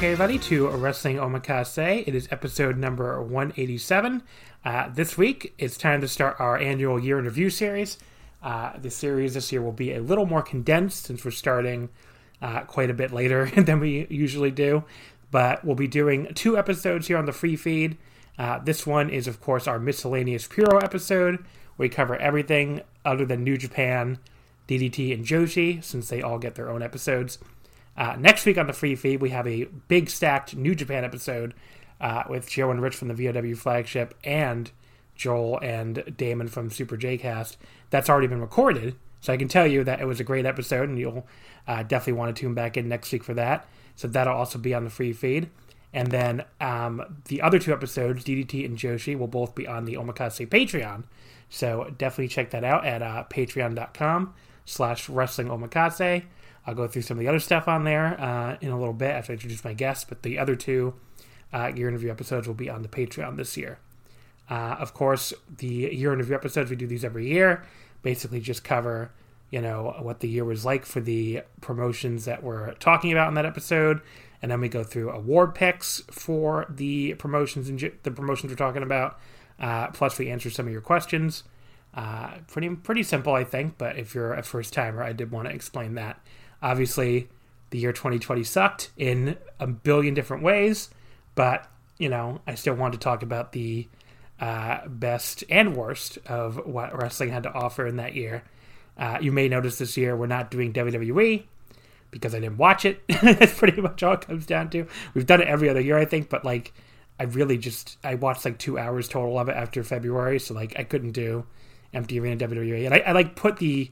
Back, 0.00 0.06
everybody, 0.06 0.38
to 0.38 0.66
Wrestling 0.66 1.16
Omakase. 1.16 2.08
It 2.08 2.14
is 2.14 2.26
episode 2.30 2.78
number 2.78 3.20
187. 3.20 4.22
Uh, 4.64 4.88
this 4.88 5.18
week, 5.18 5.52
it's 5.58 5.76
time 5.76 6.00
to 6.00 6.08
start 6.08 6.36
our 6.38 6.56
annual 6.56 6.98
year 6.98 7.18
in 7.18 7.26
review 7.26 7.50
series. 7.50 7.98
Uh, 8.42 8.78
the 8.78 8.88
series 8.88 9.34
this 9.34 9.52
year 9.52 9.60
will 9.60 9.72
be 9.72 9.92
a 9.92 10.00
little 10.00 10.24
more 10.24 10.40
condensed 10.40 11.04
since 11.04 11.22
we're 11.22 11.30
starting 11.30 11.90
uh, 12.40 12.60
quite 12.60 12.88
a 12.88 12.94
bit 12.94 13.12
later 13.12 13.50
than 13.56 13.78
we 13.78 14.06
usually 14.08 14.50
do. 14.50 14.84
But 15.30 15.66
we'll 15.66 15.76
be 15.76 15.86
doing 15.86 16.32
two 16.32 16.56
episodes 16.56 17.08
here 17.08 17.18
on 17.18 17.26
the 17.26 17.32
free 17.32 17.56
feed. 17.56 17.98
Uh, 18.38 18.58
this 18.58 18.86
one 18.86 19.10
is, 19.10 19.26
of 19.26 19.42
course, 19.42 19.68
our 19.68 19.78
miscellaneous 19.78 20.46
Puro 20.46 20.78
episode, 20.78 21.44
we 21.76 21.90
cover 21.90 22.16
everything 22.16 22.80
other 23.04 23.26
than 23.26 23.44
New 23.44 23.58
Japan, 23.58 24.18
DDT, 24.66 25.12
and 25.12 25.26
Joshi, 25.26 25.84
since 25.84 26.08
they 26.08 26.22
all 26.22 26.38
get 26.38 26.54
their 26.54 26.70
own 26.70 26.82
episodes. 26.82 27.38
Uh, 28.00 28.16
next 28.18 28.46
week 28.46 28.56
on 28.56 28.66
the 28.66 28.72
free 28.72 28.96
feed, 28.96 29.20
we 29.20 29.28
have 29.28 29.46
a 29.46 29.64
big 29.88 30.08
stacked 30.08 30.56
New 30.56 30.74
Japan 30.74 31.04
episode 31.04 31.52
uh, 32.00 32.22
with 32.30 32.48
Joe 32.48 32.70
and 32.70 32.80
Rich 32.80 32.96
from 32.96 33.08
the 33.08 33.14
VOW 33.14 33.54
flagship 33.54 34.14
and 34.24 34.70
Joel 35.14 35.58
and 35.62 36.14
Damon 36.16 36.48
from 36.48 36.70
Super 36.70 36.96
J 36.96 37.18
Cast. 37.18 37.58
That's 37.90 38.08
already 38.08 38.26
been 38.26 38.40
recorded, 38.40 38.96
so 39.20 39.34
I 39.34 39.36
can 39.36 39.48
tell 39.48 39.66
you 39.66 39.84
that 39.84 40.00
it 40.00 40.06
was 40.06 40.18
a 40.18 40.24
great 40.24 40.46
episode, 40.46 40.88
and 40.88 40.98
you'll 40.98 41.26
uh, 41.68 41.82
definitely 41.82 42.14
want 42.14 42.34
to 42.34 42.40
tune 42.40 42.54
back 42.54 42.78
in 42.78 42.88
next 42.88 43.12
week 43.12 43.22
for 43.22 43.34
that. 43.34 43.68
So 43.96 44.08
that'll 44.08 44.32
also 44.32 44.58
be 44.58 44.72
on 44.72 44.84
the 44.84 44.90
free 44.90 45.12
feed. 45.12 45.50
And 45.92 46.10
then 46.10 46.44
um, 46.58 47.22
the 47.26 47.42
other 47.42 47.58
two 47.58 47.74
episodes, 47.74 48.24
DDT 48.24 48.64
and 48.64 48.78
Joshi, 48.78 49.18
will 49.18 49.26
both 49.26 49.54
be 49.54 49.66
on 49.66 49.84
the 49.84 49.96
Omakase 49.96 50.48
Patreon. 50.48 51.04
So 51.50 51.92
definitely 51.98 52.28
check 52.28 52.48
that 52.52 52.64
out 52.64 52.86
at 52.86 53.02
uh, 53.02 53.24
patreon.com 53.28 54.32
slash 54.64 55.10
wrestling 55.10 55.48
omakase. 55.48 56.24
I'll 56.66 56.74
go 56.74 56.86
through 56.86 57.02
some 57.02 57.16
of 57.16 57.20
the 57.20 57.28
other 57.28 57.38
stuff 57.38 57.68
on 57.68 57.84
there 57.84 58.20
uh, 58.20 58.56
in 58.60 58.70
a 58.70 58.78
little 58.78 58.94
bit 58.94 59.10
after 59.10 59.32
I 59.32 59.34
introduce 59.34 59.64
my 59.64 59.72
guests, 59.72 60.04
but 60.04 60.22
the 60.22 60.38
other 60.38 60.54
two 60.54 60.94
uh, 61.52 61.72
year 61.74 61.88
interview 61.88 62.10
episodes 62.10 62.46
will 62.46 62.54
be 62.54 62.70
on 62.70 62.82
the 62.82 62.88
Patreon 62.88 63.36
this 63.36 63.56
year. 63.56 63.78
Uh, 64.48 64.76
of 64.78 64.94
course, 64.94 65.32
the 65.58 65.66
year 65.66 66.12
interview 66.12 66.34
episodes, 66.34 66.70
we 66.70 66.76
do 66.76 66.86
these 66.86 67.04
every 67.04 67.28
year, 67.28 67.64
basically 68.02 68.40
just 68.40 68.64
cover, 68.64 69.12
you 69.50 69.60
know, 69.60 69.96
what 70.00 70.20
the 70.20 70.28
year 70.28 70.44
was 70.44 70.64
like 70.64 70.84
for 70.84 71.00
the 71.00 71.42
promotions 71.60 72.24
that 72.24 72.42
we're 72.42 72.74
talking 72.74 73.12
about 73.12 73.28
in 73.28 73.34
that 73.34 73.46
episode. 73.46 74.00
And 74.42 74.50
then 74.50 74.60
we 74.60 74.68
go 74.68 74.82
through 74.82 75.10
award 75.10 75.54
picks 75.54 76.00
for 76.10 76.66
the 76.68 77.14
promotions 77.14 77.68
and 77.68 77.78
the 78.02 78.10
promotions 78.10 78.50
we're 78.50 78.56
talking 78.56 78.82
about. 78.82 79.18
Uh, 79.58 79.88
plus, 79.88 80.18
we 80.18 80.30
answer 80.30 80.50
some 80.50 80.66
of 80.66 80.72
your 80.72 80.80
questions. 80.80 81.44
Uh, 81.92 82.38
pretty 82.48 82.70
pretty 82.70 83.02
simple, 83.02 83.34
I 83.34 83.44
think. 83.44 83.76
But 83.76 83.98
if 83.98 84.14
you're 84.14 84.32
a 84.32 84.42
first 84.42 84.72
timer, 84.72 85.02
I 85.02 85.12
did 85.12 85.30
want 85.30 85.48
to 85.48 85.54
explain 85.54 85.94
that 85.94 86.20
Obviously, 86.62 87.28
the 87.70 87.78
year 87.78 87.92
2020 87.92 88.44
sucked 88.44 88.90
in 88.96 89.36
a 89.58 89.66
billion 89.66 90.14
different 90.14 90.42
ways, 90.42 90.90
but 91.34 91.66
you 91.98 92.08
know, 92.08 92.40
I 92.46 92.54
still 92.54 92.74
want 92.74 92.94
to 92.94 92.98
talk 92.98 93.22
about 93.22 93.52
the 93.52 93.86
uh, 94.40 94.88
best 94.88 95.44
and 95.50 95.76
worst 95.76 96.18
of 96.26 96.66
what 96.66 96.96
wrestling 97.00 97.30
had 97.30 97.42
to 97.42 97.52
offer 97.52 97.86
in 97.86 97.96
that 97.96 98.14
year. 98.14 98.42
Uh, 98.96 99.18
you 99.20 99.32
may 99.32 99.48
notice 99.48 99.78
this 99.78 99.96
year 99.96 100.16
we're 100.16 100.26
not 100.26 100.50
doing 100.50 100.72
WWE 100.72 101.44
because 102.10 102.34
I 102.34 102.40
didn't 102.40 102.56
watch 102.56 102.84
it. 102.84 103.02
That's 103.22 103.56
pretty 103.56 103.80
much 103.80 104.02
all 104.02 104.14
it 104.14 104.22
comes 104.22 104.46
down 104.46 104.70
to. 104.70 104.86
We've 105.14 105.26
done 105.26 105.40
it 105.40 105.48
every 105.48 105.68
other 105.68 105.80
year, 105.80 105.98
I 105.98 106.04
think, 106.04 106.28
but 106.28 106.44
like 106.44 106.72
I 107.18 107.24
really 107.24 107.58
just 107.58 107.98
I 108.02 108.14
watched 108.14 108.44
like 108.44 108.58
two 108.58 108.78
hours 108.78 109.08
total 109.08 109.38
of 109.38 109.48
it 109.48 109.56
after 109.56 109.84
February, 109.84 110.40
so 110.40 110.54
like 110.54 110.78
I 110.78 110.84
couldn't 110.84 111.12
do 111.12 111.44
empty 111.92 112.18
arena 112.18 112.48
WWE, 112.48 112.86
and 112.86 112.94
I, 112.94 112.98
I 112.98 113.12
like 113.12 113.36
put 113.36 113.58
the 113.58 113.90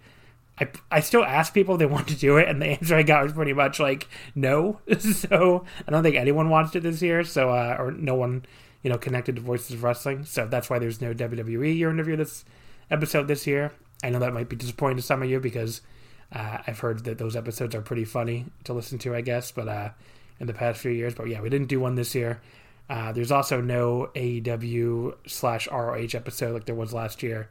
I, 0.60 0.68
I 0.90 1.00
still 1.00 1.24
ask 1.24 1.54
people 1.54 1.74
if 1.74 1.78
they 1.78 1.86
want 1.86 2.08
to 2.08 2.16
do 2.16 2.36
it, 2.36 2.48
and 2.48 2.60
the 2.60 2.66
answer 2.78 2.96
I 2.96 3.02
got 3.02 3.22
was 3.22 3.32
pretty 3.32 3.52
much 3.52 3.80
like 3.80 4.08
no. 4.34 4.80
so 4.98 5.64
I 5.86 5.90
don't 5.90 6.02
think 6.02 6.16
anyone 6.16 6.48
watched 6.48 6.76
it 6.76 6.82
this 6.82 7.02
year. 7.02 7.24
So 7.24 7.50
uh, 7.50 7.76
or 7.78 7.92
no 7.92 8.14
one, 8.14 8.44
you 8.82 8.90
know, 8.90 8.98
connected 8.98 9.36
to 9.36 9.42
Voices 9.42 9.74
of 9.74 9.82
Wrestling. 9.82 10.24
So 10.24 10.46
that's 10.46 10.70
why 10.70 10.78
there's 10.78 11.00
no 11.00 11.14
WWE 11.14 11.76
year 11.76 11.90
interview 11.90 12.16
this 12.16 12.44
episode 12.90 13.28
this 13.28 13.46
year. 13.46 13.72
I 14.02 14.10
know 14.10 14.20
that 14.20 14.32
might 14.32 14.48
be 14.48 14.56
disappointing 14.56 14.98
to 14.98 15.02
some 15.02 15.22
of 15.22 15.30
you 15.30 15.40
because 15.40 15.80
uh, 16.32 16.58
I've 16.66 16.78
heard 16.78 17.04
that 17.04 17.18
those 17.18 17.36
episodes 17.36 17.74
are 17.74 17.80
pretty 17.80 18.04
funny 18.04 18.46
to 18.64 18.72
listen 18.72 18.98
to, 18.98 19.14
I 19.14 19.22
guess. 19.22 19.50
But 19.50 19.68
uh, 19.68 19.90
in 20.40 20.46
the 20.46 20.54
past 20.54 20.80
few 20.80 20.92
years, 20.92 21.14
but 21.14 21.28
yeah, 21.28 21.40
we 21.40 21.48
didn't 21.48 21.68
do 21.68 21.80
one 21.80 21.94
this 21.94 22.14
year. 22.14 22.40
Uh, 22.88 23.12
there's 23.12 23.32
also 23.32 23.60
no 23.60 24.10
AEW 24.14 25.14
slash 25.26 25.68
ROH 25.68 26.14
episode 26.14 26.54
like 26.54 26.64
there 26.64 26.74
was 26.74 26.94
last 26.94 27.22
year. 27.22 27.50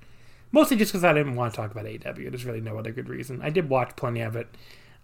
Mostly 0.52 0.78
just 0.78 0.92
because 0.92 1.04
I 1.04 1.14
didn't 1.14 1.36
want 1.36 1.54
to 1.54 1.58
talk 1.58 1.72
about 1.72 1.86
AEW. 1.86 2.30
There's 2.30 2.46
really 2.46 2.62
no 2.62 2.78
other 2.78 2.92
good 2.92 3.10
reason. 3.10 3.42
I 3.42 3.50
did 3.50 3.70
watch 3.70 3.96
plenty 3.96 4.22
of 4.22 4.36
it. 4.36 4.48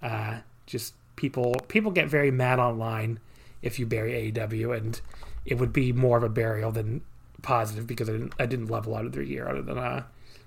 Uh, 0.01 0.39
just 0.65 0.93
people 1.15 1.53
people 1.67 1.91
get 1.91 2.07
very 2.07 2.31
mad 2.31 2.59
online 2.59 3.19
if 3.61 3.79
you 3.79 3.85
bury 3.85 4.31
AEW, 4.31 4.75
and 4.77 4.99
it 5.45 5.57
would 5.57 5.73
be 5.73 5.91
more 5.91 6.17
of 6.17 6.23
a 6.23 6.29
burial 6.29 6.71
than 6.71 7.01
positive 7.41 7.85
because 7.85 8.09
I 8.09 8.13
didn't 8.13 8.33
I 8.39 8.45
didn't 8.45 8.67
love 8.67 8.87
a 8.87 8.89
lot 8.89 9.05
of 9.05 9.11
their 9.11 9.23
year 9.23 9.47
other 9.47 9.61
than 9.61 9.77
uh 9.77 10.03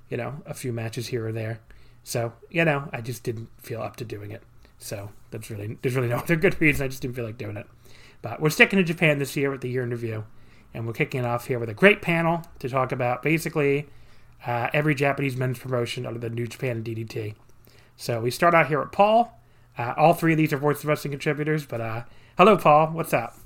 you 0.08 0.16
know 0.16 0.42
a 0.46 0.54
few 0.54 0.72
matches 0.72 1.08
here 1.08 1.26
or 1.26 1.32
there. 1.32 1.60
So 2.02 2.32
you 2.50 2.64
know 2.64 2.88
I 2.92 3.00
just 3.00 3.22
didn't 3.22 3.48
feel 3.60 3.82
up 3.82 3.96
to 3.96 4.04
doing 4.04 4.30
it. 4.30 4.42
So 4.78 5.10
that's 5.30 5.50
really 5.50 5.78
there's 5.82 5.94
really 5.94 6.08
no 6.08 6.16
other 6.24 6.36
good 6.36 6.60
reason. 6.60 6.84
I 6.84 6.88
just 6.88 7.02
didn't 7.02 7.16
feel 7.16 7.24
like 7.24 7.38
doing 7.38 7.56
it. 7.56 7.66
But 8.22 8.40
we're 8.40 8.50
sticking 8.50 8.78
to 8.78 8.84
Japan 8.84 9.18
this 9.18 9.36
year 9.36 9.50
with 9.50 9.60
the 9.60 9.68
year 9.68 9.82
in 9.82 9.90
review, 9.90 10.24
and 10.72 10.86
we're 10.86 10.94
kicking 10.94 11.20
it 11.20 11.26
off 11.26 11.46
here 11.46 11.58
with 11.58 11.68
a 11.68 11.74
great 11.74 12.00
panel 12.02 12.42
to 12.58 12.68
talk 12.68 12.92
about 12.92 13.22
basically 13.22 13.88
uh, 14.46 14.70
every 14.72 14.94
Japanese 14.94 15.36
men's 15.36 15.58
promotion 15.58 16.06
under 16.06 16.20
the 16.20 16.30
New 16.30 16.46
Japan 16.46 16.78
and 16.78 16.84
DDT. 16.84 17.34
So 17.96 18.20
we 18.20 18.30
start 18.30 18.54
out 18.54 18.68
here 18.68 18.80
with 18.80 18.92
Paul. 18.92 19.40
Uh, 19.76 19.94
all 19.96 20.14
three 20.14 20.32
of 20.32 20.38
these 20.38 20.52
are 20.52 20.56
Voice 20.56 20.80
of 20.80 20.86
Wrestling 20.86 21.12
contributors, 21.12 21.66
but 21.66 21.80
uh, 21.80 22.04
hello, 22.38 22.56
Paul. 22.56 22.88
What's 22.88 23.12
up? 23.12 23.36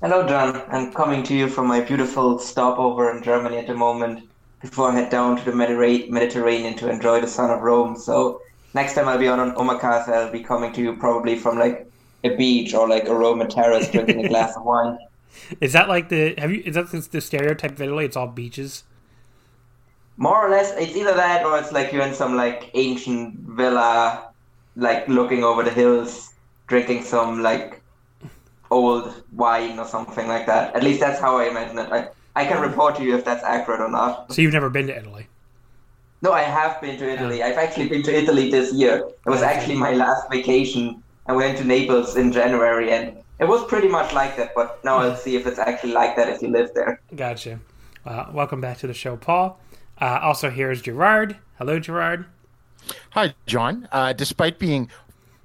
Hello, 0.00 0.26
John. 0.26 0.62
I'm 0.68 0.92
coming 0.92 1.22
to 1.24 1.34
you 1.34 1.48
from 1.48 1.66
my 1.66 1.80
beautiful 1.80 2.38
stopover 2.38 3.10
in 3.16 3.22
Germany 3.22 3.58
at 3.58 3.66
the 3.66 3.74
moment. 3.74 4.28
before 4.60 4.90
I 4.90 4.94
head 4.94 5.10
down 5.10 5.36
to 5.36 5.44
the 5.44 5.56
Mediterranean 5.56 6.74
to 6.76 6.90
enjoy 6.90 7.20
the 7.20 7.26
sun 7.28 7.50
of 7.50 7.62
Rome. 7.62 7.96
So 7.96 8.42
next 8.74 8.94
time 8.94 9.08
I'll 9.08 9.18
be 9.18 9.28
on 9.28 9.40
an 9.40 9.54
omakase, 9.54 10.08
I'll 10.08 10.32
be 10.32 10.42
coming 10.42 10.72
to 10.72 10.80
you 10.80 10.96
probably 10.96 11.38
from 11.38 11.58
like 11.58 11.90
a 12.24 12.34
beach 12.36 12.74
or 12.74 12.88
like 12.88 13.06
a 13.06 13.14
Roman 13.14 13.48
terrace, 13.48 13.88
drinking 13.88 14.24
a 14.24 14.28
glass 14.28 14.56
of 14.56 14.64
wine. 14.64 14.98
Is 15.60 15.72
that 15.72 15.88
like 15.88 16.08
the 16.08 16.34
have 16.38 16.50
you? 16.50 16.62
Is 16.64 16.74
that 16.74 16.90
the 16.90 17.20
stereotype 17.20 17.72
of 17.72 17.82
Italy? 17.82 18.04
It's 18.04 18.16
all 18.16 18.26
beaches. 18.26 18.82
More 20.18 20.44
or 20.44 20.50
less, 20.50 20.72
it's 20.76 20.96
either 20.96 21.14
that 21.14 21.46
or 21.46 21.56
it's 21.58 21.70
like 21.70 21.92
you're 21.92 22.02
in 22.02 22.12
some 22.12 22.34
like 22.34 22.72
ancient 22.74 23.38
villa, 23.38 24.32
like 24.74 25.06
looking 25.06 25.44
over 25.44 25.62
the 25.62 25.70
hills, 25.70 26.34
drinking 26.66 27.04
some 27.04 27.40
like 27.40 27.80
old 28.68 29.22
wine 29.32 29.78
or 29.78 29.86
something 29.86 30.26
like 30.26 30.44
that. 30.46 30.74
At 30.74 30.82
least 30.82 30.98
that's 30.98 31.20
how 31.20 31.38
I 31.38 31.44
imagine 31.44 31.78
it. 31.78 31.92
I, 31.92 32.08
I 32.34 32.44
can 32.46 32.60
report 32.60 32.96
to 32.96 33.04
you 33.04 33.16
if 33.16 33.24
that's 33.24 33.44
accurate 33.44 33.80
or 33.80 33.88
not. 33.88 34.32
So 34.32 34.42
you've 34.42 34.52
never 34.52 34.68
been 34.68 34.88
to 34.88 34.98
Italy? 34.98 35.28
No, 36.20 36.32
I 36.32 36.42
have 36.42 36.80
been 36.80 36.98
to 36.98 37.08
Italy. 37.08 37.44
I've 37.44 37.56
actually 37.56 37.88
been 37.88 38.02
to 38.02 38.12
Italy 38.12 38.50
this 38.50 38.72
year. 38.72 39.08
It 39.24 39.30
was 39.30 39.42
actually 39.42 39.76
my 39.76 39.92
last 39.92 40.28
vacation. 40.32 41.00
I 41.26 41.32
went 41.32 41.58
to 41.58 41.64
Naples 41.64 42.16
in 42.16 42.32
January 42.32 42.90
and 42.90 43.18
it 43.38 43.46
was 43.46 43.64
pretty 43.66 43.86
much 43.86 44.12
like 44.12 44.36
that, 44.36 44.52
but 44.52 44.84
now 44.84 44.98
I'll 44.98 45.16
see 45.24 45.36
if 45.36 45.46
it's 45.46 45.60
actually 45.60 45.92
like 45.92 46.16
that 46.16 46.28
if 46.28 46.42
you 46.42 46.48
live 46.48 46.74
there. 46.74 47.00
Gotcha. 47.14 47.60
Uh, 48.04 48.26
welcome 48.32 48.60
back 48.60 48.78
to 48.78 48.88
the 48.88 48.94
show, 48.94 49.16
Paul. 49.16 49.60
Uh, 50.00 50.20
also, 50.22 50.50
here's 50.50 50.82
Gerard. 50.82 51.36
Hello, 51.58 51.78
Gerard. 51.78 52.26
Hi, 53.10 53.34
John. 53.46 53.88
Uh, 53.90 54.12
despite 54.12 54.58
being 54.58 54.90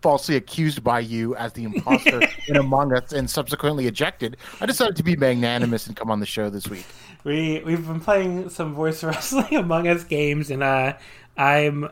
falsely 0.01 0.35
accused 0.35 0.83
by 0.83 0.99
you 0.99 1.35
as 1.35 1.53
the 1.53 1.63
imposter 1.63 2.21
in 2.47 2.57
Among 2.57 2.93
Us 2.93 3.13
and 3.13 3.29
subsequently 3.29 3.87
ejected, 3.87 4.37
I 4.61 4.65
decided 4.65 4.95
to 4.97 5.03
be 5.03 5.15
magnanimous 5.15 5.87
and 5.87 5.95
come 5.95 6.11
on 6.11 6.19
the 6.19 6.25
show 6.25 6.49
this 6.49 6.67
week. 6.67 6.85
We 7.23 7.61
we've 7.65 7.85
been 7.87 8.01
playing 8.01 8.49
some 8.49 8.75
voice 8.75 9.03
wrestling 9.03 9.55
Among 9.55 9.87
Us 9.87 10.03
games, 10.03 10.51
and 10.51 10.61
uh, 10.61 10.93
I'm 11.37 11.89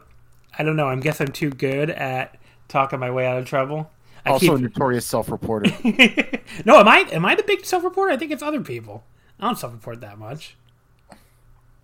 I 0.58 0.64
don't 0.64 0.76
know. 0.76 0.88
I 0.88 0.96
guess 0.98 1.22
I'm 1.22 1.32
too 1.32 1.50
good 1.50 1.90
at 1.90 2.38
talking 2.68 3.00
my 3.00 3.12
way 3.12 3.26
out 3.26 3.38
of 3.38 3.46
trouble. 3.46 3.90
I 4.26 4.32
also 4.32 4.48
keep... 4.48 4.60
a 4.60 4.60
notorious 4.60 5.06
self-reporter. 5.06 5.72
no, 6.66 6.80
am 6.80 6.88
I 6.88 7.08
am 7.12 7.26
I 7.26 7.36
the 7.36 7.44
big 7.44 7.66
self-reporter? 7.66 8.12
I 8.12 8.18
think 8.18 8.32
it's 8.32 8.44
other 8.44 8.62
people. 8.62 9.04
I 9.40 9.48
don't 9.48 9.58
self-report 9.58 10.02
that 10.02 10.20
much. 10.20 10.56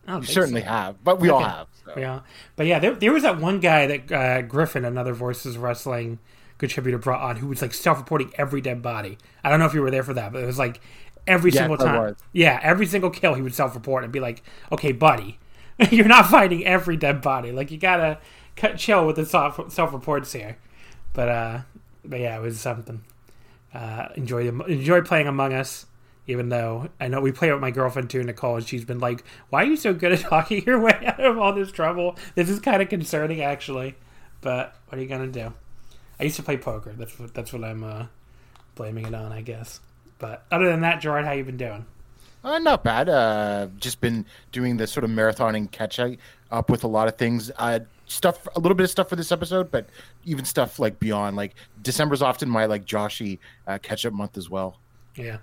You 0.07 0.23
certainly 0.23 0.61
so. 0.61 0.67
have, 0.67 1.03
but 1.03 1.19
we 1.19 1.29
okay. 1.29 1.43
all 1.43 1.49
have. 1.49 1.67
So. 1.85 1.93
Yeah, 1.97 2.21
but 2.55 2.65
yeah, 2.65 2.79
there, 2.79 2.95
there 2.95 3.11
was 3.11 3.23
that 3.23 3.39
one 3.39 3.59
guy 3.59 3.87
that 3.87 4.11
uh, 4.11 4.41
Griffin, 4.41 4.85
another 4.85 5.13
Voices 5.13 5.57
Wrestling 5.57 6.19
contributor, 6.57 6.97
brought 6.97 7.21
on 7.21 7.37
who 7.37 7.47
was 7.47 7.61
like 7.61 7.73
self-reporting 7.73 8.31
every 8.37 8.61
dead 8.61 8.81
body. 8.81 9.17
I 9.43 9.49
don't 9.49 9.59
know 9.59 9.65
if 9.65 9.73
you 9.73 9.81
were 9.81 9.91
there 9.91 10.03
for 10.03 10.13
that, 10.13 10.31
but 10.31 10.41
it 10.41 10.45
was 10.45 10.57
like 10.57 10.79
every 11.27 11.51
yes, 11.51 11.59
single 11.59 11.77
time. 11.77 12.15
Yeah, 12.31 12.59
every 12.63 12.85
single 12.85 13.09
kill 13.09 13.33
he 13.33 13.41
would 13.41 13.53
self-report 13.53 14.03
and 14.03 14.13
be 14.13 14.21
like, 14.21 14.43
"Okay, 14.71 14.93
buddy, 14.93 15.39
you're 15.91 16.07
not 16.07 16.27
finding 16.27 16.65
every 16.65 16.95
dead 16.95 17.21
body. 17.21 17.51
Like 17.51 17.69
you 17.69 17.77
gotta 17.77 18.19
cut 18.55 18.77
chill 18.77 19.05
with 19.05 19.17
the 19.17 19.25
self-reports 19.25 20.31
here." 20.31 20.57
But 21.11 21.29
uh, 21.29 21.59
but 22.05 22.19
yeah, 22.21 22.37
it 22.37 22.41
was 22.41 22.59
something. 22.59 23.03
Uh, 23.73 24.07
enjoy 24.15 24.47
enjoy 24.47 25.01
playing 25.01 25.27
Among 25.27 25.53
Us, 25.53 25.86
even 26.27 26.49
though 26.49 26.89
I 26.99 27.07
know 27.07 27.21
we 27.21 27.31
play 27.31 27.51
with 27.51 27.61
my 27.61 27.71
girlfriend 27.71 28.09
too, 28.09 28.23
Nicole, 28.23 28.57
and 28.57 28.67
she's 28.67 28.85
been 28.85 28.99
like, 28.99 29.23
"Why 29.49 29.63
are 29.63 29.65
you 29.65 29.77
so 29.77 29.93
good 29.93 30.11
at 30.11 30.19
talking 30.19 30.63
your 30.65 30.79
way 30.79 30.99
out 31.05 31.19
of 31.19 31.37
all 31.37 31.53
this 31.53 31.71
trouble? 31.71 32.17
This 32.35 32.49
is 32.49 32.59
kind 32.59 32.81
of 32.81 32.89
concerning, 32.89 33.41
actually." 33.41 33.95
But 34.41 34.75
what 34.87 34.99
are 34.99 35.01
you 35.01 35.07
gonna 35.07 35.27
do? 35.27 35.53
I 36.19 36.23
used 36.23 36.35
to 36.35 36.43
play 36.43 36.57
poker. 36.57 36.93
That's 36.97 37.17
what 37.17 37.33
that's 37.33 37.53
what 37.53 37.63
I'm 37.63 37.83
uh, 37.83 38.05
blaming 38.75 39.05
it 39.05 39.15
on, 39.15 39.31
I 39.31 39.41
guess. 39.41 39.79
But 40.19 40.45
other 40.51 40.69
than 40.69 40.81
that, 40.81 41.01
Gerard, 41.01 41.25
how 41.25 41.31
you 41.31 41.43
been 41.43 41.57
doing? 41.57 41.85
Uh, 42.43 42.59
not 42.59 42.83
bad. 42.83 43.09
Uh, 43.09 43.67
just 43.77 43.99
been 43.99 44.25
doing 44.51 44.77
the 44.77 44.87
sort 44.87 45.03
of 45.03 45.09
marathoning 45.09 45.69
catch 45.71 45.99
up 45.99 46.69
with 46.69 46.83
a 46.83 46.87
lot 46.87 47.07
of 47.07 47.17
things. 47.17 47.51
Uh, 47.57 47.79
stuff, 48.05 48.47
a 48.55 48.59
little 48.59 48.75
bit 48.75 48.85
of 48.85 48.89
stuff 48.89 49.09
for 49.09 49.15
this 49.15 49.31
episode, 49.31 49.69
but 49.69 49.87
even 50.23 50.45
stuff 50.45 50.79
like 50.79 50.99
beyond. 50.99 51.35
Like 51.35 51.55
December's 51.81 52.21
often 52.21 52.49
my 52.49 52.65
like 52.65 52.85
Joshi 52.85 53.39
uh, 53.67 53.77
catch 53.79 54.05
up 54.05 54.13
month 54.13 54.37
as 54.37 54.49
well. 54.49 54.79
Yeah, 55.15 55.37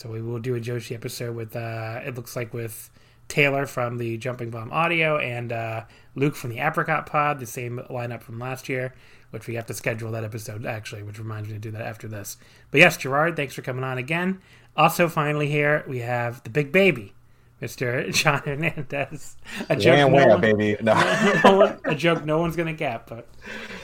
so 0.00 0.08
we 0.08 0.22
will 0.22 0.38
do 0.38 0.54
a 0.54 0.60
Joshi 0.60 0.94
episode 0.94 1.36
with. 1.36 1.54
Uh, 1.54 2.00
it 2.02 2.14
looks 2.14 2.34
like 2.34 2.54
with 2.54 2.90
Taylor 3.28 3.66
from 3.66 3.98
the 3.98 4.16
Jumping 4.16 4.48
Bomb 4.48 4.72
Audio 4.72 5.18
and 5.18 5.52
uh, 5.52 5.84
Luke 6.14 6.34
from 6.34 6.48
the 6.48 6.58
Apricot 6.58 7.04
Pod, 7.04 7.38
the 7.38 7.44
same 7.44 7.80
lineup 7.90 8.22
from 8.22 8.38
last 8.38 8.66
year, 8.66 8.94
which 9.28 9.46
we 9.46 9.56
have 9.56 9.66
to 9.66 9.74
schedule 9.74 10.10
that 10.12 10.24
episode 10.24 10.64
actually, 10.64 11.02
which 11.02 11.18
reminds 11.18 11.48
me 11.48 11.54
to 11.54 11.60
do 11.60 11.70
that 11.72 11.82
after 11.82 12.08
this. 12.08 12.38
But 12.70 12.80
yes, 12.80 12.96
Gerard, 12.96 13.36
thanks 13.36 13.52
for 13.52 13.60
coming 13.60 13.84
on 13.84 13.98
again. 13.98 14.40
Also, 14.74 15.06
finally, 15.06 15.50
here 15.50 15.84
we 15.86 15.98
have 15.98 16.42
the 16.44 16.50
big 16.50 16.72
baby, 16.72 17.12
Mr. 17.60 18.12
John 18.14 18.40
Hernandez. 18.40 19.36
A 19.68 19.76
joke, 19.76 20.12
wham, 20.12 20.12
no 20.12 20.26
one, 20.28 20.40
baby. 20.40 20.76
No. 20.82 20.94
no 21.44 21.56
one, 21.56 21.78
a 21.84 21.94
joke 21.94 22.24
no 22.24 22.38
one's 22.38 22.56
gonna 22.56 22.72
get, 22.72 23.06
but 23.06 23.26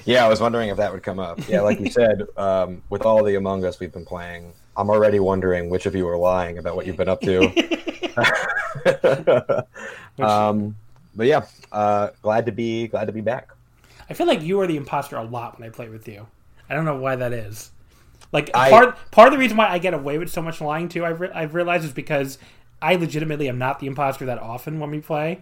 yeah, 0.05 0.25
I 0.25 0.29
was 0.29 0.41
wondering 0.41 0.71
if 0.71 0.77
that 0.79 0.93
would 0.93 1.03
come 1.03 1.19
up. 1.19 1.47
Yeah, 1.49 1.61
like 1.61 1.81
you 1.81 1.91
said, 1.91 2.23
um, 2.37 2.83
with 2.91 3.03
all 3.03 3.23
the 3.23 3.35
Among 3.35 3.65
Us 3.65 3.79
we've 3.81 3.93
been 3.93 4.05
playing, 4.05 4.53
I'm 4.77 4.91
already 4.91 5.21
wondering 5.21 5.69
which 5.71 5.87
of 5.87 5.95
you 5.95 6.09
are 6.09 6.17
lying 6.17 6.59
about 6.59 6.77
what 6.77 6.87
you've 6.87 6.97
been 6.97 7.09
up 7.09 7.21
to. 7.23 7.43
um, 10.23 10.77
but 11.15 11.27
yeah, 11.27 11.45
uh, 11.73 12.11
glad 12.23 12.47
to 12.47 12.53
be 12.53 12.89
glad 12.89 13.07
to 13.07 13.13
be 13.13 13.21
back. 13.21 13.51
I 14.09 14.15
feel 14.15 14.27
like 14.27 14.43
you 14.43 14.61
are 14.61 14.67
the 14.67 14.77
imposter 14.77 15.17
a 15.17 15.25
lot 15.25 15.59
when 15.59 15.69
I 15.69 15.71
play 15.71 15.89
with 15.89 16.07
you. 16.09 16.27
I 16.71 16.75
don't 16.75 16.85
know 16.85 16.97
why 16.97 17.17
that 17.17 17.33
is. 17.33 17.71
Like 18.33 18.51
I, 18.55 18.71
part 18.71 19.11
part 19.11 19.29
of 19.29 19.33
the 19.33 19.39
reason 19.39 19.57
why 19.57 19.69
I 19.69 19.79
get 19.79 19.95
away 19.95 20.19
with 20.19 20.31
so 20.31 20.43
much 20.43 20.61
lying 20.61 20.89
too, 20.89 21.05
I've, 21.05 21.21
re- 21.21 21.31
I've 21.33 21.55
realized 21.55 21.85
is 21.85 21.93
because 21.93 22.39
I 22.87 22.95
legitimately 22.95 23.49
am 23.49 23.59
not 23.59 23.81
the 23.81 23.89
imposter 23.89 24.25
that 24.27 24.39
often 24.39 24.79
when 24.79 24.93
we 24.93 25.01
play. 25.01 25.41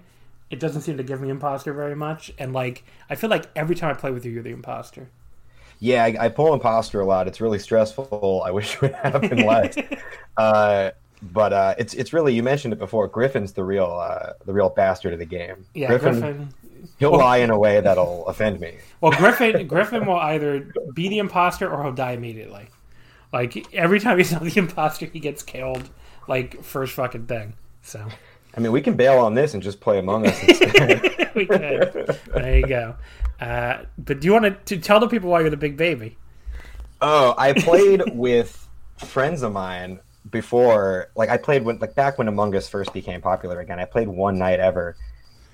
It 0.49 0.59
doesn't 0.59 0.81
seem 0.81 0.97
to 0.97 1.03
give 1.03 1.21
me 1.21 1.29
imposter 1.29 1.75
very 1.75 1.95
much, 1.95 2.33
and 2.39 2.55
like 2.55 2.85
I 3.11 3.17
feel 3.17 3.29
like 3.29 3.51
every 3.55 3.77
time 3.77 3.91
I 3.91 3.99
play 3.99 4.11
with 4.11 4.25
you, 4.25 4.33
you're 4.33 4.43
the 4.43 4.49
imposter. 4.49 5.11
Yeah, 5.79 6.05
I, 6.05 6.17
I 6.19 6.29
pull 6.31 6.55
imposter 6.55 7.01
a 7.01 7.05
lot. 7.05 7.29
It's 7.29 7.43
really 7.43 7.59
stressful. 7.59 8.43
I 8.47 8.51
wish 8.51 8.77
it 8.77 8.81
would 8.81 8.95
happen 8.95 9.45
less. 9.45 9.77
uh, 10.39 10.93
but 11.21 11.53
uh, 11.53 11.75
it's 11.77 11.93
it's 11.93 12.15
really 12.15 12.33
you 12.33 12.43
mentioned 12.43 12.73
it 12.73 12.79
before. 12.79 13.09
Griffin's 13.09 13.53
the 13.53 13.65
real 13.65 13.93
uh, 14.01 14.33
the 14.47 14.55
real 14.55 14.71
bastard 14.71 15.13
of 15.13 15.19
the 15.19 15.27
game. 15.27 15.67
Yeah, 15.75 15.89
Griffin. 15.89 16.21
Griffin 16.21 16.49
he'll 16.99 17.11
well, 17.11 17.21
lie 17.21 17.39
in 17.39 17.51
a 17.51 17.59
way 17.59 17.79
that'll 17.79 18.27
offend 18.27 18.59
me. 18.59 18.79
Well, 19.03 19.13
Griffin 19.13 19.67
Griffin 19.67 20.07
will 20.07 20.17
either 20.17 20.73
be 20.95 21.09
the 21.09 21.19
imposter 21.19 21.71
or 21.71 21.83
he'll 21.83 21.93
die 21.93 22.13
immediately. 22.13 22.69
Like 23.35 23.67
every 23.75 24.01
time 24.01 24.17
he's 24.17 24.33
not 24.33 24.43
the 24.43 24.57
imposter, 24.59 25.05
he 25.05 25.21
gets 25.21 25.43
killed. 25.43 25.91
Like 26.29 26.63
first 26.63 26.95
fucking 26.95 27.27
thing. 27.27 27.55
So. 27.83 28.07
I 28.57 28.61
mean, 28.61 28.73
we 28.73 28.81
can 28.81 28.95
bail 28.95 29.19
on 29.19 29.35
this 29.35 29.55
and 29.55 29.63
just 29.63 29.81
play 29.81 29.99
Among 29.99 30.27
Us 30.27 30.43
instead. 30.49 31.33
we 31.35 31.47
could. 31.47 32.19
There 32.33 32.59
you 32.59 32.67
go. 32.67 32.95
Uh, 33.41 33.83
but 33.99 34.21
do 34.21 34.27
you 34.27 34.33
want 34.33 34.67
to, 34.67 34.79
tell 34.79 35.01
the 35.01 35.09
people 35.09 35.31
why 35.31 35.41
you're 35.41 35.51
the 35.51 35.57
big 35.57 35.77
baby? 35.77 36.17
Oh, 37.01 37.35
I 37.37 37.53
played 37.53 38.03
with 38.15 38.69
friends 38.97 39.43
of 39.43 39.53
mine 39.53 39.99
before. 40.31 41.11
Like 41.17 41.31
I 41.31 41.37
played 41.37 41.65
when, 41.65 41.79
like 41.79 41.95
back 41.95 42.17
when 42.17 42.29
Among 42.29 42.55
Us 42.55 42.69
first 42.69 42.93
became 42.93 43.21
popular 43.21 43.61
again. 43.61 43.81
I 43.81 43.85
played 43.87 44.09
one 44.09 44.39
night 44.39 44.61
ever, 44.61 44.97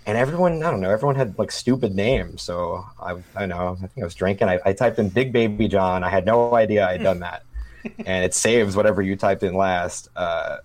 and 0.07 0.19
everyone, 0.19 0.63
I 0.63 0.71
don't 0.71 0.81
know, 0.81 0.91
everyone 0.91 1.17
had 1.17 1.39
like 1.39 1.51
stupid 1.51 1.95
names. 1.95 2.43
So 2.43 2.85
I, 3.01 3.13
I 3.35 3.41
don't 3.41 3.49
know. 3.49 3.79
I 3.79 3.87
think 3.87 4.03
I 4.03 4.05
was 4.05 4.15
drinking. 4.15 4.49
I, 4.49 4.61
I 4.65 4.73
typed 4.75 4.99
in 4.99 5.09
Big 5.09 5.33
Baby 5.33 5.69
John. 5.69 6.05
I 6.05 6.11
had 6.11 6.27
no 6.27 6.55
idea 6.55 6.87
I 6.87 6.93
had 6.93 7.03
done 7.03 7.21
that 7.21 7.45
and 7.85 8.25
it 8.25 8.35
saves 8.35 8.77
whatever 8.77 9.03
you 9.03 9.17
typed 9.17 9.43
in 9.43 9.55
last. 9.55 10.09
Uh, 10.17 10.59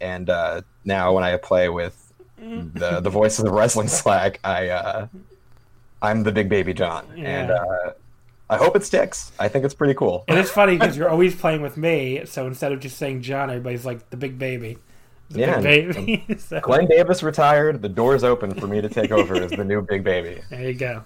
and 0.00 0.28
uh, 0.30 0.62
now 0.84 1.12
when 1.12 1.24
I 1.24 1.36
play 1.36 1.68
with 1.68 2.02
the 2.38 3.00
the 3.00 3.10
voices 3.10 3.40
of 3.40 3.44
the 3.46 3.52
wrestling 3.52 3.88
Slack, 3.88 4.40
I 4.44 4.68
uh, 4.68 5.06
I'm 6.02 6.22
the 6.22 6.32
big 6.32 6.48
baby 6.48 6.74
John, 6.74 7.06
yeah. 7.16 7.24
and 7.24 7.50
uh, 7.50 7.92
I 8.48 8.56
hope 8.56 8.76
it 8.76 8.84
sticks. 8.84 9.32
I 9.38 9.48
think 9.48 9.64
it's 9.64 9.74
pretty 9.74 9.94
cool. 9.94 10.24
And 10.28 10.38
it's 10.38 10.50
funny 10.50 10.76
because 10.76 10.96
you're 10.96 11.08
always 11.08 11.34
playing 11.34 11.62
with 11.62 11.76
me, 11.76 12.24
so 12.26 12.46
instead 12.46 12.72
of 12.72 12.80
just 12.80 12.96
saying 12.96 13.22
John, 13.22 13.50
everybody's 13.50 13.84
like 13.84 14.10
the 14.10 14.16
big 14.16 14.38
baby. 14.38 14.78
The 15.30 15.40
yeah, 15.40 15.60
big 15.60 15.94
baby. 15.94 16.24
so. 16.38 16.60
Glen 16.60 16.86
Davis 16.86 17.22
retired. 17.22 17.82
The 17.82 17.88
door's 17.88 18.22
open 18.22 18.54
for 18.54 18.68
me 18.68 18.80
to 18.80 18.88
take 18.88 19.10
over 19.10 19.34
as 19.34 19.50
the 19.50 19.64
new 19.64 19.82
big 19.82 20.04
baby. 20.04 20.40
There 20.50 20.62
you 20.62 20.74
go. 20.74 21.02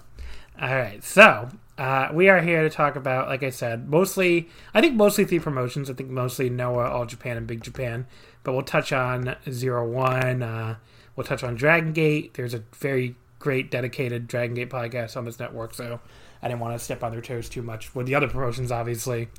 All 0.61 0.75
right, 0.75 1.03
so 1.03 1.49
uh, 1.81 2.11
we 2.13 2.29
are 2.29 2.43
here 2.43 2.61
to 2.61 2.69
talk 2.69 2.95
about, 2.95 3.27
like 3.27 3.41
I 3.41 3.49
said, 3.49 3.89
mostly, 3.89 4.47
I 4.71 4.81
think 4.81 4.93
mostly 4.93 5.25
three 5.25 5.39
promotions. 5.39 5.89
I 5.89 5.93
think 5.93 6.11
mostly 6.11 6.47
Noah, 6.47 6.87
All 6.91 7.07
Japan, 7.07 7.37
and 7.37 7.47
Big 7.47 7.63
Japan. 7.63 8.05
But 8.43 8.53
we'll 8.53 8.61
touch 8.61 8.93
on 8.93 9.35
Zero 9.49 9.89
One. 9.89 10.43
Uh, 10.43 10.75
we'll 11.15 11.25
touch 11.25 11.43
on 11.43 11.55
Dragon 11.55 11.91
Gate. 11.91 12.35
There's 12.35 12.53
a 12.53 12.63
very 12.75 13.15
great 13.39 13.71
dedicated 13.71 14.27
Dragon 14.27 14.53
Gate 14.53 14.69
podcast 14.69 15.17
on 15.17 15.25
this 15.25 15.39
network, 15.39 15.73
so 15.73 15.99
I 16.43 16.49
didn't 16.49 16.59
want 16.59 16.77
to 16.77 16.85
step 16.85 17.03
on 17.03 17.13
their 17.13 17.21
toes 17.21 17.49
too 17.49 17.63
much. 17.63 17.95
With 17.95 18.05
the 18.05 18.13
other 18.13 18.27
promotions, 18.27 18.71
obviously, 18.71 19.29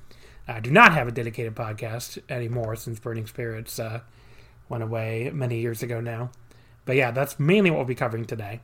uh, 0.49 0.59
do 0.59 0.73
not 0.73 0.95
have 0.95 1.07
a 1.07 1.13
dedicated 1.13 1.55
podcast 1.55 2.19
anymore 2.29 2.75
since 2.75 2.99
Burning 2.99 3.29
Spirits 3.29 3.79
uh, 3.79 4.01
went 4.69 4.83
away 4.83 5.31
many 5.33 5.61
years 5.61 5.85
ago 5.85 6.01
now. 6.01 6.33
But 6.87 6.97
yeah, 6.97 7.13
that's 7.13 7.39
mainly 7.39 7.71
what 7.71 7.77
we'll 7.77 7.87
be 7.87 7.95
covering 7.95 8.25
today. 8.25 8.63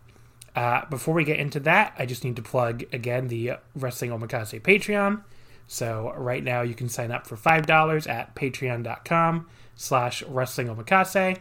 Uh, 0.57 0.85
before 0.87 1.15
we 1.15 1.25
get 1.25 1.39
into 1.39 1.61
that, 1.61 1.95
I 1.99 2.07
just 2.07 2.25
need 2.25 2.37
to 2.37 2.43
plug 2.43 2.85
again 2.93 3.29
the 3.29 3.53
Wrestling 3.77 4.11
Omakase 4.11 4.61
Patreon. 4.61 5.23
So 5.67 6.13
right 6.17 6.43
now 6.43 6.63
you 6.63 6.75
can 6.75 6.89
sign 6.89 7.13
up 7.13 7.27
for 7.27 7.37
five 7.37 7.67
dollars 7.67 8.07
at 8.07 8.35
patreon.com 8.35 9.47
slash 9.77 10.23
wrestling 10.25 10.69
omakase. 10.69 11.39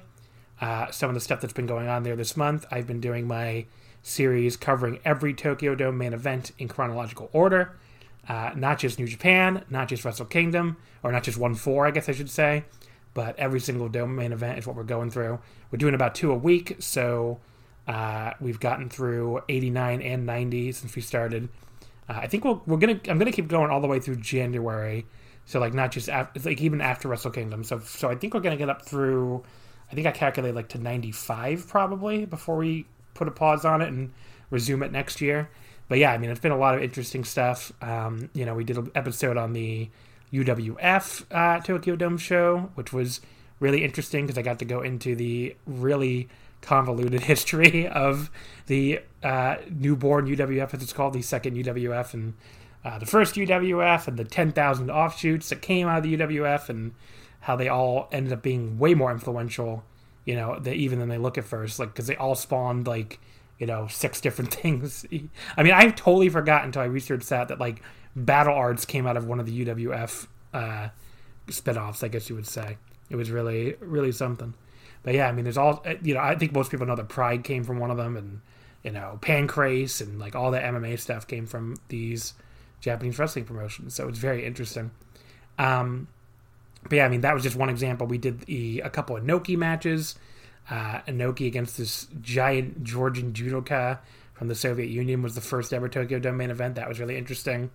uh, 0.61 0.91
some 0.91 1.09
of 1.09 1.13
the 1.13 1.19
stuff 1.21 1.41
that's 1.41 1.53
been 1.53 1.67
going 1.67 1.87
on 1.87 2.03
there 2.03 2.15
this 2.15 2.35
month. 2.35 2.65
I've 2.71 2.87
been 2.87 3.01
doing 3.01 3.27
my 3.27 3.65
series 4.01 4.57
covering 4.57 4.99
every 5.05 5.33
Tokyo 5.33 5.75
Dome 5.75 5.97
main 5.97 6.13
event 6.13 6.51
in 6.57 6.67
chronological 6.67 7.29
order, 7.33 7.77
uh, 8.27 8.51
not 8.55 8.79
just 8.79 8.99
New 8.99 9.07
Japan, 9.07 9.63
not 9.69 9.87
just 9.87 10.03
Wrestle 10.05 10.25
Kingdom, 10.25 10.77
or 11.03 11.11
not 11.11 11.23
just 11.23 11.37
one 11.37 11.55
four, 11.55 11.85
I 11.85 11.91
guess 11.91 12.09
I 12.09 12.13
should 12.13 12.29
say, 12.29 12.65
but 13.13 13.37
every 13.37 13.59
single 13.59 13.89
Dome 13.89 14.15
main 14.15 14.31
event 14.31 14.59
is 14.59 14.67
what 14.67 14.75
we're 14.75 14.83
going 14.83 15.11
through. 15.11 15.39
We're 15.71 15.77
doing 15.77 15.93
about 15.93 16.15
two 16.15 16.31
a 16.31 16.35
week, 16.35 16.77
so 16.79 17.39
uh, 17.87 18.33
we've 18.41 18.59
gotten 18.59 18.89
through 18.89 19.41
89 19.47 20.01
and 20.01 20.25
90 20.25 20.71
since 20.73 20.95
we 20.95 21.01
started. 21.01 21.49
Uh, 22.09 22.19
I 22.21 22.27
think 22.27 22.43
we'll, 22.43 22.61
we're 22.65 22.77
gonna 22.77 22.99
I'm 23.07 23.17
gonna 23.17 23.31
keep 23.31 23.47
going 23.47 23.71
all 23.71 23.81
the 23.81 23.87
way 23.87 23.99
through 23.99 24.17
January. 24.17 25.05
So 25.45 25.59
like 25.59 25.73
not 25.73 25.91
just 25.91 26.09
after, 26.09 26.39
like 26.41 26.61
even 26.61 26.81
after 26.81 27.07
Wrestle 27.07 27.31
Kingdom. 27.31 27.63
So 27.63 27.79
so 27.79 28.09
I 28.09 28.15
think 28.15 28.33
we're 28.33 28.41
gonna 28.41 28.57
get 28.57 28.69
up 28.69 28.85
through. 28.85 29.43
I 29.89 29.95
think 29.95 30.05
I 30.05 30.11
calculated 30.11 30.53
like 30.53 30.69
to 30.69 30.79
95 30.79 31.67
probably 31.69 32.25
before 32.25 32.57
we 32.57 32.85
put 33.13 33.29
a 33.29 33.31
pause 33.31 33.63
on 33.63 33.81
it 33.81 33.87
and 33.87 34.11
resume 34.49 34.83
it 34.83 34.91
next 34.91 35.21
year. 35.21 35.49
But 35.87 35.97
yeah, 35.97 36.11
I 36.11 36.17
mean 36.17 36.29
it's 36.29 36.41
been 36.41 36.51
a 36.51 36.57
lot 36.57 36.75
of 36.75 36.83
interesting 36.83 37.23
stuff. 37.23 37.71
Um, 37.81 38.29
you 38.33 38.45
know, 38.45 38.53
we 38.53 38.65
did 38.65 38.77
an 38.77 38.91
episode 38.95 39.37
on 39.37 39.53
the 39.53 39.89
UWF 40.33 41.25
uh, 41.31 41.61
Tokyo 41.61 41.95
Dome 41.95 42.17
show, 42.17 42.69
which 42.75 42.91
was 42.91 43.21
really 43.61 43.83
interesting 43.83 44.25
because 44.25 44.37
I 44.37 44.41
got 44.41 44.59
to 44.59 44.65
go 44.65 44.81
into 44.81 45.15
the 45.15 45.55
really 45.65 46.27
convoluted 46.67 47.21
history 47.33 47.87
of 47.87 48.29
the 48.67 48.99
uh, 49.23 49.55
newborn 49.71 50.27
UWF, 50.27 50.73
as 50.73 50.83
it's 50.83 50.93
called, 50.93 51.13
the 51.13 51.21
second 51.21 51.55
UWF, 51.55 52.13
and 52.13 52.33
uh, 52.83 52.99
the 52.99 53.05
first 53.05 53.35
UWF, 53.35 54.07
and 54.07 54.17
the 54.17 54.25
10,000 54.25 54.91
offshoots 54.91 55.47
that 55.49 55.61
came 55.61 55.87
out 55.87 55.99
of 55.99 56.03
the 56.03 56.17
UWF, 56.17 56.67
and 56.67 56.93
how 57.39 57.55
they 57.55 57.69
all 57.69 58.09
ended 58.11 58.33
up 58.33 58.41
being 58.41 58.77
way 58.77 58.93
more 58.93 59.11
influential, 59.11 59.85
you 60.25 60.35
know, 60.35 60.61
even 60.65 60.99
than 60.99 61.07
they 61.07 61.17
look 61.17 61.37
at 61.37 61.45
first, 61.45 61.79
like, 61.79 61.89
because 61.89 62.07
they 62.07 62.17
all 62.17 62.35
spawned, 62.35 62.85
like, 62.85 63.19
you 63.57 63.65
know, 63.65 63.87
six 63.87 64.19
different 64.25 64.53
things. 64.53 65.05
I 65.55 65.63
mean, 65.63 65.73
I 65.73 65.89
totally 65.91 66.27
forgot 66.27 66.65
until 66.65 66.81
I 66.81 66.85
researched 66.85 67.29
that, 67.29 67.47
that, 67.47 67.59
like, 67.59 67.81
Battle 68.13 68.53
Arts 68.53 68.83
came 68.83 69.07
out 69.07 69.15
of 69.15 69.25
one 69.25 69.39
of 69.39 69.45
the 69.45 69.65
UWF 69.65 70.27
uh, 70.53 70.89
spinoffs, 71.47 72.03
I 72.03 72.09
guess 72.09 72.29
you 72.29 72.35
would 72.35 72.47
say. 72.47 72.77
It 73.09 73.15
was 73.15 73.31
really, 73.31 73.75
really 73.79 74.11
something. 74.11 74.53
But 75.07 75.15
yeah, 75.15 75.29
I 75.29 75.31
mean, 75.31 75.45
there's 75.45 75.57
all 75.57 75.85
you 76.03 76.15
know. 76.15 76.19
I 76.19 76.35
think 76.35 76.51
most 76.51 76.69
people 76.69 76.85
know 76.85 76.97
that 76.97 77.07
Pride 77.07 77.45
came 77.45 77.63
from 77.63 77.79
one 77.79 77.91
of 77.91 77.95
them, 77.95 78.17
and 78.17 78.41
you 78.83 78.91
know, 78.91 79.17
Pancrase 79.21 80.01
and 80.01 80.19
like 80.19 80.35
all 80.35 80.51
the 80.51 80.59
MMA 80.59 80.99
stuff 80.99 81.25
came 81.25 81.45
from 81.45 81.77
these 81.87 82.33
Japanese 82.81 83.17
wrestling 83.17 83.45
promotions. 83.45 83.95
So 83.95 84.09
it's 84.09 84.19
very 84.19 84.45
interesting. 84.45 84.91
Um, 85.57 86.09
but 86.89 86.97
yeah, 86.97 87.05
I 87.05 87.07
mean, 87.07 87.21
that 87.21 87.33
was 87.33 87.41
just 87.41 87.55
one 87.55 87.69
example. 87.69 88.05
We 88.05 88.17
did 88.17 88.41
the, 88.41 88.81
a 88.81 88.89
couple 88.89 89.15
of 89.15 89.23
Inoki 89.23 89.55
matches. 89.55 90.15
Uh, 90.69 90.99
Inoki 91.07 91.47
against 91.47 91.77
this 91.77 92.07
giant 92.21 92.83
Georgian 92.83 93.31
judoka 93.31 93.99
from 94.33 94.49
the 94.49 94.55
Soviet 94.55 94.89
Union 94.89 95.21
was 95.21 95.35
the 95.35 95.41
first 95.41 95.71
ever 95.71 95.87
Tokyo 95.87 96.19
Dome 96.19 96.35
main 96.35 96.51
event. 96.51 96.75
That 96.75 96.89
was 96.89 96.99
really 96.99 97.15
interesting. 97.15 97.71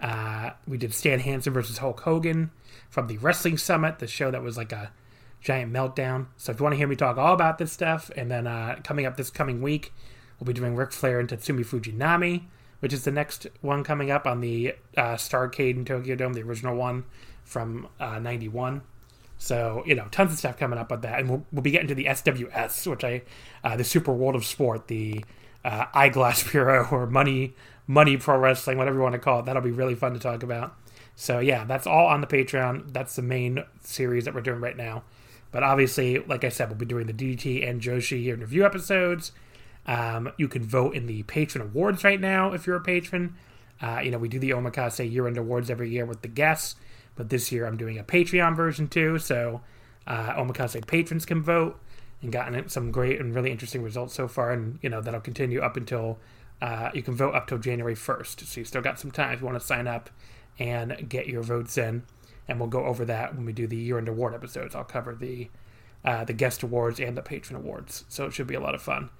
Uh, 0.00 0.50
we 0.66 0.78
did 0.78 0.92
Stan 0.92 1.20
Hansen 1.20 1.52
versus 1.52 1.78
Hulk 1.78 2.00
Hogan 2.00 2.50
from 2.90 3.06
the 3.06 3.18
Wrestling 3.18 3.56
Summit, 3.56 4.00
the 4.00 4.08
show 4.08 4.32
that 4.32 4.42
was 4.42 4.56
like 4.56 4.72
a 4.72 4.90
giant 5.42 5.72
meltdown. 5.72 6.26
So 6.36 6.52
if 6.52 6.60
you 6.60 6.62
want 6.62 6.74
to 6.74 6.76
hear 6.78 6.86
me 6.86 6.96
talk 6.96 7.18
all 7.18 7.34
about 7.34 7.58
this 7.58 7.72
stuff, 7.72 8.10
and 8.16 8.30
then 8.30 8.46
uh, 8.46 8.78
coming 8.84 9.06
up 9.06 9.16
this 9.16 9.30
coming 9.30 9.60
week, 9.60 9.92
we'll 10.38 10.46
be 10.46 10.52
doing 10.52 10.76
Ric 10.76 10.92
Flair 10.92 11.20
and 11.20 11.28
Tatsumi 11.28 11.66
Fujinami, 11.66 12.44
which 12.80 12.92
is 12.92 13.04
the 13.04 13.10
next 13.10 13.46
one 13.60 13.84
coming 13.84 14.10
up 14.10 14.26
on 14.26 14.40
the 14.40 14.74
uh, 14.96 15.14
Starcade 15.14 15.76
in 15.76 15.84
Tokyo 15.84 16.14
Dome, 16.14 16.32
the 16.32 16.42
original 16.42 16.76
one 16.76 17.04
from 17.44 17.88
'91. 18.00 18.76
Uh, 18.76 18.80
so 19.38 19.82
you 19.84 19.96
know, 19.96 20.06
tons 20.12 20.32
of 20.32 20.38
stuff 20.38 20.56
coming 20.56 20.78
up 20.78 20.90
with 20.90 21.02
that, 21.02 21.18
and 21.18 21.28
we'll, 21.28 21.44
we'll 21.50 21.62
be 21.62 21.72
getting 21.72 21.88
to 21.88 21.94
the 21.94 22.04
SWS, 22.04 22.86
which 22.88 23.04
I, 23.04 23.22
uh, 23.64 23.76
the 23.76 23.84
Super 23.84 24.12
World 24.12 24.36
of 24.36 24.44
Sport, 24.44 24.86
the 24.86 25.24
uh, 25.64 25.86
Eyeglass 25.92 26.48
Bureau 26.50 26.86
or 26.90 27.06
Money 27.06 27.54
Money 27.88 28.16
Pro 28.16 28.38
Wrestling, 28.38 28.78
whatever 28.78 28.96
you 28.96 29.02
want 29.02 29.14
to 29.14 29.18
call 29.18 29.40
it. 29.40 29.46
That'll 29.46 29.62
be 29.62 29.72
really 29.72 29.96
fun 29.96 30.12
to 30.12 30.20
talk 30.20 30.44
about. 30.44 30.76
So 31.16 31.40
yeah, 31.40 31.64
that's 31.64 31.86
all 31.86 32.06
on 32.06 32.20
the 32.20 32.26
Patreon. 32.26 32.92
That's 32.92 33.16
the 33.16 33.22
main 33.22 33.64
series 33.80 34.24
that 34.24 34.34
we're 34.34 34.40
doing 34.40 34.60
right 34.60 34.76
now. 34.76 35.02
But 35.52 35.62
obviously, 35.62 36.18
like 36.18 36.44
I 36.44 36.48
said, 36.48 36.68
we'll 36.68 36.78
be 36.78 36.86
doing 36.86 37.06
the 37.06 37.12
DDT 37.12 37.68
and 37.68 37.80
Joshi 37.80 38.22
here 38.22 38.34
in 38.34 38.40
review 38.40 38.64
episodes. 38.64 39.32
Um, 39.86 40.32
you 40.38 40.48
can 40.48 40.64
vote 40.64 40.94
in 40.94 41.06
the 41.06 41.22
patron 41.24 41.62
awards 41.62 42.02
right 42.02 42.20
now 42.20 42.52
if 42.52 42.66
you're 42.66 42.76
a 42.76 42.80
patron. 42.80 43.36
Uh, 43.80 44.00
you 44.02 44.10
know, 44.10 44.18
we 44.18 44.28
do 44.28 44.38
the 44.38 44.50
Omakase 44.50 45.10
year 45.10 45.26
end 45.26 45.36
awards 45.36 45.68
every 45.68 45.90
year 45.90 46.06
with 46.06 46.22
the 46.22 46.28
guests, 46.28 46.76
but 47.16 47.28
this 47.28 47.52
year 47.52 47.66
I'm 47.66 47.76
doing 47.76 47.98
a 47.98 48.04
Patreon 48.04 48.56
version 48.56 48.88
too. 48.88 49.18
So 49.18 49.60
uh, 50.06 50.34
Omakase 50.34 50.86
patrons 50.86 51.26
can 51.26 51.42
vote 51.42 51.78
and 52.22 52.32
gotten 52.32 52.68
some 52.68 52.90
great 52.90 53.20
and 53.20 53.34
really 53.34 53.50
interesting 53.50 53.82
results 53.82 54.14
so 54.14 54.28
far. 54.28 54.52
And, 54.52 54.78
you 54.82 54.88
know, 54.88 55.00
that'll 55.00 55.20
continue 55.20 55.60
up 55.60 55.76
until 55.76 56.18
uh, 56.62 56.90
you 56.94 57.02
can 57.02 57.14
vote 57.14 57.34
up 57.34 57.48
till 57.48 57.58
January 57.58 57.96
1st. 57.96 58.46
So 58.46 58.60
you 58.60 58.64
still 58.64 58.82
got 58.82 59.00
some 59.00 59.10
time 59.10 59.32
if 59.32 59.40
you 59.40 59.46
want 59.46 59.60
to 59.60 59.66
sign 59.66 59.88
up 59.88 60.08
and 60.58 61.08
get 61.08 61.26
your 61.26 61.42
votes 61.42 61.76
in 61.76 62.04
and 62.48 62.58
we'll 62.58 62.68
go 62.68 62.84
over 62.84 63.04
that 63.04 63.34
when 63.34 63.44
we 63.44 63.52
do 63.52 63.66
the 63.66 63.76
year-end 63.76 64.08
award 64.08 64.34
episodes. 64.34 64.74
I'll 64.74 64.84
cover 64.84 65.14
the 65.14 65.48
uh, 66.04 66.24
the 66.24 66.32
guest 66.32 66.62
awards 66.62 66.98
and 66.98 67.16
the 67.16 67.22
patron 67.22 67.56
awards, 67.56 68.04
so 68.08 68.26
it 68.26 68.32
should 68.32 68.48
be 68.48 68.54
a 68.54 68.60
lot 68.60 68.74
of 68.74 68.82
fun. 68.82 69.10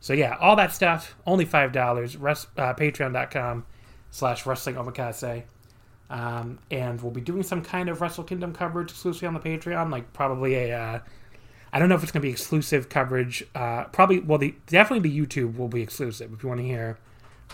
So 0.00 0.12
yeah, 0.12 0.36
all 0.40 0.56
that 0.56 0.72
stuff 0.72 1.14
only 1.26 1.44
five 1.44 1.72
dollars. 1.72 2.16
Uh, 2.16 2.74
Patreon.com 2.74 3.64
slash 4.10 4.44
Wrestling 4.46 4.76
Omakase. 4.76 5.44
Um, 6.10 6.58
and 6.70 7.00
we'll 7.00 7.12
be 7.12 7.22
doing 7.22 7.42
some 7.42 7.62
kind 7.62 7.88
of 7.88 8.02
Wrestle 8.02 8.24
Kingdom 8.24 8.52
coverage 8.52 8.90
exclusively 8.90 9.28
on 9.28 9.34
the 9.34 9.40
Patreon, 9.40 9.90
like 9.90 10.12
probably 10.12 10.54
a. 10.56 10.78
Uh, 10.78 10.98
I 11.72 11.78
don't 11.78 11.88
know 11.88 11.94
if 11.94 12.02
it's 12.02 12.12
going 12.12 12.20
to 12.20 12.26
be 12.26 12.32
exclusive 12.32 12.90
coverage. 12.90 13.42
Uh, 13.54 13.84
probably, 13.84 14.20
well, 14.20 14.36
the 14.36 14.54
definitely 14.66 15.08
the 15.08 15.18
YouTube 15.18 15.56
will 15.56 15.68
be 15.68 15.80
exclusive 15.80 16.30
if 16.32 16.42
you 16.42 16.48
want 16.50 16.60
to 16.60 16.66
hear 16.66 16.98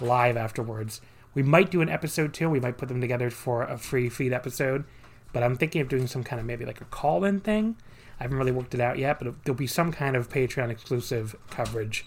live 0.01 0.37
afterwards. 0.37 1.01
We 1.35 1.45
might 1.45 1.71
do 1.71 1.83
an 1.83 1.89
episode 1.89 2.35
too. 2.35 2.51
We 2.51 2.59
might 2.59 2.79
put 2.79 2.89
them 2.89 3.01
together 3.01 3.31
for 3.31 3.63
a 3.63 3.79
free 3.79 4.09
feed 4.09 4.33
episode 4.33 4.85
but 5.33 5.43
I'm 5.43 5.57
thinking 5.57 5.81
of 5.81 5.89
doing 5.89 6.07
some 6.07 6.25
kind 6.25 6.41
of 6.41 6.47
maybe 6.47 6.65
like 6.65 6.81
a 6.81 6.87
call 6.87 7.25
in 7.25 7.41
thing. 7.41 7.77
I 8.19 8.25
haven't 8.25 8.39
really 8.39 8.53
worked 8.53 8.75
it 8.75 8.81
out 8.81 8.99
yet, 8.99 9.19
but 9.21 9.35
there'll 9.45 9.57
be 9.57 9.67
some 9.67 9.93
kind 9.93 10.17
of 10.17 10.29
Patreon 10.29 10.71
exclusive 10.71 11.37
coverage 11.51 12.05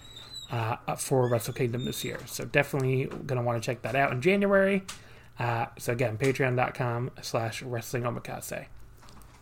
uh, 0.51 0.75
for 0.97 1.29
Wrestle 1.29 1.53
Kingdom 1.53 1.85
this 1.85 2.03
year. 2.03 2.19
So 2.25 2.45
definitely 2.45 3.05
to 3.05 3.41
want 3.41 3.61
to 3.61 3.65
check 3.65 3.81
that 3.83 3.95
out 3.95 4.11
in 4.11 4.21
January. 4.21 4.83
Uh, 5.39 5.67
so 5.77 5.93
again, 5.93 6.17
patreon.com 6.17 7.11
slash 7.21 7.61
wrestling 7.61 8.03
omakase. 8.03 8.65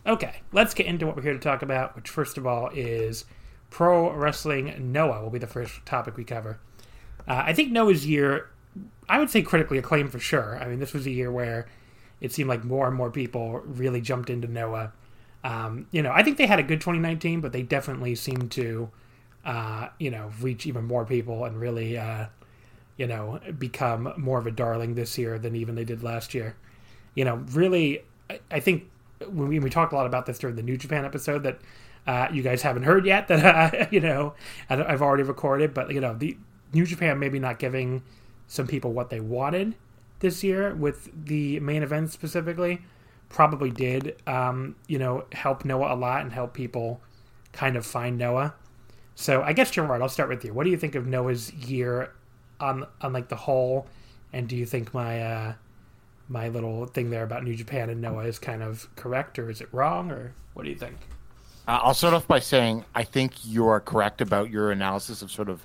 Okay, 0.06 0.40
let's 0.52 0.72
get 0.72 0.86
into 0.86 1.06
what 1.06 1.16
we're 1.16 1.22
here 1.22 1.32
to 1.32 1.38
talk 1.38 1.62
about, 1.62 1.94
which 1.96 2.08
first 2.08 2.38
of 2.38 2.46
all 2.46 2.70
is 2.72 3.24
Pro 3.68 4.12
Wrestling 4.12 4.92
Noah 4.92 5.22
will 5.22 5.30
be 5.30 5.38
the 5.38 5.46
first 5.46 5.84
topic 5.84 6.16
we 6.16 6.24
cover. 6.24 6.58
Uh, 7.28 7.42
I 7.46 7.52
think 7.52 7.70
Noah's 7.70 8.06
year, 8.06 8.48
I 9.08 9.18
would 9.18 9.30
say 9.30 9.42
critically 9.42 9.78
acclaimed 9.78 10.10
for 10.10 10.18
sure. 10.18 10.58
I 10.58 10.68
mean, 10.68 10.78
this 10.78 10.94
was 10.94 11.06
a 11.06 11.10
year 11.10 11.30
where 11.30 11.66
it 12.20 12.32
seemed 12.32 12.48
like 12.48 12.64
more 12.64 12.86
and 12.86 12.96
more 12.96 13.10
people 13.10 13.60
really 13.64 14.00
jumped 14.00 14.30
into 14.30 14.46
Noah. 14.46 14.92
Um, 15.42 15.86
you 15.90 16.02
know, 16.02 16.12
I 16.12 16.22
think 16.22 16.36
they 16.36 16.46
had 16.46 16.58
a 16.58 16.62
good 16.62 16.80
2019, 16.80 17.40
but 17.40 17.52
they 17.52 17.62
definitely 17.62 18.14
seemed 18.14 18.50
to, 18.52 18.90
uh, 19.44 19.88
you 19.98 20.10
know, 20.10 20.30
reach 20.40 20.66
even 20.66 20.84
more 20.84 21.04
people 21.04 21.44
and 21.44 21.58
really, 21.58 21.96
uh, 21.96 22.26
you 22.96 23.06
know, 23.06 23.40
become 23.58 24.12
more 24.18 24.38
of 24.38 24.46
a 24.46 24.50
darling 24.50 24.94
this 24.94 25.16
year 25.16 25.38
than 25.38 25.56
even 25.56 25.74
they 25.74 25.84
did 25.84 26.02
last 26.02 26.34
year. 26.34 26.56
You 27.14 27.24
know, 27.24 27.36
really, 27.52 28.02
I, 28.50 28.60
think 28.60 28.90
when 29.26 29.48
we, 29.48 29.58
we, 29.58 29.70
talked 29.70 29.92
a 29.92 29.96
lot 29.96 30.06
about 30.06 30.26
this 30.26 30.38
during 30.38 30.56
the 30.56 30.62
New 30.62 30.76
Japan 30.76 31.04
episode 31.04 31.42
that 31.44 31.60
uh, 32.06 32.28
you 32.30 32.42
guys 32.42 32.62
haven't 32.62 32.82
heard 32.82 33.06
yet 33.06 33.28
that, 33.28 33.74
uh, 33.74 33.86
you 33.90 34.00
know, 34.00 34.34
I've 34.68 35.02
already 35.02 35.22
recorded, 35.22 35.72
but, 35.72 35.90
you 35.90 36.00
know, 36.00 36.14
the 36.14 36.36
New 36.74 36.84
Japan 36.84 37.18
maybe 37.18 37.38
not 37.38 37.58
giving 37.58 38.02
some 38.46 38.66
people 38.66 38.92
what 38.92 39.08
they 39.08 39.20
wanted 39.20 39.74
this 40.20 40.44
year 40.44 40.74
with 40.74 41.10
the 41.26 41.60
main 41.60 41.82
event 41.82 42.10
specifically 42.10 42.82
probably 43.28 43.70
did 43.70 44.16
um, 44.26 44.76
you 44.86 44.98
know 44.98 45.24
help 45.32 45.64
Noah 45.64 45.94
a 45.94 45.96
lot 45.96 46.22
and 46.22 46.32
help 46.32 46.54
people 46.54 47.00
kind 47.52 47.76
of 47.76 47.84
find 47.84 48.16
Noah. 48.16 48.54
So 49.14 49.42
I 49.42 49.52
guess 49.52 49.70
Gerard, 49.70 50.00
I'll 50.00 50.08
start 50.08 50.28
with 50.28 50.44
you. 50.44 50.54
What 50.54 50.64
do 50.64 50.70
you 50.70 50.76
think 50.76 50.94
of 50.94 51.06
Noah's 51.06 51.52
year 51.52 52.12
on 52.58 52.86
on 53.00 53.12
like 53.12 53.28
the 53.28 53.36
whole? 53.36 53.86
And 54.32 54.48
do 54.48 54.56
you 54.56 54.66
think 54.66 54.94
my 54.94 55.20
uh, 55.20 55.54
my 56.28 56.48
little 56.48 56.86
thing 56.86 57.10
there 57.10 57.24
about 57.24 57.44
New 57.44 57.54
Japan 57.54 57.90
and 57.90 58.00
Noah 58.00 58.24
is 58.24 58.38
kind 58.38 58.62
of 58.62 58.88
correct, 58.96 59.38
or 59.38 59.50
is 59.50 59.60
it 59.60 59.68
wrong, 59.72 60.10
or 60.10 60.34
what 60.54 60.64
do 60.64 60.70
you 60.70 60.76
think? 60.76 60.96
Uh, 61.66 61.80
I'll 61.82 61.94
start 61.94 62.14
off 62.14 62.26
by 62.26 62.38
saying 62.38 62.84
I 62.94 63.04
think 63.04 63.44
you 63.44 63.66
are 63.68 63.80
correct 63.80 64.20
about 64.20 64.50
your 64.50 64.70
analysis 64.70 65.22
of 65.22 65.30
sort 65.30 65.48
of 65.48 65.60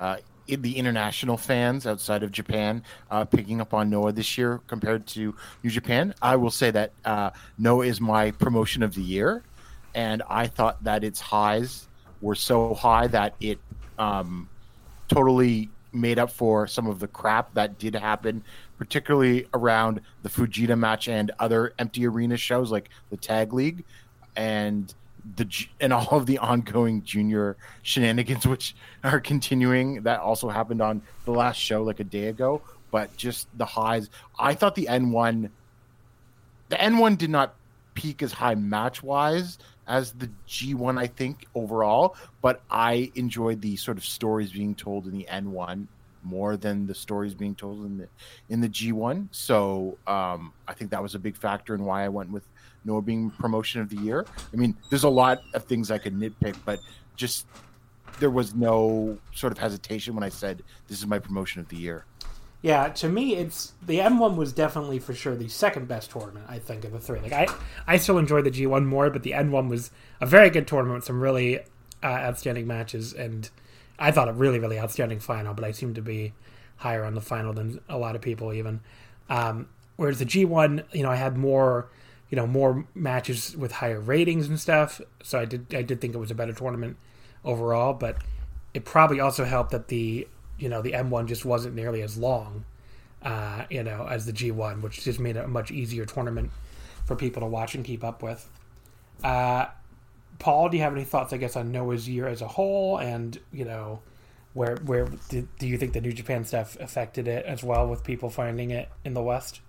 uh, 0.00 0.16
the 0.48 0.76
international 0.76 1.36
fans 1.36 1.86
outside 1.86 2.22
of 2.22 2.30
Japan 2.30 2.82
uh, 3.10 3.24
picking 3.24 3.60
up 3.60 3.74
on 3.74 3.90
Noah 3.90 4.12
this 4.12 4.38
year 4.38 4.60
compared 4.66 5.06
to 5.08 5.34
New 5.62 5.70
Japan. 5.70 6.14
I 6.22 6.36
will 6.36 6.50
say 6.50 6.70
that 6.70 6.92
uh, 7.04 7.30
Noah 7.58 7.86
is 7.86 8.00
my 8.00 8.30
promotion 8.32 8.82
of 8.82 8.94
the 8.94 9.02
year, 9.02 9.42
and 9.94 10.22
I 10.28 10.46
thought 10.46 10.82
that 10.84 11.04
its 11.04 11.20
highs 11.20 11.88
were 12.20 12.34
so 12.34 12.74
high 12.74 13.06
that 13.08 13.34
it 13.40 13.58
um, 13.98 14.48
totally 15.08 15.70
made 15.92 16.18
up 16.18 16.30
for 16.30 16.66
some 16.66 16.86
of 16.86 17.00
the 17.00 17.08
crap 17.08 17.54
that 17.54 17.78
did 17.78 17.94
happen, 17.94 18.42
particularly 18.78 19.46
around 19.54 20.00
the 20.22 20.28
Fujita 20.28 20.78
match 20.78 21.08
and 21.08 21.30
other 21.38 21.72
empty 21.78 22.06
arena 22.06 22.36
shows 22.36 22.70
like 22.70 22.90
the 23.10 23.16
Tag 23.16 23.52
League. 23.52 23.84
And 24.36 24.92
the 25.34 25.66
and 25.80 25.92
all 25.92 26.08
of 26.10 26.26
the 26.26 26.38
ongoing 26.38 27.02
junior 27.02 27.56
shenanigans 27.82 28.46
which 28.46 28.76
are 29.02 29.20
continuing 29.20 30.02
that 30.02 30.20
also 30.20 30.48
happened 30.48 30.80
on 30.80 31.02
the 31.24 31.32
last 31.32 31.56
show 31.56 31.82
like 31.82 32.00
a 32.00 32.04
day 32.04 32.28
ago 32.28 32.62
but 32.90 33.14
just 33.16 33.48
the 33.58 33.64
highs 33.64 34.08
i 34.38 34.54
thought 34.54 34.74
the 34.74 34.86
n1 34.88 35.50
the 36.68 36.76
n1 36.76 37.18
did 37.18 37.30
not 37.30 37.54
peak 37.94 38.22
as 38.22 38.32
high 38.32 38.54
match 38.54 39.02
wise 39.02 39.58
as 39.88 40.12
the 40.12 40.30
g1 40.46 40.98
i 40.98 41.06
think 41.06 41.46
overall 41.54 42.16
but 42.40 42.62
i 42.70 43.10
enjoyed 43.16 43.60
the 43.60 43.74
sort 43.76 43.96
of 43.96 44.04
stories 44.04 44.52
being 44.52 44.74
told 44.74 45.06
in 45.06 45.12
the 45.12 45.26
n1 45.30 45.86
more 46.26 46.56
than 46.56 46.86
the 46.86 46.94
stories 46.94 47.34
being 47.34 47.54
told 47.54 47.86
in 47.86 47.98
the 47.98 48.08
in 48.48 48.60
the 48.60 48.68
G1. 48.68 49.28
So 49.30 49.96
um, 50.06 50.52
I 50.66 50.74
think 50.74 50.90
that 50.90 51.02
was 51.02 51.14
a 51.14 51.18
big 51.18 51.36
factor 51.36 51.74
in 51.74 51.84
why 51.84 52.04
I 52.04 52.08
went 52.08 52.30
with 52.30 52.42
Noah 52.86 53.02
being 53.02 53.30
promotion 53.30 53.80
of 53.80 53.88
the 53.88 53.96
year. 53.96 54.24
I 54.52 54.56
mean, 54.56 54.76
there's 54.90 55.04
a 55.04 55.08
lot 55.08 55.42
of 55.54 55.64
things 55.64 55.90
I 55.90 55.98
could 55.98 56.14
nitpick, 56.14 56.56
but 56.64 56.80
just 57.16 57.46
there 58.20 58.30
was 58.30 58.54
no 58.54 59.18
sort 59.34 59.52
of 59.52 59.58
hesitation 59.58 60.14
when 60.14 60.24
I 60.24 60.28
said 60.28 60.62
this 60.88 60.98
is 60.98 61.06
my 61.06 61.18
promotion 61.18 61.60
of 61.60 61.68
the 61.68 61.76
year. 61.76 62.04
Yeah, 62.62 62.88
to 62.88 63.08
me, 63.08 63.36
it's 63.36 63.74
the 63.84 63.98
N1 63.98 64.36
was 64.36 64.52
definitely 64.52 64.98
for 64.98 65.14
sure 65.14 65.36
the 65.36 65.48
second 65.48 65.88
best 65.88 66.10
tournament. 66.10 66.46
I 66.48 66.58
think 66.58 66.84
of 66.84 66.92
the 66.92 66.98
three. 66.98 67.20
Like 67.20 67.32
I, 67.32 67.46
I 67.86 67.96
still 67.98 68.18
enjoy 68.18 68.42
the 68.42 68.50
G1 68.50 68.84
more, 68.86 69.10
but 69.10 69.22
the 69.22 69.32
N1 69.32 69.68
was 69.68 69.90
a 70.20 70.26
very 70.26 70.50
good 70.50 70.66
tournament, 70.66 70.96
with 70.96 71.04
some 71.04 71.20
really 71.20 71.60
uh, 72.02 72.06
outstanding 72.06 72.66
matches, 72.66 73.12
and 73.12 73.48
I 73.98 74.10
thought 74.10 74.28
a 74.28 74.32
really, 74.32 74.58
really 74.58 74.78
outstanding 74.78 75.20
final, 75.20 75.54
but 75.54 75.64
I 75.64 75.72
seem 75.72 75.94
to 75.94 76.02
be 76.02 76.32
higher 76.76 77.04
on 77.04 77.14
the 77.14 77.20
final 77.20 77.52
than 77.52 77.80
a 77.88 77.98
lot 77.98 78.16
of 78.16 78.22
people 78.22 78.52
even. 78.52 78.80
Um, 79.28 79.68
whereas 79.96 80.18
the 80.18 80.26
G1, 80.26 80.84
you 80.92 81.02
know, 81.02 81.10
I 81.10 81.16
had 81.16 81.36
more, 81.36 81.88
you 82.30 82.36
know, 82.36 82.46
more 82.46 82.86
matches 82.94 83.56
with 83.56 83.72
higher 83.72 84.00
ratings 84.00 84.48
and 84.48 84.58
stuff. 84.58 85.00
So 85.22 85.38
I 85.38 85.44
did, 85.44 85.74
I 85.74 85.82
did 85.82 86.00
think 86.00 86.14
it 86.14 86.18
was 86.18 86.30
a 86.30 86.34
better 86.34 86.52
tournament 86.52 86.96
overall, 87.44 87.94
but 87.94 88.16
it 88.74 88.84
probably 88.84 89.20
also 89.20 89.44
helped 89.44 89.70
that 89.70 89.88
the, 89.88 90.26
you 90.58 90.68
know, 90.68 90.82
the 90.82 90.92
N1 90.92 91.26
just 91.26 91.44
wasn't 91.44 91.74
nearly 91.74 92.02
as 92.02 92.16
long, 92.16 92.64
uh, 93.22 93.64
you 93.70 93.82
know, 93.82 94.06
as 94.08 94.26
the 94.26 94.32
G1, 94.32 94.82
which 94.82 95.04
just 95.04 95.20
made 95.20 95.36
it 95.36 95.44
a 95.44 95.48
much 95.48 95.70
easier 95.70 96.04
tournament 96.04 96.50
for 97.04 97.14
people 97.14 97.40
to 97.40 97.46
watch 97.46 97.74
and 97.74 97.84
keep 97.84 98.02
up 98.02 98.22
with. 98.22 98.48
Uh, 99.22 99.66
Paul, 100.38 100.68
do 100.68 100.76
you 100.76 100.82
have 100.82 100.92
any 100.92 101.04
thoughts, 101.04 101.32
I 101.32 101.38
guess, 101.38 101.56
on 101.56 101.72
Noah's 101.72 102.08
year 102.08 102.26
as 102.26 102.42
a 102.42 102.48
whole, 102.48 102.98
and 102.98 103.38
you 103.52 103.64
know, 103.64 104.00
where 104.52 104.76
where 104.84 105.06
do, 105.28 105.48
do 105.58 105.66
you 105.66 105.78
think 105.78 105.92
the 105.92 106.00
New 106.00 106.12
Japan 106.12 106.44
stuff 106.44 106.76
affected 106.78 107.26
it 107.26 107.46
as 107.46 107.64
well, 107.64 107.88
with 107.88 108.04
people 108.04 108.28
finding 108.28 108.70
it 108.70 108.90
in 109.04 109.14
the 109.14 109.22
West? 109.22 109.60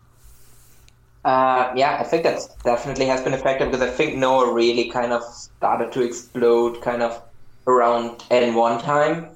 Uh, 1.28 1.74
yeah, 1.76 1.98
I 2.00 2.06
think 2.06 2.24
that 2.24 2.40
definitely 2.64 3.06
has 3.08 3.22
been 3.22 3.34
effective 3.34 3.70
because 3.70 3.86
I 3.86 3.92
think 3.92 4.16
Noah 4.16 4.54
really 4.54 4.90
kind 4.90 5.12
of 5.12 5.22
started 5.26 5.92
to 5.92 6.02
explode 6.02 6.82
kind 6.82 7.02
of 7.04 7.22
around 7.68 8.20
N1 8.32 8.82
time 8.82 9.28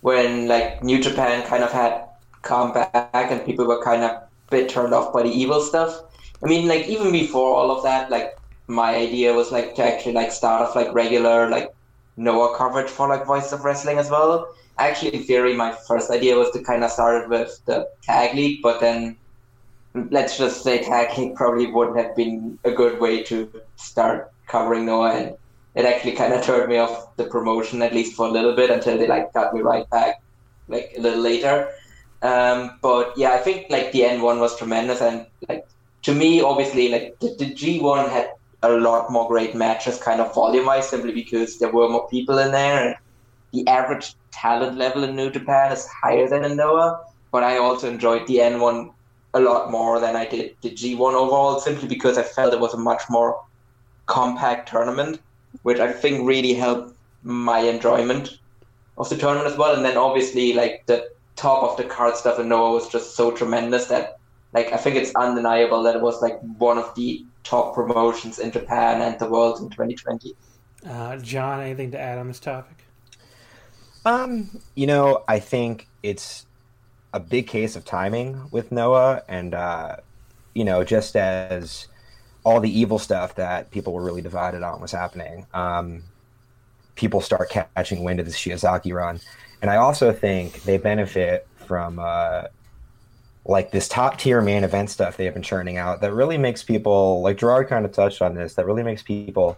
when 0.00 0.48
like 0.48 0.82
New 0.82 1.00
Japan 1.00 1.46
kind 1.46 1.62
of 1.62 1.70
had 1.70 2.08
come 2.42 2.72
back 2.72 3.30
and 3.30 3.46
people 3.46 3.68
were 3.68 3.80
kind 3.84 4.02
of 4.02 4.10
a 4.10 4.28
bit 4.50 4.68
turned 4.68 4.92
off 4.92 5.12
by 5.12 5.22
the 5.22 5.28
evil 5.30 5.60
stuff. 5.60 6.02
I 6.42 6.48
mean, 6.48 6.66
like 6.66 6.88
even 6.88 7.12
before 7.12 7.54
all 7.54 7.70
of 7.70 7.84
that, 7.84 8.10
like 8.10 8.36
my 8.66 8.96
idea 8.96 9.32
was 9.32 9.52
like 9.52 9.76
to 9.76 9.84
actually 9.84 10.14
like 10.14 10.32
start 10.32 10.60
off 10.62 10.74
like 10.74 10.92
regular 10.92 11.48
like 11.48 11.72
Noah 12.16 12.56
coverage 12.56 12.90
for 12.90 13.08
like 13.08 13.24
Voice 13.26 13.52
of 13.52 13.64
Wrestling 13.64 13.98
as 13.98 14.10
well. 14.10 14.52
Actually, 14.78 15.14
in 15.14 15.22
theory, 15.22 15.54
my 15.54 15.70
first 15.86 16.10
idea 16.10 16.36
was 16.36 16.50
to 16.50 16.64
kind 16.64 16.82
of 16.82 16.90
start 16.90 17.22
it 17.22 17.28
with 17.28 17.60
the 17.66 17.88
Tag 18.02 18.34
League, 18.34 18.60
but 18.60 18.80
then 18.80 19.16
let's 19.94 20.38
just 20.38 20.62
say 20.62 20.82
Tag 20.82 21.16
League 21.18 21.34
probably 21.34 21.66
wouldn't 21.66 21.98
have 21.98 22.14
been 22.14 22.58
a 22.64 22.70
good 22.70 23.00
way 23.00 23.22
to 23.24 23.50
start 23.76 24.32
covering 24.46 24.86
Noah, 24.86 25.12
and 25.12 25.36
it 25.74 25.84
actually 25.84 26.12
kind 26.12 26.32
of 26.32 26.42
turned 26.42 26.68
me 26.68 26.78
off 26.78 27.16
the 27.16 27.24
promotion 27.24 27.82
at 27.82 27.92
least 27.92 28.14
for 28.14 28.26
a 28.26 28.30
little 28.30 28.54
bit 28.54 28.70
until 28.70 28.98
they 28.98 29.06
like 29.06 29.32
got 29.32 29.54
me 29.54 29.60
right 29.60 29.88
back 29.90 30.22
like 30.68 30.92
a 30.96 31.00
little 31.00 31.20
later. 31.20 31.70
Um, 32.22 32.78
but 32.82 33.16
yeah, 33.16 33.32
I 33.32 33.38
think 33.38 33.66
like 33.70 33.92
the 33.92 34.00
N1 34.00 34.40
was 34.40 34.56
tremendous, 34.56 35.00
and 35.00 35.26
like 35.48 35.66
to 36.02 36.14
me, 36.14 36.40
obviously, 36.40 36.88
like 36.88 37.18
the, 37.20 37.34
the 37.38 37.54
G1 37.54 38.10
had 38.10 38.30
a 38.62 38.70
lot 38.70 39.10
more 39.10 39.28
great 39.28 39.54
matches, 39.54 39.98
kind 39.98 40.20
of 40.20 40.34
volume 40.34 40.66
wise, 40.66 40.88
simply 40.88 41.12
because 41.12 41.58
there 41.58 41.70
were 41.70 41.88
more 41.88 42.08
people 42.08 42.38
in 42.38 42.52
there. 42.52 42.88
And 42.88 42.96
the 43.52 43.66
average 43.70 44.14
talent 44.30 44.76
level 44.76 45.04
in 45.04 45.16
New 45.16 45.30
Japan 45.30 45.72
is 45.72 45.86
higher 45.86 46.28
than 46.28 46.44
in 46.44 46.56
Noah. 46.56 47.04
But 47.30 47.44
I 47.44 47.58
also 47.58 47.88
enjoyed 47.90 48.26
the 48.26 48.36
N1 48.36 48.92
a 49.38 49.40
lot 49.40 49.70
more 49.70 50.00
than 50.00 50.16
I 50.16 50.26
did 50.26 50.56
the 50.60 50.70
G1 50.70 51.14
overall, 51.14 51.60
simply 51.60 51.88
because 51.88 52.18
I 52.18 52.22
felt 52.22 52.52
it 52.52 52.60
was 52.60 52.74
a 52.74 52.78
much 52.78 53.02
more 53.08 53.42
compact 54.06 54.68
tournament, 54.68 55.20
which 55.62 55.78
I 55.78 55.92
think 55.92 56.26
really 56.26 56.54
helped 56.54 56.96
my 57.22 57.60
enjoyment 57.60 58.38
of 58.96 59.08
the 59.08 59.16
tournament 59.16 59.50
as 59.50 59.56
well. 59.56 59.74
And 59.74 59.84
then 59.84 59.96
obviously, 59.96 60.52
like 60.52 60.84
the 60.86 61.10
top 61.36 61.62
of 61.62 61.76
the 61.76 61.84
card 61.84 62.16
stuff 62.16 62.38
in 62.38 62.48
Noah 62.48 62.72
was 62.72 62.88
just 62.88 63.14
so 63.14 63.30
tremendous 63.30 63.86
that, 63.86 64.18
like, 64.52 64.72
I 64.72 64.76
think 64.76 64.96
it's 64.96 65.14
undeniable 65.14 65.82
that 65.84 65.96
it 65.96 66.02
was 66.02 66.20
like 66.20 66.38
one 66.58 66.78
of 66.78 66.94
the 66.94 67.24
top 67.44 67.74
promotions 67.74 68.38
in 68.38 68.50
Japan 68.50 69.00
and 69.00 69.18
the 69.18 69.28
world 69.28 69.60
in 69.60 69.70
2020. 69.70 70.34
Uh, 70.86 71.16
John, 71.18 71.60
anything 71.60 71.90
to 71.92 72.00
add 72.00 72.18
on 72.18 72.28
this 72.28 72.40
topic? 72.40 72.84
Um, 74.04 74.60
you 74.74 74.86
know, 74.86 75.24
I 75.28 75.38
think 75.38 75.88
it's 76.02 76.46
a 77.12 77.20
big 77.20 77.46
case 77.46 77.76
of 77.76 77.84
timing 77.84 78.48
with 78.50 78.70
Noah, 78.72 79.22
and 79.28 79.54
uh, 79.54 79.96
you 80.54 80.64
know, 80.64 80.84
just 80.84 81.16
as 81.16 81.86
all 82.44 82.60
the 82.60 82.70
evil 82.70 82.98
stuff 82.98 83.34
that 83.36 83.70
people 83.70 83.92
were 83.92 84.02
really 84.02 84.22
divided 84.22 84.62
on 84.62 84.80
was 84.80 84.92
happening, 84.92 85.46
um, 85.54 86.02
people 86.94 87.20
start 87.20 87.50
catching 87.50 88.04
wind 88.04 88.20
of 88.20 88.26
the 88.26 88.32
Shiozaki 88.32 88.92
run, 88.92 89.20
and 89.62 89.70
I 89.70 89.76
also 89.76 90.12
think 90.12 90.62
they 90.62 90.78
benefit 90.78 91.46
from 91.66 91.98
uh, 91.98 92.44
like 93.48 93.70
this 93.70 93.88
top 93.88 94.18
tier 94.18 94.40
main 94.40 94.62
event 94.62 94.90
stuff 94.90 95.16
they 95.16 95.24
have 95.24 95.34
been 95.34 95.42
churning 95.42 95.78
out 95.78 96.00
that 96.02 96.12
really 96.12 96.38
makes 96.38 96.62
people 96.62 97.22
like 97.22 97.38
Gerard 97.38 97.68
kind 97.68 97.84
of 97.84 97.92
touched 97.92 98.22
on 98.22 98.34
this 98.34 98.54
that 98.54 98.66
really 98.66 98.82
makes 98.82 99.02
people 99.02 99.56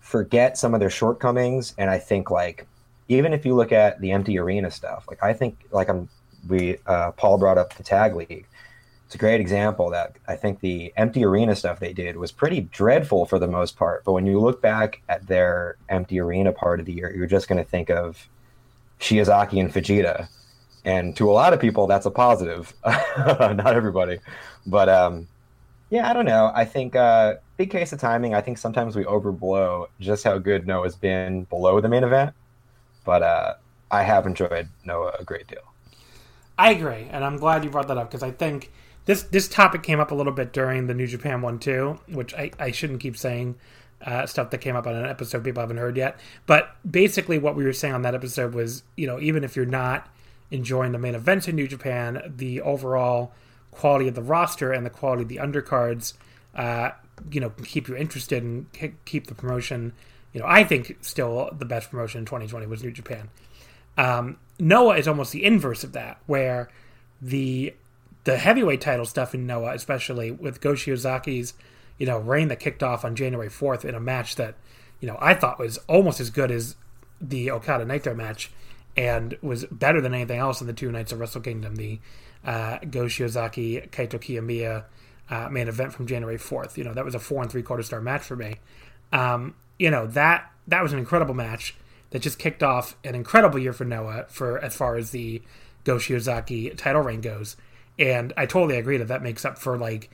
forget 0.00 0.58
some 0.58 0.74
of 0.74 0.80
their 0.80 0.90
shortcomings. 0.90 1.74
And 1.78 1.88
I 1.88 1.98
think 1.98 2.30
like 2.30 2.66
even 3.08 3.32
if 3.32 3.46
you 3.46 3.54
look 3.54 3.72
at 3.72 4.00
the 4.00 4.12
empty 4.12 4.38
arena 4.38 4.70
stuff 4.70 5.06
like 5.08 5.22
I 5.22 5.32
think 5.32 5.58
like 5.72 5.88
I'm 5.88 6.08
we 6.48 6.78
uh, 6.86 7.12
Paul 7.12 7.38
brought 7.38 7.58
up 7.58 7.74
the 7.74 7.82
tag 7.82 8.14
league. 8.14 8.46
It's 9.06 9.14
a 9.14 9.18
great 9.18 9.40
example 9.40 9.90
that 9.90 10.16
I 10.26 10.36
think 10.36 10.60
the 10.60 10.92
empty 10.96 11.24
arena 11.24 11.54
stuff 11.54 11.80
they 11.80 11.92
did 11.92 12.16
was 12.16 12.32
pretty 12.32 12.62
dreadful 12.62 13.26
for 13.26 13.38
the 13.38 13.46
most 13.46 13.76
part. 13.76 14.04
But 14.04 14.12
when 14.12 14.26
you 14.26 14.40
look 14.40 14.62
back 14.62 15.02
at 15.08 15.26
their 15.26 15.76
empty 15.90 16.18
arena 16.18 16.52
part 16.52 16.80
of 16.80 16.86
the 16.86 16.94
year 16.94 17.14
you're 17.14 17.26
just 17.26 17.46
going 17.46 17.62
to 17.62 17.68
think 17.68 17.90
of 17.90 18.28
Shiozaki 19.00 19.60
and 19.60 19.72
Fujita 19.72 20.28
and 20.84 21.14
to 21.16 21.30
a 21.30 21.32
lot 21.32 21.52
of 21.52 21.60
people 21.60 21.86
that's 21.86 22.06
a 22.06 22.10
positive. 22.10 22.72
Not 22.84 23.74
everybody. 23.74 24.18
But 24.66 24.88
um, 24.88 25.28
yeah 25.90 26.08
i 26.08 26.14
don't 26.14 26.24
know. 26.24 26.50
I 26.54 26.64
think 26.64 26.96
uh, 26.96 27.34
big 27.58 27.70
case 27.70 27.92
of 27.92 28.00
timing 28.00 28.34
i 28.34 28.40
think 28.40 28.58
sometimes 28.58 28.96
we 28.96 29.04
overblow 29.04 29.88
just 30.00 30.24
how 30.24 30.38
good 30.38 30.66
noah's 30.66 30.96
been 30.96 31.44
below 31.44 31.80
the 31.80 31.88
main 31.88 32.02
event. 32.04 32.34
But 33.04 33.22
uh, 33.22 33.54
i 33.90 34.02
have 34.02 34.26
enjoyed 34.26 34.68
noah 34.84 35.12
a 35.18 35.24
great 35.24 35.46
deal 35.48 35.71
i 36.58 36.70
agree 36.70 37.06
and 37.10 37.24
i'm 37.24 37.36
glad 37.36 37.64
you 37.64 37.70
brought 37.70 37.88
that 37.88 37.98
up 37.98 38.10
because 38.10 38.22
i 38.22 38.30
think 38.30 38.70
this 39.04 39.22
this 39.24 39.48
topic 39.48 39.82
came 39.82 40.00
up 40.00 40.10
a 40.10 40.14
little 40.14 40.32
bit 40.32 40.52
during 40.52 40.86
the 40.86 40.94
new 40.94 41.06
japan 41.06 41.42
one 41.42 41.58
too 41.58 41.98
which 42.08 42.34
i, 42.34 42.50
I 42.58 42.70
shouldn't 42.70 43.00
keep 43.00 43.16
saying 43.16 43.56
uh, 44.04 44.26
stuff 44.26 44.50
that 44.50 44.58
came 44.58 44.74
up 44.74 44.84
on 44.88 44.96
an 44.96 45.06
episode 45.06 45.44
people 45.44 45.60
haven't 45.60 45.76
heard 45.76 45.96
yet 45.96 46.18
but 46.46 46.74
basically 46.88 47.38
what 47.38 47.54
we 47.54 47.64
were 47.64 47.72
saying 47.72 47.94
on 47.94 48.02
that 48.02 48.16
episode 48.16 48.52
was 48.52 48.82
you 48.96 49.06
know 49.06 49.20
even 49.20 49.44
if 49.44 49.54
you're 49.54 49.64
not 49.64 50.08
enjoying 50.52 50.92
the 50.92 50.98
main 50.98 51.14
events 51.14 51.48
in 51.48 51.56
New 51.56 51.66
Japan, 51.66 52.22
the 52.36 52.60
overall 52.60 53.32
quality 53.72 54.06
of 54.06 54.14
the 54.14 54.22
roster 54.22 54.70
and 54.70 54.86
the 54.86 54.90
quality 54.90 55.22
of 55.22 55.28
the 55.28 55.38
undercards, 55.38 56.12
uh, 56.54 56.90
you 57.30 57.40
know, 57.40 57.50
keep 57.64 57.88
you 57.88 57.96
interested 57.96 58.42
and 58.42 58.66
keep 59.04 59.26
the 59.26 59.34
promotion. 59.34 59.92
You 60.32 60.40
know, 60.40 60.46
I 60.46 60.62
think 60.62 60.98
still 61.00 61.50
the 61.58 61.64
best 61.64 61.90
promotion 61.90 62.20
in 62.20 62.24
2020 62.26 62.66
was 62.66 62.84
New 62.84 62.92
Japan. 62.92 63.30
Um, 63.96 64.38
Noah 64.58 64.96
is 64.96 65.08
almost 65.08 65.32
the 65.32 65.44
inverse 65.44 65.84
of 65.84 65.92
that, 65.92 66.18
where 66.26 66.68
the 67.20 67.74
the 68.24 68.36
heavyweight 68.36 68.80
title 68.80 69.04
stuff 69.04 69.34
in 69.34 69.46
Noah, 69.46 69.74
especially 69.74 70.30
with 70.30 70.60
Go 70.60 70.72
Shiozaki's, 70.74 71.54
you 71.98 72.06
know, 72.06 72.18
reign 72.18 72.48
that 72.48 72.60
kicked 72.60 72.82
off 72.82 73.04
on 73.04 73.16
January 73.16 73.48
4th 73.48 73.84
in 73.84 73.94
a 73.94 74.00
match 74.00 74.36
that, 74.36 74.54
you 75.00 75.08
know, 75.08 75.18
I 75.20 75.34
thought 75.34 75.58
was 75.58 75.78
almost 75.88 76.20
as 76.20 76.30
good 76.30 76.50
as 76.52 76.76
the 77.20 77.50
Okada 77.50 77.84
Naito 77.84 78.14
match 78.14 78.52
and 78.96 79.36
was 79.42 79.64
better 79.66 80.00
than 80.00 80.14
anything 80.14 80.38
else 80.38 80.60
in 80.60 80.66
the 80.66 80.72
two 80.72 80.92
nights 80.92 81.10
of 81.10 81.18
Wrestle 81.18 81.40
Kingdom, 81.40 81.74
the 81.74 81.98
uh, 82.44 82.78
Go 82.90 83.04
Shiozaki 83.06 83.90
Kaito 83.90 84.20
Kiyomiya 84.20 84.84
uh, 85.30 85.48
main 85.48 85.66
event 85.66 85.92
from 85.92 86.06
January 86.06 86.38
4th. 86.38 86.76
You 86.76 86.84
know, 86.84 86.94
that 86.94 87.04
was 87.04 87.14
a 87.14 87.18
four 87.18 87.42
and 87.42 87.50
three 87.50 87.62
quarter 87.62 87.82
star 87.82 88.00
match 88.00 88.22
for 88.22 88.36
me. 88.36 88.56
Um, 89.12 89.54
you 89.78 89.90
know, 89.90 90.06
that 90.08 90.50
that 90.68 90.82
was 90.82 90.92
an 90.92 90.98
incredible 90.98 91.34
match 91.34 91.74
that 92.12 92.22
just 92.22 92.38
kicked 92.38 92.62
off 92.62 92.96
an 93.02 93.14
incredible 93.14 93.58
year 93.58 93.72
for 93.72 93.84
Noah 93.84 94.26
for 94.28 94.62
as 94.62 94.76
far 94.76 94.96
as 94.96 95.10
the 95.10 95.42
Go 95.84 95.96
Shiozaki 95.96 96.76
title 96.76 97.02
reign 97.02 97.20
goes. 97.20 97.56
And 97.98 98.32
I 98.36 98.46
totally 98.46 98.78
agree 98.78 98.98
that 98.98 99.08
that 99.08 99.22
makes 99.22 99.44
up 99.44 99.58
for 99.58 99.76
like, 99.76 100.10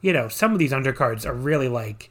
you 0.00 0.12
know, 0.12 0.28
some 0.28 0.52
of 0.52 0.58
these 0.58 0.72
undercards 0.72 1.24
are 1.26 1.34
really 1.34 1.68
like, 1.68 2.10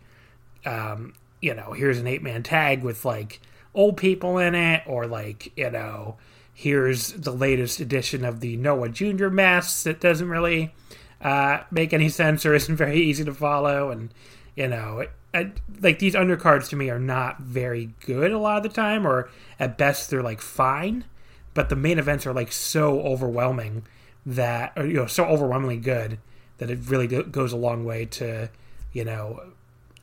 um, 0.65 1.13
you 1.41 1.53
know, 1.53 1.73
here's 1.73 1.99
an 1.99 2.07
eight 2.07 2.23
man 2.23 2.43
tag 2.43 2.83
with 2.83 3.03
like 3.03 3.41
old 3.73 3.97
people 3.97 4.37
in 4.37 4.55
it, 4.55 4.83
or 4.85 5.07
like, 5.07 5.51
you 5.57 5.69
know, 5.69 6.17
here's 6.53 7.13
the 7.13 7.31
latest 7.31 7.79
edition 7.79 8.23
of 8.23 8.39
the 8.39 8.57
Noah 8.57 8.89
Jr. 8.89 9.29
mess 9.29 9.83
that 9.83 9.99
doesn't 9.99 10.29
really 10.29 10.73
uh, 11.19 11.61
make 11.71 11.93
any 11.93 12.09
sense 12.09 12.45
or 12.45 12.53
isn't 12.53 12.75
very 12.75 12.99
easy 13.01 13.25
to 13.25 13.33
follow. 13.33 13.89
And, 13.89 14.13
you 14.55 14.67
know, 14.67 15.05
Like 15.33 15.99
these 15.99 16.13
undercards 16.13 16.69
to 16.69 16.75
me 16.75 16.89
are 16.89 16.99
not 16.99 17.39
very 17.39 17.93
good 18.05 18.31
a 18.31 18.37
lot 18.37 18.57
of 18.57 18.63
the 18.63 18.69
time, 18.69 19.07
or 19.07 19.29
at 19.59 19.77
best 19.77 20.09
they're 20.09 20.23
like 20.23 20.41
fine. 20.41 21.05
But 21.53 21.69
the 21.69 21.75
main 21.75 21.99
events 21.99 22.25
are 22.25 22.33
like 22.33 22.51
so 22.51 23.01
overwhelming 23.01 23.83
that, 24.25 24.73
or, 24.77 24.85
you 24.85 24.93
know, 24.93 25.05
so 25.05 25.25
overwhelmingly 25.25 25.77
good 25.77 26.17
that 26.59 26.69
it 26.69 26.79
really 26.85 27.07
go- 27.07 27.23
goes 27.23 27.51
a 27.51 27.57
long 27.57 27.83
way 27.83 28.05
to, 28.05 28.49
you 28.93 29.03
know, 29.03 29.51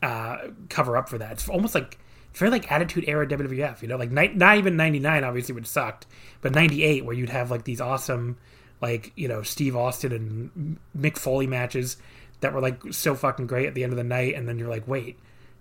uh, 0.02 0.38
cover 0.68 0.96
up 0.96 1.08
for 1.08 1.18
that. 1.18 1.32
It's 1.32 1.48
almost 1.48 1.74
like 1.74 1.98
it's 2.30 2.38
very 2.38 2.50
like 2.50 2.70
Attitude 2.70 3.04
Era 3.06 3.26
WWF, 3.26 3.82
you 3.82 3.88
know, 3.88 3.96
like 3.96 4.10
ni- 4.10 4.34
not 4.34 4.58
even 4.58 4.76
'99 4.76 5.24
obviously 5.24 5.54
would 5.54 5.66
sucked, 5.66 6.06
but 6.40 6.54
'98 6.54 7.04
where 7.04 7.14
you'd 7.14 7.30
have 7.30 7.50
like 7.50 7.64
these 7.64 7.80
awesome, 7.80 8.36
like 8.80 9.12
you 9.16 9.28
know 9.28 9.42
Steve 9.42 9.74
Austin 9.74 10.12
and 10.12 10.78
Mick 10.96 11.16
Foley 11.18 11.46
matches 11.46 11.96
that 12.40 12.52
were 12.52 12.60
like 12.60 12.92
so 12.92 13.14
fucking 13.14 13.46
great 13.46 13.66
at 13.66 13.74
the 13.74 13.82
end 13.82 13.92
of 13.92 13.96
the 13.96 14.04
night, 14.04 14.34
and 14.34 14.48
then 14.48 14.58
you're 14.58 14.68
like, 14.68 14.86
wait, 14.86 15.18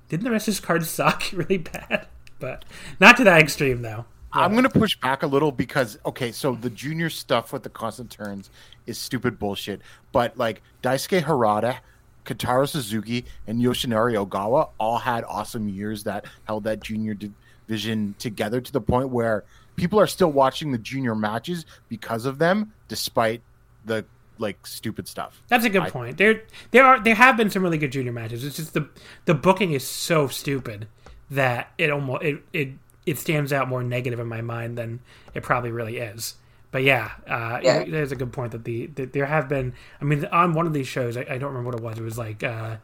didn't 0.10 0.24
the 0.24 0.32
rest 0.32 0.48
of 0.48 0.54
this 0.54 0.60
card 0.60 0.86
suck 0.86 1.24
really 1.34 1.58
bad? 1.58 2.08
But 2.40 2.66
not 3.00 3.18
to 3.18 3.24
that 3.24 3.42
extreme 3.42 3.82
though. 3.82 4.06
I'm 4.34 4.52
going 4.52 4.64
to 4.64 4.70
push 4.70 4.96
back 4.98 5.24
a 5.24 5.28
little 5.28 5.52
because 5.52 5.98
okay, 6.06 6.32
so 6.32 6.54
the 6.56 6.70
junior 6.70 7.10
stuff 7.10 7.54
with 7.54 7.64
the 7.64 7.70
constant 7.70 8.12
turns 8.12 8.50
is 8.86 8.98
stupid 8.98 9.40
bullshit. 9.40 9.82
But 10.12 10.38
like 10.38 10.62
Daisuke 10.84 11.24
Harada, 11.24 11.80
Kotaro 12.26 12.68
Suzuki, 12.68 13.26
and 13.48 13.60
Yoshinari 13.60 14.24
Ogawa 14.24 14.70
all 14.80 14.98
had 15.00 15.24
awesome 15.24 15.70
years 15.70 16.04
that 16.04 16.26
held 16.46 16.66
that 16.66 16.82
junior 16.82 17.16
division 17.16 18.16
together 18.20 18.62
to 18.62 18.72
the 18.72 18.82
point 18.82 19.10
where 19.10 19.44
people 19.76 20.00
are 20.00 20.08
still 20.08 20.32
watching 20.32 20.72
the 20.72 20.78
junior 20.78 21.16
matches 21.16 21.66
because 21.88 22.26
of 22.26 22.38
them, 22.38 22.74
despite 22.90 23.42
the 23.86 24.06
like 24.40 24.66
stupid 24.68 25.08
stuff. 25.08 25.42
That's 25.48 25.66
a 25.66 25.70
good 25.70 25.84
I- 25.84 25.90
point. 25.90 26.18
There, 26.18 26.44
there 26.72 26.86
are 26.86 27.00
there 27.00 27.16
have 27.16 27.38
been 27.38 27.50
some 27.50 27.64
really 27.64 27.78
good 27.78 27.92
junior 27.92 28.12
matches. 28.12 28.44
It's 28.44 28.56
just 28.58 28.74
the 28.74 28.90
the 29.26 29.34
booking 29.34 29.72
is 29.74 29.86
so 29.88 30.28
stupid 30.28 30.88
that 31.30 31.72
it 31.78 31.90
almost 31.90 32.24
it 32.24 32.44
it, 32.54 32.70
it 33.06 33.18
stands 33.20 33.52
out 33.54 33.68
more 33.68 33.84
negative 33.84 34.20
in 34.20 34.28
my 34.28 34.42
mind 34.42 34.78
than 34.78 35.00
it 35.34 35.44
probably 35.44 35.72
really 35.72 35.98
is. 35.98 36.36
But 36.72 36.84
yeah, 36.84 37.12
uh, 37.28 37.60
Yeah. 37.64 37.86
there's 37.86 38.12
a 38.12 38.16
good 38.16 38.34
point 38.34 38.52
that 38.52 38.64
the 38.66 38.88
that 38.96 39.14
there 39.14 39.26
have 39.26 39.48
been. 39.48 39.74
I 40.02 40.06
mean, 40.06 40.26
on 40.26 40.54
one 40.54 40.68
of 40.68 40.74
these 40.74 40.88
shows, 40.88 41.16
I, 41.18 41.22
I 41.22 41.38
don't 41.38 41.54
remember 41.54 41.70
what 41.72 41.76
it 41.76 41.82
was. 41.84 41.98
It 41.98 42.04
was 42.04 42.18
like, 42.18 42.44
uh, 42.44 42.78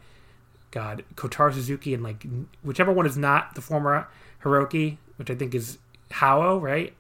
God, 0.72 1.04
Kotaro 1.16 1.54
Suzuki 1.54 1.94
and 1.94 2.02
like 2.02 2.26
whichever 2.64 2.92
one 2.92 3.06
is 3.06 3.18
not 3.18 3.56
the 3.56 3.62
former 3.62 4.08
Hiroki, 4.44 4.98
which 5.18 5.30
I 5.30 5.36
think 5.36 5.54
is 5.54 5.78
Hao, 6.12 6.58
right? 6.58 6.94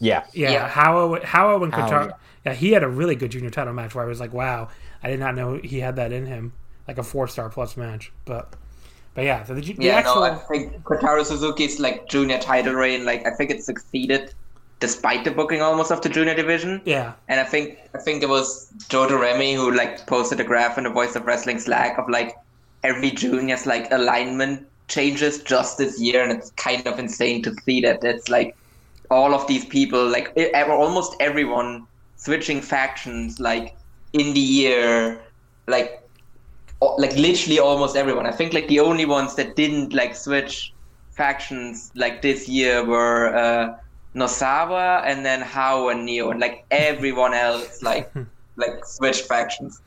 Yeah. 0.00 0.24
Yeah, 0.32 0.50
Yeah. 0.50 0.68
Hao, 0.68 1.20
Hao 1.22 1.62
and 1.62 1.72
Hao, 1.72 1.74
Kotaro. 1.74 2.08
yeah. 2.08 2.14
yeah. 2.44 2.54
he 2.54 2.72
had 2.72 2.82
a 2.82 2.88
really 2.88 3.14
good 3.16 3.30
junior 3.30 3.50
title 3.50 3.72
match 3.74 3.94
where 3.94 4.04
I 4.04 4.08
was 4.08 4.20
like, 4.20 4.32
wow, 4.32 4.68
I 5.02 5.10
did 5.10 5.20
not 5.20 5.34
know 5.34 5.56
he 5.62 5.80
had 5.80 5.96
that 5.96 6.12
in 6.12 6.26
him, 6.26 6.52
like 6.88 6.98
a 6.98 7.02
four 7.02 7.28
star 7.28 7.48
plus 7.50 7.76
match. 7.76 8.12
But, 8.24 8.56
but 9.14 9.24
yeah, 9.24 9.44
so 9.44 9.54
the, 9.54 9.60
ju- 9.62 9.74
the 9.74 9.86
Yeah, 9.86 9.92
actual, 9.92 10.22
no, 10.22 10.22
I 10.22 10.34
think 10.36 10.82
Kotaro 10.84 11.24
Suzuki's 11.24 11.80
like 11.80 12.08
junior 12.08 12.38
title 12.38 12.74
reign, 12.74 13.04
like 13.04 13.26
I 13.26 13.30
think 13.30 13.50
it 13.50 13.64
succeeded 13.64 14.34
despite 14.78 15.24
the 15.24 15.30
booking 15.30 15.60
almost 15.62 15.90
of 15.92 16.00
the 16.02 16.08
junior 16.08 16.34
division. 16.34 16.82
yeah, 16.84 17.14
And 17.28 17.40
I 17.40 17.44
think 17.44 17.78
I 17.94 17.98
think 17.98 18.22
it 18.22 18.28
was 18.28 18.72
Joe 18.88 19.08
Remy 19.18 19.54
who 19.54 19.72
like 19.72 20.06
posted 20.06 20.40
a 20.40 20.44
graph 20.44 20.78
in 20.78 20.84
the 20.84 20.90
Voice 20.90 21.16
of 21.16 21.24
Wrestling 21.26 21.58
Slack 21.58 21.98
of 21.98 22.08
like 22.08 22.34
every 22.82 23.10
junior's 23.10 23.66
like 23.66 23.90
alignment 23.92 24.66
changes 24.88 25.42
just 25.42 25.78
this 25.78 26.00
year, 26.00 26.22
and 26.22 26.32
it's 26.32 26.50
kind 26.52 26.86
of 26.86 26.98
insane 26.98 27.42
to 27.42 27.54
see 27.64 27.80
that 27.82 28.02
it's 28.04 28.28
like 28.28 28.56
all 29.10 29.34
of 29.34 29.46
these 29.46 29.64
people, 29.64 30.08
like 30.08 30.32
e- 30.36 30.52
almost 30.54 31.16
everyone, 31.20 31.86
switching 32.16 32.60
factions 32.60 33.40
like 33.40 33.76
in 34.12 34.32
the 34.34 34.40
year, 34.40 35.22
like 35.66 36.02
like 36.98 37.14
literally 37.16 37.58
almost 37.58 37.96
everyone. 37.96 38.26
I 38.26 38.32
think 38.32 38.52
like 38.52 38.68
the 38.68 38.80
only 38.80 39.04
ones 39.04 39.34
that 39.34 39.56
didn't 39.56 39.92
like 39.92 40.14
switch 40.14 40.72
factions 41.10 41.90
like 41.94 42.22
this 42.22 42.48
year 42.48 42.84
were 42.84 43.34
uh, 43.34 43.76
Nosawa 44.14 45.02
and 45.04 45.24
then 45.24 45.40
Hao 45.40 45.88
and 45.88 46.08
Nioh, 46.08 46.30
and 46.30 46.40
like 46.40 46.64
everyone 46.70 47.34
else 47.34 47.82
like 47.82 48.10
like 48.56 48.84
switched 48.84 49.26
factions. 49.26 49.80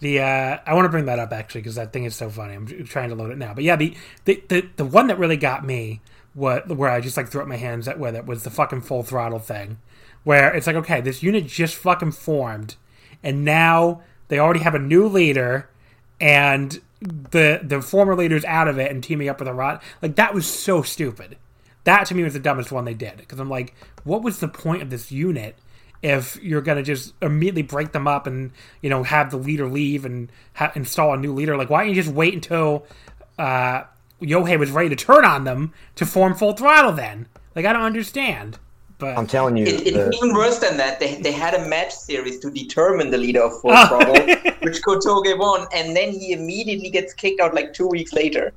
the 0.00 0.20
uh, 0.20 0.58
I 0.66 0.74
want 0.74 0.84
to 0.84 0.90
bring 0.90 1.06
that 1.06 1.18
up 1.18 1.32
actually 1.32 1.62
because 1.62 1.76
that 1.76 1.92
thing 1.92 2.04
is 2.04 2.14
so 2.14 2.28
funny. 2.28 2.54
I'm 2.54 2.66
trying 2.84 3.08
to 3.10 3.14
load 3.14 3.30
it 3.30 3.38
now, 3.38 3.54
but 3.54 3.64
yeah, 3.64 3.76
the 3.76 3.96
the 4.24 4.42
the, 4.48 4.68
the 4.76 4.84
one 4.84 5.06
that 5.06 5.18
really 5.18 5.36
got 5.36 5.64
me 5.64 6.00
what 6.34 6.68
where 6.68 6.90
I 6.90 7.00
just 7.00 7.16
like 7.16 7.28
threw 7.28 7.40
up 7.40 7.48
my 7.48 7.56
hands 7.56 7.88
at 7.88 7.98
with 7.98 8.14
it 8.14 8.26
was 8.26 8.42
the 8.42 8.50
fucking 8.50 8.82
full 8.82 9.02
throttle 9.02 9.38
thing, 9.38 9.78
where 10.24 10.52
it's 10.54 10.66
like 10.66 10.76
okay, 10.76 11.00
this 11.00 11.22
unit 11.22 11.46
just 11.46 11.74
fucking 11.76 12.12
formed, 12.12 12.76
and 13.22 13.44
now 13.44 14.02
they 14.28 14.38
already 14.38 14.60
have 14.60 14.74
a 14.74 14.80
new 14.80 15.06
leader, 15.06 15.70
and 16.20 16.80
the 17.00 17.60
the 17.62 17.80
former 17.80 18.14
leader's 18.14 18.44
out 18.44 18.68
of 18.68 18.78
it 18.78 18.90
and 18.90 19.02
teaming 19.02 19.28
up 19.28 19.38
with 19.38 19.48
a 19.48 19.54
rot. 19.54 19.82
Like 20.02 20.16
that 20.16 20.34
was 20.34 20.46
so 20.46 20.82
stupid. 20.82 21.36
That 21.84 22.06
to 22.06 22.14
me 22.14 22.24
was 22.24 22.32
the 22.32 22.40
dumbest 22.40 22.72
one 22.72 22.84
they 22.84 22.94
did 22.94 23.18
because 23.18 23.38
I'm 23.38 23.50
like, 23.50 23.74
what 24.04 24.22
was 24.22 24.40
the 24.40 24.48
point 24.48 24.82
of 24.82 24.90
this 24.90 25.12
unit? 25.12 25.56
if 26.04 26.36
you're 26.42 26.60
to 26.60 26.82
just 26.82 27.14
immediately 27.22 27.62
break 27.62 27.92
them 27.92 28.06
up 28.06 28.26
and 28.26 28.52
you 28.82 28.90
know 28.90 29.02
have 29.02 29.30
the 29.30 29.38
leader 29.38 29.66
leave 29.66 30.04
and 30.04 30.30
ha- 30.52 30.70
install 30.74 31.14
a 31.14 31.16
new 31.16 31.32
leader 31.32 31.56
like 31.56 31.70
why 31.70 31.80
don't 31.80 31.88
you 31.88 32.02
just 32.02 32.14
wait 32.14 32.34
until 32.34 32.86
uh 33.38 33.84
Yohei 34.22 34.58
was 34.58 34.70
ready 34.70 34.88
to 34.88 34.96
turn 34.96 35.24
on 35.24 35.44
them 35.44 35.72
to 35.96 36.06
form 36.06 36.34
full 36.34 36.52
throttle 36.54 36.92
then 36.92 37.26
like 37.54 37.64
i 37.66 37.72
don't 37.72 37.82
understand 37.82 38.58
but 38.96 39.18
I'm 39.18 39.26
telling 39.26 39.56
you, 39.56 39.66
It, 39.66 39.88
it's 39.88 39.96
the- 39.96 40.12
even 40.22 40.34
worse 40.34 40.58
than 40.60 40.76
that. 40.76 41.00
They, 41.00 41.16
they 41.20 41.32
had 41.32 41.52
a 41.52 41.66
match 41.68 41.92
series 41.92 42.38
to 42.38 42.50
determine 42.50 43.10
the 43.10 43.18
leader 43.18 43.42
of 43.42 43.60
Full 43.60 43.72
Oh. 43.74 43.86
Throttle, 43.88 44.14
which 44.62 44.80
Kotoge 44.82 45.36
won, 45.36 45.66
and 45.74 45.96
then 45.96 46.12
he 46.12 46.32
immediately 46.32 46.90
gets 46.90 47.12
kicked 47.12 47.40
out 47.40 47.54
like 47.54 47.74
two 47.74 47.88
weeks 47.88 48.12
later. 48.12 48.52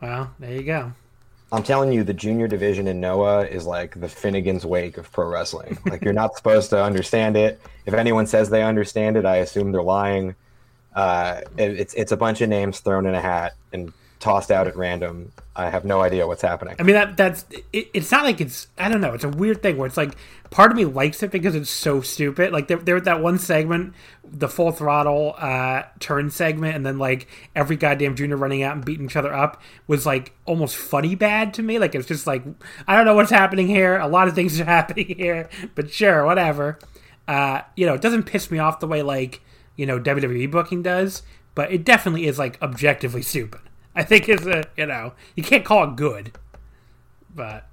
well 0.00 0.30
there 0.38 0.52
you 0.54 0.62
go 0.62 0.92
I'm 1.50 1.64
telling 1.64 1.92
you, 1.92 2.04
the 2.04 2.14
junior 2.14 2.46
division 2.46 2.86
in 2.86 3.00
Noah 3.00 3.44
is 3.44 3.66
like 3.66 3.98
the 4.00 4.08
Finnegan's 4.08 4.64
Wake 4.64 4.98
of 4.98 5.10
pro 5.12 5.26
wrestling. 5.28 5.76
Like 5.84 6.02
you're 6.04 6.14
not 6.14 6.36
supposed 6.36 6.70
to 6.70 6.82
understand 6.82 7.36
it. 7.36 7.60
If 7.84 7.92
anyone 7.92 8.26
says 8.28 8.48
they 8.50 8.62
understand 8.62 9.16
it, 9.16 9.26
I 9.26 9.38
assume 9.38 9.72
they're 9.72 9.82
lying. 9.82 10.34
Uh, 10.94 11.40
it, 11.58 11.78
it's 11.80 11.92
it's 11.94 12.12
a 12.12 12.16
bunch 12.16 12.40
of 12.40 12.48
names 12.48 12.78
thrown 12.80 13.04
in 13.04 13.14
a 13.14 13.20
hat 13.20 13.54
and 13.72 13.92
tossed 14.22 14.52
out 14.52 14.68
at 14.68 14.76
random. 14.76 15.32
I 15.56 15.68
have 15.68 15.84
no 15.84 16.00
idea 16.00 16.26
what's 16.26 16.42
happening. 16.42 16.76
I 16.78 16.84
mean 16.84 16.94
that 16.94 17.16
that's 17.16 17.44
it, 17.72 17.90
it's 17.92 18.10
not 18.10 18.24
like 18.24 18.40
it's 18.40 18.68
I 18.78 18.88
don't 18.88 19.00
know. 19.00 19.12
It's 19.12 19.24
a 19.24 19.28
weird 19.28 19.62
thing 19.62 19.76
where 19.76 19.86
it's 19.86 19.96
like 19.96 20.16
part 20.50 20.70
of 20.70 20.76
me 20.76 20.84
likes 20.84 21.22
it 21.22 21.32
because 21.32 21.56
it's 21.56 21.68
so 21.68 22.00
stupid. 22.00 22.52
Like 22.52 22.68
there 22.68 22.78
there 22.78 22.94
was 22.94 23.04
that 23.04 23.20
one 23.20 23.38
segment 23.38 23.94
the 24.24 24.48
full 24.48 24.70
throttle 24.70 25.34
uh 25.36 25.82
turn 25.98 26.30
segment 26.30 26.74
and 26.76 26.86
then 26.86 26.98
like 26.98 27.26
every 27.54 27.76
goddamn 27.76 28.14
junior 28.14 28.36
running 28.36 28.62
out 28.62 28.76
and 28.76 28.84
beating 28.84 29.06
each 29.06 29.16
other 29.16 29.34
up 29.34 29.60
was 29.88 30.06
like 30.06 30.32
almost 30.46 30.76
funny 30.76 31.16
bad 31.16 31.52
to 31.54 31.62
me. 31.62 31.78
Like 31.80 31.94
it's 31.94 32.06
just 32.06 32.26
like 32.26 32.44
I 32.86 32.96
don't 32.96 33.04
know 33.04 33.14
what's 33.14 33.30
happening 33.30 33.66
here. 33.66 33.98
A 33.98 34.06
lot 34.06 34.28
of 34.28 34.34
things 34.34 34.58
are 34.60 34.64
happening 34.78 35.16
here 35.16 35.50
but 35.74 35.90
sure 35.90 36.24
whatever. 36.24 36.78
Uh 37.26 37.62
you 37.76 37.86
know 37.86 37.94
it 37.94 38.00
doesn't 38.00 38.22
piss 38.22 38.52
me 38.52 38.60
off 38.60 38.78
the 38.78 38.86
way 38.86 39.02
like 39.02 39.42
you 39.74 39.84
know 39.84 39.98
WWE 39.98 40.48
booking 40.48 40.80
does 40.80 41.24
but 41.54 41.72
it 41.72 41.84
definitely 41.84 42.26
is 42.26 42.38
like 42.38 42.62
objectively 42.62 43.20
stupid 43.20 43.60
I 43.96 44.02
think 44.04 44.28
is 44.28 44.46
a 44.46 44.64
you 44.76 44.86
know 44.86 45.12
you 45.36 45.42
can't 45.42 45.64
call 45.64 45.84
it 45.84 45.96
good 45.96 46.32
but 47.34 47.66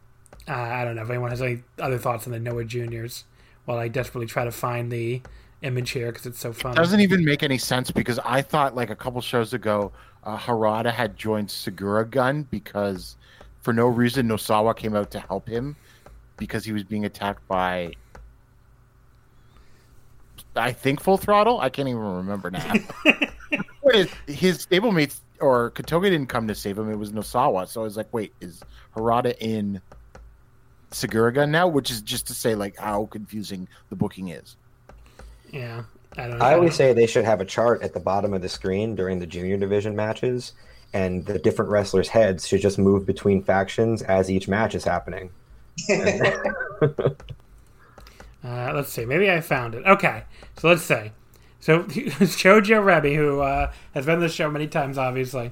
uh, 0.47 0.53
I 0.53 0.83
don't 0.83 0.95
know 0.95 1.03
if 1.03 1.09
anyone 1.09 1.29
has 1.29 1.41
any 1.41 1.63
other 1.79 1.97
thoughts 1.97 2.25
on 2.25 2.33
the 2.33 2.39
Noah 2.39 2.65
Juniors. 2.65 3.25
While 3.65 3.77
I 3.77 3.87
desperately 3.87 4.25
try 4.25 4.45
to 4.45 4.51
find 4.51 4.91
the 4.91 5.21
image 5.61 5.91
here 5.91 6.07
because 6.11 6.25
it's 6.25 6.39
so 6.39 6.51
fun. 6.51 6.73
doesn't 6.73 7.01
even 7.01 7.23
make 7.23 7.43
any 7.43 7.57
sense 7.59 7.91
because 7.91 8.17
I 8.19 8.41
thought 8.41 8.73
like 8.73 8.89
a 8.89 8.95
couple 8.95 9.21
shows 9.21 9.53
ago, 9.53 9.91
uh, 10.23 10.37
Harada 10.37 10.91
had 10.91 11.15
joined 11.17 11.49
Sugiura-gun 11.49 12.47
because 12.49 13.15
for 13.61 13.71
no 13.73 13.85
reason 13.85 14.27
Nosawa 14.27 14.75
came 14.75 14.95
out 14.95 15.11
to 15.11 15.19
help 15.19 15.47
him 15.47 15.75
because 16.37 16.65
he 16.65 16.71
was 16.71 16.83
being 16.83 17.05
attacked 17.05 17.47
by 17.47 17.91
I 20.55 20.71
think 20.71 20.99
Full 21.01 21.17
Throttle. 21.17 21.59
I 21.59 21.69
can't 21.69 21.87
even 21.87 22.01
remember 22.01 22.49
now. 22.51 22.73
What 23.81 23.95
is- 23.95 24.11
his 24.27 24.65
stablemates 24.65 25.21
or 25.41 25.71
Kotoge 25.71 26.03
didn't 26.03 26.27
come 26.27 26.47
to 26.47 26.55
save 26.55 26.77
him. 26.77 26.89
It 26.89 26.97
was 26.97 27.11
Nosawa. 27.11 27.67
So 27.67 27.81
I 27.81 27.83
was 27.83 27.97
like, 27.97 28.13
wait, 28.13 28.33
is 28.41 28.61
Harada 28.95 29.35
in 29.39 29.81
Sugiura 30.91 31.47
now? 31.49 31.67
Which 31.67 31.91
is 31.91 32.01
just 32.01 32.27
to 32.27 32.33
say 32.33 32.55
like 32.55 32.77
how 32.77 33.05
confusing 33.07 33.67
the 33.89 33.95
booking 33.95 34.29
is. 34.29 34.55
yeah, 35.51 35.83
I 36.17 36.27
don't. 36.27 36.39
know. 36.39 36.45
I 36.45 36.53
always 36.53 36.75
say 36.75 36.93
they 36.93 37.07
should 37.07 37.25
have 37.25 37.41
a 37.41 37.45
chart 37.45 37.81
at 37.81 37.93
the 37.93 37.99
bottom 37.99 38.33
of 38.33 38.41
the 38.41 38.49
screen 38.49 38.95
during 38.95 39.19
the 39.19 39.27
junior 39.27 39.57
division 39.57 39.95
matches, 39.95 40.53
and 40.93 41.25
the 41.25 41.39
different 41.39 41.71
wrestlers' 41.71 42.07
heads 42.09 42.47
should 42.47 42.61
just 42.61 42.79
move 42.79 43.05
between 43.05 43.43
factions 43.43 44.01
as 44.01 44.29
each 44.31 44.47
match 44.47 44.75
is 44.75 44.83
happening. 44.83 45.29
Uh, 48.43 48.71
let's 48.73 48.91
see. 48.91 49.05
Maybe 49.05 49.29
I 49.29 49.41
found 49.41 49.75
it. 49.75 49.85
Okay, 49.85 50.23
so 50.57 50.69
let's 50.69 50.81
say. 50.83 51.11
So 51.59 51.83
Jojo 51.83 52.83
Rebby, 52.83 53.15
who 53.15 53.41
uh, 53.41 53.71
has 53.93 54.05
been 54.05 54.15
on 54.15 54.21
the 54.21 54.29
show 54.29 54.49
many 54.49 54.67
times, 54.67 54.97
obviously, 54.97 55.51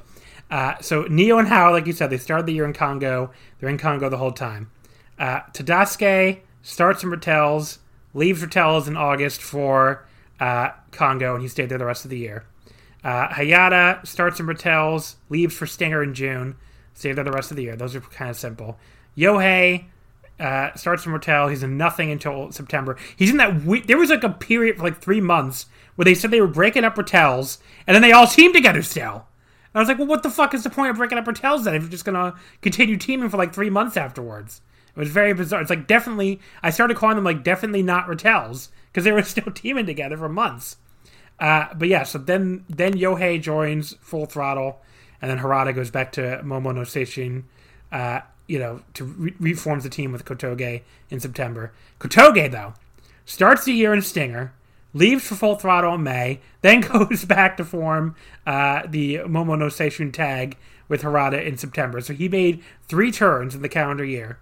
Uh, 0.50 0.76
so 0.80 1.04
Nioh 1.06 1.40
and 1.40 1.48
Hao, 1.50 1.72
like 1.72 1.86
you 1.88 1.94
said, 1.94 2.10
they 2.10 2.18
started 2.18 2.46
the 2.46 2.54
year 2.54 2.66
in 2.66 2.74
Kongo. 2.74 3.32
They're 3.60 3.70
in 3.70 3.78
Kongo 3.78 4.10
the 4.10 4.18
whole 4.18 4.32
time. 4.32 4.72
Uh, 5.20 5.42
Tadasuke 5.54 6.40
starts 6.62 7.04
in 7.04 7.10
Rotels, 7.10 7.80
leaves 8.14 8.42
Rotels 8.42 8.88
in 8.88 8.96
August 8.96 9.42
for 9.42 10.06
uh, 10.40 10.70
Kongo, 10.92 11.34
and 11.34 11.42
he 11.42 11.50
stayed 11.50 11.68
there 11.70 11.78
the 11.78 11.86
rest 11.86 12.06
of 12.06 12.12
the 12.12 12.18
year. 12.20 12.46
Uh, 13.04 13.28
Hayata 13.30 14.06
starts 14.08 14.40
in 14.40 14.46
Rotels, 14.46 15.18
leaves 15.30 15.54
for 15.56 15.66
Stinger 15.66 16.02
in 16.04 16.14
June, 16.14 16.56
stayed 16.94 17.14
there 17.14 17.24
the 17.24 17.32
rest 17.32 17.52
of 17.52 17.58
the 17.58 17.64
year. 17.64 17.76
Those 17.76 17.96
are 17.96 18.02
kind 18.02 18.30
of 18.30 18.38
simple. 18.38 18.78
Yohei 19.18 19.86
uh, 20.40 20.74
starts 20.76 21.06
in 21.06 21.12
Rotel. 21.12 21.50
He's 21.50 21.64
in 21.64 21.78
nothing 21.78 22.12
until 22.12 22.52
September. 22.52 22.96
He's 23.16 23.32
in 23.32 23.38
that. 23.38 23.64
We- 23.64 23.82
there 23.82 23.98
was 23.98 24.10
like 24.10 24.24
a 24.24 24.30
period 24.30 24.78
for 24.78 24.84
like 24.84 25.02
three 25.02 25.22
months 25.22 25.66
where 25.98 26.06
they 26.06 26.14
said 26.14 26.32
they 26.32 26.40
were 26.40 26.48
breaking 26.48 26.86
up 26.86 26.98
Rotels, 26.98 27.58
and 27.86 27.94
then 27.94 28.02
they 28.02 28.12
all 28.12 28.28
teamed 28.28 28.54
together 28.56 28.84
still. 28.84 29.26
And 29.74 29.76
I 29.76 29.80
was 29.80 29.90
like, 29.90 29.98
well, 29.98 30.08
what 30.08 30.24
the 30.24 30.30
fuck 30.30 30.54
is 30.54 30.64
the 30.64 30.70
point 30.70 30.92
of 30.92 30.98
breaking 30.98 31.18
up 31.18 31.28
Rotels 31.28 31.66
then 31.66 31.76
if 31.76 31.82
you're 31.82 31.92
just 31.92 32.06
gonna 32.06 32.36
continue 32.62 32.98
teaming 32.98 33.30
for 33.30 33.38
like 33.38 33.54
three 33.54 33.70
months 33.70 33.98
afterwards? 33.98 34.62
It 34.96 35.00
was 35.00 35.10
very 35.10 35.34
bizarre. 35.34 35.62
It's 35.62 35.70
like 35.70 35.88
definitely. 35.88 36.40
I 36.64 36.70
started 36.70 36.98
calling 36.98 37.16
them 37.16 37.26
like 37.26 37.44
definitely 37.44 37.84
not 37.84 38.08
Rotels 38.08 38.70
because 38.88 39.04
they 39.04 39.12
were 39.12 39.24
still 39.24 39.52
teaming 39.52 39.86
together 39.86 40.18
for 40.18 40.30
months. 40.30 40.78
Uh, 41.40 41.68
but 41.76 41.88
yeah, 41.88 42.04
so 42.04 42.18
then 42.18 42.64
then 42.70 42.94
Yohei 42.94 43.42
joins 43.42 43.94
Full 44.02 44.26
Throttle, 44.26 44.82
and 45.22 45.30
then 45.30 45.40
Harada 45.40 45.74
goes 45.74 45.92
back 45.92 46.12
to 46.14 46.42
Momo 46.44 46.74
no 46.74 46.82
Seishun, 46.82 47.44
uh, 47.92 48.22
you 48.48 48.60
know, 48.60 48.82
to 48.96 49.04
re- 49.04 49.36
reforms 49.40 49.84
the 49.84 49.90
team 49.90 50.12
with 50.12 50.26
Kotoge 50.26 50.82
in 51.10 51.20
September. 51.20 51.74
Kotoge 52.00 52.52
though 52.52 52.74
starts 53.26 53.66
the 53.66 53.74
year 53.74 53.94
in 53.94 54.02
Stinger, 54.02 54.54
leaves 54.94 55.28
for 55.28 55.36
Full 55.36 55.56
Throttle 55.56 55.96
in 55.96 56.04
May, 56.04 56.40
then 56.62 56.82
goes 56.82 57.26
back 57.26 57.58
to 57.58 57.66
form 57.66 58.16
uh, 58.46 58.84
the 58.88 59.18
Momo 59.20 59.58
no 59.58 59.68
Seishun 59.68 60.12
tag 60.14 60.58
with 60.88 61.02
Harada 61.02 61.44
in 61.46 61.58
September. 61.58 62.02
So 62.02 62.14
he 62.14 62.30
made 62.30 62.64
three 62.88 63.12
turns 63.12 63.54
in 63.56 63.62
the 63.62 63.70
calendar 63.70 64.06
year. 64.06 64.40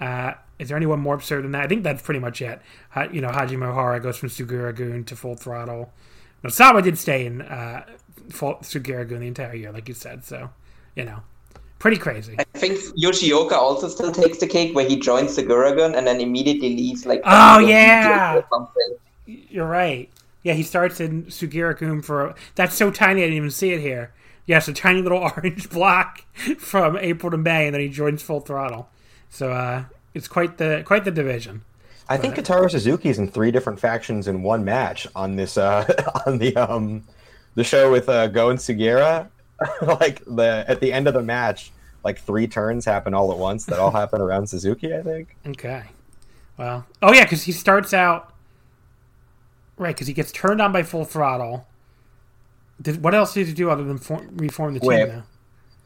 Uh, 0.00 0.34
is 0.58 0.68
there 0.68 0.76
anyone 0.76 1.00
more 1.00 1.14
absurd 1.14 1.44
than 1.44 1.52
that? 1.52 1.64
I 1.64 1.66
think 1.68 1.82
that's 1.82 2.02
pretty 2.02 2.20
much 2.20 2.42
it. 2.42 2.60
You 3.12 3.20
know, 3.20 3.28
Hajime 3.28 3.62
Ohara 3.72 4.02
goes 4.02 4.16
from 4.16 4.28
Sugiura-gun 4.28 5.04
to 5.04 5.16
Full 5.16 5.36
Throttle. 5.36 5.92
Nosawa 6.44 6.82
did 6.82 6.98
stay 6.98 7.26
in 7.26 7.42
uh, 7.42 7.84
Full 8.30 8.58
the 8.60 9.14
entire 9.22 9.54
year, 9.54 9.72
like 9.72 9.88
you 9.88 9.94
said. 9.94 10.24
So, 10.24 10.50
you 10.94 11.04
know, 11.04 11.20
pretty 11.78 11.96
crazy. 11.96 12.36
I 12.38 12.44
think 12.58 12.78
Yoshioka 12.96 13.52
also 13.52 13.88
still 13.88 14.12
takes 14.12 14.38
the 14.38 14.46
cake 14.46 14.74
where 14.74 14.86
he 14.86 14.98
joins 14.98 15.36
the 15.36 15.42
Guragun 15.42 15.96
and 15.96 16.06
then 16.06 16.20
immediately 16.20 16.76
leaves 16.76 17.06
like 17.06 17.22
Oh, 17.24 17.58
yeah. 17.58 18.36
or 18.36 18.44
something. 18.50 18.96
You're 19.28 19.66
right. 19.66 20.10
Yeah, 20.42 20.54
he 20.54 20.62
starts 20.62 21.00
in 21.00 21.24
Sugiura-gun 21.26 22.00
for. 22.02 22.34
That's 22.54 22.74
so 22.74 22.90
tiny, 22.90 23.22
I 23.22 23.26
didn't 23.26 23.36
even 23.36 23.50
see 23.50 23.72
it 23.72 23.80
here. 23.80 24.12
Yes, 24.46 24.66
a 24.66 24.72
tiny 24.72 25.02
little 25.02 25.18
orange 25.36 25.68
block 25.68 26.24
from 26.58 26.96
April 26.96 27.30
to 27.30 27.36
May, 27.36 27.66
and 27.66 27.74
then 27.74 27.82
he 27.82 27.88
joins 27.88 28.22
Full 28.22 28.40
Throttle. 28.40 28.88
So 29.28 29.52
uh, 29.52 29.84
it's 30.14 30.28
quite 30.28 30.56
the 30.56 30.82
quite 30.86 31.04
the 31.04 31.10
division. 31.10 31.64
I 32.08 32.16
think 32.16 32.36
Kotaro 32.36 32.70
Suzuki 32.70 33.10
is 33.10 33.18
in 33.18 33.28
three 33.28 33.50
different 33.50 33.78
factions 33.78 34.28
in 34.28 34.42
one 34.42 34.64
match 34.64 35.06
on 35.14 35.36
this 35.36 35.58
uh 35.58 35.84
on 36.26 36.38
the 36.38 36.56
um 36.56 37.04
the 37.54 37.64
show 37.64 37.92
with 37.92 38.08
uh 38.08 38.28
Go 38.28 38.48
and 38.48 38.58
Sugiura. 38.58 39.28
like 39.82 40.24
the 40.24 40.64
at 40.66 40.80
the 40.80 40.92
end 40.92 41.06
of 41.06 41.14
the 41.14 41.22
match, 41.22 41.70
like 42.04 42.18
three 42.18 42.46
turns 42.46 42.86
happen 42.86 43.12
all 43.12 43.30
at 43.30 43.36
once 43.36 43.66
that 43.66 43.78
all 43.78 43.90
happen 43.90 44.22
around 44.22 44.46
Suzuki, 44.46 44.94
I 44.94 45.02
think. 45.02 45.36
Okay. 45.46 45.84
Well, 46.56 46.86
oh 47.02 47.12
yeah, 47.12 47.24
because 47.24 47.42
he 47.42 47.52
starts 47.52 47.92
out 47.92 48.32
right 49.78 49.94
because 49.94 50.06
he 50.06 50.12
gets 50.12 50.32
turned 50.32 50.60
on 50.60 50.72
by 50.72 50.82
Full 50.82 51.04
Throttle. 51.04 51.66
Did, 52.80 53.02
what 53.02 53.14
else 53.14 53.34
did 53.34 53.46
he 53.48 53.52
do 53.54 53.70
other 53.70 53.82
than 53.84 53.98
form, 53.98 54.28
reform 54.36 54.74
the 54.74 54.80
team? 54.80 55.08
Now? 55.08 55.22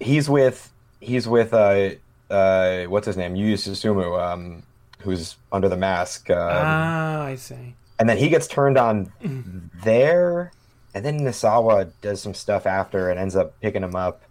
He's 0.00 0.28
with 0.28 0.70
he's 1.00 1.26
with 1.28 1.54
uh 1.54 1.90
uh 2.30 2.84
what's 2.84 3.06
his 3.06 3.16
name? 3.16 3.36
Yu 3.36 3.54
Susumu, 3.54 4.20
um 4.20 4.62
who's 5.00 5.36
under 5.50 5.68
the 5.68 5.76
mask. 5.76 6.30
Um, 6.30 6.36
Ah, 6.38 7.22
I 7.24 7.34
see. 7.36 7.74
and 7.98 8.08
then 8.08 8.18
he 8.18 8.28
gets 8.28 8.46
turned 8.46 8.76
on 8.78 9.12
there, 9.84 10.52
and 10.94 11.04
then 11.04 11.20
Nosawa 11.20 11.90
does 12.02 12.20
some 12.20 12.34
stuff 12.34 12.66
after 12.66 13.10
and 13.10 13.18
ends 13.18 13.34
up 13.36 13.58
picking 13.60 13.82
him 13.82 13.96
up. 13.96 14.22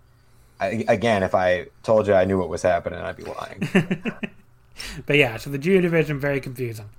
I, 0.59 0.85
again, 0.87 1.23
if 1.23 1.33
I 1.33 1.67
told 1.83 2.05
you 2.07 2.13
I 2.13 2.23
knew 2.25 2.37
what 2.37 2.47
was 2.47 2.61
happening, 2.61 2.99
I'd 2.99 3.17
be 3.17 3.23
lying. 3.23 4.13
But 5.05 5.17
yeah, 5.17 5.37
so 5.37 5.49
the 5.51 5.57
junior 5.59 5.81
division 5.81 6.19
very 6.19 6.39
confusing. 6.39 6.89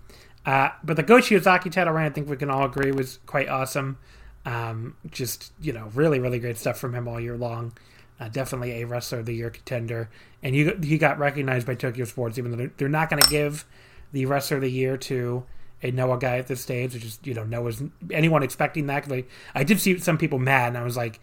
Uh, 0.45 0.71
but 0.83 0.97
the 0.97 1.03
Go 1.03 1.19
Shiozaki 1.19 1.71
title 1.71 1.93
reign, 1.93 2.07
I 2.07 2.11
think 2.11 2.29
we 2.29 2.37
can 2.37 2.51
all 2.51 2.65
agree, 2.65 2.91
was 2.91 3.19
quite 3.27 3.49
awesome. 3.49 3.99
Um, 4.45 4.97
just 5.11 5.53
you 5.61 5.73
know, 5.73 5.89
really, 5.95 6.19
really 6.19 6.39
great 6.41 6.59
stuff 6.59 6.79
from 6.79 6.95
him 6.95 7.07
all 7.07 7.21
year 7.21 7.37
long. 7.37 7.73
Uh, 8.19 8.29
definitely 8.29 8.83
a 8.83 8.87
wrestler 8.87 9.21
of 9.21 9.27
the 9.27 9.35
year 9.35 9.51
contender, 9.51 10.09
and 10.43 10.55
you, 10.55 10.79
he 10.83 10.99
got 10.99 11.19
recognized 11.19 11.67
by 11.67 11.75
Tokyo 11.75 12.05
Sports, 12.05 12.39
even 12.39 12.51
though 12.51 12.71
they're, 12.77 12.89
not 12.89 13.11
going 13.11 13.21
to 13.23 13.29
give 13.29 13.65
the 14.13 14.27
wrestler 14.27 14.59
of 14.59 14.63
the 14.63 14.71
year 14.71 14.97
to 14.97 15.45
a 15.83 15.91
Noah 15.91 16.19
guy 16.19 16.39
at 16.39 16.47
this 16.47 16.61
stage, 16.61 16.95
which 16.95 17.05
is 17.05 17.19
you 17.25 17.35
know 17.35 17.45
Noah's 17.45 17.83
anyone 18.11 18.43
expecting 18.43 18.87
that. 18.87 19.05
'Cause, 19.05 19.23
I 19.55 19.65
did 19.65 19.81
see 19.81 19.99
some 19.99 20.19
people 20.19 20.39
mad, 20.39 20.69
and 20.69 20.79
I 20.79 20.83
was 20.85 20.97
like, 20.97 21.21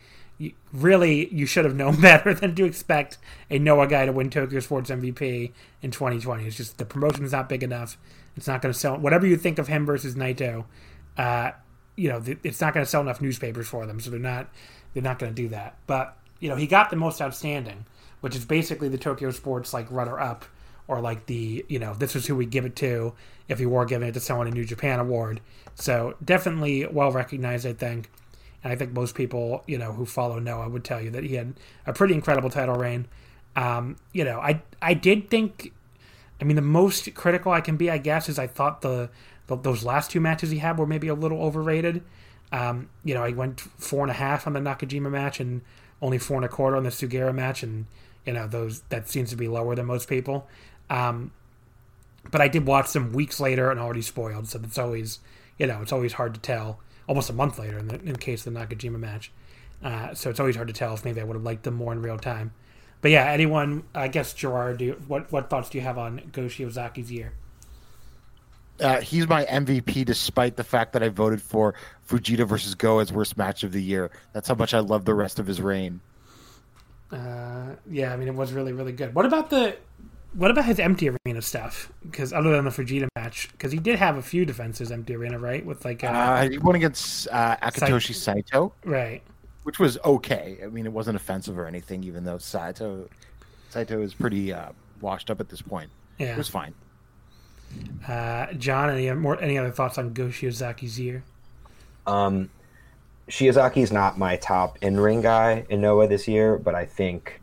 really, 0.73 1.33
you 1.33 1.45
should 1.45 1.65
have 1.65 1.75
known 1.75 1.99
better 2.01 2.33
than 2.33 2.55
to 2.55 2.65
expect 2.65 3.17
a 3.49 3.59
Noah 3.59 3.87
guy 3.87 4.05
to 4.05 4.11
win 4.11 4.29
Tokyo 4.29 4.59
Sports 4.59 4.89
MVP 4.89 5.51
in 5.81 5.91
2020. 5.91 6.45
It's 6.45 6.57
just 6.57 6.77
the 6.77 6.85
promotion 6.85 7.23
is 7.25 7.31
not 7.31 7.49
big 7.49 7.63
enough. 7.63 7.97
It's 8.39 8.47
not 8.47 8.61
going 8.61 8.71
to 8.71 8.79
sell. 8.79 8.97
Whatever 8.97 9.27
you 9.27 9.35
think 9.35 9.59
of 9.59 9.67
him 9.67 9.85
versus 9.85 10.15
Naito, 10.15 10.63
uh, 11.17 11.51
you 11.97 12.07
know, 12.07 12.21
th- 12.21 12.37
it's 12.41 12.61
not 12.61 12.73
going 12.73 12.85
to 12.85 12.89
sell 12.89 13.01
enough 13.01 13.19
newspapers 13.19 13.67
for 13.67 13.85
them, 13.85 13.99
so 13.99 14.09
they're 14.09 14.17
not 14.17 14.47
they're 14.93 15.03
not 15.03 15.19
going 15.19 15.35
to 15.35 15.35
do 15.35 15.49
that. 15.49 15.75
But 15.87 16.17
you 16.39 16.47
know, 16.47 16.55
he 16.55 16.65
got 16.65 16.89
the 16.89 16.95
most 16.95 17.21
outstanding, 17.21 17.85
which 18.21 18.37
is 18.37 18.45
basically 18.45 18.87
the 18.87 18.97
Tokyo 18.97 19.31
Sports 19.31 19.73
like 19.73 19.91
runner 19.91 20.17
up, 20.17 20.45
or 20.87 21.01
like 21.01 21.25
the 21.25 21.65
you 21.67 21.79
know 21.79 21.93
this 21.93 22.15
is 22.15 22.27
who 22.27 22.35
we 22.37 22.45
give 22.45 22.63
it 22.63 22.77
to 22.77 23.13
if 23.49 23.59
you 23.59 23.67
were 23.67 23.83
giving 23.83 24.07
it 24.07 24.13
to 24.13 24.21
someone 24.21 24.47
in 24.47 24.53
New 24.53 24.63
Japan 24.63 25.01
award. 25.01 25.41
So 25.75 26.15
definitely 26.23 26.87
well 26.87 27.11
recognized, 27.11 27.67
I 27.67 27.73
think. 27.73 28.09
And 28.63 28.71
I 28.71 28.77
think 28.77 28.93
most 28.93 29.15
people, 29.15 29.65
you 29.67 29.77
know, 29.77 29.91
who 29.91 30.05
follow 30.05 30.39
Noah 30.39 30.69
would 30.69 30.85
tell 30.85 31.01
you 31.01 31.11
that 31.11 31.25
he 31.25 31.35
had 31.35 31.55
a 31.85 31.91
pretty 31.91 32.13
incredible 32.13 32.49
title 32.49 32.75
reign. 32.75 33.07
Um, 33.57 33.97
you 34.13 34.23
know, 34.23 34.39
I 34.39 34.61
I 34.81 34.93
did 34.93 35.29
think 35.29 35.73
I 36.41 36.43
mean, 36.45 36.55
the 36.55 36.61
most 36.61 37.13
critical 37.15 37.51
I 37.51 37.61
can 37.61 37.77
be, 37.77 37.89
I 37.89 37.97
guess, 37.97 38.29
is 38.29 38.39
I 38.39 38.47
thought 38.47 38.81
the, 38.81 39.09
the 39.47 39.57
those 39.57 39.83
last 39.83 40.11
two 40.11 40.21
matches 40.21 40.51
he 40.51 40.59
had 40.59 40.77
were 40.77 40.85
maybe 40.85 41.07
a 41.07 41.13
little 41.13 41.41
overrated. 41.41 42.03
Um, 42.51 42.89
you 43.03 43.13
know, 43.13 43.23
I 43.23 43.31
went 43.31 43.59
four 43.59 44.01
and 44.01 44.11
a 44.11 44.15
half 44.15 44.47
on 44.47 44.53
the 44.53 44.59
Nakajima 44.59 45.11
match 45.11 45.39
and 45.39 45.61
only 46.01 46.17
four 46.17 46.37
and 46.37 46.45
a 46.45 46.49
quarter 46.49 46.77
on 46.77 46.83
the 46.83 46.89
Sugiura 46.89 47.33
match, 47.33 47.61
and 47.61 47.85
you 48.25 48.33
know 48.33 48.47
those 48.47 48.81
that 48.89 49.09
seems 49.09 49.29
to 49.31 49.35
be 49.35 49.47
lower 49.47 49.75
than 49.75 49.85
most 49.85 50.07
people. 50.07 50.47
Um, 50.89 51.31
but 52.31 52.41
I 52.41 52.47
did 52.47 52.65
watch 52.65 52.93
them 52.93 53.13
weeks 53.13 53.39
later 53.39 53.69
and 53.69 53.79
already 53.79 54.01
spoiled, 54.01 54.47
so 54.47 54.59
it's 54.63 54.77
always 54.77 55.19
you 55.57 55.67
know 55.67 55.81
it's 55.81 55.91
always 55.91 56.13
hard 56.13 56.33
to 56.33 56.39
tell. 56.39 56.79
Almost 57.07 57.29
a 57.29 57.33
month 57.33 57.59
later, 57.59 57.77
in 57.77 57.87
the 57.87 58.01
in 58.01 58.15
case 58.15 58.45
of 58.45 58.53
the 58.53 58.59
Nakajima 58.59 58.99
match, 58.99 59.31
uh, 59.83 60.13
so 60.13 60.29
it's 60.29 60.39
always 60.39 60.55
hard 60.55 60.67
to 60.67 60.73
tell 60.73 60.93
if 60.93 61.03
maybe 61.03 61.21
I 61.21 61.23
would 61.23 61.35
have 61.35 61.43
liked 61.43 61.63
them 61.63 61.75
more 61.75 61.91
in 61.91 62.01
real 62.01 62.17
time. 62.17 62.53
But 63.01 63.11
yeah, 63.11 63.31
anyone, 63.31 63.83
I 63.95 64.07
guess 64.09 64.33
Gerard, 64.33 64.77
do 64.79 64.85
you, 64.85 65.01
what 65.07 65.31
what 65.31 65.49
thoughts 65.49 65.69
do 65.69 65.77
you 65.77 65.83
have 65.83 65.97
on 65.97 66.21
Go 66.31 66.43
Shiozaki's 66.43 67.11
year? 67.11 67.33
Uh, 68.79 69.01
he's 69.01 69.27
my 69.27 69.43
MVP, 69.45 70.05
despite 70.05 70.55
the 70.55 70.63
fact 70.63 70.93
that 70.93 71.03
I 71.03 71.09
voted 71.09 71.41
for 71.41 71.75
Fujita 72.07 72.47
versus 72.47 72.75
Go 72.75 72.99
as 72.99 73.11
worst 73.11 73.37
match 73.37 73.63
of 73.63 73.73
the 73.73 73.81
year. 73.81 74.09
That's 74.31 74.47
how 74.47 74.55
much 74.55 74.73
I 74.73 74.79
love 74.79 75.03
the 75.03 75.13
rest 75.13 75.37
of 75.37 75.47
his 75.47 75.61
reign. 75.61 75.99
Uh, 77.11 77.75
yeah, 77.89 78.13
I 78.13 78.17
mean 78.17 78.27
it 78.27 78.35
was 78.35 78.53
really 78.53 78.71
really 78.73 78.91
good. 78.91 79.15
What 79.15 79.25
about 79.25 79.49
the 79.49 79.77
what 80.33 80.51
about 80.51 80.65
his 80.65 80.79
empty 80.79 81.09
arena 81.09 81.41
stuff? 81.41 81.91
Because 82.03 82.31
other 82.33 82.51
than 82.51 82.65
the 82.65 82.71
Fujita 82.71 83.07
match, 83.15 83.49
because 83.51 83.71
he 83.71 83.79
did 83.79 83.97
have 83.97 84.17
a 84.17 84.21
few 84.21 84.45
defenses 84.45 84.91
empty 84.91 85.15
arena, 85.15 85.39
right? 85.39 85.65
With 85.65 85.83
like 85.85 86.03
uh, 86.03 86.07
Uh, 86.07 86.49
he 86.49 86.57
won 86.59 86.75
against 86.75 87.27
uh, 87.31 87.57
Akitoshi 87.57 88.13
Saito, 88.13 88.73
right. 88.85 89.23
Which 89.63 89.79
was 89.79 89.97
okay. 90.03 90.57
I 90.63 90.67
mean, 90.67 90.85
it 90.85 90.91
wasn't 90.91 91.15
offensive 91.15 91.57
or 91.57 91.67
anything, 91.67 92.03
even 92.03 92.23
though 92.23 92.37
Saito 92.37 93.07
Saito 93.69 94.01
is 94.01 94.13
pretty 94.13 94.51
uh, 94.53 94.69
washed 95.01 95.29
up 95.29 95.39
at 95.39 95.49
this 95.49 95.61
point. 95.61 95.89
Yeah. 96.17 96.33
It 96.33 96.37
was 96.37 96.49
fine. 96.49 96.73
Uh, 98.07 98.51
John, 98.53 98.89
any 98.89 99.11
more 99.11 99.39
any 99.41 99.57
other 99.57 99.71
thoughts 99.71 99.97
on 99.97 100.13
Go 100.13 100.27
Shiozaki's 100.27 100.99
year? 100.99 101.23
Um, 102.07 102.49
Shiozaki's 103.29 103.91
not 103.91 104.17
my 104.17 104.37
top 104.37 104.77
in 104.81 104.99
ring 104.99 105.21
guy 105.21 105.65
in 105.69 105.81
Noah 105.81 106.07
this 106.07 106.27
year, 106.27 106.57
but 106.57 106.73
I 106.73 106.85
think 106.85 107.39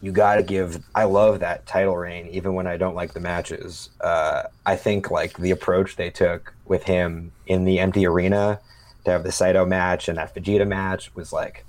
you 0.00 0.12
got 0.12 0.36
to 0.36 0.42
give. 0.42 0.82
I 0.94 1.04
love 1.04 1.40
that 1.40 1.66
title 1.66 1.96
reign, 1.96 2.28
even 2.28 2.54
when 2.54 2.66
I 2.66 2.76
don't 2.76 2.94
like 2.94 3.14
the 3.14 3.20
matches. 3.20 3.90
Uh, 4.00 4.44
I 4.64 4.76
think 4.76 5.10
like 5.10 5.36
the 5.38 5.50
approach 5.50 5.96
they 5.96 6.10
took 6.10 6.54
with 6.66 6.84
him 6.84 7.32
in 7.46 7.64
the 7.64 7.80
empty 7.80 8.06
arena 8.06 8.60
to 9.04 9.10
have 9.10 9.22
the 9.24 9.32
Saito 9.32 9.64
match 9.66 10.08
and 10.08 10.18
that 10.18 10.34
Fujita 10.34 10.66
match 10.66 11.14
was 11.14 11.32
like 11.32 11.64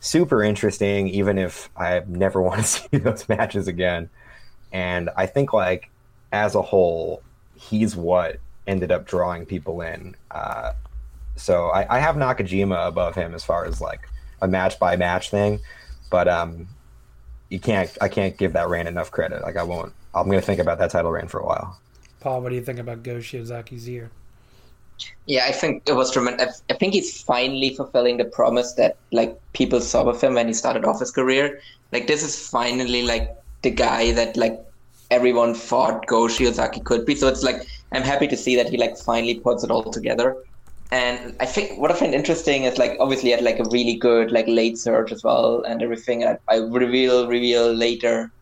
super 0.00 0.42
interesting, 0.42 1.08
even 1.08 1.38
if 1.38 1.68
I 1.76 2.02
never 2.06 2.40
want 2.48 2.60
to 2.60 2.66
see 2.66 2.98
those 2.98 3.28
matches 3.28 3.68
again. 3.68 4.10
And 4.72 5.10
I 5.16 5.26
think 5.26 5.52
like 5.52 5.90
as 6.32 6.54
a 6.54 6.62
whole, 6.62 7.22
he's 7.54 7.96
what 7.96 8.38
ended 8.66 8.92
up 8.92 9.06
drawing 9.06 9.46
people 9.46 9.80
in. 9.80 10.14
Uh, 10.30 10.72
so 11.36 11.68
I, 11.68 11.96
I 11.96 12.00
have 12.00 12.16
Nakajima 12.16 12.88
above 12.88 13.14
him 13.14 13.34
as 13.34 13.44
far 13.44 13.64
as 13.64 13.80
like 13.80 14.08
a 14.42 14.48
match 14.48 14.78
by 14.78 14.96
match 14.96 15.30
thing. 15.30 15.60
but 16.10 16.28
um, 16.28 16.68
you 17.48 17.58
can't. 17.58 17.96
I 18.00 18.08
can't 18.08 18.36
give 18.36 18.52
that 18.52 18.68
reign 18.68 18.86
enough 18.86 19.10
credit. 19.10 19.42
Like 19.42 19.56
I 19.56 19.62
won't. 19.62 19.92
I'm 20.14 20.30
to 20.30 20.40
think 20.40 20.60
about 20.60 20.78
that 20.78 20.90
title 20.90 21.10
reign 21.10 21.28
for 21.28 21.40
a 21.40 21.46
while. 21.46 21.78
Paul, 22.20 22.42
what 22.42 22.50
do 22.50 22.56
you 22.56 22.62
think 22.62 22.78
about 22.78 23.02
Go 23.02 23.16
Shiozaki's 23.16 23.88
year? 23.88 24.10
Yeah, 25.26 25.44
I 25.46 25.52
think 25.52 25.82
it 25.86 25.94
was 25.94 26.10
tremendous. 26.10 26.62
I 26.70 26.74
think 26.74 26.94
he's 26.94 27.22
finally 27.22 27.74
fulfilling 27.74 28.16
the 28.16 28.24
promise 28.24 28.72
that 28.74 28.96
like 29.12 29.38
people 29.52 29.80
saw 29.80 30.04
of 30.08 30.20
him 30.20 30.34
when 30.34 30.46
he 30.46 30.54
started 30.54 30.84
off 30.84 31.00
his 31.00 31.10
career. 31.10 31.60
Like 31.92 32.06
this 32.06 32.22
is 32.22 32.48
finally 32.48 33.02
like 33.02 33.36
the 33.62 33.70
guy 33.70 34.12
that 34.12 34.36
like 34.36 34.60
everyone 35.10 35.54
thought 35.54 36.06
Go 36.06 36.22
Shiozaki 36.26 36.84
could 36.84 37.04
be. 37.04 37.14
So 37.14 37.28
it's 37.28 37.42
like 37.42 37.66
I'm 37.92 38.02
happy 38.02 38.26
to 38.28 38.36
see 38.36 38.56
that 38.56 38.68
he 38.68 38.76
like 38.76 38.96
finally 38.98 39.40
puts 39.40 39.64
it 39.64 39.70
all 39.70 39.90
together. 39.90 40.36
And 40.90 41.36
I 41.40 41.46
think 41.46 41.78
what 41.78 41.90
I 41.90 41.94
find 41.94 42.14
interesting 42.14 42.64
is 42.64 42.78
like 42.78 42.96
obviously 42.98 43.30
had 43.30 43.42
like 43.42 43.58
a 43.58 43.64
really 43.64 43.94
good 43.94 44.32
like 44.32 44.46
late 44.48 44.78
surge 44.78 45.12
as 45.12 45.22
well 45.22 45.62
and 45.62 45.82
everything. 45.82 46.24
I, 46.24 46.38
I 46.48 46.56
reveal 46.56 47.28
reveal 47.28 47.72
later 47.72 48.32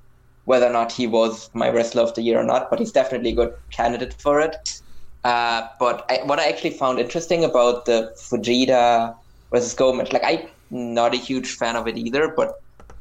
whether 0.45 0.67
or 0.67 0.73
not 0.73 0.93
he 0.93 1.09
was 1.09 1.51
my 1.55 1.69
wrestler 1.69 2.03
of 2.03 2.15
the 2.15 2.23
year 2.23 2.39
or 2.39 2.45
not, 2.45 2.71
but 2.71 2.79
he's 2.79 2.93
definitely 2.93 3.31
a 3.31 3.35
good 3.35 3.55
candidate 3.73 4.15
for 4.15 4.41
it. 4.41 4.81
Uh, 5.27 5.69
but 5.81 6.07
I, 6.09 6.21
what 6.25 6.39
I 6.39 6.49
actually 6.49 6.71
found 6.71 7.01
interesting 7.01 7.43
about 7.43 7.85
the 7.85 8.15
Fujita 8.17 9.13
versus 9.51 9.75
Go 9.75 9.93
match, 9.93 10.13
like 10.13 10.23
I'm 10.25 10.47
not 10.71 11.15
a 11.15 11.17
huge 11.17 11.57
fan 11.57 11.75
of 11.75 11.89
it 11.89 11.97
either, 11.99 12.33
but 12.37 12.55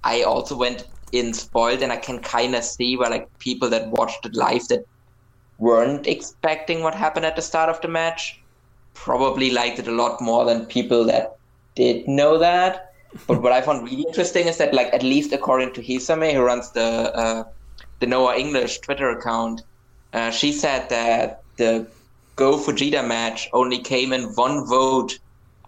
I 0.04 0.24
also 0.24 0.58
went 0.58 0.88
in 1.12 1.36
spoiled, 1.36 1.84
and 1.84 1.92
I 1.92 1.98
can 1.98 2.18
kind 2.20 2.56
of 2.56 2.64
see 2.64 2.98
where 2.98 3.12
like 3.12 3.28
people 3.38 3.70
that 3.70 3.90
watched 3.90 4.26
it 4.26 4.34
live 4.34 4.68
that 4.70 4.84
weren't 5.60 6.08
expecting 6.08 6.82
what 6.82 6.96
happened 6.96 7.28
at 7.28 7.36
the 7.36 7.44
start 7.44 7.70
of 7.70 7.80
the 7.82 7.88
match 7.88 8.42
probably 8.96 9.52
liked 9.52 9.78
it 9.78 9.88
a 9.88 9.92
lot 9.92 10.20
more 10.20 10.46
than 10.46 10.66
people 10.66 11.04
that 11.04 11.38
did 11.76 12.08
know 12.08 12.40
that. 12.40 12.92
But 13.28 13.44
what 13.44 13.52
I 13.52 13.62
found 13.62 13.84
really 13.84 14.06
interesting 14.08 14.48
is 14.48 14.58
that, 14.58 14.74
like, 14.74 14.92
at 14.94 15.04
least 15.04 15.32
according 15.32 15.74
to 15.74 15.82
Hisame, 15.82 16.34
who 16.34 16.42
runs 16.42 16.72
the 16.72 16.90
uh, 17.24 17.44
the 18.00 18.08
Noah 18.08 18.36
English 18.36 18.80
Twitter 18.80 19.12
account, 19.12 19.62
uh, 20.14 20.32
she 20.32 20.52
said 20.52 20.90
that 20.90 21.44
the 21.58 21.86
Go 22.36 22.58
Fujita 22.58 23.06
match 23.08 23.50
only 23.54 23.80
came 23.80 24.14
in 24.14 24.24
one 24.36 24.66
vote 24.66 25.20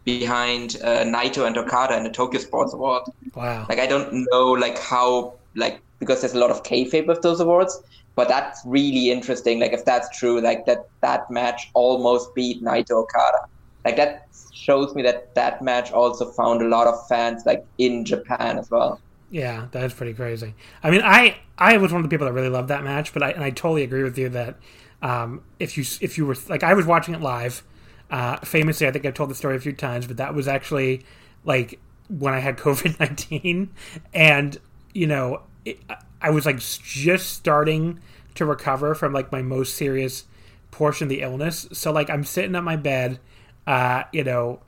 behind 0.03 0.77
uh, 0.83 1.03
Naito 1.03 1.45
and 1.45 1.57
Okada 1.57 1.97
in 1.97 2.03
the 2.03 2.09
Tokyo 2.09 2.39
Sports 2.39 2.73
Award. 2.73 3.03
Wow! 3.35 3.65
Like, 3.69 3.79
I 3.79 3.87
don't 3.87 4.25
know, 4.31 4.51
like, 4.51 4.77
how, 4.77 5.33
like, 5.55 5.81
because 5.99 6.21
there's 6.21 6.33
a 6.33 6.39
lot 6.39 6.51
of 6.51 6.63
kayfabe 6.63 7.07
with 7.07 7.21
those 7.21 7.39
awards, 7.39 7.81
but 8.15 8.27
that's 8.27 8.61
really 8.65 9.11
interesting. 9.11 9.59
Like, 9.59 9.73
if 9.73 9.85
that's 9.85 10.17
true, 10.17 10.41
like 10.41 10.65
that 10.65 10.87
that 11.01 11.29
match 11.29 11.69
almost 11.73 12.33
beat 12.35 12.63
Naito 12.63 12.91
Okada. 12.91 13.47
Like 13.87 13.95
that 13.95 14.27
shows 14.51 14.93
me 14.95 15.01
that 15.03 15.33
that 15.35 15.61
match 15.61 15.93
also 15.93 16.29
found 16.29 16.61
a 16.61 16.67
lot 16.67 16.87
of 16.87 17.07
fans 17.07 17.45
like 17.45 17.65
in 17.77 18.03
Japan 18.03 18.57
as 18.57 18.69
well. 18.69 18.99
Yeah, 19.31 19.67
that's 19.71 19.93
pretty 19.93 20.13
crazy. 20.13 20.55
I 20.83 20.91
mean, 20.91 21.01
I 21.03 21.37
I 21.57 21.77
was 21.77 21.93
one 21.93 22.03
of 22.03 22.09
the 22.09 22.13
people 22.13 22.27
that 22.27 22.33
really 22.33 22.49
loved 22.49 22.67
that 22.67 22.83
match, 22.83 23.13
but 23.13 23.23
I 23.23 23.31
and 23.31 23.43
I 23.45 23.49
totally 23.49 23.83
agree 23.83 24.03
with 24.03 24.17
you 24.17 24.27
that 24.27 24.55
um, 25.01 25.43
if 25.59 25.77
you 25.77 25.83
if 26.01 26.17
you 26.17 26.25
were 26.25 26.35
like 26.49 26.63
I 26.63 26.73
was 26.73 26.85
watching 26.85 27.13
it 27.13 27.21
live, 27.21 27.63
uh, 28.09 28.37
famously 28.37 28.87
I 28.87 28.91
think 28.91 29.05
I've 29.05 29.13
told 29.13 29.29
the 29.29 29.35
story 29.35 29.55
a 29.55 29.59
few 29.59 29.73
times, 29.73 30.07
but 30.07 30.17
that 30.17 30.33
was 30.33 30.47
actually 30.47 31.05
like 31.43 31.79
when 32.09 32.33
I 32.33 32.39
had 32.39 32.57
COVID 32.57 32.99
nineteen, 32.99 33.71
and 34.13 34.57
you 34.93 35.07
know 35.07 35.43
it, 35.65 35.79
I 36.21 36.29
was 36.29 36.45
like 36.45 36.59
just 36.59 37.33
starting 37.33 37.99
to 38.35 38.45
recover 38.45 38.95
from 38.95 39.13
like 39.13 39.31
my 39.31 39.41
most 39.41 39.75
serious 39.75 40.25
portion 40.71 41.05
of 41.05 41.09
the 41.09 41.21
illness. 41.21 41.67
So 41.73 41.91
like 41.91 42.09
I'm 42.09 42.23
sitting 42.23 42.55
on 42.55 42.63
my 42.63 42.75
bed, 42.75 43.19
uh, 43.65 44.03
you 44.11 44.23
know, 44.23 44.61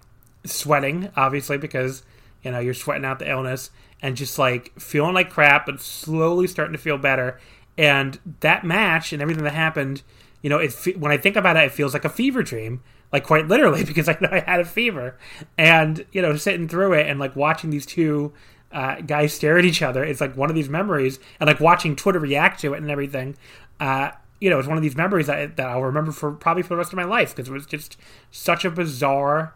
sweating 0.46 1.10
obviously 1.16 1.58
because 1.58 2.04
you 2.44 2.52
know 2.52 2.60
you're 2.60 2.74
sweating 2.74 3.06
out 3.06 3.20
the 3.20 3.30
illness 3.30 3.72
and 4.02 4.16
just 4.16 4.40
like 4.40 4.80
feeling 4.80 5.14
like 5.14 5.30
crap, 5.30 5.66
but 5.66 5.82
slowly 5.82 6.48
starting 6.48 6.74
to 6.74 6.80
feel 6.80 6.98
better. 6.98 7.40
And 7.78 8.20
that 8.42 8.64
match 8.64 9.14
and 9.14 9.22
everything 9.22 9.44
that 9.44 9.54
happened, 9.54 10.04
you 10.42 10.50
know, 10.50 10.58
it 10.58 10.74
when 10.98 11.12
I 11.12 11.18
think 11.18 11.36
about 11.36 11.58
it, 11.58 11.66
it 11.66 11.72
feels 11.72 11.94
like 11.94 12.06
a 12.06 12.10
fever 12.10 12.44
dream, 12.44 12.82
like 13.12 13.26
quite 13.26 13.48
literally 13.48 13.84
because 13.86 14.08
I 14.08 14.18
know 14.22 14.30
I 14.32 14.40
had 14.40 14.60
a 14.60 14.66
fever, 14.66 15.18
and 15.58 16.06
you 16.12 16.22
know, 16.22 16.36
sitting 16.36 16.68
through 16.68 16.94
it 16.94 17.08
and 17.08 17.20
like 17.20 17.36
watching 17.36 17.70
these 17.70 17.86
two 17.86 18.34
uh, 18.72 19.02
guys 19.02 19.34
stare 19.34 19.58
at 19.58 19.66
each 19.66 19.82
other. 19.82 20.04
It's 20.04 20.22
like 20.22 20.36
one 20.38 20.50
of 20.50 20.56
these 20.56 20.70
memories, 20.70 21.20
and 21.40 21.48
like 21.48 21.60
watching 21.60 21.96
Twitter 21.96 22.20
react 22.20 22.60
to 22.62 22.74
it 22.74 22.78
and 22.78 22.90
everything. 22.92 23.36
Uh, 23.80 24.12
you 24.40 24.50
know, 24.50 24.58
it's 24.60 24.68
one 24.68 24.78
of 24.78 24.84
these 24.84 24.96
memories 24.96 25.28
that, 25.28 25.58
that 25.58 25.68
I'll 25.68 25.84
remember 25.84 26.12
for 26.12 26.32
probably 26.32 26.64
for 26.64 26.70
the 26.70 26.78
rest 26.78 26.94
of 26.94 26.98
my 26.98 27.04
life 27.04 27.36
because 27.36 27.50
it 27.50 27.54
was 27.54 27.66
just 27.66 27.98
such 28.32 28.64
a 28.64 28.72
bizarre 28.72 29.54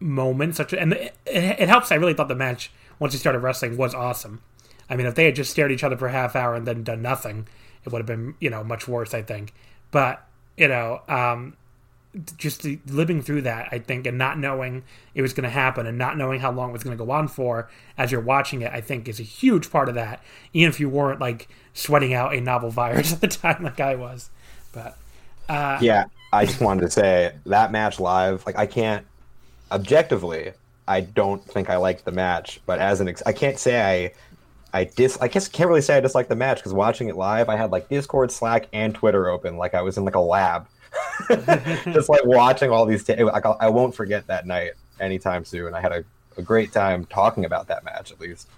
moment. 0.00 0.56
Such 0.56 0.72
a, 0.72 0.80
and 0.80 0.94
it, 0.94 1.16
it, 1.26 1.68
helps. 1.68 1.92
I 1.92 1.96
really 1.96 2.14
thought 2.14 2.28
the 2.28 2.34
match 2.34 2.72
once 2.98 3.12
he 3.12 3.18
started 3.18 3.40
wrestling 3.40 3.76
was 3.76 3.94
awesome. 3.94 4.42
I 4.88 4.96
mean, 4.96 5.06
if 5.06 5.14
they 5.14 5.26
had 5.26 5.36
just 5.36 5.50
stared 5.50 5.70
at 5.70 5.74
each 5.74 5.84
other 5.84 5.96
for 5.96 6.08
a 6.08 6.12
half 6.12 6.36
hour 6.36 6.54
and 6.54 6.66
then 6.66 6.84
done 6.84 7.02
nothing, 7.02 7.48
it 7.84 7.92
would 7.92 7.98
have 7.98 8.06
been 8.06 8.34
you 8.40 8.50
know 8.50 8.64
much 8.64 8.88
worse. 8.88 9.12
I 9.12 9.22
think, 9.22 9.52
but 9.94 10.26
you 10.56 10.66
know, 10.66 11.02
um, 11.08 11.56
just 12.36 12.64
living 12.88 13.22
through 13.22 13.42
that, 13.42 13.68
I 13.70 13.78
think, 13.78 14.08
and 14.08 14.18
not 14.18 14.40
knowing 14.40 14.82
it 15.14 15.22
was 15.22 15.32
going 15.32 15.44
to 15.44 15.50
happen 15.50 15.86
and 15.86 15.96
not 15.96 16.18
knowing 16.18 16.40
how 16.40 16.50
long 16.50 16.70
it 16.70 16.72
was 16.72 16.82
going 16.82 16.98
to 16.98 17.04
go 17.04 17.12
on 17.12 17.28
for 17.28 17.70
as 17.96 18.10
you're 18.10 18.20
watching 18.20 18.62
it, 18.62 18.72
I 18.72 18.80
think 18.80 19.08
is 19.08 19.20
a 19.20 19.24
huge 19.24 19.70
part 19.70 19.88
of 19.88 19.94
that. 19.94 20.20
Even 20.52 20.68
if 20.68 20.80
you 20.80 20.88
weren't 20.88 21.20
like 21.20 21.48
sweating 21.74 22.12
out 22.12 22.34
a 22.34 22.40
novel 22.40 22.70
virus 22.70 23.12
at 23.14 23.20
the 23.20 23.28
time, 23.28 23.62
like 23.62 23.78
I 23.78 23.94
was. 23.94 24.30
But 24.72 24.98
uh, 25.48 25.78
yeah, 25.80 26.06
I 26.32 26.44
just 26.44 26.60
wanted 26.60 26.80
to 26.80 26.90
say 26.90 27.32
that 27.46 27.70
match 27.70 28.00
live, 28.00 28.44
like 28.46 28.58
I 28.58 28.66
can't 28.66 29.06
objectively, 29.70 30.54
I 30.88 31.02
don't 31.02 31.44
think 31.44 31.70
I 31.70 31.76
liked 31.76 32.04
the 32.04 32.12
match, 32.12 32.60
but 32.66 32.80
as 32.80 33.00
an, 33.00 33.06
ex- 33.06 33.22
I 33.24 33.32
can't 33.32 33.60
say 33.60 33.80
I. 33.80 34.12
I 34.74 34.84
dis 34.84 35.16
I 35.20 35.28
guess 35.28 35.48
can't 35.48 35.68
really 35.68 35.80
say 35.80 35.96
I 35.96 36.00
dislike 36.00 36.28
the 36.28 36.36
match 36.36 36.58
because 36.58 36.74
watching 36.74 37.08
it 37.08 37.16
live, 37.16 37.48
I 37.48 37.56
had 37.56 37.70
like 37.70 37.88
Discord, 37.88 38.30
Slack, 38.30 38.68
and 38.72 38.94
Twitter 38.94 39.28
open, 39.28 39.56
like 39.56 39.72
I 39.72 39.80
was 39.80 39.96
in 39.96 40.04
like 40.04 40.16
a 40.16 40.20
lab 40.20 40.66
just 41.84 42.08
like 42.08 42.24
watching 42.24 42.70
all 42.70 42.86
these. 42.86 43.04
T- 43.04 43.22
like 43.22 43.44
I 43.46 43.68
won't 43.68 43.94
forget 43.94 44.26
that 44.26 44.46
night 44.46 44.72
anytime 45.00 45.44
soon. 45.44 45.74
I 45.74 45.80
had 45.80 45.92
a, 45.92 46.04
a 46.36 46.42
great 46.42 46.72
time 46.72 47.04
talking 47.06 47.44
about 47.44 47.68
that 47.68 47.84
match 47.84 48.12
at 48.12 48.20
least. 48.20 48.48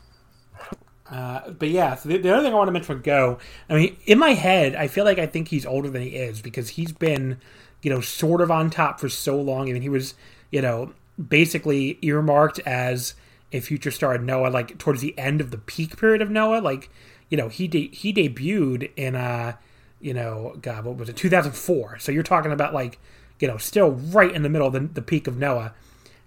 Uh, 1.10 1.50
but 1.50 1.68
yeah, 1.68 1.94
so 1.94 2.08
the, 2.08 2.18
the, 2.18 2.34
other 2.34 2.42
thing 2.42 2.52
I 2.52 2.56
want 2.56 2.68
to 2.68 2.72
mention 2.72 3.00
Go, 3.00 3.38
I 3.70 3.74
mean, 3.74 3.96
in 4.06 4.18
my 4.18 4.30
head, 4.30 4.74
I 4.74 4.88
feel 4.88 5.04
like 5.04 5.18
I 5.18 5.26
think 5.26 5.48
he's 5.48 5.64
older 5.64 5.88
than 5.88 6.02
he 6.02 6.08
is 6.08 6.42
because 6.42 6.70
he's 6.70 6.90
been, 6.90 7.38
you 7.82 7.90
know, 7.90 8.00
sort 8.00 8.40
of 8.40 8.50
on 8.50 8.70
top 8.70 8.98
for 8.98 9.08
so 9.08 9.40
long. 9.40 9.68
I 9.68 9.72
mean, 9.72 9.82
he 9.82 9.88
was, 9.88 10.14
you 10.50 10.60
know, 10.60 10.94
basically 11.28 11.98
earmarked 12.02 12.58
as 12.60 13.14
a 13.52 13.60
future 13.60 13.90
star 13.90 14.14
in 14.14 14.26
Noah, 14.26 14.48
like 14.48 14.78
towards 14.78 15.00
the 15.00 15.16
end 15.18 15.40
of 15.40 15.50
the 15.50 15.58
peak 15.58 15.96
period 15.96 16.22
of 16.22 16.30
Noah. 16.30 16.60
Like, 16.60 16.90
you 17.28 17.36
know, 17.36 17.48
he 17.48 17.68
de- 17.68 17.88
he 17.88 18.12
debuted 18.12 18.90
in 18.96 19.14
uh 19.14 19.56
you 20.00 20.14
know, 20.14 20.56
God, 20.60 20.84
what 20.84 20.96
was 20.96 21.08
it, 21.08 21.16
2004? 21.16 21.98
So 21.98 22.12
you're 22.12 22.22
talking 22.22 22.52
about 22.52 22.74
like, 22.74 22.98
you 23.40 23.48
know, 23.48 23.56
still 23.56 23.92
right 23.92 24.32
in 24.32 24.42
the 24.42 24.48
middle 24.48 24.66
of 24.66 24.72
the, 24.72 24.80
the 24.80 25.02
peak 25.02 25.26
of 25.26 25.36
Noah. 25.36 25.74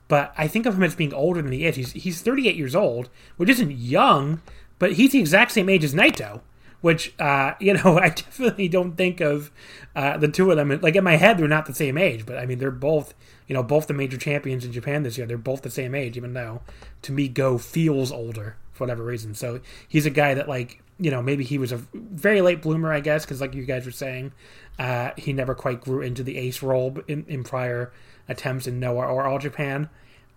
But 0.08 0.34
I 0.38 0.48
think 0.48 0.66
of 0.66 0.76
him 0.76 0.84
as 0.84 0.96
being 0.96 1.14
older 1.14 1.42
than 1.42 1.52
he 1.52 1.66
is. 1.66 1.76
He's, 1.76 1.92
he's 1.92 2.22
38 2.22 2.56
years 2.56 2.76
old, 2.76 3.10
which 3.38 3.50
isn't 3.50 3.72
young, 3.72 4.42
but 4.80 4.94
he's 4.94 5.12
the 5.12 5.20
exact 5.20 5.52
same 5.52 5.70
age 5.70 5.84
as 5.84 5.94
Naito, 5.94 6.42
which, 6.82 7.14
uh, 7.20 7.54
you 7.60 7.74
know, 7.74 8.00
I 8.00 8.10
definitely 8.10 8.68
don't 8.68 8.98
think 8.98 9.22
of 9.22 9.52
uh, 9.96 10.18
the 10.18 10.28
two 10.28 10.50
of 10.50 10.58
them. 10.58 10.78
Like 10.82 10.96
in 10.96 11.04
my 11.04 11.18
head, 11.18 11.38
they're 11.38 11.48
not 11.48 11.68
the 11.68 11.76
same 11.76 11.98
age, 11.98 12.26
but 12.26 12.38
I 12.38 12.46
mean, 12.48 12.58
they're 12.58 12.72
both, 12.72 13.14
you 13.48 13.54
know, 13.54 13.64
both 13.64 13.88
the 13.88 13.94
major 13.94 14.18
champions 14.18 14.66
in 14.66 14.72
Japan 14.72 15.04
this 15.04 15.18
year. 15.18 15.28
They're 15.28 15.38
both 15.38 15.62
the 15.62 15.70
same 15.70 15.94
age, 15.94 16.18
even 16.18 16.34
though 16.34 16.62
to 17.04 17.12
me, 17.12 17.28
Go 17.28 17.58
feels 17.58 18.12
older 18.12 18.56
for 18.74 18.84
whatever 18.84 19.04
reason. 19.04 19.34
So 19.34 19.62
he's 19.88 20.06
a 20.06 20.10
guy 20.10 20.34
that, 20.34 20.48
like, 20.48 20.82
you 21.00 21.12
know, 21.12 21.22
maybe 21.22 21.44
he 21.44 21.58
was 21.58 21.72
a 21.72 21.78
very 21.94 22.42
late 22.42 22.62
bloomer, 22.62 22.92
I 22.92 23.00
guess, 23.00 23.26
because 23.26 23.40
like 23.42 23.54
you 23.54 23.64
guys 23.64 23.86
were 23.86 23.92
saying, 23.92 24.34
uh, 24.78 25.12
he 25.18 25.34
never 25.34 25.56
quite 25.56 25.82
grew 25.82 26.02
into 26.02 26.24
the 26.24 26.38
ace 26.38 26.62
role 26.62 26.98
in, 27.08 27.26
in 27.28 27.44
prior 27.44 27.92
attempts 28.28 28.68
in 28.68 28.80
Noah 28.80 29.08
or 29.08 29.26
All 29.26 29.40
Japan. 29.40 29.90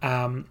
Um, 0.03 0.47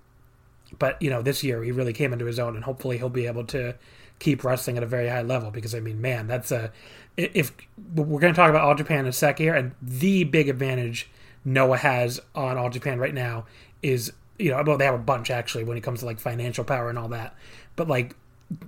but 0.77 1.01
you 1.01 1.09
know, 1.09 1.21
this 1.21 1.43
year 1.43 1.63
he 1.63 1.71
really 1.71 1.93
came 1.93 2.13
into 2.13 2.25
his 2.25 2.39
own, 2.39 2.55
and 2.55 2.63
hopefully 2.63 2.97
he'll 2.97 3.09
be 3.09 3.27
able 3.27 3.45
to 3.45 3.75
keep 4.19 4.43
wrestling 4.43 4.77
at 4.77 4.83
a 4.83 4.87
very 4.87 5.09
high 5.09 5.21
level. 5.21 5.51
Because 5.51 5.75
I 5.75 5.79
mean, 5.79 6.01
man, 6.01 6.27
that's 6.27 6.51
a 6.51 6.71
if 7.17 7.51
we're 7.95 8.19
going 8.19 8.33
to 8.33 8.37
talk 8.37 8.49
about 8.49 8.61
All 8.61 8.75
Japan 8.75 8.99
in 8.99 9.07
a 9.07 9.13
sec 9.13 9.37
here, 9.37 9.53
and 9.53 9.73
the 9.81 10.23
big 10.23 10.49
advantage 10.49 11.09
Noah 11.43 11.77
has 11.77 12.21
on 12.35 12.57
All 12.57 12.69
Japan 12.69 12.99
right 12.99 13.13
now 13.13 13.45
is 13.81 14.13
you 14.41 14.51
know, 14.51 14.63
well, 14.65 14.77
they 14.77 14.85
have 14.85 14.95
a 14.95 14.99
bunch 14.99 15.29
actually 15.29 15.63
when 15.63 15.77
it 15.77 15.81
comes 15.81 15.99
to 15.99 16.05
like 16.05 16.19
financial 16.19 16.63
power 16.63 16.89
and 16.89 16.97
all 16.97 17.09
that, 17.09 17.35
but 17.75 17.87
like 17.87 18.15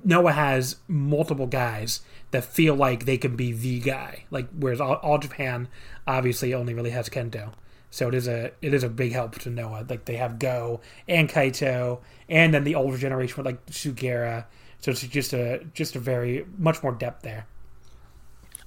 Noah 0.03 0.31
has 0.31 0.77
multiple 0.87 1.47
guys 1.47 2.01
that 2.31 2.43
feel 2.43 2.75
like 2.75 3.05
they 3.05 3.17
can 3.17 3.35
be 3.35 3.51
the 3.51 3.79
guy. 3.79 4.25
Like 4.31 4.47
whereas 4.57 4.79
all, 4.79 4.95
all, 4.95 5.17
Japan 5.17 5.67
obviously 6.07 6.53
only 6.53 6.73
really 6.73 6.91
has 6.91 7.09
Kento. 7.09 7.53
So 7.89 8.07
it 8.07 8.13
is 8.13 8.27
a 8.27 8.51
it 8.61 8.73
is 8.73 8.83
a 8.83 8.89
big 8.89 9.11
help 9.11 9.37
to 9.39 9.49
Noah. 9.49 9.85
Like 9.87 10.05
they 10.05 10.15
have 10.15 10.39
Go 10.39 10.81
and 11.07 11.29
Kaito 11.29 11.99
and 12.29 12.53
then 12.53 12.63
the 12.63 12.75
older 12.75 12.97
generation 12.97 13.35
with 13.37 13.45
like 13.45 13.65
Sugiura. 13.67 14.45
So 14.79 14.91
it's 14.91 15.01
just 15.01 15.33
a 15.33 15.63
just 15.73 15.95
a 15.95 15.99
very 15.99 16.45
much 16.57 16.81
more 16.81 16.93
depth 16.93 17.23
there. 17.23 17.45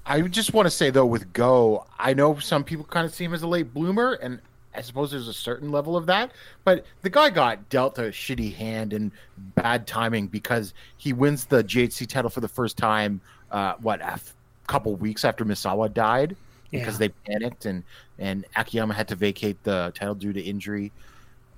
I 0.04 0.20
just 0.22 0.54
want 0.54 0.66
to 0.66 0.70
say 0.70 0.90
though 0.90 1.06
with 1.06 1.32
Go, 1.32 1.86
I 1.98 2.14
know 2.14 2.38
some 2.38 2.62
people 2.62 2.84
kind 2.84 3.04
of 3.04 3.12
see 3.12 3.24
him 3.24 3.34
as 3.34 3.42
a 3.42 3.48
late 3.48 3.74
bloomer 3.74 4.12
and 4.12 4.40
I 4.76 4.82
suppose 4.82 5.10
there's 5.10 5.28
a 5.28 5.32
certain 5.32 5.72
level 5.72 5.96
of 5.96 6.06
that, 6.06 6.32
but 6.64 6.84
the 7.02 7.08
guy 7.10 7.30
got 7.30 7.68
dealt 7.70 7.98
a 7.98 8.02
shitty 8.02 8.54
hand 8.54 8.92
and 8.92 9.10
bad 9.54 9.86
timing 9.86 10.26
because 10.26 10.74
he 10.98 11.12
wins 11.14 11.46
the 11.46 11.64
GHC 11.64 12.06
title 12.06 12.28
for 12.30 12.40
the 12.40 12.48
first 12.48 12.76
time. 12.76 13.20
Uh, 13.50 13.74
what 13.80 14.00
a 14.02 14.12
f- 14.12 14.34
couple 14.66 14.94
weeks 14.96 15.24
after 15.24 15.44
Misawa 15.44 15.92
died 15.92 16.36
because 16.70 16.94
Yeah. 17.00 17.08
they 17.08 17.08
panicked 17.32 17.64
and 17.64 17.82
and 18.18 18.44
Akiyama 18.56 18.92
had 18.94 19.08
to 19.08 19.14
vacate 19.14 19.62
the 19.62 19.92
title 19.94 20.14
due 20.14 20.32
to 20.32 20.40
injury, 20.42 20.92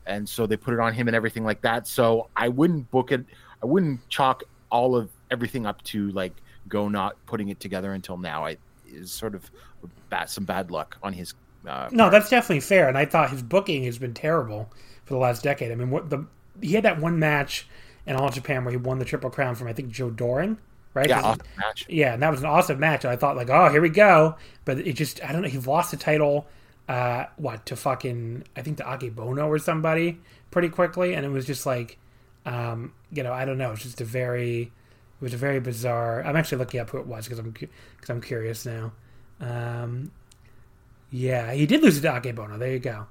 and 0.07 0.29
so 0.29 0.47
they 0.47 0.57
put 0.57 0.75
it 0.75 0.81
on 0.81 0.93
him 0.93 1.09
and 1.09 1.17
everything 1.17 1.45
like 1.45 1.61
that. 1.63 1.87
So 1.87 2.29
I 2.37 2.49
wouldn't 2.49 2.91
book 2.91 3.11
it. 3.13 3.25
I 3.63 3.67
wouldn't 3.67 4.07
chalk 4.09 4.45
all 4.71 4.95
of 4.95 5.11
everything 5.31 5.67
up 5.67 5.83
to 5.85 6.11
like 6.13 6.35
go 6.69 6.89
not 6.89 7.17
putting 7.27 7.49
it 7.49 7.59
together 7.59 7.93
until 7.95 8.17
now. 8.17 8.45
I 8.47 8.59
is 8.87 9.11
sort 9.11 9.35
of 9.35 9.51
bad, 10.09 10.31
some 10.31 10.45
bad 10.45 10.71
luck 10.71 10.97
on 11.03 11.13
his. 11.13 11.35
Uh, 11.67 11.89
No, 11.93 12.11
that's 12.11 12.29
definitely 12.31 12.61
fair. 12.61 12.89
And 12.89 12.97
I 12.99 13.05
thought 13.05 13.31
his 13.31 13.43
booking 13.43 13.85
has 13.85 13.99
been 13.99 14.15
terrible 14.15 14.71
for 15.05 15.15
the 15.15 15.21
last 15.21 15.43
decade. 15.43 15.73
I 15.73 15.75
mean, 15.75 15.91
what 15.91 16.11
the 16.11 16.27
he 16.61 16.73
had 16.75 16.85
that 16.85 17.01
one 17.01 17.19
match 17.19 17.69
in 18.07 18.17
All 18.17 18.31
Japan 18.31 18.65
where 18.65 18.73
he 18.73 18.77
won 18.77 18.99
the 18.99 19.05
Triple 19.05 19.31
Crown 19.31 19.55
from 19.55 19.69
I 19.69 19.73
think 19.73 19.91
Joe 19.91 20.11
Doering, 20.11 20.59
right? 20.95 21.09
yeah, 21.09 21.21
awesome 21.23 21.47
match. 21.57 21.89
yeah, 21.89 22.15
and 22.15 22.23
that 22.23 22.31
was 22.31 22.41
an 22.41 22.47
awesome 22.47 22.79
match. 22.81 23.05
And 23.05 23.13
I 23.13 23.17
thought 23.17 23.37
like, 23.37 23.51
oh, 23.51 23.69
here 23.71 23.81
we 23.83 23.89
go. 23.91 24.37
But 24.65 24.79
it 24.81 24.95
just 24.95 25.23
I 25.25 25.33
don't 25.33 25.43
know. 25.43 25.49
He 25.49 25.59
lost 25.59 25.91
the 25.91 25.97
title. 25.97 26.47
Uh, 26.89 27.27
what 27.37 27.67
to 27.67 27.77
fucking 27.77 28.45
I 28.57 28.63
think 28.63 28.79
to 28.79 28.83
Akebono 28.85 29.47
or 29.47 29.59
somebody 29.59 30.21
pretty 30.51 30.71
quickly, 30.71 31.15
and 31.15 31.27
it 31.27 31.29
was 31.29 31.45
just 31.47 31.67
like, 31.67 31.99
um, 32.47 32.95
you 33.13 33.23
know, 33.23 33.33
I 33.33 33.45
don't 33.45 33.59
know. 33.59 33.73
It's 33.73 33.83
just 33.83 34.01
a 34.01 34.07
very, 34.07 34.63
it 34.63 34.71
was 35.21 35.35
a 35.35 35.37
very 35.37 35.61
bizarre. 35.61 36.23
I'm 36.25 36.37
actually 36.37 36.59
looking 36.59 36.81
up 36.81 36.89
who 36.91 36.99
it 36.99 37.07
was 37.07 37.27
because 37.27 37.39
I'm 37.39 37.51
because 37.51 38.09
I'm 38.09 38.23
curious 38.23 38.65
now. 38.65 38.93
Um, 39.41 40.13
yeah, 41.11 41.53
he 41.53 41.67
did 41.67 41.83
lose 41.83 42.01
to 42.01 42.09
Akebono. 42.09 42.59
There 42.59 42.73
you 42.73 42.79
go. 42.79 43.07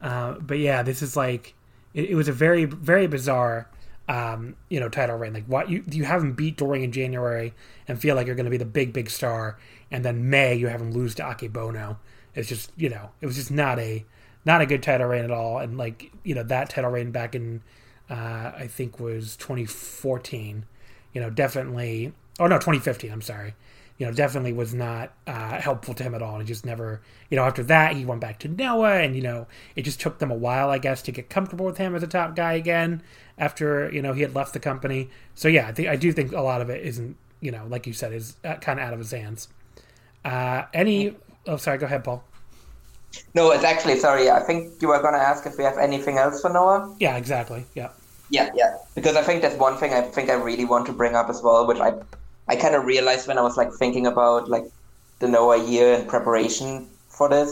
Uh, 0.00 0.34
but 0.34 0.58
yeah, 0.58 0.82
this 0.82 1.02
is 1.02 1.16
like 1.16 1.54
it, 1.94 2.10
it 2.10 2.14
was 2.14 2.28
a 2.28 2.32
very 2.32 2.64
very 2.64 3.06
bizarre 3.06 3.68
um, 4.08 4.56
you 4.68 4.80
know 4.80 4.88
title 4.88 5.16
reign. 5.16 5.32
Like 5.32 5.46
what 5.46 5.70
you 5.70 5.84
you 5.90 6.04
have 6.04 6.22
him 6.22 6.32
beat 6.32 6.56
Doering 6.56 6.82
in 6.82 6.92
January 6.92 7.54
and 7.86 8.00
feel 8.00 8.16
like 8.16 8.26
you're 8.26 8.36
going 8.36 8.44
to 8.44 8.50
be 8.50 8.56
the 8.56 8.64
big 8.64 8.92
big 8.92 9.10
star, 9.10 9.58
and 9.90 10.04
then 10.04 10.30
May 10.30 10.54
you 10.54 10.68
have 10.68 10.80
him 10.80 10.92
lose 10.92 11.14
to 11.16 11.22
Akebono. 11.22 11.96
It's 12.34 12.48
just 12.48 12.72
you 12.76 12.88
know 12.88 13.10
it 13.20 13.26
was 13.26 13.36
just 13.36 13.50
not 13.50 13.78
a 13.78 14.04
not 14.44 14.60
a 14.60 14.66
good 14.66 14.82
title 14.82 15.08
reign 15.08 15.24
at 15.24 15.30
all. 15.30 15.58
And 15.58 15.76
like 15.76 16.12
you 16.22 16.34
know 16.34 16.42
that 16.44 16.70
title 16.70 16.90
reign 16.90 17.10
back 17.10 17.34
in 17.34 17.62
uh, 18.08 18.52
I 18.56 18.68
think 18.68 18.98
was 19.00 19.36
2014. 19.36 20.64
You 21.12 21.20
know 21.20 21.30
definitely. 21.30 22.12
Oh 22.38 22.46
no, 22.46 22.56
2015. 22.56 23.12
I'm 23.12 23.22
sorry 23.22 23.54
you 24.00 24.06
know, 24.06 24.12
definitely 24.12 24.54
was 24.54 24.72
not 24.72 25.12
uh, 25.26 25.60
helpful 25.60 25.92
to 25.92 26.02
him 26.02 26.14
at 26.14 26.22
all. 26.22 26.36
And 26.36 26.42
he 26.42 26.48
just 26.48 26.64
never, 26.64 27.02
you 27.28 27.36
know, 27.36 27.44
after 27.44 27.62
that, 27.64 27.94
he 27.94 28.06
went 28.06 28.22
back 28.22 28.38
to 28.38 28.48
Noah, 28.48 28.94
and, 28.94 29.14
you 29.14 29.20
know, 29.20 29.46
it 29.76 29.82
just 29.82 30.00
took 30.00 30.18
them 30.18 30.30
a 30.30 30.34
while, 30.34 30.70
I 30.70 30.78
guess, 30.78 31.02
to 31.02 31.12
get 31.12 31.28
comfortable 31.28 31.66
with 31.66 31.76
him 31.76 31.94
as 31.94 32.02
a 32.02 32.06
top 32.06 32.34
guy 32.34 32.54
again 32.54 33.02
after, 33.36 33.92
you 33.92 34.00
know, 34.00 34.14
he 34.14 34.22
had 34.22 34.34
left 34.34 34.54
the 34.54 34.58
company. 34.58 35.10
So, 35.34 35.48
yeah, 35.48 35.68
I, 35.68 35.72
think, 35.72 35.88
I 35.88 35.96
do 35.96 36.12
think 36.12 36.32
a 36.32 36.40
lot 36.40 36.62
of 36.62 36.70
it 36.70 36.82
isn't, 36.82 37.14
you 37.42 37.50
know, 37.50 37.66
like 37.68 37.86
you 37.86 37.92
said, 37.92 38.14
is 38.14 38.36
uh, 38.42 38.54
kind 38.54 38.80
of 38.80 38.86
out 38.86 38.94
of 38.94 39.00
his 39.00 39.10
hands. 39.10 39.48
Uh, 40.24 40.62
any, 40.72 41.14
oh, 41.46 41.58
sorry, 41.58 41.76
go 41.76 41.84
ahead, 41.84 42.02
Paul. 42.02 42.24
No, 43.34 43.50
it's 43.50 43.64
actually 43.64 43.98
sorry. 43.98 44.30
I 44.30 44.40
think 44.40 44.80
you 44.80 44.88
were 44.88 45.02
gonna 45.02 45.18
ask 45.18 45.44
if 45.44 45.58
we 45.58 45.64
have 45.64 45.76
anything 45.76 46.16
else 46.16 46.40
for 46.40 46.48
Noah. 46.48 46.96
Yeah, 47.00 47.16
exactly. 47.16 47.66
Yeah. 47.74 47.90
Yeah, 48.30 48.50
yeah. 48.54 48.76
Because 48.94 49.16
I 49.16 49.22
think 49.22 49.42
that's 49.42 49.56
one 49.56 49.76
thing 49.76 49.92
I 49.92 50.00
think 50.02 50.30
I 50.30 50.34
really 50.34 50.64
want 50.64 50.86
to 50.86 50.92
bring 50.92 51.16
up 51.16 51.28
as 51.28 51.42
well, 51.42 51.66
which 51.66 51.80
I 51.80 51.94
I 52.50 52.56
kind 52.56 52.74
of 52.74 52.84
realized 52.84 53.28
when 53.28 53.38
I 53.38 53.42
was 53.42 53.56
like 53.56 53.72
thinking 53.72 54.06
about 54.08 54.50
like 54.50 54.64
the 55.20 55.28
Noah 55.28 55.64
year 55.64 55.94
in 55.94 56.04
preparation 56.06 56.88
for 57.08 57.28
this 57.28 57.50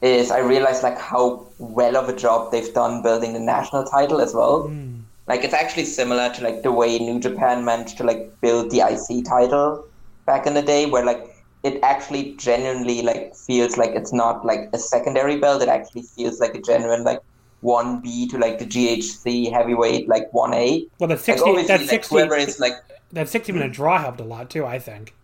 is 0.00 0.30
I 0.30 0.38
realized 0.38 0.84
like 0.84 0.96
how 0.96 1.44
well 1.58 1.96
of 1.96 2.08
a 2.08 2.14
job 2.14 2.52
they've 2.52 2.72
done 2.72 3.02
building 3.02 3.32
the 3.32 3.40
national 3.40 3.82
title 3.84 4.20
as 4.20 4.34
well. 4.34 4.68
Hmm. 4.68 5.00
Like 5.26 5.42
it's 5.42 5.54
actually 5.54 5.86
similar 5.86 6.32
to 6.34 6.44
like 6.44 6.62
the 6.62 6.70
way 6.70 6.98
New 7.00 7.18
Japan 7.18 7.64
managed 7.64 7.96
to 7.98 8.04
like 8.04 8.40
build 8.40 8.70
the 8.70 8.80
IC 8.92 9.24
title 9.24 9.84
back 10.24 10.46
in 10.46 10.54
the 10.54 10.62
day, 10.62 10.86
where 10.86 11.04
like 11.04 11.22
it 11.64 11.80
actually 11.82 12.36
genuinely 12.36 13.02
like 13.02 13.34
feels 13.34 13.76
like 13.76 13.90
it's 13.90 14.12
not 14.12 14.46
like 14.46 14.70
a 14.72 14.78
secondary 14.78 15.36
belt. 15.38 15.62
It 15.62 15.68
actually 15.68 16.02
feels 16.02 16.38
like 16.38 16.54
a 16.54 16.62
genuine 16.62 17.02
like 17.02 17.20
one 17.60 18.00
B 18.00 18.28
to 18.28 18.38
like 18.38 18.60
the 18.60 18.66
GHC 18.66 19.50
heavyweight 19.52 20.08
like 20.08 20.32
one 20.32 20.54
A. 20.54 20.86
Well, 21.00 21.08
that 21.08 21.18
Like 21.18 21.24
60, 21.24 21.50
obviously, 21.50 21.66
that 21.66 21.80
like, 21.80 21.90
60, 21.90 22.14
whoever 22.14 22.36
is 22.36 22.60
like 22.60 22.74
that 23.12 23.28
60 23.28 23.52
minute 23.52 23.72
draw 23.72 23.98
helped 23.98 24.20
a 24.20 24.24
lot 24.24 24.50
too, 24.50 24.66
I 24.66 24.78
think, 24.78 25.14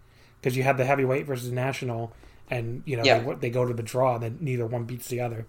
because 0.40 0.56
you 0.56 0.62
had 0.62 0.76
the 0.76 0.84
heavyweight 0.84 1.26
versus 1.26 1.52
national, 1.52 2.12
and 2.50 2.82
you 2.86 2.96
know 2.96 3.04
Yeah. 3.04 3.18
they, 3.20 3.34
they 3.34 3.50
go 3.50 3.64
to 3.66 3.74
the 3.74 3.82
draw, 3.82 4.14
and 4.14 4.22
then 4.22 4.38
neither 4.40 4.66
one 4.66 4.84
beats 4.84 5.08
the 5.08 5.20
other. 5.20 5.46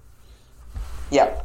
Yeah. 1.12 1.42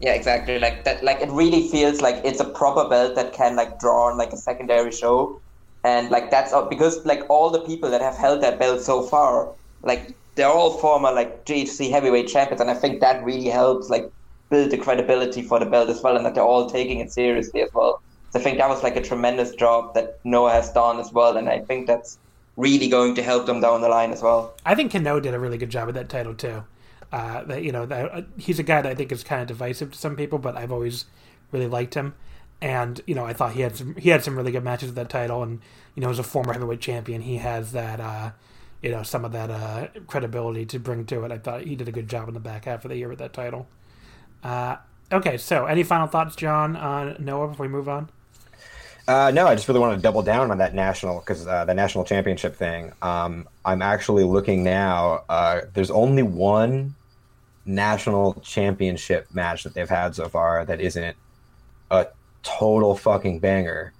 Yeah, 0.00 0.14
exactly. 0.14 0.58
Like 0.58 0.84
that 0.84 1.02
like 1.04 1.20
it 1.20 1.30
really 1.30 1.68
feels 1.68 2.00
like 2.00 2.16
it's 2.24 2.40
a 2.40 2.44
proper 2.44 2.88
belt 2.88 3.14
that 3.16 3.32
can 3.32 3.56
like 3.56 3.78
draw 3.78 4.10
on 4.10 4.18
like 4.18 4.32
a 4.32 4.36
secondary 4.36 4.90
show. 4.92 5.40
And 5.84 6.10
like 6.10 6.30
that's 6.30 6.52
all 6.52 6.66
because 6.68 7.04
like 7.06 7.22
all 7.30 7.50
the 7.50 7.60
people 7.60 7.90
that 7.90 8.00
have 8.00 8.16
held 8.16 8.42
that 8.42 8.58
belt 8.58 8.80
so 8.82 9.02
far, 9.02 9.52
like 9.82 10.16
they're 10.34 10.48
all 10.48 10.78
former 10.78 11.12
like 11.12 11.44
GHC 11.46 11.90
heavyweight 11.90 12.28
champions 12.28 12.60
and 12.60 12.70
I 12.70 12.74
think 12.74 13.00
that 13.00 13.24
really 13.24 13.48
helps 13.48 13.88
like 13.88 14.10
build 14.50 14.70
the 14.72 14.78
credibility 14.78 15.42
for 15.42 15.58
the 15.60 15.66
belt 15.66 15.88
as 15.88 16.02
well 16.02 16.16
and 16.16 16.26
that 16.26 16.34
they're 16.34 16.44
all 16.44 16.68
taking 16.68 17.00
it 17.00 17.12
seriously 17.12 17.62
as 17.62 17.70
well. 17.72 18.02
So 18.34 18.40
I 18.40 18.42
think 18.42 18.58
that 18.58 18.68
was 18.68 18.82
like 18.82 18.96
a 18.96 19.00
tremendous 19.00 19.54
job 19.54 19.94
that 19.94 20.18
Noah 20.24 20.50
has 20.50 20.72
done 20.72 20.98
as 20.98 21.12
well 21.12 21.36
and 21.36 21.48
I 21.48 21.60
think 21.60 21.86
that's 21.86 22.18
really 22.56 22.88
going 22.88 23.14
to 23.14 23.22
help 23.22 23.46
them 23.46 23.60
down 23.60 23.80
the 23.80 23.88
line 23.88 24.10
as 24.10 24.22
well. 24.22 24.54
I 24.66 24.74
think 24.74 24.90
Kenoh 24.90 25.22
did 25.22 25.34
a 25.34 25.38
really 25.38 25.56
good 25.56 25.70
job 25.70 25.86
with 25.86 25.94
that 25.94 26.08
title 26.08 26.34
too. 26.34 26.64
Uh, 27.12 27.44
that 27.44 27.62
you 27.62 27.70
know, 27.70 27.86
that, 27.86 28.12
uh, 28.12 28.22
he's 28.36 28.58
a 28.58 28.64
guy 28.64 28.82
that 28.82 28.90
I 28.90 28.94
think 28.96 29.12
is 29.12 29.22
kind 29.22 29.40
of 29.40 29.46
divisive 29.46 29.92
to 29.92 29.98
some 29.98 30.16
people, 30.16 30.40
but 30.40 30.56
I've 30.56 30.72
always 30.72 31.04
really 31.52 31.68
liked 31.68 31.94
him. 31.94 32.14
And 32.60 33.00
you 33.06 33.14
know, 33.14 33.24
I 33.24 33.34
thought 33.34 33.52
he 33.52 33.60
had 33.60 33.76
some 33.76 33.94
he 33.94 34.10
had 34.10 34.24
some 34.24 34.36
really 34.36 34.50
good 34.50 34.64
matches 34.64 34.88
with 34.88 34.96
that 34.96 35.10
title, 35.10 35.44
and 35.44 35.60
you 35.94 36.02
know, 36.02 36.10
as 36.10 36.18
a 36.18 36.24
former 36.24 36.52
heavyweight 36.52 36.80
champion, 36.80 37.22
he 37.22 37.36
has 37.36 37.70
that 37.70 38.00
uh, 38.00 38.32
you 38.82 38.90
know 38.90 39.04
some 39.04 39.24
of 39.24 39.30
that 39.30 39.50
uh, 39.50 39.88
credibility 40.08 40.66
to 40.66 40.80
bring 40.80 41.04
to 41.06 41.24
it. 41.24 41.30
I 41.30 41.38
thought 41.38 41.62
he 41.62 41.76
did 41.76 41.88
a 41.88 41.92
good 41.92 42.08
job 42.08 42.26
in 42.26 42.34
the 42.34 42.40
back 42.40 42.64
half 42.64 42.84
of 42.84 42.88
the 42.88 42.96
year 42.96 43.08
with 43.08 43.20
that 43.20 43.32
title. 43.32 43.68
Uh, 44.42 44.76
okay, 45.12 45.36
so 45.36 45.66
any 45.66 45.84
final 45.84 46.08
thoughts, 46.08 46.34
John, 46.34 46.74
on 46.74 47.16
Noah 47.20 47.48
before 47.48 47.66
we 47.66 47.72
move 47.72 47.88
on? 47.88 48.08
Uh, 49.06 49.30
no, 49.34 49.46
I 49.46 49.54
just 49.54 49.68
really 49.68 49.80
want 49.80 49.96
to 49.96 50.02
double 50.02 50.22
down 50.22 50.50
on 50.50 50.58
that 50.58 50.74
national 50.74 51.20
because 51.20 51.46
uh, 51.46 51.64
the 51.64 51.74
national 51.74 52.04
championship 52.04 52.56
thing. 52.56 52.92
Um, 53.02 53.46
I'm 53.64 53.82
actually 53.82 54.24
looking 54.24 54.64
now. 54.64 55.24
Uh, 55.28 55.62
there's 55.74 55.90
only 55.90 56.22
one 56.22 56.94
national 57.66 58.34
championship 58.42 59.26
match 59.32 59.64
that 59.64 59.74
they've 59.74 59.88
had 59.88 60.14
so 60.14 60.28
far 60.28 60.64
that 60.64 60.80
isn't 60.80 61.16
a 61.90 62.06
total 62.42 62.96
fucking 62.96 63.40
banger, 63.40 63.92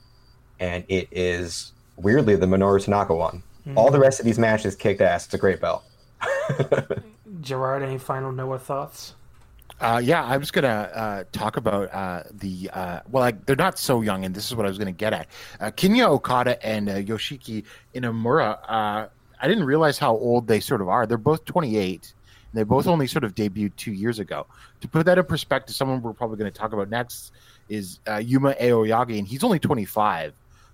and 0.58 0.84
it 0.88 1.08
is 1.10 1.72
weirdly 1.96 2.36
the 2.36 2.46
Minoru 2.46 2.82
Tanaka 2.82 3.14
one. 3.14 3.42
All 3.76 3.90
the 3.90 3.98
rest 3.98 4.20
of 4.20 4.26
these 4.26 4.38
matches 4.38 4.74
kicked 4.76 5.00
ass. 5.00 5.24
It's 5.24 5.34
a 5.34 5.38
great 5.38 5.60
belt. 5.60 5.84
Gerard, 7.40 7.82
any 7.82 7.98
final 7.98 8.30
Noah 8.30 8.58
thoughts? 8.58 9.14
Uh, 9.80 10.00
yeah, 10.02 10.24
I 10.24 10.36
was 10.36 10.50
gonna 10.50 10.68
uh, 10.94 11.24
talk 11.32 11.56
about 11.56 11.92
uh, 11.92 12.22
the 12.32 12.70
uh, 12.72 13.00
well, 13.10 13.30
they're 13.44 13.56
not 13.56 13.78
so 13.78 14.02
young, 14.02 14.24
and 14.24 14.34
this 14.34 14.46
is 14.46 14.54
what 14.54 14.66
I 14.66 14.68
was 14.68 14.78
gonna 14.78 14.92
get 14.92 15.12
at. 15.12 15.28
Uh, 15.60 15.70
Kinya 15.70 16.08
Okada 16.08 16.64
and 16.64 16.88
uh, 16.88 16.96
Yoshiki 16.96 17.64
Inamura. 17.94 18.58
I 19.40 19.48
didn't 19.48 19.64
realize 19.64 19.98
how 19.98 20.16
old 20.16 20.46
they 20.46 20.60
sort 20.60 20.80
of 20.80 20.88
are. 20.88 21.06
They're 21.06 21.18
both 21.18 21.44
28. 21.44 22.14
And 22.52 22.58
they 22.58 22.62
both 22.62 22.86
only 22.86 23.06
sort 23.06 23.24
of 23.24 23.34
debuted 23.34 23.76
two 23.76 23.92
years 23.92 24.18
ago. 24.18 24.46
To 24.80 24.88
put 24.88 25.04
that 25.04 25.18
in 25.18 25.24
perspective, 25.24 25.74
someone 25.74 26.00
we're 26.00 26.14
probably 26.14 26.38
going 26.38 26.50
to 26.50 26.56
talk 26.56 26.72
about 26.72 26.88
next 26.88 27.32
is 27.68 27.98
Yuma 28.22 28.54
Aoyagi, 28.54 29.18
and 29.18 29.28
he's 29.28 29.44
only 29.44 29.58
25. 29.58 30.32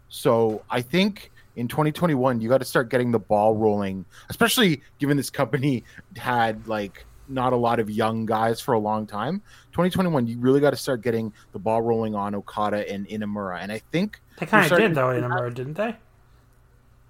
So 0.09 0.63
I 0.71 0.83
think 0.83 1.33
in 1.57 1.69
2021, 1.69 2.41
you 2.41 2.49
got 2.49 2.59
to 2.59 2.65
start 2.65 2.91
getting 2.91 3.11
the 3.11 3.19
ball 3.19 3.57
rolling, 3.57 4.05
especially 4.29 4.83
given 4.99 5.17
this 5.17 5.31
company 5.31 5.83
had 6.17 6.69
like 6.69 7.05
not 7.31 7.53
a 7.53 7.57
lot 7.57 7.81
of 7.81 7.91
young 7.91 8.27
guys 8.27 8.61
for 8.61 8.75
a 8.75 8.79
long 8.79 9.07
time. 9.07 9.43
2021, 9.73 10.27
you 10.27 10.39
really 10.39 10.61
got 10.61 10.71
to 10.71 10.77
start 10.77 11.03
getting 11.03 11.33
the 11.53 11.59
ball 11.59 11.83
rolling 11.83 12.15
on 12.15 12.35
Okada 12.35 12.91
and 12.91 13.07
Inamura. 13.09 13.61
And 13.61 13.71
I 13.73 13.79
think 13.93 14.21
They 14.39 14.47
kind 14.47 14.71
of 14.71 14.79
did 14.79 14.95
though 14.95 15.13
to 15.13 15.19
in 15.19 15.25
see 15.25 15.29
that. 15.29 15.55
Didn't 15.55 15.75
they? 15.75 15.97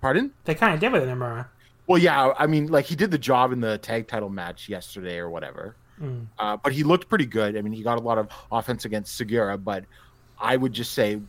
Pardon? 0.01 0.33
They 0.45 0.55
kind 0.55 0.75
of 0.75 0.81
did 0.81 0.93
with 0.93 1.03
Inamura. 1.03 1.47
Well, 1.87 1.99
yeah, 1.99 2.33
I 2.39 2.47
mean, 2.47 2.68
like 2.68 2.85
he 2.85 2.95
did 2.95 3.11
the 3.11 3.18
job 3.18 3.53
in 3.53 3.61
the 3.61 3.79
tag 3.79 4.07
title 4.07 4.29
match 4.29 4.68
yesterday 4.68 5.18
or 5.18 5.29
whatever. 5.29 5.75
Mm. 6.01 6.27
Uh, 6.39 6.57
but 6.57 6.73
he 6.73 6.83
looked 6.83 7.09
pretty 7.09 7.27
good. 7.27 7.57
I 7.57 7.62
mean, 7.62 7.73
he 7.73 7.83
got 7.83 7.99
a 7.99 8.03
lot 8.03 8.16
of 8.18 8.29
offense 8.51 8.85
against 8.85 9.21
Sugiura, 9.21 9.62
but 9.62 9.85
I 10.41 10.57
would 10.57 10.73
just 10.73 10.93
say 10.93 11.21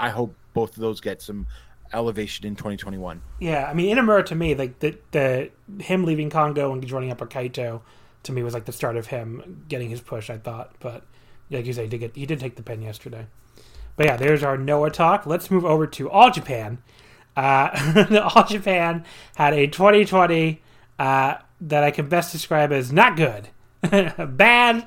I 0.00 0.10
hope 0.10 0.34
both 0.54 0.76
of 0.76 0.80
those 0.80 1.00
get 1.00 1.22
some 1.22 1.46
elevation 1.92 2.46
in 2.46 2.56
2021. 2.56 3.20
Yeah, 3.38 3.66
I 3.66 3.74
mean 3.74 3.96
Inamura 3.96 4.24
to 4.26 4.34
me, 4.34 4.54
like 4.54 4.78
the 4.80 4.96
the 5.12 5.50
him 5.78 6.04
leaving 6.04 6.30
Kongo 6.30 6.72
and 6.72 6.86
joining 6.86 7.10
Upper 7.10 7.26
Kaito, 7.26 7.80
to 8.28 8.32
me 8.32 8.42
was 8.42 8.54
like 8.54 8.64
the 8.64 8.72
start 8.72 8.96
of 8.96 9.08
him 9.08 9.64
getting 9.68 9.90
his 9.90 10.00
push. 10.00 10.30
I 10.30 10.38
thought, 10.38 10.74
but 10.78 11.04
like 11.50 11.66
you 11.66 11.72
say, 11.72 11.82
he 11.82 11.88
did 11.88 11.98
get 11.98 12.16
he 12.16 12.26
did 12.26 12.38
take 12.38 12.56
the 12.56 12.62
pin 12.62 12.80
yesterday. 12.80 13.26
But 13.96 14.06
yeah, 14.06 14.16
there's 14.16 14.44
our 14.44 14.56
Noah 14.56 14.90
talk. 14.90 15.26
Let's 15.26 15.50
move 15.50 15.64
over 15.64 15.86
to 15.88 16.08
All 16.08 16.30
Japan. 16.30 16.78
Uh, 17.36 18.30
All 18.34 18.44
Japan 18.44 19.04
had 19.34 19.52
a 19.54 19.66
2020 19.66 20.62
uh, 20.98 21.34
that 21.60 21.84
I 21.84 21.90
can 21.90 22.08
best 22.08 22.32
describe 22.32 22.70
as 22.70 22.92
not 22.92 23.16
good, 23.16 23.48
bad, 23.82 24.86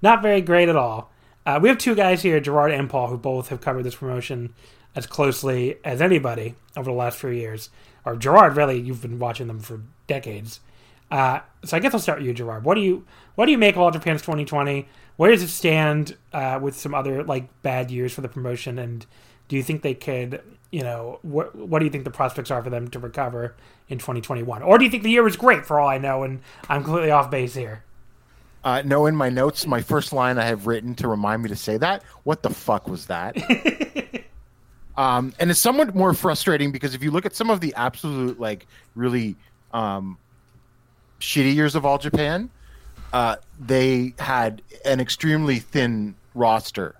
not 0.00 0.22
very 0.22 0.40
great 0.40 0.68
at 0.68 0.76
all. 0.76 1.10
Uh, 1.44 1.58
we 1.60 1.68
have 1.68 1.78
two 1.78 1.96
guys 1.96 2.22
here, 2.22 2.38
Gerard 2.38 2.70
and 2.70 2.88
Paul, 2.88 3.08
who 3.08 3.18
both 3.18 3.48
have 3.48 3.60
covered 3.60 3.82
this 3.82 3.96
promotion 3.96 4.54
as 4.94 5.06
closely 5.06 5.76
as 5.84 6.00
anybody 6.00 6.54
over 6.76 6.90
the 6.90 6.96
last 6.96 7.18
few 7.18 7.30
years. 7.30 7.70
Or 8.04 8.14
Gerard, 8.14 8.56
really, 8.56 8.78
you've 8.78 9.02
been 9.02 9.18
watching 9.18 9.48
them 9.48 9.60
for 9.60 9.80
decades. 10.06 10.60
Uh, 11.12 11.40
so 11.62 11.76
I 11.76 11.80
guess 11.80 11.92
I'll 11.92 12.00
start 12.00 12.18
with 12.20 12.26
you, 12.26 12.32
Gerard. 12.32 12.64
What 12.64 12.74
do 12.74 12.80
you 12.80 13.04
what 13.34 13.44
do 13.44 13.52
you 13.52 13.58
make 13.58 13.76
of 13.76 13.82
All 13.82 13.90
Japan's 13.90 14.22
2020? 14.22 14.88
Where 15.16 15.30
does 15.30 15.42
it 15.42 15.48
stand 15.48 16.16
uh, 16.32 16.58
with 16.60 16.74
some 16.74 16.94
other 16.94 17.22
like 17.22 17.48
bad 17.62 17.90
years 17.90 18.14
for 18.14 18.22
the 18.22 18.28
promotion? 18.28 18.78
And 18.78 19.04
do 19.46 19.56
you 19.56 19.62
think 19.62 19.82
they 19.82 19.92
could, 19.92 20.40
you 20.70 20.82
know, 20.82 21.18
what 21.20 21.54
what 21.54 21.80
do 21.80 21.84
you 21.84 21.90
think 21.90 22.04
the 22.04 22.10
prospects 22.10 22.50
are 22.50 22.62
for 22.62 22.70
them 22.70 22.88
to 22.88 22.98
recover 22.98 23.54
in 23.90 23.98
2021? 23.98 24.62
Or 24.62 24.78
do 24.78 24.84
you 24.86 24.90
think 24.90 25.02
the 25.02 25.10
year 25.10 25.22
was 25.22 25.36
great 25.36 25.66
for 25.66 25.78
all 25.78 25.86
I 25.86 25.98
know 25.98 26.22
and 26.22 26.40
I'm 26.70 26.82
completely 26.82 27.10
off 27.10 27.30
base 27.30 27.54
here? 27.54 27.84
Uh, 28.64 28.80
no, 28.82 29.04
in 29.04 29.14
my 29.14 29.28
notes, 29.28 29.66
my 29.66 29.82
first 29.82 30.14
line 30.14 30.38
I 30.38 30.46
have 30.46 30.66
written 30.66 30.94
to 30.94 31.08
remind 31.08 31.42
me 31.42 31.50
to 31.50 31.56
say 31.56 31.76
that. 31.76 32.04
What 32.22 32.42
the 32.42 32.50
fuck 32.50 32.88
was 32.88 33.06
that? 33.06 33.36
um, 34.96 35.34
and 35.38 35.50
it's 35.50 35.60
somewhat 35.60 35.94
more 35.94 36.14
frustrating 36.14 36.72
because 36.72 36.94
if 36.94 37.02
you 37.02 37.10
look 37.10 37.26
at 37.26 37.34
some 37.34 37.50
of 37.50 37.60
the 37.60 37.74
absolute, 37.74 38.38
like, 38.38 38.66
really 38.94 39.34
um, 39.72 40.16
shitty 41.22 41.54
years 41.54 41.74
of 41.74 41.86
All 41.86 41.98
Japan, 41.98 42.50
uh, 43.12 43.36
they 43.60 44.14
had 44.18 44.60
an 44.84 45.00
extremely 45.00 45.60
thin 45.60 46.14
roster. 46.34 46.96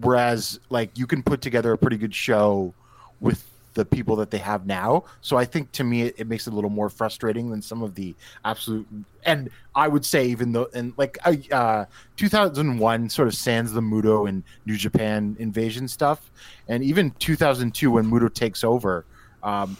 Whereas, 0.00 0.60
like, 0.68 0.98
you 0.98 1.06
can 1.06 1.22
put 1.22 1.40
together 1.40 1.72
a 1.72 1.78
pretty 1.78 1.96
good 1.96 2.14
show 2.14 2.74
with 3.20 3.48
the 3.74 3.84
people 3.84 4.16
that 4.16 4.30
they 4.30 4.38
have 4.38 4.66
now. 4.66 5.04
So 5.20 5.36
I 5.36 5.44
think 5.44 5.70
to 5.72 5.84
me, 5.84 6.02
it, 6.02 6.14
it, 6.18 6.26
makes 6.26 6.46
it 6.46 6.52
a 6.52 6.56
little 6.56 6.70
more 6.70 6.88
frustrating 6.88 7.50
than 7.50 7.62
some 7.62 7.82
of 7.82 7.94
the 7.94 8.14
absolute. 8.44 8.86
And 9.24 9.50
I 9.74 9.86
would 9.86 10.04
say 10.04 10.26
even 10.26 10.52
though, 10.52 10.68
and 10.74 10.94
like 10.96 11.18
uh, 11.52 11.84
2001 12.16 13.10
sort 13.10 13.28
of 13.28 13.34
sands 13.34 13.72
the 13.72 13.82
Muto 13.82 14.28
and 14.28 14.42
New 14.64 14.76
Japan 14.76 15.36
invasion 15.38 15.88
stuff, 15.88 16.30
and 16.68 16.82
even 16.82 17.10
2002 17.18 17.90
when 17.90 18.10
Muto 18.10 18.32
takes 18.32 18.64
over, 18.64 19.04
um, 19.42 19.76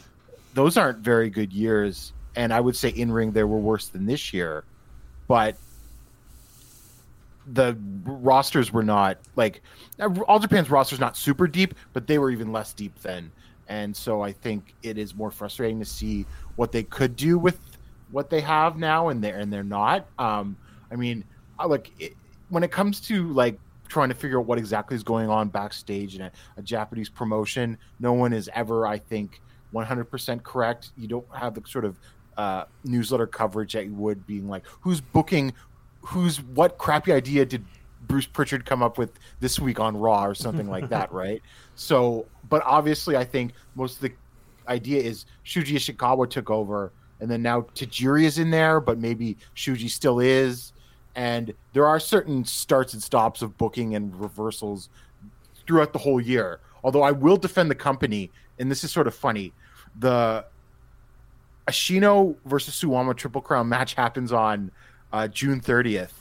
those 0.55 0.77
aren't 0.77 0.99
very 0.99 1.31
good 1.31 1.53
years. 1.53 2.13
And 2.37 2.53
I 2.53 2.61
would 2.61 2.77
say 2.77 2.91
in 2.91 3.11
ring 3.11 3.33
they 3.33 3.45
were 3.45 3.59
worse 3.59 3.89
than 3.89 4.07
this 4.07 4.33
year, 4.33 4.65
but 5.27 5.57
the 7.47 7.79
rosters 8.05 8.73
were 8.73 8.83
not 8.83 9.19
like 9.37 9.63
all 10.27 10.39
Japan's 10.39 10.69
rosters 10.69 10.99
not 10.99 11.17
super 11.17 11.47
deep, 11.47 11.75
but 11.93 12.07
they 12.07 12.19
were 12.19 12.31
even 12.31 12.53
less 12.53 12.73
deep 12.73 13.01
then 13.03 13.31
and 13.69 13.97
so 13.97 14.23
I 14.23 14.33
think 14.33 14.75
it 14.83 14.99
is 14.99 15.15
more 15.15 15.31
frustrating 15.31 15.79
to 15.81 15.85
see 15.85 16.27
what 16.57 16.73
they 16.73 16.83
could 16.83 17.17
do 17.17 17.39
with 17.39 17.59
what 18.11 18.31
they 18.31 18.41
have 18.41 18.77
now, 18.77 19.09
and 19.09 19.23
they're 19.23 19.39
and 19.39 19.53
they're 19.53 19.65
not. 19.65 20.07
Um, 20.19 20.57
I 20.91 20.97
mean, 20.97 21.25
like 21.65 21.91
it, 21.99 22.15
when 22.49 22.63
it 22.63 22.71
comes 22.71 23.01
to 23.03 23.33
like 23.33 23.59
trying 23.89 24.09
to 24.09 24.15
figure 24.15 24.39
out 24.39 24.47
what 24.47 24.59
exactly 24.59 24.95
is 24.97 25.03
going 25.03 25.29
on 25.29 25.49
backstage 25.49 26.15
in 26.15 26.23
a, 26.23 26.33
a 26.57 26.63
Japanese 26.63 27.09
promotion, 27.09 27.79
no 28.01 28.13
one 28.13 28.33
is 28.33 28.49
ever, 28.55 28.87
I 28.87 28.99
think, 28.99 29.41
100% 29.73 30.43
correct. 30.43 30.91
You 30.97 31.07
don't 31.09 31.27
have 31.35 31.55
the 31.55 31.63
sort 31.67 31.85
of 31.85 31.97
uh, 32.37 32.65
newsletter 32.85 33.27
coverage 33.27 33.73
that 33.73 33.87
you 33.87 33.95
would 33.95 34.27
being 34.27 34.49
like, 34.49 34.65
who's 34.81 35.01
booking, 35.01 35.53
who's 36.01 36.41
what 36.43 36.79
crappy 36.79 37.13
idea 37.13 37.45
did 37.45 37.65
Bruce 38.03 38.27
Pritchard 38.27 38.65
come 38.65 38.83
up 38.83 38.99
with 38.99 39.19
this 39.41 39.59
week 39.59 39.81
on 39.81 39.97
Raw 39.97 40.25
or 40.25 40.35
something 40.35 40.69
like 40.69 40.89
that, 40.91 41.13
right? 41.25 41.43
So, 41.75 42.27
but 42.49 42.63
obviously, 42.65 43.17
I 43.17 43.25
think 43.25 43.53
most 43.75 43.97
of 43.97 44.03
the 44.03 44.13
idea 44.69 45.03
is 45.03 45.27
Shuji 45.45 45.75
Ishikawa 45.75 46.31
took 46.31 46.51
over, 46.51 46.93
and 47.21 47.31
then 47.31 47.43
now 47.43 47.63
Tajiri 47.75 48.25
is 48.25 48.39
in 48.39 48.51
there, 48.51 48.81
but 48.81 48.99
maybe 48.99 49.37
Shuji 49.55 49.91
still 49.91 50.21
is. 50.21 50.73
And 51.15 51.55
there 51.73 51.87
are 51.87 51.99
certain 51.99 52.45
starts 52.45 52.93
and 52.93 53.03
stops 53.03 53.41
of 53.41 53.57
booking 53.57 53.95
and 53.95 54.15
reversals 54.21 54.91
throughout 55.67 55.93
the 55.93 55.99
whole 55.99 56.21
year. 56.21 56.61
Although 56.85 57.03
I 57.03 57.11
will 57.11 57.39
defend 57.39 57.71
the 57.71 57.75
company, 57.75 58.31
and 58.59 58.71
this 58.71 58.85
is 58.85 58.93
sort 58.93 59.07
of 59.07 59.15
funny. 59.15 59.53
The 59.99 60.45
Ashino 61.67 62.37
versus 62.45 62.81
Suwama 62.81 63.17
Triple 63.17 63.43
Crown 63.43 63.69
match 63.69 63.95
happens 63.95 64.33
on 64.33 64.71
uh, 65.13 65.29
June 65.29 65.61
30th 65.61 66.13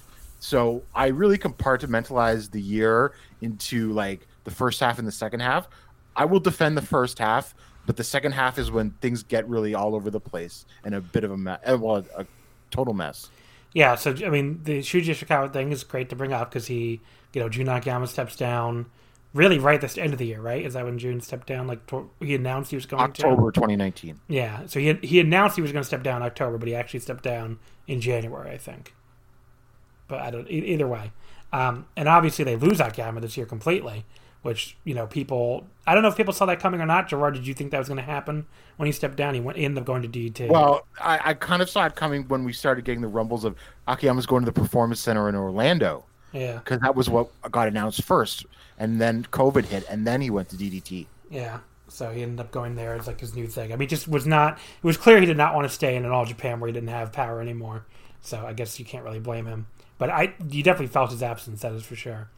so 0.45 0.83
I 0.93 1.07
really 1.07 1.39
compartmentalize 1.39 2.51
the 2.51 2.61
year 2.61 3.13
into 3.41 3.91
like 3.93 4.27
the 4.43 4.51
first 4.51 4.79
half 4.79 4.99
and 4.99 5.07
the 5.07 5.11
second 5.11 5.39
half. 5.39 5.67
I 6.15 6.25
will 6.25 6.39
defend 6.39 6.77
the 6.77 6.83
first 6.83 7.17
half, 7.17 7.55
but 7.87 7.97
the 7.97 8.03
second 8.03 8.33
half 8.33 8.59
is 8.59 8.69
when 8.69 8.91
things 9.01 9.23
get 9.23 9.49
really 9.49 9.73
all 9.73 9.95
over 9.95 10.11
the 10.11 10.19
place 10.19 10.67
and 10.83 10.93
a 10.93 11.01
bit 11.01 11.23
of 11.23 11.31
a 11.31 11.37
mess. 11.37 11.59
Uh, 11.65 11.77
well, 11.79 12.05
a, 12.15 12.27
total 12.69 12.93
mess. 12.93 13.31
Yeah, 13.73 13.95
so 13.95 14.15
I 14.23 14.29
mean, 14.29 14.61
the 14.63 14.79
Shuji 14.79 15.07
Ishikawa 15.07 15.51
thing 15.51 15.71
is 15.71 15.83
great 15.83 16.09
to 16.09 16.15
bring 16.15 16.31
up 16.31 16.51
because 16.51 16.67
he, 16.67 17.01
you 17.33 17.41
know, 17.41 17.49
Jun 17.49 17.67
Akiyama 17.67 18.05
steps 18.05 18.35
down, 18.35 18.85
really 19.35 19.59
right 19.59 19.79
the 19.79 20.01
end 20.01 20.13
of 20.13 20.17
the 20.17 20.25
year, 20.25 20.41
right? 20.41 20.65
Is 20.65 20.73
that 20.73 20.85
when 20.85 20.97
Jun 20.97 21.21
stepped 21.21 21.45
down? 21.45 21.67
Like 21.67 21.79
he 22.19 22.33
announced 22.33 22.71
he 22.71 22.77
was 22.77 22.87
going 22.87 22.99
to 22.99 23.23
October 23.23 23.51
to? 23.51 23.59
2019. 23.59 24.19
Yeah, 24.27 24.65
so 24.65 24.79
he 24.79 24.93
he 25.03 25.19
announced 25.19 25.55
he 25.55 25.61
was 25.61 25.71
going 25.71 25.83
to 25.83 25.87
step 25.87 26.01
down 26.01 26.23
October, 26.23 26.57
but 26.57 26.67
he 26.67 26.73
actually 26.73 27.01
stepped 27.01 27.23
down 27.23 27.59
in 27.87 28.01
January, 28.01 28.49
I 28.49 28.57
think 28.57 28.95
but 30.07 30.19
I 30.19 30.31
don't 30.31 30.49
either 30.49 30.87
way. 30.87 31.11
Um, 31.53 31.85
and 31.95 32.09
obviously 32.09 32.45
they 32.45 32.55
lose 32.55 32.79
Akiyama 32.79 33.21
this 33.21 33.37
year 33.37 33.45
completely, 33.45 34.05
which 34.41 34.77
you 34.83 34.93
know 34.93 35.07
people. 35.07 35.65
I 35.87 35.93
don't 35.93 36.03
know 36.03 36.09
if 36.09 36.17
people 36.17 36.33
saw 36.33 36.45
that 36.47 36.59
coming 36.59 36.81
or 36.81 36.85
not. 36.85 37.07
Gerard, 37.07 37.35
did 37.35 37.47
you 37.47 37.53
think 37.53 37.71
that 37.71 37.79
was 37.79 37.87
going 37.87 37.97
to 37.97 38.03
happen 38.03 38.45
when 38.77 38.87
he 38.87 38.91
stepped 38.91 39.15
down? 39.15 39.33
He 39.33 39.39
went 39.39 39.57
ended 39.57 39.79
up 39.79 39.85
going 39.85 40.01
to 40.01 40.07
DDT. 40.07 40.49
Well, 40.49 40.85
I, 40.99 41.19
I 41.23 41.33
kind 41.33 41.61
of 41.61 41.69
saw 41.69 41.85
it 41.85 41.95
coming 41.95 42.27
when 42.27 42.43
we 42.43 42.53
started 42.53 42.85
getting 42.85 43.01
the 43.01 43.07
rumbles 43.07 43.43
of 43.43 43.55
Akiyama's 43.87 44.25
going 44.25 44.43
to 44.43 44.51
the 44.51 44.59
Performance 44.59 44.99
Center 44.99 45.29
in 45.29 45.35
Orlando. 45.35 46.05
Yeah, 46.33 46.57
because 46.57 46.81
that 46.81 46.95
was 46.95 47.09
what 47.09 47.29
got 47.51 47.67
announced 47.67 48.03
first, 48.03 48.45
and 48.77 48.99
then 48.99 49.23
COVID 49.31 49.65
hit, 49.65 49.85
and 49.89 50.05
then 50.05 50.21
he 50.21 50.29
went 50.29 50.49
to 50.49 50.55
DDT. 50.55 51.07
Yeah. 51.29 51.59
So 51.87 52.11
he 52.11 52.23
ended 52.23 52.39
up 52.39 52.51
going 52.51 52.75
there 52.75 52.95
as 52.95 53.07
like 53.07 53.19
his 53.19 53.35
new 53.35 53.47
thing. 53.47 53.71
I 53.71 53.75
mean, 53.75 53.87
just 53.87 54.07
was 54.07 54.25
not. 54.25 54.57
It 54.57 54.85
was 54.85 54.97
clear 54.97 55.19
he 55.19 55.25
did 55.25 55.37
not 55.37 55.53
want 55.53 55.67
to 55.67 55.73
stay 55.73 55.95
in 55.95 56.03
an 56.03 56.11
All 56.11 56.25
Japan 56.25 56.59
where 56.59 56.67
he 56.67 56.73
didn't 56.73 56.89
have 56.89 57.13
power 57.13 57.41
anymore. 57.41 57.85
So 58.21 58.43
I 58.45 58.53
guess 58.53 58.79
you 58.79 58.85
can't 58.85 59.03
really 59.03 59.19
blame 59.19 59.45
him. 59.45 59.67
But 59.97 60.09
I, 60.09 60.33
you 60.49 60.63
definitely 60.63 60.87
felt 60.87 61.11
his 61.11 61.23
absence. 61.23 61.61
That 61.61 61.73
is 61.73 61.83
for 61.83 61.95
sure. 61.95 62.29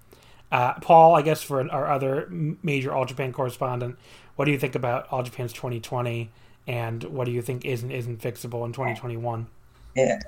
Uh, 0.51 0.73
Paul, 0.75 1.15
I 1.15 1.21
guess 1.21 1.41
for 1.41 1.69
our 1.71 1.89
other 1.89 2.27
major 2.29 2.93
All 2.93 3.05
Japan 3.05 3.33
correspondent, 3.33 3.97
what 4.35 4.45
do 4.45 4.51
you 4.51 4.59
think 4.59 4.75
about 4.75 5.07
All 5.11 5.23
Japan's 5.23 5.53
2020, 5.53 6.29
and 6.67 7.03
what 7.05 7.25
do 7.25 7.31
you 7.31 7.41
think 7.41 7.65
isn't 7.65 7.91
isn't 7.91 8.21
fixable 8.21 8.65
in 8.65 8.71
2021? 8.71 9.47
Yeah. 9.95 10.19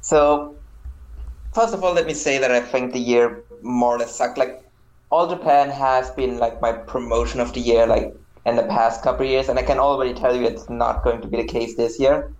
So, 0.00 0.56
first 1.54 1.72
of 1.72 1.84
all, 1.84 1.94
let 1.94 2.06
me 2.06 2.14
say 2.14 2.38
that 2.38 2.50
I 2.50 2.60
think 2.60 2.92
the 2.92 2.98
year 2.98 3.44
more 3.62 3.94
or 3.94 3.98
less 3.98 4.14
sucked. 4.14 4.38
Like, 4.38 4.62
All 5.10 5.28
Japan 5.28 5.70
has 5.70 6.10
been 6.10 6.38
like 6.38 6.60
my 6.60 6.72
promotion 6.72 7.40
of 7.40 7.52
the 7.52 7.60
year, 7.60 7.86
like 7.86 8.14
in 8.44 8.56
the 8.56 8.64
past 8.64 9.02
couple 9.02 9.26
years, 9.26 9.48
and 9.48 9.58
I 9.58 9.62
can 9.62 9.78
already 9.78 10.14
tell 10.14 10.34
you 10.34 10.46
it's 10.46 10.68
not 10.68 11.04
going 11.04 11.20
to 11.20 11.28
be 11.28 11.36
the 11.36 11.44
case 11.44 11.76
this 11.76 11.98
year. 11.98 12.32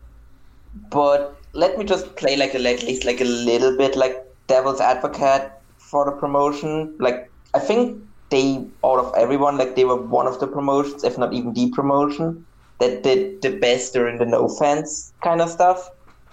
But 0.91 1.37
let 1.53 1.79
me 1.79 1.85
just 1.85 2.17
play 2.17 2.37
like 2.37 2.55
a, 2.55 2.59
at 2.59 2.83
least 2.83 3.05
like 3.05 3.21
a 3.21 3.25
little 3.25 3.77
bit 3.77 3.97
like 3.97 4.17
devil's 4.47 4.81
advocate 4.81 5.51
for 5.79 6.05
the 6.05 6.13
promotion. 6.13 6.95
Like 6.99 7.31
I 7.55 7.61
think 7.61 8.03
they 8.31 8.67
out 8.85 8.99
of 8.99 9.15
everyone 9.17 9.57
like 9.57 9.77
they 9.77 9.85
were 9.85 9.97
one 10.01 10.27
of 10.27 10.41
the 10.41 10.47
promotions, 10.47 11.05
if 11.05 11.17
not 11.17 11.33
even 11.33 11.55
the 11.55 11.71
promotion, 11.71 12.45
that 12.81 13.03
did 13.03 13.43
the 13.43 13.57
best 13.57 13.93
during 13.93 14.19
the 14.19 14.27
no 14.27 14.49
fans 14.49 15.13
kind 15.23 15.41
of 15.41 15.51
stuff. 15.51 15.89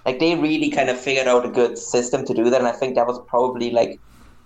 Like 0.06 0.20
they 0.20 0.36
really 0.36 0.70
kind 0.70 0.90
of 0.90 1.00
figured 1.00 1.28
out 1.28 1.46
a 1.46 1.50
good 1.50 1.78
system 1.78 2.26
to 2.26 2.34
do 2.34 2.50
that, 2.50 2.60
and 2.60 2.68
I 2.68 2.74
think 2.74 2.96
that 2.96 3.08
was 3.08 3.20
probably 3.28 3.72
like 3.72 4.00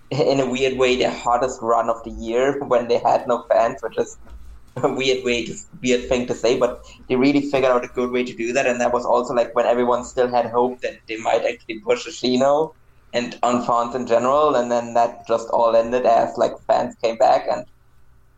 in 0.10 0.40
a 0.40 0.50
weird 0.50 0.78
way 0.78 0.96
the 0.96 1.10
hardest 1.10 1.60
run 1.62 1.90
of 1.90 2.02
the 2.04 2.10
year 2.10 2.58
when 2.66 2.88
they 2.88 2.98
had 2.98 3.26
no 3.26 3.44
fans, 3.52 3.80
which 3.82 3.98
is 3.98 4.16
a 4.76 4.92
weird 4.92 5.24
way 5.24 5.44
to 5.44 5.54
weird 5.82 6.08
thing 6.08 6.26
to 6.26 6.34
say, 6.34 6.58
but 6.58 6.80
they 7.08 7.16
really 7.16 7.42
figured 7.42 7.72
out 7.72 7.84
a 7.84 7.88
good 7.88 8.10
way 8.10 8.24
to 8.24 8.34
do 8.34 8.52
that, 8.52 8.66
and 8.66 8.80
that 8.80 8.92
was 8.92 9.04
also 9.04 9.34
like 9.34 9.54
when 9.54 9.66
everyone 9.66 10.04
still 10.04 10.28
had 10.28 10.46
hope 10.46 10.80
that 10.80 10.98
they 11.08 11.16
might 11.18 11.44
actually 11.44 11.80
push 11.80 12.06
Ashino 12.06 12.74
and 13.12 13.38
on 13.42 13.64
fans 13.66 13.94
in 13.94 14.06
general, 14.06 14.54
and 14.54 14.70
then 14.70 14.94
that 14.94 15.26
just 15.26 15.48
all 15.50 15.74
ended 15.76 16.06
as 16.06 16.36
like 16.36 16.52
fans 16.66 16.94
came 17.02 17.16
back 17.16 17.46
and 17.50 17.64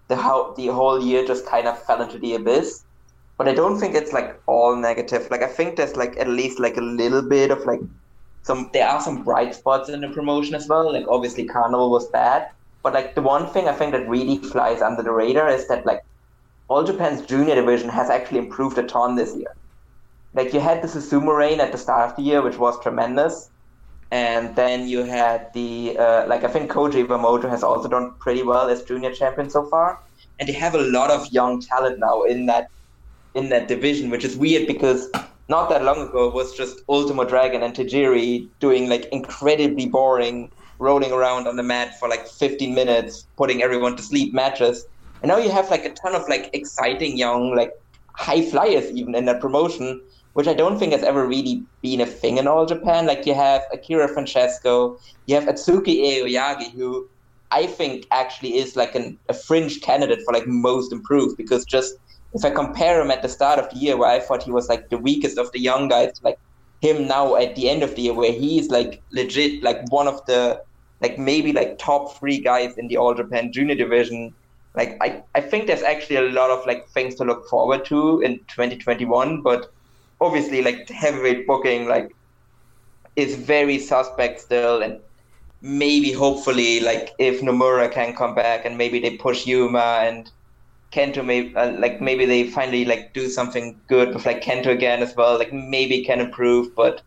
the 0.09 0.17
how 0.17 0.55
the 0.57 0.67
whole 0.69 1.03
year 1.03 1.25
just 1.25 1.47
kind 1.47 1.67
of 1.69 1.81
fell 1.85 2.03
into 2.03 2.19
the 2.19 2.35
abyss. 2.35 2.85
But 3.39 3.49
I 3.49 3.55
don't 3.55 3.79
think 3.79 3.95
it's 3.95 4.13
like 4.13 4.39
all 4.47 4.77
negative. 4.77 5.29
Like 5.31 5.43
I 5.43 5.47
think 5.47 5.77
there's 5.77 5.97
like 5.97 6.17
at 6.19 6.29
least 6.29 6.61
like 6.61 6.77
a 6.77 6.83
little 6.83 7.23
bit 7.23 7.51
of 7.51 7.65
like 7.65 7.81
some 8.51 8.69
there 8.73 8.89
are 8.89 9.01
some 9.01 9.23
bright 9.23 9.55
spots 9.55 9.89
in 9.89 10.01
the 10.01 10.09
promotion 10.09 10.55
as 10.61 10.67
well. 10.69 10.93
Like 10.93 11.07
obviously 11.09 11.45
Carnival 11.45 11.91
was 11.91 12.09
bad, 12.11 12.49
but 12.83 12.93
like 12.99 13.15
the 13.15 13.23
one 13.23 13.47
thing 13.53 13.69
I 13.69 13.73
think 13.81 13.93
that 13.93 14.09
really 14.09 14.39
flies 14.39 14.83
under 14.83 15.03
the 15.03 15.13
radar 15.13 15.49
is 15.59 15.69
that 15.69 15.87
like 15.87 16.01
all 16.69 16.85
Japan's 16.85 17.23
junior 17.33 17.55
division 17.55 17.89
has 17.89 18.11
actually 18.11 18.39
improved 18.39 18.79
a 18.79 18.87
ton 18.95 19.15
this 19.15 19.37
year. 19.37 19.55
Like 20.35 20.53
you 20.55 20.61
had 20.61 20.83
the 20.83 20.89
Susumu 20.89 21.37
reign 21.37 21.61
at 21.61 21.73
the 21.73 21.79
start 21.79 22.11
of 22.11 22.17
the 22.17 22.23
year, 22.23 22.43
which 22.43 22.59
was 22.59 22.81
tremendous, 22.83 23.51
and 24.11 24.55
then 24.57 24.89
you 24.89 25.05
had 25.05 25.53
the 25.55 25.97
uh, 25.99 26.27
like 26.27 26.45
I 26.45 26.49
think 26.49 26.71
Koji 26.71 27.07
Iwamoto 27.07 27.49
has 27.49 27.63
also 27.63 27.89
done 27.89 28.13
pretty 28.19 28.43
well 28.43 28.69
as 28.69 28.83
junior 28.83 29.13
champion 29.13 29.51
so 29.51 29.65
far, 29.75 29.99
and 30.39 30.49
they 30.49 30.53
have 30.65 30.75
a 30.75 30.85
lot 30.99 31.11
of 31.11 31.33
young 31.41 31.61
talent 31.61 31.99
now 31.99 32.23
in 32.23 32.47
that 32.47 32.69
in 33.35 33.49
that 33.51 33.69
division, 33.69 34.11
which 34.11 34.25
is 34.25 34.37
weird 34.37 34.67
because 34.67 35.09
not 35.51 35.69
that 35.69 35.83
long 35.83 36.01
ago 36.01 36.31
was 36.31 36.55
just 36.55 36.81
Ultimo 36.89 37.25
Dragon 37.25 37.65
and 37.65 37.75
Tajiri 37.75 38.49
doing 38.61 38.89
like 38.89 39.07
incredibly 39.07 39.87
boring 39.87 40.49
rolling 40.79 41.11
around 41.11 41.49
on 41.49 41.57
the 41.57 41.63
mat 41.65 41.99
for 41.99 42.09
like 42.09 42.27
15 42.27 42.73
minutes, 42.73 43.27
putting 43.37 43.61
everyone 43.61 43.97
to 43.97 44.03
sleep 44.03 44.33
matches. 44.33 44.87
And 45.23 45.29
now 45.29 45.39
you 45.39 45.51
have 45.51 45.69
like 45.69 45.85
a 45.85 45.93
ton 45.93 46.15
of 46.15 46.23
like 46.29 46.51
exciting 46.53 47.19
young 47.19 47.57
like 47.57 47.73
high 48.15 48.43
flyers 48.43 48.93
even 48.93 49.17
in 49.17 49.25
that 49.25 49.41
promotion, 49.41 50.01
which 50.35 50.47
I 50.47 50.55
don't 50.55 50.79
think 50.79 50.93
has 50.93 51.03
ever 51.03 51.27
really 51.27 51.65
been 51.83 52.01
a 52.01 52.07
thing 52.07 52.39
in 52.39 52.47
all 52.47 52.65
Japan. 52.65 53.07
Like 53.07 53.27
you 53.27 53.35
have 53.35 53.63
Akira 53.73 54.07
Francesco, 54.07 54.99
you 55.27 55.35
have 55.35 55.45
Atsuki 55.45 55.97
Aoyagi, 56.05 56.71
who 56.75 57.09
I 57.51 57.67
think 57.67 58.07
actually 58.13 58.57
is 58.57 58.77
like 58.77 58.95
an, 58.95 59.19
a 59.29 59.35
fringe 59.35 59.81
candidate 59.81 60.21
for 60.25 60.33
like 60.33 60.47
most 60.47 60.93
improved 60.93 61.37
because 61.37 61.65
just 61.65 61.93
if 62.35 62.45
I 62.45 62.51
compare 62.51 63.01
him 63.01 63.11
at 63.11 63.23
the 63.23 63.29
start 63.29 63.59
of 63.59 63.71
the 63.71 63.77
year 63.77 63.97
where 63.97 64.11
I 64.11 64.21
thought 64.21 64.43
he 64.43 64.53
was 64.53 64.69
like 64.69 64.89
the 64.89 64.99
weakest 64.99 65.39
of 65.39 65.51
the 65.53 65.61
young 65.61 65.89
guys, 65.89 66.21
like 66.23 66.39
him 66.81 67.07
now 67.07 67.37
at 67.37 67.57
the 67.57 67.69
end 67.69 67.83
of 67.83 67.95
the 67.97 68.03
year 68.03 68.15
where 68.15 68.33
he's 68.33 68.71
like 68.71 69.03
legit 69.11 69.63
like 69.63 69.91
one 69.91 70.07
of 70.07 70.25
the 70.27 70.63
like 71.01 71.19
maybe 71.19 71.53
like 71.53 71.79
top 71.79 72.17
three 72.19 72.39
guys 72.39 72.77
in 72.77 72.89
the 72.89 72.97
All 72.97 73.15
Japan 73.15 73.53
Junior 73.53 73.75
division. 73.75 74.33
Like 74.75 74.97
I, 75.01 75.23
I 75.35 75.41
think 75.41 75.67
there's 75.67 75.83
actually 75.83 76.17
a 76.17 76.31
lot 76.31 76.51
of 76.51 76.65
like 76.67 76.89
things 76.89 77.17
to 77.17 77.25
look 77.25 77.49
forward 77.49 77.85
to 77.87 78.21
in 78.21 78.39
2021, 78.49 79.43
but 79.43 79.73
obviously 80.21 80.63
like 80.63 80.89
heavyweight 80.89 81.47
booking 81.47 81.89
like 81.89 82.15
is 83.17 83.35
very 83.35 83.79
suspect 83.79 84.41
still 84.41 84.83
and 84.83 85.01
maybe 85.63 86.13
hopefully 86.13 86.81
like 86.81 87.13
if 87.19 87.41
Nomura 87.41 87.91
can 87.91 88.15
come 88.15 88.35
back 88.35 88.65
and 88.65 88.79
maybe 88.79 89.01
they 89.01 89.17
push 89.17 89.47
Yuma 89.47 90.01
and 90.03 90.31
Kento 90.93 91.25
maybe 91.25 91.55
uh, 91.57 91.73
like 91.79 92.01
maybe 92.01 92.25
they 92.25 92.51
finally 92.51 92.85
like 92.85 93.13
do 93.15 93.29
something 93.29 93.81
good 93.87 94.15
with 94.15 94.27
like 94.27 94.43
Kento 94.43 94.67
again 94.67 95.03
as 95.03 95.15
well 95.15 95.39
like 95.39 95.53
maybe 95.53 96.05
can 96.05 96.21
improve 96.21 96.75
but 96.75 97.03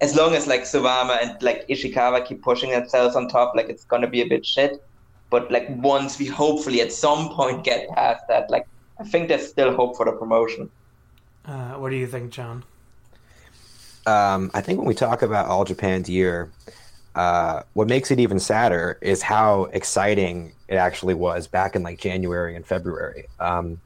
as 0.00 0.16
long 0.16 0.34
as 0.34 0.46
like 0.46 0.62
Suwama 0.62 1.22
and 1.22 1.40
like 1.42 1.66
Ishikawa 1.68 2.26
keep 2.26 2.42
pushing 2.42 2.70
themselves 2.70 3.16
on 3.16 3.28
top 3.28 3.54
like 3.54 3.68
it's 3.68 3.84
gonna 3.84 4.08
be 4.08 4.22
a 4.22 4.26
bit 4.26 4.44
shit. 4.44 4.82
But 5.28 5.50
like 5.50 5.66
once 5.68 6.18
we 6.18 6.26
hopefully 6.26 6.80
at 6.80 6.92
some 6.92 7.28
point 7.30 7.64
get 7.64 7.88
past 7.90 8.24
that 8.28 8.50
like 8.50 8.66
I 8.98 9.04
think 9.04 9.28
there's 9.28 9.46
still 9.46 9.74
hope 9.74 9.96
for 9.96 10.06
the 10.06 10.12
promotion. 10.12 10.70
Uh, 11.44 11.74
what 11.74 11.90
do 11.90 11.96
you 11.96 12.06
think 12.06 12.32
John? 12.32 12.64
Um, 14.06 14.50
I 14.54 14.60
think 14.60 14.78
when 14.78 14.88
we 14.88 14.94
talk 14.94 15.22
about 15.22 15.46
All 15.46 15.64
Japan's 15.64 16.08
year 16.08 16.50
uh, 17.14 17.62
what 17.72 17.88
makes 17.88 18.10
it 18.10 18.20
even 18.20 18.38
sadder 18.38 18.98
is 19.00 19.22
how 19.22 19.64
exciting 19.72 20.52
it 20.68 20.76
actually 20.76 21.14
was 21.14 21.46
back 21.46 21.74
in 21.74 21.82
like 21.82 21.98
January 21.98 22.54
and 22.54 22.64
February. 22.64 23.26
Um, 23.38 23.80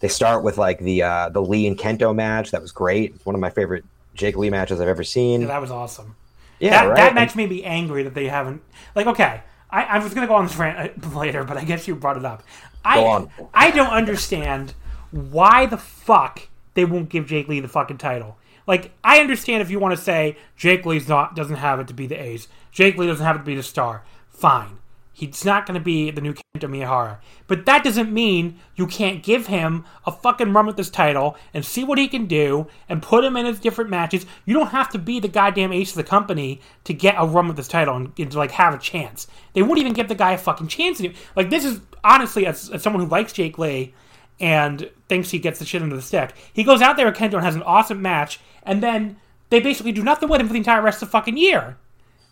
they 0.00 0.08
start 0.08 0.42
with 0.44 0.58
like 0.58 0.78
the 0.78 1.02
uh, 1.02 1.28
the 1.30 1.42
Lee 1.42 1.66
and 1.66 1.78
Kento 1.78 2.14
match 2.14 2.50
that 2.50 2.60
was 2.60 2.72
great. 2.72 3.14
It's 3.14 3.26
one 3.26 3.34
of 3.34 3.40
my 3.40 3.50
favorite 3.50 3.84
Jake 4.14 4.36
Lee 4.36 4.50
matches 4.50 4.80
I've 4.80 4.88
ever 4.88 5.04
seen. 5.04 5.42
Yeah, 5.42 5.46
that 5.48 5.60
was 5.60 5.70
awesome. 5.70 6.16
Yeah, 6.60 6.70
that, 6.70 6.88
right? 6.88 6.96
that 6.96 7.14
match 7.14 7.34
made 7.34 7.50
me 7.50 7.64
angry 7.64 8.02
that 8.04 8.14
they 8.14 8.26
haven't. 8.28 8.62
Like, 8.94 9.06
okay, 9.06 9.42
I, 9.70 9.82
I 9.84 9.98
was 9.98 10.14
gonna 10.14 10.26
go 10.26 10.34
on 10.34 10.46
this 10.46 10.56
rant 10.56 10.92
uh, 11.04 11.08
later, 11.18 11.42
but 11.42 11.56
I 11.56 11.64
guess 11.64 11.88
you 11.88 11.94
brought 11.96 12.16
it 12.16 12.24
up. 12.24 12.42
I 12.84 12.96
Go 12.96 13.06
on. 13.06 13.30
I 13.52 13.70
don't 13.70 13.92
understand 13.92 14.74
why 15.10 15.66
the 15.66 15.78
fuck 15.78 16.48
they 16.74 16.84
won't 16.84 17.08
give 17.08 17.26
Jake 17.26 17.48
Lee 17.48 17.60
the 17.60 17.68
fucking 17.68 17.98
title. 17.98 18.36
Like, 18.66 18.92
I 19.02 19.20
understand 19.20 19.62
if 19.62 19.70
you 19.70 19.78
want 19.78 19.96
to 19.96 20.02
say 20.02 20.36
Jake 20.56 20.86
Lee's 20.86 21.08
not 21.08 21.36
doesn't 21.36 21.56
have 21.56 21.80
it 21.80 21.88
to 21.88 21.94
be 21.94 22.06
the 22.06 22.20
ace. 22.20 22.48
Jake 22.72 22.96
Lee 22.96 23.06
doesn't 23.06 23.24
have 23.24 23.36
it 23.36 23.40
to 23.40 23.44
be 23.44 23.54
the 23.54 23.62
star. 23.62 24.04
Fine. 24.30 24.78
He's 25.16 25.44
not 25.44 25.64
going 25.64 25.78
to 25.78 25.84
be 25.84 26.10
the 26.10 26.20
new 26.20 26.34
Kento 26.34 26.68
Miyahara. 26.68 27.18
But 27.46 27.66
that 27.66 27.84
doesn't 27.84 28.12
mean 28.12 28.58
you 28.74 28.88
can't 28.88 29.22
give 29.22 29.46
him 29.46 29.84
a 30.04 30.10
fucking 30.10 30.52
run 30.52 30.66
with 30.66 30.76
this 30.76 30.90
title 30.90 31.36
and 31.54 31.64
see 31.64 31.84
what 31.84 31.98
he 31.98 32.08
can 32.08 32.26
do 32.26 32.66
and 32.88 33.00
put 33.00 33.22
him 33.22 33.36
in 33.36 33.46
his 33.46 33.60
different 33.60 33.90
matches. 33.90 34.26
You 34.44 34.54
don't 34.54 34.68
have 34.68 34.90
to 34.90 34.98
be 34.98 35.20
the 35.20 35.28
goddamn 35.28 35.72
ace 35.72 35.90
of 35.90 35.96
the 35.96 36.02
company 36.02 36.60
to 36.82 36.92
get 36.92 37.14
a 37.16 37.26
run 37.26 37.46
with 37.46 37.56
this 37.56 37.68
title 37.68 37.94
and, 37.94 38.12
and 38.18 38.32
to 38.32 38.38
like 38.38 38.50
have 38.50 38.74
a 38.74 38.78
chance. 38.78 39.28
They 39.52 39.62
wouldn't 39.62 39.78
even 39.78 39.92
give 39.92 40.08
the 40.08 40.16
guy 40.16 40.32
a 40.32 40.38
fucking 40.38 40.66
chance. 40.66 41.00
Like 41.36 41.48
this 41.48 41.64
is 41.64 41.80
honestly, 42.02 42.44
as, 42.44 42.70
as 42.70 42.82
someone 42.82 43.04
who 43.04 43.08
likes 43.08 43.32
Jake 43.32 43.56
Lee 43.56 43.94
and 44.40 44.90
thinks 45.08 45.30
he 45.30 45.38
gets 45.38 45.60
the 45.60 45.64
shit 45.64 45.80
into 45.80 45.94
the 45.94 46.02
stick, 46.02 46.32
he 46.52 46.64
goes 46.64 46.82
out 46.82 46.96
there 46.96 47.06
with 47.06 47.14
Kento 47.14 47.34
and 47.34 47.44
has 47.44 47.54
an 47.54 47.62
awesome 47.62 48.02
match, 48.02 48.40
and 48.64 48.82
then 48.82 49.16
they 49.50 49.60
basically 49.60 49.92
do 49.92 50.02
nothing 50.02 50.28
with 50.28 50.40
him 50.40 50.46
for 50.46 50.52
the 50.52 50.58
entire 50.58 50.82
rest 50.82 51.02
of 51.02 51.08
the 51.08 51.12
fucking 51.12 51.36
year. 51.36 51.76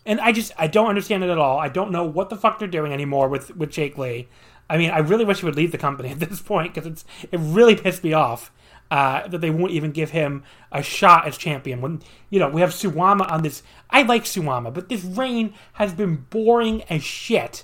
And 0.05 0.19
I 0.19 0.31
just 0.31 0.51
I 0.57 0.67
don't 0.67 0.89
understand 0.89 1.23
it 1.23 1.29
at 1.29 1.37
all. 1.37 1.59
I 1.59 1.69
don't 1.69 1.91
know 1.91 2.03
what 2.03 2.29
the 2.29 2.35
fuck 2.35 2.59
they're 2.59 2.67
doing 2.67 2.91
anymore 2.91 3.29
with 3.29 3.55
with 3.55 3.71
Jake 3.71 3.97
Lee. 3.97 4.27
I 4.69 4.77
mean, 4.77 4.91
I 4.91 4.99
really 4.99 5.25
wish 5.25 5.39
he 5.39 5.45
would 5.45 5.55
leave 5.55 5.71
the 5.71 5.77
company 5.77 6.09
at 6.09 6.19
this 6.19 6.41
point 6.41 6.73
because 6.73 6.89
it's 6.89 7.05
it 7.31 7.39
really 7.39 7.75
pissed 7.75 8.03
me 8.03 8.13
off 8.13 8.51
uh, 8.91 9.27
that 9.27 9.41
they 9.41 9.49
won't 9.49 9.71
even 9.71 9.91
give 9.91 10.11
him 10.11 10.43
a 10.71 10.83
shot 10.83 11.27
as 11.27 11.37
champion. 11.37 11.81
When 11.81 12.01
you 12.29 12.39
know 12.39 12.49
we 12.49 12.61
have 12.61 12.71
Suwama 12.71 13.29
on 13.31 13.43
this, 13.43 13.63
I 13.89 14.03
like 14.03 14.23
Suwama, 14.23 14.73
but 14.73 14.89
this 14.89 15.03
reign 15.03 15.53
has 15.73 15.93
been 15.93 16.25
boring 16.29 16.83
as 16.83 17.03
shit. 17.03 17.63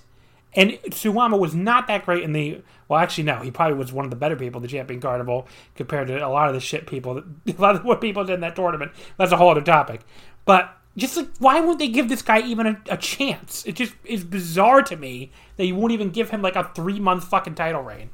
And 0.55 0.71
Suwama 0.89 1.37
was 1.37 1.53
not 1.53 1.87
that 1.87 2.05
great 2.05 2.23
in 2.23 2.33
the. 2.33 2.61
Well, 2.87 2.99
actually, 2.99 3.25
no. 3.25 3.39
He 3.41 3.51
probably 3.51 3.77
was 3.77 3.93
one 3.93 4.05
of 4.05 4.09
the 4.09 4.17
better 4.17 4.35
people, 4.35 4.59
the 4.59 4.67
Champion 4.67 4.99
Carnival, 4.99 5.47
compared 5.75 6.07
to 6.07 6.25
a 6.25 6.27
lot 6.27 6.47
of 6.47 6.55
the 6.55 6.59
shit 6.59 6.87
people, 6.87 7.23
a 7.47 7.61
lot 7.61 7.75
of 7.75 7.85
what 7.85 8.01
people 8.01 8.23
did 8.23 8.35
in 8.35 8.41
that 8.41 8.55
tournament. 8.55 8.91
That's 9.17 9.31
a 9.31 9.37
whole 9.37 9.49
other 9.49 9.61
topic. 9.61 10.01
But 10.45 10.75
just 10.97 11.17
like, 11.17 11.27
why 11.37 11.59
won't 11.59 11.79
they 11.79 11.87
give 11.87 12.09
this 12.09 12.21
guy 12.21 12.41
even 12.41 12.65
a, 12.65 12.81
a 12.89 12.97
chance? 12.97 13.63
It 13.65 13.75
just 13.75 13.93
is 14.03 14.23
bizarre 14.23 14.81
to 14.83 14.95
me 14.95 15.31
that 15.57 15.65
you 15.65 15.75
won't 15.75 15.93
even 15.93 16.09
give 16.09 16.29
him 16.31 16.41
like 16.41 16.55
a 16.55 16.71
three 16.75 16.99
month 16.99 17.25
fucking 17.25 17.55
title 17.55 17.81
reign. 17.81 18.09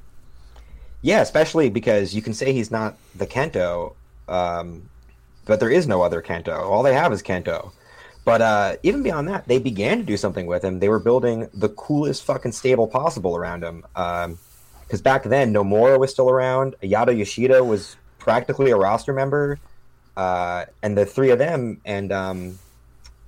Yeah, 1.01 1.21
especially 1.21 1.69
because 1.69 2.15
you 2.15 2.21
can 2.21 2.33
say 2.33 2.51
he's 2.51 2.71
not 2.71 2.97
the 3.13 3.27
Kento, 3.27 3.93
um, 4.27 4.89
but 5.45 5.59
there 5.59 5.69
is 5.69 5.88
no 5.88 6.01
other 6.01 6.21
Kento. 6.21 6.59
All 6.59 6.83
they 6.83 6.93
have 6.93 7.13
is 7.13 7.21
Kento. 7.21 7.71
But 8.26 8.41
uh, 8.41 8.76
even 8.82 9.03
beyond 9.03 9.28
that, 9.28 9.47
they 9.47 9.59
began 9.59 9.99
to 9.99 10.03
do 10.03 10.17
something 10.17 10.47
with 10.47 10.63
him. 10.63 10.80
They 10.80 10.89
were 10.89 10.99
building 10.99 11.47
the 11.53 11.69
coolest 11.69 12.23
fucking 12.23 12.53
stable 12.53 12.88
possible 12.88 13.38
around 13.38 13.63
him. 13.63 13.86
Because 13.93 15.01
back 15.01 15.23
then, 15.23 15.53
Nomura 15.53 15.99
was 15.99 16.11
still 16.11 16.30
around. 16.30 16.76
Yada 16.82 17.13
Yoshida 17.13 17.63
was 17.63 17.95
practically 18.17 18.71
a 18.71 18.76
roster 18.76 19.13
member. 19.13 19.59
Uh, 20.17 20.65
and 20.82 20.97
the 20.97 21.05
three 21.05 21.30
of 21.30 21.38
them 21.38 21.80
and 21.86 22.11
um, 22.11 22.57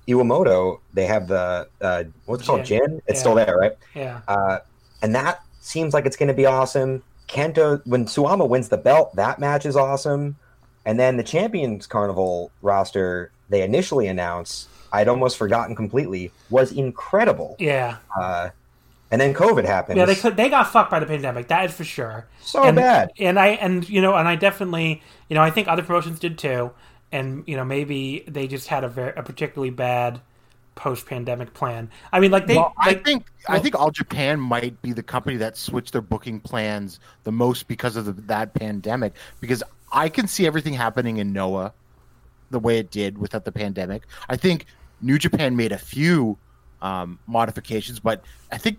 Iwamoto, 0.08 0.80
they 0.94 1.04
have 1.06 1.28
the, 1.28 1.68
uh, 1.80 2.04
what's 2.24 2.42
it 2.42 2.46
called, 2.46 2.64
Jin. 2.64 2.80
Jin? 2.80 3.02
It's 3.06 3.18
Yeah. 3.18 3.20
still 3.20 3.34
there, 3.36 3.56
right? 3.56 3.76
Yeah. 3.94 4.20
Uh, 4.26 4.58
and 5.00 5.14
that 5.14 5.42
seems 5.60 5.94
like 5.94 6.06
it's 6.06 6.16
going 6.16 6.28
to 6.28 6.34
be 6.34 6.46
awesome. 6.46 7.04
Kento, 7.28 7.86
when 7.86 8.06
Suwama 8.06 8.48
wins 8.48 8.68
the 8.70 8.78
belt, 8.78 9.14
that 9.16 9.38
match 9.38 9.64
is 9.66 9.76
awesome. 9.76 10.36
And 10.84 10.98
then 10.98 11.18
the 11.18 11.22
Champions 11.22 11.86
Carnival 11.86 12.50
roster 12.62 13.30
they 13.50 13.62
initially 13.62 14.06
announced, 14.08 14.68
I'd 14.92 15.08
almost 15.08 15.36
forgotten 15.36 15.76
completely, 15.76 16.32
was 16.50 16.72
incredible. 16.72 17.56
Yeah. 17.58 17.98
Uh, 18.18 18.50
and 19.10 19.20
then 19.20 19.34
COVID 19.34 19.64
happened. 19.64 19.96
Yeah, 19.96 20.04
they 20.04 20.14
could. 20.14 20.36
They 20.36 20.48
got 20.48 20.70
fucked 20.70 20.90
by 20.90 21.00
the 21.00 21.06
pandemic. 21.06 21.48
That 21.48 21.64
is 21.64 21.74
for 21.74 21.84
sure. 21.84 22.26
So 22.42 22.62
and, 22.62 22.76
bad. 22.76 23.10
And 23.18 23.38
I 23.38 23.48
and 23.48 23.88
you 23.88 24.02
know 24.02 24.14
and 24.14 24.28
I 24.28 24.36
definitely 24.36 25.02
you 25.28 25.34
know 25.34 25.42
I 25.42 25.50
think 25.50 25.66
other 25.66 25.82
promotions 25.82 26.18
did 26.18 26.36
too. 26.36 26.72
And 27.10 27.42
you 27.46 27.56
know 27.56 27.64
maybe 27.64 28.24
they 28.28 28.46
just 28.46 28.68
had 28.68 28.84
a 28.84 28.88
very 28.88 29.14
a 29.16 29.22
particularly 29.22 29.70
bad 29.70 30.20
post 30.74 31.06
pandemic 31.06 31.54
plan. 31.54 31.90
I 32.12 32.20
mean, 32.20 32.30
like 32.30 32.46
they. 32.46 32.56
well, 32.56 32.74
I 32.78 32.88
like, 32.88 33.04
think 33.04 33.26
I 33.48 33.58
think 33.58 33.74
All 33.74 33.90
Japan 33.90 34.38
might 34.40 34.80
be 34.82 34.92
the 34.92 35.02
company 35.02 35.36
that 35.38 35.56
switched 35.56 35.92
their 35.92 36.02
booking 36.02 36.38
plans 36.40 37.00
the 37.24 37.32
most 37.32 37.66
because 37.66 37.96
of 37.96 38.04
the, 38.04 38.12
that 38.12 38.52
pandemic. 38.54 39.14
Because 39.40 39.62
I 39.90 40.08
can 40.08 40.28
see 40.28 40.46
everything 40.46 40.74
happening 40.74 41.16
in 41.16 41.32
Noah 41.32 41.72
the 42.50 42.58
way 42.58 42.78
it 42.78 42.90
did 42.90 43.18
without 43.18 43.44
the 43.44 43.52
pandemic. 43.52 44.02
I 44.28 44.36
think 44.36 44.66
New 45.00 45.18
Japan 45.18 45.56
made 45.56 45.72
a 45.72 45.78
few 45.78 46.36
um, 46.82 47.18
modifications, 47.26 48.00
but 48.00 48.22
I 48.52 48.58
think 48.58 48.78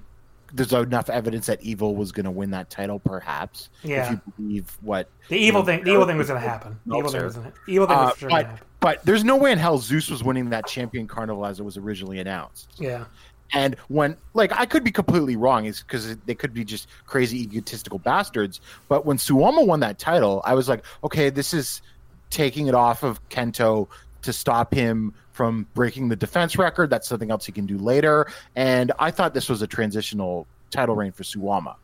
there's 0.54 0.74
enough 0.74 1.10
evidence 1.10 1.46
that 1.46 1.62
Evil 1.62 1.96
was 1.96 2.12
going 2.12 2.24
to 2.24 2.32
win 2.32 2.52
that 2.52 2.70
title, 2.70 3.00
perhaps. 3.00 3.70
Yeah. 3.84 4.06
If 4.06 4.12
you 4.12 4.34
believe 4.38 4.78
what 4.82 5.10
the 5.28 5.36
evil 5.38 5.46
you 5.46 5.52
know, 5.54 5.66
thing. 5.66 5.84
The 5.84 5.92
evil 5.92 6.06
thing 6.08 6.18
was 6.18 6.28
going 6.28 6.42
to 6.42 6.48
happen. 6.48 6.80
The 6.86 6.98
evil 6.98 7.12
thing 7.12 7.24
was. 7.24 7.36
Gonna, 7.36 7.54
evil 7.68 7.88
thing 7.88 7.98
was 7.98 8.12
Uh, 8.14 8.16
sure 8.16 8.30
but 8.30 8.46
happen. 8.46 8.66
but 8.80 9.06
there's 9.06 9.24
no 9.24 9.36
way 9.38 9.52
in 9.52 9.58
hell 9.60 9.78
Zeus 9.78 10.10
was 10.10 10.24
winning 10.24 10.50
that 10.50 10.66
champion 10.66 11.08
carnival 11.08 11.46
as 11.46 11.60
it 11.60 11.64
was 11.64 11.78
originally 11.78 12.20
announced. 12.20 12.72
Yeah. 12.80 13.06
And 13.54 13.76
when, 13.88 14.16
like, 14.36 14.52
I 14.52 14.66
could 14.68 14.84
be 14.84 14.92
completely 14.92 15.36
wrong, 15.36 15.66
is 15.66 15.82
because 15.82 16.16
they 16.18 16.36
could 16.36 16.54
be 16.54 16.64
just 16.64 16.88
crazy 17.06 17.42
egotistical 17.42 17.98
bastards. 17.98 18.62
But 18.88 19.06
when 19.08 19.18
Suwama 19.18 19.66
won 19.66 19.80
that 19.80 19.98
title, 19.98 20.42
I 20.46 20.54
was 20.54 20.70
like, 20.70 20.84
okay, 21.04 21.30
this 21.32 21.54
is 21.54 21.82
taking 22.30 22.68
it 22.68 22.76
off 22.76 23.02
of 23.02 23.28
Kento 23.30 23.88
to 24.22 24.34
stop 24.34 24.74
him 24.74 25.14
from 25.40 25.66
breaking 25.74 26.10
the 26.10 26.18
defense 26.18 26.58
record. 26.58 26.90
That's 26.90 27.08
something 27.08 27.32
else 27.32 27.46
he 27.46 27.54
can 27.54 27.66
do 27.66 27.78
later. 27.78 28.28
And 28.58 28.92
I 29.00 29.10
thought 29.10 29.34
this 29.34 29.48
was 29.48 29.62
a 29.62 29.68
transitional 29.68 30.46
title 30.70 30.98
reign 30.98 31.14
for 31.14 31.24
Suwama. 31.24 31.76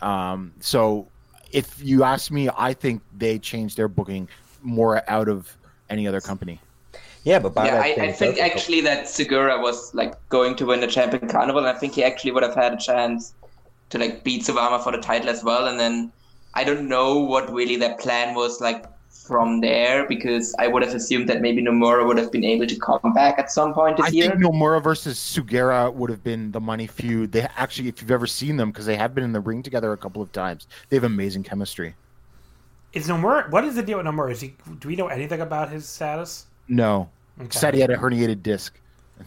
Um, 0.00 0.52
so 0.60 1.08
if 1.50 1.82
you 1.82 2.04
ask 2.04 2.30
me, 2.30 2.48
I 2.56 2.74
think 2.74 3.02
they 3.16 3.40
changed 3.40 3.76
their 3.76 3.88
booking 3.88 4.28
more 4.62 5.02
out 5.10 5.28
of 5.28 5.52
any 5.90 6.06
other 6.06 6.20
company. 6.20 6.60
yeah, 7.24 7.40
but 7.40 7.54
by 7.54 7.66
yeah, 7.66 7.74
that 7.74 7.98
I, 7.98 8.06
I 8.10 8.12
think 8.12 8.38
actually 8.38 8.82
that 8.82 9.06
Sugiura 9.06 9.60
was 9.60 9.92
like 9.92 10.14
going 10.28 10.54
to 10.58 10.66
win 10.66 10.78
the 10.78 10.86
champion 10.86 11.26
carnival, 11.26 11.66
and 11.66 11.76
I 11.76 11.76
think 11.76 11.94
he 11.94 12.04
actually 12.04 12.30
would 12.30 12.44
have 12.44 12.54
had 12.54 12.72
a 12.72 12.76
chance 12.76 13.34
to 13.90 13.98
like 13.98 14.22
beat 14.22 14.42
Suwama 14.44 14.80
for 14.84 14.92
the 14.92 14.98
title 14.98 15.28
as 15.28 15.42
well. 15.42 15.66
And 15.66 15.80
then 15.80 16.12
I 16.54 16.62
don't 16.62 16.88
know 16.88 17.18
what 17.18 17.52
really 17.52 17.74
their 17.74 17.96
plan 17.96 18.36
was 18.36 18.60
like 18.60 18.84
from 19.28 19.60
there 19.60 20.08
because 20.08 20.54
I 20.58 20.66
would 20.66 20.82
have 20.82 20.94
assumed 20.94 21.28
that 21.28 21.42
maybe 21.42 21.62
Nomura 21.62 22.06
would 22.06 22.16
have 22.16 22.32
been 22.32 22.44
able 22.44 22.66
to 22.66 22.76
come 22.78 23.12
back 23.12 23.38
at 23.38 23.52
some 23.52 23.74
point 23.74 23.98
this 23.98 24.06
I 24.06 24.08
year. 24.08 24.30
think 24.30 24.42
Nomura 24.42 24.82
versus 24.82 25.18
Sugiura 25.18 25.92
would 25.92 26.08
have 26.08 26.24
been 26.24 26.50
the 26.50 26.60
money 26.60 26.86
feud. 26.86 27.30
They 27.32 27.42
actually, 27.56 27.88
if 27.88 28.00
you've 28.00 28.10
ever 28.10 28.26
seen 28.26 28.56
them, 28.56 28.70
because 28.70 28.86
they 28.86 28.96
have 28.96 29.14
been 29.14 29.22
in 29.24 29.32
the 29.32 29.40
ring 29.40 29.62
together 29.62 29.92
a 29.92 29.98
couple 29.98 30.22
of 30.22 30.32
times, 30.32 30.66
they 30.88 30.96
have 30.96 31.04
amazing 31.04 31.42
chemistry. 31.44 31.94
Is 32.94 33.06
Nomura? 33.06 33.50
What 33.50 33.64
is 33.64 33.74
the 33.74 33.82
deal 33.82 33.98
with 33.98 34.06
Nomura? 34.06 34.32
Is 34.32 34.40
he? 34.40 34.54
Do 34.78 34.88
we 34.88 34.96
know 34.96 35.08
anything 35.08 35.42
about 35.42 35.70
his 35.70 35.86
status? 35.86 36.46
No, 36.68 37.10
Okay. 37.38 37.50
said 37.50 37.74
he 37.74 37.80
had 37.80 37.90
a 37.90 37.96
herniated 37.96 38.42
disc, 38.42 38.80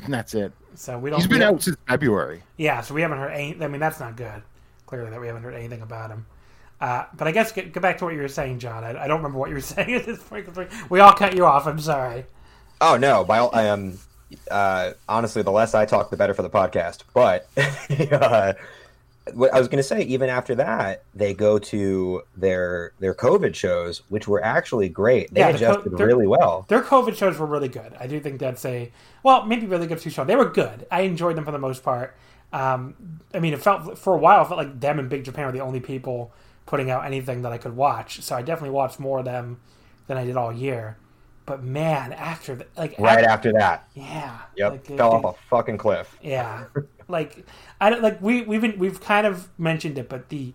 and 0.04 0.12
that's 0.14 0.34
it. 0.34 0.52
So 0.74 0.98
we 0.98 1.12
don't. 1.12 1.20
He's 1.20 1.28
been 1.28 1.40
we 1.40 1.46
out 1.46 1.62
since 1.62 1.78
February. 1.88 2.42
Yeah, 2.58 2.82
so 2.82 2.96
we 2.96 3.02
haven't 3.04 3.20
heard 3.20 3.32
any. 3.32 3.56
I 3.64 3.68
mean, 3.68 3.80
that's 3.80 4.00
not 4.00 4.16
good. 4.18 4.42
Clearly, 4.88 5.12
that 5.12 5.22
we 5.22 5.28
haven't 5.28 5.44
heard 5.44 5.54
anything 5.54 5.82
about 5.84 6.10
him. 6.10 6.26
Uh, 6.82 7.06
but 7.16 7.28
I 7.28 7.32
guess 7.32 7.52
get, 7.52 7.72
get 7.72 7.82
back 7.82 8.00
to 8.00 8.06
what 8.06 8.16
you 8.16 8.20
were 8.22 8.28
saying, 8.28 8.58
John. 8.60 8.84
I, 8.84 9.04
I 9.04 9.08
don't 9.08 9.18
remember 9.20 9.38
what 9.38 9.50
you 9.50 9.56
were 9.56 9.62
saying 9.76 9.94
at 9.94 10.06
this 10.06 10.20
point. 10.22 10.48
we- 10.90 11.00
all 11.00 11.14
cut 11.14 11.36
you 11.36 11.46
off. 11.46 11.68
I'm 11.68 11.80
sorry. 11.80 12.26
Oh 12.82 12.98
no! 12.98 13.24
By 13.24 13.38
all, 13.38 13.52
I 13.54 13.64
am 13.66 14.00
uh, 14.50 14.94
honestly, 15.08 15.44
the 15.44 15.52
less 15.52 15.76
I 15.76 15.86
talk, 15.86 16.10
the 16.10 16.18
better 16.18 16.34
for 16.34 16.42
the 16.42 16.50
podcast. 16.50 17.04
But 17.14 17.48
uh, 18.12 18.54
what 19.34 19.54
I 19.54 19.60
was 19.60 19.68
going 19.68 19.78
to 19.78 19.84
say, 19.84 20.02
even 20.02 20.30
after 20.30 20.56
that, 20.56 21.04
they 21.14 21.34
go 21.34 21.60
to 21.60 22.24
their 22.36 22.94
their 23.00 23.14
COVID 23.14 23.54
shows, 23.54 24.02
which 24.10 24.28
were 24.28 24.44
actually 24.44 24.90
great. 24.90 25.32
They 25.34 25.42
Yeah, 25.42 25.52
the 25.52 25.60
co- 25.60 25.72
adjusted 25.74 26.00
really 26.00 26.28
well. 26.28 26.66
Their 26.70 26.82
COVID 26.82 27.16
shows 27.16 27.38
were 27.38 27.46
really 27.46 27.70
good. 27.70 27.94
I 28.00 28.08
do 28.08 28.20
think 28.20 28.40
that's 28.40 28.66
a 28.66 28.92
well, 29.24 29.46
maybe 29.46 29.68
really 29.68 29.88
good 29.88 30.00
too 30.00 30.10
strong. 30.10 30.28
They 30.28 30.36
were 30.36 30.50
good. 30.50 30.88
I 30.92 31.02
enjoyed 31.02 31.36
them 31.36 31.46
for 31.46 31.52
the 31.52 31.60
most 31.60 31.84
part. 31.84 32.16
Um, 32.54 32.96
I 33.34 33.40
mean, 33.40 33.54
it 33.54 33.62
felt 33.62 33.98
for 33.98 34.14
a 34.14 34.18
while. 34.18 34.42
It 34.44 34.48
felt 34.48 34.58
like 34.58 34.80
them 34.80 35.00
and 35.00 35.08
Big 35.10 35.24
Japan 35.24 35.46
were 35.46 35.52
the 35.52 35.62
only 35.62 35.80
people 35.80 36.34
putting 36.72 36.90
out 36.90 37.06
anything 37.06 37.42
that 37.42 37.52
I 37.52 37.58
could 37.58 37.76
watch. 37.76 38.22
So 38.22 38.34
I 38.34 38.42
definitely 38.42 38.74
watched 38.74 38.98
more 38.98 39.20
of 39.20 39.26
them 39.26 39.60
than 40.08 40.18
I 40.18 40.24
did 40.24 40.38
all 40.38 40.54
year. 40.54 40.96
But 41.46 41.62
man, 41.62 42.14
after 42.14 42.56
the, 42.56 42.66
like 42.78 42.96
Right 42.98 43.26
after, 43.26 43.30
after 43.30 43.54
that, 43.54 43.90
yeah, 43.94 44.40
yep, 44.56 44.72
like, 44.72 44.86
fell 44.86 45.12
off 45.16 45.36
a 45.36 45.48
fucking 45.50 45.78
cliff. 45.78 46.18
Yeah, 46.22 46.66
like 47.10 47.46
I 47.82 47.90
don't 47.90 48.02
like 48.02 48.22
we 48.22 48.44
we've 48.44 48.62
been, 48.62 48.80
we've 48.80 49.02
kind 49.02 49.28
of 49.28 49.50
mentioned 49.60 49.98
it, 49.98 50.08
but 50.08 50.30
the 50.30 50.54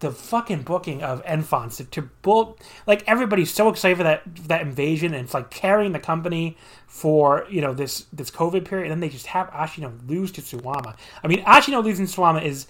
the 0.00 0.10
fucking 0.10 0.62
booking 0.62 1.02
of 1.02 1.22
Enfants 1.24 1.76
to, 1.76 1.84
to 1.84 2.02
bull 2.22 2.58
like 2.86 3.04
everybody's 3.06 3.52
so 3.52 3.68
excited 3.68 3.96
for 3.96 4.02
that 4.02 4.22
that 4.48 4.62
invasion 4.62 5.14
and 5.14 5.24
it's 5.24 5.34
like 5.34 5.50
carrying 5.50 5.92
the 5.92 6.00
company 6.00 6.56
for 6.88 7.46
you 7.48 7.60
know 7.60 7.74
this 7.74 8.06
this 8.12 8.30
COVID 8.30 8.64
period, 8.64 8.86
and 8.86 8.90
then 8.90 9.00
they 9.00 9.08
just 9.08 9.26
have 9.26 9.48
Ashino 9.50 9.92
lose 10.08 10.32
to 10.32 10.40
Suwama. 10.40 10.96
I 11.22 11.28
mean, 11.28 11.44
Ashino 11.44 11.84
losing 11.84 12.06
Suwama 12.06 12.42
is 12.42 12.66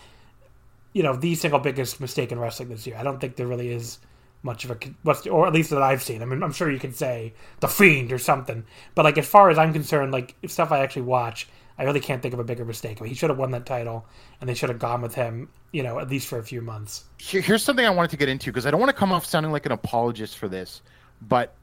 you 0.99 1.05
know 1.05 1.14
the 1.14 1.36
single 1.36 1.61
biggest 1.61 2.01
mistake 2.01 2.32
in 2.32 2.40
wrestling 2.40 2.70
this 2.70 2.84
year. 2.84 2.96
I 2.96 3.05
don't 3.05 3.20
think 3.20 3.36
there 3.36 3.46
really 3.46 3.70
is 3.70 4.01
much 4.42 4.64
of 4.64 4.72
a 4.72 4.78
what's 5.05 5.24
or 5.28 5.46
at 5.46 5.53
least 5.53 5.70
that 5.70 5.80
I've 5.80 6.03
seen. 6.03 6.22
I 6.22 6.24
mean, 6.24 6.42
I'm 6.42 6.53
sure 6.53 6.68
you 6.68 6.80
could 6.80 6.96
say 6.96 7.34
the 7.61 7.68
Fiend 7.68 8.12
or 8.12 8.18
something, 8.18 8.64
but 8.96 9.05
like 9.05 9.16
as 9.16 9.28
far 9.28 9.49
as 9.49 9.59
I'm 9.59 9.72
concerned, 9.72 10.11
like 10.11 10.34
stuff 10.49 10.72
I 10.72 10.80
actually 10.80 11.03
watch, 11.03 11.46
I 11.78 11.84
really 11.84 12.01
can't 12.01 12.20
think 12.20 12.34
of 12.34 12.40
a 12.40 12.44
bigger 12.44 12.64
mistake. 12.64 12.99
I 13.01 13.05
mean, 13.05 13.11
he 13.11 13.14
should 13.14 13.30
have 13.30 13.38
won 13.38 13.53
that 13.53 13.64
title, 13.64 14.07
and 14.40 14.51
they 14.51 14.55
should 14.55 14.70
have 14.70 14.80
gone 14.80 15.01
with 15.01 15.14
him, 15.14 15.51
you 15.70 15.84
know, 15.84 16.01
at 16.01 16.11
least 16.11 16.26
for 16.26 16.40
a 16.40 16.42
few 16.42 16.61
months. 16.61 17.05
Here's 17.18 17.62
something 17.62 17.86
I 17.86 17.90
wanted 17.90 18.11
to 18.11 18.16
get 18.16 18.28
into 18.28 18.51
because 18.51 18.66
I 18.66 18.72
don't 18.72 18.80
want 18.80 18.90
to 18.90 18.96
come 18.96 19.12
off 19.12 19.24
sounding 19.24 19.53
like 19.53 19.66
an 19.66 19.72
apologist 19.72 20.36
for 20.36 20.49
this, 20.49 20.82
but 21.22 21.55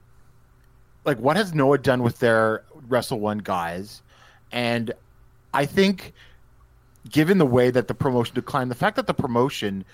like, 1.04 1.18
what 1.20 1.36
has 1.36 1.54
Noah 1.54 1.80
done 1.80 2.04
with 2.04 2.20
their 2.20 2.64
Wrestle 2.88 3.20
One 3.20 3.40
guys? 3.40 4.02
And 4.54 4.94
I 5.54 5.66
think, 5.66 6.14
given 7.10 7.38
the 7.38 7.46
way 7.46 7.72
that 7.72 7.88
the 7.88 7.94
promotion 7.94 8.36
declined, 8.36 8.72
the 8.72 8.76
fact 8.76 8.96
that 8.96 9.08
the 9.08 9.14
promotion, 9.14 9.86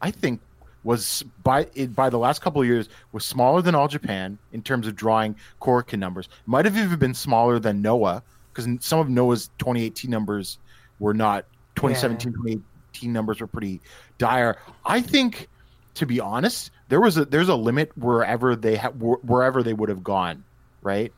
I 0.00 0.10
think, 0.10 0.40
was 0.82 1.22
by 1.42 1.66
it, 1.74 1.94
by 1.94 2.08
the 2.08 2.18
last 2.18 2.40
couple 2.40 2.60
of 2.60 2.66
years 2.66 2.88
was 3.12 3.24
smaller 3.24 3.60
than 3.62 3.74
All 3.74 3.88
Japan 3.88 4.38
in 4.52 4.62
terms 4.62 4.86
of 4.86 4.96
drawing 4.96 5.36
Korakuen 5.60 5.98
numbers. 5.98 6.28
Might 6.46 6.64
have 6.64 6.76
even 6.76 6.98
been 6.98 7.14
smaller 7.14 7.58
than 7.58 7.82
Noah 7.82 8.22
because 8.52 8.68
some 8.84 8.98
of 8.98 9.08
Noah's 9.08 9.50
2018 9.58 10.10
numbers 10.10 10.58
were 10.98 11.14
not 11.14 11.44
2017 11.76 12.32
2018 12.32 13.12
numbers 13.12 13.40
were 13.40 13.46
pretty 13.46 13.80
dire. 14.18 14.56
I 14.84 15.00
think, 15.00 15.48
to 15.94 16.06
be 16.06 16.20
honest, 16.20 16.70
there 16.88 17.00
was 17.00 17.16
a 17.16 17.24
there's 17.24 17.48
a 17.48 17.54
limit 17.54 17.96
wherever 17.96 18.56
they 18.56 18.76
ha- 18.76 18.90
wherever 18.90 19.62
they 19.62 19.74
would 19.74 19.88
have 19.88 20.02
gone, 20.02 20.44
right? 20.82 21.12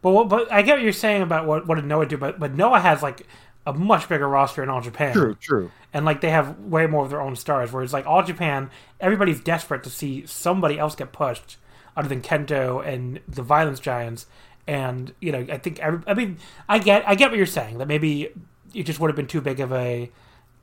But 0.00 0.10
what, 0.10 0.28
but 0.28 0.50
I 0.50 0.62
get 0.62 0.74
what 0.74 0.82
you're 0.82 0.92
saying 0.92 1.22
about 1.22 1.46
what 1.46 1.66
what 1.66 1.76
did 1.76 1.84
Noah 1.84 2.06
do, 2.06 2.16
but 2.16 2.38
but 2.38 2.54
Noah 2.54 2.80
has 2.80 3.02
like 3.02 3.26
a 3.66 3.72
much 3.72 4.08
bigger 4.08 4.28
roster 4.28 4.62
in 4.62 4.68
All 4.68 4.80
Japan. 4.80 5.12
True, 5.12 5.34
true. 5.34 5.70
and 5.92 6.04
like 6.04 6.20
they 6.20 6.30
have 6.30 6.58
way 6.58 6.86
more 6.86 7.04
of 7.04 7.10
their 7.10 7.20
own 7.20 7.36
stars. 7.36 7.72
Whereas 7.72 7.92
like 7.92 8.06
All 8.06 8.22
Japan, 8.22 8.70
everybody's 9.00 9.40
desperate 9.40 9.84
to 9.84 9.90
see 9.90 10.26
somebody 10.26 10.78
else 10.78 10.94
get 10.94 11.12
pushed, 11.12 11.56
other 11.96 12.08
than 12.08 12.22
Kento 12.22 12.86
and 12.86 13.20
the 13.28 13.42
Violence 13.42 13.80
Giants. 13.80 14.26
And 14.66 15.14
you 15.20 15.32
know, 15.32 15.46
I 15.50 15.58
think 15.58 15.78
every, 15.80 16.00
I 16.06 16.14
mean, 16.14 16.38
I 16.68 16.78
get 16.78 17.08
I 17.08 17.14
get 17.14 17.30
what 17.30 17.36
you're 17.36 17.46
saying 17.46 17.78
that 17.78 17.88
maybe 17.88 18.30
it 18.74 18.84
just 18.84 19.00
would 19.00 19.08
have 19.08 19.16
been 19.16 19.26
too 19.26 19.40
big 19.40 19.60
of 19.60 19.72
a 19.72 20.10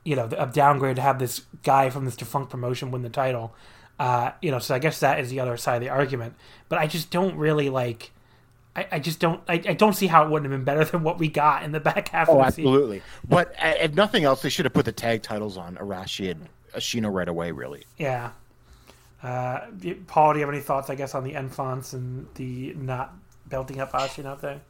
you 0.04 0.16
know 0.16 0.28
a 0.36 0.46
downgrade 0.46 0.96
to 0.96 1.02
have 1.02 1.18
this 1.18 1.42
guy 1.62 1.90
from 1.90 2.04
this 2.04 2.16
defunct 2.16 2.50
promotion 2.50 2.90
win 2.90 3.02
the 3.02 3.08
title. 3.10 3.54
Uh, 3.98 4.32
you 4.40 4.50
know, 4.50 4.58
so 4.58 4.74
I 4.74 4.78
guess 4.78 5.00
that 5.00 5.20
is 5.20 5.28
the 5.28 5.40
other 5.40 5.58
side 5.58 5.76
of 5.76 5.82
the 5.82 5.90
argument. 5.90 6.34
But 6.70 6.78
I 6.78 6.86
just 6.86 7.10
don't 7.10 7.36
really 7.36 7.68
like. 7.68 8.12
I, 8.76 8.86
I 8.92 8.98
just 9.00 9.18
don't. 9.18 9.42
I, 9.48 9.54
I 9.54 9.74
don't 9.74 9.94
see 9.94 10.06
how 10.06 10.24
it 10.24 10.30
wouldn't 10.30 10.50
have 10.50 10.58
been 10.58 10.64
better 10.64 10.84
than 10.84 11.02
what 11.02 11.18
we 11.18 11.28
got 11.28 11.64
in 11.64 11.72
the 11.72 11.80
back 11.80 12.08
half. 12.10 12.28
Oh, 12.28 12.40
of 12.40 12.46
the 12.46 12.52
season. 12.52 12.64
absolutely. 12.66 13.02
But 13.28 13.54
if 13.58 13.94
nothing 13.94 14.24
else, 14.24 14.42
they 14.42 14.48
should 14.48 14.64
have 14.64 14.72
put 14.72 14.84
the 14.84 14.92
tag 14.92 15.22
titles 15.22 15.56
on 15.56 15.76
Arashi 15.76 16.30
and 16.30 16.48
Ashino 16.74 17.12
right 17.12 17.28
away. 17.28 17.50
Really. 17.50 17.84
Yeah. 17.98 18.30
Uh, 19.22 19.66
Paul, 20.06 20.32
do 20.32 20.38
you 20.38 20.46
have 20.46 20.54
any 20.54 20.62
thoughts, 20.62 20.88
I 20.88 20.94
guess, 20.94 21.14
on 21.14 21.24
the 21.24 21.34
Enfants 21.34 21.92
and 21.92 22.26
the 22.36 22.72
not 22.74 23.14
belting 23.48 23.80
up 23.80 23.92
Ashino 23.92 24.38
thing? 24.38 24.60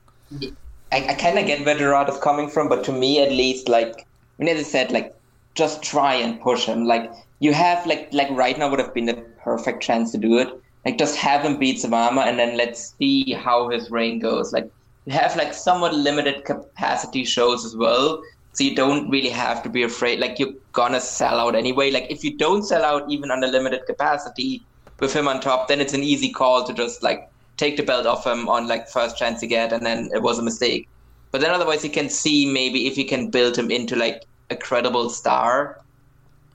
I, 0.92 1.09
I 1.09 1.14
kind 1.14 1.38
of 1.38 1.46
get 1.46 1.64
where 1.64 1.78
Gerard 1.78 2.09
is 2.09 2.18
coming 2.18 2.48
from, 2.48 2.68
but 2.68 2.82
to 2.84 2.92
me 2.92 3.22
at 3.22 3.30
least, 3.30 3.68
like, 3.68 4.07
I 4.38 4.42
mean, 4.42 4.48
as 4.48 4.61
I 4.61 4.68
said, 4.68 4.90
like, 4.90 5.14
just 5.55 5.82
try 5.82 6.14
and 6.14 6.40
push 6.40 6.64
him. 6.64 6.84
Like, 6.84 7.12
you 7.38 7.53
have, 7.53 7.86
like, 7.86 8.09
like 8.12 8.30
right 8.30 8.59
now 8.59 8.70
would 8.70 8.80
have 8.80 8.92
been 8.92 9.07
the 9.07 9.14
perfect 9.14 9.82
chance 9.82 10.11
to 10.12 10.18
do 10.18 10.38
it. 10.38 10.48
Like, 10.84 10.98
just 10.98 11.16
have 11.16 11.44
him 11.44 11.58
beat 11.58 11.78
Suwama, 11.78 12.26
and 12.26 12.38
then 12.38 12.56
let's 12.56 12.94
see 12.98 13.32
how 13.32 13.68
his 13.68 13.90
reign 13.90 14.18
goes. 14.18 14.52
Like, 14.52 14.70
you 15.04 15.12
have, 15.12 15.36
like, 15.36 15.52
somewhat 15.52 15.94
limited 15.94 16.44
capacity 16.44 17.24
shows 17.24 17.64
as 17.64 17.76
well, 17.76 18.22
so 18.52 18.64
you 18.64 18.74
don't 18.74 19.10
really 19.10 19.28
have 19.28 19.62
to 19.62 19.68
be 19.68 19.82
afraid. 19.82 20.20
Like, 20.20 20.38
you're 20.38 20.54
gonna 20.72 21.00
sell 21.00 21.38
out 21.38 21.54
anyway. 21.54 21.90
Like, 21.90 22.06
if 22.10 22.24
you 22.24 22.36
don't 22.36 22.62
sell 22.62 22.84
out 22.84 23.10
even 23.10 23.30
under 23.30 23.46
limited 23.46 23.86
capacity 23.86 24.62
with 24.98 25.14
him 25.14 25.28
on 25.28 25.40
top, 25.40 25.68
then 25.68 25.80
it's 25.80 25.92
an 25.92 26.02
easy 26.02 26.30
call 26.30 26.66
to 26.66 26.72
just, 26.72 27.02
like, 27.02 27.30
take 27.60 27.76
the 27.76 27.82
belt 27.82 28.06
off 28.06 28.26
him 28.26 28.48
on 28.48 28.66
like 28.66 28.88
first 28.88 29.18
chance 29.18 29.42
you 29.42 29.48
get 29.48 29.70
and 29.70 29.84
then 29.84 30.08
it 30.14 30.22
was 30.22 30.38
a 30.38 30.42
mistake 30.42 30.88
but 31.30 31.42
then 31.42 31.50
otherwise 31.50 31.84
you 31.84 31.90
can 31.90 32.08
see 32.08 32.50
maybe 32.50 32.86
if 32.86 32.96
you 32.96 33.04
can 33.04 33.28
build 33.28 33.56
him 33.56 33.70
into 33.70 33.94
like 33.94 34.22
a 34.48 34.56
credible 34.56 35.10
star 35.10 35.78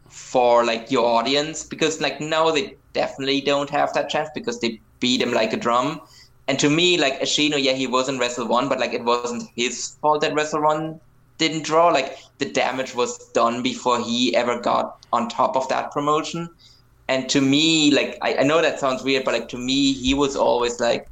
for 0.09 0.65
like 0.65 0.89
your 0.89 1.05
audience 1.05 1.63
because 1.63 2.01
like 2.01 2.19
now 2.19 2.49
they 2.49 2.76
definitely 2.96 3.41
don't 3.41 3.70
have 3.70 3.93
that 3.93 4.10
chance 4.10 4.30
because 4.34 4.60
they 4.60 4.82
beat 5.00 5.22
him 5.22 5.34
like 5.34 5.54
a 5.54 5.58
drum. 5.58 6.02
And 6.48 6.58
to 6.60 6.70
me 6.70 6.98
like 6.98 7.20
Ashino 7.22 7.62
yeah 7.62 7.74
he 7.74 7.88
was 7.88 8.10
in 8.10 8.20
Wrestle 8.20 8.48
1 8.48 8.70
but 8.70 8.80
like 8.80 8.93
it 8.93 9.04
wasn't 9.04 9.43
his 9.56 9.98
fault 10.02 10.22
that 10.22 10.34
Wrestle 10.34 10.64
1 10.64 11.00
didn't 11.38 11.66
draw. 11.66 11.88
Like 11.89 12.18
the 12.39 12.50
damage 12.52 12.96
was 12.96 13.18
done 13.34 13.62
before 13.62 14.00
he 14.02 14.36
ever 14.36 14.60
got 14.60 14.98
on 15.12 15.30
top 15.30 15.56
of 15.56 15.68
that 15.70 15.91
promotion. 15.91 16.50
And 17.08 17.30
to 17.30 17.41
me 17.41 17.91
like 17.91 18.18
I, 18.22 18.38
I 18.38 18.43
know 18.43 18.62
that 18.62 18.80
sounds 18.80 19.04
weird 19.04 19.26
but 19.26 19.34
like 19.34 19.50
to 19.50 19.58
me 19.58 19.93
he 19.93 20.14
was 20.14 20.36
always 20.36 20.80
like 20.80 21.08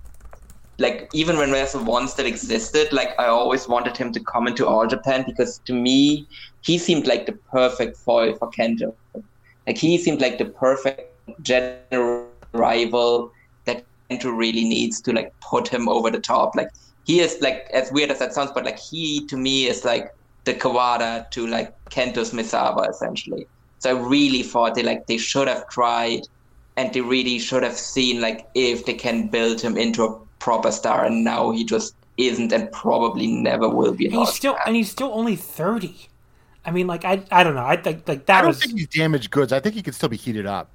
like 0.80 1.10
even 1.14 1.38
when 1.38 1.52
Wrestle 1.52 1.84
One 1.84 2.08
still 2.08 2.26
existed, 2.26 2.92
like 2.92 3.12
I 3.20 3.28
always 3.28 3.68
wanted 3.68 3.96
him 3.96 4.12
to 4.14 4.20
come 4.24 4.48
into 4.48 4.68
All 4.68 4.88
Japan 4.88 5.24
because 5.28 5.60
to 5.66 5.74
me 5.74 6.28
he 6.62 6.78
seemed 6.78 7.08
like 7.08 7.26
the 7.26 7.38
perfect 7.52 7.98
foil 7.98 8.36
for 8.36 8.50
Kento. 8.52 8.96
Like 9.68 9.78
he 9.78 9.98
seemed 9.98 10.22
like 10.22 10.38
the 10.40 10.46
perfect 10.46 11.13
general 11.42 12.28
rival 12.54 13.32
that 13.66 13.84
Kento 14.10 14.36
really 14.36 14.64
needs 14.64 15.02
to 15.02 15.14
like 15.14 15.38
put 15.40 15.68
him 15.68 15.90
over 15.90 16.10
the 16.10 16.20
top. 16.20 16.56
Like 16.56 16.70
he 17.06 17.20
is 17.20 17.38
like 17.42 17.68
as 17.74 17.92
weird 17.92 18.12
as 18.12 18.20
that 18.20 18.34
sounds, 18.34 18.52
but 18.54 18.66
like 18.66 18.80
he 18.80 19.26
to 19.28 19.38
me 19.38 19.68
is 19.68 19.84
like 19.84 20.14
the 20.46 20.54
Kawada 20.54 21.30
to 21.32 21.48
like 21.48 21.74
Kento's 21.90 22.32
Misawa 22.32 22.90
essentially. 22.90 23.48
So 23.80 23.98
I 23.98 24.00
really 24.00 24.44
thought 24.44 24.76
they 24.76 24.84
like 24.84 25.08
they 25.08 25.18
should 25.18 25.48
have 25.48 25.68
tried 25.70 26.28
and 26.78 26.94
they 26.94 27.02
really 27.02 27.40
should 27.40 27.64
have 27.64 27.78
seen 27.78 28.22
like 28.22 28.48
if 28.56 28.86
they 28.86 28.94
can 28.94 29.28
build 29.28 29.62
him 29.62 29.78
into 29.78 30.04
a 30.04 30.20
proper 30.40 30.72
star 30.72 31.06
and 31.06 31.24
now 31.24 31.52
he 31.52 31.64
just 31.64 31.96
isn't 32.18 32.52
and 32.52 32.72
probably 32.72 33.28
never 33.28 33.68
will 33.68 33.94
be. 33.94 34.06
And 34.06 34.16
he's 34.16 34.34
still 34.34 34.58
and 34.66 34.76
he's 34.76 34.92
still 34.92 35.12
only 35.14 35.36
thirty. 35.36 36.08
I 36.66 36.72
mean, 36.72 36.88
like 36.88 37.04
I 37.04 37.24
I 37.32 37.44
don't 37.44 37.56
know. 37.56 37.66
I 37.66 37.76
think 37.76 38.08
like 38.08 38.26
that 38.28 38.40
I 38.40 38.42
don't 38.42 38.48
was 38.50 38.60
think 38.60 38.78
he's 38.78 38.88
damaged 38.88 39.32
goods. 39.32 39.52
I 39.52 39.60
think 39.60 39.76
he 39.76 39.82
could 39.84 39.96
still 39.96 40.10
be 40.10 40.18
heated 40.18 40.46
up 40.46 40.70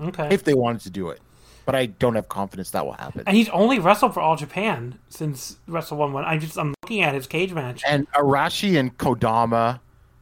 okay. 0.00 0.28
if 0.30 0.44
they 0.44 0.54
wanted 0.54 0.82
to 0.82 0.90
do 0.90 1.08
it. 1.10 1.20
But 1.66 1.74
I 1.74 1.86
don't 1.86 2.14
have 2.14 2.28
confidence 2.28 2.70
that 2.70 2.84
will 2.84 2.94
happen. 2.94 3.22
and 3.26 3.36
he's 3.36 3.48
only 3.50 3.78
wrestled 3.78 4.14
for 4.14 4.20
All 4.20 4.34
Japan 4.34 4.98
since 5.08 5.58
Wrestle 5.68 5.98
One 5.98 6.12
One. 6.12 6.24
I 6.24 6.38
just 6.38 6.58
I'm 6.58 6.74
looking 6.82 7.02
at 7.02 7.14
his 7.14 7.26
cage 7.26 7.52
match. 7.52 7.82
And 7.86 8.10
Arashi 8.12 8.78
and 8.78 8.96
Kodama 8.96 9.80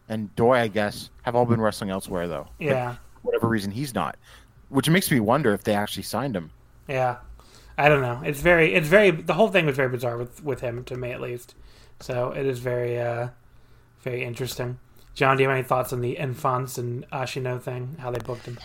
and 0.09 0.35
Doi, 0.37 0.59
I 0.59 0.69
guess, 0.69 1.11
have 1.23 1.35
all 1.35 1.47
been 1.47 1.61
wrestling 1.61 1.91
elsewhere 1.91 2.29
though. 2.29 2.49
Yeah, 2.59 2.93
for 2.93 2.99
whatever 3.23 3.49
reason 3.49 3.71
he's 3.71 3.95
not. 3.95 4.17
Which 4.69 4.91
makes 4.91 5.11
me 5.11 5.21
wonder 5.21 5.55
if 5.55 5.65
they 5.65 5.75
actually 5.75 6.03
signed 6.03 6.37
him. 6.37 6.51
yeah. 6.87 7.19
I 7.81 7.89
don't 7.89 8.03
know. 8.03 8.21
It's 8.25 8.41
very, 8.41 8.75
it's 8.75 8.89
very. 8.89 9.13
The 9.13 9.35
whole 9.35 9.49
thing 9.49 9.65
was 9.65 9.77
very 9.77 9.89
bizarre 9.89 10.17
with 10.19 10.43
with 10.43 10.61
him, 10.63 10.83
to 10.85 10.97
me 10.97 11.13
at 11.13 11.21
least. 11.21 11.55
So 12.01 12.33
it 12.33 12.45
is 12.45 12.59
very, 12.59 12.99
uh 13.01 13.29
very 14.01 14.25
interesting. 14.25 14.81
John, 15.15 15.37
do 15.37 15.45
you 15.45 15.49
have 15.49 15.57
any 15.57 15.67
thoughts 15.67 15.93
on 15.93 16.01
the 16.01 16.19
Enfants 16.19 16.77
and 16.77 17.09
Ashino 17.11 17.63
thing? 17.63 17.97
How 18.01 18.11
they 18.11 18.19
booked 18.19 18.47
him? 18.47 18.59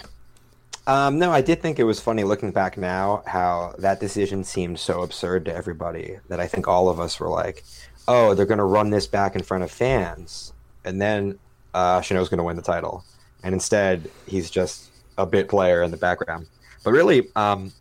Um, 0.86 1.17
no, 1.17 1.31
I 1.31 1.41
did 1.41 1.61
think 1.61 1.79
it 1.79 1.86
was 1.86 2.01
funny 2.01 2.23
looking 2.23 2.51
back 2.51 2.77
now 2.77 3.23
how 3.25 3.73
that 3.79 4.01
decision 4.01 4.43
seemed 4.43 4.79
so 4.79 5.01
absurd 5.01 5.45
to 5.45 5.55
everybody 5.55 6.19
that 6.27 6.41
I 6.41 6.47
think 6.47 6.67
all 6.67 6.89
of 6.89 6.99
us 6.99 7.19
were 7.19 7.29
like, 7.29 7.63
"Oh, 8.07 8.34
they're 8.34 8.45
going 8.45 8.57
to 8.57 8.65
run 8.65 8.89
this 8.89 9.07
back 9.07 9.36
in 9.36 9.43
front 9.43 9.63
of 9.63 9.71
fans," 9.71 10.51
and 10.84 11.01
then 11.01 11.39
uh, 11.73 12.01
Shino's 12.01 12.27
going 12.27 12.39
to 12.39 12.43
win 12.43 12.57
the 12.57 12.61
title, 12.61 13.05
and 13.43 13.53
instead 13.53 14.09
he's 14.27 14.49
just 14.49 14.89
a 15.17 15.25
bit 15.25 15.47
player 15.47 15.84
in 15.84 15.91
the 15.91 15.97
background. 15.97 16.47
But 16.84 16.91
really, 16.91 17.29
um, 17.38 17.71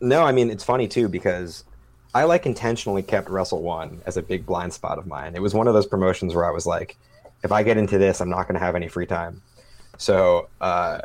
no, 0.00 0.24
I 0.24 0.32
mean 0.32 0.50
it's 0.50 0.64
funny 0.64 0.88
too 0.88 1.08
because 1.08 1.62
I 2.14 2.24
like 2.24 2.46
intentionally 2.46 3.02
kept 3.04 3.28
Wrestle 3.30 3.62
One 3.62 4.02
as 4.06 4.16
a 4.16 4.22
big 4.22 4.44
blind 4.44 4.72
spot 4.72 4.98
of 4.98 5.06
mine. 5.06 5.36
It 5.36 5.42
was 5.42 5.54
one 5.54 5.68
of 5.68 5.74
those 5.74 5.86
promotions 5.86 6.34
where 6.34 6.44
I 6.44 6.50
was 6.50 6.66
like, 6.66 6.96
if 7.44 7.52
I 7.52 7.62
get 7.62 7.76
into 7.76 7.96
this, 7.96 8.20
I'm 8.20 8.28
not 8.28 8.48
going 8.48 8.58
to 8.58 8.64
have 8.64 8.74
any 8.74 8.88
free 8.88 9.06
time. 9.06 9.40
So 9.98 10.48
uh, 10.60 11.02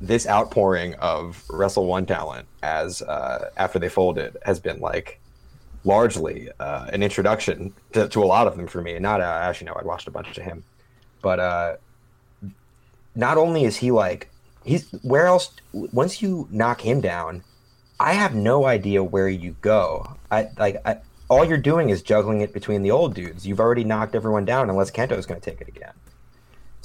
this 0.00 0.26
outpouring 0.26 0.94
of 0.94 1.44
Wrestle 1.50 1.86
One 1.86 2.06
talent 2.06 2.46
as 2.62 3.02
uh, 3.02 3.50
after 3.56 3.78
they 3.78 3.88
folded 3.88 4.36
has 4.44 4.60
been 4.60 4.80
like 4.80 5.20
largely 5.84 6.50
uh, 6.60 6.86
an 6.92 7.02
introduction 7.02 7.72
to, 7.92 8.08
to 8.08 8.22
a 8.22 8.26
lot 8.26 8.46
of 8.46 8.56
them 8.56 8.66
for 8.66 8.80
me. 8.80 8.98
Not 8.98 9.20
uh, 9.20 9.24
actually, 9.24 9.66
no, 9.66 9.74
I'd 9.74 9.84
watched 9.84 10.08
a 10.08 10.10
bunch 10.10 10.36
of 10.36 10.44
him, 10.44 10.64
but 11.22 11.40
uh, 11.40 11.76
not 13.14 13.38
only 13.38 13.64
is 13.64 13.76
he 13.76 13.90
like 13.90 14.28
he's 14.64 14.90
where 15.02 15.26
else 15.26 15.50
once 15.72 16.22
you 16.22 16.48
knock 16.50 16.80
him 16.80 17.00
down, 17.00 17.42
I 17.98 18.12
have 18.12 18.34
no 18.34 18.66
idea 18.66 19.02
where 19.02 19.28
you 19.28 19.56
go. 19.60 20.16
I 20.30 20.48
like 20.58 20.80
I, 20.84 20.98
all 21.28 21.44
you're 21.44 21.58
doing 21.58 21.90
is 21.90 22.02
juggling 22.02 22.40
it 22.40 22.52
between 22.52 22.82
the 22.82 22.90
old 22.90 23.14
dudes. 23.14 23.46
You've 23.46 23.60
already 23.60 23.84
knocked 23.84 24.14
everyone 24.14 24.44
down 24.44 24.70
unless 24.70 24.90
Kento 24.90 25.18
is 25.18 25.26
going 25.26 25.40
to 25.40 25.50
take 25.50 25.60
it 25.60 25.68
again. 25.68 25.92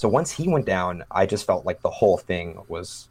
So 0.04 0.10
once 0.10 0.32
he 0.32 0.50
went 0.50 0.66
down, 0.66 1.06
I 1.10 1.26
just 1.26 1.48
felt 1.48 1.66
like 1.66 1.82
the 1.82 1.90
whole 1.90 2.18
thing 2.18 2.62
was, 2.68 3.08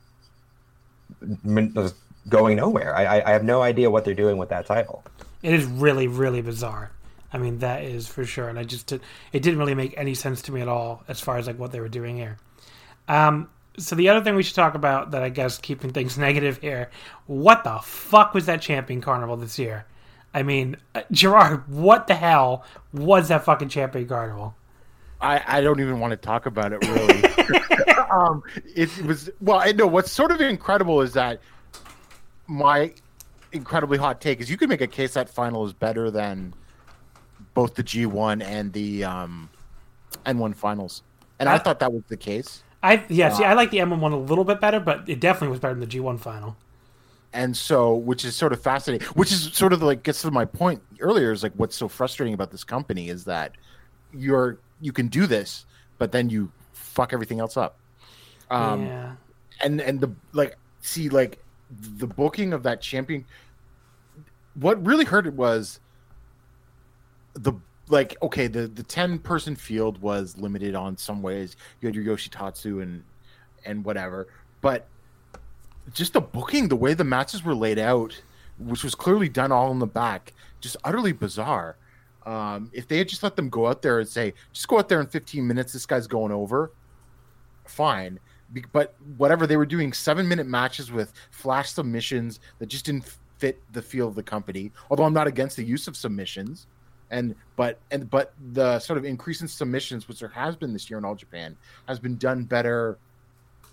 was 1.42 1.94
going 2.28 2.56
nowhere. 2.58 2.94
I, 2.94 3.22
I 3.22 3.30
have 3.30 3.44
no 3.44 3.62
idea 3.62 3.90
what 3.90 4.04
they're 4.04 4.12
doing 4.12 4.36
with 4.36 4.50
that 4.50 4.66
title. 4.66 5.02
It 5.42 5.54
is 5.54 5.64
really, 5.64 6.06
really 6.06 6.42
bizarre. 6.42 6.90
I 7.32 7.38
mean, 7.38 7.60
that 7.60 7.82
is 7.82 8.08
for 8.08 8.26
sure. 8.26 8.50
And 8.50 8.58
I 8.58 8.64
just 8.64 8.88
did, 8.88 9.00
it 9.32 9.40
didn't 9.40 9.58
really 9.58 9.74
make 9.74 9.94
any 9.96 10.12
sense 10.12 10.42
to 10.42 10.52
me 10.52 10.60
at 10.60 10.68
all 10.68 11.02
as 11.08 11.18
far 11.18 11.38
as 11.38 11.46
like 11.46 11.58
what 11.58 11.72
they 11.72 11.80
were 11.80 11.88
doing 11.88 12.18
here. 12.18 12.36
Um, 13.08 13.48
so 13.78 13.96
the 13.96 14.10
other 14.10 14.22
thing 14.22 14.34
we 14.34 14.42
should 14.42 14.54
talk 14.54 14.74
about 14.74 15.12
that 15.12 15.22
I 15.22 15.30
guess 15.30 15.56
keeping 15.56 15.94
things 15.94 16.18
negative 16.28 16.58
here, 16.58 16.90
what 17.24 17.64
the 17.64 17.78
fuck 17.78 18.34
was 18.34 18.44
that 18.44 18.60
champion 18.60 19.00
carnival 19.00 19.38
this 19.38 19.58
year? 19.58 19.86
I 20.34 20.42
mean, 20.42 20.76
uh, 20.94 21.04
Gerard, 21.10 21.66
what 21.68 22.06
the 22.06 22.16
hell 22.16 22.66
was 22.92 23.28
that 23.28 23.46
fucking 23.46 23.70
champion 23.70 24.06
carnival? 24.06 24.56
I, 25.22 25.42
I 25.46 25.60
don't 25.60 25.80
even 25.80 26.00
want 26.00 26.10
to 26.10 26.16
talk 26.16 26.46
about 26.46 26.72
it 26.72 26.86
really. 26.86 27.24
um, 28.10 28.42
it, 28.74 28.98
it 28.98 29.06
was 29.06 29.30
well, 29.40 29.58
I 29.58 29.72
know 29.72 29.86
what's 29.86 30.10
sort 30.10 30.32
of 30.32 30.40
incredible 30.40 31.00
is 31.00 31.12
that 31.12 31.40
my 32.46 32.92
incredibly 33.52 33.98
hot 33.98 34.20
take 34.20 34.40
is 34.40 34.50
you 34.50 34.56
could 34.56 34.68
make 34.68 34.80
a 34.80 34.86
case 34.86 35.14
that 35.14 35.28
final 35.30 35.64
is 35.64 35.72
better 35.72 36.10
than 36.10 36.54
both 37.54 37.74
the 37.74 37.84
G1 37.84 38.42
and 38.42 38.72
the 38.72 39.04
um, 39.04 39.48
N1 40.26 40.56
finals, 40.56 41.02
and 41.38 41.48
I, 41.48 41.54
I 41.54 41.58
thought 41.58 41.78
that 41.80 41.92
was 41.92 42.02
the 42.08 42.16
case. 42.16 42.64
I 42.82 43.04
yeah, 43.08 43.28
uh, 43.28 43.34
see, 43.34 43.44
I 43.44 43.54
like 43.54 43.70
the 43.70 43.78
N1 43.78 44.00
one 44.00 44.12
a 44.12 44.18
little 44.18 44.44
bit 44.44 44.60
better, 44.60 44.80
but 44.80 45.08
it 45.08 45.20
definitely 45.20 45.48
was 45.48 45.60
better 45.60 45.74
than 45.74 45.88
the 45.88 45.98
G1 45.98 46.18
final. 46.18 46.56
And 47.34 47.56
so, 47.56 47.94
which 47.94 48.24
is 48.24 48.36
sort 48.36 48.52
of 48.52 48.60
fascinating, 48.60 49.06
which 49.08 49.32
is 49.32 49.52
sort 49.54 49.72
of 49.72 49.82
like 49.82 50.02
gets 50.02 50.20
to 50.22 50.30
my 50.30 50.44
point 50.44 50.82
earlier 51.00 51.32
is 51.32 51.42
like 51.42 51.52
what's 51.56 51.76
so 51.76 51.88
frustrating 51.88 52.34
about 52.34 52.50
this 52.50 52.64
company 52.64 53.08
is 53.08 53.24
that 53.24 53.52
you're 54.12 54.58
you 54.82 54.92
can 54.92 55.06
do 55.06 55.26
this, 55.26 55.64
but 55.96 56.12
then 56.12 56.28
you 56.28 56.52
fuck 56.72 57.14
everything 57.14 57.40
else 57.40 57.56
up. 57.56 57.78
Um, 58.50 58.86
yeah. 58.86 59.12
And 59.62 59.80
and 59.80 60.00
the 60.00 60.12
like, 60.32 60.56
see, 60.80 61.08
like 61.08 61.42
the 61.70 62.06
booking 62.06 62.52
of 62.52 62.62
that 62.64 62.82
champion. 62.82 63.24
What 64.54 64.84
really 64.84 65.06
hurt 65.06 65.26
it 65.26 65.32
was 65.32 65.80
the 67.34 67.54
like 67.88 68.16
okay 68.22 68.46
the 68.46 68.66
the 68.66 68.82
10 68.82 69.18
person 69.18 69.56
field 69.56 70.00
was 70.00 70.36
limited 70.38 70.74
on 70.74 70.96
some 70.96 71.22
ways 71.22 71.56
you 71.80 71.86
had 71.86 71.94
your 71.94 72.04
yoshitatsu 72.04 72.82
and 72.82 73.02
and 73.64 73.84
whatever 73.84 74.28
but 74.60 74.86
just 75.92 76.12
the 76.12 76.20
booking 76.20 76.68
the 76.68 76.76
way 76.76 76.94
the 76.94 77.04
matches 77.04 77.44
were 77.44 77.54
laid 77.54 77.78
out 77.78 78.22
which 78.58 78.84
was 78.84 78.94
clearly 78.94 79.28
done 79.28 79.50
all 79.50 79.70
in 79.70 79.78
the 79.78 79.86
back 79.86 80.32
just 80.60 80.76
utterly 80.84 81.12
bizarre 81.12 81.76
um, 82.26 82.70
if 82.72 82.88
they 82.88 82.98
had 82.98 83.08
just 83.08 83.22
let 83.22 83.36
them 83.36 83.48
go 83.48 83.66
out 83.66 83.82
there 83.82 84.00
and 84.00 84.08
say, 84.08 84.34
just 84.52 84.68
go 84.68 84.78
out 84.78 84.88
there 84.88 85.00
in 85.00 85.06
15 85.06 85.46
minutes, 85.46 85.72
this 85.72 85.86
guy's 85.86 86.06
going 86.06 86.32
over, 86.32 86.72
fine. 87.66 88.18
But 88.72 88.94
whatever 89.16 89.46
they 89.46 89.56
were 89.56 89.66
doing, 89.66 89.92
seven 89.92 90.28
minute 90.28 90.46
matches 90.46 90.92
with 90.92 91.12
flash 91.30 91.70
submissions 91.70 92.40
that 92.58 92.66
just 92.66 92.84
didn't 92.84 93.04
fit 93.38 93.60
the 93.72 93.82
feel 93.82 94.06
of 94.06 94.14
the 94.14 94.22
company. 94.22 94.70
Although 94.90 95.04
I'm 95.04 95.14
not 95.14 95.26
against 95.26 95.56
the 95.56 95.64
use 95.64 95.88
of 95.88 95.96
submissions, 95.96 96.66
and 97.10 97.34
but 97.56 97.78
and 97.90 98.10
but 98.10 98.34
the 98.52 98.78
sort 98.78 98.98
of 98.98 99.04
increase 99.04 99.40
in 99.40 99.48
submissions, 99.48 100.06
which 100.08 100.20
there 100.20 100.28
has 100.28 100.54
been 100.54 100.72
this 100.72 100.90
year 100.90 100.98
in 100.98 101.04
All 101.04 101.14
Japan, 101.14 101.56
has 101.88 101.98
been 101.98 102.16
done 102.16 102.44
better 102.44 102.98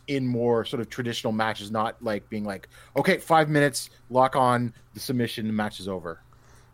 in 0.08 0.26
more 0.26 0.66
sort 0.66 0.82
of 0.82 0.90
traditional 0.90 1.32
matches, 1.32 1.72
not 1.72 1.96
like 2.02 2.28
being 2.30 2.44
like, 2.44 2.68
okay, 2.98 3.18
five 3.18 3.48
minutes, 3.48 3.92
lock 4.10 4.36
on 4.36 4.74
the 4.94 5.00
submission, 5.00 5.46
the 5.46 5.54
match 5.54 5.80
is 5.80 5.88
over. 5.88 6.20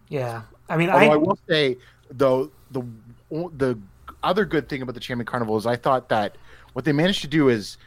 Yeah, 0.08 0.44
I 0.70 0.78
mean, 0.78 0.90
I... 0.90 1.08
I 1.08 1.16
will 1.16 1.38
say 1.48 1.78
though 2.12 2.52
the 2.72 2.84
the 3.58 3.78
other 4.24 4.46
good 4.46 4.68
thing 4.70 4.82
about 4.82 4.96
the 4.96 5.00
Champion 5.00 5.26
Carnival 5.26 5.58
is 5.58 5.66
I 5.66 5.76
thought 5.76 6.10
that 6.10 6.38
what 6.74 6.86
they 6.86 6.92
managed 6.92 7.22
to 7.22 7.28
do 7.28 7.50
is 7.50 7.78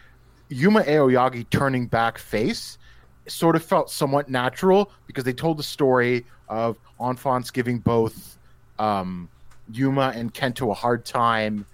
Yuma 0.49 0.83
Aoyagi 0.83 1.49
turning 1.51 1.87
back 1.87 2.18
face 2.18 2.79
sort 3.26 3.57
of 3.57 3.62
felt 3.62 3.91
somewhat 3.91 4.29
natural 4.29 4.91
because 5.07 5.24
they 5.24 5.33
told 5.33 5.59
the 5.59 5.62
story 5.62 6.24
of 6.49 6.79
Enfants 7.01 7.51
giving 7.51 7.79
both 7.79 8.39
um, 8.79 9.29
Yuma 9.72 10.12
and 10.14 10.33
Kento 10.33 10.70
a 10.70 10.74
hard 10.74 11.05
time 11.05 11.66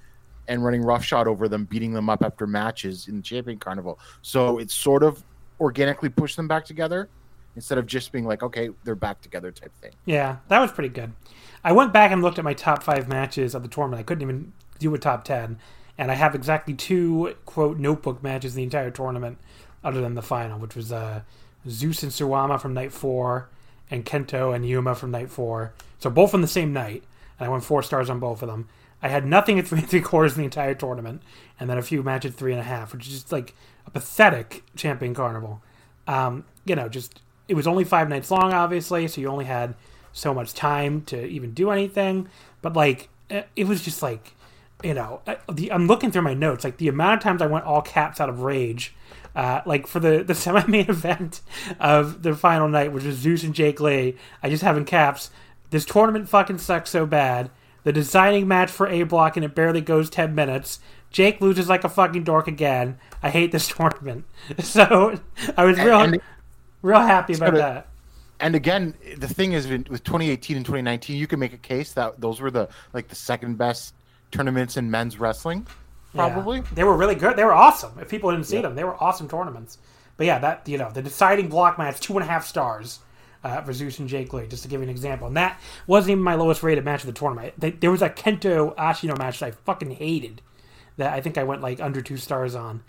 and 0.48 0.64
running 0.64 0.82
roughshod 0.82 1.28
over 1.28 1.48
them, 1.48 1.64
beating 1.64 1.92
them 1.92 2.11
up 2.11 2.22
after 2.22 2.46
matches 2.46 3.09
in 3.09 3.16
the 3.16 3.22
Champion 3.22 3.59
Carnival. 3.59 3.98
So 4.22 4.59
it 4.59 4.70
sort 4.70 5.02
of 5.02 5.22
organically 5.61 6.09
pushed 6.09 6.36
them 6.36 6.48
back 6.48 6.64
together 6.64 7.09
instead 7.57 7.78
of 7.78 7.86
just 7.86 8.12
being 8.12 8.24
like, 8.24 8.42
okay, 8.42 8.70
they're 8.84 8.94
back 8.94 9.20
together 9.20 9.50
type 9.50 9.72
thing. 9.80 9.92
Yeah, 10.05 10.36
that 10.48 10.61
was 10.61 10.72
pretty 10.72 10.88
good. 10.88 11.12
I 11.62 11.72
went 11.72 11.92
back 11.92 12.11
and 12.11 12.22
looked 12.22 12.38
at 12.38 12.44
my 12.44 12.55
top 12.55 12.82
five 12.82 13.09
matches 13.09 13.55
of 13.55 13.62
the 13.62 13.68
tournament. 13.68 14.00
I 14.00 14.02
couldn't 14.02 14.22
even 14.22 14.52
do 14.78 14.94
a 14.94 14.98
top 14.98 15.24
ten, 15.24 15.59
and 15.96 16.11
I 16.11 16.14
have 16.14 16.34
exactly 16.34 16.74
two 16.74 17.34
quote 17.46 17.78
notebook 17.78 18.22
matches 18.22 18.55
the 18.55 18.62
entire 18.62 18.90
tournament, 18.90 19.38
other 19.82 20.00
than 20.00 20.14
the 20.14 20.22
final, 20.22 20.59
which 20.59 20.76
was 20.76 20.92
uh, 20.92 21.22
Zeus 21.68 22.02
and 22.02 22.12
Suwama 22.12 22.61
from 22.61 22.74
night 22.74 22.92
four, 22.92 23.48
and 23.90 24.05
Kento 24.05 24.55
and 24.55 24.66
Yuma 24.66 24.94
from 24.94 25.11
night 25.11 25.30
four. 25.30 25.72
So 25.98 26.11
both 26.11 26.30
from 26.30 26.42
the 26.42 26.48
same 26.48 26.72
night, 26.72 27.05
and 27.38 27.46
I 27.46 27.50
went 27.50 27.64
four 27.64 27.82
stars 27.82 28.11
on 28.11 28.18
both 28.18 28.42
of 28.42 28.48
them. 28.48 28.68
I 29.02 29.09
had 29.09 29.26
nothing 29.26 29.59
at 29.59 29.66
three 29.66 29.78
and 29.80 29.88
three 29.88 30.00
quarters 30.00 30.32
in 30.32 30.38
the 30.38 30.44
entire 30.44 30.74
tournament, 30.74 31.22
and 31.59 31.70
then 31.70 31.78
a 31.78 31.82
few 31.82 32.02
matches 32.02 32.32
at 32.32 32.38
three 32.38 32.52
and 32.52 32.61
a 32.61 32.64
half, 32.64 32.92
which 32.92 33.07
is 33.07 33.12
just 33.14 33.32
like 33.32 33.55
a 33.86 33.90
pathetic 33.90 34.64
champion 34.76 35.14
carnival. 35.14 35.62
Um, 36.07 36.44
you 36.66 36.74
know, 36.74 36.88
just 36.88 37.20
it 37.49 37.55
was 37.55 37.66
only 37.66 37.84
five 37.84 38.09
nights 38.09 38.30
long, 38.30 38.53
obviously, 38.53 39.07
so 39.09 39.20
you 39.20 39.28
only 39.28 39.45
had 39.45 39.74
so 40.12 40.32
much 40.32 40.55
time 40.55 41.03
to 41.03 41.24
even 41.26 41.53
do 41.53 41.70
anything. 41.70 42.28
But 42.62 42.74
like, 42.74 43.09
eh, 43.30 43.42
it 43.57 43.66
was 43.66 43.82
just 43.82 44.03
like, 44.03 44.34
you 44.82 44.95
know, 44.95 45.20
eh, 45.26 45.36
the, 45.53 45.72
I'm 45.72 45.86
looking 45.86 46.11
through 46.11 46.22
my 46.22 46.34
notes, 46.34 46.64
like 46.64 46.78
the 46.78 46.88
amount 46.88 47.18
of 47.18 47.22
times 47.22 47.42
I 47.42 47.47
went 47.47 47.64
all 47.64 47.82
caps 47.82 48.20
out 48.20 48.28
of 48.28 48.40
rage. 48.40 48.95
Uh, 49.34 49.61
like 49.66 49.86
for 49.86 49.99
the, 49.99 50.22
the 50.26 50.34
semi 50.34 50.64
main 50.66 50.88
event 50.88 51.40
of 51.80 52.22
the 52.22 52.34
final 52.34 52.68
night, 52.68 52.92
which 52.92 53.05
was 53.05 53.16
Zeus 53.16 53.42
and 53.42 53.55
Jake 53.55 53.80
Lee, 53.80 54.16
I 54.42 54.49
just 54.49 54.62
have 54.62 54.76
in 54.76 54.84
caps. 54.84 55.30
This 55.70 55.84
tournament 55.84 56.28
fucking 56.28 56.59
sucks 56.59 56.90
so 56.90 57.05
bad. 57.05 57.51
The 57.82 57.92
deciding 57.92 58.49
match 58.49 58.70
for 58.70 58.88
A 58.88 59.03
block 59.03 59.36
and 59.36 59.45
it 59.45 59.55
barely 59.55 59.80
goes 59.80 60.09
10 60.09 60.34
minutes. 60.34 60.78
Jake 61.11 61.40
loses 61.40 61.68
like 61.68 61.84
a 61.84 61.88
fucking 61.88 62.24
dork 62.24 62.49
again. 62.49 62.99
I 63.22 63.30
hate 63.30 63.53
this 63.53 63.68
tournament. 63.76 64.24
So 64.62 65.18
I 65.57 65.64
was 65.64 65.78
real. 65.78 66.12
Real 66.85 67.01
happy 67.01 67.32
about 67.32 67.55
that. 67.55 67.89
And 68.41 68.55
again, 68.55 68.95
the 69.16 69.26
thing 69.26 69.55
is, 69.55 69.66
with 69.66 70.05
2018 70.05 70.59
and 70.59 70.66
2019, 70.66 71.16
you 71.16 71.26
can 71.26 71.39
make 71.39 71.55
a 71.55 71.59
case 71.59 71.95
that 71.95 72.20
those 72.20 72.43
were 72.43 72.51
the 72.51 72.68
like 72.93 73.09
the 73.09 73.14
second 73.14 73.57
best 73.57 73.95
tournaments 74.30 74.76
in 74.76 74.91
men's 74.91 75.18
wrestling. 75.18 75.66
Probably 76.14 76.59
yeah. 76.59 76.64
they 76.74 76.85
were 76.85 76.95
really 76.95 77.14
good. 77.14 77.37
They 77.39 77.45
were 77.45 77.55
awesome. 77.55 77.99
If 77.99 78.11
people 78.11 78.30
didn't 78.30 78.45
see 78.45 78.57
yeah. 78.57 78.62
them, 78.62 78.74
they 78.74 78.85
were 78.85 79.03
awesome 79.03 79.28
tournaments. 79.30 79.78
But 80.18 80.26
yeah, 80.26 80.39
that 80.41 80.68
you 80.68 80.76
know 80.76 80.91
the 80.91 81.01
deciding 81.01 81.49
block 81.49 81.78
match, 81.78 82.01
two 82.01 82.12
and 82.18 82.22
a 82.22 82.26
half 82.26 82.45
stars 82.45 82.99
uh, 83.43 83.62
for 83.62 83.72
Zeus 83.72 83.99
and 83.99 84.07
Jake 84.07 84.35
Lee, 84.35 84.47
just 84.47 84.62
to 84.64 84.68
give 84.68 84.80
you 84.80 84.85
an 84.85 84.91
example. 84.91 85.26
And 85.26 85.39
that 85.39 85.59
wasn't 85.87 86.11
even 86.11 86.22
my 86.22 86.35
lowest 86.35 86.62
rated 86.62 86.85
match 86.85 87.01
of 87.01 87.07
the 87.07 87.18
tournament. 87.18 87.55
There 87.80 87.91
was 87.91 88.03
a 88.03 88.11
Kento 88.11 88.76
Ashino 88.76 89.16
match 89.16 89.39
that 89.39 89.47
I 89.47 89.51
fucking 89.53 89.93
hated. 89.93 90.43
That 90.99 91.14
I 91.14 91.22
think 91.22 91.39
I 91.39 91.45
went 91.45 91.62
like 91.62 91.80
under 91.80 92.03
two 92.03 92.18
stars 92.18 92.55
on. 92.55 92.82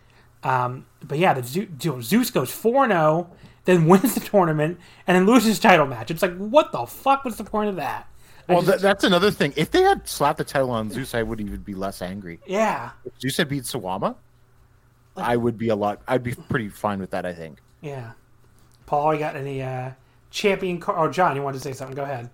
Um, 0.44 0.86
but 1.02 1.18
yeah, 1.18 1.34
the 1.34 2.02
Zeus 2.02 2.30
goes 2.30 2.52
four 2.52 2.88
zero 2.88 3.32
then 3.66 3.86
wins 3.88 4.14
the 4.16 4.20
tournament, 4.22 4.80
and 5.08 5.16
then 5.16 5.26
loses 5.26 5.60
title 5.60 5.86
match. 5.86 6.10
It's 6.12 6.22
like, 6.22 6.36
what 6.38 6.72
the 6.72 6.86
fuck 6.86 7.24
was 7.26 7.38
the 7.38 7.44
point 7.44 7.70
of 7.70 7.76
that? 7.76 8.08
I 8.48 8.54
Well, 8.54 8.62
just- 8.62 8.74
th- 8.74 8.82
that's 8.82 9.04
another 9.04 9.32
thing. 9.32 9.54
If 9.56 9.72
they 9.72 9.82
had 9.82 10.08
slapped 10.08 10.38
the 10.38 10.44
title 10.44 10.72
on 10.72 10.90
Zeus, 10.92 11.14
I 11.16 11.24
would 11.24 11.42
even 11.42 11.62
be 11.62 11.74
less 11.74 12.02
angry. 12.02 12.40
yeah, 12.46 12.92
If 13.06 13.20
Zeus 13.20 13.38
had 13.38 13.50
beat 13.50 13.64
Suwama, 13.64 14.16
I 15.18 15.36
would 15.38 15.58
be 15.58 15.70
a 15.70 15.76
lot. 15.76 16.02
I'd 16.08 16.24
be 16.24 16.34
pretty 16.34 16.70
fine 16.70 17.00
with 17.00 17.12
that. 17.12 17.26
I 17.26 17.34
think. 17.34 17.60
yeah. 17.82 18.12
Paul, 18.86 19.14
you 19.16 19.20
got 19.20 19.36
any 19.36 19.64
uh, 19.64 19.92
champion? 20.30 20.80
Car- 20.80 20.96
oh, 21.00 21.12
John, 21.12 21.36
you 21.36 21.42
wanted 21.42 21.58
to 21.58 21.64
say 21.64 21.74
something? 21.74 21.96
Go 21.96 22.04
ahead. 22.04 22.30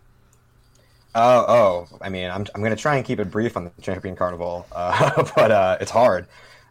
Oh, 1.15 1.45
oh. 1.47 1.97
I 2.01 2.09
mean, 2.09 2.29
I'm 2.29 2.45
I'm 2.53 2.61
gonna 2.63 2.75
try 2.75 2.95
and 2.97 3.05
keep 3.05 3.19
it 3.19 3.31
brief 3.31 3.55
on 3.55 3.65
the 3.65 3.81
Champion 3.81 4.15
Carnival, 4.17 4.65
uh, 4.71 5.23
but 5.35 5.51
uh, 5.51 5.77
it's 5.79 5.91
hard. 5.91 6.27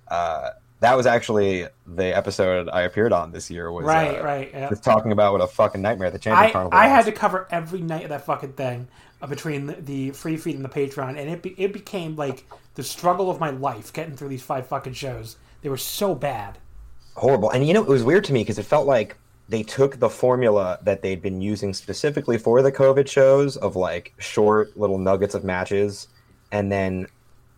Uh, 0.09 0.51
that 0.81 0.97
was 0.97 1.07
actually 1.07 1.67
the 1.87 2.17
episode 2.17 2.69
I 2.71 2.83
appeared 2.83 3.13
on 3.13 3.33
this 3.33 3.51
year. 3.51 3.71
Was 3.71 3.85
Right, 3.85 4.19
uh, 4.19 4.25
right, 4.25 4.51
yeah. 4.53 4.69
Just 4.71 4.83
talking 4.83 5.13
about 5.13 5.33
what 5.33 5.43
a 5.43 5.47
fucking 5.47 5.81
nightmare 5.81 6.11
the 6.11 6.19
Champion 6.19 6.47
I, 6.47 6.51
Carnival. 6.51 6.79
I 6.79 6.89
had 6.89 7.05
to 7.05 7.13
cover 7.13 7.47
every 7.51 7.83
night 7.83 8.05
of 8.05 8.09
that 8.09 8.25
fucking 8.25 8.55
thing 8.55 8.89
uh, 9.21 9.27
between 9.27 9.67
the, 9.67 9.75
the 9.75 10.11
free 10.13 10.39
feed 10.39 10.57
and 10.57 10.65
the 10.65 10.71
Patreon, 10.71 11.19
and 11.19 11.31
it 11.31 11.43
be, 11.43 11.55
it 11.59 11.73
became 11.73 12.17
like 12.17 12.47
the 12.75 12.83
struggle 12.83 13.31
of 13.31 13.39
my 13.39 13.51
life 13.51 13.93
getting 13.93 14.17
through 14.17 14.29
these 14.29 14.43
five 14.43 14.67
fucking 14.67 14.95
shows. 14.95 15.37
They 15.63 15.69
were 15.69 15.77
so 15.77 16.15
bad. 16.15 16.59
horrible. 17.15 17.51
And 17.51 17.67
you 17.67 17.75
know, 17.75 17.83
it 17.83 17.89
was 17.89 18.03
weird 18.03 18.25
to 18.25 18.33
me 18.33 18.41
because 18.41 18.59
it 18.59 18.65
felt 18.65 18.87
like 18.87 19.17
they 19.51 19.63
took 19.63 19.99
the 19.99 20.09
formula 20.09 20.79
that 20.83 21.03
they'd 21.03 21.21
been 21.21 21.43
using 21.43 21.75
specifically 21.75 22.39
for 22.39 22.63
the 22.63 22.73
COVID 22.73 23.07
shows 23.07 23.59
of 23.59 23.77
like 23.77 24.15
short 24.19 24.75
little 24.79 24.99
nuggets 24.99 25.35
of 25.35 25.45
matches, 25.45 26.09
and 26.53 26.73
then 26.73 27.07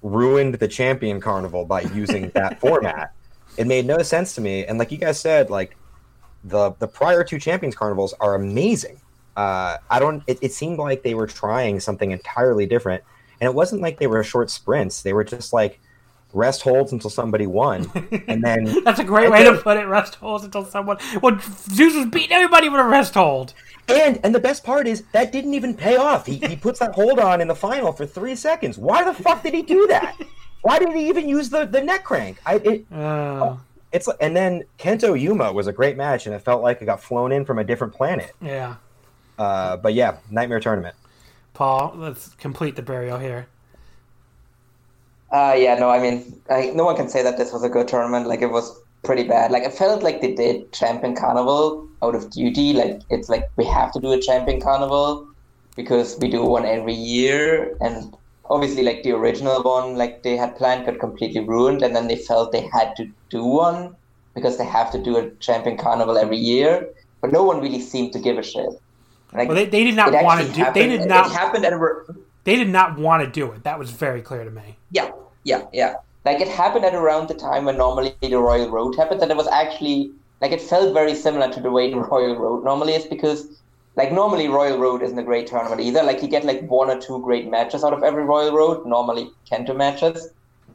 ruined 0.03 0.55
the 0.57 0.68
Champion 0.68 1.20
Carnival 1.20 1.64
by 1.64 1.82
using 1.82 2.30
that 2.30 2.61
format. 2.61 3.12
It 3.57 3.66
made 3.66 3.86
no 3.86 3.98
sense 4.03 4.34
to 4.34 4.40
me. 4.40 4.66
And 4.66 4.78
like 4.78 4.90
you 4.90 4.98
guys 4.98 5.20
said, 5.20 5.50
like 5.50 5.76
the 6.44 6.72
the 6.78 6.88
prior 6.88 7.24
two 7.24 7.38
Champions 7.38 7.74
Carnivals 7.74 8.14
are 8.20 8.34
amazing. 8.34 9.00
Uh, 9.36 9.78
I 9.90 9.98
don't. 9.98 10.22
It, 10.26 10.38
it 10.42 10.53
seemed 10.53 10.78
like 10.78 11.03
they 11.03 11.14
were 11.14 11.26
trying 11.26 11.80
something 11.80 12.11
entirely 12.11 12.66
different, 12.66 13.03
and 13.40 13.48
it 13.48 13.55
wasn't 13.55 13.80
like 13.80 13.98
they 13.98 14.07
were 14.07 14.22
short 14.22 14.50
sprints. 14.50 15.03
They 15.03 15.12
were 15.12 15.24
just 15.24 15.53
like 15.53 15.80
rest 16.33 16.62
holds 16.62 16.93
until 16.93 17.11
somebody 17.11 17.47
won, 17.47 17.91
and 18.28 18.43
then 18.43 18.83
That's 18.85 19.01
a 19.01 19.05
great 19.05 19.30
way 19.30 19.45
to 19.45 19.57
put 19.59 19.76
it. 19.76 19.85
Rest 19.87 20.16
holds 20.16 20.45
until 20.45 20.64
someone. 20.64 20.99
Well, 21.22 21.39
Zeus 21.41 21.95
was 21.95 22.07
beating 22.07 22.33
everybody 22.33 22.68
with 22.68 22.80
a 22.80 22.85
rest 22.85 23.14
hold. 23.14 23.55
And 23.89 24.20
and 24.22 24.35
the 24.35 24.39
best 24.41 24.62
part 24.64 24.87
is 24.87 25.03
that 25.12 25.33
didn't 25.33 25.55
even 25.55 25.74
pay 25.74 25.97
off. 25.97 26.24
He, 26.26 26.37
he 26.37 26.57
puts 26.57 26.78
that 26.78 26.95
hold 26.95 27.18
on 27.18 27.41
in 27.41 27.49
the 27.49 27.55
final 27.55 27.93
for 27.93 28.07
three 28.07 28.37
seconds. 28.37 28.78
Why 28.78 29.03
the 29.05 29.12
fuck 29.12 29.43
did 29.43 29.55
he 29.55 29.62
do 29.62 29.87
that? 29.89 30.16
Why 30.62 30.78
did 30.78 30.93
he 30.93 31.09
even 31.09 31.28
use 31.28 31.51
the, 31.51 31.64
the 31.66 31.80
neck 31.80 32.05
crank? 32.05 32.39
I 32.47 32.55
it, 32.57 32.87
Uh, 32.93 33.57
it's 33.91 34.09
and 34.20 34.37
then 34.37 34.62
Kento 34.78 35.20
Yuma 35.20 35.53
was 35.53 35.66
a 35.66 35.72
great 35.72 35.97
match, 35.97 36.26
and 36.26 36.35
it 36.35 36.39
felt 36.39 36.62
like 36.62 36.80
it 36.80 36.87
got 36.87 37.03
flown 37.03 37.33
in 37.33 37.45
from 37.45 37.59
a 37.59 37.64
different 37.64 37.93
planet. 37.93 38.33
yeah. 38.41 38.76
Uh, 39.39 39.76
but 39.76 39.95
yeah, 39.95 40.18
Nightmare 40.30 40.61
Tournament. 40.61 40.95
Paul, 41.55 41.95
let's 41.97 42.28
complete 42.35 42.76
the 42.76 42.83
burial 42.83 43.18
here. 43.18 43.49
Uh, 45.33 45.55
yeah, 45.59 45.74
no, 45.78 45.89
I 45.89 45.99
mean, 45.99 46.41
I, 46.51 46.66
no 46.74 46.85
one 46.85 46.95
can 46.97 47.09
say 47.09 47.22
that 47.22 47.39
this 47.39 47.53
was 47.53 47.62
a 47.64 47.68
good 47.68 47.89
tournament. 47.89 48.26
Like, 48.26 48.43
it 48.43 48.51
was 48.51 48.78
pretty 49.03 49.24
bad. 49.24 49.51
Like, 49.51 49.62
it 49.62 49.72
felt 49.72 50.03
like 50.03 50.20
they 50.20 50.35
did 50.35 50.70
Champion 50.72 51.16
Carnival 51.16 51.89
out 52.03 52.14
of 52.14 52.30
duty. 52.30 52.74
Like, 52.74 53.01
it's 53.09 53.28
like 53.30 53.49
we 53.57 53.64
have 53.64 53.93
to 53.93 54.01
do 54.01 54.12
a 54.12 54.20
Champion 54.20 54.61
Carnival 54.61 55.26
because 55.74 56.18
we 56.20 56.28
do 56.28 56.45
one 56.45 56.66
every 56.66 56.93
year. 56.93 57.74
And 57.80 58.14
obviously, 58.51 58.83
like, 58.83 59.05
the 59.05 59.12
original 59.12 59.62
one, 59.62 59.97
like, 59.97 60.22
they 60.22 60.37
had 60.37 60.55
planned 60.57 60.85
got 60.85 61.01
completely 61.01 61.41
ruined. 61.41 61.83
And 61.83 61.97
then 61.97 62.09
they 62.09 62.16
felt 62.16 62.53
they 62.53 62.68
had 62.70 62.95
to 62.97 63.11
do 63.30 63.43
one 63.43 63.97
because 64.35 64.59
they 64.59 64.66
have 64.66 64.93
to 64.93 65.03
do 65.03 65.16
a 65.16 65.30
Champion 65.37 65.78
Carnival 65.78 66.18
every 66.18 66.37
year. 66.37 66.91
But 67.22 67.33
no 67.33 67.43
one 67.43 67.61
really 67.62 67.80
seemed 67.80 68.12
to 68.12 68.18
give 68.18 68.37
a 68.37 68.43
shit. 68.43 68.68
Like, 69.33 69.49
Well, 69.49 69.57
they, 69.57 69.64
they 69.64 69.85
did 69.85 69.97
not 69.97 70.12
it 70.12 70.22
want 70.22 70.47
to 70.47 70.53
do. 70.53 70.61
happened, 70.61 70.76
They 70.76 70.89
did 70.89 71.01
It 71.03 71.09
not. 71.09 71.33
happened 71.33 71.64
at 71.64 71.72
a. 71.72 72.03
They 72.45 72.57
did 72.57 72.68
not 72.68 72.99
want 72.99 73.22
to 73.22 73.30
do 73.30 73.53
it. 73.53 73.64
That 73.64 73.78
was 73.78 73.90
very 73.90 74.20
clear 74.22 74.45
to 74.45 74.51
me. 74.51 74.76
Yeah, 74.90 75.12
yeah, 75.45 75.66
yeah. 75.72 75.95
Like 76.24 76.40
it 76.40 76.49
happened 76.49 76.84
at 76.84 76.95
around 76.95 77.28
the 77.28 77.34
time 77.34 77.64
when 77.64 77.76
normally 77.76 78.14
the 78.20 78.34
Royal 78.34 78.70
Road 78.70 78.97
happened, 78.97 79.22
and 79.22 79.30
it 79.30 79.36
was 79.36 79.49
actually 79.49 80.12
like 80.40 80.53
it 80.53 80.61
felt 80.61 80.93
very 80.95 81.14
similar 81.14 81.53
to 81.53 81.61
the 81.61 81.70
way 81.70 81.90
the 81.90 81.99
Royal 81.99 82.36
Road 82.36 82.64
normally 82.64 82.95
is 82.95 83.07
because 83.07 83.61
like 83.97 84.12
normally 84.12 84.49
Royal 84.49 84.78
Road 84.78 85.03
isn't 85.03 85.18
a 85.18 85.22
great 85.22 85.47
tournament 85.47 85.80
either. 85.80 86.03
Like 86.03 86.22
you 86.22 86.28
get 86.28 86.45
like 86.45 86.62
one 86.68 86.90
or 86.90 87.01
two 87.01 87.20
great 87.22 87.49
matches 87.51 87.84
out 87.84 87.93
of 87.93 88.03
every 88.03 88.24
Royal 88.24 88.55
Road, 88.55 88.86
normally 88.86 89.30
Kento 89.51 89.76
matches. 89.76 90.28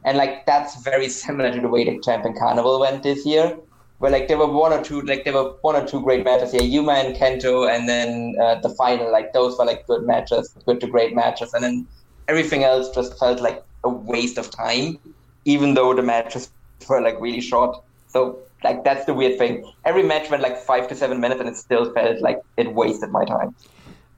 And 0.04 0.16
like 0.16 0.46
that's 0.46 0.82
very 0.82 1.08
similar 1.08 1.52
to 1.52 1.60
the 1.60 1.68
way 1.68 1.84
the 1.84 2.00
Champion 2.00 2.34
Carnival 2.38 2.80
went 2.80 3.02
this 3.02 3.26
year. 3.26 3.58
Where 3.98 4.12
like 4.12 4.28
there 4.28 4.38
were 4.38 4.46
one 4.46 4.72
or 4.72 4.82
two 4.82 5.00
like 5.02 5.24
there 5.24 5.32
were 5.32 5.54
one 5.62 5.74
or 5.74 5.86
two 5.86 6.00
great 6.00 6.24
matches 6.24 6.52
here, 6.52 6.62
Yuma 6.62 6.92
and 6.92 7.16
Kento, 7.16 7.68
and 7.68 7.88
then 7.88 8.36
uh, 8.40 8.56
the 8.60 8.70
final, 8.70 9.10
like 9.10 9.32
those 9.32 9.58
were 9.58 9.64
like 9.64 9.86
good 9.86 10.04
matches, 10.04 10.54
good 10.66 10.80
to 10.80 10.86
great 10.86 11.14
matches, 11.14 11.52
and 11.52 11.64
then 11.64 11.86
everything 12.28 12.62
else 12.62 12.90
just 12.90 13.18
felt 13.18 13.40
like 13.40 13.64
a 13.84 13.88
waste 13.88 14.38
of 14.38 14.50
time, 14.50 14.98
even 15.44 15.74
though 15.74 15.94
the 15.94 16.02
matches 16.02 16.50
were 16.88 17.00
like 17.00 17.20
really 17.20 17.40
short. 17.40 17.82
So 18.06 18.38
like 18.62 18.84
that's 18.84 19.04
the 19.04 19.14
weird 19.14 19.38
thing. 19.38 19.70
Every 19.84 20.02
match 20.02 20.30
went 20.30 20.42
like 20.42 20.58
five 20.58 20.88
to 20.88 20.94
seven 20.94 21.20
minutes, 21.20 21.40
and 21.40 21.48
it 21.48 21.56
still 21.56 21.92
felt 21.92 22.20
like 22.20 22.40
it 22.56 22.72
wasted 22.72 23.10
my 23.10 23.24
time. 23.24 23.54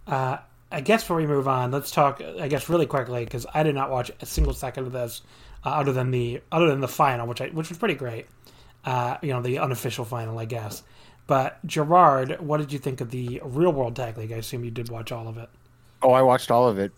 Uh, 0.06 0.38
I 0.72 0.80
guess 0.80 1.02
before 1.02 1.16
we 1.16 1.26
move 1.26 1.48
on, 1.48 1.70
let's 1.70 1.90
talk. 1.90 2.20
I 2.20 2.48
guess 2.48 2.68
really 2.68 2.86
quickly 2.86 3.24
because 3.24 3.46
I 3.52 3.62
did 3.62 3.74
not 3.74 3.90
watch 3.90 4.10
a 4.20 4.26
single 4.26 4.54
second 4.54 4.86
of 4.86 4.92
this, 4.92 5.22
uh, 5.64 5.70
other 5.70 5.92
than 5.92 6.10
the 6.10 6.40
other 6.52 6.68
than 6.68 6.80
the 6.80 6.88
final, 6.88 7.26
which 7.26 7.40
I 7.40 7.48
which 7.48 7.68
was 7.68 7.78
pretty 7.78 7.94
great. 7.94 8.26
Uh, 8.84 9.16
you 9.22 9.32
know, 9.32 9.42
the 9.42 9.58
unofficial 9.58 10.04
final, 10.04 10.38
I 10.38 10.44
guess. 10.46 10.82
But 11.26 11.64
Gerard, 11.66 12.40
what 12.40 12.58
did 12.58 12.72
you 12.72 12.78
think 12.78 13.00
of 13.00 13.10
the 13.10 13.40
Real 13.44 13.72
World 13.72 13.94
Tag 13.96 14.18
League? 14.18 14.32
I 14.32 14.36
assume 14.36 14.64
you 14.64 14.70
did 14.70 14.88
watch 14.88 15.12
all 15.12 15.28
of 15.28 15.36
it. 15.38 15.48
Oh, 16.02 16.12
I 16.12 16.22
watched 16.22 16.50
all 16.50 16.66
of 16.68 16.78
it. 16.78 16.92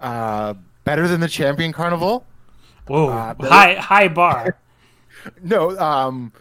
Uh, 0.00 0.54
better 0.84 1.06
than 1.08 1.20
the 1.20 1.28
Champion 1.28 1.72
Carnival? 1.72 2.24
Whoa, 2.88 3.08
Uh, 3.08 3.34
high 3.40 3.74
high 3.74 4.08
bar. 4.08 4.58
No, 5.42 5.78
um, 5.78 6.32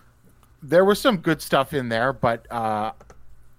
there 0.64 0.84
was 0.86 1.00
some 1.00 1.18
good 1.18 1.40
stuff 1.42 1.74
in 1.74 1.90
there, 1.90 2.14
but 2.14 2.48
uh, 2.50 2.94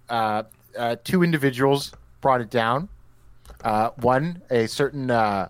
uh, 0.09 0.43
uh, 0.77 0.97
two 1.05 1.23
individuals 1.23 1.93
brought 2.20 2.41
it 2.41 2.51
down. 2.51 2.89
Uh, 3.62 3.91
one, 4.01 4.43
a 4.51 4.66
certain 4.66 5.11
uh, 5.12 5.49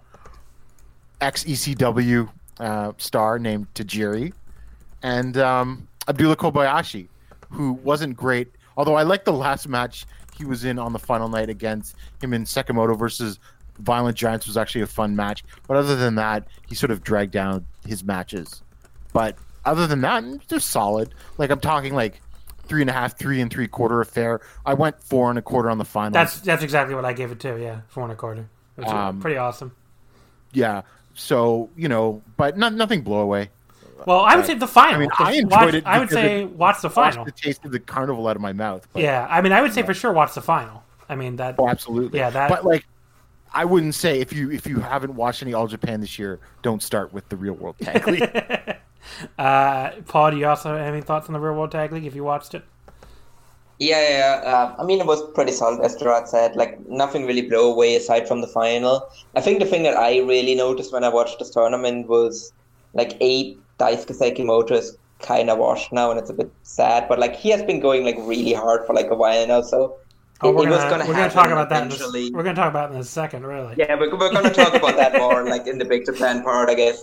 ex 1.22 1.44
ECW 1.44 2.28
uh, 2.60 2.92
star 2.98 3.38
named 3.38 3.66
Tajiri, 3.74 4.32
and 5.02 5.36
um, 5.38 5.86
Abdullah 6.08 6.36
Kobayashi, 6.36 7.08
who 7.50 7.72
wasn't 7.74 8.16
great. 8.16 8.52
Although 8.76 8.94
I 8.94 9.02
liked 9.02 9.24
the 9.24 9.32
last 9.32 9.68
match 9.68 10.06
he 10.36 10.44
was 10.44 10.64
in 10.64 10.78
on 10.78 10.92
the 10.92 10.98
final 10.98 11.28
night 11.28 11.50
against 11.50 11.94
him 12.20 12.32
in 12.32 12.44
Sekimoto 12.44 12.98
versus 12.98 13.38
Violent 13.78 14.16
Giants 14.16 14.46
was 14.46 14.56
actually 14.56 14.80
a 14.82 14.86
fun 14.86 15.14
match. 15.14 15.44
But 15.68 15.76
other 15.76 15.94
than 15.96 16.14
that, 16.16 16.46
he 16.66 16.74
sort 16.74 16.90
of 16.90 17.02
dragged 17.02 17.32
down 17.32 17.66
his 17.86 18.02
matches. 18.02 18.62
But 19.12 19.36
other 19.64 19.86
than 19.86 20.00
that, 20.02 20.24
they're 20.48 20.58
solid. 20.60 21.14
Like 21.38 21.50
I'm 21.50 21.60
talking 21.60 21.94
like 21.94 22.20
three 22.64 22.80
and 22.80 22.88
a 22.88 22.92
half, 22.92 23.18
three 23.18 23.40
and 23.40 23.50
three 23.50 23.68
quarter 23.68 24.00
affair. 24.00 24.40
I 24.64 24.74
went 24.74 25.02
four 25.02 25.28
and 25.30 25.38
a 25.38 25.42
quarter 25.42 25.68
on 25.70 25.78
the 25.78 25.84
final. 25.84 26.12
That's 26.12 26.40
that's 26.40 26.62
exactly 26.62 26.94
what 26.94 27.04
I 27.04 27.12
gave 27.12 27.30
it 27.30 27.40
to. 27.40 27.60
Yeah, 27.60 27.80
four 27.88 28.04
and 28.04 28.12
a 28.12 28.16
quarter. 28.16 28.48
Was 28.76 28.86
Um, 28.88 29.20
pretty 29.20 29.36
awesome. 29.36 29.72
yeah. 30.52 30.82
So 31.14 31.68
you 31.76 31.88
know, 31.88 32.22
but 32.38 32.56
not 32.56 32.72
nothing 32.72 33.02
blow 33.02 33.20
away. 33.20 33.50
Well, 34.06 34.20
I 34.20 34.36
would 34.36 34.46
say 34.46 34.54
the 34.54 34.66
final. 34.66 34.94
I 34.96 34.98
mean, 35.00 35.10
'cause 35.10 35.26
I 35.28 35.32
enjoyed 35.32 35.50
watch- 35.50 35.74
it 35.74 35.86
I 35.86 35.98
would 35.98 36.10
say 36.10 36.42
it 36.42 36.50
watch 36.50 36.82
the 36.82 36.90
final. 36.90 37.24
the 37.24 37.30
taste 37.32 37.64
of 37.64 37.72
the 37.72 37.80
carnival 37.80 38.26
out 38.28 38.36
of 38.36 38.42
my 38.42 38.52
mouth. 38.52 38.86
But, 38.92 39.02
Yeah, 39.02 39.26
I 39.30 39.40
mean, 39.40 39.52
I 39.52 39.60
would 39.62 39.72
say 39.72 39.82
for 39.82 39.94
sure 39.94 40.12
watch 40.12 40.34
the 40.34 40.42
final. 40.42 40.82
I 41.08 41.14
mean 41.14 41.36
that. 41.36 41.56
Oh, 41.58 41.68
absolutely. 41.68 42.18
Yeah, 42.18 42.30
that- 42.30 42.48
But 42.48 42.64
like, 42.64 42.86
I 43.54 43.64
wouldn't 43.66 43.94
say 43.94 44.20
if 44.20 44.32
you 44.32 44.50
if 44.50 44.66
you 44.66 44.80
haven't 44.80 45.14
watched 45.14 45.42
any 45.42 45.52
All 45.52 45.66
Japan 45.66 46.00
this 46.00 46.18
year, 46.18 46.40
don't 46.62 46.82
start 46.82 47.12
with 47.12 47.28
the 47.28 47.36
Real 47.36 47.54
World 47.54 47.76
Tag 47.80 48.06
League. 48.08 48.76
Uh, 49.36 49.90
Paul, 50.06 50.30
do 50.30 50.36
you 50.36 50.46
also 50.46 50.76
have 50.76 50.94
any 50.94 51.00
thoughts 51.02 51.26
on 51.28 51.32
the 51.32 51.40
Real 51.40 51.54
World 51.54 51.72
Tag 51.72 51.92
League 51.92 52.06
if 52.06 52.14
you 52.14 52.22
watched 52.22 52.54
it? 52.54 52.62
Yeah, 53.78 54.00
yeah. 54.00 54.42
yeah. 54.44 54.48
Uh, 54.50 54.76
I 54.78 54.84
mean, 54.84 55.00
it 55.00 55.06
was 55.06 55.20
pretty 55.32 55.50
solid, 55.52 55.80
as 55.84 55.96
Gerard 55.96 56.28
said. 56.28 56.54
Like, 56.54 56.78
nothing 56.88 57.26
really 57.26 57.42
blew 57.42 57.68
away 57.72 57.96
aside 57.96 58.28
from 58.28 58.40
the 58.42 58.46
final. 58.46 59.08
I 59.34 59.40
think 59.40 59.58
the 59.58 59.66
thing 59.66 59.82
that 59.82 59.96
I 59.96 60.18
really 60.20 60.54
noticed 60.54 60.92
when 60.92 61.02
I 61.02 61.08
watched 61.08 61.40
this 61.40 61.50
tournament 61.50 62.06
was, 62.08 62.52
like, 62.94 63.20
A, 63.20 63.56
Daisuke 63.78 64.16
Sekimoto 64.16 64.72
is 64.72 64.96
kind 65.20 65.50
of 65.50 65.58
washed 65.58 65.92
now, 65.92 66.10
and 66.10 66.18
it's 66.18 66.30
a 66.30 66.34
bit 66.34 66.50
sad. 66.62 67.08
But, 67.08 67.18
like, 67.18 67.36
he 67.36 67.50
has 67.50 67.62
been 67.62 67.80
going, 67.80 68.04
like, 68.04 68.16
really 68.18 68.52
hard 68.52 68.86
for, 68.86 68.94
like, 68.94 69.10
a 69.10 69.14
while 69.14 69.46
now, 69.46 69.62
so 69.62 69.96
Oh, 70.44 70.50
we're 70.50 70.68
gonna, 70.68 70.88
going 70.90 71.00
to 71.02 71.06
we're 71.06 71.14
gonna 71.14 71.30
talk 71.30 71.50
about 71.50 71.68
that. 71.68 71.84
In 71.84 71.88
this, 71.88 72.32
we're 72.32 72.42
gonna 72.42 72.56
talk 72.56 72.68
about 72.68 72.90
it 72.90 72.94
in 72.94 73.00
a 73.00 73.04
second, 73.04 73.46
really. 73.46 73.76
Yeah, 73.78 73.94
we're, 73.94 74.10
we're 74.10 74.32
going 74.32 74.42
to 74.42 74.50
talk 74.50 74.74
about 74.74 74.96
that 74.96 75.12
more, 75.16 75.48
like, 75.48 75.68
in 75.68 75.78
the 75.78 75.84
Big 75.84 76.04
Japan 76.04 76.42
part, 76.42 76.68
I 76.68 76.74
guess. 76.74 77.00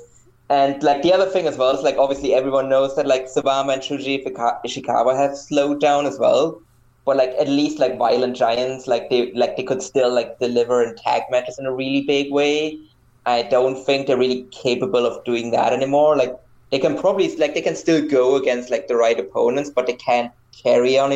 And, 0.50 0.84
like, 0.84 1.04
the 1.04 1.14
other 1.14 1.26
thing 1.26 1.48
as 1.48 1.56
well 1.56 1.74
is, 1.78 1.82
like, 1.82 1.96
obviously 1.98 2.34
everyone 2.34 2.68
knows 2.68 2.98
that, 2.98 3.08
like, 3.08 3.28
Suwama 3.28 3.74
and 3.74 3.82
Shuji 3.82 4.26
Ishikawa 4.26 5.16
have 5.16 5.38
slowed 5.38 5.80
down 5.80 6.06
as 6.06 6.20
well 6.20 6.62
but 7.10 7.18
like 7.18 7.34
at 7.40 7.48
least 7.48 7.80
like 7.80 7.98
violent 7.98 8.36
giants 8.36 8.86
like 8.86 9.10
they 9.10 9.32
like 9.34 9.58
they 9.58 9.64
could 9.64 9.82
still 9.82 10.14
like 10.14 10.38
deliver 10.38 10.84
in 10.84 10.96
tag 10.96 11.24
matches 11.32 11.58
in 11.58 11.66
a 11.66 11.74
really 11.74 12.02
big 12.02 12.32
way 12.32 12.78
i 13.26 13.42
don't 13.54 13.84
think 13.86 14.06
they're 14.06 14.24
really 14.24 14.44
capable 14.52 15.08
of 15.08 15.24
doing 15.24 15.50
that 15.50 15.74
anymore 15.74 16.16
like 16.16 16.36
they 16.72 16.80
can 16.80 16.98
probably 16.98 17.36
like 17.38 17.54
they 17.54 17.62
can 17.62 17.76
still 17.76 18.06
go 18.08 18.36
against 18.36 18.70
like 18.70 18.88
the 18.88 18.96
right 18.96 19.20
opponents 19.20 19.70
but 19.70 19.88
they 19.88 19.94
can't 19.94 20.32
carry 20.64 20.98
on 20.98 21.12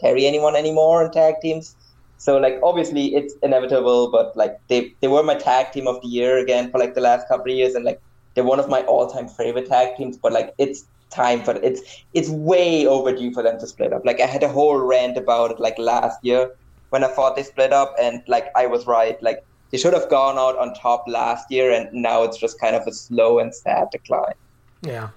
carry 0.00 0.26
anyone 0.26 0.56
anymore 0.56 1.04
in 1.04 1.10
tag 1.10 1.34
teams. 1.40 1.76
So 2.18 2.38
like 2.38 2.60
obviously 2.62 3.14
it's 3.16 3.34
inevitable, 3.42 4.10
but 4.10 4.36
like 4.36 4.60
they 4.68 4.94
they 5.00 5.08
were 5.08 5.22
my 5.22 5.34
tag 5.34 5.72
team 5.72 5.88
of 5.88 6.00
the 6.02 6.08
year 6.08 6.38
again 6.38 6.70
for 6.70 6.78
like 6.78 6.94
the 6.94 7.00
last 7.00 7.26
couple 7.28 7.50
of 7.50 7.58
years, 7.58 7.74
and 7.74 7.84
like 7.84 8.00
they're 8.34 8.44
one 8.44 8.60
of 8.60 8.68
my 8.68 8.82
all 8.82 9.08
time 9.08 9.28
favorite 9.28 9.68
tag 9.68 9.96
teams. 9.96 10.16
But 10.16 10.32
like 10.32 10.54
it's 10.58 10.86
time 11.10 11.42
for 11.42 11.56
it's 11.56 12.04
it's 12.14 12.28
way 12.30 12.86
overdue 12.86 13.32
for 13.32 13.42
them 13.42 13.58
to 13.58 13.66
split 13.66 13.92
up. 13.92 14.04
Like 14.04 14.20
I 14.20 14.26
had 14.26 14.42
a 14.42 14.48
whole 14.48 14.78
rant 14.78 15.16
about 15.16 15.50
it 15.50 15.60
like 15.60 15.78
last 15.78 16.18
year 16.22 16.50
when 16.90 17.02
I 17.02 17.08
thought 17.08 17.34
they 17.34 17.42
split 17.42 17.72
up, 17.72 17.94
and 18.00 18.22
like 18.28 18.46
I 18.54 18.66
was 18.66 18.86
right. 18.86 19.20
Like 19.22 19.44
they 19.70 19.78
should 19.78 19.94
have 19.94 20.08
gone 20.08 20.38
out 20.38 20.56
on 20.58 20.74
top 20.74 21.04
last 21.08 21.50
year, 21.50 21.72
and 21.72 21.92
now 21.92 22.22
it's 22.22 22.38
just 22.38 22.60
kind 22.60 22.76
of 22.76 22.86
a 22.86 22.92
slow 22.92 23.40
and 23.40 23.52
sad 23.52 23.88
decline. 23.90 24.34
Yeah. 24.82 25.08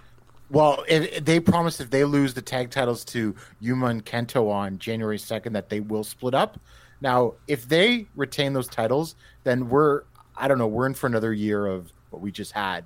Well, 0.50 0.84
if, 0.88 1.26
they 1.26 1.40
promised 1.40 1.82
if 1.82 1.90
they 1.90 2.04
lose 2.04 2.34
the 2.34 2.42
tag 2.42 2.70
titles 2.70 3.04
to 3.06 3.36
Yuma 3.60 3.88
and 3.88 4.06
Kento 4.06 4.50
on 4.50 4.78
January 4.78 5.18
2nd 5.18 5.54
that 5.54 5.70
they 5.70 5.80
will 5.80 6.04
split 6.04 6.36
up. 6.36 6.60
Now, 7.02 7.34
if 7.48 7.68
they 7.68 8.06
retain 8.16 8.54
those 8.54 8.68
titles, 8.68 9.16
then 9.44 9.70
we're, 9.70 10.04
I 10.38 10.48
don't 10.48 10.58
know, 10.58 10.68
we're 10.68 10.86
in 10.86 10.94
for 10.94 11.08
another 11.08 11.34
year 11.34 11.66
of 11.66 11.92
what 12.10 12.22
we 12.22 12.32
just 12.32 12.52
had. 12.52 12.86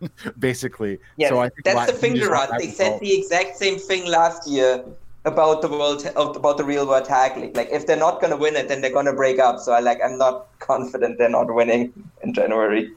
Basically. 0.38 0.98
Yeah, 1.16 1.28
so 1.28 1.50
that's 1.64 1.92
the 1.92 1.98
thing, 1.98 2.16
Gerard. 2.16 2.50
They 2.58 2.68
said 2.68 3.00
the 3.00 3.18
exact 3.18 3.56
same 3.56 3.78
thing 3.78 4.06
last 4.06 4.48
year 4.48 4.84
about 5.26 5.62
the 5.62 5.68
world 5.68 6.06
about 6.16 6.56
the 6.56 6.64
real 6.64 6.86
world 6.86 7.04
tag 7.04 7.36
league. 7.36 7.56
Like 7.56 7.68
if 7.70 7.86
they're 7.86 7.96
not 7.96 8.20
gonna 8.20 8.36
win 8.36 8.56
it, 8.56 8.68
then 8.68 8.80
they're 8.80 8.92
gonna 8.92 9.12
break 9.12 9.38
up. 9.38 9.58
So 9.58 9.72
I 9.72 9.80
like 9.80 10.00
I'm 10.02 10.16
not 10.16 10.46
confident 10.58 11.18
they're 11.18 11.28
not 11.28 11.52
winning 11.52 11.92
in 12.22 12.32
January. 12.32 12.92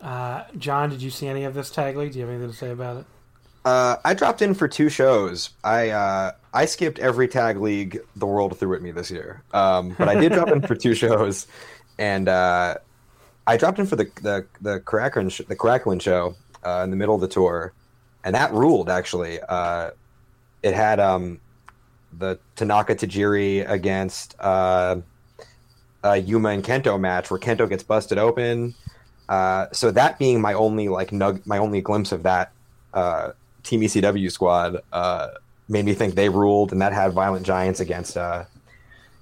Uh, 0.00 0.44
John, 0.58 0.90
did 0.90 1.02
you 1.02 1.10
see 1.10 1.26
any 1.26 1.44
of 1.44 1.54
this 1.54 1.70
tag 1.70 1.96
league? 1.96 2.12
Do 2.12 2.18
you 2.18 2.24
have 2.24 2.34
anything 2.34 2.50
to 2.50 2.56
say 2.56 2.70
about 2.70 2.98
it? 2.98 3.06
Uh, 3.66 3.96
I 4.04 4.14
dropped 4.14 4.42
in 4.42 4.54
for 4.54 4.68
two 4.68 4.88
shows. 4.88 5.50
I 5.64 5.90
uh, 5.90 6.32
I 6.54 6.66
skipped 6.66 7.00
every 7.00 7.26
tag 7.26 7.60
league 7.60 7.98
the 8.14 8.24
world 8.24 8.56
threw 8.56 8.74
at 8.74 8.80
me 8.80 8.92
this 8.92 9.10
year, 9.10 9.42
um, 9.52 9.96
but 9.98 10.08
I 10.08 10.14
did 10.14 10.32
drop 10.32 10.48
in 10.52 10.62
for 10.62 10.76
two 10.76 10.94
shows, 11.02 11.48
and 11.98 12.28
uh, 12.28 12.76
I 13.48 13.56
dropped 13.56 13.80
in 13.80 13.86
for 13.86 13.96
the 13.96 14.08
the 14.22 14.46
the 14.60 14.80
Korakuen 14.80 15.32
sh- 15.32 15.40
the 15.48 15.56
Korakuen 15.56 16.00
show 16.00 16.36
uh, 16.64 16.82
in 16.84 16.90
the 16.90 16.96
middle 16.96 17.16
of 17.16 17.20
the 17.20 17.26
tour, 17.26 17.72
and 18.22 18.36
that 18.36 18.52
ruled 18.52 18.88
actually. 18.88 19.40
Uh, 19.48 19.90
it 20.62 20.72
had 20.72 21.00
um, 21.00 21.40
the 22.16 22.38
Tanaka 22.54 22.94
Tajiri 22.94 23.68
against 23.68 24.36
uh, 24.38 24.96
Yuma 26.04 26.50
and 26.50 26.62
Kento 26.62 27.00
match 27.00 27.32
where 27.32 27.40
Kento 27.40 27.68
gets 27.68 27.82
busted 27.82 28.18
open. 28.18 28.76
Uh, 29.28 29.66
so 29.72 29.90
that 29.90 30.18
being 30.18 30.40
my 30.40 30.54
only 30.54 30.88
like 30.88 31.10
nug, 31.10 31.44
my 31.46 31.58
only 31.58 31.80
glimpse 31.80 32.12
of 32.12 32.22
that 32.22 32.52
uh, 32.94 33.32
Team 33.62 33.80
ECW 33.80 34.30
squad 34.30 34.80
uh, 34.92 35.30
made 35.68 35.84
me 35.84 35.94
think 35.94 36.14
they 36.14 36.28
ruled, 36.28 36.72
and 36.72 36.80
that 36.80 36.92
had 36.92 37.12
Violent 37.12 37.44
Giants 37.44 37.80
against 37.80 38.16
uh, 38.16 38.44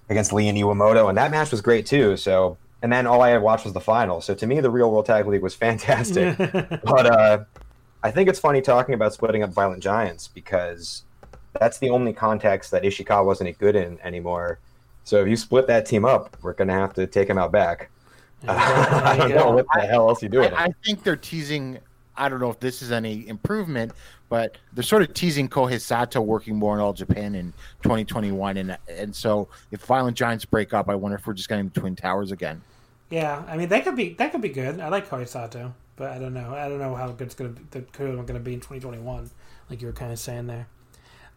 against 0.08 0.32
Lee 0.32 0.48
and 0.48 0.58
Iwamoto, 0.58 1.08
and 1.08 1.16
that 1.16 1.30
match 1.30 1.50
was 1.50 1.60
great 1.60 1.86
too. 1.86 2.16
So, 2.16 2.58
and 2.82 2.92
then 2.92 3.06
all 3.06 3.22
I 3.22 3.30
had 3.30 3.42
watched 3.42 3.64
was 3.64 3.72
the 3.72 3.80
final. 3.80 4.20
So 4.20 4.34
to 4.34 4.46
me, 4.46 4.60
the 4.60 4.70
Real 4.70 4.90
World 4.90 5.06
Tag 5.06 5.26
League 5.26 5.42
was 5.42 5.54
fantastic. 5.54 6.36
but 6.38 7.06
uh, 7.06 7.44
I 8.02 8.10
think 8.10 8.28
it's 8.28 8.38
funny 8.38 8.60
talking 8.60 8.94
about 8.94 9.14
splitting 9.14 9.42
up 9.42 9.50
Violent 9.50 9.82
Giants 9.82 10.28
because 10.28 11.04
that's 11.58 11.78
the 11.78 11.88
only 11.88 12.12
context 12.12 12.70
that 12.72 12.82
Ishikawa 12.82 13.24
wasn't 13.24 13.56
good 13.58 13.76
in 13.76 13.98
anymore. 14.00 14.58
So 15.04 15.22
if 15.22 15.28
you 15.28 15.36
split 15.36 15.66
that 15.68 15.86
team 15.86 16.04
up, 16.04 16.36
we're 16.42 16.52
gonna 16.52 16.74
have 16.74 16.94
to 16.94 17.06
take 17.06 17.28
him 17.28 17.38
out 17.38 17.52
back. 17.52 17.90
I 18.48 19.16
don't 19.16 19.30
know 19.30 19.50
what 19.50 19.66
the 19.74 19.80
hell 19.80 20.08
else 20.08 20.22
you 20.22 20.28
doing. 20.28 20.52
I, 20.52 20.64
I, 20.64 20.74
think 20.84 21.02
they're 21.02 21.16
teasing. 21.16 21.78
I 22.16 22.28
don't 22.28 22.40
know 22.40 22.50
if 22.50 22.60
this 22.60 22.82
is 22.82 22.92
any 22.92 23.26
improvement, 23.28 23.92
but 24.28 24.56
they're 24.72 24.82
sort 24.84 25.02
of 25.02 25.14
teasing 25.14 25.48
Kohei 25.48 25.80
Sato 25.80 26.20
working 26.20 26.56
more 26.56 26.74
in 26.74 26.80
All 26.80 26.92
Japan 26.92 27.34
in 27.34 27.52
2021, 27.82 28.56
and 28.56 28.78
and 28.88 29.14
so 29.14 29.48
if 29.70 29.84
Violent 29.84 30.16
Giants 30.16 30.44
break 30.44 30.74
up, 30.74 30.88
I 30.88 30.94
wonder 30.94 31.16
if 31.16 31.26
we're 31.26 31.34
just 31.34 31.48
getting 31.48 31.68
the 31.68 31.80
Twin 31.80 31.96
Towers 31.96 32.32
again. 32.32 32.60
Yeah, 33.10 33.42
I 33.48 33.56
mean 33.56 33.68
that 33.68 33.84
could 33.84 33.96
be 33.96 34.14
that 34.14 34.32
could 34.32 34.42
be 34.42 34.48
good. 34.48 34.80
I 34.80 34.88
like 34.88 35.08
Kohei 35.08 35.28
Sato, 35.28 35.74
but 35.96 36.10
I 36.10 36.18
don't 36.18 36.34
know. 36.34 36.54
I 36.54 36.68
don't 36.68 36.78
know 36.78 36.94
how 36.94 37.08
good 37.12 37.26
it's 37.26 37.34
gonna 37.34 37.50
be, 37.50 37.62
the 37.70 37.80
going 37.80 38.26
to 38.26 38.40
be 38.40 38.54
in 38.54 38.60
2021, 38.60 39.30
like 39.70 39.80
you 39.80 39.86
were 39.86 39.92
kind 39.92 40.12
of 40.12 40.18
saying 40.18 40.46
there. 40.46 40.66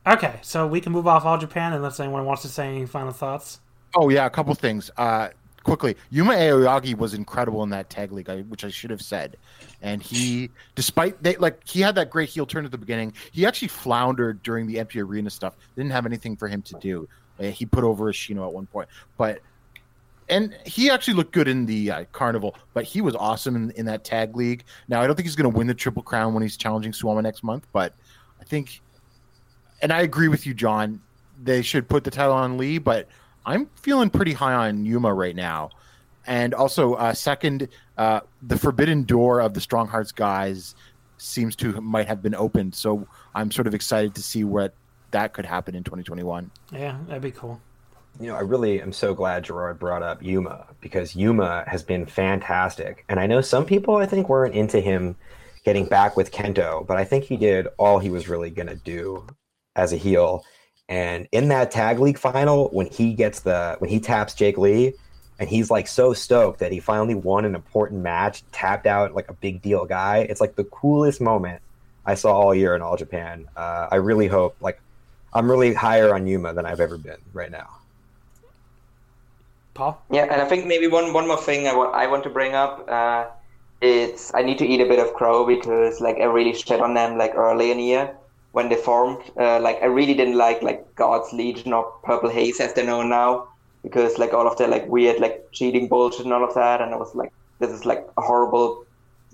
Okay, 0.06 0.40
so 0.42 0.66
we 0.66 0.80
can 0.82 0.92
move 0.92 1.08
off 1.08 1.26
All 1.26 1.38
Japan 1.38 1.74
unless 1.74 2.00
anyone 2.00 2.26
wants 2.26 2.42
to 2.44 2.48
say 2.48 2.68
any 2.68 2.86
final 2.86 3.12
thoughts. 3.12 3.60
Oh 3.96 4.10
yeah, 4.10 4.26
a 4.26 4.30
couple 4.30 4.54
things. 4.56 4.90
Uh, 4.98 5.30
quickly, 5.68 5.98
Yuma 6.10 6.34
Aoyagi 6.34 6.98
was 6.98 7.14
incredible 7.14 7.62
in 7.62 7.70
that 7.72 7.90
tag 7.90 8.12
league, 8.14 8.30
which 8.48 8.64
I 8.64 8.70
should 8.70 8.90
have 8.90 9.02
said. 9.02 9.36
And 9.82 10.02
he, 10.02 10.50
despite 10.76 11.22
they 11.22 11.36
like, 11.36 11.68
he 11.68 11.82
had 11.82 11.96
that 11.96 12.10
great 12.10 12.30
heel 12.30 12.46
turn 12.46 12.66
at 12.66 12.72
the 12.72 12.78
beginning. 12.78 13.14
He 13.32 13.46
actually 13.46 13.68
floundered 13.68 14.42
during 14.42 14.66
the 14.66 14.80
empty 14.80 15.02
arena 15.02 15.30
stuff. 15.30 15.58
Didn't 15.76 15.92
have 15.92 16.06
anything 16.06 16.38
for 16.38 16.48
him 16.48 16.62
to 16.64 16.80
do. 16.80 17.08
Uh, 17.40 17.44
he 17.44 17.66
put 17.66 17.84
over 17.84 18.06
Ashino 18.06 18.48
at 18.48 18.54
one 18.54 18.66
point, 18.66 18.88
but 19.18 19.42
and 20.30 20.58
he 20.66 20.90
actually 20.90 21.14
looked 21.14 21.32
good 21.34 21.48
in 21.48 21.66
the 21.66 21.92
uh, 21.92 22.06
carnival. 22.12 22.56
But 22.74 22.86
he 22.86 23.02
was 23.02 23.16
awesome 23.16 23.56
in, 23.56 23.72
in 23.72 23.86
that 23.86 24.04
tag 24.04 24.36
league. 24.36 24.64
Now 24.88 25.02
I 25.02 25.08
don't 25.08 25.16
think 25.16 25.28
he's 25.28 25.36
going 25.36 25.52
to 25.52 25.56
win 25.56 25.68
the 25.68 25.76
triple 25.76 26.02
crown 26.02 26.34
when 26.34 26.44
he's 26.44 26.58
challenging 26.58 26.94
Suwama 26.94 27.22
next 27.22 27.44
month, 27.44 27.68
but 27.74 27.94
I 28.40 28.46
think, 28.46 28.82
and 29.82 29.92
I 29.92 30.02
agree 30.02 30.30
with 30.30 30.48
you, 30.48 30.54
John. 30.54 31.02
They 31.44 31.62
should 31.62 31.88
put 31.88 32.04
the 32.04 32.10
title 32.10 32.34
on 32.34 32.58
Lee, 32.58 32.80
but 32.80 33.08
I'm 33.48 33.68
feeling 33.82 34.10
pretty 34.10 34.34
high 34.34 34.54
on 34.54 34.86
Yuma 34.86 35.14
right 35.14 35.36
now. 35.36 35.70
And 36.28 36.54
also, 36.54 36.96
uh, 36.96 37.14
second, 37.14 37.70
uh, 37.98 38.20
the 38.42 38.58
forbidden 38.58 39.04
door 39.04 39.40
of 39.40 39.54
the 39.54 39.62
Strong 39.62 39.88
Hearts 39.88 40.12
guys 40.12 40.76
seems 41.18 41.56
to 41.56 41.80
might 41.80 42.08
have 42.08 42.22
been 42.22 42.36
opened. 42.36 42.76
So 42.76 43.08
I'm 43.34 43.50
sort 43.50 43.66
of 43.66 43.74
excited 43.74 44.14
to 44.16 44.22
see 44.22 44.44
what 44.44 44.76
that 45.12 45.34
could 45.34 45.46
happen 45.46 45.74
in 45.74 45.84
2021. 45.84 46.52
Yeah, 46.74 46.98
that'd 47.08 47.22
be 47.22 47.32
cool. 47.32 47.62
You 48.20 48.28
know, 48.28 48.36
I 48.36 48.42
really 48.42 48.82
am 48.82 48.92
so 48.92 49.14
glad 49.14 49.46
Gerard 49.46 49.80
brought 49.80 50.04
up 50.04 50.22
Yuma 50.22 50.66
because 50.82 51.16
Yuma 51.16 51.64
has 51.68 51.84
been 51.84 52.06
fantastic. 52.06 53.06
And 53.08 53.20
I 53.20 53.28
know 53.28 53.40
some 53.40 53.66
people 53.66 53.96
I 53.96 54.06
think 54.06 54.28
weren't 54.28 54.56
into 54.56 54.82
him 54.82 55.16
getting 55.64 55.86
back 55.86 56.18
with 56.18 56.32
Kento, 56.32 56.86
but 56.86 56.98
I 56.98 57.06
think 57.06 57.24
he 57.24 57.38
did 57.38 57.68
all 57.78 58.00
he 58.00 58.10
was 58.10 58.28
really 58.28 58.50
going 58.50 58.68
to 58.68 58.76
do 58.76 59.26
as 59.76 59.94
a 59.94 59.98
heel. 59.98 60.44
And 60.90 61.28
in 61.32 61.50
that 61.50 61.72
tag 61.72 62.00
league 62.00 62.18
final, 62.18 62.70
when 62.70 62.88
he 62.88 63.14
gets 63.14 63.42
the 63.42 63.76
when 63.80 63.90
he 63.90 64.00
taps 64.00 64.34
Jake 64.34 64.58
Lee, 64.58 64.94
and 65.40 65.50
he's 65.50 65.70
like 65.70 65.88
so 65.88 66.14
stoked 66.14 66.60
that 66.60 66.72
he 66.72 66.80
finally 66.80 67.16
won 67.16 67.46
an 67.46 67.56
important 67.56 68.02
match, 68.02 68.44
tapped 68.52 68.88
out 68.88 69.14
like 69.14 69.30
a 69.30 69.34
big 69.34 69.62
deal 69.62 69.86
guy. 69.86 70.20
It's 70.30 70.42
like 70.42 70.56
the 70.56 70.64
coolest 70.66 71.20
moment 71.20 71.62
I 72.06 72.16
saw 72.16 72.32
all 72.32 72.56
year 72.56 72.76
in 72.76 72.82
All 72.82 72.96
Japan. 72.96 73.48
Uh, 73.56 73.90
I 73.92 73.96
really 73.96 74.28
hope 74.28 74.56
like 74.62 74.80
I'm 75.34 75.50
really 75.52 75.74
higher 75.74 76.16
on 76.16 76.26
Yuma 76.26 76.54
than 76.54 76.66
I've 76.66 76.80
ever 76.80 76.98
been 76.98 77.20
right 77.34 77.52
now. 77.52 77.68
Paul? 79.74 80.02
Yeah, 80.10 80.24
and 80.24 80.42
I 80.42 80.46
think 80.46 80.66
maybe 80.66 80.88
one 80.88 81.12
one 81.12 81.28
more 81.28 81.38
thing 81.38 81.68
I 81.68 81.76
want 81.76 81.94
I 81.94 82.08
want 82.08 82.24
to 82.24 82.30
bring 82.30 82.56
up. 82.56 82.86
Uh, 82.88 83.26
it's 83.82 84.34
I 84.34 84.42
need 84.42 84.58
to 84.60 84.66
eat 84.66 84.80
a 84.80 84.86
bit 84.86 85.00
of 85.00 85.14
crow 85.14 85.46
because 85.46 86.00
like 86.00 86.18
I 86.18 86.24
really 86.24 86.54
shit 86.54 86.80
on 86.80 86.94
them 86.94 87.18
like 87.18 87.36
early 87.36 87.72
in 87.72 87.78
the 87.78 87.84
year 87.84 88.16
when 88.58 88.70
they 88.70 88.80
formed. 88.90 89.22
Uh, 89.46 89.60
like 89.60 89.78
I 89.84 89.90
really 89.98 90.16
didn't 90.20 90.40
like 90.46 90.64
like 90.70 90.82
God's 90.96 91.32
Legion 91.42 91.74
or 91.78 91.84
Purple 92.10 92.32
Haze 92.38 92.60
as 92.66 92.74
they're 92.74 92.92
known 92.92 93.10
now 93.10 93.48
because 93.84 94.18
like 94.18 94.34
all 94.34 94.48
of 94.48 94.58
their 94.58 94.72
like 94.76 94.88
weird 94.96 95.20
like 95.26 95.38
cheating 95.52 95.88
bullshit 95.88 96.26
and 96.26 96.34
all 96.34 96.44
of 96.50 96.54
that, 96.56 96.82
and 96.82 96.94
I 96.94 96.98
was 96.98 97.14
like, 97.22 97.32
this 97.60 97.72
is 97.72 97.86
like 97.86 98.04
a 98.18 98.22
horrible. 98.22 98.84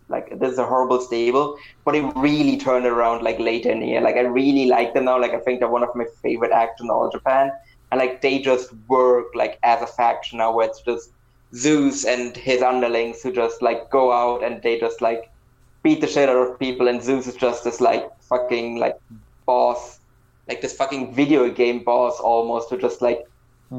Like 0.09 0.27
this 0.39 0.51
is 0.51 0.59
a 0.59 0.65
horrible 0.65 0.99
stable, 0.99 1.57
but 1.85 1.95
it 1.95 2.05
really 2.15 2.57
turned 2.57 2.85
around 2.85 3.23
like 3.23 3.39
later 3.39 3.69
in 3.71 3.79
the 3.79 3.87
year. 3.91 4.01
Like 4.01 4.17
I 4.17 4.25
really 4.39 4.65
like 4.65 4.93
them 4.93 5.05
now. 5.05 5.19
Like 5.19 5.33
I 5.33 5.39
think 5.39 5.59
they're 5.59 5.75
one 5.75 5.85
of 5.87 5.95
my 5.95 6.05
favorite 6.21 6.51
acts 6.51 6.81
in 6.81 6.89
all 6.89 7.09
Japan, 7.09 7.51
and 7.89 7.99
like 8.03 8.21
they 8.25 8.39
just 8.39 8.73
work 8.89 9.27
like 9.33 9.57
as 9.63 9.81
a 9.81 9.87
faction 9.87 10.39
now, 10.39 10.51
where 10.53 10.67
it's 10.67 10.81
just 10.81 11.09
Zeus 11.55 12.03
and 12.05 12.35
his 12.35 12.61
underlings 12.61 13.21
who 13.23 13.31
just 13.31 13.61
like 13.61 13.89
go 13.89 14.11
out 14.11 14.43
and 14.43 14.61
they 14.61 14.77
just 14.77 15.01
like 15.01 15.31
beat 15.83 16.01
the 16.01 16.07
shit 16.07 16.29
out 16.29 16.37
of 16.37 16.59
people, 16.59 16.87
and 16.87 17.01
Zeus 17.01 17.27
is 17.27 17.35
just 17.35 17.63
this 17.63 17.79
like 17.81 18.09
fucking 18.21 18.77
like 18.79 18.97
boss, 19.45 19.99
like 20.47 20.61
this 20.61 20.73
fucking 20.73 21.13
video 21.13 21.49
game 21.49 21.83
boss 21.83 22.19
almost, 22.19 22.69
who 22.69 22.77
just 22.77 23.01
like 23.01 23.27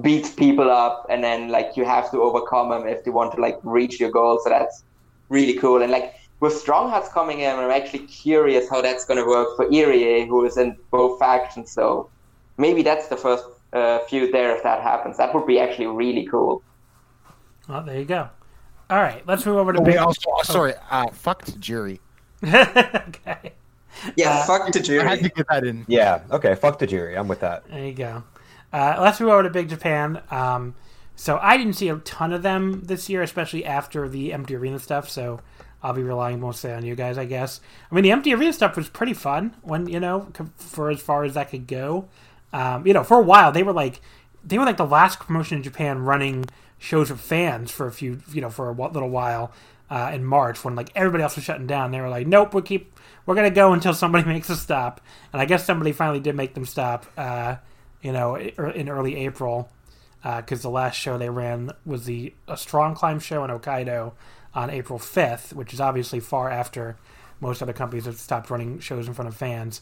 beats 0.03 0.31
people 0.31 0.71
up, 0.71 1.07
and 1.09 1.25
then 1.25 1.49
like 1.49 1.77
you 1.77 1.85
have 1.85 2.11
to 2.11 2.23
overcome 2.23 2.71
them 2.71 2.87
if 2.87 3.05
they 3.05 3.11
want 3.11 3.33
to 3.35 3.41
like 3.41 3.59
reach 3.63 3.99
your 3.99 4.11
goal. 4.11 4.41
So 4.43 4.51
that's 4.51 4.85
really 5.29 5.55
cool. 5.55 5.83
And 5.83 5.91
like 5.91 6.15
with 6.41 6.53
Strong 6.53 6.91
Hearts 6.91 7.09
coming 7.09 7.41
in, 7.41 7.57
I'm 7.57 7.71
actually 7.71 8.07
curious 8.07 8.69
how 8.69 8.83
that's 8.83 9.05
going 9.05 9.19
to 9.19 9.27
work 9.27 9.57
for 9.57 9.67
Irie, 9.67 10.27
who 10.29 10.45
is 10.45 10.59
in 10.59 10.77
both 10.91 11.19
factions. 11.19 11.71
So 11.71 12.11
maybe 12.59 12.83
that's 12.83 13.09
the 13.09 13.17
first 13.17 13.45
uh, 13.73 14.01
feud 14.01 14.33
there 14.33 14.55
if 14.55 14.63
that 14.63 14.83
happens. 14.83 15.17
That 15.17 15.35
would 15.35 15.47
be 15.47 15.59
actually 15.59 15.87
really 15.87 16.27
cool. 16.27 16.63
Well, 17.69 17.83
there 17.83 17.99
you 17.99 18.05
go. 18.05 18.29
All 18.91 19.01
right, 19.01 19.27
let's 19.27 19.47
move 19.47 19.57
over 19.57 19.73
to. 19.73 19.81
Oh, 19.81 19.85
big... 19.85 19.97
also, 19.97 20.21
oh. 20.29 20.43
sorry, 20.43 20.75
uh, 20.91 21.09
fuck 21.11 21.45
Tajiri. 21.45 21.99
okay. 22.45 23.53
Yeah, 24.17 24.31
uh, 24.31 24.47
fuck 24.47 24.73
Tajiri. 24.73 25.01
I 25.01 25.11
had 25.11 25.23
to 25.23 25.29
get 25.31 25.47
that 25.49 25.65
in. 25.65 25.85
Yeah, 25.89 26.23
okay, 26.31 26.55
fuck 26.55 26.79
Tajiri. 26.79 27.19
I'm 27.19 27.29
with 27.29 27.41
that. 27.41 27.69
There 27.69 27.85
you 27.85 27.95
go. 27.95 28.25
Uh, 28.73 28.99
let's 29.01 29.21
move 29.21 29.31
over 29.31 29.45
to 29.45 29.51
Big 29.51 29.69
Japan. 29.69 30.21
Um, 30.31 30.75
so 31.17 31.39
I 31.41 31.57
didn't 31.57 31.75
see 31.75 31.89
a 31.89 31.97
ton 31.97 32.33
of 32.33 32.43
them 32.43 32.83
this 32.85 33.09
year, 33.09 33.23
especially 33.23 33.65
after 33.65 34.09
the 34.09 34.33
empty 34.33 34.57
arena 34.57 34.79
stuff. 34.79 35.09
So 35.09 35.41
I'll 35.83 35.93
be 35.93 36.03
relying 36.03 36.41
mostly 36.41 36.73
on 36.73 36.85
you 36.85 36.95
guys, 36.95 37.19
I 37.19 37.25
guess. 37.25 37.61
I 37.91 37.95
mean, 37.95 38.05
the 38.05 38.11
empty 38.11 38.35
arena 38.35 38.53
stuff 38.53 38.77
was 38.77 38.89
pretty 38.89 39.15
fun 39.15 39.55
when 39.63 39.89
you 39.89 40.01
know 40.01 40.29
for 40.57 40.91
as 40.91 41.01
far 41.01 41.25
as 41.25 41.35
that 41.35 41.51
could 41.51 41.67
go. 41.67 42.09
Um, 42.53 42.87
you 42.87 42.93
know, 42.93 43.05
for 43.05 43.19
a 43.19 43.23
while 43.23 43.53
they 43.53 43.63
were 43.63 43.73
like 43.73 44.01
they 44.45 44.59
were 44.59 44.65
like 44.65 44.77
the 44.77 44.87
last 44.87 45.21
promotion 45.21 45.59
in 45.59 45.63
Japan 45.63 46.01
running 46.01 46.47
shows 46.79 47.11
with 47.11 47.21
fans 47.21 47.71
for 47.71 47.87
a 47.87 47.93
few, 47.93 48.21
you 48.33 48.41
know, 48.41 48.51
for 48.51 48.69
a 48.69 48.73
little 48.73 49.11
while 49.11 49.53
uh, 49.91 50.11
in 50.13 50.25
March 50.25 50.65
when 50.65 50.75
like 50.75 50.91
everybody 50.95 51.23
else 51.23 51.37
was 51.37 51.45
shutting 51.45 51.67
down. 51.67 51.91
They 51.91 52.01
were 52.01 52.09
like, 52.09 52.27
nope, 52.27 52.55
we 52.55 52.63
keep 52.63 52.99
we're 53.27 53.35
gonna 53.35 53.51
go 53.51 53.73
until 53.73 53.95
somebody 53.95 54.25
makes 54.29 54.51
a 54.51 54.57
stop. 54.57 55.01
And 55.33 55.41
I 55.41 55.45
guess 55.45 55.65
somebody 55.65 55.93
finally 55.93 56.21
did 56.21 56.35
make 56.35 56.55
them 56.55 56.67
stop. 56.67 57.07
Uh, 57.17 57.57
you 58.03 58.13
know, 58.13 58.37
in 58.37 58.89
early 58.91 59.17
April 59.17 59.71
because 60.23 60.61
uh, 60.61 60.69
the 60.69 60.71
last 60.71 60.95
show 60.95 61.17
they 61.17 61.31
ran 61.31 61.71
was 61.87 62.05
the 62.05 62.35
a 62.47 62.57
strong 62.57 62.95
climb 62.95 63.19
show 63.19 63.43
in 63.45 63.51
Hokkaido 63.51 64.13
on 64.55 64.71
April 64.71 64.99
5th, 64.99 65.55
which 65.55 65.73
is 65.73 65.81
obviously 65.81 66.21
far 66.21 66.51
after 66.51 66.97
most 67.41 67.63
other 67.63 67.73
companies 67.73 68.05
have 68.05 68.19
stopped 68.19 68.51
running 68.51 68.79
shows 68.79 69.09
in 69.09 69.15
front 69.15 69.29
of 69.29 69.37
fans. 69.37 69.81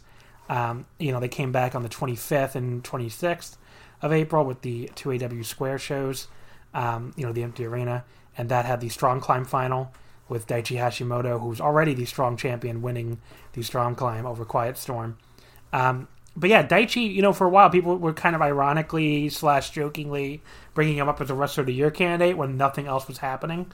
Um, 0.49 0.87
you 0.99 1.13
know, 1.13 1.21
they 1.21 1.29
came 1.29 1.53
back 1.53 1.75
on 1.75 1.83
the 1.83 1.89
25th 1.89 2.55
and 2.55 2.83
26th 2.83 3.57
of 4.03 4.13
April 4.13 4.45
with 4.45 4.63
the 4.63 4.91
two 4.95 5.13
AW 5.13 5.43
Square 5.43 5.79
shows, 5.79 6.29
um, 6.75 7.13
you 7.17 7.25
know, 7.25 7.33
the 7.33 7.43
empty 7.43 7.65
arena, 7.65 8.05
and 8.37 8.49
that 8.49 8.65
had 8.65 8.81
the 8.81 8.89
strong 8.89 9.21
climb 9.21 9.45
final 9.45 9.93
with 10.29 10.47
Daichi 10.47 10.79
Hashimoto, 10.79 11.41
who's 11.41 11.61
already 11.61 11.95
the 11.95 12.05
strong 12.05 12.37
champion, 12.37 12.83
winning 12.83 13.21
the 13.53 13.63
strong 13.63 13.95
climb 13.95 14.27
over 14.27 14.45
Quiet 14.45 14.77
Storm. 14.79 15.19
Um, 15.73 16.09
but 16.35 16.49
yeah, 16.49 16.67
Daichi, 16.67 17.13
you 17.13 17.21
know, 17.23 17.33
for 17.33 17.47
a 17.47 17.51
while 17.51 17.69
people 17.69 17.97
were 17.97 18.15
kind 18.15 18.35
of 18.35 18.41
ironically 18.41 19.29
slash 19.29 19.71
jokingly 19.71 20.43
bringing 20.75 20.97
him 20.97 21.09
up 21.09 21.21
as 21.21 21.31
a 21.31 21.35
wrestler 21.35 21.63
of 21.63 21.67
the 21.67 21.75
year 21.75 21.91
candidate 21.91 22.37
when 22.37 22.57
nothing 22.57 22.87
else 22.87 23.07
was 23.07 23.19
happening. 23.19 23.71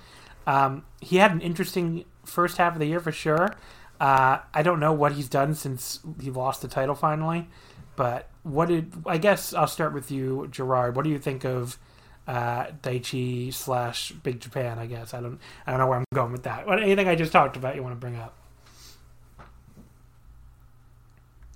Um, 0.46 0.84
he 1.00 1.16
had 1.18 1.30
an 1.30 1.40
interesting 1.40 2.04
first 2.24 2.56
half 2.56 2.72
of 2.72 2.80
the 2.80 2.86
year 2.86 3.00
for 3.00 3.12
sure. 3.12 3.54
Uh, 4.00 4.38
I 4.52 4.62
don't 4.62 4.80
know 4.80 4.92
what 4.92 5.12
he's 5.12 5.28
done 5.28 5.54
since 5.54 6.00
he 6.20 6.30
lost 6.30 6.62
the 6.62 6.68
title 6.68 6.94
finally, 6.94 7.48
but 7.96 8.28
what 8.48 8.68
did 8.68 8.92
I 9.06 9.18
guess 9.18 9.52
I'll 9.54 9.66
start 9.66 9.92
with 9.92 10.10
you, 10.10 10.48
Gerard. 10.50 10.96
What 10.96 11.04
do 11.04 11.10
you 11.10 11.18
think 11.18 11.44
of 11.44 11.78
uh, 12.26 12.66
Daichi 12.82 13.52
slash 13.52 14.12
Big 14.12 14.40
Japan? 14.40 14.78
I 14.78 14.86
guess 14.86 15.14
I 15.14 15.20
don't 15.20 15.38
I 15.66 15.70
don't 15.70 15.80
know 15.80 15.86
where 15.86 15.98
I'm 15.98 16.04
going 16.14 16.32
with 16.32 16.44
that. 16.44 16.66
What 16.66 16.82
anything 16.82 17.08
I 17.08 17.14
just 17.14 17.32
talked 17.32 17.56
about 17.56 17.76
you 17.76 17.82
want 17.82 17.94
to 17.94 18.00
bring 18.00 18.16
up? 18.16 18.34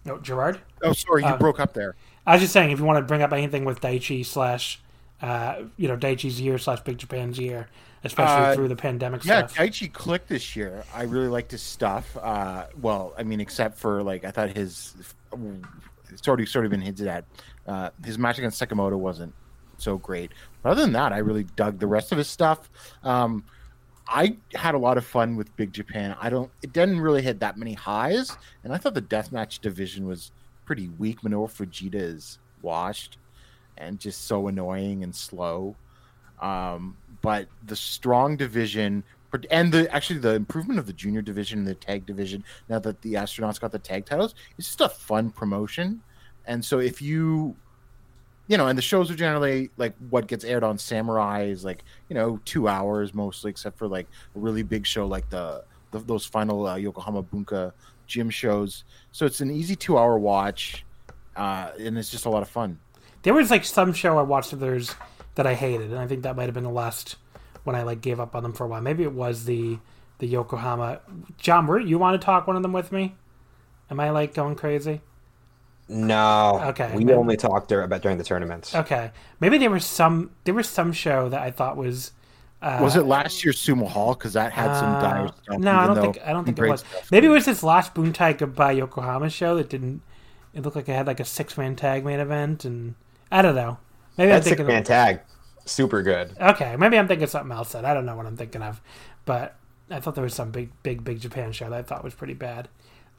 No, 0.05 0.19
Gerard. 0.19 0.60
Oh, 0.82 0.93
sorry, 0.93 1.23
you 1.23 1.28
uh, 1.28 1.39
broke 1.39 1.60
up 1.60 1.74
there. 1.74 1.94
I 2.27 2.32
was 2.32 2.43
just 2.43 2.52
saying, 2.52 2.70
if 2.70 2.78
you 2.78 2.85
want 2.85 2.98
to 2.98 3.05
bring 3.05 3.23
up 3.23 3.32
anything 3.32 3.64
with 3.64 3.81
Daichi 3.81 4.27
slash, 4.27 4.81
uh, 5.20 5.62
you 5.77 5.89
know, 5.89 5.97
Daichi's 5.97 6.40
year 6.40 6.59
slash 6.59 6.81
Big 6.81 6.98
Japan's 6.98 7.39
year, 7.39 7.69
especially 8.02 8.47
uh, 8.47 8.55
through 8.55 8.69
the 8.69 8.77
pandemic 8.77 9.24
yeah, 9.24 9.47
stuff. 9.47 9.59
Yeah, 9.59 9.66
Daichi 9.66 9.93
clicked 9.93 10.28
this 10.28 10.56
year. 10.56 10.85
I 10.93 11.05
really 11.05 11.28
liked 11.28 11.52
his 11.52 11.62
stuff. 11.62 12.16
Uh, 12.20 12.66
well, 12.81 13.14
I 13.16 13.23
mean, 13.23 13.40
except 13.40 13.78
for 13.78 14.02
like, 14.02 14.24
I 14.24 14.32
thought 14.32 14.51
his 14.51 14.94
it's 16.12 16.26
already 16.26 16.47
sort 16.47 16.64
of 16.64 16.70
been 16.70 16.80
hinted 16.80 17.06
at. 17.06 17.24
Uh, 17.66 17.90
his 18.05 18.18
match 18.18 18.39
against 18.39 18.60
Sekimoto 18.60 18.98
wasn't 18.98 19.34
so 19.78 19.98
great. 19.98 20.32
But 20.62 20.70
other 20.70 20.82
than 20.82 20.93
that, 20.93 21.12
I 21.12 21.18
really 21.18 21.44
dug 21.44 21.78
the 21.78 21.86
rest 21.86 22.12
of 22.12 22.18
his 22.18 22.28
stuff. 22.28 22.70
Um, 23.02 23.44
I 24.09 24.36
had 24.55 24.74
a 24.74 24.78
lot 24.78 24.98
of 24.98 25.06
fun 25.06 25.36
with 25.36 25.55
Big 25.56 25.72
Japan. 25.72 26.16
I 26.20 26.28
don't. 26.30 26.51
It 26.62 26.72
didn't 26.72 27.01
really 27.01 27.22
hit 27.22 27.40
that 27.40 27.56
many 27.56 27.74
highs, 27.74 28.36
and 28.64 28.72
I 28.72 28.76
thought 28.76 28.94
the 28.94 29.02
deathmatch 29.02 29.60
division 29.60 30.06
was 30.06 30.32
pretty 30.64 30.89
weak. 30.98 31.22
Minoru 31.22 31.48
Fujita 31.48 31.94
is 31.94 32.39
washed, 32.62 33.18
and 33.78 33.98
just 33.98 34.26
so 34.26 34.48
annoying 34.48 35.02
and 35.02 35.14
slow. 35.14 35.76
Um, 36.40 36.97
but 37.22 37.47
the 37.64 37.76
strong 37.76 38.36
division 38.36 39.05
and 39.50 39.72
the 39.72 39.92
actually 39.94 40.18
the 40.18 40.34
improvement 40.34 40.78
of 40.78 40.86
the 40.86 40.92
junior 40.92 41.22
division 41.22 41.60
and 41.60 41.68
the 41.68 41.74
tag 41.74 42.04
division 42.06 42.44
now 42.68 42.78
that 42.78 43.00
the 43.02 43.14
astronauts 43.14 43.60
got 43.60 43.72
the 43.72 43.78
tag 43.78 44.04
titles 44.04 44.34
it's 44.59 44.68
just 44.68 44.80
a 44.80 44.88
fun 44.88 45.30
promotion 45.30 46.02
and 46.46 46.64
so 46.64 46.78
if 46.78 47.00
you 47.00 47.56
you 48.48 48.56
know, 48.56 48.66
and 48.66 48.76
the 48.76 48.82
shows 48.82 49.10
are 49.10 49.14
generally 49.14 49.70
like 49.76 49.94
what 50.10 50.26
gets 50.26 50.44
aired 50.44 50.64
on 50.64 50.76
Samurai 50.76 51.44
is 51.44 51.64
like 51.64 51.84
you 52.09 52.14
know 52.14 52.40
two 52.44 52.68
hours 52.68 53.14
mostly, 53.14 53.50
except 53.50 53.78
for 53.78 53.86
like 53.86 54.06
a 54.34 54.38
really 54.38 54.62
big 54.62 54.86
show 54.86 55.06
like 55.06 55.28
the, 55.30 55.64
the 55.90 56.00
those 56.00 56.26
final 56.26 56.66
uh, 56.66 56.76
Yokohama 56.76 57.22
Bunka 57.22 57.72
gym 58.06 58.30
shows. 58.30 58.84
So 59.12 59.26
it's 59.26 59.40
an 59.40 59.50
easy 59.50 59.76
two 59.76 59.96
hour 59.96 60.18
watch, 60.18 60.84
uh, 61.36 61.70
and 61.78 61.96
it's 61.96 62.10
just 62.10 62.26
a 62.26 62.30
lot 62.30 62.42
of 62.42 62.48
fun. 62.48 62.78
There 63.22 63.32
was 63.32 63.50
like 63.50 63.64
some 63.64 63.92
show 63.92 64.18
I 64.18 64.22
watched 64.22 64.52
of 64.52 64.60
theirs 64.60 64.94
that 65.36 65.46
I 65.46 65.54
hated, 65.54 65.90
and 65.90 65.98
I 65.98 66.06
think 66.06 66.22
that 66.24 66.36
might 66.36 66.44
have 66.44 66.54
been 66.54 66.64
the 66.64 66.70
last 66.70 67.16
when 67.64 67.76
I 67.76 67.82
like 67.82 68.01
gave 68.01 68.20
up 68.20 68.34
on 68.34 68.43
them 68.43 68.52
for 68.52 68.64
a 68.64 68.68
while. 68.68 68.80
Maybe 68.80 69.02
it 69.02 69.12
was 69.12 69.44
the 69.44 69.78
the 70.18 70.26
Yokohama. 70.26 71.01
John, 71.39 71.66
were, 71.66 71.80
you 71.80 71.98
want 71.98 72.20
to 72.20 72.24
talk 72.24 72.47
one 72.47 72.56
of 72.56 72.62
them 72.62 72.72
with 72.72 72.93
me? 72.93 73.16
Am 73.90 73.98
I 73.98 74.10
like 74.10 74.34
going 74.34 74.55
crazy? 74.55 75.01
No. 75.89 76.60
Okay. 76.66 76.90
We 76.94 77.05
maybe, 77.05 77.16
only 77.16 77.36
talked 77.36 77.72
about 77.72 78.02
during 78.02 78.18
the 78.18 78.24
tournaments. 78.24 78.74
Okay. 78.74 79.10
Maybe 79.40 79.59
there 79.59 79.70
was 79.70 79.84
some 79.84 80.30
there 80.44 80.55
was 80.55 80.68
some 80.68 80.93
show 80.93 81.28
that 81.28 81.40
I 81.40 81.51
thought 81.51 81.76
was. 81.76 82.12
Uh, 82.62 82.78
was 82.80 82.94
it 82.94 83.02
last 83.02 83.44
year's 83.44 83.60
Sumo 83.60 83.89
Hall? 83.89 84.14
Because 84.14 84.34
that 84.34 84.52
had 84.52 84.78
some 84.78 84.94
uh, 84.94 85.01
dire 85.01 85.28
stuff. 85.43 85.59
No, 85.59 85.72
I 85.72 85.86
don't 85.86 86.01
think 86.01 86.18
I 86.24 86.32
don't 86.32 86.44
think 86.44 86.59
it 86.59 86.68
was. 86.68 86.80
Stuff. 86.80 87.10
Maybe 87.10 87.26
it 87.26 87.30
was 87.30 87.44
this 87.44 87.62
last 87.62 87.94
Buntai 87.94 88.39
Goodbye 88.39 88.72
Yokohama 88.72 89.28
show 89.28 89.56
that 89.56 89.68
didn't. 89.68 90.01
It 90.55 90.62
looked 90.62 90.76
like 90.76 90.89
it 90.89 90.94
had 90.94 91.06
like 91.06 91.20
a 91.20 91.24
six 91.24 91.59
man 91.59 91.74
tag 91.76 92.05
main 92.05 92.20
event, 92.20 92.64
and 92.64 92.94
I 93.30 93.43
don't 93.43 93.56
know. 93.56 93.78
Maybe 94.16 94.30
that 94.30 94.44
six 94.44 94.60
man 94.62 94.84
tag, 94.84 95.20
super 95.64 96.02
good. 96.02 96.36
Okay, 96.40 96.76
maybe 96.76 96.98
I'm 96.98 97.09
thinking 97.09 97.26
something 97.26 97.52
else. 97.56 97.72
Then 97.72 97.84
I 97.84 97.94
don't 97.94 98.06
know 98.06 98.16
what 98.16 98.26
I'm 98.26 98.36
thinking 98.36 98.62
of, 98.62 98.80
but 99.24 99.56
I 99.90 100.01
thought 100.01 100.14
there 100.14 100.24
was 100.24 100.34
some 100.34 100.51
big, 100.51 100.70
big, 100.82 101.05
big 101.05 101.20
Japan 101.20 101.52
show 101.52 101.70
that 101.70 101.78
I 101.78 101.82
thought 101.82 102.05
was 102.05 102.14
pretty 102.14 102.34
bad. 102.34 102.68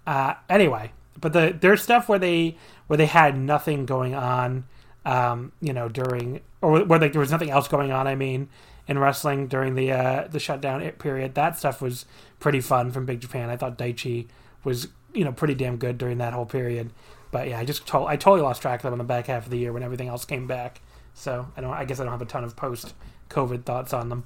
Uh, 0.06 0.36
anyway, 0.50 0.92
but 1.20 1.34
the 1.34 1.56
there's 1.60 1.82
stuff 1.82 2.10
where 2.10 2.20
they 2.20 2.58
where 2.88 2.98
they 2.98 3.06
had 3.06 3.38
nothing 3.38 3.86
going 3.86 4.16
on, 4.16 4.66
um, 5.06 5.52
you 5.62 5.74
know, 5.74 5.88
during 5.90 6.42
or 6.62 6.84
where 6.84 7.00
like 7.00 7.14
there 7.14 7.22
was 7.22 7.32
nothing 7.32 7.50
else 7.50 7.68
going 7.68 7.92
on. 7.92 8.08
I 8.08 8.16
mean, 8.16 8.50
in 8.88 9.00
wrestling 9.00 9.48
during 9.48 9.76
the 9.76 9.92
uh, 9.92 10.28
the 10.30 10.40
shutdown 10.40 10.82
period, 10.94 11.36
that 11.36 11.58
stuff 11.58 11.82
was 11.82 12.06
pretty 12.40 12.60
fun 12.60 12.92
from 12.92 13.06
Big 13.06 13.22
Japan. 13.22 13.50
I 13.50 13.58
thought 13.58 13.78
Daichi 13.78 14.28
was 14.64 14.90
you 15.14 15.24
know 15.24 15.32
pretty 15.32 15.56
damn 15.56 15.78
good 15.78 15.98
during 15.98 16.18
that 16.18 16.34
whole 16.34 16.46
period. 16.46 16.92
But 17.32 17.48
yeah, 17.48 17.60
I 17.60 17.66
just 17.66 17.88
to- 17.88 18.06
I 18.06 18.16
totally 18.16 18.42
lost 18.42 18.62
track 18.62 18.80
of 18.80 18.84
them 18.84 18.94
in 18.94 18.98
the 19.00 19.04
back 19.06 19.28
half 19.28 19.46
of 19.46 19.52
the 19.52 19.58
year 19.58 19.72
when 19.74 19.84
everything 19.84 20.08
else 20.08 20.26
came 20.26 20.48
back. 20.48 20.82
So 21.14 21.48
I 21.56 21.62
don't. 21.62 21.72
I 21.72 21.86
guess 21.86 22.00
I 22.00 22.04
don't 22.04 22.12
have 22.12 22.22
a 22.22 22.26
ton 22.26 22.44
of 22.44 22.56
post 22.56 22.94
COVID 23.30 23.64
thoughts 23.64 23.94
on 23.94 24.10
them. 24.10 24.26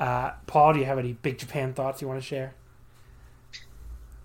Uh, 0.00 0.32
Paul, 0.46 0.72
do 0.72 0.80
you 0.80 0.86
have 0.86 0.98
any 0.98 1.12
Big 1.12 1.38
Japan 1.38 1.74
thoughts 1.74 2.02
you 2.02 2.08
want 2.08 2.20
to 2.20 2.26
share? 2.26 2.54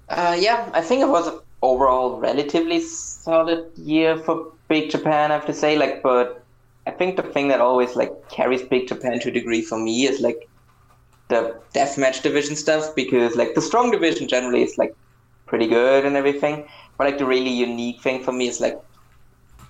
Uh, 0.10 0.38
yeah, 0.40 0.70
I 0.74 0.82
think 0.82 1.02
it 1.02 1.10
was 1.10 1.28
a 1.28 1.40
overall 1.62 2.20
relatively 2.20 2.80
solid 2.80 3.66
year 3.78 4.18
for 4.18 4.52
Big 4.68 4.90
Japan, 4.90 5.32
I 5.32 5.36
have 5.36 5.46
to 5.48 5.54
say. 5.54 5.78
Like, 5.78 6.02
but 6.02 6.44
I 6.86 6.92
think 6.92 7.18
the 7.18 7.24
thing 7.24 7.50
that 7.50 7.62
always 7.62 7.96
like 7.96 8.30
carries 8.30 8.62
Big 8.62 8.88
Japan 8.88 9.20
to 9.20 9.30
a 9.30 9.32
degree 9.32 9.62
for 9.62 9.78
me 9.78 10.06
is 10.06 10.22
like 10.22 10.48
the 11.28 11.60
deathmatch 11.74 12.22
division 12.24 12.56
stuff 12.56 12.96
because 12.96 13.36
like 13.36 13.54
the 13.54 13.62
strong 13.62 13.92
division 13.92 14.28
generally 14.28 14.64
is 14.64 14.78
like 14.78 14.96
pretty 15.46 15.68
good 15.68 16.06
and 16.06 16.16
everything, 16.16 16.68
but 16.98 17.06
like 17.06 17.18
the 17.18 17.26
really 17.26 17.50
unique 17.50 18.02
thing 18.02 18.24
for 18.24 18.32
me 18.32 18.48
is 18.48 18.62
like 18.62 18.80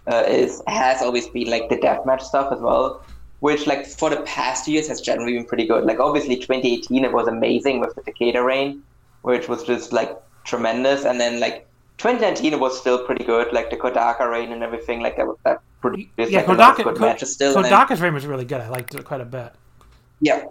uh, 0.08 0.24
is 0.28 0.62
has 0.68 1.02
always 1.02 1.28
been 1.28 1.50
like 1.50 1.70
the 1.70 1.78
deathmatch 1.78 2.22
stuff 2.22 2.52
as 2.52 2.60
well, 2.60 3.04
which 3.40 3.68
like 3.68 3.86
for 3.86 4.10
the 4.10 4.22
past 4.22 4.68
years 4.68 4.88
has 4.88 5.02
generally 5.02 5.34
been 5.34 5.46
pretty 5.46 5.68
good. 5.68 5.84
Like 5.86 6.00
obviously 6.00 6.36
2018 6.36 7.04
it 7.04 7.12
was 7.12 7.28
amazing 7.28 7.80
with 7.80 7.96
the 7.96 8.02
Takeda 8.02 8.44
reign, 8.44 8.84
which 9.22 9.48
was 9.48 9.64
just 9.64 9.92
like 9.94 10.18
tremendous, 10.44 11.06
and 11.06 11.20
then 11.20 11.40
like 11.40 11.68
2019 11.98 12.54
it 12.54 12.60
was 12.60 12.80
still 12.80 13.06
pretty 13.06 13.26
good, 13.26 13.52
like 13.54 13.70
the 13.70 13.78
Kodaka 13.78 14.30
reign 14.30 14.52
and 14.52 14.64
everything. 14.64 15.02
Like 15.02 15.18
that, 15.18 15.28
that 15.44 15.62
produced 15.82 16.10
yeah, 16.18 16.40
like 16.40 16.48
Kodaka, 16.48 16.84
good 16.84 17.00
matches 17.00 17.34
still. 17.34 17.56
Kodaka's 17.56 18.02
reign 18.02 18.14
was 18.14 18.26
really 18.26 18.46
good. 18.46 18.62
I 18.62 18.70
liked 18.70 18.96
it 18.96 19.04
quite 19.04 19.22
a 19.22 19.26
bit. 19.26 19.54
Yeah, 20.20 20.46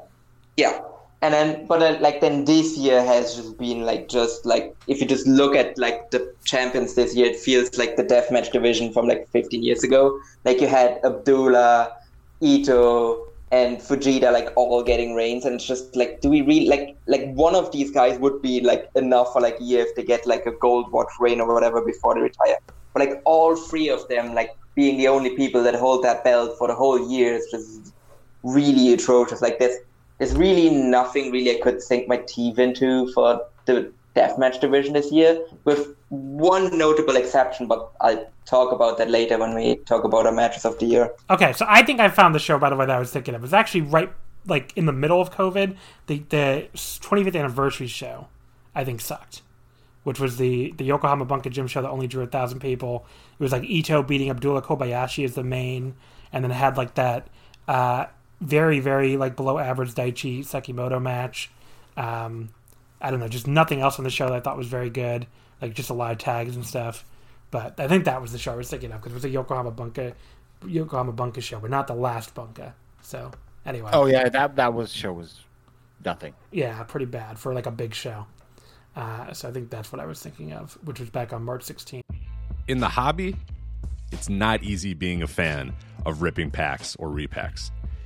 yeah, 0.57 0.81
and 1.23 1.33
then 1.33 1.67
but 1.67 1.81
then, 1.81 2.01
like 2.03 2.21
then 2.21 2.45
this 2.45 2.77
year 2.77 3.03
has 3.03 3.35
just 3.35 3.57
been 3.59 3.83
like 3.83 4.09
just 4.09 4.45
like 4.45 4.77
if 4.87 5.01
you 5.01 5.07
just 5.07 5.27
look 5.27 5.57
at 5.57 5.77
like 5.79 6.11
the 6.11 6.35
champions 6.45 6.95
this 6.95 7.17
year, 7.17 7.27
it 7.27 7.37
feels 7.37 7.79
like 7.79 7.97
the 7.97 8.05
deathmatch 8.05 8.53
division 8.53 8.93
from 8.93 9.07
like 9.07 9.29
15 9.31 9.63
years 9.63 9.83
ago. 9.83 10.19
Like 10.45 10.61
you 10.61 10.67
had 10.67 11.01
Abdullah, 11.05 11.97
Ito, 12.41 13.27
and 13.51 13.79
Fujita 13.79 14.31
like 14.33 14.53
all 14.57 14.83
getting 14.83 15.15
reigns, 15.15 15.47
and 15.47 15.55
it's 15.55 15.67
just 15.67 15.97
like, 15.97 16.21
do 16.21 16.29
we 16.29 16.43
really 16.43 16.69
like 16.69 16.97
like 17.07 17.33
one 17.33 17.55
of 17.55 17.73
these 17.73 17.91
guys 17.91 18.19
would 18.19 18.43
be 18.43 18.61
like 18.61 18.91
enough 18.95 19.33
for 19.33 19.41
like 19.41 19.59
a 19.59 19.65
year 19.65 19.87
if 19.87 19.95
they 19.95 20.03
get 20.03 20.27
like 20.27 20.45
a 20.45 20.53
gold 20.53 20.93
watch 20.93 21.09
reign 21.19 21.41
or 21.41 21.53
whatever 21.53 21.81
before 21.81 22.15
they 22.15 22.21
retire. 22.21 22.59
But 22.93 23.01
like 23.01 23.23
all 23.25 23.57
three 23.57 23.89
of 23.89 24.07
them 24.09 24.35
like 24.35 24.55
being 24.75 24.99
the 24.99 25.09
only 25.09 25.35
people 25.35 25.63
that 25.63 25.75
hold 25.75 26.05
that 26.05 26.25
belt 26.25 26.59
for 26.59 26.69
the 26.69 26.75
whole 26.75 27.11
year 27.11 27.35
is 27.35 27.47
just 27.51 27.95
really 28.43 28.93
atrocious. 28.93 29.41
Like 29.41 29.59
there's 29.59 29.79
there's 30.19 30.35
really 30.35 30.71
nothing 30.71 31.31
really 31.31 31.57
I 31.57 31.61
could 31.61 31.83
sink 31.83 32.09
my 32.09 32.19
teeth 32.19 32.59
into 32.59 33.13
for 33.13 33.47
the 33.67 33.93
deathmatch 34.15 34.61
division 34.61 34.95
this 34.95 35.13
year, 35.13 35.45
with 35.65 35.95
one 36.09 36.77
notable 36.79 37.17
exception, 37.17 37.67
but 37.67 37.91
I'll 38.01 38.27
talk 38.47 38.73
about 38.73 38.97
that 38.99 39.11
later 39.11 39.37
when 39.39 39.55
we 39.55 39.77
talk 39.77 40.05
about 40.05 40.25
our 40.25 40.33
matches 40.33 40.65
of 40.65 40.79
the 40.79 40.87
year. 40.87 41.13
Okay, 41.29 41.53
so 41.53 41.67
I 41.69 41.83
think 41.83 42.01
I 42.01 42.09
found 42.09 42.35
the 42.35 42.39
show 42.39 42.59
by 42.59 42.71
the 42.71 42.77
way 42.77 42.87
that 42.87 42.97
I 42.97 42.99
was 42.99 43.11
thinking 43.13 43.35
of. 43.35 43.45
It's 43.45 43.53
actually 43.53 43.83
right 43.83 44.11
like 44.47 44.73
in 44.77 44.87
the 44.87 44.93
middle 44.93 45.21
of 45.21 45.31
COVID. 45.33 45.77
The 46.07 46.19
the 46.31 46.69
25th 46.75 47.37
anniversary 47.37 47.89
show, 47.89 48.29
I 48.75 48.85
think 48.85 49.01
sucked. 49.01 49.43
which 50.05 50.21
was 50.21 50.37
the 50.37 50.73
the 50.77 50.85
Yokohama 50.85 51.27
Bunka 51.27 51.51
Gym 51.51 51.67
show 51.67 51.83
that 51.83 51.91
only 51.91 52.07
drew 52.07 52.23
a 52.23 52.29
thousand 52.29 52.61
people. 52.61 53.05
It 53.39 53.43
was 53.43 53.51
like 53.51 53.65
Ito 53.65 54.05
beating 54.05 54.31
Abdullah 54.31 54.63
Kobayashi 54.63 55.25
as 55.25 55.35
the 55.35 55.43
main, 55.43 55.97
and 56.33 56.45
then 56.45 56.53
had 56.53 56.77
like 56.77 56.95
that 56.95 57.27
uh, 57.67 58.07
very 58.41 58.81
very 58.81 59.17
like 59.17 59.37
below 59.37 59.59
average 59.59 59.95
Daichi 59.95 60.41
Sekimoto 60.41 61.01
match. 61.01 61.51
Um, 61.97 62.51
I 63.01 63.11
don't 63.11 63.21
know, 63.21 63.29
just 63.29 63.47
nothing 63.47 63.81
else 63.81 63.99
on 63.99 64.05
the 64.05 64.11
show 64.11 64.27
that 64.29 64.35
I 64.35 64.41
thought 64.41 64.57
was 64.57 64.69
very 64.69 64.91
good, 64.91 65.27
like 65.61 65.75
just 65.75 65.91
a 65.91 65.95
lot 65.95 66.13
of 66.13 66.19
tags 66.19 66.57
and 66.57 66.65
stuff. 66.65 67.05
But 67.51 67.79
I 67.79 67.89
think 67.89 68.05
that 68.05 68.21
was 68.21 68.33
the 68.33 68.39
show 68.39 68.53
I 68.53 68.57
was 68.57 68.69
thinking 68.69 68.93
of 68.93 69.01
because 69.01 69.13
it 69.13 69.17
was 69.17 69.25
a 69.25 69.31
Yokohama 69.31 69.73
Bunka 69.73 70.15
Yokohama 70.67 71.13
Bunka 71.13 71.43
show, 71.43 71.61
but 71.61 71.71
not 71.71 71.87
the 71.87 71.95
last 71.95 72.35
Bunka. 72.35 72.73
So 73.03 73.31
anyway. 73.65 73.91
Oh 73.93 74.07
yeah, 74.07 74.29
that 74.29 74.57
that 74.57 74.75
was 74.75 74.93
show 74.93 75.13
was 75.13 75.41
nothing. 76.05 76.35
Yeah, 76.51 76.83
pretty 76.85 77.07
bad 77.07 77.39
for 77.39 77.55
like 77.55 77.67
a 77.67 77.71
big 77.71 77.95
show. 77.95 78.27
Uh, 78.95 79.33
so 79.33 79.49
I 79.49 79.53
think 79.53 79.71
that's 79.71 79.93
what 79.93 80.01
I 80.01 80.07
was 80.07 80.21
thinking 80.21 80.53
of, 80.53 80.79
which 80.85 81.01
was 81.01 81.11
back 81.11 81.35
on 81.35 81.43
March 81.43 81.65
16th. 81.65 82.01
In 82.67 82.79
the 82.81 82.89
hobby, 82.89 83.37
it's 84.11 84.31
not 84.31 84.63
easy 84.63 84.95
being 84.95 85.23
a 85.23 85.27
fan 85.27 85.75
of 86.07 86.23
ripping 86.23 86.51
packs 86.51 86.97
or 86.99 87.09
repacks. 87.09 87.71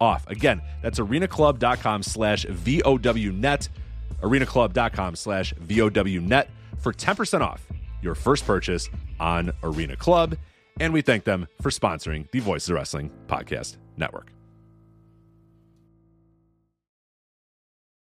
off. 0.00 0.26
Again, 0.28 0.62
that's 0.82 0.98
arenaclub.com 0.98 2.02
slash 2.02 2.46
VOWnet, 2.46 3.68
arenaclub.com 4.22 5.16
slash 5.16 5.54
VOWnet 5.54 6.48
for 6.78 6.92
10% 6.92 7.40
off 7.40 7.66
your 8.02 8.14
first 8.14 8.46
purchase 8.46 8.88
on 9.18 9.52
Arena 9.62 9.96
Club. 9.96 10.36
And 10.80 10.92
we 10.92 11.02
thank 11.02 11.24
them 11.24 11.46
for 11.60 11.70
sponsoring 11.70 12.30
the 12.30 12.40
Voices 12.40 12.70
of 12.70 12.76
Wrestling 12.76 13.10
Podcast 13.26 13.76
Network. 13.96 14.32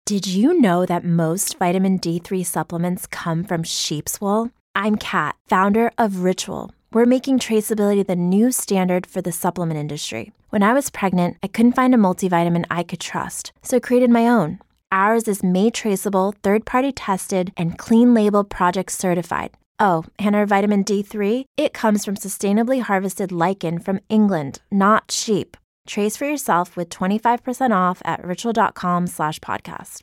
Did 0.05 0.25
you 0.25 0.61
know 0.61 0.85
that 0.85 1.03
most 1.03 1.57
vitamin 1.59 1.99
D3 1.99 2.45
supplements 2.45 3.07
come 3.07 3.43
from 3.43 3.63
sheep's 3.63 4.21
wool? 4.21 4.51
I'm 4.73 4.95
Kat, 4.95 5.35
founder 5.49 5.91
of 5.97 6.19
Ritual 6.19 6.71
we're 6.93 7.05
making 7.05 7.39
traceability 7.39 8.05
the 8.05 8.15
new 8.15 8.51
standard 8.51 9.05
for 9.05 9.21
the 9.21 9.31
supplement 9.31 9.79
industry. 9.79 10.31
When 10.49 10.63
I 10.63 10.73
was 10.73 10.89
pregnant, 10.89 11.37
I 11.43 11.47
couldn't 11.47 11.73
find 11.73 11.93
a 11.93 11.97
multivitamin 11.97 12.65
I 12.71 12.83
could 12.83 12.99
trust, 12.99 13.51
so 13.61 13.77
I 13.77 13.81
created 13.81 14.09
my 14.09 14.27
own. 14.27 14.59
Ours 14.91 15.27
is 15.27 15.43
made 15.43 15.73
traceable, 15.73 16.33
third 16.43 16.65
party 16.65 16.91
tested, 16.91 17.51
and 17.57 17.77
clean 17.77 18.13
label 18.13 18.43
project 18.43 18.91
certified. 18.91 19.51
Oh, 19.79 20.05
and 20.17 20.35
our 20.35 20.45
vitamin 20.45 20.83
D3? 20.83 21.45
It 21.57 21.73
comes 21.73 22.05
from 22.05 22.15
sustainably 22.15 22.81
harvested 22.81 23.31
lichen 23.31 23.79
from 23.79 23.99
England, 24.09 24.61
not 24.71 25.11
sheep. 25.11 25.57
Trace 25.87 26.17
for 26.17 26.25
yourself 26.25 26.75
with 26.75 26.89
25% 26.89 27.75
off 27.75 28.01
at 28.05 28.23
ritual.com 28.23 29.07
slash 29.07 29.39
podcast. 29.39 30.01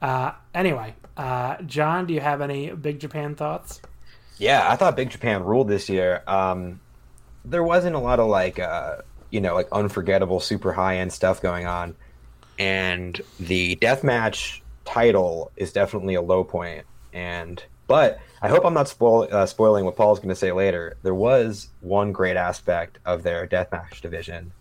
Uh, 0.00 0.32
anyway, 0.54 0.94
uh, 1.16 1.56
John, 1.62 2.06
do 2.06 2.14
you 2.14 2.20
have 2.20 2.40
any 2.40 2.70
big 2.70 3.00
Japan 3.00 3.34
thoughts? 3.34 3.80
Yeah, 4.38 4.70
I 4.70 4.76
thought 4.76 4.96
Big 4.96 5.10
Japan 5.10 5.44
ruled 5.44 5.68
this 5.68 5.88
year. 5.88 6.22
Um, 6.26 6.80
there 7.44 7.62
wasn't 7.62 7.96
a 7.96 7.98
lot 7.98 8.20
of 8.20 8.28
like, 8.28 8.58
uh, 8.58 8.98
you 9.30 9.40
know, 9.40 9.54
like 9.54 9.68
unforgettable, 9.72 10.40
super 10.40 10.72
high 10.72 10.98
end 10.98 11.12
stuff 11.12 11.40
going 11.40 11.66
on, 11.66 11.94
and 12.58 13.20
the 13.40 13.76
deathmatch 13.76 14.60
title 14.84 15.50
is 15.56 15.72
definitely 15.72 16.14
a 16.14 16.22
low 16.22 16.44
point. 16.44 16.84
And 17.12 17.62
but 17.86 18.20
I 18.42 18.48
hope 18.48 18.64
I'm 18.64 18.74
not 18.74 18.88
spoil, 18.88 19.28
uh, 19.30 19.46
spoiling 19.46 19.84
what 19.84 19.96
Paul's 19.96 20.18
going 20.18 20.28
to 20.28 20.34
say 20.34 20.52
later. 20.52 20.96
There 21.02 21.14
was 21.14 21.68
one 21.80 22.12
great 22.12 22.36
aspect 22.36 22.98
of 23.06 23.22
their 23.22 23.46
deathmatch 23.46 24.00
division, 24.02 24.52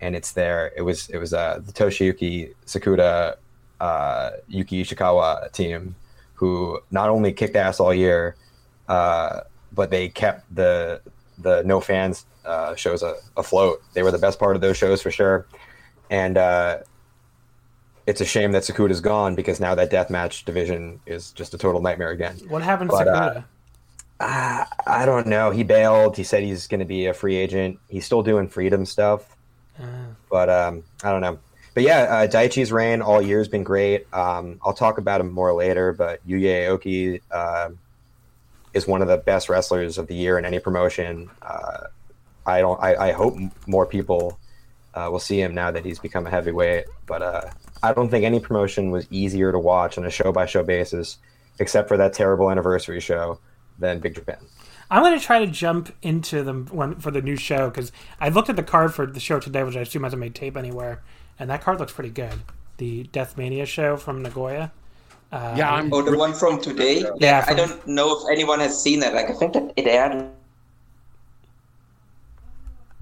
and 0.00 0.16
it's 0.16 0.32
there. 0.32 0.72
It 0.76 0.82
was 0.82 1.08
it 1.10 1.18
was 1.18 1.32
uh, 1.32 1.60
the 1.64 1.72
Toshiyuki 1.72 2.54
Sakuda, 2.66 3.36
uh, 3.80 4.30
Yuki 4.48 4.84
Ishikawa 4.84 5.52
team, 5.52 5.94
who 6.34 6.80
not 6.90 7.08
only 7.08 7.32
kicked 7.32 7.54
ass 7.54 7.78
all 7.78 7.94
year 7.94 8.34
uh, 8.88 9.40
but 9.72 9.90
they 9.90 10.08
kept 10.08 10.54
the 10.54 11.00
the 11.38 11.62
no 11.64 11.80
fans 11.80 12.26
uh, 12.44 12.74
shows 12.74 13.02
a, 13.02 13.14
afloat. 13.36 13.82
They 13.94 14.02
were 14.02 14.10
the 14.10 14.18
best 14.18 14.38
part 14.38 14.56
of 14.56 14.62
those 14.62 14.76
shows 14.76 15.02
for 15.02 15.10
sure, 15.10 15.46
and 16.10 16.36
uh, 16.36 16.78
it's 18.06 18.20
a 18.20 18.24
shame 18.24 18.52
that 18.52 18.62
Sakuda's 18.62 19.00
gone 19.00 19.34
because 19.34 19.60
now 19.60 19.74
that 19.74 19.90
deathmatch 19.90 20.44
division 20.44 21.00
is 21.06 21.32
just 21.32 21.54
a 21.54 21.58
total 21.58 21.80
nightmare 21.80 22.10
again. 22.10 22.38
What 22.48 22.62
happened 22.62 22.90
to 22.90 22.96
Sakuda? 22.96 23.44
Uh, 24.20 24.64
I 24.86 25.04
don't 25.04 25.26
know. 25.26 25.50
He 25.50 25.64
bailed. 25.64 26.16
He 26.16 26.22
said 26.22 26.44
he's 26.44 26.66
going 26.68 26.80
to 26.80 26.86
be 26.86 27.06
a 27.06 27.14
free 27.14 27.36
agent. 27.36 27.78
He's 27.88 28.04
still 28.04 28.22
doing 28.22 28.48
freedom 28.48 28.86
stuff, 28.86 29.36
uh. 29.80 29.86
but 30.30 30.48
um, 30.48 30.84
I 31.02 31.10
don't 31.10 31.20
know. 31.20 31.38
But 31.74 31.84
yeah, 31.84 32.02
uh, 32.02 32.26
Daichi's 32.26 32.70
reign 32.70 33.00
all 33.00 33.22
year 33.22 33.38
has 33.38 33.48
been 33.48 33.64
great. 33.64 34.06
Um, 34.12 34.60
I'll 34.62 34.74
talk 34.74 34.98
about 34.98 35.20
him 35.20 35.32
more 35.32 35.54
later. 35.54 35.92
But 35.92 36.26
Yuya 36.26 36.68
Aoki, 36.68 37.20
uh, 37.30 37.70
is 38.74 38.86
one 38.86 39.02
of 39.02 39.08
the 39.08 39.18
best 39.18 39.48
wrestlers 39.48 39.98
of 39.98 40.06
the 40.06 40.14
year 40.14 40.38
in 40.38 40.44
any 40.44 40.58
promotion. 40.58 41.30
Uh, 41.42 41.86
I 42.46 42.60
don't. 42.60 42.82
I, 42.82 43.08
I, 43.08 43.12
hope 43.12 43.36
more 43.66 43.86
people 43.86 44.38
Uh, 44.94 45.08
we'll 45.10 45.20
see 45.20 45.40
him 45.40 45.54
now 45.54 45.70
that 45.70 45.84
he's 45.84 45.98
become 45.98 46.26
a 46.26 46.30
heavyweight. 46.30 46.86
But 47.06 47.22
uh, 47.22 47.50
I 47.82 47.92
don't 47.92 48.10
think 48.10 48.24
any 48.24 48.40
promotion 48.40 48.90
was 48.90 49.06
easier 49.10 49.52
to 49.52 49.58
watch 49.58 49.96
on 49.98 50.04
a 50.04 50.10
show 50.10 50.32
by 50.32 50.46
show 50.46 50.62
basis, 50.62 51.18
except 51.58 51.88
for 51.88 51.96
that 51.96 52.12
terrible 52.12 52.50
anniversary 52.50 53.00
show, 53.00 53.38
than 53.78 54.00
Big 54.00 54.14
Japan. 54.14 54.38
I'm 54.90 55.02
going 55.02 55.18
to 55.18 55.24
try 55.24 55.38
to 55.38 55.50
jump 55.50 55.94
into 56.02 56.42
the 56.42 56.52
one 56.52 56.96
for 56.96 57.10
the 57.10 57.22
new 57.22 57.36
show 57.36 57.70
because 57.70 57.92
I 58.20 58.28
looked 58.28 58.50
at 58.50 58.56
the 58.56 58.62
card 58.62 58.92
for 58.92 59.06
the 59.06 59.20
show 59.20 59.40
today, 59.40 59.62
which 59.64 59.76
I 59.76 59.80
assume 59.80 60.02
hasn't 60.02 60.20
made 60.20 60.34
tape 60.34 60.56
anywhere, 60.56 61.02
and 61.38 61.48
that 61.48 61.62
card 61.62 61.80
looks 61.80 61.92
pretty 61.92 62.10
good. 62.10 62.42
The 62.76 63.04
Death 63.04 63.38
Mania 63.38 63.64
show 63.64 63.96
from 63.96 64.22
Nagoya. 64.22 64.72
Uh, 65.32 65.54
Yeah, 65.56 65.72
I'm 65.72 65.92
Oh, 65.92 66.02
the 66.02 66.16
one 66.16 66.34
from 66.34 66.60
today. 66.60 67.04
Yeah, 67.16 67.38
Like, 67.40 67.50
I 67.50 67.54
don't 67.54 67.86
know 67.86 68.16
if 68.18 68.28
anyone 68.30 68.60
has 68.60 68.80
seen 68.80 69.00
that. 69.00 69.14
Like, 69.14 69.30
I 69.30 69.32
think 69.32 69.52
that 69.54 69.72
it 69.76 69.86
aired. 69.86 70.28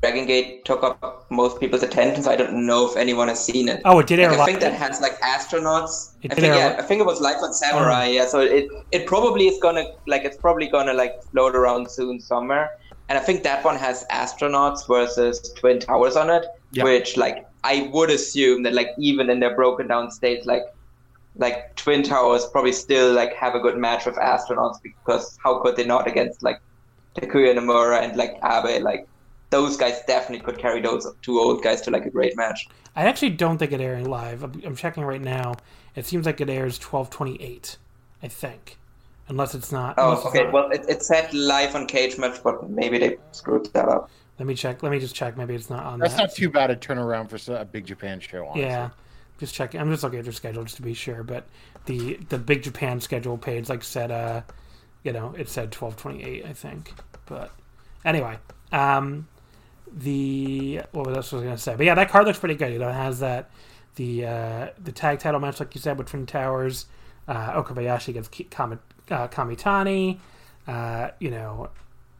Dragon 0.02 0.24
Gate 0.26 0.64
took 0.64 0.82
up 0.82 1.26
most 1.30 1.60
people's 1.60 1.82
attention, 1.82 2.22
so 2.22 2.30
I 2.30 2.36
don't 2.36 2.64
know 2.66 2.88
if 2.90 2.96
anyone 2.96 3.28
has 3.28 3.44
seen 3.44 3.68
it. 3.68 3.82
Oh, 3.84 3.98
it 3.98 4.06
did 4.06 4.18
air 4.18 4.30
Like, 4.30 4.36
I 4.36 4.38
live. 4.38 4.46
think 4.46 4.60
that 4.60 4.72
has 4.72 4.98
like 5.02 5.20
astronauts. 5.20 6.12
It 6.22 6.32
I 6.32 6.34
did 6.36 6.40
think 6.42 6.54
air 6.54 6.58
yeah, 6.58 6.68
li- 6.70 6.76
I 6.78 6.82
think 6.82 7.00
it 7.02 7.06
was 7.06 7.20
Life 7.20 7.36
on 7.42 7.52
Samurai. 7.52 8.06
Oh. 8.06 8.10
Yeah, 8.10 8.26
so 8.26 8.40
it 8.40 8.68
it 8.92 9.06
probably 9.06 9.46
is 9.48 9.58
gonna 9.60 9.84
like 10.06 10.24
it's 10.24 10.38
probably 10.38 10.68
gonna 10.68 10.94
like 10.94 11.22
float 11.24 11.54
around 11.54 11.90
soon 11.90 12.18
somewhere. 12.18 12.70
And 13.10 13.18
I 13.18 13.20
think 13.20 13.42
that 13.42 13.62
one 13.62 13.76
has 13.76 14.06
astronauts 14.10 14.86
versus 14.88 15.52
Twin 15.58 15.78
Towers 15.80 16.16
on 16.16 16.30
it, 16.30 16.46
Yeah. 16.72 16.84
which 16.84 17.18
like 17.18 17.46
I 17.62 17.90
would 17.92 18.08
assume 18.08 18.62
that 18.62 18.72
like 18.72 18.88
even 18.96 19.28
in 19.28 19.38
their 19.38 19.54
broken 19.54 19.86
down 19.88 20.10
states, 20.10 20.46
like 20.46 20.62
like 21.36 21.74
Twin 21.76 22.02
Towers 22.02 22.46
probably 22.46 22.72
still 22.72 23.12
like 23.12 23.32
have 23.34 23.54
a 23.54 23.60
good 23.60 23.78
match 23.78 24.06
with 24.06 24.16
astronauts 24.16 24.82
because 24.82 25.38
how 25.42 25.60
could 25.60 25.76
they 25.76 25.84
not 25.84 26.06
against 26.06 26.42
like 26.42 26.60
Takuya 27.16 27.54
Nomura 27.56 28.02
and 28.02 28.16
like 28.16 28.36
Abe 28.44 28.82
like 28.82 29.06
those 29.50 29.76
guys 29.76 30.00
definitely 30.06 30.44
could 30.44 30.58
carry 30.58 30.80
those 30.80 31.06
two 31.22 31.38
old 31.40 31.62
guys 31.62 31.80
to 31.82 31.90
like 31.90 32.06
a 32.06 32.10
great 32.10 32.36
match. 32.36 32.68
I 32.94 33.04
actually 33.06 33.30
don't 33.30 33.58
think 33.58 33.72
it 33.72 33.80
airing 33.80 34.08
live. 34.08 34.42
I'm, 34.44 34.60
I'm 34.64 34.76
checking 34.76 35.04
right 35.04 35.20
now. 35.20 35.54
It 35.96 36.06
seems 36.06 36.26
like 36.26 36.40
it 36.40 36.48
airs 36.50 36.78
12:28. 36.78 37.76
I 38.22 38.28
think, 38.28 38.76
unless 39.28 39.54
it's 39.54 39.72
not. 39.72 39.94
Oh, 39.98 40.10
unless 40.10 40.24
Oh, 40.24 40.28
it's 40.28 40.36
okay. 40.36 40.44
not. 40.44 40.52
Well, 40.52 40.70
it, 40.70 40.84
it 40.88 41.02
said 41.02 41.32
live 41.32 41.74
on 41.74 41.86
Cage 41.86 42.18
Match, 42.18 42.40
but 42.44 42.68
maybe 42.70 42.98
they 42.98 43.16
screwed 43.32 43.72
that 43.72 43.88
up. 43.88 44.10
let 44.38 44.46
me 44.46 44.54
check. 44.54 44.82
Let 44.82 44.92
me 44.92 44.98
just 45.00 45.14
check. 45.14 45.36
Maybe 45.36 45.54
it's 45.54 45.70
not 45.70 45.84
on 45.84 45.98
That's 45.98 46.14
that. 46.14 46.20
not 46.24 46.32
too 46.34 46.50
bad 46.50 46.70
a 46.70 46.76
turnaround 46.76 47.28
for 47.30 47.52
a 47.54 47.64
Big 47.64 47.86
Japan 47.86 48.20
show. 48.20 48.44
Honestly. 48.46 48.62
Yeah, 48.62 48.90
just 49.40 49.54
checking. 49.54 49.80
I'm 49.80 49.90
just 49.90 50.02
looking 50.02 50.18
at 50.18 50.24
their 50.24 50.32
schedule 50.32 50.62
just 50.62 50.76
to 50.76 50.82
be 50.82 50.94
sure. 50.94 51.24
But 51.24 51.46
the 51.86 52.16
the 52.28 52.38
Big 52.38 52.62
Japan 52.62 53.00
schedule 53.00 53.38
page 53.38 53.68
like 53.68 53.82
said, 53.82 54.10
uh, 54.10 54.42
you 55.02 55.12
know, 55.12 55.34
it 55.36 55.48
said 55.48 55.72
12:28, 55.72 56.46
I 56.46 56.52
think. 56.52 56.92
But 57.26 57.50
anyway, 58.04 58.38
um, 58.70 59.26
the 59.92 60.82
what 60.92 61.08
else 61.08 61.32
was 61.32 61.42
I 61.42 61.46
gonna 61.46 61.58
say? 61.58 61.74
But 61.74 61.86
yeah, 61.86 61.94
that 61.94 62.10
card 62.10 62.26
looks 62.26 62.38
pretty 62.38 62.54
good. 62.54 62.72
You 62.72 62.78
know, 62.78 62.90
it 62.90 62.94
has 62.94 63.20
that 63.20 63.50
the 63.96 64.26
uh, 64.26 64.68
the 64.78 64.92
tag 64.92 65.18
title 65.18 65.40
match, 65.40 65.58
like 65.58 65.74
you 65.74 65.80
said, 65.80 65.98
with 65.98 66.08
Twin 66.08 66.26
Towers. 66.26 66.86
Uh, 67.28 67.62
Okabayashi 67.62 68.08
against 68.08 68.32
Kami, 68.50 68.76
uh, 69.08 69.28
Kamitani. 69.28 70.18
Uh, 70.66 71.10
you 71.20 71.30
know, 71.30 71.70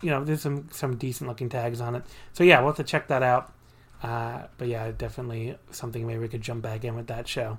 you 0.03 0.11
know, 0.11 0.25
there's 0.25 0.43
some 0.43 0.69
some 0.71 0.97
decent 0.97 1.29
looking 1.29 1.49
tags 1.49 1.81
on 1.81 1.97
it. 1.97 2.05
So 2.33 2.45
yeah, 2.45 2.61
we'll 2.61 2.69
have 2.69 2.77
to 2.77 2.85
check 2.85 3.09
that 3.09 3.23
out. 3.23 3.53
Uh, 4.03 4.43
but 4.57 4.69
yeah, 4.69 4.91
definitely 4.97 5.57
something 5.71 6.07
maybe 6.07 6.21
we 6.21 6.29
could 6.29 6.41
jump 6.41 6.63
back 6.63 6.85
in 6.85 6.95
with 6.95 7.09
that 7.09 7.29
show. 7.29 7.59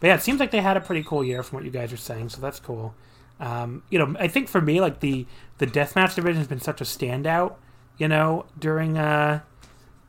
But 0.00 0.08
yeah, 0.08 0.14
it 0.14 0.22
seems 0.22 0.40
like 0.40 0.50
they 0.50 0.60
had 0.60 0.76
a 0.76 0.80
pretty 0.80 1.02
cool 1.02 1.24
year 1.24 1.42
from 1.42 1.56
what 1.56 1.64
you 1.64 1.70
guys 1.70 1.92
are 1.92 1.96
saying, 1.96 2.28
so 2.30 2.40
that's 2.40 2.60
cool. 2.60 2.94
Um, 3.40 3.82
you 3.90 3.98
know, 3.98 4.14
I 4.18 4.28
think 4.28 4.48
for 4.48 4.60
me, 4.60 4.80
like 4.80 5.00
the 5.00 5.26
the 5.58 5.66
deathmatch 5.66 6.14
division 6.14 6.38
has 6.38 6.46
been 6.46 6.60
such 6.60 6.80
a 6.80 6.84
standout. 6.84 7.56
You 7.98 8.08
know, 8.08 8.46
during 8.58 8.96
uh, 8.96 9.40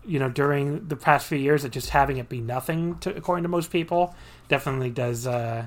you 0.05 0.19
know 0.19 0.29
during 0.29 0.87
the 0.87 0.95
past 0.95 1.27
few 1.27 1.37
years, 1.37 1.63
that 1.63 1.71
just 1.71 1.89
having 1.89 2.17
it 2.17 2.29
be 2.29 2.41
nothing, 2.41 2.97
to, 2.99 3.15
according 3.15 3.43
to 3.43 3.49
most 3.49 3.71
people, 3.71 4.15
definitely 4.49 4.91
does. 4.91 5.25
Uh, 5.25 5.65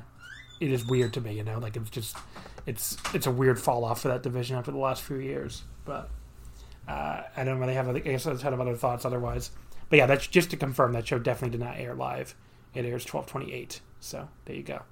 it 0.61 0.71
is 0.71 0.87
weird 0.87 1.13
to 1.15 1.21
me. 1.21 1.35
You 1.35 1.45
know, 1.45 1.59
like 1.59 1.77
it's 1.77 1.91
just 1.91 2.17
it's 2.67 2.97
it's 3.13 3.27
a 3.27 3.31
weird 3.33 3.59
fall 3.61 3.85
off 3.85 4.03
for 4.03 4.09
that 4.09 4.23
division 4.23 4.57
after 4.57 4.71
the 4.71 4.79
last 4.79 5.03
few 5.03 5.17
years. 5.17 5.63
But 5.85 6.11
uh, 6.89 7.23
I 7.37 7.45
don't 7.45 7.59
really 7.59 7.75
have. 7.75 7.89
I 7.89 7.99
guess 7.99 8.27
I 8.27 8.37
had 8.37 8.53
other 8.53 8.77
thoughts 8.77 9.05
otherwise. 9.05 9.51
But 9.89 9.97
yeah, 9.99 10.07
that's 10.07 10.27
just 10.27 10.51
to 10.51 10.57
confirm 10.57 10.93
that 10.93 11.07
show 11.07 11.19
definitely 11.19 11.57
did 11.59 11.65
not 11.65 11.77
air 11.79 11.95
live. 11.95 12.35
It 12.75 12.85
airs 12.85 13.05
twelve 13.05 13.27
twenty 13.27 13.53
eight. 13.53 13.81
So 14.01 14.29
there 14.45 14.57
you 14.57 14.63
go. 14.63 14.83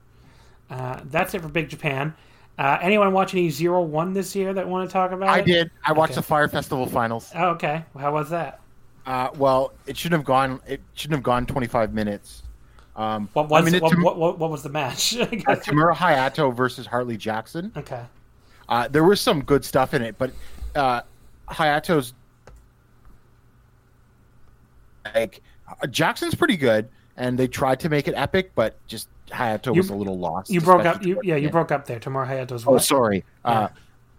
Uh, 0.71 1.01
that's 1.07 1.35
it 1.35 1.43
for 1.43 1.49
Big 1.49 1.69
Japan. 1.69 2.15
Uh, 2.59 2.79
anyone 2.81 3.13
watch 3.13 3.35
any 3.35 3.51
Zero 3.51 3.83
One 3.83 4.13
this 4.13 4.35
year 4.37 4.55
that 4.55 4.67
want 4.69 4.89
to 4.89 4.93
talk 4.93 5.11
about? 5.13 5.29
I 5.29 5.41
it? 5.41 5.47
did. 5.47 5.71
I 5.85 5.93
watched 5.93 6.13
Okay. 6.13 6.21
the 6.21 6.23
Fire 6.23 6.49
Festival 6.49 6.87
finals. 6.87 7.31
Oh, 7.35 7.49
okay. 7.51 7.85
How 7.99 8.13
was 8.13 8.31
that? 8.31 8.61
Uh, 9.05 9.29
well, 9.37 9.73
it 9.87 9.97
shouldn't 9.97 10.21
have 10.21 10.25
gone. 10.25 10.61
It 10.67 10.81
shouldn't 10.95 11.17
have 11.19 11.25
gone 11.25 11.45
25 11.47 11.93
minutes. 11.93 12.43
Um, 12.97 13.29
What 13.33 13.49
was 13.49 13.61
I 13.61 13.65
mean, 13.65 13.75
it- 13.75 13.83
what, 13.83 13.99
what, 13.99 14.17
what, 14.17 14.39
what 14.39 14.51
was 14.51 14.63
the 14.63 14.69
match? 14.71 15.17
Uh. 15.19 15.27
Tamura 15.57 15.95
Hayato 15.95 16.55
versus 16.55 16.87
Harley 16.87 17.17
Jackson. 17.17 17.73
okay. 17.77 18.05
Uh, 18.69 18.89
there 18.89 19.05
was 19.05 19.21
some 19.21 19.43
good 19.45 19.63
stuff 19.65 19.93
in 19.93 20.01
it, 20.01 20.17
but 20.17 20.31
uh, 20.77 21.03
Hayato's 21.51 22.15
like 25.15 25.43
uh, 25.83 25.87
Jackson's 25.87 26.35
pretty 26.35 26.57
good, 26.57 26.89
and 27.17 27.39
they 27.39 27.47
tried 27.49 27.81
to 27.81 27.89
make 27.89 28.09
it 28.09 28.15
epic, 28.17 28.53
but 28.55 28.77
just 28.87 29.09
Hayato 29.29 29.67
You- 29.75 29.81
was 29.81 29.91
a 29.91 29.95
little 29.95 30.19
lost. 30.19 30.51
You 30.51 30.61
broke 30.61 30.85
up. 30.85 31.05
You 31.05 31.21
yeah. 31.25 31.37
You 31.37 31.51
broke 31.51 31.73
up 31.73 31.87
there. 31.87 31.99
Tamura 32.01 32.27
Hayato's 32.29 32.67
Oh, 32.67 32.73
what? 32.73 32.83
sorry. 32.83 33.25
Yeah. 33.45 33.51
Uh, 33.51 33.69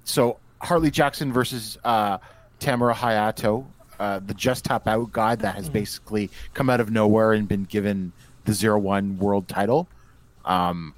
so 0.04 0.38
Harley 0.62 0.92
Jackson 0.92 1.32
versus 1.34 1.78
uh, 1.84 2.18
Tamara 2.60 2.94
Hayato, 2.94 3.66
uh, 4.00 4.20
the 4.26 4.34
just 4.34 4.66
tap 4.66 4.88
out 4.88 5.12
guy 5.12 5.36
that 5.36 5.48
Mm-hmm. 5.50 5.58
has 5.58 5.70
basically 5.70 6.30
come 6.54 6.70
out 6.70 6.80
of 6.80 6.92
nowhere 6.92 7.34
and 7.34 7.48
been 7.48 7.64
given 7.66 8.12
the 8.46 8.54
zero 8.54 8.78
one 8.80 9.18
world 9.18 9.48
title. 9.48 9.88
Um, 10.46 10.94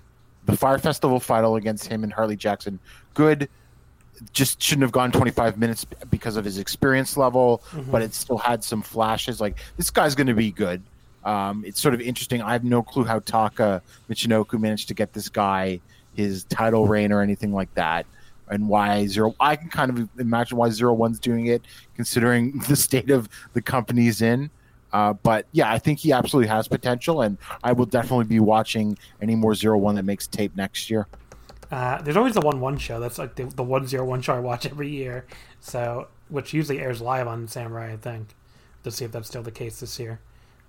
the 0.45 0.55
Fire 0.55 0.77
Festival 0.77 1.19
final 1.19 1.55
against 1.57 1.87
him 1.87 2.03
and 2.03 2.11
Harley 2.13 2.35
Jackson, 2.37 2.79
good. 3.13 3.49
Just 4.33 4.61
shouldn't 4.61 4.81
have 4.83 4.91
gone 4.91 5.11
25 5.11 5.57
minutes 5.57 5.85
because 6.09 6.37
of 6.37 6.45
his 6.45 6.57
experience 6.57 7.17
level, 7.17 7.61
Mm-hmm. 7.71 7.91
but 7.91 8.01
it 8.01 8.13
still 8.13 8.37
had 8.37 8.63
some 8.63 8.81
flashes. 8.81 9.39
Like 9.39 9.57
this 9.77 9.89
guy's 9.91 10.15
going 10.15 10.27
to 10.27 10.33
be 10.33 10.51
good. 10.51 10.81
Um, 11.23 11.63
it's 11.67 11.79
sort 11.81 11.93
of 11.93 12.01
interesting. 12.01 12.41
I 12.41 12.53
have 12.53 12.63
no 12.63 12.81
clue 12.81 13.03
how 13.03 13.19
Taka 13.19 13.81
Michinoku 14.09 14.59
managed 14.59 14.87
to 14.87 14.93
get 14.93 15.13
this 15.13 15.29
guy 15.29 15.79
his 16.15 16.45
title 16.45 16.87
reign 16.87 17.11
or 17.11 17.21
anything 17.21 17.53
like 17.53 17.71
that, 17.75 18.05
and 18.49 18.67
why 18.67 19.05
zero. 19.05 19.35
I 19.39 19.55
can 19.55 19.69
kind 19.69 19.91
of 19.91 20.09
imagine 20.19 20.57
why 20.57 20.69
zero 20.69 20.93
one's 20.93 21.19
doing 21.19 21.45
it, 21.47 21.61
considering 21.95 22.57
the 22.67 22.75
state 22.75 23.11
of 23.11 23.29
the 23.53 23.61
company's 23.61 24.21
in. 24.23 24.49
Uh, 24.93 25.13
but 25.13 25.45
yeah, 25.51 25.71
I 25.71 25.77
think 25.79 25.99
he 25.99 26.11
absolutely 26.13 26.47
has 26.47 26.67
potential, 26.67 27.21
and 27.21 27.37
I 27.63 27.73
will 27.73 27.85
definitely 27.85 28.25
be 28.25 28.39
watching 28.39 28.97
any 29.21 29.35
more 29.35 29.53
zero 29.53 29.77
one 29.77 29.95
that 29.95 30.03
makes 30.05 30.25
tape 30.27 30.55
next 30.55 30.89
year. 30.89 31.07
Uh, 31.71 32.01
there's 32.01 32.15
always 32.17 32.33
the 32.33 32.41
one 32.41 32.59
one 32.59 32.77
show. 32.77 32.99
That's 32.99 33.17
like 33.17 33.35
the, 33.35 33.43
the 33.45 33.63
one 33.63 33.87
zero 33.87 34.05
one 34.05 34.21
show 34.21 34.35
I 34.35 34.39
watch 34.39 34.65
every 34.71 34.89
year. 34.89 35.25
So 35.59 36.07
which 36.29 36.53
usually 36.53 36.79
airs 36.79 37.01
live 37.01 37.27
on 37.27 37.47
Samurai, 37.47 37.93
I 37.93 37.97
think. 37.97 38.29
To 38.83 38.91
see 38.91 39.05
if 39.05 39.11
that's 39.11 39.27
still 39.27 39.43
the 39.43 39.51
case 39.51 39.79
this 39.79 39.99
year. 39.99 40.19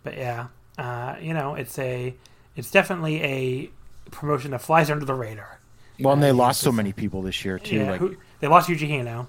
But 0.02 0.16
yeah, 0.16 0.48
uh, 0.76 1.16
you 1.20 1.34
know, 1.34 1.54
it's 1.54 1.78
a 1.78 2.14
it's 2.56 2.70
definitely 2.70 3.22
a 3.22 3.70
promotion 4.10 4.50
that 4.52 4.62
flies 4.62 4.90
under 4.90 5.04
the 5.04 5.14
radar. 5.14 5.60
Well, 6.00 6.14
and 6.14 6.22
they 6.22 6.30
Uh, 6.30 6.34
lost 6.34 6.60
so 6.60 6.72
many 6.72 6.92
people 6.92 7.22
this 7.22 7.44
year 7.44 7.58
too. 7.58 7.76
Yeah, 7.76 7.90
like 7.90 8.00
who, 8.00 8.16
they 8.40 8.48
lost 8.48 8.68
Yuji 8.68 8.88
Hino. 8.88 9.26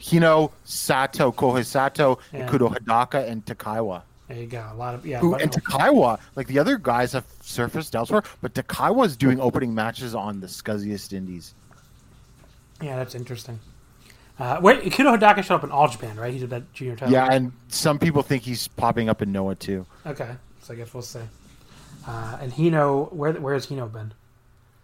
Hino, 0.00 0.52
Sato, 0.64 1.32
Kohei 1.32 1.64
Sato, 1.64 2.18
Yeah. 2.32 2.46
Ikuto 2.46 2.74
Hidaka, 2.74 3.26
and 3.26 3.44
Takaiwa. 3.44 4.02
There 4.28 4.36
you 4.38 4.46
go. 4.46 4.68
A 4.72 4.74
lot 4.74 4.94
of 4.94 5.06
yeah. 5.06 5.20
But- 5.20 5.40
and 5.42 5.50
Takaiwa, 5.52 6.18
like 6.34 6.46
the 6.48 6.58
other 6.58 6.78
guys 6.78 7.12
have 7.12 7.24
surfaced 7.42 7.94
elsewhere, 7.94 8.22
but 8.40 8.54
Takaiwa's 8.54 9.16
doing 9.16 9.40
opening 9.40 9.74
matches 9.74 10.14
on 10.14 10.40
the 10.40 10.46
scuzziest 10.48 11.12
indies. 11.12 11.54
yeah, 12.82 12.96
that's 12.96 13.14
interesting. 13.14 13.58
Uh, 14.38 14.58
wait, 14.60 14.82
Ikuto 14.82 15.16
Hidaka 15.18 15.42
showed 15.42 15.54
up 15.54 15.64
in 15.64 15.70
All 15.70 15.88
Japan, 15.88 16.16
right? 16.16 16.32
He 16.32 16.38
did 16.40 16.50
that 16.50 16.70
junior 16.74 16.94
title. 16.94 17.12
Yeah, 17.12 17.32
and 17.32 17.52
some 17.68 17.98
people 17.98 18.22
think 18.22 18.42
he's 18.42 18.68
popping 18.68 19.08
up 19.08 19.22
in 19.22 19.32
Noah 19.32 19.54
too. 19.54 19.86
Okay, 20.04 20.30
so 20.60 20.74
I 20.74 20.76
guess 20.76 20.92
we'll 20.92 21.02
see. 21.02 21.20
Uh, 22.06 22.36
and 22.40 22.52
Hino, 22.52 23.10
where 23.12 23.32
where 23.34 23.54
has 23.54 23.66
Hino 23.66 23.90
been? 23.90 24.12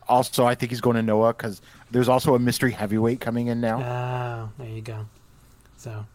Also, 0.08 0.44
I 0.46 0.54
think 0.54 0.70
he's 0.70 0.80
going 0.80 0.96
to 0.96 1.02
Noah 1.02 1.32
because 1.34 1.60
there's 1.90 2.08
also 2.08 2.34
a 2.34 2.38
mystery 2.38 2.72
heavyweight 2.72 3.20
coming 3.20 3.48
in 3.48 3.60
now. 3.60 3.82
Oh, 4.58 4.62
there 4.62 4.72
you 4.72 4.80
go. 4.82 5.06
So, 5.76 6.06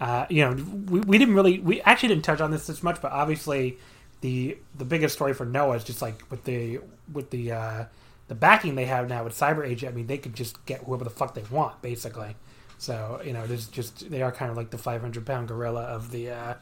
uh, 0.00 0.26
you 0.28 0.44
know, 0.44 0.52
we, 0.88 1.00
we 1.00 1.18
didn't 1.18 1.34
really, 1.34 1.58
we 1.58 1.80
actually 1.82 2.10
didn't 2.10 2.24
touch 2.24 2.40
on 2.40 2.50
this 2.50 2.68
as 2.68 2.82
much, 2.82 3.00
but 3.02 3.12
obviously, 3.12 3.78
the 4.20 4.58
the 4.76 4.84
biggest 4.84 5.14
story 5.14 5.32
for 5.32 5.44
Noah 5.44 5.76
is 5.76 5.84
just 5.84 6.02
like 6.02 6.28
with 6.30 6.44
the 6.44 6.80
with 7.12 7.30
the 7.30 7.52
uh, 7.52 7.84
the 8.28 8.34
backing 8.34 8.74
they 8.74 8.84
have 8.86 9.08
now 9.08 9.24
with 9.24 9.34
Cyber 9.34 9.66
Agent. 9.66 9.92
I 9.92 9.96
mean, 9.96 10.06
they 10.06 10.18
could 10.18 10.34
just 10.34 10.64
get 10.66 10.82
whoever 10.82 11.04
the 11.04 11.10
fuck 11.10 11.34
they 11.34 11.44
want, 11.50 11.80
basically. 11.82 12.36
So, 12.78 13.20
you 13.24 13.32
know, 13.32 13.42
is 13.42 13.66
just 13.66 14.08
they 14.08 14.22
are 14.22 14.30
kind 14.30 14.50
of 14.50 14.56
like 14.56 14.70
the 14.70 14.78
500 14.78 15.26
pound 15.26 15.48
gorilla 15.48 15.82
of 15.82 16.10
the 16.12 16.30
uh, 16.30 16.54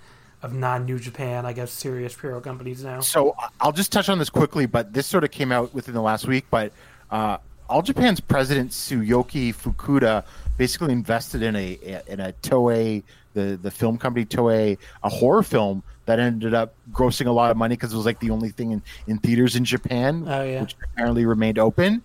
of 0.43 0.55
non 0.55 0.87
New 0.87 0.99
Japan, 0.99 1.45
I 1.45 1.53
guess, 1.53 1.71
serious 1.71 2.15
pro 2.15 2.41
companies 2.41 2.83
now. 2.83 3.01
So 3.01 3.37
I'll 3.61 3.73
just 3.73 3.93
touch 3.93 4.09
on 4.09 4.19
this 4.19 4.31
quickly, 4.31 4.67
but 4.67 4.93
this 4.93 5.07
sort 5.07 5.25
of 5.25 5.31
came 5.31 5.53
out 5.53 5.75
within 5.75 5.95
the 5.95 6.03
last 6.03 6.27
week. 6.27 6.47
But 6.51 6.73
uh, 7.11 7.39
All 7.69 7.83
Japan's 7.83 8.21
president 8.21 8.71
Tsuyoki 8.71 9.55
Fukuda 9.55 10.25
basically 10.57 10.93
invested 10.93 11.43
in 11.43 11.55
a 11.55 12.03
in 12.07 12.21
a 12.21 12.33
Toei, 12.43 13.03
the 13.37 13.57
the 13.63 13.71
film 13.71 13.97
company 13.99 14.25
Toei, 14.25 14.79
a 15.05 15.09
horror 15.09 15.43
film 15.45 15.83
that 16.07 16.19
ended 16.19 16.55
up 16.55 16.75
grossing 16.93 17.27
a 17.27 17.31
lot 17.33 17.51
of 17.51 17.57
money 17.57 17.75
because 17.77 17.93
it 17.93 17.97
was 17.97 18.07
like 18.07 18.19
the 18.21 18.31
only 18.31 18.49
thing 18.51 18.71
in, 18.73 18.83
in 19.07 19.19
theaters 19.19 19.55
in 19.57 19.65
Japan, 19.65 20.25
Oh, 20.27 20.43
yeah. 20.43 20.61
which 20.63 20.75
apparently 20.93 21.25
remained 21.27 21.59
open. 21.59 22.03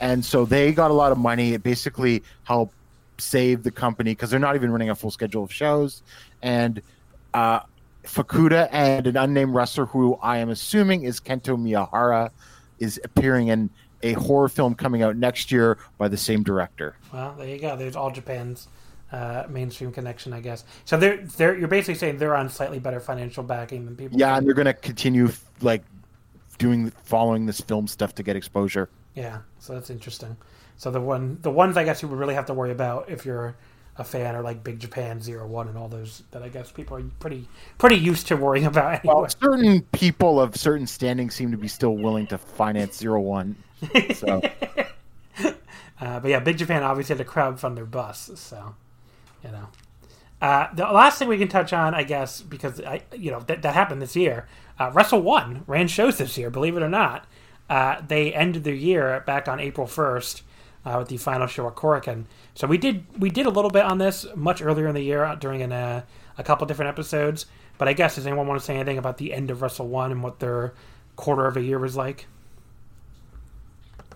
And 0.00 0.24
so 0.24 0.44
they 0.44 0.72
got 0.72 0.90
a 0.90 0.94
lot 0.94 1.12
of 1.12 1.18
money. 1.18 1.52
It 1.52 1.62
basically 1.62 2.22
helped 2.44 2.74
save 3.18 3.62
the 3.62 3.70
company 3.70 4.12
because 4.12 4.30
they're 4.30 4.40
not 4.40 4.54
even 4.54 4.70
running 4.72 4.88
a 4.90 4.94
full 4.94 5.10
schedule 5.10 5.42
of 5.44 5.52
shows. 5.52 6.02
And 6.42 6.80
uh, 7.34 7.60
Fukuda 8.04 8.68
and 8.72 9.06
an 9.06 9.16
unnamed 9.16 9.52
wrestler 9.54 9.84
who 9.86 10.16
I 10.22 10.38
am 10.38 10.48
assuming 10.48 11.02
is 11.02 11.20
Kento 11.20 11.58
Miyahara 11.58 12.30
is 12.78 12.98
appearing 13.04 13.48
in 13.48 13.68
a 14.02 14.14
horror 14.14 14.48
film 14.48 14.74
coming 14.74 15.02
out 15.02 15.16
next 15.16 15.52
year 15.52 15.76
by 15.98 16.08
the 16.08 16.16
same 16.16 16.42
director. 16.42 16.96
Well, 17.12 17.34
there 17.36 17.48
you 17.48 17.58
go. 17.58 17.76
There's 17.76 17.96
all 17.96 18.10
Japan's 18.10 18.68
uh, 19.12 19.44
mainstream 19.48 19.92
connection, 19.92 20.32
I 20.32 20.40
guess. 20.40 20.64
So 20.84 20.96
they're 20.96 21.18
they're 21.18 21.58
you're 21.58 21.68
basically 21.68 21.96
saying 21.96 22.18
they're 22.18 22.36
on 22.36 22.48
slightly 22.48 22.78
better 22.78 23.00
financial 23.00 23.42
backing 23.42 23.84
than 23.84 23.96
people. 23.96 24.18
Yeah, 24.18 24.36
and 24.36 24.46
they're 24.46 24.54
going 24.54 24.66
to 24.66 24.74
continue 24.74 25.30
like 25.60 25.82
doing 26.58 26.90
following 27.04 27.46
this 27.46 27.60
film 27.60 27.86
stuff 27.86 28.14
to 28.16 28.22
get 28.22 28.36
exposure. 28.36 28.88
Yeah, 29.14 29.38
so 29.58 29.74
that's 29.74 29.90
interesting. 29.90 30.36
So 30.76 30.90
the 30.90 31.00
one, 31.00 31.38
the 31.42 31.50
ones 31.50 31.76
I 31.76 31.84
guess 31.84 32.02
you 32.02 32.08
would 32.08 32.18
really 32.18 32.34
have 32.34 32.46
to 32.46 32.54
worry 32.54 32.70
about 32.70 33.10
if 33.10 33.26
you're 33.26 33.56
a 33.96 34.04
fan 34.04 34.34
are 34.34 34.42
like 34.42 34.64
Big 34.64 34.78
Japan 34.78 35.20
Zero 35.20 35.46
One 35.46 35.68
and 35.68 35.76
all 35.76 35.88
those 35.88 36.22
that 36.30 36.42
I 36.42 36.48
guess 36.48 36.70
people 36.72 36.96
are 36.96 37.02
pretty 37.18 37.48
pretty 37.78 37.96
used 37.96 38.28
to 38.28 38.36
worrying 38.36 38.66
about 38.66 39.00
anyway. 39.00 39.14
Well, 39.14 39.28
certain 39.28 39.82
people 39.92 40.40
of 40.40 40.56
certain 40.56 40.86
standing 40.86 41.30
seem 41.30 41.50
to 41.50 41.58
be 41.58 41.68
still 41.68 41.96
willing 41.96 42.26
to 42.28 42.38
finance 42.38 42.96
Zero 42.96 43.20
One. 43.20 43.56
So 44.14 44.40
Uh, 46.00 46.18
but 46.18 46.30
yeah, 46.30 46.40
Big 46.40 46.56
Japan 46.56 46.82
obviously 46.82 47.16
had 47.16 47.24
to 47.24 47.30
crowdfund 47.30 47.74
their 47.74 47.84
bus, 47.84 48.30
so 48.34 48.74
you 49.44 49.50
know. 49.50 49.68
Uh, 50.40 50.72
the 50.74 50.84
last 50.84 51.18
thing 51.18 51.28
we 51.28 51.36
can 51.36 51.48
touch 51.48 51.72
on, 51.72 51.94
I 51.94 52.02
guess, 52.02 52.40
because 52.40 52.80
I, 52.80 53.02
you 53.14 53.30
know 53.30 53.40
that, 53.40 53.62
that 53.62 53.74
happened 53.74 54.00
this 54.00 54.16
year. 54.16 54.46
Uh, 54.78 54.90
Wrestle 54.92 55.20
One 55.20 55.64
ran 55.66 55.88
shows 55.88 56.18
this 56.18 56.38
year, 56.38 56.50
believe 56.50 56.76
it 56.76 56.82
or 56.82 56.88
not. 56.88 57.26
Uh, 57.68 58.00
they 58.06 58.32
ended 58.32 58.64
their 58.64 58.74
year 58.74 59.22
back 59.26 59.46
on 59.48 59.60
April 59.60 59.86
first 59.86 60.42
uh, 60.84 60.96
with 60.98 61.08
the 61.08 61.16
final 61.18 61.46
show 61.46 61.66
at 61.66 61.74
Korakuen. 61.74 62.24
So 62.54 62.66
we 62.66 62.78
did 62.78 63.04
we 63.18 63.30
did 63.30 63.46
a 63.46 63.50
little 63.50 63.70
bit 63.70 63.84
on 63.84 63.98
this 63.98 64.26
much 64.34 64.62
earlier 64.62 64.88
in 64.88 64.94
the 64.94 65.02
year 65.02 65.24
uh, 65.24 65.34
during 65.34 65.62
an, 65.62 65.72
uh, 65.72 66.02
a 66.38 66.42
couple 66.42 66.66
different 66.66 66.88
episodes. 66.88 67.46
But 67.78 67.88
I 67.88 67.92
guess 67.92 68.16
does 68.16 68.26
anyone 68.26 68.46
want 68.46 68.60
to 68.60 68.64
say 68.64 68.76
anything 68.76 68.98
about 68.98 69.18
the 69.18 69.32
end 69.32 69.50
of 69.50 69.62
Wrestle 69.62 69.88
One 69.88 70.10
and 70.10 70.22
what 70.22 70.40
their 70.40 70.74
quarter 71.16 71.46
of 71.46 71.56
a 71.56 71.62
year 71.62 71.78
was 71.78 71.96
like? 71.96 72.26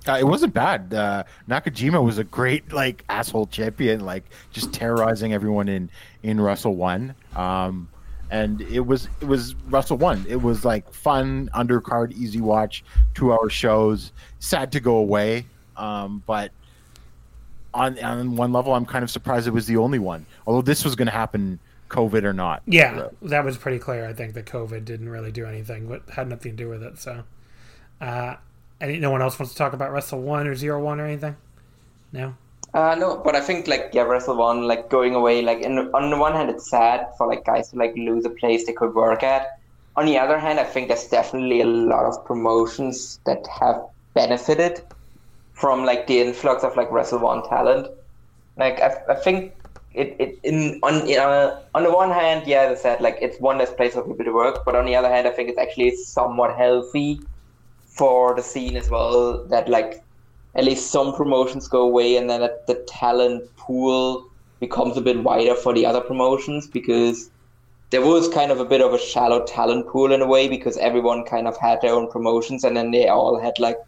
Uh, 0.08 0.16
it 0.20 0.26
wasn't 0.26 0.52
bad. 0.54 0.92
Uh, 0.92 1.24
Nakajima 1.48 2.02
was 2.02 2.18
a 2.18 2.24
great 2.24 2.72
like 2.72 3.04
asshole 3.08 3.46
champion, 3.46 4.00
like 4.04 4.24
just 4.52 4.72
terrorizing 4.72 5.32
everyone 5.32 5.68
in 5.68 5.90
in 6.22 6.40
Wrestle 6.40 6.76
One. 6.76 7.14
Um, 7.34 7.88
and 8.30 8.60
it 8.62 8.80
was 8.80 9.08
it 9.20 9.26
was 9.26 9.54
Wrestle 9.68 9.96
One. 9.98 10.24
It 10.28 10.42
was 10.42 10.64
like 10.64 10.92
fun 10.92 11.50
undercard, 11.54 12.12
easy 12.12 12.40
watch, 12.40 12.84
two 13.14 13.32
hour 13.32 13.48
shows. 13.48 14.12
Sad 14.40 14.72
to 14.72 14.80
go 14.80 14.96
away, 14.96 15.46
um, 15.76 16.22
but 16.26 16.52
on 17.72 17.98
on 18.04 18.36
one 18.36 18.52
level, 18.52 18.74
I'm 18.74 18.86
kind 18.86 19.02
of 19.02 19.10
surprised 19.10 19.46
it 19.46 19.52
was 19.52 19.66
the 19.66 19.76
only 19.76 19.98
one. 19.98 20.26
Although 20.46 20.62
this 20.62 20.84
was 20.84 20.94
going 20.96 21.06
to 21.06 21.12
happen, 21.12 21.58
COVID 21.90 22.24
or 22.24 22.32
not. 22.32 22.62
Yeah, 22.66 22.96
So- 22.96 23.14
that 23.22 23.44
was 23.44 23.56
pretty 23.56 23.78
clear. 23.78 24.06
I 24.06 24.12
think 24.12 24.34
that 24.34 24.46
COVID 24.46 24.84
didn't 24.84 25.08
really 25.08 25.32
do 25.32 25.46
anything, 25.46 25.86
but 25.88 26.02
had 26.10 26.28
nothing 26.28 26.52
to 26.52 26.56
do 26.56 26.68
with 26.68 26.82
it. 26.82 26.98
So, 26.98 27.24
uh, 28.00 28.36
and 28.80 29.00
no 29.00 29.10
one 29.10 29.22
else 29.22 29.38
wants 29.38 29.52
to 29.52 29.58
talk 29.58 29.72
about 29.72 29.92
Wrestle 29.92 30.20
One 30.20 30.46
or 30.46 30.54
Zero 30.54 30.82
One 30.82 31.00
or 31.00 31.06
anything. 31.06 31.36
No. 32.12 32.34
Uh, 32.72 32.96
no, 32.96 33.16
but 33.24 33.36
I 33.36 33.40
think 33.40 33.68
like 33.68 33.90
yeah, 33.92 34.02
Wrestle 34.02 34.36
One 34.36 34.66
like 34.66 34.88
going 34.88 35.14
away. 35.14 35.42
Like, 35.42 35.60
in, 35.60 35.78
on 35.78 36.10
the 36.10 36.18
one 36.18 36.32
hand, 36.32 36.50
it's 36.50 36.68
sad 36.68 37.06
for 37.16 37.26
like 37.28 37.44
guys 37.44 37.70
to 37.70 37.76
like 37.76 37.94
lose 37.96 38.24
a 38.24 38.30
place 38.30 38.66
they 38.66 38.72
could 38.72 38.94
work 38.94 39.22
at. 39.22 39.58
On 39.96 40.06
the 40.06 40.18
other 40.18 40.38
hand, 40.38 40.58
I 40.58 40.64
think 40.64 40.88
there's 40.88 41.06
definitely 41.06 41.60
a 41.60 41.66
lot 41.66 42.04
of 42.04 42.24
promotions 42.24 43.20
that 43.26 43.46
have 43.46 43.80
benefited 44.12 44.82
from 45.52 45.84
like 45.84 46.08
the 46.08 46.20
influx 46.20 46.64
of 46.64 46.76
like 46.76 46.90
Wrestle 46.90 47.20
One 47.20 47.48
talent. 47.48 47.86
Like, 48.56 48.80
I, 48.80 48.96
I 49.08 49.14
think 49.14 49.54
it, 49.94 50.16
it 50.18 50.38
in 50.42 50.80
on 50.82 51.06
you 51.08 51.16
know, 51.16 51.62
on 51.76 51.84
the 51.84 51.92
one 51.92 52.10
hand, 52.10 52.46
yeah, 52.48 52.62
as 52.62 52.80
I 52.80 52.82
said, 52.82 53.00
like 53.00 53.18
it's 53.20 53.38
one 53.40 53.58
less 53.58 53.72
place 53.72 53.94
for 53.94 54.02
people 54.02 54.24
to 54.24 54.32
work. 54.32 54.64
But 54.64 54.74
on 54.74 54.84
the 54.84 54.96
other 54.96 55.08
hand, 55.08 55.28
I 55.28 55.30
think 55.30 55.48
it's 55.48 55.58
actually 55.58 55.94
somewhat 55.94 56.56
healthy 56.56 57.20
for 57.94 58.34
the 58.34 58.42
scene 58.42 58.76
as 58.76 58.90
well 58.90 59.44
that 59.46 59.68
like 59.68 60.02
at 60.56 60.64
least 60.64 60.90
some 60.90 61.14
promotions 61.14 61.68
go 61.68 61.82
away 61.82 62.16
and 62.16 62.28
then 62.30 62.40
the 62.66 62.74
talent 62.88 63.44
pool 63.56 64.28
becomes 64.60 64.96
a 64.96 65.00
bit 65.00 65.22
wider 65.22 65.54
for 65.54 65.72
the 65.74 65.86
other 65.86 66.00
promotions 66.00 66.66
because 66.66 67.30
there 67.90 68.02
was 68.02 68.28
kind 68.28 68.50
of 68.50 68.60
a 68.60 68.64
bit 68.64 68.80
of 68.80 68.92
a 68.92 68.98
shallow 68.98 69.44
talent 69.44 69.86
pool 69.86 70.12
in 70.12 70.20
a 70.20 70.26
way 70.26 70.48
because 70.48 70.76
everyone 70.78 71.24
kind 71.24 71.46
of 71.46 71.56
had 71.56 71.80
their 71.80 71.92
own 71.92 72.10
promotions 72.10 72.64
and 72.64 72.76
then 72.76 72.90
they 72.90 73.08
all 73.08 73.38
had 73.38 73.58
like 73.58 73.78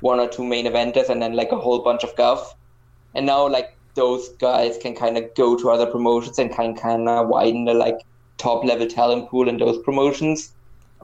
one 0.00 0.20
or 0.20 0.28
two 0.28 0.44
main 0.44 0.66
eventers 0.66 1.08
and 1.08 1.22
then 1.22 1.34
like 1.34 1.52
a 1.52 1.58
whole 1.58 1.80
bunch 1.80 2.04
of 2.04 2.14
guff. 2.16 2.54
And 3.14 3.26
now 3.26 3.48
like 3.48 3.76
those 3.94 4.28
guys 4.38 4.78
can 4.78 4.94
kind 4.94 5.16
of 5.16 5.34
go 5.34 5.56
to 5.56 5.70
other 5.70 5.86
promotions 5.86 6.38
and 6.38 6.52
can 6.52 6.76
kind 6.76 7.08
of 7.08 7.28
widen 7.28 7.64
the 7.64 7.74
like 7.74 7.98
top 8.36 8.64
level 8.64 8.86
talent 8.86 9.28
pool 9.30 9.48
in 9.48 9.56
those 9.56 9.82
promotions. 9.82 10.52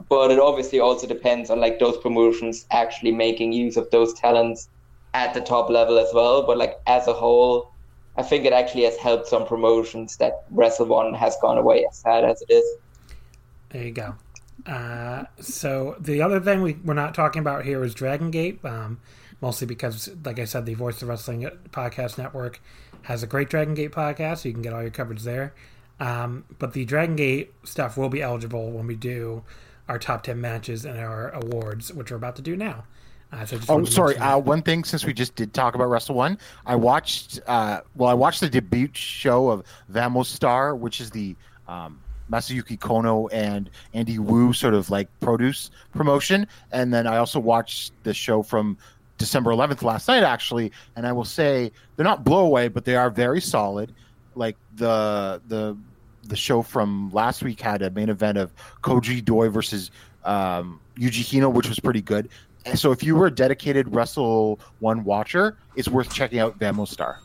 But 0.09 0.31
it 0.31 0.39
obviously 0.39 0.79
also 0.79 1.07
depends 1.07 1.49
on 1.49 1.59
like 1.59 1.79
those 1.79 1.97
promotions 1.97 2.65
actually 2.71 3.11
making 3.11 3.53
use 3.53 3.77
of 3.77 3.89
those 3.91 4.13
talents 4.13 4.69
at 5.13 5.33
the 5.33 5.41
top 5.41 5.69
level 5.69 5.97
as 5.97 6.13
well. 6.13 6.43
But 6.43 6.57
like 6.57 6.79
as 6.87 7.07
a 7.07 7.13
whole, 7.13 7.71
I 8.17 8.23
think 8.23 8.45
it 8.45 8.53
actually 8.53 8.83
has 8.83 8.97
helped 8.97 9.27
some 9.27 9.45
promotions 9.45 10.17
that 10.17 10.43
Wrestle 10.51 10.87
One 10.87 11.13
has 11.13 11.37
gone 11.41 11.57
away 11.57 11.85
as 11.89 11.97
sad 11.97 12.23
as 12.23 12.41
it 12.41 12.53
is. 12.53 12.77
There 13.69 13.83
you 13.83 13.91
go. 13.91 14.15
Uh, 14.65 15.23
so 15.39 15.95
the 15.99 16.21
other 16.21 16.39
thing 16.39 16.61
we, 16.61 16.73
we're 16.85 16.93
not 16.93 17.15
talking 17.15 17.39
about 17.39 17.65
here 17.65 17.83
is 17.83 17.93
Dragon 17.93 18.31
Gate, 18.31 18.63
um, 18.63 18.99
mostly 19.41 19.67
because, 19.67 20.09
like 20.23 20.39
I 20.39 20.45
said, 20.45 20.65
the 20.65 20.75
Voice 20.75 21.01
of 21.01 21.09
Wrestling 21.09 21.49
podcast 21.71 22.17
network 22.17 22.61
has 23.03 23.23
a 23.23 23.27
great 23.27 23.49
Dragon 23.49 23.73
Gate 23.73 23.91
podcast, 23.91 24.39
so 24.39 24.49
you 24.49 24.53
can 24.53 24.61
get 24.61 24.73
all 24.73 24.81
your 24.81 24.91
coverage 24.91 25.23
there. 25.23 25.53
Um, 25.99 26.45
but 26.59 26.73
the 26.73 26.85
Dragon 26.85 27.15
Gate 27.15 27.53
stuff 27.63 27.97
will 27.97 28.09
be 28.09 28.21
eligible 28.21 28.71
when 28.71 28.87
we 28.87 28.95
do 28.95 29.43
our 29.87 29.99
top 29.99 30.23
10 30.23 30.39
matches 30.39 30.85
and 30.85 30.99
our 30.99 31.29
awards, 31.31 31.93
which 31.93 32.11
we're 32.11 32.17
about 32.17 32.35
to 32.37 32.41
do 32.41 32.55
now. 32.55 32.83
Uh, 33.31 33.45
so 33.45 33.57
just 33.57 33.69
Oh, 33.69 33.83
sorry. 33.85 34.17
Uh, 34.17 34.37
one 34.37 34.61
thing, 34.61 34.83
since 34.83 35.05
we 35.05 35.13
just 35.13 35.35
did 35.35 35.53
talk 35.53 35.75
about 35.75 35.89
Wrestle 35.89 36.15
One, 36.15 36.37
I 36.65 36.75
watched. 36.75 37.39
Uh, 37.47 37.81
well, 37.95 38.09
I 38.09 38.13
watched 38.13 38.41
the 38.41 38.49
debut 38.49 38.89
show 38.93 39.49
of 39.49 39.63
Vamos 39.89 40.29
Star, 40.29 40.75
which 40.75 41.01
is 41.01 41.09
the 41.09 41.35
um, 41.67 41.99
Masayuki 42.31 42.77
Kono 42.77 43.29
and 43.33 43.69
Andy 43.93 44.19
Wu 44.19 44.53
sort 44.53 44.75
of 44.75 44.89
like 44.91 45.07
produce 45.19 45.71
promotion, 45.93 46.47
and 46.71 46.93
then 46.93 47.07
I 47.07 47.17
also 47.17 47.39
watched 47.39 47.91
the 48.03 48.13
show 48.13 48.43
from 48.43 48.77
December 49.17 49.51
11th 49.51 49.81
last 49.81 50.07
night, 50.07 50.23
actually. 50.23 50.71
And 50.95 51.07
I 51.07 51.11
will 51.11 51.25
say 51.25 51.71
they're 51.95 52.03
not 52.03 52.23
blow 52.23 52.45
away, 52.45 52.67
but 52.67 52.85
they 52.85 52.95
are 52.95 53.09
very 53.09 53.41
solid. 53.41 53.93
Like 54.35 54.57
the 54.75 55.41
the 55.47 55.75
the 56.23 56.35
show 56.35 56.61
from 56.61 57.09
last 57.11 57.43
week 57.43 57.59
had 57.59 57.81
a 57.81 57.89
main 57.89 58.09
event 58.09 58.37
of 58.37 58.53
Koji 58.81 59.23
Doi 59.23 59.49
versus 59.49 59.91
um, 60.23 60.79
Yuji 60.97 61.23
Hino, 61.23 61.51
which 61.51 61.67
was 61.67 61.79
pretty 61.79 62.01
good. 62.01 62.29
So 62.75 62.91
if 62.91 63.03
you 63.03 63.15
were 63.15 63.27
a 63.27 63.31
dedicated 63.31 63.93
Wrestle 63.93 64.59
One 64.79 65.03
watcher, 65.03 65.57
it's 65.75 65.89
worth 65.89 66.13
checking 66.13 66.39
out 66.39 66.57
Vamo 66.59 66.87
Star. 66.87 67.19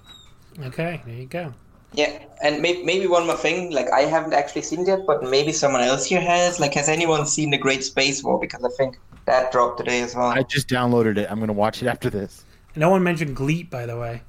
Okay, 0.64 1.00
there 1.06 1.14
you 1.14 1.26
go. 1.26 1.54
Yeah, 1.92 2.22
and 2.42 2.60
maybe, 2.60 2.82
maybe 2.82 3.06
one 3.06 3.26
more 3.26 3.36
thing, 3.36 3.70
like 3.70 3.90
I 3.90 4.00
haven't 4.00 4.34
actually 4.34 4.62
seen 4.62 4.80
it 4.80 4.88
yet, 4.88 5.00
but 5.06 5.22
maybe 5.22 5.52
someone 5.52 5.80
else 5.80 6.04
here 6.04 6.20
has. 6.20 6.60
Like, 6.60 6.74
has 6.74 6.88
anyone 6.88 7.24
seen 7.24 7.50
The 7.50 7.56
Great 7.56 7.82
Space 7.82 8.22
War? 8.22 8.38
Because 8.38 8.62
I 8.62 8.68
think 8.76 8.98
that 9.24 9.52
dropped 9.52 9.78
today 9.78 10.02
as 10.02 10.14
well. 10.14 10.26
I 10.26 10.42
just 10.42 10.68
downloaded 10.68 11.16
it. 11.16 11.30
I'm 11.30 11.38
going 11.38 11.48
to 11.48 11.54
watch 11.54 11.82
it 11.82 11.86
after 11.86 12.10
this. 12.10 12.44
No 12.76 12.90
one 12.90 13.02
mentioned 13.02 13.36
Gleat, 13.36 13.70
by 13.70 13.86
the 13.86 13.96
way. 13.96 14.22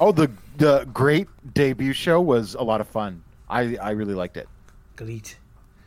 Oh, 0.00 0.10
the 0.12 0.30
the 0.56 0.88
great 0.92 1.28
debut 1.54 1.92
show 1.92 2.20
was 2.20 2.54
a 2.54 2.62
lot 2.62 2.80
of 2.80 2.88
fun. 2.88 3.22
I 3.50 3.76
I 3.76 3.90
really 3.90 4.14
liked 4.14 4.36
it. 4.36 4.48
Gleat. 4.96 5.36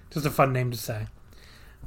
Just 0.10 0.26
a 0.26 0.30
fun 0.30 0.54
name 0.54 0.70
to 0.72 0.78
say. 0.78 1.08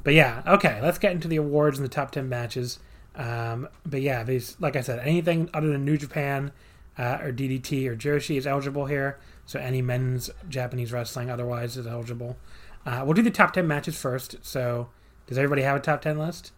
But 0.03 0.13
yeah, 0.13 0.41
okay, 0.45 0.79
let's 0.81 0.97
get 0.97 1.11
into 1.11 1.27
the 1.27 1.37
awards 1.37 1.77
and 1.77 1.85
the 1.85 1.89
top 1.93 2.11
10 2.11 2.29
matches. 2.29 2.79
Um, 3.15 3.67
but 3.85 4.01
yeah, 4.01 4.23
these, 4.23 4.55
like 4.59 4.75
I 4.75 4.81
said, 4.81 4.99
anything 4.99 5.49
other 5.53 5.69
than 5.69 5.85
New 5.85 5.97
Japan 5.97 6.51
uh, 6.97 7.19
or 7.21 7.31
DDT 7.31 7.87
or 7.87 7.95
Joshi 7.95 8.37
is 8.37 8.45
eligible 8.45 8.85
here. 8.85 9.19
So 9.45 9.59
any 9.59 9.81
men's 9.81 10.29
Japanese 10.47 10.91
wrestling 10.91 11.29
otherwise 11.29 11.77
is 11.77 11.87
eligible. 11.87 12.37
Uh, 12.85 13.01
we'll 13.03 13.13
do 13.13 13.21
the 13.21 13.31
top 13.31 13.53
10 13.53 13.67
matches 13.67 13.99
first. 13.99 14.37
So 14.41 14.89
does 15.25 15.37
everybody 15.37 15.63
have 15.63 15.77
a 15.77 15.79
top 15.79 16.01
10 16.01 16.17
list? 16.17 16.51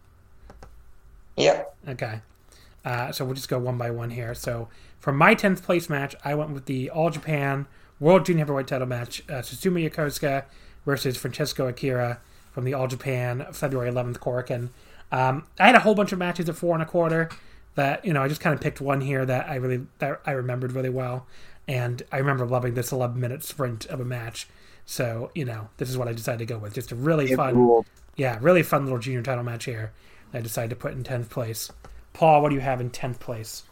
Yep. 1.36 1.76
Okay. 1.88 2.20
Uh, 2.84 3.12
so 3.12 3.24
we'll 3.24 3.34
just 3.34 3.48
go 3.48 3.58
one 3.58 3.78
by 3.78 3.90
one 3.90 4.10
here. 4.10 4.34
So 4.34 4.68
for 4.98 5.12
my 5.12 5.34
10th 5.34 5.62
place 5.62 5.88
match, 5.88 6.14
I 6.24 6.34
went 6.34 6.50
with 6.50 6.66
the 6.66 6.90
All 6.90 7.10
Japan 7.10 7.66
World 8.00 8.24
Junior 8.26 8.40
Heavyweight 8.40 8.66
title 8.66 8.86
match, 8.88 9.22
uh, 9.28 9.34
Susumu 9.42 9.88
Yokosuka 9.88 10.44
versus 10.84 11.16
Francesco 11.16 11.68
Akira 11.68 12.20
from 12.52 12.64
the 12.64 12.74
All 12.74 12.88
Japan 12.88 13.46
February 13.52 13.90
11th 13.90 14.18
Korakuen. 14.18 14.70
Um, 15.12 15.46
I 15.58 15.66
had 15.66 15.74
a 15.76 15.80
whole 15.80 15.94
bunch 15.94 16.12
of 16.12 16.18
matches 16.18 16.48
at 16.48 16.56
four 16.56 16.74
and 16.74 16.82
a 16.82 16.86
quarter 16.86 17.28
that, 17.74 18.04
you 18.04 18.12
know, 18.12 18.22
I 18.22 18.28
just 18.28 18.40
kind 18.40 18.54
of 18.54 18.60
picked 18.60 18.80
one 18.80 19.00
here 19.00 19.24
that 19.26 19.48
I 19.48 19.56
really, 19.56 19.86
that 19.98 20.20
I 20.26 20.32
remembered 20.32 20.72
really 20.72 20.88
well. 20.90 21.26
And 21.68 22.02
I 22.10 22.16
remember 22.18 22.46
loving 22.46 22.74
this 22.74 22.90
11 22.90 23.20
minute 23.20 23.44
sprint 23.44 23.86
of 23.86 24.00
a 24.00 24.04
match. 24.04 24.48
So 24.86 25.30
you 25.34 25.44
know, 25.44 25.68
this 25.76 25.88
is 25.88 25.96
what 25.96 26.08
I 26.08 26.12
decided 26.12 26.38
to 26.40 26.46
go 26.46 26.58
with. 26.58 26.74
Just 26.74 26.90
a 26.90 26.96
really 26.96 27.30
It 27.30 27.36
fun, 27.36 27.54
ruled. 27.56 27.86
yeah, 28.16 28.38
really 28.40 28.62
fun 28.64 28.84
little 28.84 28.98
junior 28.98 29.22
title 29.22 29.44
match 29.44 29.66
here. 29.66 29.92
I 30.32 30.40
decided 30.40 30.70
to 30.70 30.76
put 30.76 30.92
in 30.94 31.04
tenth 31.04 31.30
place. 31.30 31.70
Paul, 32.12 32.42
what 32.42 32.48
do 32.48 32.54
you 32.56 32.60
have 32.60 32.80
in 32.80 32.90
tenth 32.90 33.20
place? 33.20 33.62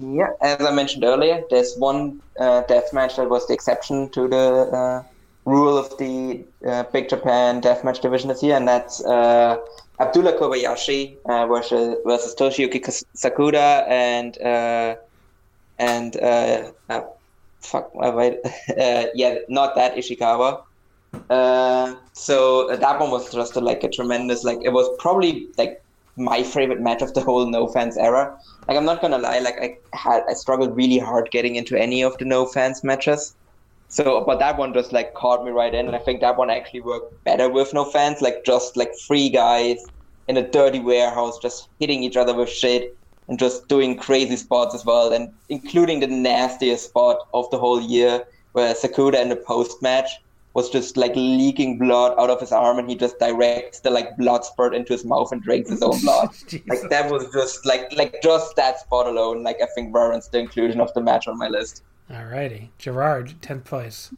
Yeah, 0.00 0.30
as 0.40 0.60
I 0.60 0.74
mentioned 0.74 1.04
earlier, 1.04 1.42
there's 1.50 1.76
one 1.76 2.20
uh, 2.40 2.62
death 2.62 2.92
match 2.92 3.16
that 3.16 3.28
was 3.30 3.46
the 3.46 3.54
exception 3.54 4.10
to 4.10 4.26
the 4.26 4.36
uh, 4.36 5.02
rule 5.44 5.78
of 5.78 5.96
the 5.98 6.44
uh, 6.66 6.84
Big 6.92 7.08
Japan 7.08 7.60
deathmatch 7.60 8.00
division 8.00 8.28
this 8.28 8.42
year, 8.42 8.56
and 8.56 8.66
that's 8.66 9.04
uh, 9.04 9.56
Abdullah 10.00 10.36
Kobayashi 10.36 11.16
uh, 11.28 11.46
versus, 11.46 11.96
versus 12.04 12.34
Toshiyuki 12.34 12.80
Sakuda 13.16 13.88
and 13.88 14.40
uh, 14.42 14.96
and 15.78 16.16
uh, 16.16 16.70
fuck, 17.60 17.94
wait, 17.94 18.38
yeah, 19.14 19.36
not 19.48 19.76
that 19.76 19.94
Ishikawa. 19.94 20.62
So 22.14 22.76
that 22.76 22.98
one 22.98 23.10
was 23.12 23.32
just 23.32 23.54
like 23.54 23.84
a 23.84 23.88
tremendous, 23.88 24.42
like 24.42 24.58
it 24.64 24.72
was 24.72 24.88
probably 24.98 25.48
like 25.56 25.83
my 26.16 26.42
favorite 26.42 26.80
match 26.80 27.02
of 27.02 27.12
the 27.14 27.20
whole 27.20 27.46
no 27.46 27.66
fans 27.68 27.96
era. 27.96 28.36
Like 28.68 28.76
I'm 28.76 28.84
not 28.84 29.00
gonna 29.00 29.18
lie, 29.18 29.40
like 29.40 29.56
I 29.60 29.76
had 29.96 30.22
I 30.28 30.34
struggled 30.34 30.76
really 30.76 30.98
hard 30.98 31.30
getting 31.30 31.56
into 31.56 31.76
any 31.80 32.02
of 32.02 32.16
the 32.18 32.24
no 32.24 32.46
fans 32.46 32.82
matches. 32.84 33.34
So, 33.88 34.24
but 34.26 34.38
that 34.38 34.58
one 34.58 34.72
just 34.74 34.92
like 34.92 35.14
caught 35.14 35.44
me 35.44 35.50
right 35.50 35.74
in, 35.74 35.86
and 35.86 35.94
I 35.94 36.00
think 36.00 36.20
that 36.20 36.36
one 36.36 36.50
actually 36.50 36.80
worked 36.80 37.12
better 37.24 37.48
with 37.48 37.74
no 37.74 37.84
fans, 37.84 38.20
like 38.20 38.44
just 38.44 38.76
like 38.76 38.90
three 39.06 39.28
guys 39.28 39.76
in 40.26 40.36
a 40.36 40.50
dirty 40.50 40.80
warehouse, 40.80 41.38
just 41.40 41.68
hitting 41.78 42.02
each 42.02 42.16
other 42.16 42.34
with 42.34 42.48
shit 42.48 42.96
and 43.28 43.38
just 43.38 43.68
doing 43.68 43.96
crazy 43.96 44.36
spots 44.36 44.74
as 44.74 44.84
well, 44.84 45.12
and 45.12 45.28
including 45.48 46.00
the 46.00 46.06
nastiest 46.06 46.88
spot 46.88 47.18
of 47.32 47.48
the 47.50 47.58
whole 47.58 47.80
year, 47.80 48.24
where 48.52 48.74
Sakuda 48.74 49.20
in 49.20 49.28
the 49.28 49.36
post 49.36 49.82
match 49.82 50.08
was 50.54 50.70
just 50.70 50.96
like 50.96 51.14
leaking 51.14 51.78
blood 51.78 52.14
out 52.18 52.30
of 52.30 52.40
his 52.40 52.52
arm, 52.52 52.78
and 52.78 52.88
he 52.88 52.96
just 52.96 53.18
directs 53.18 53.80
the 53.80 53.90
like 53.90 54.16
blood 54.16 54.44
spurt 54.44 54.74
into 54.74 54.92
his 54.92 55.04
mouth 55.04 55.30
and 55.32 55.42
drinks 55.42 55.70
his 55.70 55.82
own 55.82 56.00
blood. 56.00 56.30
like 56.66 56.88
that 56.90 57.10
was 57.10 57.26
just 57.32 57.66
like 57.66 57.92
like 57.96 58.22
just 58.22 58.56
that 58.56 58.80
spot 58.80 59.06
alone. 59.06 59.42
Like 59.42 59.60
I 59.60 59.66
think 59.74 59.92
warrants 59.92 60.28
the 60.28 60.38
inclusion 60.38 60.80
of 60.80 60.94
the 60.94 61.00
match 61.00 61.28
on 61.28 61.36
my 61.36 61.48
list. 61.48 61.82
Alrighty, 62.10 62.68
Gerard, 62.78 63.34
tenth 63.42 63.64
place. 63.64 64.10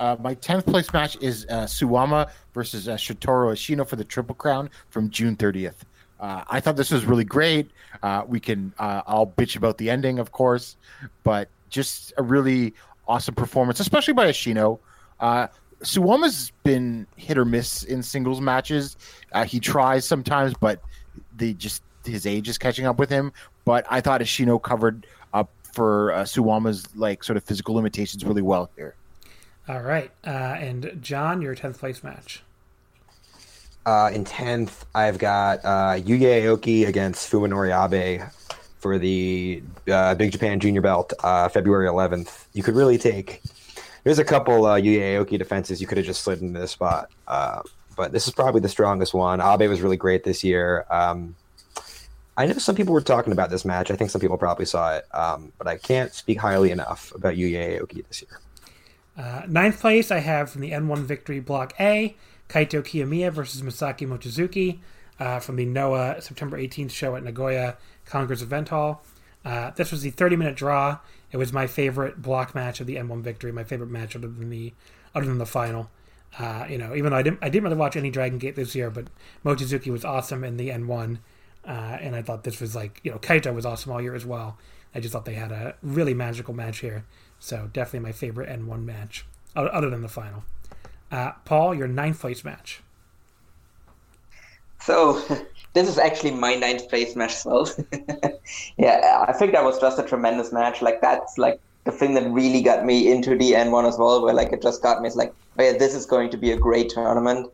Uh, 0.00 0.16
my 0.20 0.34
10th 0.34 0.64
place 0.64 0.92
match 0.92 1.16
is 1.20 1.44
uh, 1.50 1.64
Suwama 1.64 2.30
versus 2.54 2.88
uh, 2.88 2.94
Shotaro 2.94 3.52
Ashino 3.52 3.86
for 3.86 3.96
the 3.96 4.04
Triple 4.04 4.34
Crown 4.34 4.70
from 4.90 5.10
June 5.10 5.36
30th. 5.36 5.74
Uh, 6.20 6.44
I 6.48 6.60
thought 6.60 6.76
this 6.76 6.90
was 6.90 7.04
really 7.04 7.24
great. 7.24 7.70
Uh, 8.02 8.22
we 8.26 8.40
can, 8.40 8.72
uh, 8.78 9.02
I'll 9.06 9.26
bitch 9.26 9.56
about 9.56 9.78
the 9.78 9.90
ending, 9.90 10.18
of 10.18 10.32
course, 10.32 10.76
but 11.22 11.48
just 11.68 12.12
a 12.16 12.22
really 12.22 12.74
awesome 13.06 13.34
performance, 13.34 13.80
especially 13.80 14.14
by 14.14 14.28
Ashino. 14.28 14.78
Uh, 15.20 15.48
Suwama's 15.82 16.52
been 16.64 17.06
hit 17.16 17.38
or 17.38 17.44
miss 17.44 17.84
in 17.84 18.02
singles 18.02 18.40
matches. 18.40 18.96
Uh, 19.32 19.44
he 19.44 19.60
tries 19.60 20.04
sometimes, 20.04 20.54
but 20.60 20.80
they 21.36 21.52
just 21.52 21.82
his 22.04 22.26
age 22.26 22.48
is 22.48 22.58
catching 22.58 22.86
up 22.86 22.98
with 22.98 23.10
him. 23.10 23.32
But 23.64 23.86
I 23.90 24.00
thought 24.00 24.20
Ashino 24.20 24.60
covered 24.60 25.06
up 25.32 25.50
for 25.72 26.12
uh, 26.12 26.22
Suwama's 26.24 26.84
like 26.96 27.22
sort 27.22 27.36
of 27.36 27.44
physical 27.44 27.74
limitations 27.74 28.24
really 28.24 28.42
well 28.42 28.70
here. 28.76 28.94
All 29.68 29.82
right, 29.82 30.10
uh, 30.26 30.30
and 30.30 30.98
John, 31.00 31.42
your 31.42 31.54
tenth 31.54 31.78
place 31.78 32.02
match. 32.02 32.42
Uh, 33.84 34.10
in 34.12 34.24
tenth, 34.24 34.84
I've 34.94 35.18
got 35.18 35.64
uh, 35.64 35.94
Yuya 35.96 36.42
Aoki 36.42 36.86
against 36.86 37.30
Fuminori 37.30 37.72
Abe 37.72 38.22
for 38.78 38.98
the 38.98 39.62
uh, 39.90 40.14
Big 40.14 40.32
Japan 40.32 40.60
Junior 40.60 40.80
Belt, 40.80 41.12
uh, 41.22 41.48
February 41.48 41.86
11th. 41.86 42.46
You 42.52 42.62
could 42.62 42.74
really 42.74 42.98
take. 42.98 43.42
There's 44.08 44.18
a 44.18 44.24
couple 44.24 44.64
uh, 44.64 44.80
Yuya 44.80 45.22
Aoki 45.22 45.38
defenses 45.38 45.82
you 45.82 45.86
could 45.86 45.98
have 45.98 46.06
just 46.06 46.22
slid 46.22 46.40
into 46.40 46.58
this 46.58 46.70
spot, 46.70 47.10
uh, 47.26 47.60
but 47.94 48.10
this 48.10 48.26
is 48.26 48.32
probably 48.32 48.62
the 48.62 48.68
strongest 48.70 49.12
one. 49.12 49.42
Abe 49.42 49.68
was 49.68 49.82
really 49.82 49.98
great 49.98 50.24
this 50.24 50.42
year. 50.42 50.86
Um, 50.88 51.36
I 52.34 52.46
know 52.46 52.54
some 52.54 52.74
people 52.74 52.94
were 52.94 53.02
talking 53.02 53.34
about 53.34 53.50
this 53.50 53.66
match. 53.66 53.90
I 53.90 53.96
think 53.96 54.10
some 54.10 54.22
people 54.22 54.38
probably 54.38 54.64
saw 54.64 54.96
it, 54.96 55.14
um, 55.14 55.52
but 55.58 55.66
I 55.66 55.76
can't 55.76 56.14
speak 56.14 56.38
highly 56.38 56.70
enough 56.70 57.14
about 57.14 57.34
Yuya 57.34 57.82
Aoki 57.82 58.02
this 58.08 58.22
year. 58.22 58.40
Uh, 59.14 59.42
ninth 59.46 59.78
place, 59.78 60.10
I 60.10 60.20
have 60.20 60.48
from 60.48 60.62
the 60.62 60.70
N1 60.70 61.00
Victory 61.00 61.40
Block 61.40 61.74
A, 61.78 62.16
Kaito 62.48 62.82
Kiyomiya 62.82 63.30
versus 63.30 63.60
Masaki 63.60 64.08
Mochizuki 64.08 64.78
uh, 65.20 65.38
from 65.38 65.56
the 65.56 65.66
Noah 65.66 66.22
September 66.22 66.56
18th 66.58 66.92
show 66.92 67.14
at 67.14 67.24
Nagoya 67.24 67.76
Congress 68.06 68.40
Event 68.40 68.70
Hall. 68.70 69.02
Uh, 69.44 69.72
this 69.72 69.90
was 69.92 70.00
the 70.00 70.08
30 70.08 70.36
minute 70.36 70.56
draw. 70.56 70.96
It 71.30 71.36
was 71.36 71.52
my 71.52 71.66
favorite 71.66 72.22
block 72.22 72.54
match 72.54 72.80
of 72.80 72.86
the 72.86 72.96
N1 72.96 73.22
Victory, 73.22 73.52
my 73.52 73.64
favorite 73.64 73.90
match 73.90 74.16
other 74.16 74.28
than 74.28 74.50
the 74.50 74.72
other 75.14 75.26
than 75.26 75.38
the 75.38 75.46
final. 75.46 75.90
Uh, 76.38 76.66
you 76.68 76.78
know, 76.78 76.94
even 76.94 77.10
though 77.10 77.16
I 77.16 77.22
didn't, 77.22 77.38
I 77.42 77.48
didn't 77.48 77.64
really 77.64 77.76
watch 77.76 77.96
any 77.96 78.10
Dragon 78.10 78.38
Gate 78.38 78.56
this 78.56 78.74
year, 78.74 78.90
but 78.90 79.08
Mochizuki 79.44 79.90
was 79.90 80.04
awesome 80.04 80.44
in 80.44 80.56
the 80.56 80.68
N1, 80.68 81.18
uh, 81.66 81.70
and 81.70 82.14
I 82.14 82.22
thought 82.22 82.44
this 82.44 82.60
was 82.60 82.76
like, 82.76 83.00
you 83.02 83.10
know, 83.10 83.18
Kaito 83.18 83.54
was 83.54 83.64
awesome 83.64 83.92
all 83.92 84.00
year 84.00 84.14
as 84.14 84.26
well. 84.26 84.58
I 84.94 85.00
just 85.00 85.12
thought 85.12 85.24
they 85.24 85.34
had 85.34 85.52
a 85.52 85.74
really 85.82 86.14
magical 86.14 86.54
match 86.54 86.78
here. 86.78 87.04
So 87.38 87.70
definitely 87.72 88.08
my 88.08 88.12
favorite 88.12 88.48
N1 88.48 88.84
match, 88.84 89.24
other 89.54 89.90
than 89.90 90.02
the 90.02 90.08
final. 90.08 90.44
Uh, 91.10 91.32
Paul, 91.44 91.74
your 91.74 91.88
ninth 91.88 92.20
place 92.20 92.44
match. 92.44 92.82
So 94.80 95.22
this 95.74 95.88
is 95.88 95.98
actually 95.98 96.32
my 96.32 96.54
ninth 96.54 96.88
place 96.88 97.14
match 97.14 97.34
as 97.34 97.44
well. 97.44 97.70
yeah, 98.78 99.24
I 99.28 99.32
think 99.32 99.52
that 99.52 99.64
was 99.64 99.78
just 99.78 99.98
a 99.98 100.02
tremendous 100.02 100.52
match. 100.52 100.82
Like 100.82 101.00
that's 101.00 101.38
like 101.38 101.60
the 101.84 101.92
thing 101.92 102.14
that 102.14 102.30
really 102.30 102.62
got 102.62 102.84
me 102.84 103.10
into 103.10 103.36
the 103.36 103.52
N1 103.52 103.88
as 103.88 103.98
well, 103.98 104.22
where 104.22 104.34
like 104.34 104.52
it 104.52 104.62
just 104.62 104.82
got 104.82 105.00
me. 105.00 105.08
It's 105.08 105.16
like, 105.16 105.32
oh 105.58 105.62
yeah, 105.62 105.76
this 105.76 105.94
is 105.94 106.06
going 106.06 106.30
to 106.30 106.36
be 106.36 106.50
a 106.50 106.56
great 106.56 106.90
tournament. 106.90 107.50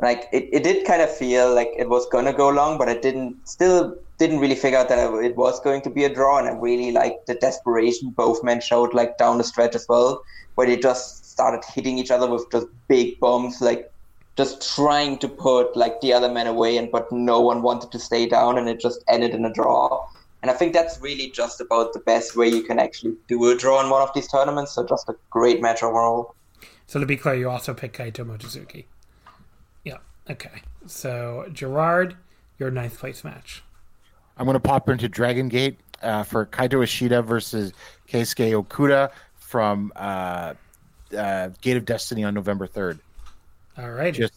Like 0.00 0.26
it, 0.32 0.48
it 0.52 0.62
did 0.62 0.86
kind 0.86 1.00
of 1.00 1.14
feel 1.14 1.54
like 1.54 1.70
it 1.76 1.88
was 1.88 2.06
gonna 2.10 2.32
go 2.32 2.50
long, 2.50 2.76
but 2.76 2.88
I 2.88 2.98
didn't 2.98 3.36
still 3.48 3.96
didn't 4.18 4.38
really 4.38 4.54
figure 4.54 4.78
out 4.78 4.88
that 4.88 5.12
it 5.24 5.36
was 5.36 5.60
going 5.60 5.82
to 5.82 5.90
be 5.90 6.04
a 6.04 6.14
draw. 6.14 6.38
And 6.38 6.48
I 6.48 6.52
really 6.52 6.92
liked 6.92 7.26
the 7.26 7.34
desperation 7.34 8.10
both 8.10 8.42
men 8.42 8.60
showed 8.60 8.94
like 8.94 9.18
down 9.18 9.38
the 9.38 9.44
stretch 9.44 9.74
as 9.74 9.86
well, 9.88 10.22
where 10.54 10.66
they 10.66 10.76
just 10.76 11.30
started 11.30 11.62
hitting 11.74 11.98
each 11.98 12.10
other 12.10 12.28
with 12.30 12.50
just 12.50 12.66
big 12.88 13.18
bombs, 13.20 13.60
like 13.60 13.90
just 14.36 14.74
trying 14.74 15.18
to 15.18 15.28
put 15.28 15.76
like 15.76 16.00
the 16.00 16.12
other 16.12 16.30
men 16.30 16.46
away, 16.46 16.76
and 16.76 16.90
but 16.90 17.10
no 17.10 17.40
one 17.40 17.62
wanted 17.62 17.90
to 17.92 17.98
stay 17.98 18.26
down, 18.28 18.58
and 18.58 18.68
it 18.68 18.80
just 18.80 19.02
ended 19.08 19.32
in 19.32 19.44
a 19.44 19.52
draw. 19.52 20.06
And 20.42 20.50
I 20.50 20.54
think 20.54 20.74
that's 20.74 21.00
really 21.00 21.30
just 21.30 21.60
about 21.60 21.92
the 21.92 21.98
best 22.00 22.36
way 22.36 22.48
you 22.48 22.62
can 22.62 22.78
actually 22.78 23.16
do 23.26 23.50
a 23.50 23.56
draw 23.56 23.82
in 23.82 23.90
one 23.90 24.02
of 24.02 24.10
these 24.14 24.28
tournaments. 24.28 24.72
So 24.72 24.86
just 24.86 25.08
a 25.08 25.16
great 25.30 25.60
match 25.60 25.82
overall. 25.82 26.34
So 26.86 27.00
to 27.00 27.06
be 27.06 27.16
clear, 27.16 27.34
you 27.34 27.50
also 27.50 27.74
picked 27.74 27.96
Kaito 27.98 28.24
Mochizuki. 28.24 28.84
Yeah. 29.82 29.96
Okay. 30.30 30.62
So 30.86 31.46
Gerard, 31.52 32.16
your 32.58 32.70
ninth 32.70 32.98
place 32.98 33.24
match. 33.24 33.62
I'm 34.36 34.44
going 34.44 34.54
to 34.54 34.60
pop 34.60 34.88
into 34.88 35.08
Dragon 35.08 35.48
Gate 35.48 35.80
uh, 36.02 36.22
for 36.22 36.46
Kaito 36.46 36.82
Ishida 36.84 37.22
versus 37.22 37.72
Keisuke 38.08 38.62
Okuda 38.62 39.10
from 39.36 39.92
uh, 39.96 40.54
uh, 41.16 41.48
Gate 41.60 41.76
of 41.76 41.86
Destiny 41.86 42.22
on 42.22 42.34
November 42.34 42.68
3rd. 42.68 43.00
All 43.78 43.90
right. 43.90 44.14
Just, 44.14 44.34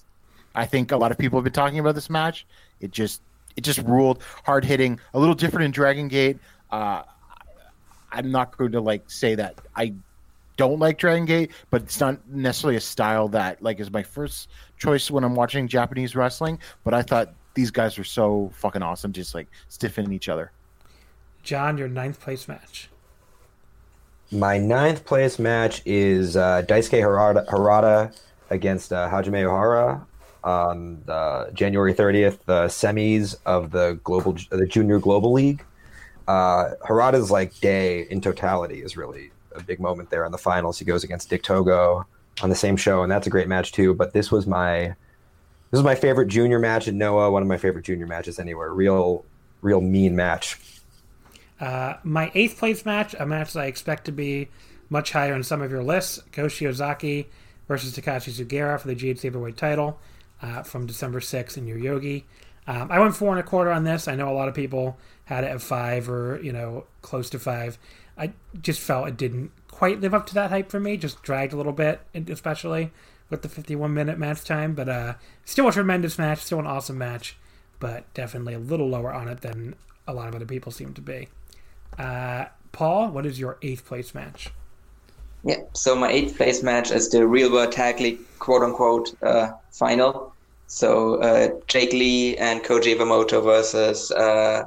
I 0.56 0.66
think 0.66 0.92
a 0.92 0.98
lot 0.98 1.12
of 1.12 1.18
people 1.18 1.40
have 1.40 1.44
been 1.44 1.54
talking 1.54 1.80
about 1.80 1.96
this 1.96 2.10
match. 2.10 2.46
It 2.80 2.92
just, 2.92 3.22
it 3.56 3.62
just 3.62 3.80
ruled, 3.80 4.22
hard 4.44 4.66
hitting, 4.66 5.00
a 5.14 5.20
little 5.20 5.36
different 5.36 5.66
in 5.66 5.72
Dragon 5.72 6.08
Gate. 6.08 6.38
Uh, 6.72 7.04
I'm 8.12 8.32
not 8.32 8.58
going 8.58 8.72
to 8.74 8.82
like 8.82 9.10
say 9.10 9.36
that 9.36 9.56
I 9.76 9.94
don't 10.58 10.80
like 10.80 10.98
Dragon 10.98 11.26
Gate, 11.26 11.52
but 11.70 11.84
it's 11.84 12.00
not 12.00 12.28
necessarily 12.28 12.76
a 12.76 12.82
style 12.82 13.30
that 13.30 13.62
like 13.62 13.80
is 13.80 13.92
my 13.92 14.04
first 14.04 14.50
choice 14.78 15.10
when 15.10 15.24
I'm 15.24 15.36
watching 15.36 15.68
Japanese 15.68 16.16
wrestling. 16.16 16.60
But 16.84 16.94
I 16.94 17.02
thought 17.02 17.34
these 17.54 17.72
guys 17.72 17.98
were 17.98 18.04
so 18.04 18.52
fucking 18.56 18.82
awesome, 18.82 19.14
just 19.14 19.34
like 19.34 19.48
stiffing 19.70 20.12
each 20.12 20.30
other. 20.30 20.52
John, 21.44 21.78
your 21.78 21.88
ninth 21.88 22.20
place 22.20 22.48
match. 22.48 22.90
My 24.32 24.58
ninth 24.58 25.06
place 25.06 25.40
match 25.40 25.82
is 25.86 26.38
uh, 26.38 26.62
Daisuke 26.68 27.02
Harada, 27.02 27.48
Harada 27.48 28.16
against 28.50 28.92
uh, 28.94 29.10
Hajime 29.10 29.44
Ohara 29.44 30.06
on 30.44 31.04
uh, 31.08 31.52
January 31.52 31.94
30th, 31.94 32.40
the 32.46 32.66
semis 32.66 33.36
of 33.46 33.72
the 33.72 34.00
global, 34.04 34.36
the 34.50 34.66
Junior 34.66 35.00
Global 35.00 35.34
League. 35.34 35.64
Uh, 36.28 36.76
Harada's 36.88 37.32
like 37.32 37.60
day 37.60 38.08
in 38.10 38.22
totality 38.22 38.82
is 38.82 38.96
really 38.96 39.32
a 39.56 39.64
big 39.64 39.80
moment 39.80 40.10
there 40.10 40.26
in 40.26 40.32
the 40.32 40.38
finals. 40.38 40.78
He 40.80 40.86
goes 40.86 41.04
against 41.04 41.30
Dick 41.30 41.44
Togo 41.44 42.06
on 42.42 42.50
the 42.50 42.56
same 42.56 42.78
show, 42.78 43.04
and 43.04 43.12
that's 43.12 43.28
a 43.28 43.30
great 43.30 43.48
match 43.48 43.72
too. 43.72 43.94
But 43.94 44.14
this 44.14 44.32
was 44.32 44.48
my 44.48 44.96
this 45.72 45.78
was 45.78 45.84
my 45.84 45.96
favorite 45.96 46.28
junior 46.28 46.60
match 46.60 46.88
at 46.88 46.94
Noah. 46.94 47.32
One 47.32 47.42
of 47.42 47.48
my 47.48 47.58
favorite 47.58 47.86
junior 47.86 48.08
matches 48.08 48.40
anywhere. 48.40 48.74
Real, 48.74 49.26
real 49.62 49.82
mean 49.82 50.16
match. 50.16 50.60
Uh, 51.60 51.96
my 52.04 52.32
eighth 52.34 52.58
place 52.58 52.86
match, 52.86 53.14
a 53.20 53.26
match 53.26 53.54
that 53.54 53.62
I 53.62 53.66
expect 53.66 54.06
to 54.06 54.12
be 54.12 54.50
much 54.90 55.12
higher 55.12 55.34
in 55.34 55.44
some 55.44 55.62
of 55.62 55.72
your 55.72 55.84
lists: 55.84 56.22
Koshi 56.32 56.68
Ozaki 56.68 57.28
versus 57.70 57.96
Takashi 57.96 58.34
Sugiura 58.34 58.78
for 58.78 58.90
the 58.90 58.96
GHC 58.96 59.22
Heavyweight 59.22 59.56
title 59.56 60.00
uh, 60.42 60.64
from 60.64 60.88
December 60.88 61.22
6th 61.22 61.56
in 61.56 61.68
Yoyogi. 61.68 62.24
Um, 62.68 62.92
I 62.92 63.00
went 63.00 63.16
four 63.16 63.32
and 63.32 63.40
a 63.40 63.44
quarter 63.44 63.72
on 63.72 63.86
this. 63.86 64.08
I 64.10 64.16
know 64.16 64.30
a 64.30 64.34
lot 64.34 64.50
of 64.50 64.56
people 64.56 64.98
had 65.26 65.44
it 65.44 65.48
at 65.48 65.62
five 65.62 66.10
or 66.10 66.40
you 66.44 66.52
know 66.52 66.86
close 67.02 67.30
to 67.30 67.40
five. 67.40 67.78
I 68.18 68.34
just 68.62 68.82
felt 68.82 69.08
it 69.08 69.18
didn't 69.18 69.52
quite 69.70 70.02
live 70.02 70.14
up 70.14 70.28
to 70.28 70.34
that 70.34 70.50
hype 70.50 70.70
for 70.70 70.80
me. 70.80 70.98
Just 70.98 71.24
dragged 71.24 71.54
a 71.54 71.58
little 71.58 71.72
bit, 71.72 72.02
especially 72.28 72.92
with 73.30 73.44
the 73.44 73.50
51 73.50 73.94
minute 73.94 74.20
match 74.20 74.44
time. 74.44 74.76
But 74.76 74.90
uh, 74.90 75.14
still 75.46 75.68
a 75.70 75.72
tremendous 75.72 76.18
match, 76.18 76.40
still 76.40 76.60
an 76.60 76.68
awesome 76.68 76.98
match, 76.98 77.38
but 77.80 78.12
definitely 78.14 78.56
a 78.56 78.60
little 78.60 78.90
lower 78.90 79.14
on 79.14 79.28
it 79.30 79.42
than 79.42 79.76
a 80.08 80.14
lot 80.14 80.28
of 80.28 80.36
other 80.36 80.46
people 80.46 80.72
seem 80.72 80.94
to 80.96 81.02
be. 81.02 81.30
Uh, 81.98 82.46
Paul, 82.72 83.10
what 83.10 83.26
is 83.26 83.40
your 83.40 83.58
eighth 83.62 83.86
place 83.86 84.14
match? 84.14 84.50
Yeah, 85.44 85.62
so 85.74 85.96
my 85.96 86.12
eighth 86.12 86.36
place 86.36 86.62
match 86.64 86.92
is 86.92 87.10
the 87.10 87.26
Real 87.26 87.52
World 87.52 87.72
Tag 87.72 88.00
League 88.00 88.20
quote 88.40 88.62
unquote 88.62 89.16
uh, 89.24 89.52
final. 89.72 90.34
So 90.68 91.16
uh, 91.22 91.50
Jake 91.68 91.94
Lee 91.94 92.38
and 92.38 92.62
Koji 92.62 92.96
Iwamoto 92.96 93.44
versus 93.44 94.12
uh, 94.12 94.66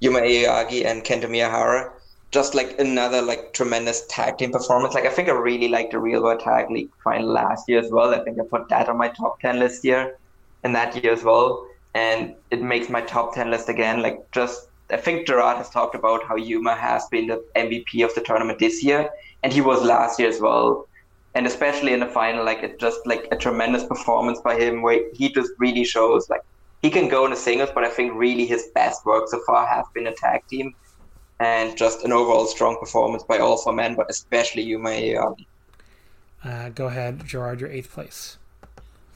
Yuma 0.00 0.20
Aoyagi 0.20 0.84
and 0.84 1.04
Kento 1.04 1.24
Miyahara. 1.24 1.90
Just 2.32 2.54
like 2.54 2.78
another 2.80 3.22
like 3.22 3.52
tremendous 3.52 4.04
tag 4.08 4.38
team 4.38 4.50
performance. 4.50 4.94
Like 4.94 5.06
I 5.06 5.10
think 5.10 5.28
I 5.28 5.32
really 5.32 5.68
liked 5.68 5.92
the 5.92 5.98
Real 5.98 6.22
World 6.22 6.40
Tag 6.40 6.70
League 6.70 6.90
final 7.04 7.28
last 7.28 7.68
year 7.68 7.78
as 7.78 7.90
well. 7.90 8.12
I 8.12 8.24
think 8.24 8.38
I 8.40 8.42
put 8.44 8.68
that 8.70 8.88
on 8.88 8.98
my 8.98 9.08
top 9.08 9.40
ten 9.40 9.58
list 9.58 9.82
here 9.82 10.16
and 10.64 10.74
that 10.74 11.02
year 11.02 11.12
as 11.12 11.22
well. 11.22 11.66
And 11.94 12.34
it 12.50 12.62
makes 12.62 12.88
my 12.88 13.00
top 13.02 13.34
ten 13.34 13.50
list 13.50 13.68
again. 13.68 14.02
Like 14.02 14.30
just 14.32 14.68
I 14.90 14.96
think 14.96 15.26
Gerard 15.26 15.56
has 15.58 15.70
talked 15.70 15.94
about 15.94 16.24
how 16.24 16.36
Yuma 16.36 16.74
has 16.74 17.06
been 17.06 17.26
the 17.26 17.44
MVP 17.56 18.04
of 18.04 18.14
the 18.14 18.20
tournament 18.20 18.58
this 18.58 18.84
year, 18.84 19.10
and 19.46 19.52
he 19.52 19.60
was 19.60 19.80
last 19.80 20.18
year 20.18 20.28
as 20.28 20.40
well. 20.40 20.88
And 21.36 21.46
especially 21.46 21.92
in 21.92 22.00
the 22.00 22.06
final, 22.06 22.44
like 22.44 22.64
it's 22.64 22.80
just 22.80 22.98
like 23.06 23.28
a 23.30 23.36
tremendous 23.36 23.84
performance 23.84 24.40
by 24.40 24.58
him, 24.58 24.82
where 24.82 25.02
he 25.14 25.28
just 25.32 25.52
really 25.58 25.84
shows 25.84 26.28
like 26.28 26.40
he 26.82 26.90
can 26.90 27.08
go 27.08 27.24
in 27.26 27.30
the 27.30 27.36
singles, 27.36 27.70
but 27.72 27.84
I 27.84 27.88
think 27.88 28.12
really 28.14 28.44
his 28.44 28.70
best 28.74 29.06
work 29.06 29.28
so 29.28 29.40
far 29.46 29.64
has 29.68 29.84
been 29.94 30.08
a 30.08 30.14
tag 30.14 30.42
team, 30.48 30.74
and 31.38 31.78
just 31.78 32.04
an 32.04 32.10
overall 32.10 32.46
strong 32.46 32.76
performance 32.80 33.22
by 33.22 33.38
all 33.38 33.56
four 33.56 33.72
men, 33.72 33.94
but 33.94 34.10
especially 34.10 34.62
Yuma 34.62 34.88
Aoyagi. 34.88 35.46
Uh, 36.42 36.68
go 36.70 36.86
ahead, 36.86 37.24
Gerard, 37.24 37.60
your 37.60 37.70
eighth 37.70 37.92
place. 37.92 38.38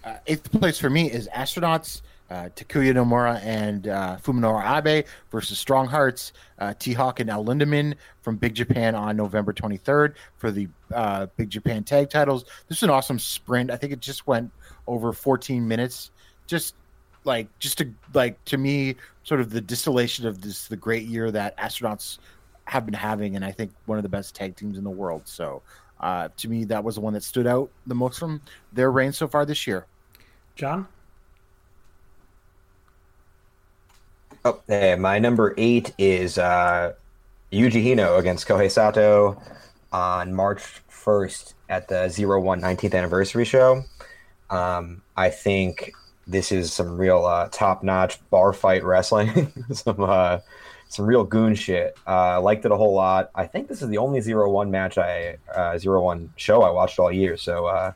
Uh, 0.05 0.19
eighth 0.29 0.53
place 0.53 0.79
for 0.79 0.91
me 0.91 1.11
is 1.11 1.29
Astronauts 1.35 2.03
uh, 2.31 2.49
Takuya 2.55 2.93
Nomura 2.95 3.41
and 3.45 3.89
uh, 3.89 4.17
Fuminori 4.23 4.65
Abe 4.65 5.07
versus 5.31 5.59
Strong 5.59 5.89
Hearts, 5.89 6.33
uh, 6.59 6.75
T 6.79 6.93
Hawk 6.93 7.21
and 7.21 7.29
El 7.29 7.45
Lindaman 7.45 7.95
from 8.23 8.37
Big 8.37 8.55
Japan 8.55 8.95
on 8.95 9.17
November 9.17 9.53
23rd 9.53 10.15
for 10.37 10.51
the 10.51 10.69
uh, 10.95 11.27
Big 11.37 11.51
Japan 11.51 11.83
tag 11.83 12.09
titles. 12.11 12.45
This 12.69 12.79
is 12.79 12.83
an 12.85 12.91
awesome 12.91 13.19
sprint. 13.19 13.71
I 13.71 13.77
think 13.77 13.93
it 13.93 14.01
just 14.01 14.27
went 14.27 14.51
over 14.87 15.13
14 15.13 15.67
minutes. 15.67 16.11
Just 16.47 16.75
like, 17.25 17.47
just 17.59 17.79
to 17.79 17.93
like 18.15 18.43
to 18.47 18.57
me, 18.57 18.97
sort 19.25 19.41
of 19.41 19.51
the 19.51 19.61
distillation 19.61 20.27
of 20.27 20.41
this 20.41 20.69
the 20.69 20.77
great 20.77 21.05
year 21.05 21.31
that 21.31 21.57
astronauts 21.59 22.19
have 22.65 22.85
been 22.87 22.95
having, 22.95 23.37
and 23.37 23.45
I 23.45 23.51
think 23.51 23.73
one 23.87 23.99
of 23.99 24.03
the 24.03 24.09
best 24.09 24.35
tag 24.35 24.57
teams 24.57 24.79
in 24.79 24.85
the 24.85 24.91
world. 24.91 25.23
So, 25.25 25.63
uh, 26.01 26.29
to 26.37 26.49
me, 26.49 26.65
that 26.65 26.83
was 26.83 26.95
the 26.95 27.01
one 27.01 27.13
that 27.15 27.25
stood 27.25 27.47
out 27.47 27.71
the 27.87 27.95
most 27.95 28.19
from 28.19 28.41
their 28.73 28.93
reign 28.93 29.13
so 29.13 29.27
far 29.27 29.45
this 29.45 29.67
year. 29.67 29.87
John. 30.55 30.87
Oh, 34.43 34.63
hey, 34.69 34.97
my 34.97 35.19
number 35.19 35.55
eight 35.59 35.93
is 35.99 36.39
uh, 36.39 36.95
Yuji 37.53 37.85
Hino 37.85 38.19
against 38.19 38.49
Kohei 38.49 38.71
Sato 38.71 39.39
on 39.93 40.33
March 40.33 40.81
1st 40.91 41.53
at 41.69 41.89
the 41.89 42.09
01 42.09 42.59
19th 42.63 42.95
anniversary 42.95 43.45
show. 43.45 43.85
Um, 44.49 45.03
I 45.15 45.29
think 45.29 45.93
this 46.27 46.53
is 46.53 46.73
some 46.73 46.97
real 46.97 47.27
uh, 47.27 47.51
top 47.53 47.83
notch 47.83 48.19
bar 48.31 48.55
fight 48.55 48.83
wrestling, 48.83 49.53
some 49.73 50.01
uh, 50.01 50.39
some 50.89 51.05
real 51.05 51.25
goon 51.25 51.55
shit. 51.55 51.99
Uh, 52.07 52.41
liked 52.41 52.65
it 52.65 52.73
a 52.73 52.77
whole 52.79 52.95
lot. 52.95 53.31
I 53.35 53.47
think 53.47 53.69
this 53.69 53.83
is 53.83 53.91
the 53.91 53.99
only 53.99 54.23
zero 54.23 54.51
one 54.51 54.71
match 54.71 54.97
I 54.97 55.37
uh, 55.55 55.79
01 55.79 56.33
show 56.37 56.63
I 56.63 56.71
watched 56.71 56.99
all 56.99 57.13
year. 57.13 57.37
So 57.37 57.67
uh, 57.67 57.93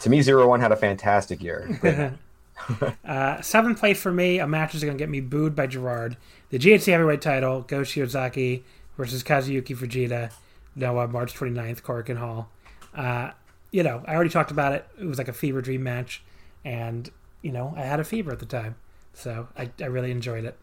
to 0.00 0.10
me, 0.10 0.22
zero 0.22 0.48
one 0.48 0.58
had 0.58 0.72
a 0.72 0.76
fantastic 0.76 1.40
year. 1.40 2.18
uh, 3.04 3.40
seventh 3.40 3.78
place 3.78 4.00
for 4.00 4.12
me, 4.12 4.38
a 4.38 4.46
match 4.46 4.74
is 4.74 4.82
going 4.82 4.96
to 4.96 5.00
get 5.00 5.08
me 5.08 5.20
booed 5.20 5.54
by 5.54 5.66
Gerard. 5.66 6.16
The 6.50 6.58
GHC 6.58 6.92
heavyweight 6.92 7.20
title, 7.20 7.62
Go 7.62 7.80
Shiozaki 7.80 8.62
versus 8.96 9.22
Kazuyuki 9.22 9.76
Fujita, 9.76 10.32
Noah, 10.74 11.08
March 11.08 11.34
29th, 11.34 11.82
Korakuen 11.82 12.18
Hall. 12.18 12.50
Uh, 12.94 13.30
you 13.70 13.82
know, 13.82 14.02
I 14.06 14.14
already 14.14 14.30
talked 14.30 14.50
about 14.50 14.72
it. 14.72 14.86
It 15.00 15.04
was 15.04 15.18
like 15.18 15.28
a 15.28 15.32
fever 15.32 15.60
dream 15.60 15.82
match, 15.82 16.22
and, 16.64 17.10
you 17.42 17.52
know, 17.52 17.74
I 17.76 17.82
had 17.82 18.00
a 18.00 18.04
fever 18.04 18.32
at 18.32 18.38
the 18.38 18.46
time. 18.46 18.76
So 19.12 19.48
I, 19.56 19.70
I 19.80 19.86
really 19.86 20.10
enjoyed 20.10 20.44
it. 20.44 20.56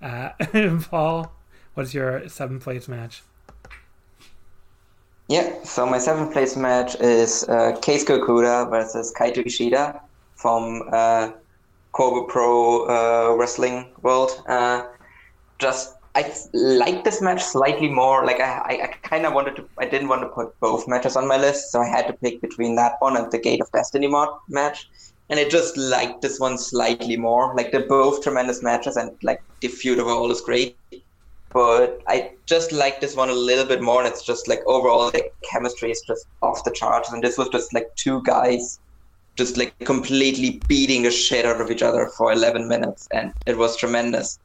Uh, 0.00 0.30
Paul, 0.90 1.32
what's 1.74 1.94
your 1.94 2.28
seventh 2.28 2.62
place 2.62 2.88
match? 2.88 3.22
Yeah, 5.28 5.62
so 5.62 5.84
my 5.84 5.98
seventh 5.98 6.32
place 6.32 6.56
match 6.56 6.94
is 7.00 7.44
uh, 7.48 7.76
Keisuke 7.82 8.18
Okuda 8.18 8.70
versus 8.70 9.12
Kaito 9.12 9.44
Ishida 9.44 10.00
from 10.38 10.88
uh, 10.92 11.32
Pro 11.92 12.86
uh, 12.86 13.34
Wrestling 13.36 13.92
World. 14.02 14.30
Uh, 14.48 14.86
just 15.58 15.94
I 16.14 16.32
like 16.52 17.04
this 17.04 17.20
match 17.20 17.42
slightly 17.42 17.88
more. 17.88 18.24
Like 18.24 18.40
I, 18.40 18.50
I, 18.70 18.82
I 18.84 18.86
kind 19.02 19.26
of 19.26 19.34
wanted 19.34 19.56
to. 19.56 19.68
I 19.78 19.86
didn't 19.86 20.08
want 20.08 20.22
to 20.22 20.28
put 20.28 20.58
both 20.60 20.88
matches 20.88 21.16
on 21.16 21.28
my 21.28 21.36
list, 21.36 21.70
so 21.70 21.80
I 21.80 21.88
had 21.88 22.06
to 22.06 22.12
pick 22.12 22.40
between 22.40 22.76
that 22.76 22.94
one 23.00 23.16
and 23.16 23.30
the 23.30 23.38
Gate 23.38 23.60
of 23.60 23.70
Destiny 23.72 24.06
mod 24.06 24.28
match. 24.48 24.88
And 25.30 25.38
I 25.38 25.46
just 25.46 25.76
liked 25.76 26.22
this 26.22 26.40
one 26.40 26.56
slightly 26.56 27.16
more. 27.16 27.54
Like 27.54 27.70
they're 27.70 27.86
both 27.86 28.22
tremendous 28.22 28.62
matches, 28.62 28.96
and 28.96 29.10
like 29.22 29.42
the 29.60 29.68
feud 29.68 29.98
overall 29.98 30.30
is 30.30 30.40
great. 30.40 30.76
But 31.52 32.02
I 32.06 32.32
just 32.46 32.72
like 32.72 33.00
this 33.00 33.16
one 33.16 33.30
a 33.30 33.34
little 33.50 33.64
bit 33.64 33.82
more, 33.82 34.02
and 34.02 34.08
it's 34.08 34.24
just 34.24 34.48
like 34.48 34.60
overall 34.66 35.10
the 35.10 35.24
chemistry 35.50 35.90
is 35.90 36.02
just 36.06 36.26
off 36.42 36.64
the 36.64 36.70
charts. 36.70 37.12
And 37.12 37.22
this 37.22 37.38
was 37.38 37.48
just 37.48 37.74
like 37.74 37.88
two 37.96 38.22
guys 38.22 38.80
just 39.38 39.56
like 39.56 39.72
completely 39.84 40.60
beating 40.66 41.04
the 41.04 41.10
shit 41.10 41.46
out 41.46 41.60
of 41.60 41.70
each 41.70 41.82
other 41.82 42.06
for 42.16 42.32
11 42.32 42.66
minutes, 42.68 43.08
and 43.12 43.32
it 43.46 43.56
was 43.56 43.76
tremendous. 43.76 44.38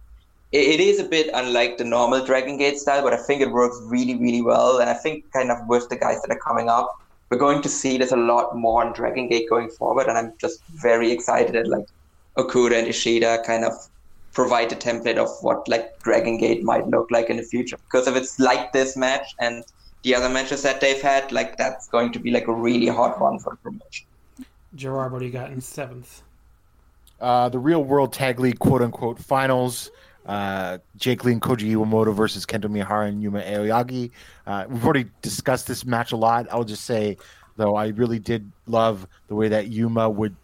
it, 0.51 0.65
it 0.75 0.79
is 0.79 0.99
a 0.99 1.03
bit 1.03 1.29
unlike 1.33 1.77
the 1.77 1.83
normal 1.83 2.23
Dragon 2.23 2.57
Gate 2.57 2.77
style, 2.77 3.01
but 3.01 3.13
I 3.13 3.17
think 3.17 3.41
it 3.41 3.51
works 3.51 3.77
really, 3.85 4.15
really 4.15 4.43
well. 4.43 4.79
And 4.79 4.89
I 4.89 4.93
think 4.93 5.25
kind 5.33 5.51
of 5.51 5.57
with 5.67 5.89
the 5.89 5.95
guys 5.95 6.21
that 6.21 6.31
are 6.35 6.39
coming 6.47 6.69
up, 6.69 6.93
we're 7.29 7.39
going 7.39 7.63
to 7.63 7.69
see 7.69 7.97
this 7.97 8.11
a 8.11 8.21
lot 8.31 8.55
more 8.55 8.85
on 8.85 8.93
Dragon 8.93 9.27
Gate 9.27 9.49
going 9.49 9.69
forward, 9.71 10.07
and 10.07 10.17
I'm 10.17 10.33
just 10.39 10.61
very 10.87 11.11
excited 11.11 11.55
that 11.55 11.67
like 11.67 11.87
Okuda 12.37 12.77
and 12.77 12.87
Ishida 12.87 13.43
kind 13.47 13.65
of 13.65 13.73
provide 14.33 14.69
the 14.69 14.75
template 14.75 15.17
of 15.17 15.29
what 15.41 15.67
like 15.67 15.99
Dragon 16.03 16.37
Gate 16.37 16.63
might 16.63 16.87
look 16.87 17.09
like 17.09 17.31
in 17.31 17.37
the 17.37 17.43
future. 17.43 17.77
Because 17.85 18.07
if 18.07 18.15
it's 18.15 18.39
like 18.39 18.71
this 18.73 18.95
match 18.95 19.35
and 19.39 19.63
the 20.03 20.13
other 20.13 20.29
matches 20.29 20.61
that 20.63 20.81
they've 20.81 21.01
had, 21.01 21.31
like 21.31 21.57
that's 21.57 21.87
going 21.87 22.11
to 22.11 22.19
be 22.19 22.31
like 22.31 22.47
a 22.47 22.53
really 22.53 22.87
hot 22.87 23.19
one 23.19 23.39
for 23.39 23.51
the 23.51 23.57
promotion. 23.57 24.05
Gerard, 24.75 25.11
what 25.11 25.19
do 25.19 25.25
you 25.25 25.31
got 25.31 25.51
in 25.51 25.61
seventh? 25.61 26.21
Uh, 27.19 27.49
the 27.49 27.59
Real 27.59 27.83
World 27.83 28.11
Tag 28.11 28.39
League 28.39 28.59
quote 28.59 28.81
unquote 28.81 29.19
finals. 29.19 29.91
Uh, 30.25 30.77
Jake 30.95 31.25
Lee 31.25 31.33
and 31.33 31.41
Koji 31.41 31.71
Iwamoto 31.71 32.13
versus 32.15 32.45
Kento 32.45 32.65
Miyahara 32.65 33.09
and 33.09 33.21
Yuma 33.21 33.41
Aoyagi. 33.41 34.11
Uh, 34.47 34.65
we've 34.69 34.83
already 34.83 35.05
discussed 35.21 35.67
this 35.67 35.85
match 35.85 36.11
a 36.13 36.17
lot. 36.17 36.47
I'll 36.49 36.63
just 36.63 36.85
say, 36.85 37.17
though, 37.57 37.75
I 37.75 37.87
really 37.87 38.19
did 38.19 38.49
love 38.65 39.05
the 39.27 39.35
way 39.35 39.49
that 39.49 39.67
Yuma 39.67 40.09
would 40.09 40.35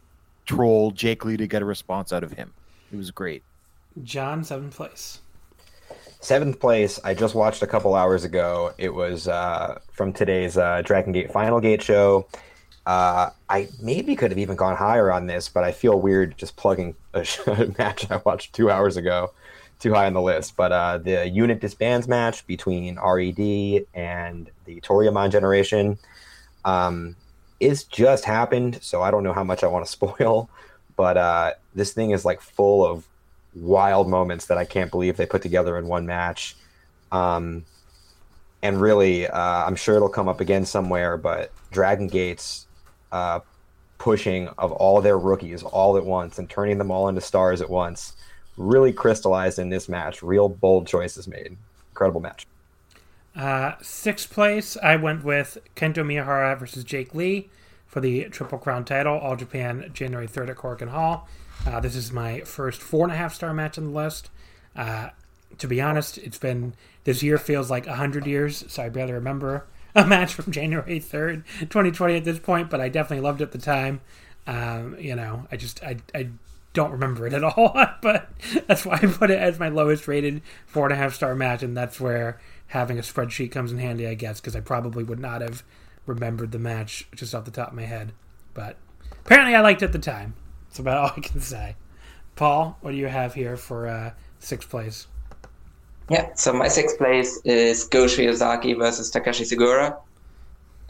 troll 0.46 0.92
Jake 0.92 1.24
Lee 1.24 1.38
to 1.38 1.48
get 1.48 1.62
a 1.62 1.66
response 1.66 2.12
out 2.12 2.24
of 2.24 2.34
him. 2.34 2.54
It 2.92 2.98
was 2.98 3.12
great. 3.12 3.44
John, 4.04 4.44
seventh 4.44 4.76
place. 4.76 5.20
Seventh 6.22 6.60
place, 6.60 7.00
I 7.04 7.14
just 7.14 7.34
watched 7.34 7.64
a 7.64 7.68
couple 7.68 7.96
hours 7.96 8.26
ago. 8.26 8.74
It 8.78 8.94
was 8.94 9.28
uh, 9.30 9.80
from 9.94 10.12
today's 10.12 10.58
uh, 10.58 10.82
Dragon 10.84 11.14
Gate 11.14 11.32
Final 11.32 11.62
Gate 11.62 11.82
show. 11.82 12.28
Uh, 12.90 13.30
I 13.48 13.68
maybe 13.80 14.16
could 14.16 14.32
have 14.32 14.40
even 14.40 14.56
gone 14.56 14.76
higher 14.76 15.12
on 15.12 15.28
this, 15.28 15.48
but 15.48 15.64
I 15.64 15.72
feel 15.72 16.02
weird 16.02 16.36
just 16.40 16.56
plugging 16.56 16.96
a, 17.14 17.20
match 17.78 18.10
I 18.10 18.20
watched 18.26 18.54
two 18.54 18.72
hours 18.72 18.98
ago 18.98 19.32
too 19.78 19.94
high 19.94 20.08
on 20.08 20.14
the 20.14 20.22
list. 20.24 20.56
But 20.56 20.72
uh, 20.72 20.98
the 20.98 21.30
unit 21.30 21.60
disbands 21.60 22.08
match 22.08 22.48
between 22.48 22.98
RED 22.98 23.86
and 23.94 24.50
the 24.66 24.82
Toryumon 24.82 25.32
generation 25.32 26.00
um, 26.66 27.16
is 27.60 27.84
just 27.84 28.26
happened, 28.26 28.80
so 28.82 29.04
I 29.04 29.12
don't 29.12 29.24
know 29.24 29.34
how 29.34 29.44
much 29.44 29.64
I 29.64 29.68
want 29.68 29.86
to 29.86 29.92
spoil. 30.00 30.50
But 30.96 31.16
uh, 31.16 31.54
this 31.76 31.94
thing 31.94 32.10
is 32.10 32.26
like 32.26 32.42
full 32.42 32.84
of 32.84 33.08
wild 33.54 34.10
moments 34.10 34.48
that 34.48 34.58
I 34.58 34.66
can't 34.66 34.90
believe 34.90 35.16
they 35.16 35.28
put 35.28 35.44
together 35.44 35.78
in 35.78 35.86
one 35.86 36.08
match. 36.08 36.56
Um, 37.12 37.66
and 38.64 38.82
really, 38.82 39.28
uh, 39.28 39.66
I'm 39.68 39.76
sure 39.76 39.96
it'll 39.96 40.10
come 40.10 40.28
up 40.28 40.42
again 40.42 40.66
somewhere. 40.66 41.18
But 41.18 41.52
Dragon 41.72 42.08
Gates 42.08 42.66
uh, 43.12 43.40
pushing 43.98 44.48
of 44.58 44.72
all 44.72 45.02
their 45.02 45.18
rookies 45.18 45.64
all 45.64 45.98
at 45.98 46.06
once 46.06 46.40
and 46.40 46.50
turning 46.50 46.78
them 46.78 46.92
all 46.92 47.08
into 47.08 47.22
stars 47.22 47.62
at 47.62 47.70
once 47.70 48.14
really 48.60 48.92
crystallized 48.92 49.58
in 49.58 49.70
this 49.70 49.90
match. 49.90 50.22
Real 50.22 50.50
bold 50.50 50.86
choices 50.86 51.28
made. 51.28 51.58
Incredible 51.92 52.22
match. 52.22 52.46
Uh, 53.36 53.74
sixth 53.82 54.30
place, 54.32 54.76
I 54.84 54.98
went 54.98 55.24
with 55.24 55.58
Kento 55.76 56.04
Miyahara 56.04 56.60
versus 56.60 56.84
Jake 56.84 57.16
Lee 57.16 57.50
for 57.88 58.02
the 58.02 58.26
Triple 58.26 58.58
Crown 58.58 58.84
title, 58.86 59.18
All 59.18 59.36
Japan, 59.36 59.90
January 59.94 60.28
3rd 60.28 60.50
at 60.50 60.58
Korakuen 60.58 60.90
Hall. 60.90 61.28
Uh, 61.66 61.80
this 61.80 61.96
is 61.96 62.12
my 62.12 62.42
first 62.42 62.82
four 62.82 63.04
and 63.06 63.14
a 63.14 63.16
half 63.16 63.34
star 63.34 63.54
match 63.54 63.78
on 63.78 63.86
the 63.86 63.92
list. 63.92 64.30
Uh, 64.76 65.10
to 65.58 65.68
be 65.68 65.82
honest, 65.82 66.18
it's 66.18 66.38
been 66.38 66.74
this 67.04 67.24
year 67.24 67.38
feels 67.38 67.72
like 67.72 67.88
a 67.88 67.96
hundred 67.96 68.28
years, 68.28 68.66
so 68.68 68.84
I 68.84 68.90
barely 68.90 69.14
remember 69.14 69.66
a 69.96 70.06
match 70.06 70.34
from 70.34 70.52
January 70.52 71.00
3rd, 71.00 71.44
2020 71.62 72.16
at 72.16 72.24
this 72.24 72.40
point, 72.40 72.70
but 72.70 72.82
I 72.82 72.90
definitely 72.90 73.24
loved 73.24 73.42
it 73.42 73.46
at 73.46 73.52
the 73.52 73.58
time. 73.58 74.02
Um, 74.48 74.98
you 75.00 75.16
know, 75.16 75.48
I 75.52 75.58
just, 75.58 75.84
I, 75.84 75.98
I 76.16 76.30
don't 76.74 76.92
remember 76.92 77.28
it 77.28 77.34
at 77.34 77.44
all, 77.58 77.74
but 78.02 78.30
that's 78.68 78.86
why 78.86 78.96
I 78.96 79.06
put 79.08 79.32
it 79.32 79.40
as 79.40 79.60
my 79.60 79.70
lowest 79.70 80.08
rated 80.08 80.42
four 80.66 80.86
and 80.86 80.94
a 80.94 80.98
half 80.98 81.14
star 81.14 81.36
match, 81.36 81.64
and 81.64 81.76
that's 81.76 82.00
where 82.00 82.40
having 82.68 82.98
a 82.98 83.02
spreadsheet 83.02 83.52
comes 83.52 83.72
in 83.72 83.80
handy, 83.80 84.08
I 84.08 84.14
guess, 84.14 84.40
because 84.40 84.56
I 84.56 84.62
probably 84.62 85.04
would 85.04 85.20
not 85.20 85.42
have 85.42 85.64
remembered 86.06 86.52
the 86.52 86.60
match 86.60 87.08
just 87.16 87.34
off 87.34 87.46
the 87.46 87.52
top 87.52 87.70
of 87.70 87.74
my 87.76 87.84
head. 87.84 88.14
But 88.54 88.78
apparently 89.26 89.56
I 89.56 89.62
liked 89.62 89.82
it 89.82 89.86
at 89.86 89.92
the 89.92 90.00
time. 90.00 90.36
That's 90.68 90.80
about 90.80 90.98
all 90.98 91.12
I 91.16 91.20
can 91.20 91.42
say. 91.42 91.76
Paul, 92.36 92.78
what 92.82 92.92
do 92.92 92.98
you 92.98 93.08
have 93.08 93.34
here 93.34 93.58
for 93.58 93.88
uh, 93.88 94.12
sixth 94.40 94.70
place? 94.70 95.08
Yeah, 96.10 96.34
so 96.34 96.54
my 96.54 96.68
sixth 96.68 96.98
place 96.98 97.40
is 97.46 97.84
Go 97.86 98.06
Shiozaki 98.06 98.76
versus 98.76 99.12
Takashi 99.12 99.46
Sugiura. 99.46 99.96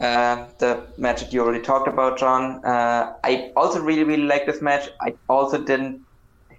Uh, 0.00 0.46
the 0.58 0.86
match 0.96 1.20
that 1.20 1.30
you 1.30 1.42
already 1.42 1.62
talked 1.62 1.86
about, 1.86 2.18
John. 2.18 2.64
Uh, 2.64 3.12
I 3.22 3.52
also 3.54 3.80
really, 3.80 4.04
really 4.04 4.22
like 4.22 4.46
this 4.46 4.62
match. 4.62 4.88
I 5.02 5.12
also 5.28 5.62
didn't 5.62 6.00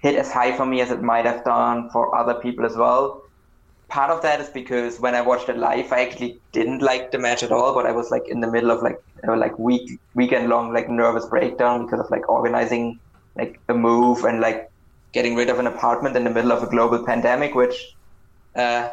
hit 0.01 0.15
as 0.15 0.31
high 0.31 0.55
for 0.55 0.67
me 0.67 0.79
as 0.81 0.91
it 0.91 1.01
might 1.01 1.25
have 1.25 1.43
done 1.43 1.89
for 1.89 2.15
other 2.15 2.35
people 2.35 2.63
as 2.65 2.75
well. 2.75 3.23
Part 3.88 4.11
of 4.11 4.21
that 4.21 4.39
is 4.39 4.49
because 4.49 4.99
when 4.99 5.15
I 5.15 5.21
watched 5.21 5.49
it 5.49 5.57
live, 5.57 5.91
I 5.91 6.01
actually 6.05 6.39
didn't 6.51 6.83
like 6.83 7.11
the 7.11 7.17
match 7.17 7.41
at 7.41 7.51
all. 7.51 7.73
But 7.73 7.88
I 7.88 7.91
was 7.91 8.11
like 8.11 8.27
in 8.27 8.41
the 8.41 8.51
middle 8.51 8.69
of 8.69 8.83
like 8.83 8.99
like 9.23 9.57
week 9.57 9.99
weekend 10.13 10.49
long 10.49 10.71
like 10.71 10.88
nervous 10.88 11.25
breakdown 11.25 11.85
because 11.85 11.99
of 11.99 12.11
like 12.11 12.29
organizing 12.29 12.99
like 13.35 13.59
a 13.69 13.73
move 13.73 14.23
and 14.23 14.39
like 14.39 14.69
getting 15.13 15.35
rid 15.35 15.49
of 15.49 15.57
an 15.57 15.67
apartment 15.67 16.15
in 16.15 16.23
the 16.23 16.29
middle 16.29 16.51
of 16.51 16.61
a 16.61 16.67
global 16.67 17.03
pandemic, 17.03 17.55
which 17.55 17.75
uh, 18.56 18.90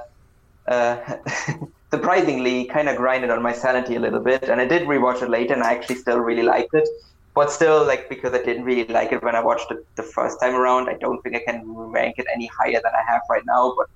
uh, 0.66 1.16
surprisingly 1.90 2.64
kind 2.66 2.88
of 2.88 2.96
grinded 2.96 3.30
on 3.30 3.42
my 3.42 3.52
sanity 3.52 3.96
a 3.96 4.00
little 4.00 4.20
bit. 4.20 4.44
And 4.44 4.60
I 4.60 4.66
did 4.66 4.82
rewatch 4.82 5.22
it 5.22 5.30
later, 5.30 5.54
and 5.54 5.62
I 5.62 5.72
actually 5.72 5.96
still 5.96 6.18
really 6.18 6.42
liked 6.42 6.74
it. 6.74 6.88
But 7.34 7.52
still, 7.52 7.84
like 7.86 8.08
because 8.08 8.34
I 8.34 8.42
didn't 8.42 8.64
really 8.64 8.84
like 8.92 9.12
it 9.12 9.22
when 9.22 9.36
I 9.36 9.40
watched 9.40 9.70
it 9.70 9.86
the 9.96 10.02
first 10.02 10.40
time 10.40 10.54
around, 10.54 10.88
I 10.88 10.94
don't 10.94 11.22
think 11.22 11.36
I 11.36 11.40
can 11.40 11.62
rank 11.66 12.18
it 12.18 12.26
any 12.34 12.50
higher 12.58 12.80
than 12.82 12.92
I 12.92 13.10
have 13.10 13.22
right 13.30 13.44
now. 13.46 13.74
But 13.76 13.88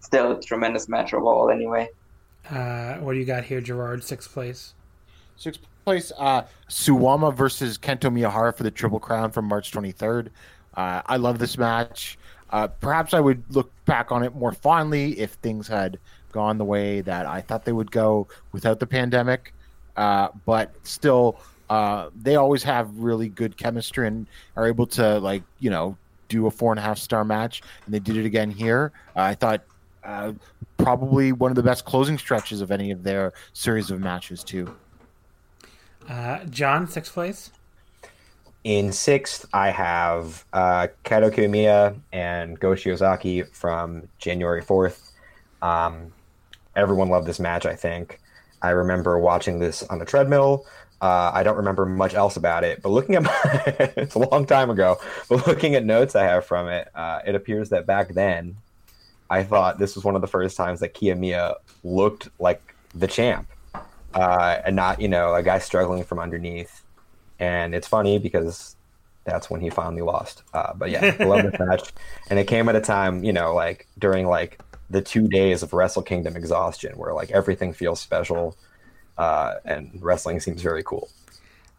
still, 0.00 0.32
a 0.32 0.40
tremendous 0.40 0.88
match 0.88 1.14
overall, 1.14 1.50
anyway. 1.50 1.88
Uh, 2.50 2.94
what 2.96 3.12
do 3.12 3.18
you 3.18 3.24
got 3.24 3.44
here, 3.44 3.60
Gerard? 3.60 4.02
Sixth 4.02 4.32
place. 4.32 4.74
Sixth 5.36 5.60
place, 5.84 6.10
uh, 6.18 6.42
Suwama 6.68 7.32
versus 7.32 7.78
Kento 7.78 8.10
Miyahara 8.12 8.54
for 8.54 8.62
the 8.62 8.70
Triple 8.70 8.98
Crown 8.98 9.30
from 9.30 9.44
March 9.44 9.70
23rd. 9.70 10.28
Uh, 10.74 11.02
I 11.06 11.16
love 11.16 11.38
this 11.38 11.56
match. 11.56 12.18
Uh, 12.50 12.66
perhaps 12.66 13.14
I 13.14 13.20
would 13.20 13.42
look 13.54 13.70
back 13.84 14.10
on 14.10 14.22
it 14.22 14.34
more 14.34 14.52
fondly 14.52 15.18
if 15.18 15.32
things 15.32 15.68
had 15.68 15.98
gone 16.32 16.58
the 16.58 16.64
way 16.64 17.00
that 17.02 17.26
I 17.26 17.40
thought 17.40 17.64
they 17.64 17.72
would 17.72 17.90
go 17.90 18.28
without 18.52 18.80
the 18.80 18.86
pandemic. 18.86 19.52
Uh, 19.96 20.28
but 20.46 20.74
still, 20.86 21.40
uh, 21.68 22.10
they 22.14 22.36
always 22.36 22.62
have 22.62 22.96
really 22.96 23.28
good 23.28 23.56
chemistry 23.56 24.06
and 24.06 24.26
are 24.56 24.66
able 24.66 24.86
to 24.86 25.18
like 25.18 25.42
you 25.58 25.70
know 25.70 25.96
do 26.28 26.46
a 26.46 26.50
four 26.50 26.72
and 26.72 26.78
a 26.78 26.82
half 26.82 26.98
star 26.98 27.24
match, 27.24 27.62
and 27.84 27.94
they 27.94 27.98
did 27.98 28.16
it 28.16 28.24
again 28.24 28.50
here. 28.50 28.92
Uh, 29.16 29.22
I 29.22 29.34
thought 29.34 29.62
uh, 30.04 30.32
probably 30.76 31.32
one 31.32 31.50
of 31.50 31.56
the 31.56 31.62
best 31.62 31.84
closing 31.84 32.16
stretches 32.16 32.60
of 32.60 32.70
any 32.70 32.90
of 32.90 33.02
their 33.02 33.32
series 33.52 33.90
of 33.90 34.00
matches 34.00 34.44
too. 34.44 34.74
Uh, 36.08 36.44
John, 36.44 36.86
sixth 36.88 37.12
place. 37.12 37.50
In 38.68 38.92
sixth, 38.92 39.48
I 39.54 39.70
have 39.70 40.44
uh, 40.52 40.88
Kiyomiya 41.02 41.98
and 42.12 42.60
Go 42.60 42.72
Shiozaki 42.72 43.50
from 43.50 44.06
January 44.18 44.60
4th. 44.60 45.10
Um, 45.62 46.12
everyone 46.76 47.08
loved 47.08 47.26
this 47.26 47.40
match, 47.40 47.64
I 47.64 47.74
think. 47.74 48.20
I 48.60 48.68
remember 48.68 49.18
watching 49.18 49.58
this 49.58 49.82
on 49.84 49.98
the 49.98 50.04
treadmill. 50.04 50.66
Uh, 51.00 51.30
I 51.32 51.44
don't 51.44 51.56
remember 51.56 51.86
much 51.86 52.12
else 52.12 52.36
about 52.36 52.62
it, 52.62 52.82
but 52.82 52.90
looking 52.90 53.14
at 53.14 53.22
my, 53.22 53.40
it's 53.96 54.16
a 54.16 54.18
long 54.18 54.44
time 54.44 54.68
ago, 54.68 54.98
but 55.30 55.46
looking 55.46 55.74
at 55.74 55.86
notes 55.86 56.14
I 56.14 56.24
have 56.24 56.44
from 56.44 56.68
it, 56.68 56.88
uh, 56.94 57.20
it 57.26 57.34
appears 57.34 57.70
that 57.70 57.86
back 57.86 58.12
then, 58.12 58.58
I 59.30 59.44
thought 59.44 59.78
this 59.78 59.94
was 59.94 60.04
one 60.04 60.14
of 60.14 60.20
the 60.20 60.28
first 60.28 60.58
times 60.58 60.80
that 60.80 60.92
Kiyomiya 60.92 61.54
looked 61.84 62.28
like 62.38 62.74
the 62.94 63.06
champ, 63.06 63.48
uh, 64.12 64.58
and 64.62 64.76
not 64.76 65.00
you 65.00 65.08
know 65.08 65.34
a 65.34 65.42
guy 65.42 65.58
struggling 65.58 66.04
from 66.04 66.18
underneath. 66.18 66.77
And 67.38 67.74
it's 67.74 67.86
funny 67.86 68.18
because 68.18 68.76
that's 69.24 69.50
when 69.50 69.60
he 69.60 69.70
finally 69.70 70.02
lost. 70.02 70.42
Uh, 70.54 70.72
but 70.74 70.90
yeah, 70.90 71.14
I 71.18 71.24
love 71.24 71.42
this 71.42 71.60
match, 71.60 71.92
and 72.30 72.38
it 72.38 72.46
came 72.46 72.68
at 72.68 72.76
a 72.76 72.80
time 72.80 73.22
you 73.22 73.32
know 73.32 73.54
like 73.54 73.86
during 73.98 74.26
like 74.26 74.60
the 74.90 75.02
two 75.02 75.28
days 75.28 75.62
of 75.62 75.72
Wrestle 75.72 76.02
Kingdom 76.02 76.36
exhaustion, 76.36 76.96
where 76.96 77.12
like 77.12 77.30
everything 77.30 77.72
feels 77.72 78.00
special, 78.00 78.56
uh, 79.18 79.54
and 79.64 79.98
wrestling 80.00 80.40
seems 80.40 80.62
very 80.62 80.82
cool. 80.82 81.08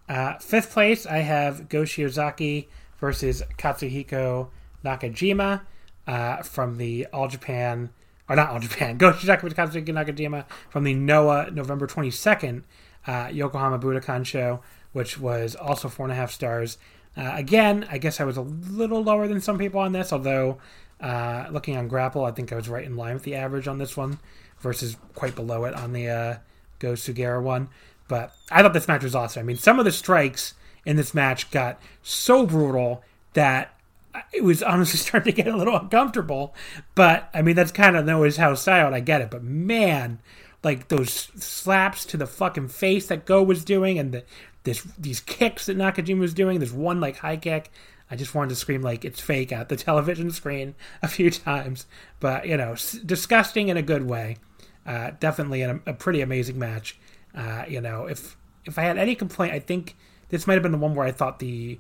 Uh, 0.07 0.37
fifth 0.37 0.71
place, 0.71 1.05
I 1.05 1.17
have 1.17 1.69
Go 1.69 1.83
Shiozaki 1.83 2.67
versus 2.99 3.43
Katsuhiko 3.57 4.49
Nakajima 4.83 5.61
uh, 6.07 6.37
from 6.43 6.77
the 6.77 7.07
All 7.13 7.27
Japan, 7.27 7.89
or 8.27 8.35
not 8.35 8.49
All 8.49 8.59
Japan, 8.59 8.97
Go 8.99 9.11
Shiozaki 9.11 9.41
versus 9.41 9.57
Katsuhiko 9.57 9.89
Nakajima 9.89 10.45
from 10.69 10.83
the 10.83 10.93
Noah 10.93 11.51
November 11.51 11.87
22nd 11.87 12.63
uh, 13.07 13.29
Yokohama 13.31 13.79
Budokan 13.79 14.25
show, 14.25 14.61
which 14.93 15.19
was 15.19 15.55
also 15.55 15.89
four 15.89 16.05
and 16.05 16.13
a 16.13 16.15
half 16.15 16.31
stars. 16.31 16.77
Uh, 17.17 17.31
again, 17.33 17.87
I 17.89 17.97
guess 17.97 18.19
I 18.19 18.23
was 18.23 18.37
a 18.37 18.41
little 18.41 19.03
lower 19.03 19.27
than 19.27 19.41
some 19.41 19.57
people 19.57 19.79
on 19.79 19.91
this, 19.91 20.13
although 20.13 20.57
uh, 21.01 21.47
looking 21.51 21.77
on 21.77 21.87
Grapple, 21.87 22.25
I 22.25 22.31
think 22.31 22.51
I 22.51 22.55
was 22.55 22.69
right 22.69 22.85
in 22.85 22.95
line 22.95 23.13
with 23.13 23.23
the 23.23 23.35
average 23.35 23.67
on 23.67 23.77
this 23.77 23.95
one 23.95 24.19
versus 24.59 24.97
quite 25.15 25.35
below 25.35 25.65
it 25.65 25.73
on 25.73 25.93
the 25.93 26.07
uh, 26.09 26.37
Go 26.79 26.93
Sugiura 26.93 27.41
one. 27.41 27.69
But 28.07 28.33
I 28.51 28.61
thought 28.61 28.73
this 28.73 28.87
match 28.87 29.03
was 29.03 29.15
awesome. 29.15 29.41
I 29.41 29.43
mean, 29.43 29.57
some 29.57 29.79
of 29.79 29.85
the 29.85 29.91
strikes 29.91 30.55
in 30.85 30.95
this 30.95 31.13
match 31.13 31.51
got 31.51 31.79
so 32.01 32.45
brutal 32.45 33.03
that 33.33 33.75
it 34.33 34.43
was 34.43 34.63
honestly 34.63 34.97
starting 34.99 35.33
to 35.33 35.43
get 35.43 35.53
a 35.53 35.57
little 35.57 35.77
uncomfortable. 35.77 36.53
But 36.95 37.29
I 37.33 37.41
mean, 37.41 37.55
that's 37.55 37.71
kind 37.71 37.95
of 37.95 38.05
Noah's 38.05 38.37
house 38.37 38.61
style. 38.61 38.93
I 38.93 38.99
get 38.99 39.21
it. 39.21 39.31
But 39.31 39.43
man, 39.43 40.19
like 40.63 40.89
those 40.89 41.11
slaps 41.11 42.05
to 42.05 42.17
the 42.17 42.27
fucking 42.27 42.69
face 42.69 43.07
that 43.07 43.25
Go 43.25 43.41
was 43.41 43.63
doing, 43.63 43.97
and 43.97 44.11
the, 44.11 44.23
this 44.63 44.83
these 44.97 45.19
kicks 45.19 45.65
that 45.67 45.77
Nakajima 45.77 46.19
was 46.19 46.33
doing. 46.33 46.59
There's 46.59 46.73
one 46.73 46.99
like 46.99 47.17
high 47.17 47.37
kick. 47.37 47.71
I 48.11 48.15
just 48.15 48.33
wanted 48.33 48.49
to 48.49 48.55
scream 48.55 48.81
like 48.81 49.05
it's 49.05 49.21
fake 49.21 49.51
at 49.51 49.69
the 49.69 49.75
television 49.87 50.31
screen 50.31 50.75
a 51.01 51.07
few 51.07 51.29
times. 51.29 51.85
But 52.19 52.47
you 52.47 52.57
know, 52.57 52.73
s- 52.73 52.93
disgusting 52.93 53.69
in 53.69 53.77
a 53.77 53.81
good 53.81 54.07
way. 54.07 54.37
Uh, 54.85 55.11
definitely 55.19 55.61
a, 55.61 55.75
pretty 55.93 56.21
amazing 56.21 56.57
match. 56.57 56.97
Uh, 57.35 57.63
you 57.67 57.79
know, 57.79 58.05
if 58.05 58.35
if 58.65 58.77
I 58.79 58.83
had 58.83 58.97
any 58.97 59.15
complaint, 59.15 59.53
I 59.53 59.59
think 59.59 59.95
this 60.29 60.47
might 60.47 60.55
have 60.55 60.63
been 60.63 60.71
the 60.71 60.77
one 60.77 60.95
where 60.95 61.05
I 61.05 61.11
thought 61.11 61.39
the 61.39 61.79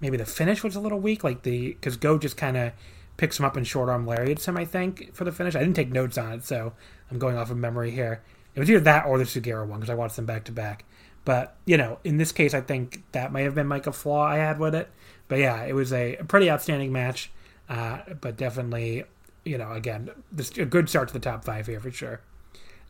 maybe 0.00 0.16
the 0.16 0.26
finish 0.26 0.64
was 0.64 0.74
a 0.74 0.80
little 0.80 1.00
weak, 1.00 1.22
like 1.22 1.42
the 1.42 1.68
because 1.68 1.96
Go 1.96 2.18
just 2.18 2.36
kind 2.36 2.56
of 2.56 2.72
picks 3.16 3.38
him 3.38 3.44
up 3.44 3.56
and 3.56 3.66
short 3.66 3.88
arm 3.88 4.06
lariats 4.06 4.46
him. 4.46 4.56
I 4.56 4.64
think 4.64 5.14
for 5.14 5.24
the 5.24 5.32
finish, 5.32 5.54
I 5.54 5.60
didn't 5.60 5.76
take 5.76 5.92
notes 5.92 6.18
on 6.18 6.32
it, 6.32 6.44
so 6.44 6.72
I'm 7.10 7.18
going 7.18 7.36
off 7.36 7.50
of 7.50 7.56
memory 7.56 7.90
here. 7.90 8.22
It 8.54 8.60
was 8.60 8.70
either 8.70 8.80
that 8.80 9.06
or 9.06 9.18
the 9.18 9.24
Sugiura 9.24 9.66
one 9.66 9.78
because 9.80 9.90
I 9.90 9.94
watched 9.94 10.16
them 10.16 10.26
back 10.26 10.44
to 10.44 10.52
back. 10.52 10.84
But 11.28 11.56
you 11.66 11.76
know, 11.76 11.98
in 12.04 12.16
this 12.16 12.32
case, 12.32 12.54
I 12.54 12.62
think 12.62 13.02
that 13.12 13.32
might 13.32 13.42
have 13.42 13.54
been 13.54 13.68
like 13.68 13.86
a 13.86 13.92
flaw 13.92 14.24
I 14.24 14.36
had 14.36 14.58
with 14.58 14.74
it. 14.74 14.88
But 15.28 15.40
yeah, 15.40 15.62
it 15.62 15.74
was 15.74 15.92
a, 15.92 16.16
pretty 16.26 16.50
outstanding 16.50 16.90
match. 16.90 17.30
Uh, 17.68 17.98
but 18.18 18.38
definitely, 18.38 19.04
you 19.44 19.58
know, 19.58 19.72
again, 19.72 20.08
this, 20.32 20.56
a 20.56 20.64
good 20.64 20.88
start 20.88 21.08
to 21.08 21.12
the 21.12 21.20
top 21.20 21.44
five 21.44 21.66
here 21.66 21.80
for 21.80 21.90
sure. 21.90 22.22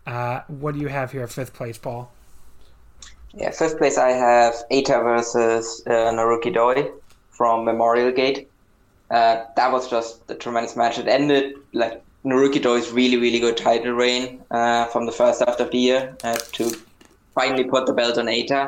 Uh, 0.06 0.42
what 0.46 0.76
do 0.76 0.80
you 0.80 0.86
have 0.86 1.10
here, 1.10 1.26
fifth 1.26 1.52
place, 1.52 1.78
Paul? 1.78 2.12
Yeah, 3.34 3.50
fifth 3.50 3.76
place 3.76 3.98
I 3.98 4.10
have 4.10 4.54
Eita 4.70 5.02
versus 5.02 5.82
uh, 5.88 6.12
Naruki 6.12 6.54
Doi 6.54 6.92
from 7.30 7.64
Memorial 7.64 8.12
Gate. 8.12 8.48
Uh, 9.10 9.46
that 9.56 9.72
was 9.72 9.90
just 9.90 10.30
a 10.30 10.36
tremendous 10.36 10.76
match. 10.76 10.96
It 10.96 11.08
ended 11.08 11.54
like 11.72 12.04
Naruki 12.24 12.62
Doi's 12.62 12.92
really, 12.92 13.16
really 13.16 13.40
good 13.40 13.56
title 13.56 13.94
reign 13.94 14.44
uh, 14.52 14.84
from 14.84 15.06
the 15.06 15.12
first 15.12 15.40
half 15.44 15.58
of 15.58 15.72
the 15.72 15.78
year 15.78 16.16
uh, 16.22 16.36
to 16.52 16.72
finally 17.38 17.64
put 17.64 17.86
the 17.86 17.92
belt 17.92 18.18
on 18.18 18.26
Eita. 18.26 18.62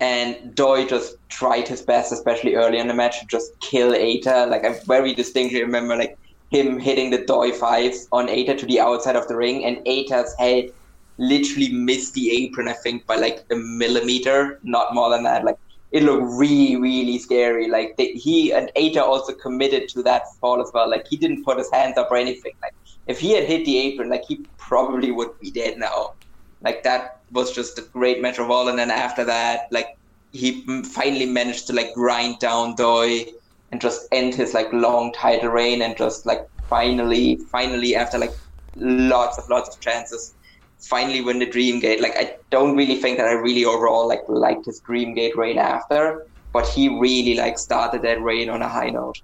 And 0.00 0.54
Doi 0.54 0.86
just 0.86 1.16
tried 1.28 1.68
his 1.68 1.82
best, 1.82 2.10
especially 2.12 2.54
early 2.54 2.78
in 2.78 2.88
the 2.88 2.94
match, 2.94 3.20
to 3.20 3.26
just 3.26 3.58
kill 3.60 3.92
Eita. 3.92 4.48
Like 4.48 4.64
I 4.64 4.78
very 4.86 5.14
distinctly 5.14 5.62
remember 5.62 5.96
like 5.96 6.16
him 6.50 6.78
hitting 6.78 7.10
the 7.10 7.18
Doi 7.24 7.52
fives 7.52 8.08
on 8.10 8.28
Eita 8.28 8.56
to 8.58 8.66
the 8.66 8.80
outside 8.80 9.16
of 9.16 9.28
the 9.28 9.36
ring, 9.36 9.64
and 9.64 9.76
Eita's 9.86 10.34
head 10.38 10.70
literally 11.18 11.70
missed 11.70 12.14
the 12.14 12.30
apron, 12.30 12.66
I 12.66 12.72
think, 12.72 13.06
by 13.06 13.16
like 13.16 13.44
a 13.50 13.56
millimeter, 13.56 14.58
not 14.62 14.94
more 14.94 15.10
than 15.10 15.22
that. 15.24 15.44
Like 15.44 15.58
it 15.92 16.02
looked 16.02 16.24
really, 16.24 16.76
really 16.76 17.18
scary. 17.18 17.68
Like 17.68 17.94
he 17.98 18.52
and 18.52 18.70
Eita 18.76 19.02
also 19.02 19.34
committed 19.34 19.88
to 19.90 20.02
that 20.04 20.22
fall 20.40 20.62
as 20.62 20.70
well. 20.72 20.88
Like 20.88 21.06
he 21.08 21.16
didn't 21.16 21.44
put 21.44 21.58
his 21.58 21.70
hands 21.70 21.98
up 21.98 22.10
or 22.10 22.16
anything. 22.16 22.52
Like 22.62 22.74
if 23.06 23.20
he 23.20 23.32
had 23.32 23.44
hit 23.44 23.66
the 23.66 23.76
apron, 23.78 24.08
like 24.08 24.24
he 24.26 24.46
probably 24.56 25.10
would 25.10 25.38
be 25.40 25.50
dead 25.50 25.78
now. 25.78 26.14
Like 26.62 26.82
that 26.82 27.20
was 27.32 27.52
just 27.52 27.78
a 27.78 27.82
great 27.82 28.20
of. 28.20 28.68
And 28.68 28.78
then 28.78 28.90
after 28.90 29.24
that, 29.24 29.68
like 29.70 29.96
he 30.32 30.62
finally 30.82 31.26
managed 31.26 31.66
to 31.68 31.72
like 31.72 31.92
grind 31.94 32.38
down 32.38 32.74
Doi 32.74 33.26
and 33.72 33.80
just 33.80 34.06
end 34.12 34.34
his 34.34 34.54
like 34.54 34.72
long 34.72 35.12
title 35.12 35.50
reign 35.50 35.82
and 35.82 35.96
just 35.96 36.26
like 36.26 36.46
finally, 36.68 37.36
finally 37.36 37.94
after 37.96 38.18
like 38.18 38.34
lots 38.76 39.38
of 39.38 39.48
lots 39.48 39.74
of 39.74 39.80
chances, 39.80 40.34
finally 40.78 41.20
win 41.20 41.38
the 41.38 41.46
Dream 41.46 41.80
Gate. 41.80 42.00
Like 42.00 42.16
I 42.16 42.36
don't 42.50 42.76
really 42.76 42.96
think 42.96 43.18
that 43.18 43.26
I 43.26 43.32
really 43.32 43.64
overall 43.64 44.06
like 44.08 44.22
liked 44.28 44.66
his 44.66 44.80
Dream 44.80 45.14
Gate 45.14 45.36
reign 45.36 45.58
after, 45.58 46.26
but 46.52 46.66
he 46.68 46.88
really 46.88 47.34
like 47.34 47.58
started 47.58 48.02
that 48.02 48.20
reign 48.20 48.48
on 48.48 48.62
a 48.62 48.68
high 48.68 48.90
note. 48.90 49.20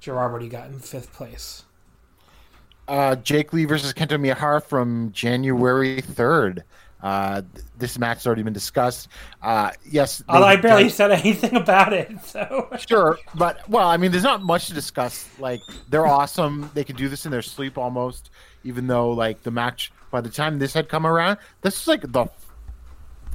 Gerard, 0.00 0.32
what 0.32 0.38
do 0.40 0.44
you 0.44 0.50
got 0.50 0.68
in 0.68 0.78
fifth 0.80 1.12
place? 1.12 1.64
Uh, 2.86 3.16
Jake 3.16 3.52
Lee 3.52 3.64
versus 3.64 3.92
Kento 3.92 4.18
Miyahara 4.18 4.62
from 4.62 5.10
January 5.12 6.00
third. 6.00 6.64
Uh, 7.04 7.42
this 7.78 7.98
match 7.98 8.16
has 8.16 8.26
already 8.26 8.42
been 8.42 8.54
discussed. 8.54 9.08
Uh, 9.42 9.70
yes, 9.84 10.24
Although 10.26 10.46
I 10.46 10.56
barely 10.56 10.88
said 10.88 11.12
anything 11.12 11.54
about 11.64 11.92
it, 11.92 12.10
so 12.24 12.70
sure, 12.88 13.18
but 13.34 13.68
well, 13.68 13.88
I 13.88 13.98
mean, 13.98 14.10
there's 14.10 14.24
not 14.24 14.42
much 14.42 14.68
to 14.68 14.74
discuss. 14.74 15.28
Like 15.38 15.60
they're 15.90 16.06
awesome. 16.06 16.70
They 16.72 16.82
can 16.82 16.96
do 16.96 17.10
this 17.10 17.26
in 17.26 17.30
their 17.30 17.42
sleep 17.42 17.76
almost. 17.76 18.30
Even 18.64 18.86
though 18.86 19.10
like 19.10 19.42
the 19.42 19.50
match 19.50 19.92
by 20.10 20.22
the 20.22 20.30
time 20.30 20.58
this 20.58 20.72
had 20.72 20.88
come 20.88 21.06
around, 21.06 21.36
this 21.60 21.82
is 21.82 21.86
like 21.86 22.10
the 22.10 22.26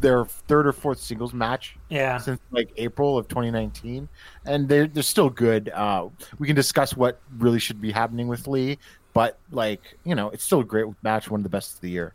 their 0.01 0.25
third 0.25 0.65
or 0.65 0.71
fourth 0.71 0.99
singles 0.99 1.33
match 1.33 1.77
yeah. 1.89 2.17
since 2.17 2.39
like 2.51 2.71
April 2.77 3.17
of 3.17 3.27
2019, 3.27 4.07
and 4.45 4.67
they're 4.67 4.87
they're 4.87 5.03
still 5.03 5.29
good. 5.29 5.69
Uh, 5.69 6.09
we 6.37 6.47
can 6.47 6.55
discuss 6.55 6.95
what 6.95 7.21
really 7.37 7.59
should 7.59 7.81
be 7.81 7.91
happening 7.91 8.27
with 8.27 8.47
Lee, 8.47 8.79
but 9.13 9.37
like 9.51 9.81
you 10.03 10.15
know, 10.15 10.29
it's 10.29 10.43
still 10.43 10.59
a 10.61 10.63
great 10.65 10.85
match, 11.03 11.29
one 11.29 11.39
of 11.39 11.43
the 11.43 11.49
best 11.49 11.75
of 11.75 11.81
the 11.81 11.89
year. 11.89 12.13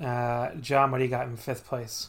Uh, 0.00 0.50
John, 0.60 0.90
what 0.90 0.98
do 0.98 1.04
you 1.04 1.10
got 1.10 1.26
in 1.28 1.36
fifth 1.36 1.66
place? 1.66 2.08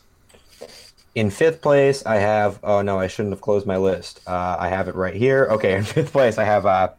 In 1.16 1.30
fifth 1.30 1.62
place, 1.62 2.06
I 2.06 2.16
have. 2.16 2.60
Oh 2.64 2.82
no, 2.82 3.00
I 3.00 3.08
shouldn't 3.08 3.34
have 3.34 3.42
closed 3.42 3.68
my 3.68 3.78
list. 3.78 4.22
Uh, 4.26 4.56
I 4.60 4.68
have 4.70 4.88
it 4.88 4.96
right 4.96 5.14
here. 5.16 5.48
Okay, 5.52 5.76
in 5.76 5.84
fifth 5.96 6.12
place, 6.12 6.38
I 6.38 6.44
have. 6.44 6.66
Uh, 6.66 6.90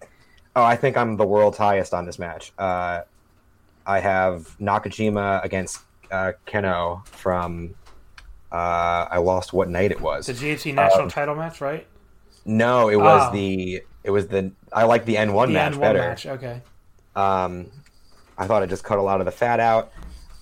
oh, 0.55 0.63
I 0.63 0.77
think 0.77 0.97
I'm 0.97 1.17
the 1.17 1.27
world's 1.27 1.59
highest 1.59 1.93
on 1.95 2.07
this 2.07 2.19
match. 2.19 2.53
Uh, 2.59 3.01
I 3.87 3.99
have 4.01 4.57
Nakajima 4.61 5.45
against 5.45 5.81
uh, 6.13 6.33
Kenoh 6.47 7.05
from. 7.09 7.75
Uh, 8.53 9.09
I 9.11 9.19
lost 9.19 9.53
what 9.53 9.69
night 9.69 9.91
it 9.91 10.01
was. 10.01 10.27
The 10.27 10.33
GHC 10.33 10.75
national 10.75 11.03
Um, 11.05 11.09
title 11.09 11.35
match, 11.35 11.61
right? 11.61 11.85
No, 12.45 12.89
it 12.89 12.97
was 12.97 13.29
Oh. 13.29 13.33
the. 13.33 13.83
It 14.05 14.11
was 14.11 14.29
the. 14.29 14.53
I 14.73 14.85
like 14.85 15.07
the 15.07 15.17
N1 15.17 15.49
the 15.49 15.53
match 15.55 15.73
N1 15.75 15.81
better. 15.81 15.99
match. 15.99 16.27
Okay. 16.27 16.63
Um, 17.17 17.71
I 18.37 18.47
thought 18.47 18.63
it 18.63 18.69
just 18.69 18.85
cut 18.85 18.99
a 18.99 19.03
lot 19.03 19.21
of 19.21 19.27
the 19.27 19.33
fat 19.33 19.61
out. 19.61 19.93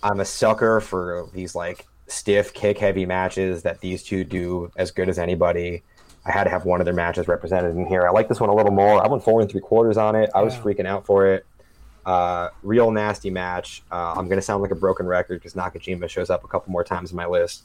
I'm 0.03 0.20
a 0.20 0.24
sucker 0.24 0.81
for 0.81 1.28
these 1.32 1.55
like 1.55 1.86
stiff, 2.07 2.53
kick 2.53 2.78
heavy 2.78 3.07
matches 3.07 3.62
that 3.62 3.81
these 3.81 4.03
two 4.03 4.24
do 4.24 4.70
as 4.77 4.90
good 4.90 5.09
as 5.09 5.19
anybody. 5.19 5.82
I 6.24 6.31
had 6.31 6.44
to 6.44 6.51
have 6.51 6.65
one 6.65 6.81
of 6.81 6.85
their 6.85 6.94
matches 6.94 7.27
represented 7.27 7.77
in 7.77 7.86
here. 7.86 8.07
I 8.07 8.11
like 8.11 8.28
this 8.28 8.40
one 8.40 8.49
a 8.49 8.55
little 8.55 8.73
more. 8.73 9.05
I 9.05 9.09
went 9.09 9.24
four 9.24 9.40
and 9.40 9.51
three 9.51 9.61
quarters 9.61 9.97
on 9.97 10.15
it. 10.15 10.31
I 10.35 10.43
was 10.43 10.55
freaking 10.55 10.86
out 10.86 11.05
for 11.05 11.27
it. 11.27 11.44
Uh, 12.07 12.49
real 12.62 12.90
nasty 12.90 13.31
match. 13.31 13.82
Uh, 13.90 14.15
I'm 14.16 14.28
gonna 14.28 14.43
sound 14.43 14.62
like 14.62 14.70
a 14.70 14.77
broken 14.77 15.07
record 15.07 15.40
because 15.40 15.55
Nakajima 15.55 16.09
shows 16.09 16.31
up 16.31 16.44
a 16.44 16.49
couple 16.49 16.73
more 16.73 16.85
times 16.85 17.11
in 17.11 17.16
my 17.16 17.27
list, 17.27 17.62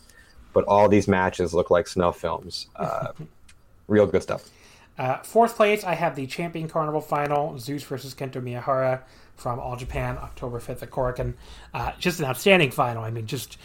but 0.53 0.63
all 0.65 0.87
these 0.87 1.07
matches 1.07 1.53
look 1.53 1.71
like 1.71 1.87
snuff 1.87 2.19
films. 2.19 2.67
Uh, 2.75 3.13
real 3.87 4.05
good 4.05 4.21
stuff. 4.21 4.49
Uh, 4.97 5.17
fourth 5.19 5.55
place, 5.55 5.83
I 5.83 5.93
have 5.93 6.15
the 6.15 6.25
Champion 6.25 6.67
Carnival 6.67 7.01
final, 7.01 7.57
Zeus 7.59 7.83
versus 7.83 8.15
Kento 8.15 8.41
Miyahara 8.41 9.01
from 9.35 9.59
All 9.59 9.75
Japan, 9.75 10.17
October 10.17 10.59
5th 10.59 10.81
at 10.81 10.89
Korakuen. 10.89 11.35
Uh, 11.73 11.91
just 11.99 12.19
an 12.19 12.25
outstanding 12.25 12.71
final. 12.71 13.03
I 13.03 13.11
mean, 13.11 13.27
just 13.27 13.57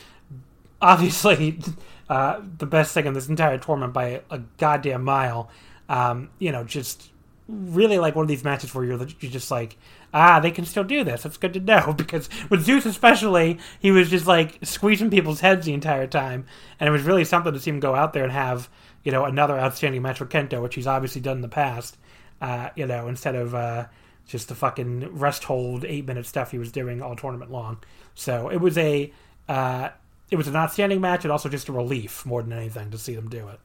obviously 0.81 1.59
uh, 2.09 2.41
the 2.59 2.67
best 2.67 2.93
thing 2.93 3.07
in 3.07 3.15
this 3.15 3.29
entire 3.29 3.59
tournament 3.59 3.95
by 3.95 4.23
a 4.31 4.39
goddamn 4.59 5.05
mile. 5.05 5.49
Um, 5.89 6.31
you 6.39 6.53
know, 6.53 6.65
just 6.65 7.11
really 7.49 7.99
like 7.99 8.15
one 8.15 8.25
of 8.25 8.29
these 8.29 8.45
matches 8.45 8.75
where 8.75 8.85
you're, 8.85 8.99
you're 8.99 9.33
just 9.33 9.51
like, 9.51 9.77
ah, 10.15 10.41
they 10.41 10.51
can 10.51 10.65
still 10.65 10.85
do 10.85 11.05
this. 11.05 11.25
It's 11.25 11.37
good 11.37 11.55
to 11.55 11.61
know 11.61 11.93
because 11.97 12.29
with 12.51 12.65
Zeus 12.65 12.87
especially, 12.87 13.59
he 13.81 13.91
was 13.91 14.11
just 14.11 14.27
like 14.27 14.59
squeezing 14.63 15.11
people's 15.11 15.41
heads 15.41 15.67
the 15.67 15.75
entire 15.75 16.07
time, 16.07 16.47
and 16.79 16.89
it 16.89 16.93
was 16.93 17.03
really 17.03 17.25
something 17.25 17.53
to 17.53 17.61
see 17.61 17.71
him 17.71 17.81
go 17.81 17.95
out 17.95 18.13
there 18.13 18.25
and 18.25 18.33
have 18.33 18.69
you 19.05 19.13
know 19.13 19.25
another 19.25 19.59
outstanding 19.59 20.03
match 20.03 20.21
with 20.21 20.29
Kento, 20.31 20.63
which 20.63 20.75
he's 20.75 20.87
obviously 20.87 21.21
done 21.21 21.37
in 21.37 21.43
the 21.43 21.49
past. 21.49 21.97
Uh, 22.41 22.71
you 22.75 22.87
know, 22.87 23.09
instead 23.09 23.35
of 23.35 23.55
uh, 23.55 23.87
just 24.27 24.49
the 24.49 24.55
fucking 24.55 25.17
rest 25.17 25.45
hold 25.45 25.85
eight 25.85 26.07
minute 26.07 26.27
stuff 26.27 26.51
he 26.51 26.59
was 26.59 26.73
doing 26.73 27.03
all 27.03 27.15
tournament 27.17 27.51
long. 27.51 27.79
So 28.15 28.51
it 28.51 28.59
was 28.59 28.77
a 28.79 29.13
uh, 29.49 29.91
it 30.31 30.37
was 30.37 30.49
an 30.49 30.57
outstanding 30.57 31.01
match 31.01 31.25
and 31.25 31.33
also 31.33 31.49
just 31.49 31.69
a 31.69 31.73
relief 31.73 32.25
more 32.25 32.43
than 32.43 32.53
anything 32.53 32.91
to 32.91 32.99
see 32.99 33.15
them 33.15 33.29
do 33.29 33.49
it. 33.49 33.61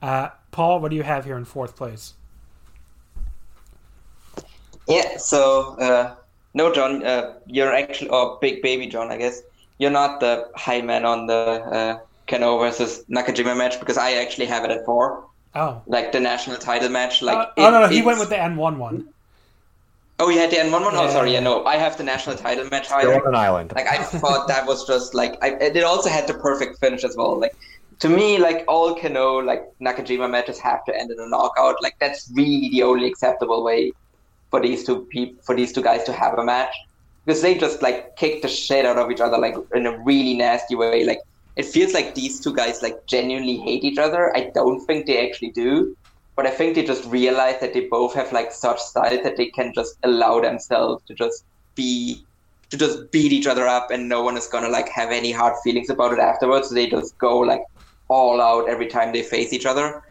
Uh, 0.00 0.30
Paul, 0.50 0.80
what 0.80 0.90
do 0.90 0.96
you 0.96 1.02
have 1.02 1.24
here 1.24 1.36
in 1.36 1.44
fourth 1.44 1.76
place? 1.76 2.14
Yeah, 4.88 5.16
so 5.18 5.76
uh, 5.78 6.14
no, 6.54 6.72
John, 6.72 7.04
uh, 7.04 7.34
you're 7.46 7.74
actually, 7.74 8.10
or 8.10 8.38
Big 8.40 8.62
Baby 8.62 8.86
John, 8.86 9.10
I 9.10 9.18
guess. 9.18 9.42
You're 9.78 9.90
not 9.90 10.20
the 10.20 10.48
high 10.54 10.80
man 10.80 11.04
on 11.04 11.26
the 11.26 12.00
Kenoh 12.26 12.58
versus 12.60 13.04
Nakajima 13.10 13.56
match 13.56 13.78
because 13.80 13.96
I 13.98 14.12
actually 14.14 14.46
have 14.46 14.64
it 14.64 14.70
at 14.70 14.84
four, 14.84 15.24
Oh, 15.54 15.82
like 15.86 16.12
the 16.12 16.20
national 16.20 16.56
title 16.58 16.88
match. 16.88 17.22
Like, 17.22 17.36
Uh, 17.38 17.50
it- 17.56 17.62
oh 17.62 17.70
no, 17.70 17.80
no, 17.82 17.88
he 17.88 18.02
went 18.02 18.18
with 18.18 18.28
the 18.28 18.38
N 18.40 18.56
one 18.56 18.78
one. 18.78 19.08
Oh, 20.18 20.28
you 20.30 20.38
had 20.38 20.50
the 20.50 20.58
N 20.60 20.72
one 20.72 20.82
one. 20.84 20.96
Oh, 20.96 21.04
Yeah. 21.04 21.10
sorry, 21.10 21.32
yeah, 21.32 21.40
no, 21.40 21.64
I 21.64 21.76
have 21.76 21.96
the 21.98 22.04
national 22.04 22.36
title 22.36 22.66
match 22.70 22.86
Still 22.86 22.98
higher. 22.98 23.20
on 23.20 23.28
an 23.28 23.34
island. 23.34 23.72
Like 23.74 23.86
I 23.86 23.98
thought 24.02 24.48
that 24.48 24.66
was 24.66 24.86
just 24.86 25.14
like 25.14 25.36
I, 25.42 25.48
it 25.60 25.82
also 25.84 26.08
had 26.08 26.26
the 26.26 26.34
perfect 26.34 26.78
finish 26.80 27.04
as 27.04 27.14
well. 27.16 27.38
Like 27.38 27.54
to 28.00 28.08
me, 28.08 28.38
like 28.38 28.64
all 28.68 28.96
Kenoh 28.96 29.44
like 29.44 29.62
Nakajima 29.80 30.28
matches 30.30 30.58
have 30.58 30.84
to 30.86 30.98
end 30.98 31.10
in 31.10 31.18
a 31.20 31.28
knockout. 31.28 31.82
Like 31.82 31.96
that's 32.00 32.30
really 32.34 32.68
the 32.70 32.82
only 32.82 33.06
acceptable 33.08 33.62
way 33.62 33.92
for 34.50 34.60
these 34.60 34.84
two 34.84 35.04
people 35.10 35.42
for 35.44 35.54
these 35.54 35.72
two 35.72 35.82
guys 35.82 36.04
to 36.04 36.12
have 36.12 36.38
a 36.38 36.44
match 36.44 36.74
because 37.24 37.42
they 37.42 37.54
just 37.56 37.82
like 37.82 38.16
kick 38.16 38.40
the 38.42 38.48
shit 38.48 38.86
out 38.86 38.96
of 38.98 39.10
each 39.10 39.20
other 39.20 39.36
like 39.38 39.54
in 39.74 39.86
a 39.86 39.98
really 40.04 40.34
nasty 40.34 40.74
way. 40.74 41.04
Like 41.04 41.20
it 41.56 41.64
feels 41.64 41.94
like 41.94 42.14
these 42.14 42.40
two 42.40 42.54
guys 42.54 42.82
like 42.82 42.96
genuinely 43.08 43.56
hate 43.56 43.82
each 43.82 43.98
other. 43.98 44.34
I 44.36 44.50
don't 44.54 44.84
think 44.86 45.06
they 45.06 45.26
actually 45.26 45.52
do. 45.52 45.96
But 46.36 46.46
I 46.46 46.50
think 46.50 46.74
they 46.74 46.84
just 46.84 47.06
realize 47.06 47.60
that 47.60 47.72
they 47.72 47.88
both 47.90 48.14
have 48.14 48.30
like 48.30 48.52
such 48.52 48.78
styles 48.78 49.22
that 49.22 49.38
they 49.38 49.46
can 49.46 49.72
just 49.74 49.96
allow 50.02 50.40
themselves 50.40 51.02
to 51.06 51.14
just 51.14 51.44
be 51.74 52.22
to 52.70 52.76
just 52.76 53.10
beat 53.10 53.32
each 53.32 53.46
other 53.46 53.66
up 53.66 53.90
and 53.90 54.08
no 54.08 54.22
one 54.22 54.36
is 54.36 54.46
gonna 54.48 54.68
like 54.68 54.88
have 54.90 55.12
any 55.12 55.32
hard 55.32 55.54
feelings 55.64 55.88
about 55.88 56.12
it 56.12 56.18
afterwards. 56.18 56.68
So 56.68 56.74
they 56.74 56.88
just 56.88 57.16
go 57.18 57.38
like 57.38 57.62
all 58.08 58.40
out 58.42 58.68
every 58.68 58.86
time 58.86 59.12
they 59.12 59.22
face 59.22 59.52
each 59.52 59.64
other. 59.66 60.02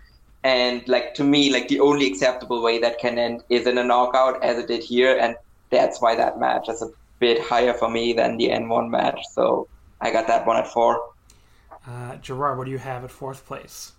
And 0.43 0.87
like 0.87 1.13
to 1.15 1.23
me, 1.23 1.51
like 1.51 1.67
the 1.67 1.79
only 1.79 2.07
acceptable 2.07 2.63
way 2.63 2.79
that 2.79 2.99
can 2.99 3.19
end 3.19 3.43
is 3.49 3.67
in 3.67 3.77
a 3.77 3.83
knockout 3.83 4.43
as 4.43 4.57
it 4.57 4.67
did 4.67 4.83
here, 4.83 5.17
and 5.17 5.35
that's 5.71 6.01
why 6.01 6.15
that 6.15 6.39
match 6.39 6.69
is 6.69 6.81
a 6.81 6.89
bit 7.19 7.41
higher 7.41 7.73
for 7.73 7.89
me 7.89 8.13
than 8.13 8.37
the 8.37 8.51
N 8.51 8.69
one 8.69 8.89
match. 8.89 9.19
So 9.33 9.67
I 10.01 10.11
got 10.11 10.27
that 10.27 10.45
one 10.45 10.57
at 10.57 10.67
four. 10.67 10.99
Uh, 11.87 12.15
Gerard, 12.17 12.57
what 12.57 12.65
do 12.65 12.71
you 12.71 12.77
have 12.77 13.03
at 13.03 13.11
fourth 13.11 13.45
place? 13.45 13.93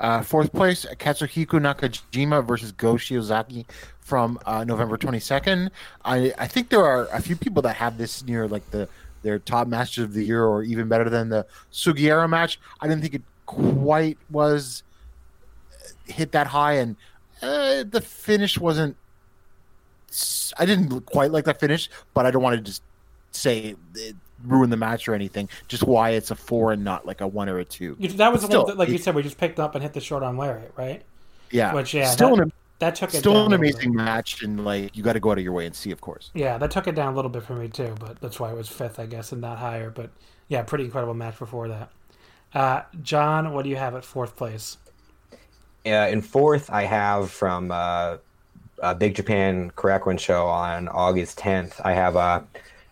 Uh, 0.00 0.22
fourth 0.22 0.52
place, 0.52 0.86
Katsuhiko 0.98 1.58
Nakajima 1.58 2.46
versus 2.46 2.70
Go 2.72 2.94
Shiozaki 2.94 3.66
from 4.00 4.38
uh, 4.46 4.62
November 4.64 4.96
22nd. 4.96 5.70
I, 6.04 6.32
I 6.38 6.46
think 6.46 6.68
there 6.68 6.84
are 6.84 7.06
a 7.12 7.20
few 7.20 7.34
people 7.34 7.62
that 7.62 7.74
have 7.76 7.98
this 7.98 8.24
near 8.24 8.46
like 8.46 8.70
the 8.70 8.88
their 9.22 9.40
top 9.40 9.66
matches 9.66 10.04
of 10.04 10.12
the 10.12 10.24
year 10.24 10.44
or 10.44 10.62
even 10.62 10.86
better 10.86 11.10
than 11.10 11.28
the 11.28 11.44
Sugiura 11.72 12.28
match. 12.28 12.60
I 12.80 12.86
didn't 12.86 13.02
think 13.02 13.14
it 13.14 13.22
quite 13.46 14.16
was 14.30 14.84
uh, 15.72 16.12
hit 16.12 16.30
that 16.32 16.46
high 16.46 16.74
and 16.74 16.94
uh, 17.42 17.82
the 17.82 18.00
finish 18.00 18.56
wasn't 18.58 18.96
I 20.56 20.64
didn't 20.64 21.06
quite 21.06 21.32
like 21.32 21.44
that 21.44 21.60
finish, 21.60 21.90
but 22.14 22.24
I 22.24 22.30
don't 22.30 22.42
want 22.42 22.56
to 22.56 22.62
just 22.62 22.82
say 23.32 23.76
it 23.94 24.16
ruined 24.44 24.72
the 24.72 24.76
match 24.76 25.08
or 25.08 25.14
anything. 25.14 25.48
Just 25.68 25.84
why 25.84 26.10
it's 26.10 26.30
a 26.30 26.34
four 26.36 26.72
and 26.72 26.84
not 26.84 27.06
like 27.06 27.20
a 27.20 27.26
one 27.26 27.48
or 27.48 27.58
a 27.58 27.64
two. 27.64 27.96
That 28.00 28.32
was 28.32 28.42
But 28.42 28.48
the 28.48 28.48
one 28.48 28.64
still, 28.64 28.66
that, 28.66 28.76
like 28.78 28.90
you 28.90 28.98
said, 28.98 29.14
we 29.14 29.22
just 29.22 29.38
picked 29.38 29.58
up 29.60 29.74
and 29.74 29.82
hit 29.82 29.92
the 29.92 30.00
short 30.00 30.22
on 30.22 30.36
Lariat, 30.36 30.72
right? 30.76 31.02
Yeah, 31.50 31.74
Which 31.74 31.94
yeah, 31.94 32.10
still 32.10 32.36
that, 32.36 32.42
an 32.42 32.52
that 32.80 32.94
took 32.96 33.14
it 33.14 33.18
still 33.18 33.34
down 33.34 33.46
an 33.46 33.52
a 33.52 33.58
bit. 33.58 33.74
amazing 33.74 33.94
match, 33.94 34.42
and 34.42 34.64
like 34.64 34.96
you 34.96 35.02
got 35.02 35.14
to 35.14 35.20
go 35.20 35.30
out 35.32 35.38
of 35.38 35.44
your 35.44 35.52
way 35.52 35.66
and 35.66 35.74
see, 35.74 35.90
of 35.90 36.00
course. 36.00 36.30
Yeah, 36.34 36.58
that 36.58 36.70
took 36.70 36.86
it 36.86 36.94
down 36.94 37.12
a 37.12 37.16
little 37.16 37.30
bit 37.30 37.42
for 37.42 37.54
me 37.54 37.68
too, 37.68 37.94
but 37.98 38.20
that's 38.20 38.38
why 38.38 38.50
it 38.50 38.56
was 38.56 38.68
fifth, 38.68 38.98
I 38.98 39.06
guess, 39.06 39.32
and 39.32 39.40
not 39.40 39.58
higher. 39.58 39.90
But 39.90 40.10
yeah, 40.48 40.62
pretty 40.62 40.84
incredible 40.84 41.14
match 41.14 41.38
before 41.38 41.68
that. 41.68 41.90
Uh, 42.54 42.82
John, 43.02 43.52
what 43.52 43.64
do 43.64 43.70
you 43.70 43.76
have 43.76 43.94
at 43.94 44.04
fourth 44.04 44.36
place? 44.36 44.78
Uh, 45.86 46.08
in 46.10 46.20
fourth, 46.22 46.70
I 46.70 46.82
have 46.82 47.30
from 47.30 47.70
uh, 47.70 48.18
uh, 48.82 48.94
Big 48.94 49.14
Japan 49.14 49.70
Korakuen 49.76 50.18
show 50.18 50.46
on 50.46 50.88
August 50.88 51.38
10th. 51.38 51.80
I 51.84 51.92
have 51.94 52.16
uh, 52.16 52.42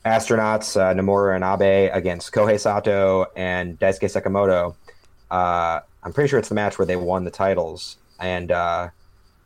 astronauts 0.06 0.80
uh, 0.80 0.94
Nomura 0.94 1.34
and 1.34 1.44
Abe 1.44 1.90
against 1.92 2.32
Kohei 2.32 2.60
Sato 2.60 3.26
and 3.36 3.78
Daisuke 3.78 4.08
Sekimoto. 4.08 4.74
Uh, 5.30 5.80
I'm 6.02 6.12
pretty 6.12 6.28
sure 6.28 6.38
it's 6.38 6.48
the 6.48 6.54
match 6.54 6.78
where 6.78 6.86
they 6.86 6.94
won 6.94 7.24
the 7.24 7.30
titles, 7.30 7.96
and 8.20 8.52
uh, 8.52 8.88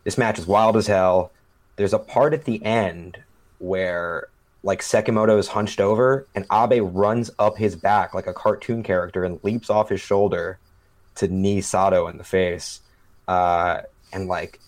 this 0.05 0.19
match 0.19 0.39
is 0.39 0.47
wild 0.47 0.77
as 0.77 0.87
hell. 0.87 1.33
There's 1.77 1.95
a 1.95 1.99
part 1.99 2.35
at 2.35 2.45
the 2.45 2.63
end 2.63 3.17
where 3.59 4.29
like 4.63 4.83
Sekimoto 4.83 5.39
is 5.39 5.49
hunched 5.49 5.81
over 5.81 6.27
and 6.35 6.45
Abe 6.53 6.83
runs 6.83 7.31
up 7.39 7.57
his 7.57 7.75
back 7.75 8.13
like 8.13 8.27
a 8.27 8.35
cartoon 8.35 8.83
character 8.83 9.25
and 9.25 9.43
leaps 9.43 9.71
off 9.71 9.89
his 9.89 10.03
shoulder 10.03 10.59
to 11.15 11.29
knee 11.29 11.63
Sato 11.63 12.09
in 12.09 12.19
the 12.19 12.25
face. 12.25 12.83
Uh, 13.27 13.81
and 14.13 14.29
like 14.29 14.61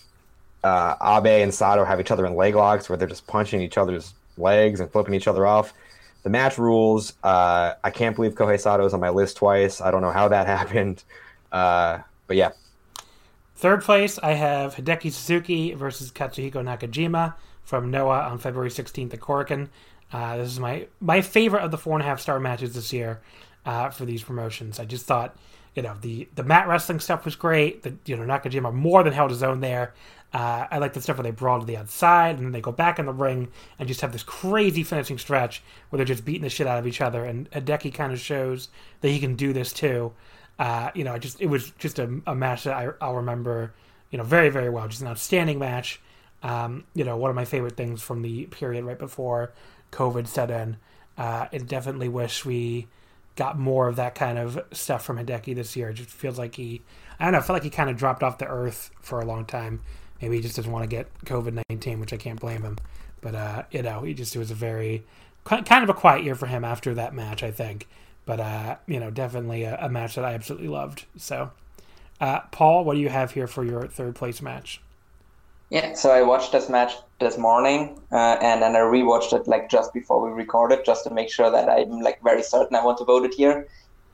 uh, 0.65 0.95
Abe 1.03 1.43
and 1.43 1.53
Sato 1.53 1.85
have 1.85 2.01
each 2.01 2.11
other 2.11 2.25
in 2.25 2.35
leg 2.35 2.55
locks 2.55 2.89
where 2.89 2.97
they're 2.97 3.09
just 3.09 3.27
punching 3.27 3.61
each 3.61 3.77
other's 3.77 4.15
legs 4.37 4.81
and 4.81 4.91
flipping 4.91 5.15
each 5.15 5.29
other 5.29 5.47
off. 5.47 5.73
the 6.23 6.31
match 6.31 6.59
rules. 6.59 7.15
Uh, 7.23 7.75
I 7.83 7.91
can't 7.91 8.15
believe 8.15 8.35
Kohei 8.35 8.55
is 8.55 8.95
on 8.95 9.01
my 9.01 9.11
list 9.11 9.37
twice. 9.39 9.81
I 9.81 9.91
don't 9.91 10.03
know 10.03 10.13
how 10.13 10.29
that 10.29 10.47
happened. 10.59 11.03
Uh, 11.51 11.99
but 12.27 12.37
yeah. 12.37 12.51
Third 13.57 13.83
place, 13.83 14.19
I 14.19 14.33
have 14.33 14.75
Hideki 14.75 15.13
Suzuki 15.13 15.75
versus 15.75 16.11
Katsuhiko 16.11 16.55
Nakajima 16.55 17.35
from 17.63 17.91
Noah 17.91 18.23
on 18.23 18.39
February 18.39 18.71
16th 18.71 19.15
at 19.15 19.21
Korakuen. 19.21 19.69
Uh, 20.13 20.37
this 20.37 20.49
is 20.49 20.61
my 20.61 20.87
my 21.01 21.23
favorite 21.23 21.63
of 21.63 21.71
the 21.71 21.79
four 21.79 21.95
and 21.95 22.03
a 22.03 22.05
half 22.05 22.21
star 22.21 22.39
matches 22.39 22.75
this 22.75 22.93
year 22.93 23.21
uh, 23.65 23.89
for 23.91 24.05
these 24.05 24.23
promotions. 24.23 24.79
I 24.79 24.85
just 24.85 25.07
thought, 25.07 25.37
you 25.75 25.83
know, 25.83 25.97
the 26.01 26.29
the 26.35 26.43
mat 26.43 26.69
wrestling 26.69 27.01
stuff 27.01 27.25
was 27.25 27.35
great. 27.35 27.83
The 27.83 27.95
you 28.05 28.17
know 28.17 28.25
Nakajima 28.25 28.73
more 28.75 29.03
than 29.03 29.13
held 29.13 29.31
his 29.31 29.43
own 29.43 29.61
there. 29.61 29.95
Uh, 30.33 30.67
I 30.71 30.79
like 30.79 30.95
the 30.95 31.03
stuff 31.03 31.19
where 31.19 31.25
they 31.25 31.31
brawl 31.31 31.61
to 31.61 31.67
the 31.67 31.77
outside 31.77 32.37
and 32.37 32.47
then 32.47 32.53
they 32.53 32.61
go 32.61 32.73
back 32.73 32.99
in 32.99 33.05
the 33.05 33.13
ring 33.13 33.49
and 33.79 33.87
just 33.87 34.01
have 34.01 34.13
this 34.13 34.23
crazy 34.23 34.83
finishing 34.83 35.19
stretch 35.19 35.63
where 35.91 35.99
they're 35.99 36.07
just 36.07 36.25
beating 36.25 36.43
the 36.43 36.49
shit 36.49 36.67
out 36.67 36.79
of 36.79 36.87
each 36.87 37.03
other. 37.03 37.25
And 37.25 37.51
Hideki 37.51 37.93
kind 37.93 38.13
of 38.13 38.21
shows 38.21 38.69
that 39.03 39.11
he 39.11 39.21
can 39.21 39.37
do 39.37 39.53
this 39.53 39.73
too. 39.73 40.13
Uh, 40.59 40.91
you 40.95 41.05
know, 41.05 41.13
I 41.13 41.19
just 41.19 41.41
it 41.41 41.47
was 41.47 41.71
just 41.79 41.99
a, 41.99 42.21
a 42.27 42.35
match 42.35 42.65
that 42.65 42.75
I, 42.75 42.89
I'll 43.01 43.17
remember, 43.17 43.75
you 44.11 44.19
know, 44.19 44.25
very 44.25 44.49
very 44.49 44.71
well. 44.71 44.89
Just 44.89 45.03
an 45.03 45.09
outstanding 45.09 45.59
match. 45.59 46.01
Um, 46.43 46.85
you 46.95 47.05
know, 47.05 47.17
one 47.17 47.31
of 47.31 47.37
my 47.37 47.45
favorite 47.45 47.77
things 47.77 48.03
from 48.03 48.23
the 48.23 48.47
period 48.47 48.85
right 48.85 48.99
before 48.99 49.53
COVID 49.93 50.27
set 50.27 50.51
in. 50.51 50.77
Uh, 51.17 51.47
and 51.53 51.69
definitely 51.69 52.09
wish 52.09 52.45
we 52.45 52.89
got 53.37 53.59
more 53.59 53.89
of 53.89 53.97
that 53.97 54.15
kind 54.15 54.39
of 54.39 54.59
stuff 54.73 55.05
from 55.05 55.19
Hideki 55.19 55.55
this 55.55 55.77
year. 55.77 55.91
It 55.91 55.95
just 55.95 56.11
feels 56.11 56.39
like 56.39 56.55
he, 56.55 56.83
I 57.21 57.25
don't 57.25 57.33
know, 57.33 57.39
I 57.39 57.43
feel 57.43 57.55
like 57.55 57.63
he 57.63 57.71
kind 57.71 57.91
of 57.91 57.97
dropped 57.97 58.23
off 58.23 58.39
the 58.39 58.47
earth 58.47 58.91
for 59.01 59.21
a 59.21 59.25
long 59.25 59.45
time. 59.45 59.81
Maybe 60.23 60.37
he 60.37 60.43
just 60.43 60.55
doesn't 60.55 60.71
want 60.71 60.85
to 60.85 60.89
get 60.89 61.13
COVID 61.25 61.65
19, 61.69 61.99
which 61.99 62.13
I 62.13 62.17
can't 62.17 62.41
blame 62.41 62.63
him. 62.63 62.79
But, 63.21 63.35
uh, 63.35 63.65
you 63.73 63.83
know, 63.83 64.03
he 64.03 64.15
just, 64.15 64.35
it 64.37 64.39
was 64.39 64.53
a 64.53 64.55
very, 64.55 65.05
kind 65.45 65.83
of 65.83 65.91
a 65.91 65.95
quiet 65.95 66.25
year 66.25 66.37
for 66.37 66.47
him 66.47 66.65
after 66.65 66.95
that 66.95 67.13
match, 67.13 67.43
I 67.43 67.51
think. 67.51 67.89
But, 68.25 68.39
uh, 68.39 68.77
you 68.87 69.01
know, 69.01 69.11
definitely 69.11 69.65
a, 69.65 69.77
a 69.81 69.89
match 69.89 70.15
that 70.15 70.25
I 70.25 70.35
absolutely 70.35 70.69
loved. 70.69 71.07
So, 71.17 71.51
uh, 72.21 72.41
Paul, 72.53 72.85
what 72.85 72.95
do 72.95 73.01
you 73.01 73.09
have 73.09 73.33
here 73.33 73.49
for 73.49 73.65
your 73.65 73.89
third 73.89 74.15
place 74.15 74.41
match? 74.41 74.81
Yeah, 75.71 75.95
so 75.95 76.11
I 76.11 76.23
watched 76.23 76.53
this 76.53 76.69
match 76.69 76.93
this 77.19 77.37
morning, 77.37 77.99
uh, 78.13 78.37
and 78.41 78.63
then 78.63 78.77
I 78.77 78.81
rewatched 78.81 79.33
it 79.33 79.49
like 79.49 79.71
just 79.71 79.93
before 79.93 80.23
we 80.23 80.31
recorded, 80.31 80.85
just 80.85 81.03
to 81.05 81.11
make 81.11 81.31
sure 81.31 81.51
that 81.51 81.69
I'm 81.69 82.01
like 82.01 82.23
very 82.23 82.43
certain 82.43 82.77
I 82.77 82.85
want 82.85 82.99
to 82.99 83.05
vote 83.05 83.25
it 83.25 83.35
here. 83.35 83.67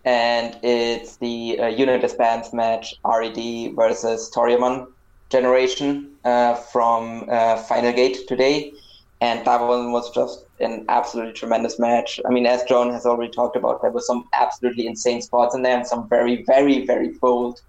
And 0.05 0.56
it's 0.62 1.16
the 1.16 1.59
uh, 1.60 1.66
Unit 1.66 2.01
Disbands 2.01 2.55
match, 2.55 2.94
RED 3.05 3.74
versus 3.74 4.30
Toryumon 4.35 4.86
generation 5.30 6.10
uh, 6.24 6.55
from 6.55 7.26
uh, 7.30 7.56
Final 7.56 7.92
Gate 7.92 8.26
today, 8.26 8.72
and 9.20 9.44
that 9.46 9.60
one 9.60 9.92
was 9.92 10.10
just 10.10 10.46
an 10.60 10.84
absolutely 10.88 11.32
tremendous 11.32 11.78
match. 11.78 12.20
I 12.26 12.30
mean, 12.30 12.46
as 12.46 12.62
John 12.64 12.90
has 12.92 13.05
already 13.05 13.32
talked 13.32 13.56
about, 13.56 13.82
there 13.82 13.90
were 13.90 14.00
some 14.00 14.24
absolutely 14.32 14.86
insane 14.86 15.22
spots 15.22 15.55
in 15.55 15.62
there, 15.62 15.76
and 15.76 15.86
some 15.86 16.09
very, 16.09 16.44
very, 16.46 16.86
very 16.86 17.10
bold 17.20 17.60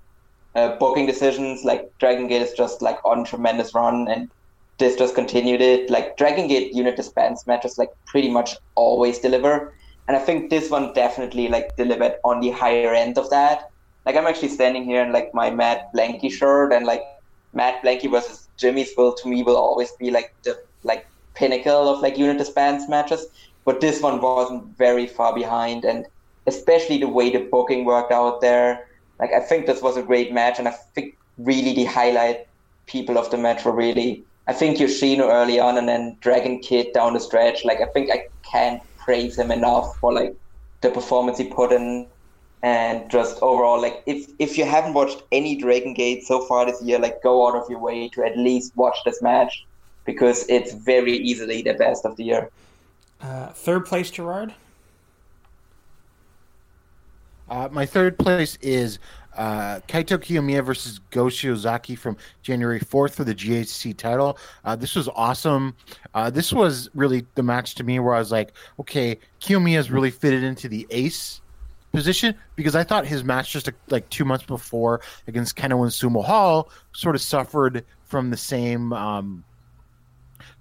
uh, 0.55 0.75
booking 0.77 1.05
decisions. 1.05 1.63
Like 1.63 1.89
Dragon 1.99 2.27
Gate 2.27 2.41
is 2.41 2.53
just 2.53 2.81
like 2.81 2.97
on 3.03 3.25
tremendous 3.25 3.73
run, 3.73 4.07
and 4.07 4.29
this 4.77 4.95
just 4.95 5.15
continued 5.15 5.61
it. 5.61 5.89
Like 5.89 6.17
Dragon 6.17 6.47
Gate 6.47 6.73
unit 6.73 6.95
disbands 6.95 7.45
matches 7.45 7.77
like 7.77 7.89
pretty 8.05 8.29
much 8.29 8.55
always 8.75 9.19
deliver, 9.19 9.73
and 10.07 10.15
I 10.15 10.19
think 10.19 10.49
this 10.49 10.69
one 10.69 10.93
definitely 10.93 11.47
like 11.49 11.75
delivered 11.77 12.15
on 12.23 12.39
the 12.39 12.51
higher 12.51 12.93
end 12.93 13.17
of 13.17 13.29
that. 13.31 13.63
Like 14.05 14.15
I'm 14.15 14.27
actually 14.27 14.49
standing 14.49 14.85
here 14.85 15.03
in 15.03 15.11
like 15.11 15.29
my 15.33 15.51
Mad 15.51 15.83
Blankey 15.95 16.31
shirt, 16.31 16.71
and 16.73 16.85
like 16.85 17.01
Mad 17.53 17.81
Blankey 17.83 18.09
versus 18.09 18.47
Jimmyz 18.57 18.89
will 18.97 19.13
to 19.13 19.27
me 19.27 19.43
will 19.43 19.57
always 19.57 19.91
be 19.93 20.11
like 20.11 20.33
the 20.43 20.57
like 20.83 21.05
pinnacle 21.33 21.89
of 21.89 22.01
like 22.01 22.17
unit 22.17 22.37
disbands 22.37 22.89
matches. 22.89 23.27
But 23.65 23.81
this 23.81 24.01
one 24.01 24.21
wasn't 24.21 24.77
very 24.77 25.05
far 25.05 25.33
behind, 25.35 25.85
and 25.85 26.05
especially 26.47 26.97
the 26.97 27.07
way 27.07 27.29
the 27.29 27.39
booking 27.39 27.85
worked 27.85 28.11
out 28.11 28.41
there 28.41 28.85
like 29.19 29.33
I 29.33 29.41
think 29.41 29.65
this 29.65 29.81
was 29.81 29.97
a 29.97 30.01
great 30.01 30.31
match, 30.33 30.59
and 30.59 30.67
I 30.67 30.71
think 30.95 31.17
really 31.37 31.73
the 31.73 31.85
highlight 31.85 32.47
people 32.87 33.17
of 33.17 33.29
the 33.29 33.37
match 33.37 33.65
were 33.65 33.71
really 33.71 34.23
I 34.47 34.53
think 34.53 34.79
Yoshino 34.79 35.29
early 35.29 35.59
on, 35.59 35.77
and 35.77 35.87
then 35.87 36.17
Dragon 36.21 36.59
Kid 36.59 36.93
down 36.93 37.13
the 37.13 37.19
stretch. 37.19 37.65
Like 37.65 37.81
I 37.81 37.85
think 37.87 38.09
I 38.11 38.27
can't 38.49 38.81
praise 38.97 39.37
him 39.37 39.51
enough 39.51 39.97
for 39.97 40.13
like 40.13 40.35
the 40.81 40.89
performance 40.89 41.37
he 41.37 41.45
put 41.45 41.71
in, 41.71 42.07
and 42.61 43.09
just 43.09 43.41
overall 43.41 43.81
like 43.81 44.03
if 44.05 44.29
if 44.39 44.57
you 44.57 44.65
haven't 44.65 44.93
watched 44.93 45.23
any 45.31 45.55
Dragon 45.55 45.93
Gate 45.93 46.25
so 46.25 46.45
far 46.45 46.65
this 46.65 46.81
year, 46.81 46.99
like 46.99 47.21
go 47.23 47.47
out 47.47 47.55
of 47.55 47.69
your 47.69 47.79
way 47.79 48.09
to 48.09 48.23
at 48.23 48.37
least 48.37 48.75
watch 48.75 48.97
this 49.05 49.21
match 49.21 49.65
because 50.05 50.47
it's 50.49 50.73
very 50.73 51.13
easily 51.13 51.61
the 51.61 51.73
best 51.73 52.05
of 52.05 52.15
the 52.17 52.23
year. 52.23 52.49
Uh, 53.21 53.47
third 53.47 53.85
place, 53.85 54.09
Gerard. 54.11 54.53
Uh, 57.49 57.67
my 57.71 57.85
third 57.85 58.17
place 58.17 58.57
is 58.61 58.99
uh, 59.35 59.79
Kaito 59.87 60.17
Kiyomiya 60.17 60.63
versus 60.63 60.99
Go 61.11 61.25
Shiozaki 61.25 61.97
from 61.97 62.17
January 62.43 62.79
4th 62.79 63.13
for 63.13 63.23
the 63.23 63.33
GHC 63.33 63.97
title. 63.97 64.37
Uh, 64.65 64.75
this 64.75 64.95
was 64.95 65.07
awesome. 65.15 65.75
Uh, 66.13 66.29
this 66.29 66.53
was 66.53 66.89
really 66.93 67.25
the 67.35 67.43
match 67.43 67.75
to 67.75 67.83
me 67.83 67.99
where 67.99 68.13
I 68.13 68.19
was 68.19 68.31
like, 68.31 68.53
okay, 68.79 69.17
Kiyomiya's 69.41 69.89
really 69.89 70.11
fitted 70.11 70.43
into 70.43 70.67
the 70.67 70.85
ace 70.91 71.41
position 71.91 72.35
because 72.55 72.75
I 72.75 72.83
thought 72.83 73.05
his 73.05 73.23
match 73.23 73.51
just 73.51 73.69
like 73.89 74.09
two 74.09 74.25
months 74.25 74.45
before 74.45 75.01
against 75.27 75.55
Kenoh 75.55 75.81
and 75.81 75.91
Sumo 75.91 76.23
Hall 76.23 76.69
sort 76.93 77.15
of 77.15 77.21
suffered 77.21 77.85
from 78.05 78.29
the 78.29 78.37
same 78.37 78.93
um, 78.93 79.43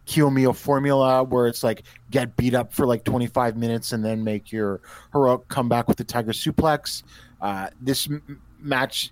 Kiyomiya 0.07 0.57
formula 0.57 1.23
where 1.23 1.47
it's 1.47 1.63
like 1.63 1.83
get 2.11 2.37
beat 2.37 2.55
up 2.55 2.73
for 2.73 2.87
like 2.87 3.05
25 3.05 3.57
minutes 3.57 3.93
and 3.93 4.05
then 4.05 4.25
make 4.25 4.51
your 4.51 4.81
heroic 5.13 5.47
comeback 5.49 5.87
with 5.87 5.99
the 5.99 6.05
Tiger 6.05 6.33
suplex. 6.33 7.03
Uh, 7.41 7.69
this 7.81 8.09
m- 8.09 8.41
match, 8.59 9.11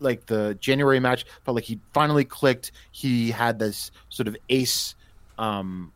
like 0.00 0.26
the 0.26 0.56
January 0.60 1.00
match, 1.00 1.24
felt 1.44 1.54
like 1.54 1.64
he 1.64 1.80
finally 1.94 2.24
clicked. 2.24 2.72
He 2.90 3.30
had 3.30 3.58
this 3.58 3.90
sort 4.10 4.28
of 4.28 4.36
ace 4.50 4.94
um, 5.38 5.92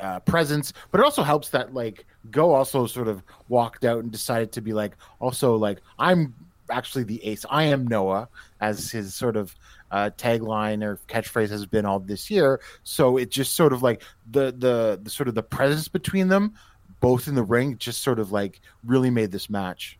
uh, 0.00 0.20
presence, 0.20 0.72
but 0.90 1.00
it 1.00 1.04
also 1.04 1.22
helps 1.22 1.50
that 1.50 1.74
like 1.74 2.04
Go 2.30 2.52
also 2.52 2.86
sort 2.86 3.08
of 3.08 3.22
walked 3.48 3.84
out 3.84 4.02
and 4.02 4.12
decided 4.12 4.52
to 4.52 4.60
be 4.60 4.74
like 4.74 4.92
also 5.20 5.56
like 5.56 5.80
I'm 5.98 6.34
actually 6.70 7.04
the 7.04 7.24
ace. 7.24 7.46
I 7.48 7.64
am 7.64 7.86
Noah 7.86 8.28
as 8.60 8.90
his 8.90 9.14
sort 9.14 9.36
of 9.36 9.54
uh, 9.90 10.10
tagline 10.16 10.84
or 10.84 10.98
catchphrase 11.08 11.48
has 11.48 11.64
been 11.64 11.86
all 11.86 11.98
this 11.98 12.30
year. 12.30 12.60
So 12.82 13.16
it 13.16 13.30
just 13.30 13.54
sort 13.54 13.72
of 13.72 13.82
like 13.82 14.02
the, 14.30 14.54
the 14.56 15.00
the 15.02 15.10
sort 15.10 15.28
of 15.28 15.34
the 15.34 15.42
presence 15.42 15.88
between 15.88 16.28
them, 16.28 16.54
both 17.00 17.26
in 17.26 17.34
the 17.34 17.42
ring, 17.42 17.78
just 17.78 18.02
sort 18.02 18.18
of 18.18 18.32
like 18.32 18.60
really 18.84 19.10
made 19.10 19.32
this 19.32 19.48
match. 19.48 19.98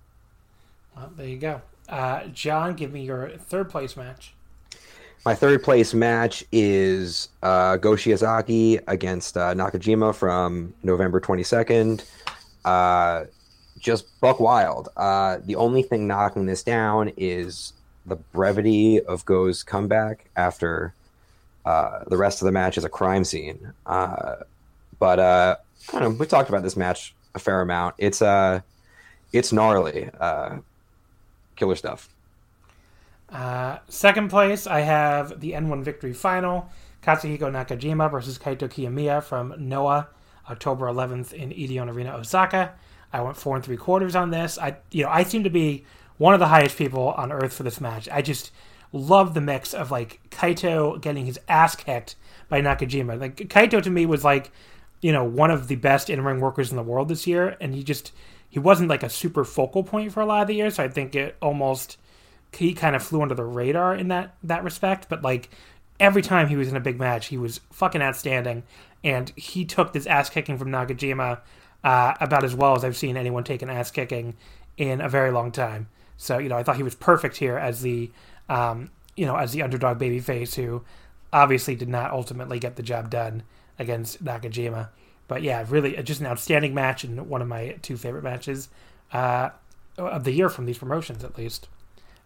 Well, 0.94 1.10
there 1.16 1.26
you 1.26 1.38
go, 1.38 1.62
uh, 1.88 2.26
John. 2.26 2.74
Give 2.74 2.92
me 2.92 3.02
your 3.02 3.30
third 3.30 3.70
place 3.70 3.96
match. 3.96 4.34
My 5.26 5.34
third 5.34 5.62
place 5.62 5.92
match 5.92 6.44
is 6.50 7.28
uh, 7.42 7.76
against 7.76 9.36
uh, 9.36 9.54
Nakajima 9.54 10.14
from 10.14 10.72
November 10.82 11.20
22nd. 11.20 12.02
Uh, 12.64 13.24
just 13.78 14.18
buck 14.22 14.40
wild. 14.40 14.88
Uh, 14.96 15.38
the 15.44 15.56
only 15.56 15.82
thing 15.82 16.06
knocking 16.06 16.46
this 16.46 16.62
down 16.62 17.12
is 17.18 17.74
the 18.06 18.16
brevity 18.16 19.02
of 19.02 19.26
Go's 19.26 19.62
comeback 19.62 20.30
after 20.36 20.94
uh, 21.66 22.04
the 22.06 22.16
rest 22.16 22.40
of 22.40 22.46
the 22.46 22.52
match 22.52 22.78
is 22.78 22.84
a 22.84 22.88
crime 22.88 23.24
scene. 23.24 23.74
Uh, 23.84 24.36
but 24.98 25.18
uh, 25.18 25.56
I 25.92 25.98
don't 25.98 26.02
know. 26.02 26.18
We 26.18 26.26
talked 26.26 26.48
about 26.48 26.62
this 26.62 26.78
match 26.78 27.14
a 27.34 27.38
fair 27.38 27.60
amount. 27.60 27.94
It's 27.98 28.22
uh, 28.22 28.60
it's 29.34 29.52
gnarly, 29.52 30.08
killer 31.56 31.76
stuff. 31.76 32.08
Uh, 33.32 33.78
second 33.88 34.28
place, 34.28 34.66
I 34.66 34.80
have 34.80 35.40
the 35.40 35.52
N1 35.52 35.82
Victory 35.82 36.12
Final: 36.12 36.68
Katsuhiko 37.02 37.50
Nakajima 37.50 38.10
versus 38.10 38.38
Kaito 38.38 38.68
Kiyomiya 38.68 39.22
from 39.22 39.54
Noah, 39.58 40.08
October 40.48 40.86
11th 40.86 41.32
in 41.32 41.50
Edion 41.50 41.92
Arena, 41.92 42.16
Osaka. 42.16 42.72
I 43.12 43.20
went 43.22 43.36
four 43.36 43.56
and 43.56 43.64
three 43.64 43.76
quarters 43.76 44.14
on 44.14 44.30
this. 44.30 44.58
I, 44.58 44.76
you 44.90 45.04
know, 45.04 45.10
I 45.10 45.24
seem 45.24 45.44
to 45.44 45.50
be 45.50 45.84
one 46.18 46.34
of 46.34 46.40
the 46.40 46.48
highest 46.48 46.76
people 46.76 47.08
on 47.10 47.32
earth 47.32 47.52
for 47.52 47.62
this 47.62 47.80
match. 47.80 48.08
I 48.10 48.22
just 48.22 48.50
love 48.92 49.34
the 49.34 49.40
mix 49.40 49.72
of 49.72 49.90
like 49.90 50.20
Kaito 50.30 51.00
getting 51.00 51.26
his 51.26 51.38
ass 51.48 51.76
kicked 51.76 52.16
by 52.48 52.60
Nakajima. 52.60 53.18
Like 53.18 53.36
Kaito 53.36 53.82
to 53.82 53.90
me 53.90 54.06
was 54.06 54.24
like, 54.24 54.50
you 55.00 55.12
know, 55.12 55.24
one 55.24 55.50
of 55.50 55.68
the 55.68 55.76
best 55.76 56.10
in 56.10 56.22
ring 56.22 56.40
workers 56.40 56.70
in 56.70 56.76
the 56.76 56.82
world 56.82 57.08
this 57.08 57.26
year, 57.26 57.56
and 57.60 57.74
he 57.74 57.82
just 57.82 58.12
he 58.48 58.58
wasn't 58.58 58.88
like 58.88 59.02
a 59.02 59.08
super 59.08 59.44
focal 59.44 59.82
point 59.82 60.12
for 60.12 60.20
a 60.20 60.26
lot 60.26 60.42
of 60.42 60.48
the 60.48 60.54
year. 60.54 60.70
So 60.70 60.82
I 60.82 60.88
think 60.88 61.14
it 61.14 61.36
almost 61.40 61.96
he 62.52 62.72
kind 62.74 62.96
of 62.96 63.02
flew 63.02 63.22
under 63.22 63.34
the 63.34 63.44
radar 63.44 63.94
in 63.94 64.08
that 64.08 64.34
that 64.42 64.64
respect. 64.64 65.08
But 65.08 65.22
like 65.22 65.50
every 65.98 66.22
time 66.22 66.48
he 66.48 66.56
was 66.56 66.68
in 66.68 66.76
a 66.76 66.80
big 66.80 66.98
match, 66.98 67.26
he 67.26 67.38
was 67.38 67.60
fucking 67.72 68.02
outstanding, 68.02 68.62
and 69.04 69.30
he 69.36 69.64
took 69.64 69.92
this 69.92 70.06
ass 70.06 70.30
kicking 70.30 70.58
from 70.58 70.68
Nakajima 70.70 71.40
uh, 71.84 72.14
about 72.20 72.44
as 72.44 72.54
well 72.54 72.76
as 72.76 72.84
I've 72.84 72.96
seen 72.96 73.16
anyone 73.16 73.44
take 73.44 73.62
an 73.62 73.70
ass 73.70 73.90
kicking 73.90 74.36
in 74.76 75.00
a 75.00 75.08
very 75.08 75.30
long 75.30 75.52
time. 75.52 75.88
So 76.16 76.38
you 76.38 76.48
know, 76.48 76.56
I 76.56 76.62
thought 76.62 76.76
he 76.76 76.82
was 76.82 76.94
perfect 76.94 77.36
here 77.36 77.56
as 77.56 77.82
the 77.82 78.10
um, 78.48 78.90
you 79.16 79.26
know 79.26 79.36
as 79.36 79.52
the 79.52 79.62
underdog 79.62 79.98
babyface 79.98 80.54
who 80.54 80.82
obviously 81.32 81.76
did 81.76 81.88
not 81.88 82.10
ultimately 82.10 82.58
get 82.58 82.76
the 82.76 82.82
job 82.82 83.08
done 83.10 83.42
against 83.78 84.22
Nakajima. 84.22 84.88
but 85.28 85.42
yeah, 85.42 85.64
really 85.68 85.96
uh, 85.96 86.02
just 86.02 86.20
an 86.20 86.26
outstanding 86.26 86.74
match 86.74 87.04
and 87.04 87.28
one 87.28 87.40
of 87.40 87.48
my 87.48 87.76
two 87.82 87.96
favorite 87.96 88.24
matches 88.24 88.68
uh, 89.12 89.50
of 89.96 90.24
the 90.24 90.32
year 90.32 90.48
from 90.48 90.66
these 90.66 90.78
promotions, 90.78 91.24
at 91.24 91.38
least. 91.38 91.68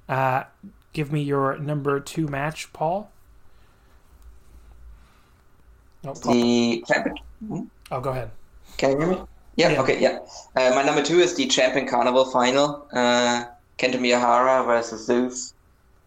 Uh, 0.09 0.45
give 0.93 1.13
me 1.13 1.23
your 1.23 1.59
number 1.59 2.01
two 2.01 2.27
match, 2.29 2.73
Paul. 2.73 3.11
Oh, 6.07 6.15
Paul. 6.15 6.33
The 6.33 6.85
champion. 6.87 7.17
Hmm? 7.47 7.61
Oh, 7.91 8.01
go 8.01 8.11
ahead. 8.11 8.31
Can 8.77 8.93
you 8.93 8.99
hear 8.99 9.07
me? 9.07 9.17
Yeah. 9.57 9.71
yeah. 9.71 9.83
Okay. 9.83 10.01
Yeah. 10.01 10.19
Uh, 10.57 10.75
my 10.75 10.83
number 10.83 11.03
two 11.03 11.21
is 11.21 11.35
the 11.35 11.47
Champion 11.47 11.87
Carnival 11.87 12.25
final. 12.27 12.87
Uh, 12.93 13.45
Kento 13.79 13.97
Miyahara 13.97 14.65
versus 14.67 15.07
Zeus. 15.07 15.55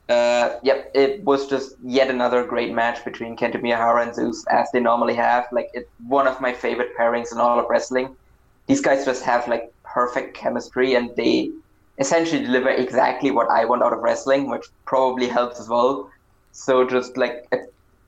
Uh, 0.10 0.58
yep, 0.64 0.90
it 0.96 1.22
was 1.24 1.48
just 1.48 1.76
yet 1.84 2.10
another 2.10 2.46
great 2.46 2.74
match 2.74 3.04
between 3.04 3.36
Kento 3.36 3.62
Miyahara 3.62 4.04
and 4.04 4.16
Zeus, 4.16 4.46
as 4.48 4.72
they 4.72 4.80
normally 4.80 5.16
have. 5.16 5.48
Like, 5.52 5.70
it's 5.74 5.90
one 6.08 6.28
of 6.28 6.40
my 6.40 6.54
favorite 6.54 6.96
pairings 6.98 7.34
in 7.34 7.40
all 7.40 7.60
of 7.60 7.66
wrestling. 7.70 8.16
These 8.68 8.82
guys 8.82 9.04
just 9.04 9.24
have 9.24 9.48
like 9.48 9.74
perfect 9.84 10.36
chemistry, 10.36 10.96
and 10.96 11.14
they 11.16 11.52
essentially 12.00 12.44
deliver 12.44 12.70
exactly 12.70 13.32
what 13.32 13.50
I 13.50 13.66
want 13.66 13.84
out 13.84 13.94
of 13.94 14.00
wrestling, 14.00 14.50
which 14.50 14.66
probably 14.86 15.28
helps 15.28 15.60
as 15.60 15.68
well. 15.68 16.10
So 16.52 16.88
just 16.88 17.18
like 17.18 17.46
a 17.52 17.58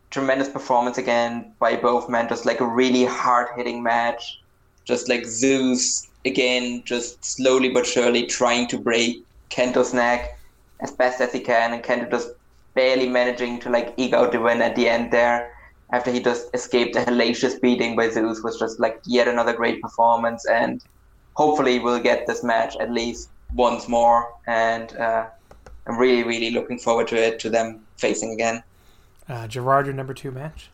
tremendous 0.09 0.49
performance 0.49 0.97
again 0.97 1.53
by 1.59 1.75
both 1.75 2.09
men, 2.09 2.27
just 2.27 2.45
like 2.45 2.59
a 2.59 2.67
really 2.67 3.05
hard 3.05 3.47
hitting 3.55 3.81
match. 3.83 4.39
Just 4.85 5.07
like 5.07 5.25
Zeus 5.25 6.07
again, 6.25 6.81
just 6.83 7.23
slowly 7.23 7.69
but 7.69 7.85
surely 7.85 8.25
trying 8.25 8.67
to 8.67 8.77
break 8.77 9.23
Kento's 9.49 9.93
neck 9.93 10.37
as 10.79 10.91
best 10.91 11.21
as 11.21 11.31
he 11.31 11.39
can, 11.39 11.73
and 11.73 11.83
Kento 11.83 12.09
just 12.09 12.29
barely 12.73 13.07
managing 13.07 13.59
to 13.59 13.69
like 13.69 13.93
eke 13.97 14.13
out 14.13 14.31
the 14.31 14.39
win 14.39 14.61
at 14.61 14.75
the 14.75 14.87
end 14.89 15.11
there. 15.11 15.53
After 15.91 16.11
he 16.11 16.19
just 16.19 16.49
escaped 16.53 16.95
a 16.95 16.99
hellacious 16.99 17.59
beating 17.59 17.95
by 17.95 18.09
Zeus, 18.09 18.43
was 18.43 18.57
just 18.59 18.79
like 18.79 18.99
yet 19.05 19.27
another 19.27 19.53
great 19.53 19.81
performance, 19.81 20.45
and 20.47 20.83
hopefully 21.33 21.79
we'll 21.79 21.99
get 21.99 22.25
this 22.25 22.43
match 22.43 22.75
at 22.79 22.91
least 22.91 23.29
once 23.53 23.87
more. 23.87 24.33
And 24.47 24.95
uh, 24.97 25.27
I'm 25.87 25.97
really, 25.97 26.23
really 26.23 26.51
looking 26.51 26.79
forward 26.79 27.07
to 27.09 27.15
it, 27.15 27.39
to 27.39 27.49
them 27.49 27.85
facing 27.97 28.33
again. 28.33 28.63
Uh, 29.27 29.47
Gerard, 29.47 29.85
your 29.85 29.95
number 29.95 30.13
two 30.13 30.31
match. 30.31 30.69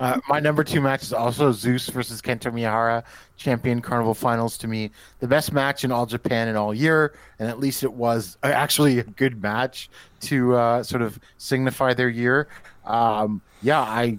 Uh, 0.00 0.18
my 0.28 0.40
number 0.40 0.64
two 0.64 0.80
match 0.80 1.02
is 1.04 1.12
also 1.12 1.52
Zeus 1.52 1.88
versus 1.88 2.20
Kento 2.20 2.52
Miyahara, 2.52 3.04
Champion 3.36 3.80
Carnival 3.80 4.14
Finals. 4.14 4.58
To 4.58 4.66
me, 4.66 4.90
the 5.20 5.28
best 5.28 5.52
match 5.52 5.84
in 5.84 5.92
all 5.92 6.04
Japan 6.04 6.48
in 6.48 6.56
all 6.56 6.74
year, 6.74 7.14
and 7.38 7.48
at 7.48 7.60
least 7.60 7.84
it 7.84 7.92
was 7.92 8.36
actually 8.42 8.98
a 8.98 9.04
good 9.04 9.40
match 9.40 9.88
to 10.22 10.56
uh, 10.56 10.82
sort 10.82 11.02
of 11.02 11.20
signify 11.38 11.94
their 11.94 12.08
year. 12.08 12.48
Um, 12.84 13.40
yeah, 13.62 13.80
I, 13.80 14.18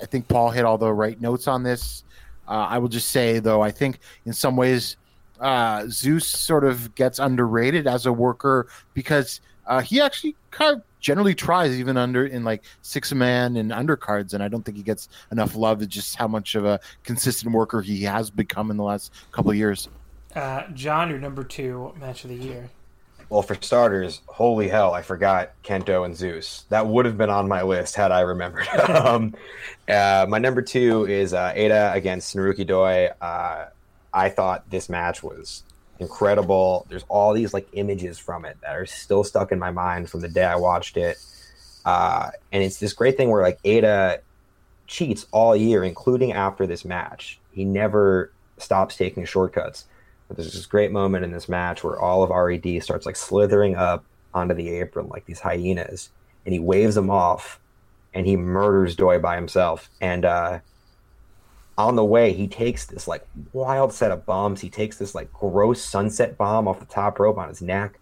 I 0.00 0.06
think 0.06 0.28
Paul 0.28 0.50
hit 0.50 0.66
all 0.66 0.76
the 0.76 0.92
right 0.92 1.18
notes 1.18 1.48
on 1.48 1.62
this. 1.62 2.04
Uh, 2.46 2.66
I 2.68 2.78
will 2.78 2.88
just 2.88 3.10
say 3.10 3.38
though, 3.38 3.62
I 3.62 3.70
think 3.70 3.98
in 4.26 4.34
some 4.34 4.56
ways, 4.56 4.96
uh, 5.42 5.86
Zeus 5.88 6.26
sort 6.26 6.64
of 6.64 6.94
gets 6.94 7.18
underrated 7.18 7.86
as 7.86 8.06
a 8.06 8.12
worker 8.12 8.68
because 8.94 9.40
uh, 9.66 9.80
he 9.80 10.00
actually 10.00 10.36
kind 10.50 10.76
of 10.76 10.82
generally 11.00 11.34
tries 11.34 11.78
even 11.78 11.96
under 11.96 12.24
in 12.24 12.44
like 12.44 12.62
six 12.82 13.12
man 13.12 13.56
and 13.56 13.72
undercards, 13.72 14.34
and 14.34 14.42
I 14.42 14.48
don't 14.48 14.64
think 14.64 14.76
he 14.76 14.82
gets 14.82 15.08
enough 15.32 15.56
love. 15.56 15.82
It's 15.82 15.92
just 15.92 16.16
how 16.16 16.28
much 16.28 16.54
of 16.54 16.64
a 16.64 16.80
consistent 17.02 17.52
worker 17.52 17.82
he 17.82 18.02
has 18.04 18.30
become 18.30 18.70
in 18.70 18.76
the 18.76 18.84
last 18.84 19.12
couple 19.32 19.50
of 19.50 19.56
years. 19.56 19.88
Uh, 20.34 20.62
John, 20.74 21.10
your 21.10 21.18
number 21.18 21.44
two 21.44 21.92
match 22.00 22.24
of 22.24 22.30
the 22.30 22.36
year. 22.36 22.70
Well, 23.28 23.42
for 23.42 23.56
starters, 23.60 24.20
holy 24.26 24.68
hell, 24.68 24.92
I 24.92 25.00
forgot 25.00 25.52
Kento 25.64 26.04
and 26.04 26.14
Zeus. 26.14 26.66
That 26.68 26.86
would 26.86 27.06
have 27.06 27.16
been 27.16 27.30
on 27.30 27.48
my 27.48 27.62
list 27.62 27.96
had 27.96 28.12
I 28.12 28.20
remembered. 28.20 28.68
um, 28.88 29.34
uh, 29.88 30.26
my 30.28 30.38
number 30.38 30.60
two 30.60 31.06
is 31.06 31.32
uh, 31.32 31.52
Eita 31.54 31.94
against 31.94 32.36
Naruki 32.36 32.66
Doi. 32.66 33.08
I 34.12 34.28
thought 34.28 34.70
this 34.70 34.88
match 34.88 35.22
was 35.22 35.62
incredible. 35.98 36.86
There's 36.88 37.04
all 37.08 37.32
these 37.32 37.54
like 37.54 37.68
images 37.72 38.18
from 38.18 38.44
it 38.44 38.58
that 38.62 38.76
are 38.76 38.86
still 38.86 39.24
stuck 39.24 39.52
in 39.52 39.58
my 39.58 39.70
mind 39.70 40.10
from 40.10 40.20
the 40.20 40.28
day 40.28 40.44
I 40.44 40.56
watched 40.56 40.96
it. 40.96 41.16
Uh, 41.84 42.30
and 42.52 42.62
it's 42.62 42.78
this 42.78 42.92
great 42.92 43.16
thing 43.16 43.30
where 43.30 43.42
like 43.42 43.62
Eita 43.62 44.20
cheats 44.86 45.26
all 45.30 45.56
year, 45.56 45.84
including 45.84 46.32
after 46.32 46.66
this 46.66 46.84
match. 46.84 47.40
He 47.52 47.64
never 47.64 48.32
stops 48.58 48.96
taking 48.96 49.24
shortcuts. 49.24 49.86
But 50.28 50.36
there's 50.36 50.52
this 50.52 50.66
great 50.66 50.92
moment 50.92 51.24
in 51.24 51.32
this 51.32 51.48
match 51.48 51.84
where 51.84 51.98
all 51.98 52.22
of 52.22 52.30
RED 52.30 52.82
starts 52.82 53.06
like 53.06 53.16
slithering 53.16 53.76
up 53.76 54.04
onto 54.32 54.54
the 54.54 54.70
apron 54.70 55.08
like 55.08 55.26
these 55.26 55.40
hyenas, 55.40 56.10
and 56.46 56.54
he 56.54 56.58
waves 56.58 56.94
them 56.94 57.10
off, 57.10 57.60
and 58.14 58.26
he 58.26 58.36
murders 58.36 58.96
Doi 58.96 59.18
by 59.18 59.36
himself. 59.36 59.90
And 60.00 60.24
uh, 60.24 60.60
on 61.78 61.96
the 61.96 62.04
way, 62.04 62.32
he 62.32 62.46
takes 62.46 62.86
this 62.86 63.08
like 63.08 63.26
wild 63.52 63.92
set 63.92 64.10
of 64.10 64.26
bombs. 64.26 64.60
He 64.60 64.68
takes 64.68 64.98
this 64.98 65.14
like 65.14 65.32
gross 65.32 65.82
sunset 65.82 66.36
bomb 66.36 66.68
off 66.68 66.80
the 66.80 66.86
top 66.86 67.18
rope 67.18 67.38
on 67.38 67.48
his 67.48 67.62
neck, 67.62 67.98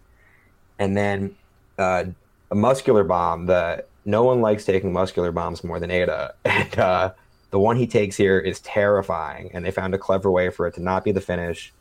and 0.77 0.95
then 0.95 1.35
uh, 1.77 2.05
a 2.49 2.55
muscular 2.55 3.03
bomb. 3.03 3.45
The 3.45 3.85
no 4.03 4.23
one 4.23 4.41
likes 4.41 4.65
taking 4.65 4.91
muscular 4.91 5.31
bombs 5.31 5.63
more 5.63 5.79
than 5.79 5.89
Eita, 5.89 6.33
and 6.45 6.79
uh, 6.79 7.13
the 7.51 7.59
one 7.59 7.77
he 7.77 7.87
takes 7.87 8.17
here 8.17 8.39
is 8.39 8.59
terrifying. 8.59 9.51
And 9.53 9.65
they 9.65 9.71
found 9.71 9.93
a 9.93 9.97
clever 9.97 10.29
way 10.29 10.49
for 10.49 10.67
it 10.67 10.73
to 10.75 10.81
not 10.81 11.03
be 11.03 11.11
the 11.11 11.21
finish. 11.21 11.73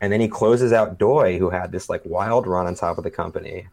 And 0.00 0.12
then 0.12 0.20
he 0.20 0.28
closes 0.28 0.74
out 0.74 0.98
Doi, 0.98 1.38
who 1.38 1.48
had 1.48 1.72
this 1.72 1.88
like 1.88 2.02
wild 2.04 2.46
run 2.46 2.66
on 2.66 2.74
top 2.74 2.98
of 2.98 3.04
the 3.04 3.10
company, 3.10 3.68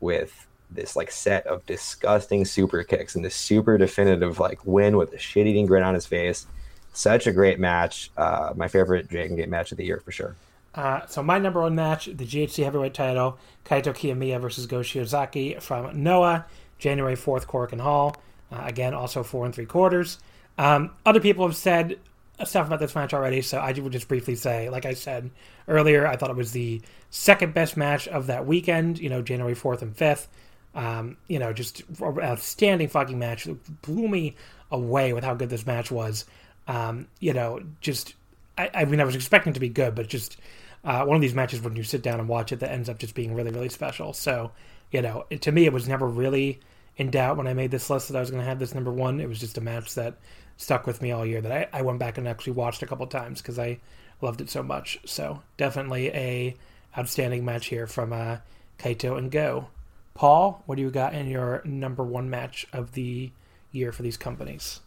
with 0.00 0.48
this 0.68 0.96
like 0.96 1.10
set 1.10 1.46
of 1.46 1.64
disgusting 1.66 2.44
super 2.44 2.82
kicks 2.82 3.14
and 3.14 3.24
this 3.24 3.34
super 3.36 3.78
definitive 3.78 4.40
like 4.40 4.58
win 4.64 4.96
with 4.96 5.12
a 5.12 5.18
shit 5.18 5.46
eating 5.46 5.66
grin 5.66 5.82
on 5.82 5.94
his 5.94 6.06
face 6.06 6.46
such 6.92 7.26
a 7.26 7.32
great 7.32 7.58
match. 7.58 8.10
Uh, 8.16 8.52
my 8.56 8.68
favorite 8.68 9.08
Dragon 9.08 9.36
Gate 9.36 9.48
match 9.48 9.72
of 9.72 9.78
the 9.78 9.84
year 9.84 10.00
for 10.00 10.12
sure. 10.12 10.36
Uh, 10.74 11.04
so 11.06 11.22
my 11.22 11.38
number 11.38 11.60
one 11.60 11.74
match, 11.74 12.06
the 12.06 12.26
GHC 12.26 12.64
heavyweight 12.64 12.94
title, 12.94 13.38
Kaito 13.64 13.94
Kiyomiya 13.94 14.40
versus 14.40 14.66
Go 14.66 14.78
Shiozaki 14.78 15.60
from 15.60 16.02
Noah, 16.02 16.46
January 16.78 17.16
fourth, 17.16 17.46
Korakuen 17.46 17.80
Hall. 17.80 18.16
Uh, 18.50 18.62
again, 18.64 18.94
also 18.94 19.22
four 19.22 19.44
and 19.44 19.54
three 19.54 19.66
quarters. 19.66 20.18
Um, 20.58 20.90
other 21.06 21.20
people 21.20 21.46
have 21.46 21.56
said 21.56 21.98
stuff 22.44 22.66
about 22.66 22.80
this 22.80 22.94
match 22.94 23.14
already, 23.14 23.40
so 23.42 23.58
I 23.58 23.72
would 23.72 23.92
just 23.92 24.08
briefly 24.08 24.34
say, 24.34 24.68
like 24.68 24.84
I 24.84 24.94
said 24.94 25.30
earlier, 25.68 26.06
I 26.06 26.16
thought 26.16 26.30
it 26.30 26.36
was 26.36 26.52
the 26.52 26.82
second 27.10 27.54
best 27.54 27.76
match 27.76 28.08
of 28.08 28.26
that 28.26 28.46
weekend. 28.46 28.98
You 28.98 29.08
know, 29.08 29.22
January 29.22 29.54
fourth 29.54 29.82
and 29.82 29.96
fifth. 29.96 30.28
Um, 30.74 31.18
you 31.28 31.38
know, 31.38 31.52
just 31.52 31.82
outstanding 32.02 32.88
fucking 32.88 33.18
match. 33.18 33.46
It 33.46 33.82
blew 33.82 34.08
me 34.08 34.36
away 34.70 35.12
with 35.12 35.22
how 35.22 35.34
good 35.34 35.50
this 35.50 35.66
match 35.66 35.90
was. 35.90 36.24
Um, 36.68 37.08
you 37.20 37.32
know, 37.32 37.60
just 37.80 38.14
I, 38.56 38.70
I, 38.74 38.84
mean, 38.84 39.00
I 39.00 39.04
was 39.04 39.14
expecting 39.14 39.52
to 39.54 39.60
be 39.60 39.68
good, 39.68 39.94
but 39.94 40.08
just 40.08 40.36
uh, 40.84 41.04
one 41.04 41.16
of 41.16 41.22
these 41.22 41.34
matches 41.34 41.60
when 41.60 41.76
you 41.76 41.82
sit 41.82 42.02
down 42.02 42.20
and 42.20 42.28
watch 42.28 42.52
it 42.52 42.60
that 42.60 42.70
ends 42.70 42.88
up 42.88 42.98
just 42.98 43.14
being 43.14 43.34
really, 43.34 43.50
really 43.50 43.68
special. 43.68 44.12
So, 44.12 44.52
you 44.90 45.02
know, 45.02 45.24
it, 45.30 45.42
to 45.42 45.52
me, 45.52 45.64
it 45.64 45.72
was 45.72 45.88
never 45.88 46.06
really 46.06 46.60
in 46.96 47.10
doubt 47.10 47.36
when 47.36 47.46
I 47.46 47.54
made 47.54 47.70
this 47.70 47.88
list 47.88 48.08
that 48.08 48.16
I 48.16 48.20
was 48.20 48.30
going 48.30 48.42
to 48.42 48.48
have 48.48 48.58
this 48.58 48.74
number 48.74 48.92
one. 48.92 49.20
It 49.20 49.28
was 49.28 49.40
just 49.40 49.58
a 49.58 49.62
match 49.62 49.94
that 49.94 50.16
stuck 50.56 50.86
with 50.86 51.00
me 51.00 51.12
all 51.12 51.24
year 51.24 51.40
that 51.40 51.52
I, 51.52 51.78
I 51.78 51.82
went 51.82 51.98
back 51.98 52.18
and 52.18 52.28
actually 52.28 52.52
watched 52.52 52.82
a 52.82 52.86
couple 52.86 53.06
times 53.06 53.40
because 53.40 53.58
I 53.58 53.78
loved 54.20 54.40
it 54.40 54.50
so 54.50 54.62
much. 54.62 54.98
So, 55.04 55.42
definitely 55.56 56.08
a 56.08 56.56
outstanding 56.96 57.44
match 57.44 57.66
here 57.66 57.86
from 57.86 58.12
uh, 58.12 58.38
Kaito 58.78 59.16
and 59.16 59.30
Go. 59.30 59.68
Paul, 60.14 60.62
what 60.66 60.76
do 60.76 60.82
you 60.82 60.90
got 60.90 61.14
in 61.14 61.28
your 61.28 61.62
number 61.64 62.02
one 62.02 62.28
match 62.28 62.66
of 62.72 62.92
the 62.92 63.32
year 63.70 63.92
for 63.92 64.02
these 64.02 64.18
companies? 64.18 64.80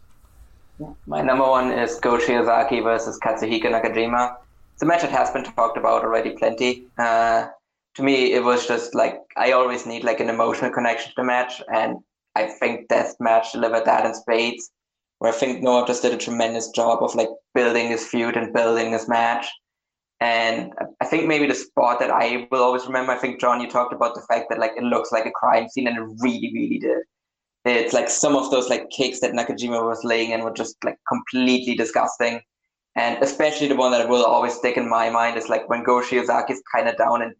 My 1.06 1.22
number 1.22 1.44
one 1.44 1.72
is 1.72 1.98
Go 2.00 2.18
Shiozaki 2.18 2.82
versus 2.82 3.18
Katsuhiko 3.20 3.64
Nakajima. 3.64 4.36
It's 4.74 4.82
a 4.82 4.86
match 4.86 5.02
that 5.02 5.10
has 5.10 5.30
been 5.30 5.44
talked 5.44 5.78
about 5.78 6.04
already 6.04 6.30
plenty. 6.30 6.86
Uh, 6.98 7.46
to 7.94 8.02
me, 8.02 8.34
it 8.34 8.44
was 8.44 8.66
just 8.66 8.94
like 8.94 9.18
I 9.36 9.52
always 9.52 9.86
need 9.86 10.04
like 10.04 10.20
an 10.20 10.28
emotional 10.28 10.70
connection 10.70 11.08
to 11.10 11.14
the 11.16 11.24
match, 11.24 11.62
and 11.72 11.96
I 12.34 12.46
think 12.46 12.88
this 12.88 13.16
match 13.20 13.52
delivered 13.52 13.86
that 13.86 14.04
in 14.04 14.14
spades. 14.14 14.70
Where 15.18 15.32
I 15.32 15.34
think 15.34 15.62
Noah 15.62 15.86
just 15.86 16.02
did 16.02 16.12
a 16.12 16.18
tremendous 16.18 16.68
job 16.68 17.02
of 17.02 17.14
like 17.14 17.30
building 17.54 17.88
this 17.88 18.06
feud 18.06 18.36
and 18.36 18.52
building 18.52 18.90
this 18.90 19.08
match. 19.08 19.46
And 20.20 20.74
I 21.00 21.06
think 21.06 21.26
maybe 21.26 21.46
the 21.46 21.54
spot 21.54 22.00
that 22.00 22.10
I 22.10 22.46
will 22.50 22.62
always 22.62 22.86
remember, 22.86 23.12
I 23.12 23.18
think 23.18 23.40
John, 23.40 23.62
you 23.62 23.68
talked 23.68 23.94
about 23.94 24.14
the 24.14 24.26
fact 24.28 24.46
that 24.50 24.58
like 24.58 24.72
it 24.76 24.82
looks 24.82 25.12
like 25.12 25.24
a 25.24 25.30
crime 25.30 25.70
scene, 25.70 25.86
and 25.86 25.96
it 25.96 26.16
really, 26.22 26.50
really 26.52 26.78
did 26.78 26.98
it's 27.66 27.92
like 27.92 28.08
some 28.08 28.36
of 28.36 28.50
those 28.50 28.68
like 28.70 28.88
cakes 28.90 29.20
that 29.20 29.32
Nakajima 29.32 29.84
was 29.84 30.04
laying 30.04 30.30
in 30.30 30.42
were 30.42 30.52
just 30.52 30.76
like 30.84 30.98
completely 31.08 31.74
disgusting. 31.74 32.40
And 32.94 33.22
especially 33.22 33.66
the 33.66 33.76
one 33.76 33.90
that 33.92 34.08
will 34.08 34.24
always 34.24 34.54
stick 34.54 34.76
in 34.76 34.88
my 34.88 35.10
mind 35.10 35.36
is 35.36 35.48
like 35.48 35.68
when 35.68 35.82
Go 35.82 36.00
Shiozaki 36.00 36.52
is 36.52 36.62
kind 36.74 36.88
of 36.88 36.96
down 36.96 37.22
and 37.22 37.34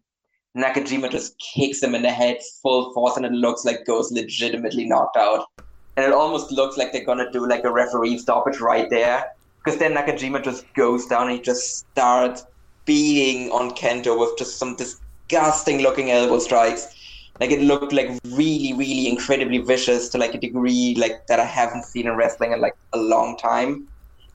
Nakajima 0.55 1.09
just 1.09 1.35
kicks 1.39 1.81
him 1.81 1.95
in 1.95 2.01
the 2.01 2.11
head 2.11 2.37
full 2.61 2.93
force 2.93 3.15
and 3.15 3.25
it 3.25 3.31
looks 3.31 3.63
like 3.63 3.85
Go's 3.85 4.11
legitimately 4.11 4.85
knocked 4.85 5.17
out. 5.17 5.45
And 5.95 6.05
it 6.05 6.11
almost 6.11 6.51
looks 6.51 6.77
like 6.77 6.91
they're 6.91 7.05
gonna 7.05 7.31
do 7.31 7.47
like 7.47 7.63
a 7.63 7.71
referee 7.71 8.17
stoppage 8.17 8.59
right 8.59 8.89
there. 8.89 9.31
Because 9.63 9.79
then 9.79 9.95
Nakajima 9.95 10.43
just 10.43 10.71
goes 10.73 11.07
down 11.07 11.27
and 11.27 11.37
he 11.37 11.41
just 11.41 11.79
starts 11.79 12.45
beating 12.85 13.51
on 13.51 13.71
Kento 13.71 14.19
with 14.19 14.37
just 14.37 14.57
some 14.57 14.75
disgusting 14.75 15.81
looking 15.81 16.11
elbow 16.11 16.39
strikes 16.39 16.96
like 17.39 17.51
it 17.51 17.61
looked 17.61 17.93
like 17.93 18.09
really 18.25 18.73
really 18.73 19.07
incredibly 19.07 19.59
vicious 19.59 20.09
to 20.09 20.17
like 20.17 20.33
a 20.33 20.39
degree 20.39 20.95
like 20.97 21.25
that 21.27 21.39
i 21.39 21.45
haven't 21.45 21.83
seen 21.83 22.07
in 22.07 22.15
wrestling 22.15 22.51
in 22.51 22.59
like 22.61 22.73
a 22.93 22.97
long 22.97 23.37
time 23.37 23.87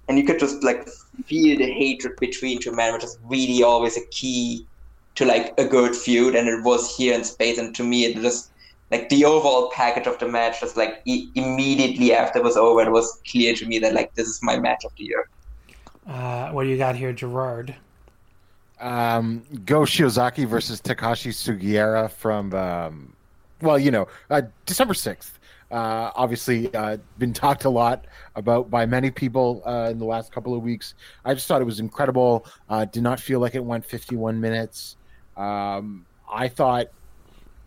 and 0.09 0.19
you 0.19 0.24
could 0.24 0.39
just 0.39 0.62
like 0.62 0.87
feel 1.27 1.59
the 1.59 1.73
hatred 1.73 2.15
between 2.20 2.61
two 2.61 2.73
men, 2.73 2.93
which 2.93 3.05
is 3.05 3.19
really 3.24 3.62
always 3.62 3.97
a 3.97 4.07
key 4.11 4.66
to 5.15 5.24
like 5.24 5.55
a 5.59 5.65
good 5.65 5.95
feud, 5.95 6.35
and 6.35 6.49
it 6.49 6.62
was 6.65 6.97
here 6.97 7.15
in 7.15 7.24
space. 7.24 7.59
And 7.59 7.74
to 7.77 7.85
me, 7.85 8.05
it 8.05 8.16
just 8.16 8.51
like 8.91 9.09
the 9.09 9.24
overall 9.24 9.70
package 9.70 10.07
of 10.07 10.19
the 10.19 10.29
match, 10.29 10.61
just 10.61 10.77
like 10.77 11.01
e- 11.07 11.31
immediately 11.35 12.12
after 12.12 12.39
it 12.39 12.45
was 12.45 12.57
over, 12.57 12.83
it 12.83 12.91
was 12.91 13.20
clear 13.31 13.55
to 13.55 13.66
me 13.66 13.79
that 13.79 13.95
like 13.95 14.15
this 14.15 14.27
is 14.27 14.41
my 14.43 14.59
match 14.59 14.85
of 14.85 14.93
the 14.99 15.05
year. 15.05 15.24
Uh, 16.07 16.51
what 16.51 16.65
do 16.65 16.69
you 16.69 16.77
got 16.77 16.97
here, 16.97 17.12
Gerard? 17.12 17.77
Um, 18.82 19.44
Go 19.64 19.82
Shiozaki 19.82 20.46
versus 20.46 20.80
Takashi 20.80 21.30
Sugiura 21.30 22.10
from, 22.10 22.52
um, 22.52 23.12
well, 23.60 23.78
you 23.78 23.92
know, 23.92 24.09
uh, 24.28 24.42
December 24.66 24.92
6th. 24.92 25.30
Uh, 25.70 26.10
obviously, 26.16 26.74
uh, 26.74 26.98
been 27.16 27.32
talked 27.32 27.64
a 27.64 27.70
lot 27.70 28.06
about 28.34 28.68
by 28.70 28.84
many 28.84 29.10
people 29.10 29.62
uh, 29.64 29.88
in 29.90 29.98
the 29.98 30.04
last 30.04 30.32
couple 30.32 30.54
of 30.54 30.62
weeks. 30.62 30.94
I 31.24 31.32
just 31.32 31.46
thought 31.46 31.62
it 31.62 31.64
was 31.64 31.80
incredible. 31.80 32.44
Uh, 32.68 32.84
did 32.84 33.02
not 33.02 33.20
feel 33.20 33.40
like 33.40 33.54
it 33.54 33.64
went 33.64 33.86
51 33.86 34.38
minutes. 34.38 34.96
Um, 35.36 36.04
I 36.30 36.48
thought 36.48 36.88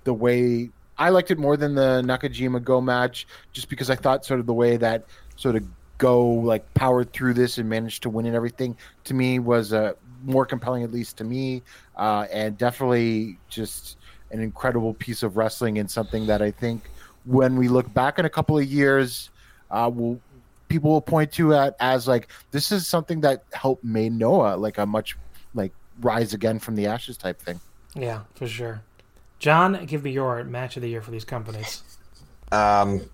the 0.03 0.13
way 0.13 0.69
I 0.97 1.09
liked 1.09 1.31
it 1.31 1.39
more 1.39 1.57
than 1.57 1.75
the 1.75 2.03
Nakajima 2.05 2.63
Go 2.63 2.79
match, 2.81 3.25
just 3.53 3.69
because 3.69 3.89
I 3.89 3.95
thought 3.95 4.23
sort 4.25 4.39
of 4.39 4.45
the 4.45 4.53
way 4.53 4.77
that 4.77 5.05
sort 5.35 5.55
of 5.55 5.63
Go 5.97 6.27
like 6.27 6.73
powered 6.73 7.13
through 7.13 7.35
this 7.35 7.57
and 7.57 7.69
managed 7.69 8.03
to 8.03 8.09
win 8.09 8.25
and 8.25 8.35
everything 8.35 8.75
to 9.05 9.13
me 9.13 9.39
was 9.39 9.71
uh, 9.71 9.93
more 10.25 10.45
compelling, 10.45 10.83
at 10.83 10.91
least 10.91 11.17
to 11.17 11.23
me, 11.23 11.61
uh, 11.95 12.27
and 12.31 12.57
definitely 12.57 13.37
just 13.47 13.97
an 14.31 14.41
incredible 14.41 14.93
piece 14.95 15.23
of 15.23 15.37
wrestling 15.37 15.77
and 15.77 15.89
something 15.89 16.25
that 16.27 16.41
I 16.41 16.51
think 16.51 16.83
when 17.25 17.55
we 17.55 17.67
look 17.67 17.91
back 17.93 18.19
in 18.19 18.25
a 18.25 18.29
couple 18.29 18.57
of 18.57 18.65
years, 18.65 19.29
uh, 19.71 19.89
will 19.93 20.19
people 20.67 20.91
will 20.91 21.01
point 21.01 21.31
to 21.31 21.51
it 21.51 21.75
as 21.79 22.07
like 22.07 22.29
this 22.51 22.71
is 22.71 22.87
something 22.87 23.21
that 23.21 23.43
helped 23.53 23.83
made 23.83 24.11
Noah 24.11 24.57
like 24.57 24.77
a 24.77 24.85
much 24.85 25.15
like 25.53 25.71
rise 26.01 26.33
again 26.33 26.59
from 26.59 26.75
the 26.75 26.87
ashes 26.87 27.17
type 27.17 27.39
thing. 27.41 27.59
Yeah, 27.95 28.21
for 28.33 28.47
sure. 28.47 28.81
John, 29.39 29.85
give 29.85 30.03
me 30.03 30.11
your 30.11 30.43
match 30.43 30.75
of 30.75 30.81
the 30.81 30.89
year 30.89 31.01
for 31.01 31.11
these 31.11 31.25
companies. 31.25 31.83
Um, 32.51 33.09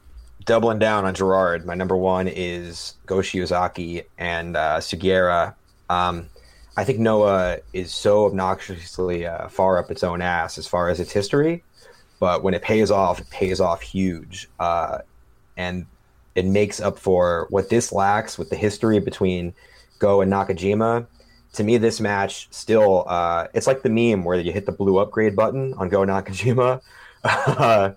doubling 0.45 0.79
down 0.79 1.05
on 1.05 1.13
Gerard, 1.13 1.65
my 1.65 1.73
number 1.73 1.95
one 1.95 2.27
is 2.27 2.95
Go 3.05 3.17
Shiozaki 3.17 4.05
and 4.17 4.55
uh, 4.55 4.77
Sugiura. 4.77 5.55
Um, 5.89 6.29
I 6.77 6.83
think 6.83 6.99
Noah 6.99 7.57
is 7.73 7.93
so 7.93 8.25
obnoxiously 8.25 9.25
uh, 9.25 9.49
far 9.49 9.77
up 9.77 9.91
its 9.91 10.03
own 10.03 10.21
ass 10.21 10.57
as 10.57 10.67
far 10.67 10.89
as 10.89 10.99
its 10.99 11.11
history, 11.11 11.63
but 12.19 12.43
when 12.43 12.53
it 12.53 12.61
pays 12.61 12.91
off, 12.91 13.19
it 13.19 13.29
pays 13.29 13.59
off 13.59 13.81
huge, 13.81 14.49
uh, 14.59 14.99
and 15.57 15.85
it 16.35 16.45
makes 16.45 16.79
up 16.79 16.97
for 16.97 17.47
what 17.49 17.69
this 17.69 17.91
lacks 17.91 18.37
with 18.37 18.49
the 18.49 18.55
history 18.55 18.99
between 18.99 19.53
Go 19.99 20.21
and 20.21 20.31
Nakajima. 20.31 21.05
To 21.53 21.63
me, 21.63 21.77
this 21.77 21.99
match 21.99 22.47
still 22.51 23.03
uh, 23.07 23.47
it's 23.53 23.67
like 23.67 23.81
the 23.81 23.89
meme 23.89 24.23
where 24.23 24.39
you 24.39 24.53
hit 24.53 24.65
the 24.65 24.71
blue 24.71 24.97
upgrade 24.99 25.35
button 25.35 25.73
on 25.73 25.89
Go 25.89 26.01
Nakajima. 26.01 26.81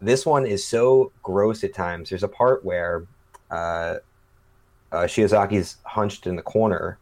this 0.00 0.24
one 0.24 0.46
is 0.46 0.66
so 0.66 1.12
gross 1.22 1.62
at 1.62 1.74
times. 1.74 2.08
There's 2.08 2.22
a 2.22 2.28
part 2.28 2.64
where 2.64 3.04
uh, 3.50 3.96
uh, 4.92 5.04
Shiozaki's 5.04 5.76
hunched 5.84 6.26
in 6.26 6.36
the 6.36 6.42
corner, 6.42 6.98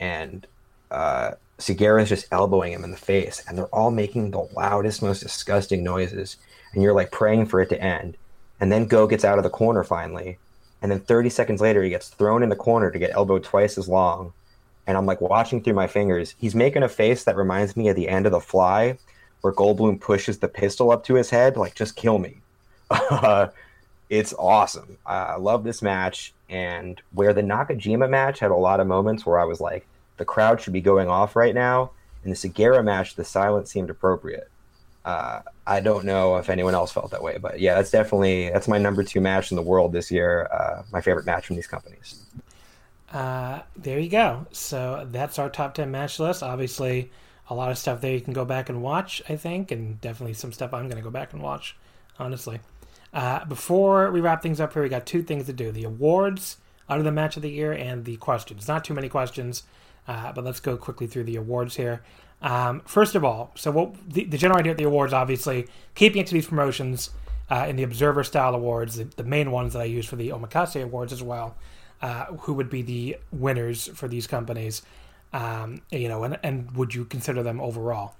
and 0.00 0.46
uh, 0.90 1.32
Sugiura 1.58 2.02
is 2.02 2.08
just 2.08 2.28
elbowing 2.32 2.72
him 2.72 2.84
in 2.84 2.90
the 2.90 2.96
face, 2.96 3.42
and 3.46 3.56
they're 3.56 3.66
all 3.66 3.90
making 3.90 4.30
the 4.30 4.48
loudest, 4.54 5.02
most 5.02 5.22
disgusting 5.22 5.82
noises. 5.82 6.36
And 6.72 6.82
you're 6.82 6.92
like 6.92 7.10
praying 7.10 7.46
for 7.46 7.60
it 7.60 7.68
to 7.70 7.82
end. 7.82 8.16
And 8.60 8.70
then 8.70 8.86
Go 8.86 9.06
gets 9.06 9.24
out 9.24 9.38
of 9.38 9.44
the 9.44 9.50
corner 9.50 9.84
finally, 9.84 10.38
and 10.82 10.90
then 10.90 11.00
30 11.00 11.30
seconds 11.30 11.60
later, 11.60 11.82
he 11.82 11.90
gets 11.90 12.08
thrown 12.08 12.42
in 12.42 12.48
the 12.48 12.56
corner 12.56 12.90
to 12.90 12.98
get 12.98 13.12
elbowed 13.12 13.44
twice 13.44 13.78
as 13.78 13.88
long. 13.88 14.32
And 14.86 14.96
I'm 14.96 15.06
like 15.06 15.20
watching 15.20 15.62
through 15.62 15.74
my 15.74 15.86
fingers. 15.86 16.34
He's 16.38 16.54
making 16.54 16.82
a 16.82 16.88
face 16.88 17.24
that 17.24 17.36
reminds 17.36 17.76
me 17.76 17.88
of 17.88 17.96
the 17.96 18.08
end 18.08 18.26
of 18.26 18.32
The 18.32 18.40
Fly, 18.40 18.98
where 19.40 19.52
Goldblum 19.52 20.00
pushes 20.00 20.38
the 20.38 20.48
pistol 20.48 20.90
up 20.90 21.04
to 21.04 21.14
his 21.14 21.30
head, 21.30 21.56
like 21.56 21.74
just 21.74 21.96
kill 21.96 22.18
me. 22.18 22.36
it's 24.10 24.34
awesome. 24.38 24.98
I 25.04 25.36
love 25.36 25.64
this 25.64 25.82
match, 25.82 26.32
and 26.48 27.00
where 27.12 27.32
the 27.32 27.42
Nakajima 27.42 28.08
match 28.08 28.38
had 28.38 28.50
a 28.50 28.56
lot 28.56 28.80
of 28.80 28.86
moments 28.86 29.26
where 29.26 29.38
I 29.38 29.44
was 29.44 29.60
like, 29.60 29.86
the 30.16 30.24
crowd 30.24 30.60
should 30.60 30.72
be 30.72 30.80
going 30.80 31.08
off 31.08 31.36
right 31.36 31.54
now. 31.54 31.90
In 32.24 32.30
the 32.30 32.36
Sugiura 32.36 32.82
match, 32.84 33.14
the 33.14 33.24
silence 33.24 33.70
seemed 33.70 33.90
appropriate. 33.90 34.48
Uh, 35.04 35.42
I 35.66 35.80
don't 35.80 36.04
know 36.04 36.36
if 36.36 36.50
anyone 36.50 36.74
else 36.74 36.90
felt 36.90 37.12
that 37.12 37.22
way, 37.22 37.38
but 37.38 37.60
yeah, 37.60 37.74
that's 37.74 37.92
definitely 37.92 38.50
that's 38.50 38.66
my 38.66 38.78
number 38.78 39.04
two 39.04 39.20
match 39.20 39.52
in 39.52 39.56
the 39.56 39.62
world 39.62 39.92
this 39.92 40.10
year. 40.10 40.48
Uh, 40.52 40.82
my 40.92 41.00
favorite 41.00 41.26
match 41.26 41.46
from 41.46 41.54
these 41.56 41.68
companies. 41.68 42.24
Uh, 43.12 43.60
there 43.76 44.00
you 44.00 44.10
go. 44.10 44.46
So 44.50 45.06
that's 45.10 45.38
our 45.38 45.48
top 45.48 45.74
ten 45.74 45.92
match 45.92 46.18
list. 46.18 46.42
Obviously, 46.42 47.10
a 47.48 47.54
lot 47.54 47.70
of 47.70 47.78
stuff 47.78 48.00
there 48.00 48.12
you 48.12 48.20
can 48.20 48.32
go 48.32 48.44
back 48.44 48.68
and 48.68 48.82
watch. 48.82 49.22
I 49.28 49.36
think, 49.36 49.70
and 49.70 50.00
definitely 50.00 50.34
some 50.34 50.52
stuff 50.52 50.74
I'm 50.74 50.88
going 50.88 50.96
to 50.96 51.02
go 51.02 51.10
back 51.10 51.32
and 51.32 51.40
watch. 51.40 51.76
Honestly, 52.18 52.58
uh, 53.16 53.44
before 53.46 54.12
we 54.12 54.20
wrap 54.20 54.42
things 54.42 54.60
up 54.60 54.72
here, 54.72 54.82
we 54.82 54.88
got 54.88 55.06
two 55.06 55.22
things 55.22 55.46
to 55.46 55.52
do: 55.52 55.72
the 55.72 55.84
awards 55.84 56.58
under 56.88 57.02
the 57.02 57.10
match 57.10 57.36
of 57.36 57.42
the 57.42 57.50
year 57.50 57.72
and 57.72 58.04
the 58.04 58.16
questions. 58.18 58.68
Not 58.68 58.84
too 58.84 58.94
many 58.94 59.08
questions. 59.08 59.64
Uh, 60.08 60.32
but 60.32 60.44
let's 60.44 60.60
go 60.60 60.76
quickly 60.76 61.06
through 61.06 61.24
the 61.24 61.36
awards 61.36 61.76
here. 61.76 62.02
Um, 62.42 62.82
first 62.86 63.14
of 63.14 63.24
all, 63.24 63.50
so 63.56 63.70
what 63.70 63.94
the, 64.08 64.24
the, 64.24 64.38
general 64.38 64.58
idea 64.58 64.72
of 64.72 64.78
the 64.78 64.84
awards, 64.84 65.12
obviously, 65.12 65.66
keeping 65.94 66.20
it 66.20 66.26
to 66.28 66.34
these 66.34 66.46
promotions 66.46 67.10
uh, 67.50 67.66
in 67.68 67.76
the 67.76 67.82
Observer 67.82 68.22
Style 68.22 68.54
Awards, 68.54 68.96
the, 68.96 69.04
the, 69.04 69.24
main 69.24 69.50
ones 69.50 69.72
that 69.72 69.80
I 69.80 69.86
use 69.86 70.06
for 70.06 70.16
the 70.16 70.28
Omakase 70.30 70.82
Awards 70.82 71.12
as 71.12 71.22
well, 71.22 71.56
uh, 72.02 72.26
who 72.26 72.52
would 72.52 72.70
be 72.70 72.82
the 72.82 73.16
winners 73.32 73.88
for 73.94 74.06
these 74.06 74.26
companies, 74.26 74.82
um, 75.32 75.80
you 75.90 76.08
know, 76.08 76.24
and, 76.24 76.38
and 76.42 76.70
would 76.72 76.94
you 76.94 77.04
consider 77.06 77.42
them 77.42 77.60
overall? 77.60 78.14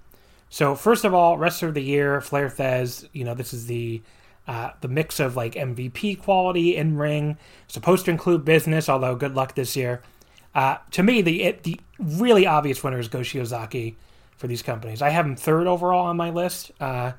So 0.49 0.75
first 0.75 1.05
of 1.05 1.13
all, 1.13 1.37
Wrestler 1.37 1.69
of 1.69 1.75
the 1.75 1.83
Year, 1.83 2.21
Flair 2.21 2.49
Thesz, 2.49 3.07
you 3.13 3.25
know, 3.25 3.35
this 3.35 3.53
is 3.53 3.67
the 3.67 4.03
uh, 4.47 4.71
the 4.81 4.89
mix 4.89 5.21
of 5.21 5.37
like 5.37 5.55
MVP 5.55 6.21
quality 6.21 6.77
in 6.77 6.97
ring, 6.97 7.39
supposed 7.69 8.05
to 8.05 8.11
include 8.11 8.45
business, 8.45 8.89
although 8.89 9.17
good 9.17 9.35
luck 9.35 9.55
this 9.55 9.77
year. 9.77 10.03
Uh, 10.55 10.79
to 10.93 11.03
me, 11.03 11.21
the 11.23 11.43
it, 11.43 11.63
the 11.65 11.81
really 11.99 12.47
obvious 12.47 12.83
winner 12.83 12.99
is 12.99 13.09
Go 13.09 13.21
Shiozaki 13.21 13.97
for 14.37 14.47
these 14.47 14.63
companies. 14.63 15.03
I 15.03 15.11
have 15.11 15.27
him 15.27 15.37
third 15.37 15.67
overall 15.67 16.07
on 16.07 16.17
my 16.17 16.31
list, 16.31 16.73
uh, 16.81 17.13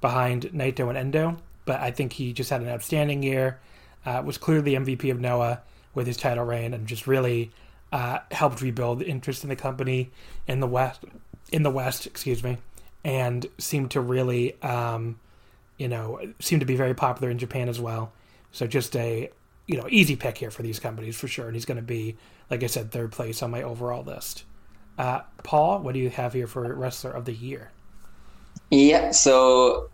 behind 0.00 0.42
Naito 0.52 0.88
and 0.88 0.98
Endo, 0.98 1.38
but 1.64 1.80
I 1.80 1.90
think 1.90 2.12
he 2.12 2.32
just 2.32 2.50
had 2.50 2.60
an 2.60 2.68
outstanding 2.68 3.22
year. 3.22 3.58
Uh, 4.04 4.22
was 4.24 4.36
clearly 4.36 4.72
MVP 4.72 5.10
of 5.10 5.18
Noah 5.18 5.62
with 5.94 6.06
his 6.06 6.18
title 6.18 6.44
reign, 6.44 6.74
and 6.74 6.86
just 6.86 7.06
really 7.06 7.50
uh, 7.90 8.18
helped 8.30 8.60
rebuild 8.60 9.02
interest 9.02 9.44
in 9.44 9.48
the 9.48 9.56
company 9.56 10.10
in 10.46 10.60
the 10.60 10.66
west. 10.66 11.04
In 11.52 11.62
the 11.62 11.70
West, 11.70 12.06
excuse 12.06 12.42
me, 12.42 12.58
and 13.04 13.46
seemed 13.58 13.92
to 13.92 14.00
really, 14.00 14.60
um, 14.62 15.20
you 15.78 15.88
know, 15.88 16.20
seemed 16.40 16.60
to 16.60 16.66
be 16.66 16.76
very 16.76 16.94
popular 16.94 17.30
in 17.30 17.38
Japan 17.38 17.68
as 17.68 17.80
well. 17.80 18.12
So 18.52 18.66
just 18.66 18.94
a 18.96 19.30
you 19.66 19.76
know 19.76 19.86
easy 19.90 20.16
pick 20.16 20.38
here 20.38 20.50
for 20.50 20.62
these 20.62 20.78
companies 20.78 21.16
for 21.16 21.28
sure, 21.28 21.46
and 21.46 21.54
he's 21.54 21.64
going 21.64 21.76
to 21.76 21.82
be 21.82 22.16
like 22.50 22.62
I 22.62 22.66
said, 22.66 22.90
third 22.90 23.12
place 23.12 23.42
on 23.42 23.50
my 23.50 23.62
overall 23.62 24.04
list. 24.04 24.44
Uh, 24.98 25.20
Paul, 25.42 25.80
what 25.80 25.94
do 25.94 26.00
you 26.00 26.10
have 26.10 26.32
here 26.32 26.46
for 26.46 26.72
wrestler 26.74 27.10
of 27.10 27.24
the 27.24 27.32
year? 27.32 27.70
Yeah, 28.70 29.10
so 29.10 29.90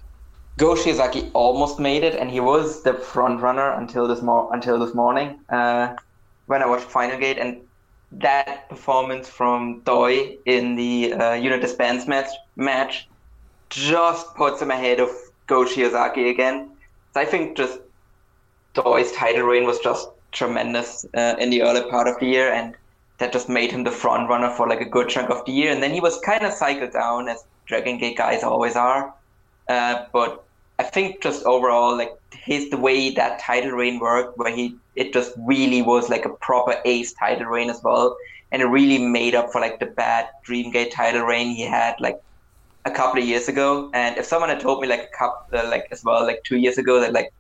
Go 0.59 0.75
Shiozaki 0.75 1.31
almost 1.33 1.79
made 1.79 2.03
it, 2.05 2.15
and 2.15 2.31
he 2.31 2.41
was 2.41 2.83
the 2.83 2.95
front 2.95 3.41
runner 3.41 3.73
until 3.73 4.07
this 4.07 4.21
mo- 4.21 4.51
until 4.51 4.79
this 4.79 4.95
morning 4.95 5.41
uh, 5.49 5.95
when 6.47 6.63
I 6.63 6.67
watched 6.67 6.85
Final 6.85 7.19
Gate, 7.19 7.39
and 7.39 7.63
that 8.13 8.69
performance 8.69 9.29
from 9.29 9.81
Doi 9.81 10.37
in 10.45 10.75
the 10.75 11.15
uh, 11.15 11.33
unit 11.35 11.61
dispense 11.61 12.07
match 12.07 12.29
match 12.57 13.09
just 13.71 14.35
puts 14.35 14.61
him 14.61 14.71
ahead 14.71 14.99
of 14.99 15.11
Go 15.51 15.65
Shiozaki 15.65 16.31
again. 16.31 16.71
So 17.13 17.21
I 17.21 17.25
think 17.25 17.57
just 17.57 17.81
Doi's 18.75 19.11
title 19.13 19.47
reign 19.51 19.67
was 19.67 19.81
just 19.81 20.09
tremendous 20.31 21.05
uh, 21.15 21.35
in 21.41 21.51
the 21.51 21.63
early 21.63 21.83
part 21.91 22.07
of 22.07 22.19
the 22.21 22.27
year, 22.27 22.53
and 22.53 22.77
that 23.19 23.33
just 23.33 23.49
made 23.49 23.73
him 23.73 23.83
the 23.85 23.91
front 24.03 24.29
runner 24.29 24.51
for 24.57 24.69
like 24.69 24.81
a 24.81 24.91
good 24.97 25.09
chunk 25.09 25.29
of 25.29 25.45
the 25.47 25.53
year. 25.53 25.73
And 25.73 25.83
then 25.83 25.93
he 25.93 26.01
was 26.01 26.21
kind 26.21 26.47
of 26.47 26.53
cycled 26.53 26.93
down, 26.93 27.29
as 27.29 27.45
Dragon 27.67 27.99
Gate 27.99 28.17
guys 28.17 28.45
always 28.45 28.77
are. 28.77 29.13
Uh, 29.69 30.05
but 30.13 30.45
I 30.79 30.85
think 30.85 31.21
just 31.21 31.45
overall, 31.45 31.97
like 31.97 32.15
his 32.33 32.71
the 32.71 32.77
way 32.77 33.11
that 33.11 33.41
title 33.41 33.73
reign 33.73 33.99
worked, 33.99 34.39
where 34.39 34.55
he 34.55 34.77
it 34.95 35.13
just 35.13 35.33
really 35.37 35.83
was 35.83 36.09
like 36.09 36.25
a 36.25 36.37
proper 36.49 36.77
ace 36.85 37.13
title 37.13 37.47
reign 37.47 37.71
as 37.71 37.83
well, 37.83 38.17
and 38.53 38.63
it 38.63 38.67
really 38.67 38.99
made 38.99 39.35
up 39.35 39.51
for 39.51 39.61
like 39.61 39.81
the 39.81 39.87
bad 39.87 40.29
Dreamgate 40.47 40.93
title 40.93 41.23
reign 41.23 41.49
he 41.57 41.63
had 41.63 42.01
like 42.01 42.23
a 42.85 42.91
couple 42.91 43.21
of 43.21 43.27
years 43.27 43.49
ago. 43.49 43.91
And 43.95 44.17
if 44.17 44.25
someone 44.25 44.51
had 44.51 44.61
told 44.61 44.81
me 44.81 44.89
like 44.89 45.05
a 45.05 45.17
couple, 45.17 45.59
uh, 45.59 45.69
like 45.69 45.87
as 45.91 46.05
well, 46.05 46.25
like 46.25 46.43
two 46.45 46.57
years 46.57 46.79
ago, 46.79 47.01
that 47.01 47.13
like 47.13 47.33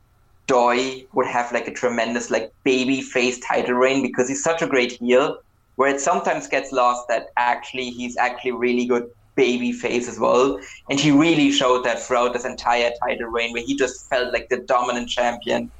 Doi 0.47 1.07
would 1.12 1.27
have 1.27 1.53
like 1.53 1.69
a 1.69 1.73
tremendous 1.73 2.31
like 2.31 2.53
baby 2.65 3.01
face 3.01 3.39
title 3.41 3.75
reign 3.75 4.03
because 4.03 4.29
he's 4.29 4.43
such 4.43 4.62
a 4.62 4.67
great 4.67 4.93
heel. 4.93 5.39
Where 5.77 5.95
it 5.95 6.01
sometimes 6.01 6.47
gets 6.47 6.73
lost 6.73 7.09
that 7.09 7.29
actually 7.37 7.91
he's 7.91 8.17
actually 8.19 8.53
really 8.53 8.85
good 8.85 9.11
baby 9.35 9.73
face 9.73 10.09
as 10.09 10.19
well, 10.19 10.61
and 10.91 11.01
he 11.01 11.11
really 11.11 11.51
showed 11.53 11.85
that 11.85 12.03
throughout 12.03 12.35
this 12.35 12.45
entire 12.45 12.91
title 13.03 13.29
reign, 13.29 13.53
where 13.53 13.62
he 13.62 13.75
just 13.77 14.09
felt 14.11 14.33
like 14.33 14.49
the 14.51 14.59
dominant 14.59 15.09
champion. 15.09 15.71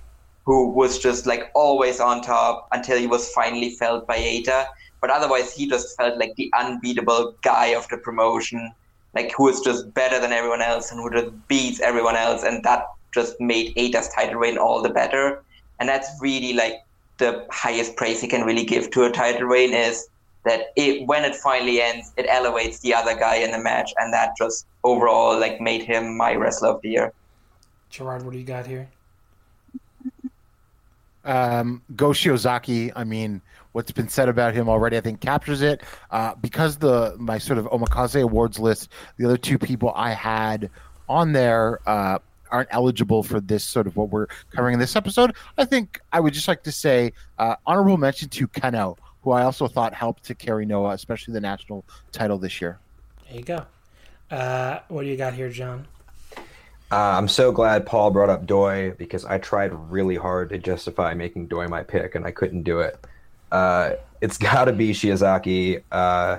who 0.45 0.70
was 0.70 0.99
just 0.99 1.27
like 1.27 1.51
always 1.55 2.01
on 2.01 2.23
top 2.23 2.66
until 2.73 2.99
he 2.99 3.07
was 3.07 3.31
finally 3.32 3.70
felt 3.77 4.07
by 4.07 4.16
Eita. 4.19 4.66
But 5.01 5.11
otherwise, 5.11 5.53
he 5.55 5.69
just 5.69 5.97
felt 5.97 6.19
like 6.19 6.35
the 6.37 6.51
unbeatable 6.59 7.35
guy 7.43 7.66
of 7.69 7.89
the 7.89 7.99
promotion, 7.99 8.73
like 9.15 9.32
who 9.37 9.49
is 9.49 9.61
just 9.61 9.93
better 9.95 10.20
than 10.20 10.32
everyone 10.32 10.62
else 10.62 10.91
and 10.91 11.01
who 11.01 11.11
just 11.11 11.49
beats 11.49 11.81
everyone 11.81 12.16
else. 12.16 12.43
And 12.43 12.62
that 12.65 12.85
just 13.12 13.41
made 13.41 13.74
Eita's 13.77 14.09
title 14.09 14.37
reign 14.37 14.59
all 14.59 14.82
the 14.82 14.91
better. 14.91 15.43
And 15.78 15.89
that's 15.89 16.09
really 16.20 16.53
like 16.53 16.74
the 17.19 17.47
highest 17.51 17.97
praise 17.97 18.23
you 18.23 18.28
can 18.28 18.43
really 18.43 18.65
give 18.65 18.91
to 18.93 19.05
a 19.05 19.11
title 19.11 19.47
reign 19.47 19.74
is 19.74 20.09
that 20.45 20.69
it, 20.77 21.07
when 21.07 21.24
it 21.24 21.37
finally 21.37 21.81
ends, 21.82 22.12
it 22.16 22.27
elevates 22.28 22.81
the 22.81 22.95
other 22.95 23.15
guy 23.15 23.37
in 23.37 23.51
the 23.51 23.59
match, 23.59 23.93
and 23.99 24.12
that 24.12 24.37
just 24.39 24.66
overall 24.85 25.39
like 25.39 25.61
made 25.61 25.82
him 25.82 26.16
my 26.16 26.35
wrestler 26.35 26.70
of 26.70 26.81
the 26.82 26.91
year. 26.91 27.12
Gerard, 27.91 28.23
what 28.23 28.32
do 28.32 28.39
you 28.39 28.45
got 28.45 28.66
here? 28.66 28.89
Um, 31.24 31.82
Go 31.95 32.11
Shiozaki, 32.11 32.91
I 32.97 33.05
mean, 33.05 33.43
what's 33.72 33.92
been 33.92 34.09
said 34.09 34.28
about 34.28 34.55
him 34.55 34.68
already, 34.68 34.97
I 34.97 35.01
think 35.01 35.20
captures 35.20 35.62
it. 35.62 35.82
Uh, 36.10 36.34
because 36.36 36.76
the 36.78 37.16
my 37.18 37.38
sort 37.38 37.59
of 37.59 37.66
Omakase 37.66 38.20
awards 38.22 38.59
list, 38.59 38.90
the 39.16 39.24
other 39.24 39.36
two 39.36 39.59
people 39.59 39.92
I 39.94 40.10
had 40.10 40.70
on 41.09 41.32
there 41.32 41.80
uh, 41.88 42.18
aren't 42.51 42.68
eligible 42.72 43.22
for 43.22 43.40
this 43.40 43.64
sort 43.64 43.86
of 43.86 43.97
what 43.97 44.10
we're 44.10 44.26
covering 44.51 44.74
in 44.74 44.80
this 44.80 44.97
episode. 44.97 45.34
I 45.59 45.64
think 45.64 46.01
I 46.12 46.20
would 46.20 46.34
just 46.34 46.48
like 46.48 46.62
to 46.64 46.72
say 46.72 47.12
uh, 47.38 47.56
honorable 47.66 47.97
mention 47.97 48.28
to 48.30 48.48
Kenoh, 48.48 48.97
who 49.22 49.32
I 49.32 49.42
also 49.42 49.68
thought 49.68 49.94
helped 49.94 50.24
to 50.24 50.34
carry 50.34 50.66
Noah, 50.66 50.90
especially 50.90 51.34
the 51.34 51.40
national 51.40 51.84
title 52.12 52.38
this 52.38 52.60
year. 52.60 52.78
There 53.28 53.38
you 53.38 53.44
go. 53.44 53.66
Uh, 54.30 54.80
what 54.88 55.02
do 55.02 55.09
you 55.09 55.16
got 55.16 55.34
here, 55.34 55.51
John? 55.51 55.86
Uh, 56.92 57.14
I'm 57.16 57.28
so 57.28 57.52
glad 57.52 57.86
Paul 57.86 58.10
brought 58.10 58.30
up 58.30 58.47
Doi 58.47 58.94
because 58.98 59.24
I 59.24 59.38
tried 59.38 59.72
really 59.72 60.16
hard 60.16 60.48
to 60.51 60.59
justify 60.59 61.14
making 61.14 61.47
Doi 61.47 61.68
my 61.68 61.84
pick 61.84 62.16
and 62.16 62.26
I 62.26 62.32
couldn't 62.32 62.64
do 62.64 62.80
it. 62.80 62.98
Uh, 63.51 63.93
it's 64.20 64.39
got 64.51 64.64
to 64.64 64.72
be 64.72 64.93
Shiozaki. 64.93 65.82
Uh, 65.90 66.39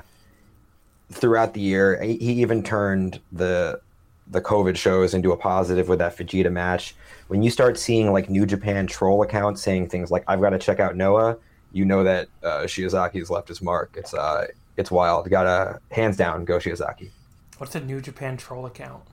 throughout 1.11 1.53
the 1.53 1.61
year, 1.61 2.01
he 2.01 2.15
even 2.41 2.63
turned 2.63 3.19
the 3.31 3.81
the 4.27 4.41
COVID 4.41 4.77
shows 4.77 5.13
into 5.13 5.33
a 5.33 5.38
positive 5.38 5.89
with 5.89 5.99
that 5.99 6.15
Fujita 6.15 6.51
match. 6.51 6.95
When 7.27 7.43
you 7.43 7.49
start 7.49 7.77
seeing 7.77 8.13
like 8.13 8.29
New 8.29 8.45
Japan 8.45 8.88
troll 8.88 9.21
accounts 9.23 9.61
saying 9.61 9.89
things 9.89 10.09
like 10.11 10.23
"I've 10.27 10.41
got 10.41 10.51
to 10.51 10.59
check 10.59 10.79
out 10.79 10.95
Noah," 10.95 11.38
you 11.71 11.85
know 11.85 12.03
that 12.03 12.27
uh, 12.43 12.61
Shiozaki's 12.61 13.29
left 13.29 13.47
his 13.47 13.61
mark. 13.61 13.93
It's 13.97 14.13
uh, 14.13 14.47
it's 14.77 14.91
wild. 14.91 15.29
Gotta 15.29 15.79
hands 15.91 16.17
down 16.17 16.45
go 16.45 16.57
Shiozaki. 16.57 17.09
What's 17.57 17.75
a 17.75 17.79
New 17.79 18.01
Japan 18.01 18.38
troll 18.38 18.65
account? 18.65 19.03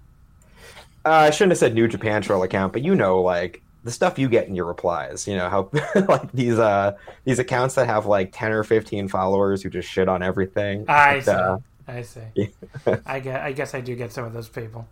Uh, 1.04 1.10
I 1.10 1.30
shouldn't 1.30 1.52
have 1.52 1.58
said 1.58 1.74
New 1.74 1.88
Japan 1.88 2.22
troll 2.22 2.42
account, 2.42 2.72
but 2.72 2.82
you 2.82 2.94
know, 2.94 3.20
like 3.20 3.62
the 3.84 3.90
stuff 3.90 4.18
you 4.18 4.28
get 4.28 4.48
in 4.48 4.54
your 4.54 4.64
replies. 4.66 5.26
You 5.26 5.36
know 5.36 5.48
how 5.48 5.70
like 6.08 6.32
these 6.32 6.58
uh 6.58 6.96
these 7.24 7.38
accounts 7.38 7.74
that 7.76 7.86
have 7.86 8.06
like 8.06 8.30
ten 8.32 8.52
or 8.52 8.64
fifteen 8.64 9.08
followers 9.08 9.62
who 9.62 9.70
just 9.70 9.88
shit 9.88 10.08
on 10.08 10.22
everything. 10.22 10.84
I 10.88 11.20
see. 11.20 11.30
uh, 11.30 11.58
I 11.86 12.02
see. 12.02 12.50
I 13.06 13.20
get. 13.20 13.40
I 13.40 13.52
guess 13.52 13.74
I 13.74 13.80
do 13.80 13.94
get 13.96 14.12
some 14.12 14.24
of 14.24 14.32
those 14.32 14.48
people. 14.48 14.86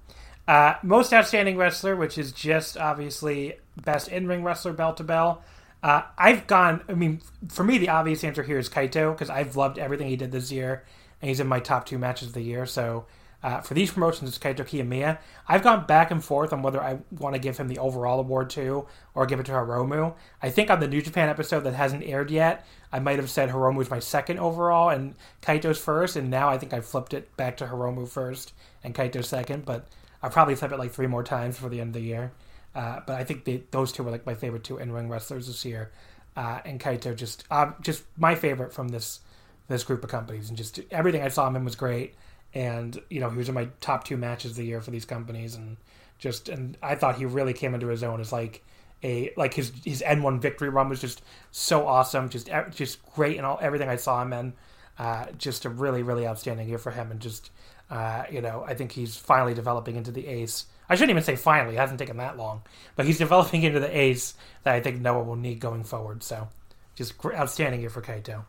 Uh, 0.49 0.75
most 0.83 1.13
outstanding 1.13 1.57
wrestler, 1.57 1.97
which 1.97 2.17
is 2.19 2.33
just 2.33 2.77
obviously 2.77 3.55
best 3.83 4.09
in 4.09 4.29
ring 4.29 4.45
wrestler, 4.45 4.73
bell 4.73 4.95
to 4.95 5.05
bell. 5.05 5.43
Uh, 5.83 6.03
I've 6.17 6.47
gone. 6.47 6.83
I 6.89 6.95
mean, 6.95 7.21
for 7.49 7.65
me, 7.65 7.79
the 7.79 7.89
obvious 7.91 8.25
answer 8.25 8.43
here 8.43 8.59
is 8.59 8.69
Kaito 8.69 9.13
because 9.13 9.29
I've 9.29 9.57
loved 9.57 9.79
everything 9.79 10.09
he 10.09 10.17
did 10.17 10.33
this 10.33 10.51
year, 10.51 10.85
and 11.21 11.29
he's 11.29 11.41
in 11.41 11.47
my 11.47 11.61
top 11.61 11.85
two 11.87 11.99
matches 11.99 12.29
of 12.29 12.35
the 12.35 12.43
year. 12.43 12.65
So 12.65 13.07
uh, 13.47 13.61
for 13.61 13.75
these 13.75 13.93
promotions, 13.93 14.29
it's 14.29 14.39
Kaito 14.39 14.67
Kiyomiya. 14.67 15.19
I've 15.47 15.63
gone 15.63 15.87
back 15.87 16.11
and 16.11 16.23
forth 16.23 16.53
on 16.53 16.63
whether 16.63 16.83
I 16.83 16.99
want 17.17 17.37
to 17.37 17.41
give 17.41 17.57
him 17.57 17.69
the 17.69 17.79
overall 17.79 18.19
award 18.19 18.51
too 18.51 18.89
or 19.15 19.25
give 19.25 19.39
it 19.39 19.47
to 19.47 19.53
Hiromu. 19.53 20.15
I 20.43 20.51
think 20.51 20.69
on 20.69 20.81
the 20.81 20.89
New 20.89 21.01
Japan 21.01 21.29
episode 21.29 21.61
that 21.61 21.75
hasn't 21.75 22.03
aired 22.03 22.33
yet, 22.33 22.67
I 22.91 22.99
might 22.99 23.21
have 23.21 23.31
said 23.31 23.51
Hiromu 23.51 23.77
was 23.77 23.89
my 23.89 24.01
second 24.01 24.41
overall 24.41 24.89
and 24.89 25.15
Kaito's 25.43 25.79
first, 25.79 26.17
and 26.17 26.29
now 26.29 26.49
I 26.49 26.59
think 26.59 26.75
I 26.75 26.81
flipped 26.81 27.15
it 27.15 27.37
back 27.37 27.57
to 27.59 27.67
Hiromu 27.67 28.09
first 28.09 28.53
and 28.83 28.93
Kaito 28.93 29.25
second. 29.25 29.65
But 29.65 29.87
I'll 30.25 30.31
probably 30.31 30.57
flip 30.57 30.73
it 30.73 30.81
like 30.81 30.91
three 30.91 31.07
more 31.07 31.23
times 31.23 31.57
for 31.57 31.69
the 31.69 31.81
end 31.81 31.91
of 31.91 32.03
the 32.03 32.09
year. 32.09 32.33
Uh, 32.75 32.99
but 33.07 33.15
I 33.15 33.23
think 33.23 33.45
they, 33.45 33.63
those 33.71 33.93
two 33.93 34.03
were 34.03 34.11
like 34.11 34.27
my 34.27 34.35
favorite 34.35 34.65
two 34.65 34.79
in-ring 34.79 35.09
wrestlers 35.09 35.47
this 35.47 35.65
year, 35.65 35.93
uh, 36.37 36.63
and 36.65 36.81
Kaito 36.81 37.15
just 37.15 37.45
uh, 37.53 37.71
just 37.81 38.03
my 38.19 38.35
favorite 38.35 38.73
from 38.73 38.89
this 38.89 39.21
this 39.69 39.85
group 39.85 40.03
of 40.03 40.11
companies, 40.11 40.49
and 40.49 40.59
just 40.59 40.81
everything 40.91 41.23
I 41.23 41.29
saw 41.29 41.47
him 41.47 41.55
in 41.55 41.65
was 41.65 41.77
great 41.77 42.17
and 42.57 43.03
you 43.11 43.21
know 43.21 43.29
he 43.29 43.37
was 43.37 43.51
in 43.51 43.55
my 43.55 43.69
top 43.83 44.05
two 44.05 44.17
matches 44.17 44.53
of 44.53 44.57
the 44.57 44.65
year 44.65 44.81
for 44.81 44.91
these 44.91 45.05
companies 45.05 45.57
and 45.57 45.77
just 46.19 46.49
and 46.49 46.79
I 46.83 46.95
thought 46.95 47.17
he 47.17 47.27
really 47.27 47.53
came 47.53 47.75
into 47.75 47.89
his 47.89 48.03
own 48.03 48.19
as 48.19 48.33
like 48.33 48.65
a 49.05 49.31
like 49.37 49.53
his 49.53 49.71
his 49.85 50.03
N1 50.03 50.41
victory 50.41 50.71
run 50.71 50.89
was 50.89 50.99
just 50.99 51.21
so 51.51 51.87
awesome 51.87 52.31
just 52.31 52.49
just 52.71 53.05
great 53.13 53.37
and 53.37 53.45
all 53.45 53.59
everything 53.61 53.91
I 53.91 53.97
saw 53.97 54.23
him 54.23 54.33
in. 54.33 54.55
Uh, 54.99 55.27
just 55.37 55.67
a 55.67 55.69
really 55.69 56.03
really 56.03 56.27
outstanding 56.27 56.67
year 56.67 56.79
for 56.79 56.91
him 56.91 57.11
and 57.11 57.21
just 57.21 57.51
uh, 57.91 58.25
you 58.31 58.41
know 58.41 58.65
I 58.67 58.73
think 58.73 58.93
he's 58.93 59.17
finally 59.17 59.53
developing 59.53 59.97
into 59.97 60.11
the 60.11 60.27
ace. 60.27 60.65
I 60.89 60.95
shouldn't 60.95 61.11
even 61.11 61.25
say 61.25 61.37
finally 61.37 61.75
it 61.77 61.79
hasn't 61.79 61.99
taken 61.99 62.17
that 62.17 62.39
long 62.39 62.63
but 62.95 63.05
he's 63.05 63.19
developing 63.27 63.65
into 63.65 63.81
the 63.81 63.95
ace 63.95 64.33
that 64.63 64.75
I 64.75 64.81
think 64.81 65.03
Noah 65.03 65.25
will 65.25 65.37
need 65.37 65.61
going 65.61 65.85
forward. 65.85 66.23
So 66.23 66.49
just 66.95 67.23
outstanding 67.23 67.83
year 67.83 67.91
for 67.91 68.01
Kaito. 68.01 68.47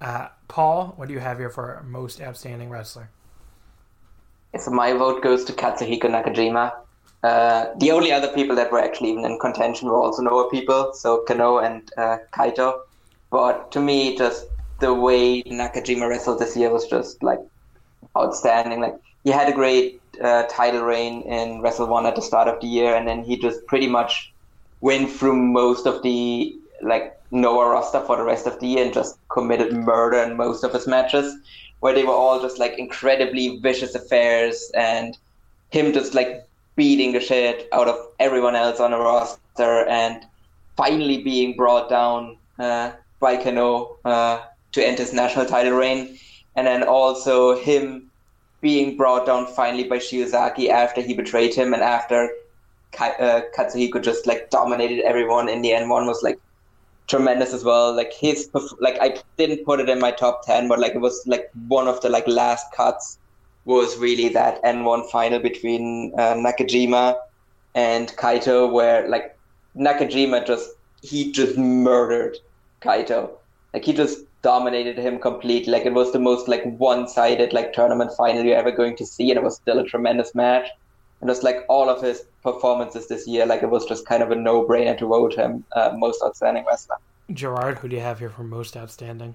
Uh, 0.00 0.28
Paul 0.46 0.94
what 0.96 1.08
do 1.08 1.14
you 1.14 1.20
have 1.20 1.38
here 1.38 1.50
for 1.50 1.82
most 1.84 2.20
outstanding 2.20 2.70
wrestler 2.70 3.10
so 4.58 4.70
my 4.70 4.92
vote 4.92 5.22
goes 5.22 5.44
to 5.44 5.52
Katsuhiko 5.52 6.04
Nakajima. 6.04 6.72
Uh, 7.22 7.66
the 7.78 7.90
only 7.90 8.12
other 8.12 8.28
people 8.28 8.54
that 8.56 8.70
were 8.70 8.78
actually 8.80 9.10
even 9.10 9.24
in 9.24 9.38
contention 9.38 9.88
were 9.88 9.96
also 9.96 10.22
Noah 10.22 10.50
people, 10.50 10.92
so 10.92 11.24
Kenoh 11.26 11.64
and 11.64 11.90
uh, 11.96 12.18
Kaito. 12.32 12.80
But 13.30 13.72
to 13.72 13.80
me, 13.80 14.16
just 14.16 14.46
the 14.80 14.92
way 14.92 15.42
Nakajima 15.42 16.08
wrestled 16.08 16.38
this 16.38 16.56
year 16.56 16.70
was 16.70 16.86
just 16.86 17.22
like 17.22 17.40
outstanding. 18.16 18.80
Like 18.80 18.96
he 19.24 19.30
had 19.30 19.48
a 19.48 19.52
great 19.52 20.02
uh, 20.22 20.44
title 20.50 20.82
reign 20.82 21.22
in 21.22 21.60
Wrestle 21.62 21.86
One 21.86 22.06
at 22.06 22.14
the 22.14 22.22
start 22.22 22.46
of 22.46 22.60
the 22.60 22.66
year, 22.66 22.94
and 22.94 23.08
then 23.08 23.24
he 23.24 23.38
just 23.38 23.66
pretty 23.66 23.88
much 23.88 24.32
went 24.80 25.10
through 25.10 25.36
most 25.36 25.86
of 25.86 26.02
the 26.02 26.54
like 26.82 27.18
Noah 27.30 27.70
roster 27.70 28.00
for 28.00 28.16
the 28.16 28.22
rest 28.22 28.46
of 28.46 28.60
the 28.60 28.66
year 28.66 28.84
and 28.84 28.92
just 28.92 29.18
committed 29.30 29.72
murder 29.72 30.18
in 30.18 30.36
most 30.36 30.62
of 30.62 30.72
his 30.72 30.86
matches 30.86 31.34
where 31.84 31.92
they 31.92 32.02
were 32.02 32.14
all 32.14 32.40
just 32.40 32.58
like 32.58 32.78
incredibly 32.78 33.58
vicious 33.58 33.94
affairs 33.94 34.70
and 34.74 35.18
him 35.68 35.92
just 35.92 36.14
like 36.14 36.42
beating 36.76 37.12
the 37.12 37.20
shit 37.20 37.68
out 37.74 37.88
of 37.88 38.08
everyone 38.18 38.56
else 38.56 38.80
on 38.80 38.92
the 38.92 38.96
roster 38.96 39.86
and 39.86 40.24
finally 40.78 41.22
being 41.22 41.54
brought 41.54 41.90
down 41.90 42.38
uh, 42.58 42.90
by 43.20 43.36
Kenoh 43.36 43.98
uh, 44.06 44.40
to 44.72 44.82
end 44.82 44.96
his 44.96 45.12
national 45.12 45.44
title 45.44 45.74
reign. 45.74 46.18
And 46.56 46.66
then 46.66 46.84
also 46.84 47.54
him 47.54 48.10
being 48.62 48.96
brought 48.96 49.26
down 49.26 49.46
finally 49.48 49.84
by 49.84 49.98
Shiozaki 49.98 50.70
after 50.70 51.02
he 51.02 51.12
betrayed 51.12 51.54
him 51.54 51.74
and 51.74 51.82
after 51.82 52.30
uh, 52.98 53.42
Katsuhiko 53.54 54.02
just 54.02 54.26
like 54.26 54.48
dominated 54.48 55.00
everyone 55.04 55.50
in 55.50 55.60
the 55.60 55.74
end. 55.74 55.90
One 55.90 56.06
was 56.06 56.22
like 56.22 56.38
tremendous 57.06 57.52
as 57.52 57.64
well. 57.64 57.94
Like 57.94 58.12
his, 58.12 58.48
like 58.80 58.98
I 59.00 59.16
didn't 59.36 59.64
put 59.64 59.80
it 59.80 59.88
in 59.88 59.98
my 60.00 60.10
top 60.10 60.44
ten, 60.44 60.68
but 60.68 60.78
like 60.78 60.94
it 60.94 61.00
was 61.00 61.22
like 61.26 61.50
one 61.68 61.88
of 61.88 62.00
the 62.00 62.08
like 62.08 62.26
last 62.26 62.66
cuts 62.72 63.18
was 63.64 63.96
really 63.96 64.28
that 64.28 64.62
N1 64.62 65.10
final 65.10 65.38
between 65.38 66.12
uh, 66.18 66.34
Nakajima 66.34 67.16
and 67.74 68.08
Kaito, 68.16 68.70
where 68.70 69.08
like 69.08 69.36
Nakajima 69.76 70.46
just 70.46 70.70
he 71.02 71.32
just 71.32 71.56
murdered 71.56 72.38
Kaito. 72.82 73.30
Like 73.72 73.84
he 73.84 73.92
just 73.92 74.20
dominated 74.42 74.98
him 74.98 75.18
completely. 75.18 75.72
Like 75.72 75.86
it 75.86 75.94
was 75.94 76.12
the 76.12 76.18
most 76.18 76.48
like 76.48 76.62
one-sided 76.78 77.52
like 77.52 77.72
tournament 77.72 78.12
final 78.16 78.44
you're 78.44 78.56
ever 78.56 78.70
going 78.70 78.96
to 78.96 79.06
see, 79.06 79.30
and 79.30 79.38
it 79.38 79.42
was 79.42 79.56
still 79.56 79.78
a 79.78 79.84
tremendous 79.84 80.34
match. 80.34 80.68
And 81.20 81.30
just 81.30 81.42
like 81.42 81.64
all 81.68 81.88
of 81.88 82.02
his 82.02 82.24
performances 82.42 83.08
this 83.08 83.26
year, 83.26 83.46
like 83.46 83.62
it 83.62 83.70
was 83.70 83.86
just 83.86 84.06
kind 84.06 84.22
of 84.22 84.30
a 84.30 84.34
no-brainer 84.36 84.96
to 84.98 85.06
vote 85.06 85.34
him 85.34 85.64
uh, 85.74 85.92
most 85.96 86.22
outstanding 86.22 86.64
wrestler. 86.66 86.96
Gerard, 87.32 87.78
who 87.78 87.88
do 87.88 87.96
you 87.96 88.02
have 88.02 88.18
here 88.18 88.28
for 88.28 88.44
most 88.44 88.76
outstanding? 88.76 89.34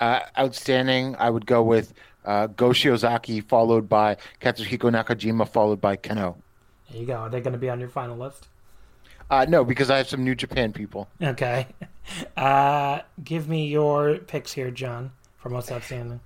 Uh, 0.00 0.20
outstanding, 0.36 1.14
I 1.18 1.30
would 1.30 1.46
go 1.46 1.62
with 1.62 1.94
uh, 2.24 2.48
Go 2.48 2.70
Shiozaki, 2.70 3.46
followed 3.46 3.88
by 3.88 4.16
Katsuhiko 4.40 4.90
Nakajima, 4.90 5.48
followed 5.48 5.80
by 5.80 5.96
Kenoh. 5.96 6.34
There 6.90 7.00
you 7.00 7.06
go. 7.06 7.14
Are 7.14 7.28
they 7.28 7.40
going 7.40 7.52
to 7.52 7.58
be 7.58 7.70
on 7.70 7.78
your 7.78 7.88
final 7.88 8.16
list? 8.16 8.48
Uh, 9.30 9.46
no, 9.48 9.64
because 9.64 9.90
I 9.90 9.96
have 9.98 10.08
some 10.08 10.24
New 10.24 10.34
Japan 10.34 10.72
people. 10.72 11.08
Okay. 11.22 11.66
Uh, 12.36 13.00
give 13.24 13.48
me 13.48 13.66
your 13.66 14.18
picks 14.18 14.52
here, 14.52 14.70
John, 14.70 15.10
for 15.38 15.48
most 15.48 15.72
outstanding. 15.72 16.20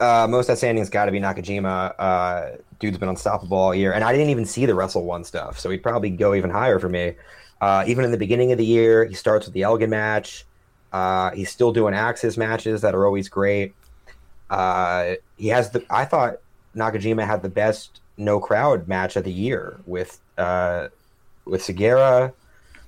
Uh, 0.00 0.26
most 0.28 0.48
outstanding 0.48 0.80
has 0.80 0.88
got 0.88 1.04
to 1.04 1.12
be 1.12 1.20
Nakajima. 1.20 1.94
Uh, 1.98 2.56
dude's 2.78 2.96
been 2.96 3.10
unstoppable 3.10 3.56
all 3.58 3.74
year, 3.74 3.92
and 3.92 4.02
I 4.02 4.12
didn't 4.12 4.30
even 4.30 4.46
see 4.46 4.64
the 4.64 4.74
Wrestle 4.74 5.04
One 5.04 5.24
stuff, 5.24 5.58
so 5.58 5.68
he'd 5.68 5.82
probably 5.82 6.10
go 6.10 6.34
even 6.34 6.50
higher 6.50 6.78
for 6.78 6.88
me. 6.88 7.14
Uh, 7.60 7.84
even 7.86 8.04
in 8.04 8.10
the 8.10 8.16
beginning 8.16 8.52
of 8.52 8.58
the 8.58 8.64
year, 8.64 9.04
he 9.04 9.14
starts 9.14 9.46
with 9.46 9.52
the 9.52 9.62
Elgin 9.62 9.90
match. 9.90 10.46
Uh, 10.92 11.30
he's 11.32 11.50
still 11.50 11.72
doing 11.72 11.94
AXIZ 11.94 12.38
matches 12.38 12.80
that 12.80 12.94
are 12.94 13.04
always 13.04 13.28
great. 13.28 13.74
Uh, 14.48 15.14
he 15.36 15.48
has 15.48 15.70
the. 15.70 15.84
I 15.90 16.06
thought 16.06 16.38
Nakajima 16.74 17.26
had 17.26 17.42
the 17.42 17.48
best 17.50 18.00
no 18.16 18.40
crowd 18.40 18.88
match 18.88 19.16
of 19.16 19.24
the 19.24 19.32
year 19.32 19.78
with 19.86 20.18
uh, 20.38 20.88
with 21.44 21.62
Sugiura. 21.62 22.32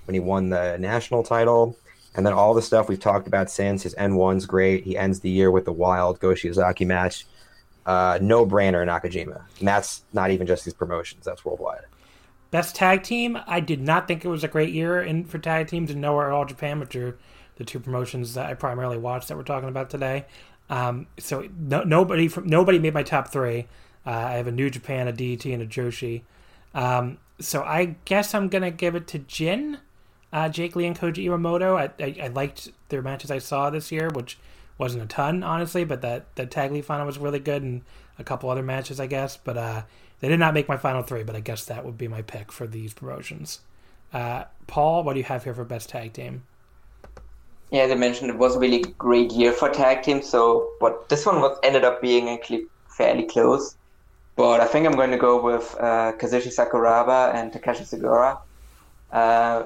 when 0.06 0.14
he 0.14 0.20
won 0.20 0.48
the 0.48 0.76
national 0.78 1.22
title. 1.22 1.76
And 2.14 2.26
then 2.26 2.32
all 2.32 2.54
the 2.54 2.62
stuff 2.62 2.88
we've 2.88 3.00
talked 3.00 3.26
about 3.26 3.50
since 3.50 3.82
his 3.82 3.94
N1's 3.94 4.46
great. 4.46 4.84
He 4.84 4.96
ends 4.96 5.20
the 5.20 5.30
year 5.30 5.50
with 5.50 5.64
the 5.64 5.72
wild 5.72 6.20
Go 6.20 6.28
Shiozaki 6.28 6.86
match. 6.86 7.26
Uh, 7.86 8.18
no 8.20 8.46
brainer 8.46 8.86
Nakajima. 8.86 9.42
And 9.58 9.68
that's 9.68 10.02
not 10.12 10.30
even 10.30 10.46
just 10.46 10.64
these 10.64 10.74
promotions, 10.74 11.24
that's 11.24 11.44
worldwide. 11.44 11.84
Best 12.50 12.76
tag 12.76 13.02
team. 13.02 13.38
I 13.46 13.60
did 13.60 13.80
not 13.80 14.06
think 14.06 14.24
it 14.24 14.28
was 14.28 14.44
a 14.44 14.48
great 14.48 14.74
year 14.74 15.02
in 15.02 15.24
for 15.24 15.38
tag 15.38 15.68
teams 15.68 15.90
in 15.90 16.00
Noah 16.00 16.26
or 16.26 16.32
All 16.32 16.44
Japan, 16.44 16.80
which 16.80 16.94
are 16.94 17.16
the 17.56 17.64
two 17.64 17.80
promotions 17.80 18.34
that 18.34 18.50
I 18.50 18.54
primarily 18.54 18.98
watched 18.98 19.28
that 19.28 19.36
we're 19.36 19.42
talking 19.42 19.70
about 19.70 19.88
today. 19.88 20.26
Um, 20.68 21.06
so 21.18 21.48
no, 21.58 21.82
nobody 21.82 22.28
from 22.28 22.46
nobody 22.46 22.78
made 22.78 22.94
my 22.94 23.02
top 23.02 23.28
three. 23.28 23.66
Uh, 24.06 24.10
I 24.10 24.32
have 24.32 24.46
a 24.46 24.52
New 24.52 24.70
Japan, 24.70 25.08
a 25.08 25.12
DDT, 25.12 25.52
and 25.52 25.62
a 25.62 25.66
Joshi. 25.66 26.22
Um, 26.74 27.18
so 27.40 27.62
I 27.62 27.96
guess 28.04 28.34
I'm 28.34 28.48
gonna 28.48 28.70
give 28.70 28.94
it 28.94 29.06
to 29.08 29.18
Jin, 29.18 29.78
uh, 30.32 30.48
Jake 30.48 30.76
Lee, 30.76 30.86
and 30.86 30.98
Koji 30.98 31.26
Iwamoto. 31.26 31.76
I, 31.76 32.02
I, 32.02 32.26
I 32.26 32.28
liked 32.28 32.70
their 32.88 33.02
matches 33.02 33.30
I 33.30 33.38
saw 33.38 33.70
this 33.70 33.92
year, 33.92 34.08
which 34.10 34.38
wasn't 34.78 35.04
a 35.04 35.06
ton 35.06 35.42
honestly, 35.42 35.84
but 35.84 36.00
that 36.02 36.34
that 36.36 36.50
tag 36.50 36.72
league 36.72 36.84
final 36.84 37.06
was 37.06 37.18
really 37.18 37.38
good, 37.38 37.62
and 37.62 37.82
a 38.18 38.24
couple 38.24 38.50
other 38.50 38.62
matches 38.62 38.98
I 38.98 39.06
guess. 39.06 39.36
But 39.36 39.56
uh, 39.56 39.82
they 40.20 40.28
did 40.28 40.40
not 40.40 40.54
make 40.54 40.68
my 40.68 40.76
final 40.76 41.02
three, 41.02 41.24
but 41.24 41.36
I 41.36 41.40
guess 41.40 41.64
that 41.66 41.84
would 41.84 41.98
be 41.98 42.08
my 42.08 42.22
pick 42.22 42.52
for 42.52 42.66
these 42.66 42.94
promotions. 42.94 43.60
Uh, 44.12 44.44
Paul, 44.66 45.04
what 45.04 45.14
do 45.14 45.18
you 45.18 45.24
have 45.24 45.44
here 45.44 45.54
for 45.54 45.64
best 45.64 45.88
tag 45.88 46.12
team? 46.12 46.42
Yeah, 47.70 47.82
as 47.82 47.90
I 47.90 47.94
mentioned, 47.94 48.28
it 48.30 48.36
was 48.36 48.54
a 48.54 48.58
really 48.58 48.82
great 48.98 49.32
year 49.32 49.52
for 49.52 49.70
tag 49.70 50.02
teams. 50.02 50.28
So, 50.28 50.70
but 50.78 51.08
this 51.08 51.24
one 51.24 51.40
was 51.40 51.58
ended 51.62 51.84
up 51.84 52.02
being 52.02 52.28
actually 52.28 52.66
fairly 52.88 53.24
close. 53.24 53.76
But 54.36 54.60
I 54.60 54.66
think 54.66 54.86
I'm 54.86 54.92
going 54.92 55.10
to 55.10 55.18
go 55.18 55.42
with 55.42 55.74
uh, 55.80 56.12
Kazushi 56.12 56.54
Sakuraba 56.54 57.34
and 57.34 57.52
Takashi 57.52 57.82
Sugiura. 57.82 58.38
Uh, 59.10 59.64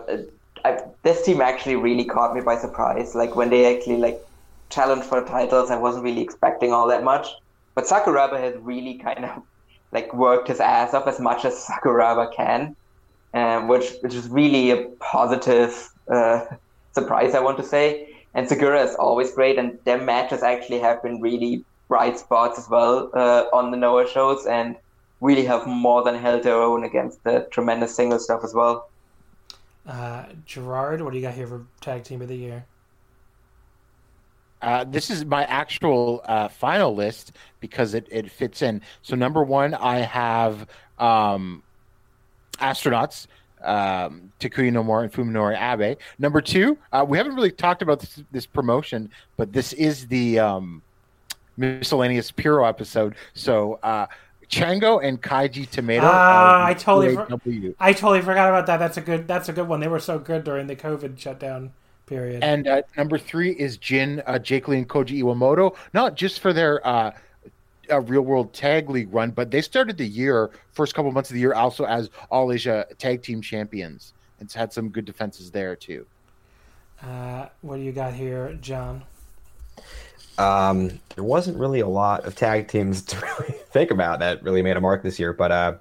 I, 0.66 0.82
this 1.02 1.24
team 1.24 1.40
actually 1.40 1.76
really 1.76 2.04
caught 2.04 2.34
me 2.34 2.40
by 2.40 2.56
surprise. 2.56 3.14
Like 3.14 3.36
when 3.36 3.50
they 3.50 3.76
actually 3.76 3.98
like 3.98 4.20
challenged 4.68 5.06
for 5.06 5.24
titles, 5.24 5.70
I 5.70 5.76
wasn't 5.76 6.04
really 6.04 6.22
expecting 6.22 6.72
all 6.72 6.88
that 6.88 7.04
much. 7.04 7.28
But 7.76 7.84
Sakuraba 7.84 8.40
has 8.40 8.54
really 8.56 8.94
kind 8.94 9.24
of 9.24 9.42
like 9.92 10.12
worked 10.12 10.48
his 10.48 10.60
ass 10.60 10.92
off 10.92 11.06
as 11.06 11.20
much 11.20 11.44
as 11.44 11.54
Sakuraba 11.68 12.34
can, 12.34 12.74
um, 13.34 13.68
which 13.68 13.92
which 14.00 14.14
is 14.14 14.28
really 14.28 14.70
a 14.72 14.78
positive 14.98 15.72
uh, 16.10 16.44
surprise, 16.92 17.34
I 17.34 17.40
want 17.40 17.58
to 17.58 17.64
say. 17.64 18.12
And 18.34 18.46
Sugiura 18.48 18.84
is 18.84 18.94
always 18.96 19.32
great, 19.32 19.58
and 19.58 19.78
their 19.84 20.00
matches 20.00 20.42
actually 20.42 20.80
have 20.80 21.02
been 21.02 21.20
really 21.22 21.64
bright 21.88 22.18
spots 22.18 22.58
as 22.58 22.68
well 22.68 23.10
uh, 23.14 23.44
on 23.52 23.70
the 23.70 23.76
Noah 23.76 24.08
shows, 24.08 24.44
and 24.46 24.76
really 25.20 25.44
have 25.46 25.66
more 25.66 26.02
than 26.02 26.16
held 26.16 26.42
their 26.42 26.60
own 26.60 26.84
against 26.84 27.22
the 27.24 27.48
tremendous 27.50 27.94
single 27.94 28.18
stuff 28.18 28.42
as 28.44 28.52
well. 28.52 28.90
Uh, 29.86 30.24
Gerard, 30.44 31.00
what 31.00 31.12
do 31.12 31.18
you 31.18 31.22
got 31.22 31.34
here 31.34 31.46
for 31.46 31.66
tag 31.80 32.04
team 32.04 32.20
of 32.20 32.28
the 32.28 32.36
year? 32.36 32.66
Uh, 34.62 34.84
this 34.84 35.10
is 35.10 35.24
my 35.24 35.44
actual 35.44 36.22
uh, 36.24 36.48
final 36.48 36.94
list 36.94 37.32
because 37.60 37.94
it, 37.94 38.06
it 38.10 38.30
fits 38.30 38.62
in. 38.62 38.82
So 39.02 39.14
number 39.14 39.44
one, 39.44 39.74
I 39.74 39.98
have 39.98 40.66
um, 40.98 41.62
astronauts. 42.54 43.26
Um, 43.62 44.32
Takuya 44.38 44.70
Nomura 44.70 45.04
and 45.04 45.12
Fuminori 45.12 45.56
Abe. 45.60 45.98
Number 46.18 46.40
two, 46.40 46.78
uh, 46.92 47.04
we 47.08 47.16
haven't 47.18 47.34
really 47.34 47.50
talked 47.50 47.82
about 47.82 48.00
this, 48.00 48.22
this 48.30 48.46
promotion, 48.46 49.10
but 49.36 49.52
this 49.52 49.72
is 49.72 50.06
the 50.06 50.38
um, 50.38 50.82
miscellaneous 51.56 52.30
Puro 52.30 52.64
episode. 52.64 53.16
So 53.34 53.80
uh, 53.82 54.06
Chango 54.48 55.02
and 55.02 55.20
Kaji 55.20 55.68
Tomato. 55.68 56.06
Ah, 56.06 56.64
I 56.66 56.74
totally, 56.74 57.14
for- 57.14 57.74
I 57.78 57.92
totally 57.92 58.22
forgot 58.22 58.48
about 58.48 58.66
that. 58.66 58.78
That's 58.78 58.96
a 58.96 59.00
good. 59.00 59.26
That's 59.26 59.48
a 59.48 59.52
good 59.52 59.68
one. 59.68 59.80
They 59.80 59.88
were 59.88 60.00
so 60.00 60.18
good 60.18 60.44
during 60.44 60.66
the 60.66 60.76
COVID 60.76 61.18
shutdown 61.18 61.72
period. 62.06 62.42
And 62.42 62.68
uh, 62.68 62.82
number 62.96 63.18
three 63.18 63.50
is 63.50 63.76
Jin, 63.76 64.22
uh, 64.26 64.38
Jake 64.38 64.68
Lee, 64.68 64.78
and 64.78 64.88
Koji 64.88 65.22
Iwamoto. 65.22 65.76
Not 65.92 66.14
just 66.14 66.40
for 66.40 66.52
their 66.52 66.86
uh, 66.86 67.12
real 68.02 68.22
world 68.22 68.52
tag 68.52 68.88
league 68.90 69.12
run, 69.12 69.30
but 69.30 69.50
they 69.50 69.60
started 69.60 69.96
the 69.96 70.06
year 70.06 70.50
first 70.72 70.94
couple 70.94 71.10
months 71.12 71.30
of 71.30 71.34
the 71.34 71.40
year 71.40 71.54
also 71.54 71.84
as 71.84 72.10
All 72.30 72.52
Asia 72.52 72.86
Tag 72.98 73.22
Team 73.22 73.40
Champions. 73.40 74.12
It's 74.40 74.54
had 74.54 74.72
some 74.72 74.90
good 74.90 75.04
defenses 75.04 75.50
there 75.50 75.74
too. 75.76 76.06
Uh, 77.02 77.46
what 77.62 77.76
do 77.76 77.82
you 77.82 77.92
got 77.92 78.14
here, 78.14 78.56
John? 78.60 79.02
Um, 80.38 81.00
there 81.14 81.24
wasn't 81.24 81.58
really 81.58 81.80
a 81.80 81.88
lot 81.88 82.24
of 82.24 82.34
tag 82.34 82.68
teams 82.68 83.02
to 83.06 83.16
really 83.20 83.54
think 83.70 83.90
about 83.90 84.20
that 84.20 84.42
really 84.42 84.62
made 84.62 84.76
a 84.76 84.80
mark 84.80 85.02
this 85.02 85.18
year, 85.18 85.32
but 85.32 85.52
uh, 85.52 85.74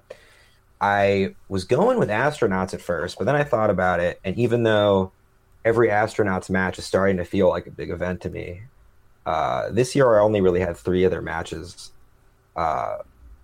I 0.80 1.34
was 1.48 1.64
going 1.64 1.98
with 1.98 2.08
astronauts 2.08 2.74
at 2.74 2.80
first, 2.80 3.18
but 3.18 3.24
then 3.24 3.36
I 3.36 3.44
thought 3.44 3.70
about 3.70 4.00
it, 4.00 4.20
and 4.24 4.36
even 4.36 4.62
though 4.62 5.12
every 5.64 5.88
astronauts 5.88 6.50
match 6.50 6.78
is 6.78 6.84
starting 6.84 7.16
to 7.16 7.24
feel 7.24 7.48
like 7.48 7.66
a 7.66 7.70
big 7.70 7.90
event 7.90 8.20
to 8.22 8.30
me, 8.30 8.62
uh, 9.24 9.70
this 9.70 9.94
year 9.96 10.18
I 10.18 10.22
only 10.22 10.40
really 10.40 10.60
had 10.60 10.76
three 10.76 11.04
other 11.04 11.20
matches 11.20 11.90
uh, 12.54 12.98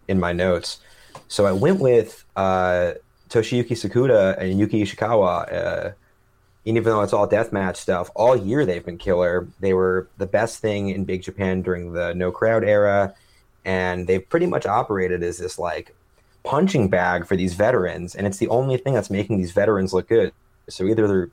in 0.09 0.21
my 0.21 0.33
notes, 0.33 0.81
so 1.29 1.47
I 1.47 1.53
went 1.53 1.81
with 1.81 2.25
uh, 2.37 2.93
Toshiyuki 3.29 3.73
Sakuda 3.73 4.39
and 4.39 4.59
Yuki 4.59 4.83
Ishikawa 4.85 5.53
uh, 5.53 5.91
and 6.67 6.77
even 6.77 6.93
though 6.93 7.03
it's 7.03 7.13
all 7.13 7.29
deathmatch 7.29 7.77
stuff, 7.77 8.11
all 8.15 8.37
year 8.37 8.65
they've 8.65 8.85
been 8.85 8.99
killer. 8.99 9.49
They 9.61 9.75
were 9.75 10.09
the 10.19 10.27
best 10.27 10.61
thing 10.61 10.91
in 10.91 11.05
Big 11.05 11.23
Japan 11.23 11.63
during 11.63 11.93
the 11.93 12.15
no 12.15 12.31
crowd 12.31 12.65
era, 12.65 13.15
and 13.65 14.07
they've 14.07 14.27
pretty 14.29 14.47
much 14.47 14.67
operated 14.67 15.23
as 15.23 15.39
this 15.39 15.59
like 15.59 15.95
punching 16.45 16.89
bag 16.89 17.27
for 17.27 17.37
these 17.37 17.55
veterans, 17.55 18.15
and 18.15 18.27
it's 18.27 18.39
the 18.39 18.49
only 18.49 18.77
thing 18.77 18.95
that's 18.95 19.11
making 19.11 19.39
these 19.39 19.53
veterans 19.53 19.93
look 19.93 20.09
good. 20.09 20.33
So 20.69 20.85
either 20.85 21.09
they're 21.09 21.31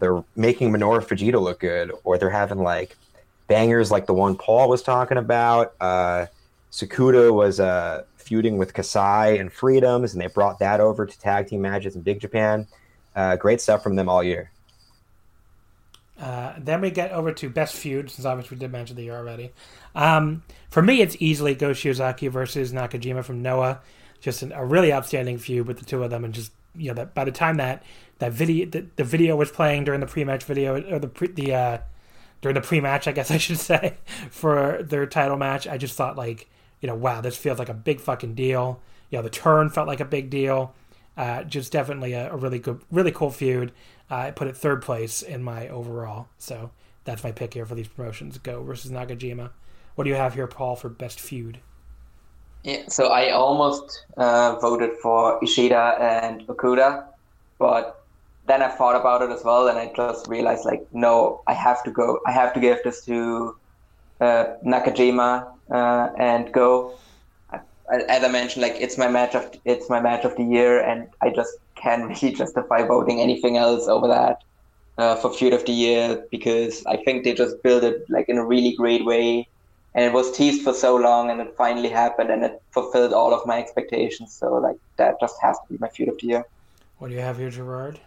they're 0.00 0.24
making 0.36 0.70
Minoru 0.70 1.04
Fujita 1.04 1.42
look 1.42 1.60
good, 1.60 1.92
or 2.04 2.18
they're 2.18 2.30
having 2.30 2.58
like 2.58 2.96
bangers 3.48 3.90
like 3.90 4.06
the 4.06 4.14
one 4.14 4.36
Paul 4.36 4.68
was 4.68 4.82
talking 4.82 5.18
about. 5.18 5.74
Uh, 5.80 6.26
Sakuda 6.70 7.32
was 7.32 7.58
uh, 7.58 8.04
feuding 8.16 8.58
with 8.58 8.74
Kasai 8.74 9.38
and 9.38 9.52
Freedoms, 9.52 10.12
and 10.12 10.22
they 10.22 10.28
brought 10.28 10.60
that 10.60 10.80
over 10.80 11.06
to 11.06 11.18
tag 11.18 11.48
team 11.48 11.62
matches 11.62 11.96
in 11.96 12.02
Big 12.02 12.20
Japan. 12.20 12.66
Uh, 13.16 13.34
great 13.36 13.60
stuff 13.60 13.82
from 13.82 13.96
them 13.96 14.08
all 14.08 14.22
year. 14.22 14.52
Uh, 16.18 16.54
then 16.58 16.80
we 16.80 16.90
get 16.90 17.12
over 17.12 17.32
to 17.32 17.48
best 17.48 17.76
feud, 17.76 18.10
since 18.10 18.26
obviously 18.26 18.56
we 18.56 18.60
did 18.60 18.72
mention 18.72 18.96
the 18.96 19.04
year 19.04 19.16
already. 19.16 19.52
Um, 19.94 20.42
for 20.68 20.82
me, 20.82 21.00
it's 21.00 21.16
easily 21.20 21.54
Go 21.54 21.70
Shiozaki 21.70 22.28
versus 22.30 22.72
Nakajima 22.72 23.24
from 23.24 23.40
Noah. 23.40 23.80
Just 24.20 24.42
an, 24.42 24.50
a 24.52 24.64
really 24.64 24.92
outstanding 24.92 25.38
feud 25.38 25.68
with 25.68 25.78
the 25.78 25.84
two 25.84 26.02
of 26.02 26.10
them, 26.10 26.24
and 26.24 26.34
just 26.34 26.50
you 26.74 26.88
know 26.88 26.94
that 26.94 27.14
by 27.14 27.24
the 27.24 27.30
time 27.30 27.56
that 27.58 27.84
that 28.18 28.32
video 28.32 28.66
the, 28.66 28.86
the 28.96 29.04
video 29.04 29.36
was 29.36 29.50
playing 29.50 29.84
during 29.84 30.00
the 30.00 30.06
pre-match 30.06 30.44
video 30.44 30.82
or 30.90 30.98
the 30.98 31.08
pre, 31.08 31.28
the 31.28 31.54
uh, 31.54 31.78
during 32.40 32.54
the 32.54 32.60
pre-match, 32.60 33.06
I 33.06 33.12
guess 33.12 33.30
I 33.30 33.38
should 33.38 33.58
say, 33.58 33.98
for 34.30 34.82
their 34.82 35.06
title 35.06 35.36
match, 35.36 35.68
I 35.68 35.78
just 35.78 35.94
thought 35.96 36.16
like 36.16 36.48
you 36.80 36.88
know 36.88 36.96
wow, 36.96 37.20
this 37.20 37.36
feels 37.36 37.60
like 37.60 37.68
a 37.68 37.74
big 37.74 38.00
fucking 38.00 38.34
deal. 38.34 38.80
You 39.10 39.18
know, 39.18 39.22
the 39.22 39.30
turn 39.30 39.70
felt 39.70 39.86
like 39.86 40.00
a 40.00 40.04
big 40.04 40.30
deal. 40.30 40.74
Uh, 41.16 41.42
just 41.42 41.72
definitely 41.72 42.12
a, 42.12 42.32
a 42.32 42.36
really 42.36 42.60
good, 42.60 42.80
really 42.92 43.10
cool 43.10 43.30
feud. 43.30 43.72
I 44.10 44.30
put 44.30 44.48
it 44.48 44.56
third 44.56 44.82
place 44.82 45.22
in 45.22 45.42
my 45.42 45.68
overall. 45.68 46.28
So 46.38 46.70
that's 47.04 47.24
my 47.24 47.32
pick 47.32 47.54
here 47.54 47.66
for 47.66 47.74
these 47.74 47.88
promotions. 47.88 48.38
Go 48.38 48.62
versus 48.62 48.90
Nakajima. 48.90 49.50
What 49.94 50.04
do 50.04 50.10
you 50.10 50.16
have 50.16 50.34
here, 50.34 50.46
Paul, 50.46 50.76
for 50.76 50.88
best 50.88 51.20
feud? 51.20 51.58
Yeah, 52.64 52.84
so 52.88 53.08
I 53.08 53.30
almost 53.30 54.04
uh, 54.16 54.58
voted 54.60 54.92
for 55.02 55.42
Ishida 55.42 55.96
and 56.00 56.46
Okuda, 56.46 57.04
but 57.58 58.04
then 58.46 58.62
I 58.62 58.68
thought 58.68 58.96
about 58.96 59.22
it 59.22 59.30
as 59.30 59.44
well, 59.44 59.68
and 59.68 59.78
I 59.78 59.92
just 59.94 60.26
realized 60.26 60.64
like, 60.64 60.86
no, 60.92 61.42
I 61.46 61.54
have 61.54 61.82
to 61.84 61.90
go. 61.90 62.20
I 62.26 62.32
have 62.32 62.52
to 62.54 62.60
give 62.60 62.82
this 62.82 63.04
to 63.04 63.56
uh, 64.20 64.44
Nakajima 64.66 65.48
uh, 65.70 66.08
and 66.18 66.52
go. 66.52 66.94
As 67.90 68.22
I 68.22 68.28
mentioned, 68.28 68.62
like 68.62 68.76
it's 68.78 68.98
my 68.98 69.08
match 69.08 69.34
of 69.34 69.50
it's 69.64 69.88
my 69.88 70.00
match 70.00 70.24
of 70.24 70.36
the 70.36 70.44
year, 70.44 70.80
and 70.80 71.08
I 71.22 71.30
just 71.30 71.56
can't 71.80 72.04
really 72.08 72.34
justify 72.42 72.82
voting 72.82 73.20
anything 73.20 73.56
else 73.56 73.88
over 73.88 74.08
that 74.08 74.42
uh, 74.98 75.14
for 75.16 75.32
feud 75.32 75.52
of 75.52 75.64
the 75.64 75.72
year 75.72 76.24
because 76.30 76.84
I 76.86 76.96
think 76.96 77.24
they 77.24 77.32
just 77.32 77.62
built 77.62 77.84
it 77.84 78.04
like 78.10 78.28
in 78.28 78.36
a 78.36 78.44
really 78.44 78.74
great 78.74 79.04
way, 79.04 79.48
and 79.94 80.04
it 80.04 80.12
was 80.12 80.30
teased 80.32 80.62
for 80.62 80.74
so 80.74 80.96
long, 80.96 81.30
and 81.30 81.40
it 81.40 81.54
finally 81.56 81.88
happened, 81.88 82.30
and 82.30 82.44
it 82.44 82.60
fulfilled 82.72 83.12
all 83.12 83.32
of 83.32 83.46
my 83.46 83.58
expectations. 83.58 84.34
So 84.34 84.54
like 84.54 84.76
that 84.96 85.20
just 85.20 85.36
has 85.40 85.56
to 85.56 85.72
be 85.72 85.78
my 85.78 85.88
feud 85.88 86.08
of 86.08 86.18
the 86.18 86.26
year. 86.26 86.44
What 86.98 87.08
do 87.08 87.14
you 87.14 87.20
have 87.20 87.38
here, 87.38 87.50
Gerard? 87.50 88.00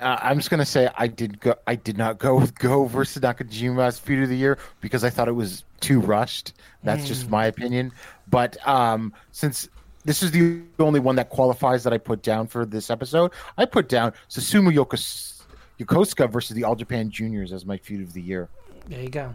Uh, 0.00 0.18
I'm 0.20 0.38
just 0.38 0.50
gonna 0.50 0.66
say 0.66 0.90
I 0.96 1.06
did 1.06 1.40
go. 1.40 1.54
I 1.66 1.76
did 1.76 1.96
not 1.96 2.18
go 2.18 2.36
with 2.40 2.54
Go 2.58 2.84
versus 2.84 3.22
Nakajima 3.22 3.86
as 3.86 3.98
feud 3.98 4.22
of 4.22 4.28
the 4.28 4.36
year 4.36 4.58
because 4.80 5.04
I 5.04 5.10
thought 5.10 5.28
it 5.28 5.32
was 5.32 5.64
too 5.80 6.00
rushed. 6.00 6.52
That's 6.82 7.04
mm. 7.04 7.08
just 7.08 7.30
my 7.30 7.46
opinion. 7.46 7.92
But 8.28 8.56
um, 8.66 9.12
since 9.32 9.68
this 10.04 10.22
is 10.22 10.30
the 10.30 10.60
only 10.78 11.00
one 11.00 11.16
that 11.16 11.30
qualifies 11.30 11.84
that 11.84 11.92
I 11.92 11.98
put 11.98 12.22
down 12.22 12.46
for 12.46 12.64
this 12.66 12.90
episode. 12.90 13.32
I 13.56 13.64
put 13.64 13.88
down 13.88 14.12
Susumu 14.28 14.72
Yokos- 14.72 15.42
Yokosuka 15.80 16.30
versus 16.30 16.54
the 16.54 16.64
All 16.64 16.76
Japan 16.76 17.10
Juniors 17.10 17.52
as 17.52 17.64
my 17.64 17.76
feud 17.76 18.02
of 18.02 18.12
the 18.12 18.22
year. 18.22 18.48
There 18.88 19.02
you 19.02 19.08
go. 19.08 19.34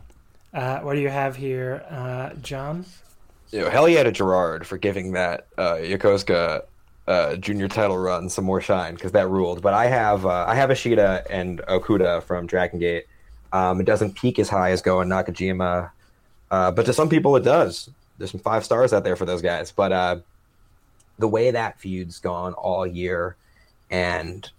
Uh, 0.54 0.80
what 0.80 0.96
do 0.96 1.02
you 1.02 1.10
have 1.10 1.36
here, 1.36 1.84
uh, 1.90 2.34
John? 2.42 2.86
You 3.52 3.62
know, 3.62 3.70
hell 3.70 3.90
yeah 3.90 4.04
to 4.04 4.12
Gerard 4.12 4.66
for 4.66 4.78
giving 4.78 5.14
that 5.14 5.48
uh, 5.58 5.76
Yokosuka 5.76 6.64
uh, 7.08 7.36
junior 7.38 7.68
title 7.68 7.98
run 7.98 8.30
some 8.30 8.46
more 8.46 8.62
shine 8.62 8.94
because 8.94 9.12
that 9.14 9.28
ruled. 9.28 9.62
But 9.62 9.74
I 9.74 9.88
have 9.88 10.26
uh, 10.26 10.46
I 10.48 10.54
have 10.56 10.70
Ishida 10.70 11.26
and 11.30 11.60
Okuda 11.68 12.24
from 12.24 12.46
Dragon 12.46 12.80
Gate. 12.80 13.06
Um, 13.52 13.82
it 13.82 13.86
doesn't 13.86 14.14
peak 14.14 14.38
as 14.38 14.48
high 14.48 14.70
as 14.70 14.84
Go 14.84 15.02
and 15.02 15.12
Nakajima, 15.12 15.90
uh, 16.52 16.72
but 16.72 16.86
to 16.86 16.94
some 16.94 17.10
people 17.10 17.36
it 17.36 17.44
does. 17.44 17.90
There's 18.20 18.30
some 18.32 18.40
five 18.42 18.64
stars 18.64 18.94
out 18.94 19.04
there 19.04 19.16
for 19.16 19.26
those 19.26 19.42
guys. 19.42 19.72
But 19.72 19.92
uh, 19.92 20.18
the 21.20 21.28
way 21.28 21.52
that 21.52 21.80
feud's 21.80 22.20
gone 22.20 22.54
all 22.54 22.88
year, 22.88 23.36
and 23.92 24.50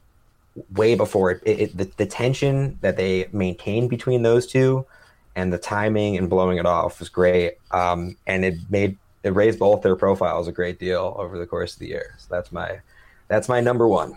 way 0.74 0.95
before 0.95 1.31
it, 1.32 1.43
it, 1.45 1.61
it 1.61 1.77
the, 1.77 1.91
the 1.97 2.07
tension 2.07 2.78
that 2.82 2.97
they 2.97 3.28
maintained 3.32 3.91
between 3.91 4.23
those 4.23 4.47
two, 4.47 4.87
and 5.35 5.53
the 5.53 5.59
timing 5.59 6.16
and 6.16 6.31
blowing 6.31 6.59
it 6.59 6.66
off 6.66 7.01
was 7.01 7.09
great. 7.09 7.55
Um, 7.70 8.16
and 8.27 8.45
it 8.45 8.59
made 8.70 8.97
it 9.23 9.35
raised 9.35 9.59
both 9.59 9.82
their 9.82 9.97
profiles 9.97 10.49
a 10.49 10.53
great 10.53 10.78
deal 10.78 11.15
over 11.19 11.39
the 11.39 11.47
course 11.47 11.74
of 11.74 11.81
the 11.81 11.89
year. 11.89 12.15
So 12.19 12.27
that's 12.31 12.53
my 12.53 12.81
that's 13.28 13.49
my 13.49 13.61
number 13.61 13.87
one. 13.89 14.16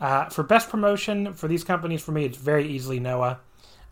Uh, 0.00 0.28
for 0.30 0.42
best 0.42 0.70
promotion 0.70 1.34
for 1.34 1.46
these 1.46 1.62
companies, 1.62 2.02
for 2.02 2.12
me, 2.12 2.24
it's 2.24 2.38
very 2.38 2.66
easily 2.66 2.98
Noah. 3.00 3.38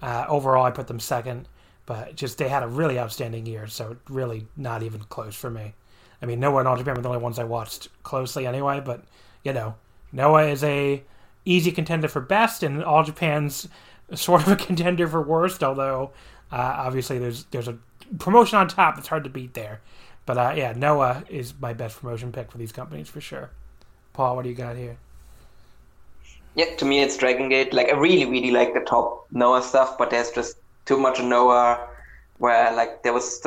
Uh, 0.01 0.24
overall, 0.28 0.65
I 0.65 0.70
put 0.70 0.86
them 0.86 1.01
second, 1.01 1.49
but 1.86 2.15
just 2.15 2.39
they 2.39 2.49
had 2.49 2.62
a 2.62 2.69
really 2.69 2.99
outstanding 2.99 3.45
year, 3.45 3.66
so 3.66 3.97
really 4.09 4.47
not 4.57 4.82
even 4.82 5.01
close 5.01 5.35
for 5.35 5.51
me. 5.51 5.74
I 6.20 6.27
mean, 6.27 6.40
Noah 6.40 6.59
and 6.61 6.69
All 6.69 6.77
Japan 6.77 6.95
were 6.95 7.03
the 7.03 7.09
only 7.09 7.20
ones 7.20 7.39
I 7.39 7.45
watched 7.45 7.89
closely 8.03 8.47
anyway, 8.47 8.81
but 8.85 9.05
you 9.45 9.53
know, 9.53 9.77
Noah 10.12 10.49
is 10.49 10.65
a 10.65 11.03
easy 11.45 11.70
contender 11.70 12.09
for 12.09 12.20
best, 12.20 12.62
and 12.62 12.82
All 12.82 13.05
Japan's 13.05 13.69
sort 14.15 14.43
of 14.43 14.49
a 14.49 14.57
contender 14.66 15.07
for 15.07 15.23
worst. 15.23 15.62
Although 15.62 16.11
uh, 16.51 16.74
obviously 16.78 17.19
there's 17.19 17.45
there's 17.45 17.69
a 17.69 17.78
promotion 18.19 18.59
on 18.59 18.69
top 18.69 18.97
that's 18.97 19.09
hard 19.09 19.24
to 19.24 19.31
beat 19.31 19.55
there. 19.55 19.81
But 20.27 20.39
uh, 20.39 20.53
yeah, 20.57 20.73
Noah 20.77 21.24
is 21.28 21.55
my 21.59 21.73
best 21.73 22.01
promotion 22.01 22.32
pick 22.32 22.51
for 22.51 22.59
these 22.59 22.73
companies 22.73 23.09
for 23.09 23.20
sure. 23.20 23.51
Paul, 24.12 24.36
what 24.36 24.43
do 24.43 24.49
you 24.51 24.55
got 24.55 24.77
here? 24.77 24.99
Yeah, 26.55 26.74
to 26.77 26.85
me 26.85 27.01
it's 27.01 27.16
Dragon 27.16 27.49
Gate. 27.49 27.73
Like 27.73 27.89
I 27.89 27.97
really, 27.97 28.24
really 28.24 28.51
like 28.51 28.74
the 28.74 28.81
top 28.81 29.27
Noah 29.31 29.62
stuff, 29.62 29.97
but 29.97 30.11
there's 30.11 30.31
just 30.31 30.57
too 30.86 30.99
much 30.99 31.20
Noah. 31.20 31.89
Where 32.39 32.73
like 32.74 33.03
there 33.03 33.12
was 33.12 33.40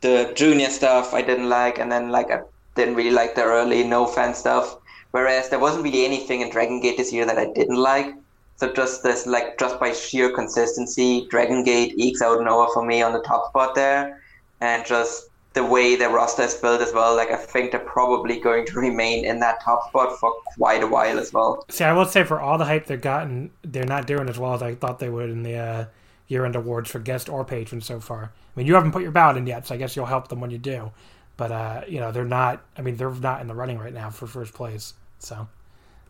the, 0.00 0.32
junior 0.34 0.70
stuff 0.70 1.14
I 1.14 1.22
didn't 1.22 1.48
like, 1.48 1.78
and 1.78 1.90
then 1.90 2.10
like 2.10 2.30
I 2.30 2.40
didn't 2.74 2.94
really 2.94 3.10
like 3.10 3.34
the 3.34 3.44
early 3.44 3.84
no 3.84 4.06
fan 4.06 4.34
stuff. 4.34 4.76
Whereas 5.10 5.48
there 5.48 5.58
wasn't 5.58 5.84
really 5.84 6.04
anything 6.04 6.40
in 6.40 6.50
Dragon 6.50 6.80
Gate 6.80 6.96
this 6.96 7.12
year 7.12 7.26
that 7.26 7.38
I 7.38 7.46
didn't 7.52 7.76
like. 7.76 8.14
So 8.56 8.72
just 8.72 9.02
this 9.02 9.26
like 9.26 9.58
just 9.58 9.80
by 9.80 9.92
sheer 9.92 10.32
consistency, 10.32 11.26
Dragon 11.30 11.64
Gate 11.64 11.94
ekes 11.96 12.22
out 12.22 12.42
Noah 12.42 12.68
for 12.72 12.84
me 12.84 13.02
on 13.02 13.12
the 13.12 13.22
top 13.22 13.48
spot 13.48 13.74
there, 13.74 14.22
and 14.60 14.84
just 14.84 15.30
the 15.52 15.64
way 15.64 15.96
the 15.96 16.08
roster 16.08 16.42
is 16.42 16.54
built 16.54 16.80
as 16.80 16.92
well, 16.92 17.16
like 17.16 17.30
I 17.30 17.36
think 17.36 17.72
they're 17.72 17.80
probably 17.80 18.38
going 18.38 18.66
to 18.66 18.74
remain 18.80 19.24
in 19.24 19.40
that 19.40 19.62
top 19.62 19.88
spot 19.88 20.18
for 20.18 20.32
quite 20.56 20.82
a 20.82 20.86
while 20.86 21.18
as 21.18 21.32
well. 21.32 21.64
See, 21.68 21.84
I 21.84 21.92
will 21.92 22.04
say 22.04 22.24
for 22.24 22.40
all 22.40 22.58
the 22.58 22.66
hype 22.66 22.86
they've 22.86 23.00
gotten, 23.00 23.50
they're 23.62 23.84
not 23.84 24.06
doing 24.06 24.28
as 24.28 24.38
well 24.38 24.54
as 24.54 24.62
I 24.62 24.74
thought 24.74 24.98
they 24.98 25.08
would 25.08 25.30
in 25.30 25.42
the 25.42 25.56
uh, 25.56 25.84
year-end 26.28 26.54
awards 26.54 26.90
for 26.90 27.00
guest 27.00 27.28
or 27.28 27.44
patron 27.44 27.80
so 27.80 27.98
far. 27.98 28.32
I 28.54 28.58
mean, 28.58 28.66
you 28.66 28.74
haven't 28.74 28.92
put 28.92 29.02
your 29.02 29.12
ballot 29.12 29.36
in 29.36 29.46
yet, 29.46 29.66
so 29.66 29.74
I 29.74 29.78
guess 29.78 29.94
you'll 29.94 30.06
help 30.06 30.28
them 30.28 30.40
when 30.40 30.50
you 30.50 30.58
do. 30.58 30.90
But 31.36 31.52
uh, 31.52 31.82
you 31.88 32.00
know, 32.00 32.12
they're 32.12 32.24
not. 32.24 32.64
I 32.76 32.82
mean, 32.82 32.96
they're 32.96 33.10
not 33.10 33.40
in 33.40 33.46
the 33.46 33.54
running 33.54 33.78
right 33.78 33.94
now 33.94 34.10
for 34.10 34.26
first 34.26 34.52
place. 34.52 34.94
So, 35.18 35.48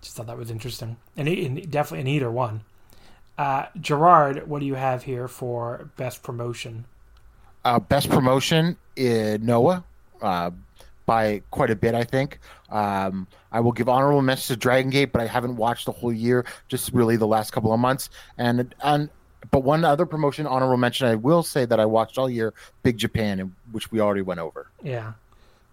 just 0.00 0.16
thought 0.16 0.26
that 0.26 0.38
was 0.38 0.50
interesting, 0.50 0.96
and, 1.16 1.28
and 1.28 1.70
definitely 1.70 2.00
in 2.00 2.08
either 2.08 2.30
one. 2.30 2.62
Uh, 3.38 3.66
Gerard, 3.80 4.48
what 4.48 4.60
do 4.60 4.66
you 4.66 4.74
have 4.74 5.04
here 5.04 5.28
for 5.28 5.90
best 5.96 6.22
promotion? 6.22 6.84
Uh, 7.64 7.78
best 7.78 8.10
promotion 8.10 8.76
in 8.96 9.44
Noah 9.44 9.84
uh, 10.20 10.50
by 11.06 11.42
quite 11.50 11.70
a 11.70 11.76
bit, 11.76 11.94
I 11.94 12.04
think. 12.04 12.38
Um, 12.70 13.26
I 13.52 13.60
will 13.60 13.72
give 13.72 13.88
honorable 13.88 14.22
mention 14.22 14.54
to 14.54 14.58
Dragon 14.58 14.90
Gate, 14.90 15.12
but 15.12 15.20
I 15.20 15.26
haven't 15.26 15.56
watched 15.56 15.86
the 15.86 15.92
whole 15.92 16.12
year, 16.12 16.44
just 16.68 16.92
really 16.92 17.16
the 17.16 17.26
last 17.26 17.52
couple 17.52 17.72
of 17.72 17.80
months. 17.80 18.10
And 18.36 18.74
and 18.82 19.10
but 19.50 19.60
one 19.60 19.84
other 19.84 20.06
promotion, 20.06 20.46
honorable 20.46 20.76
mention, 20.76 21.06
I 21.06 21.14
will 21.14 21.42
say 21.42 21.64
that 21.64 21.80
I 21.80 21.86
watched 21.86 22.18
all 22.18 22.28
year, 22.28 22.52
Big 22.82 22.98
Japan, 22.98 23.54
which 23.72 23.90
we 23.90 24.00
already 24.00 24.22
went 24.22 24.40
over. 24.40 24.68
Yeah, 24.82 25.12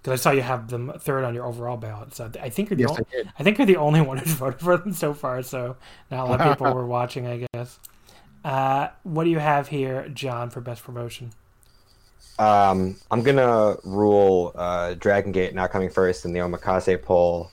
because 0.01 0.19
I 0.19 0.21
saw 0.21 0.31
you 0.31 0.41
have 0.41 0.69
them 0.69 0.93
third 0.99 1.23
on 1.23 1.33
your 1.33 1.45
overall 1.45 1.77
ballot. 1.77 2.15
So 2.15 2.31
I 2.41 2.49
think 2.49 2.69
you're 2.69 2.77
the 2.77 2.83
yes, 2.83 2.91
only, 2.91 3.05
I, 3.13 3.31
I, 3.39 3.43
think 3.43 3.57
you're 3.57 3.67
the 3.67 3.77
only 3.77 4.01
one 4.11 4.17
who's 4.17 4.33
voted 4.33 4.59
for 4.59 4.77
them 4.77 4.93
so 4.93 5.13
far. 5.13 5.41
So 5.43 5.75
not 6.09 6.27
a 6.27 6.29
lot 6.29 6.41
of 6.41 6.53
people 6.57 6.73
were 6.73 6.85
watching, 6.85 7.27
I 7.27 7.45
guess. 7.53 7.79
Uh, 8.43 8.89
what 9.03 9.25
do 9.25 9.29
you 9.29 9.39
have 9.39 9.67
here, 9.67 10.07
John, 10.09 10.49
for 10.49 10.61
best 10.61 10.83
promotion? 10.83 11.31
Um, 12.39 12.95
I'm 13.09 13.23
gonna 13.23 13.77
rule 13.83 14.51
uh, 14.55 14.93
Dragon 14.93 15.31
Gate 15.31 15.55
not 15.55 15.71
coming 15.71 15.89
first 15.89 16.23
in 16.23 16.33
the 16.33 16.39
Omakase 16.39 17.01
poll 17.01 17.51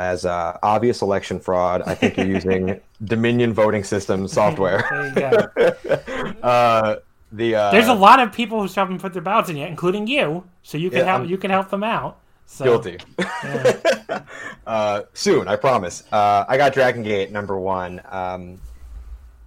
as 0.00 0.24
uh, 0.24 0.58
obvious 0.62 1.02
election 1.02 1.38
fraud. 1.38 1.82
I 1.84 1.94
think 1.94 2.16
you're 2.16 2.26
using 2.26 2.80
Dominion 3.04 3.52
voting 3.52 3.84
system 3.84 4.26
software. 4.26 4.84
uh, 6.42 6.96
the 7.32 7.54
uh, 7.54 7.70
there's 7.70 7.88
a 7.88 7.94
lot 7.94 8.18
of 8.18 8.32
people 8.32 8.66
who 8.66 8.72
haven't 8.72 9.00
put 9.00 9.12
their 9.12 9.22
ballots 9.22 9.50
in 9.50 9.56
yet, 9.56 9.68
including 9.68 10.06
you. 10.06 10.44
So 10.62 10.78
you 10.78 10.90
can 10.90 11.00
yeah, 11.00 11.04
help. 11.04 11.22
I'm 11.22 11.28
you 11.28 11.38
can 11.38 11.50
help 11.50 11.70
them 11.70 11.84
out. 11.84 12.18
So, 12.46 12.64
guilty. 12.64 12.98
Yeah. 13.18 14.22
uh, 14.66 15.02
soon, 15.12 15.46
I 15.46 15.54
promise. 15.54 16.02
Uh, 16.10 16.44
I 16.48 16.56
got 16.56 16.72
Dragon 16.72 17.04
Gate 17.04 17.30
number 17.30 17.60
one. 17.60 18.00
Um, 18.10 18.58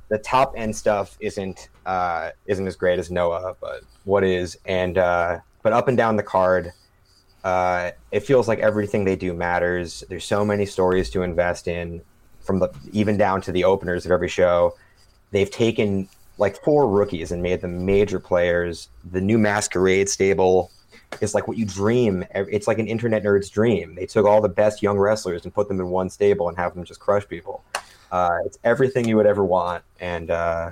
the 0.07 0.19
top 0.19 0.53
end 0.55 0.73
stuff 0.73 1.17
isn't 1.19 1.69
uh, 1.85 2.29
isn't 2.45 2.65
as 2.65 2.75
great 2.75 2.99
as 2.99 3.11
Noah, 3.11 3.55
but 3.59 3.81
what 4.05 4.23
is 4.23 4.57
and 4.65 4.97
uh, 4.97 5.39
but 5.63 5.73
up 5.73 5.87
and 5.87 5.97
down 5.97 6.15
the 6.15 6.23
card, 6.23 6.71
uh, 7.43 7.91
it 8.11 8.21
feels 8.21 8.47
like 8.47 8.59
everything 8.59 9.03
they 9.03 9.15
do 9.15 9.33
matters. 9.33 10.03
There's 10.09 10.25
so 10.25 10.45
many 10.45 10.65
stories 10.65 11.09
to 11.11 11.23
invest 11.23 11.67
in, 11.67 12.01
from 12.41 12.59
the 12.59 12.69
even 12.91 13.17
down 13.17 13.41
to 13.41 13.51
the 13.51 13.63
openers 13.63 14.05
of 14.05 14.11
every 14.11 14.29
show. 14.29 14.75
They've 15.31 15.49
taken 15.49 16.07
like 16.37 16.61
four 16.63 16.89
rookies 16.89 17.31
and 17.31 17.43
made 17.43 17.61
them 17.61 17.85
major 17.85 18.19
players. 18.19 18.89
The 19.11 19.21
new 19.21 19.37
Masquerade 19.37 20.09
stable 20.09 20.71
is 21.21 21.35
like 21.35 21.47
what 21.47 21.57
you 21.57 21.65
dream. 21.65 22.25
It's 22.33 22.67
like 22.67 22.79
an 22.79 22.87
internet 22.87 23.23
nerd's 23.23 23.49
dream. 23.49 23.95
They 23.95 24.05
took 24.05 24.25
all 24.25 24.41
the 24.41 24.49
best 24.49 24.81
young 24.81 24.97
wrestlers 24.97 25.43
and 25.45 25.53
put 25.53 25.67
them 25.67 25.79
in 25.79 25.89
one 25.89 26.09
stable 26.09 26.49
and 26.49 26.57
have 26.57 26.73
them 26.73 26.83
just 26.83 26.99
crush 26.99 27.27
people. 27.27 27.63
Uh, 28.11 28.37
it's 28.45 28.59
everything 28.63 29.07
you 29.07 29.15
would 29.15 29.25
ever 29.25 29.43
want, 29.43 29.83
and 29.99 30.29
uh, 30.29 30.71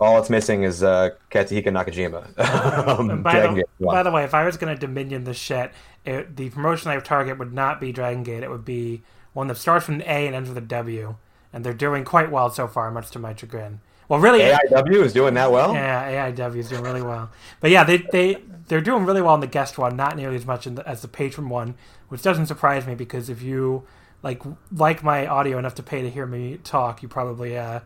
all 0.00 0.18
it's 0.18 0.30
missing 0.30 0.62
is 0.62 0.82
uh, 0.82 1.10
Katsuhiko 1.30 1.66
Nakajima. 1.66 2.38
um, 2.88 3.22
by, 3.22 3.40
the, 3.40 3.64
by, 3.80 4.02
the, 4.02 4.10
way, 4.10 4.24
if 4.24 4.34
I 4.34 4.44
was 4.44 4.56
going 4.56 4.74
to 4.74 4.80
Dominion 4.80 5.24
the 5.24 5.34
shit, 5.34 5.72
it, 6.04 6.36
the 6.36 6.50
promotion 6.50 6.90
I 6.90 6.96
would 6.96 7.04
target 7.04 7.38
would 7.38 7.52
not 7.52 7.80
be 7.80 7.92
Dragon 7.92 8.22
Gate. 8.22 8.42
It 8.42 8.50
would 8.50 8.64
be 8.64 9.02
one 9.32 9.48
that 9.48 9.56
starts 9.56 9.86
with 9.86 9.96
an 9.96 10.02
A 10.02 10.26
and 10.26 10.34
ends 10.34 10.48
with 10.48 10.58
a 10.58 10.62
W. 10.62 11.16
And 11.52 11.64
they're 11.64 11.74
doing 11.74 12.04
quite 12.04 12.30
well 12.30 12.50
so 12.50 12.66
far, 12.66 12.90
much 12.90 13.10
to 13.12 13.18
my 13.18 13.34
chagrin. 13.34 13.80
Well, 14.08 14.20
really, 14.20 14.40
AEW 14.40 15.04
is 15.04 15.12
doing 15.12 15.34
that 15.34 15.50
well. 15.50 15.74
Yeah, 15.74 16.30
AEW 16.30 16.56
is 16.56 16.68
doing 16.68 16.82
really 16.82 17.02
well. 17.02 17.30
But 17.60 17.70
yeah, 17.70 17.82
they 17.82 17.98
they 17.98 18.42
they're 18.68 18.80
doing 18.80 19.04
really 19.04 19.22
well 19.22 19.34
in 19.34 19.40
the 19.40 19.46
guest 19.46 19.78
one, 19.78 19.96
not 19.96 20.16
nearly 20.16 20.36
as 20.36 20.46
much 20.46 20.64
the, 20.64 20.88
as 20.88 21.02
the 21.02 21.08
patron 21.08 21.48
one, 21.48 21.74
which 22.08 22.22
doesn't 22.22 22.46
surprise 22.46 22.86
me 22.86 22.94
because 22.94 23.28
if 23.28 23.42
you 23.42 23.84
like 24.22 24.42
like 24.70 25.02
my 25.02 25.26
audio 25.26 25.58
enough 25.58 25.74
to 25.76 25.82
pay 25.82 26.02
to 26.02 26.10
hear 26.10 26.26
me 26.26 26.58
talk, 26.62 27.02
you 27.02 27.08
probably 27.08 27.58
uh, 27.58 27.80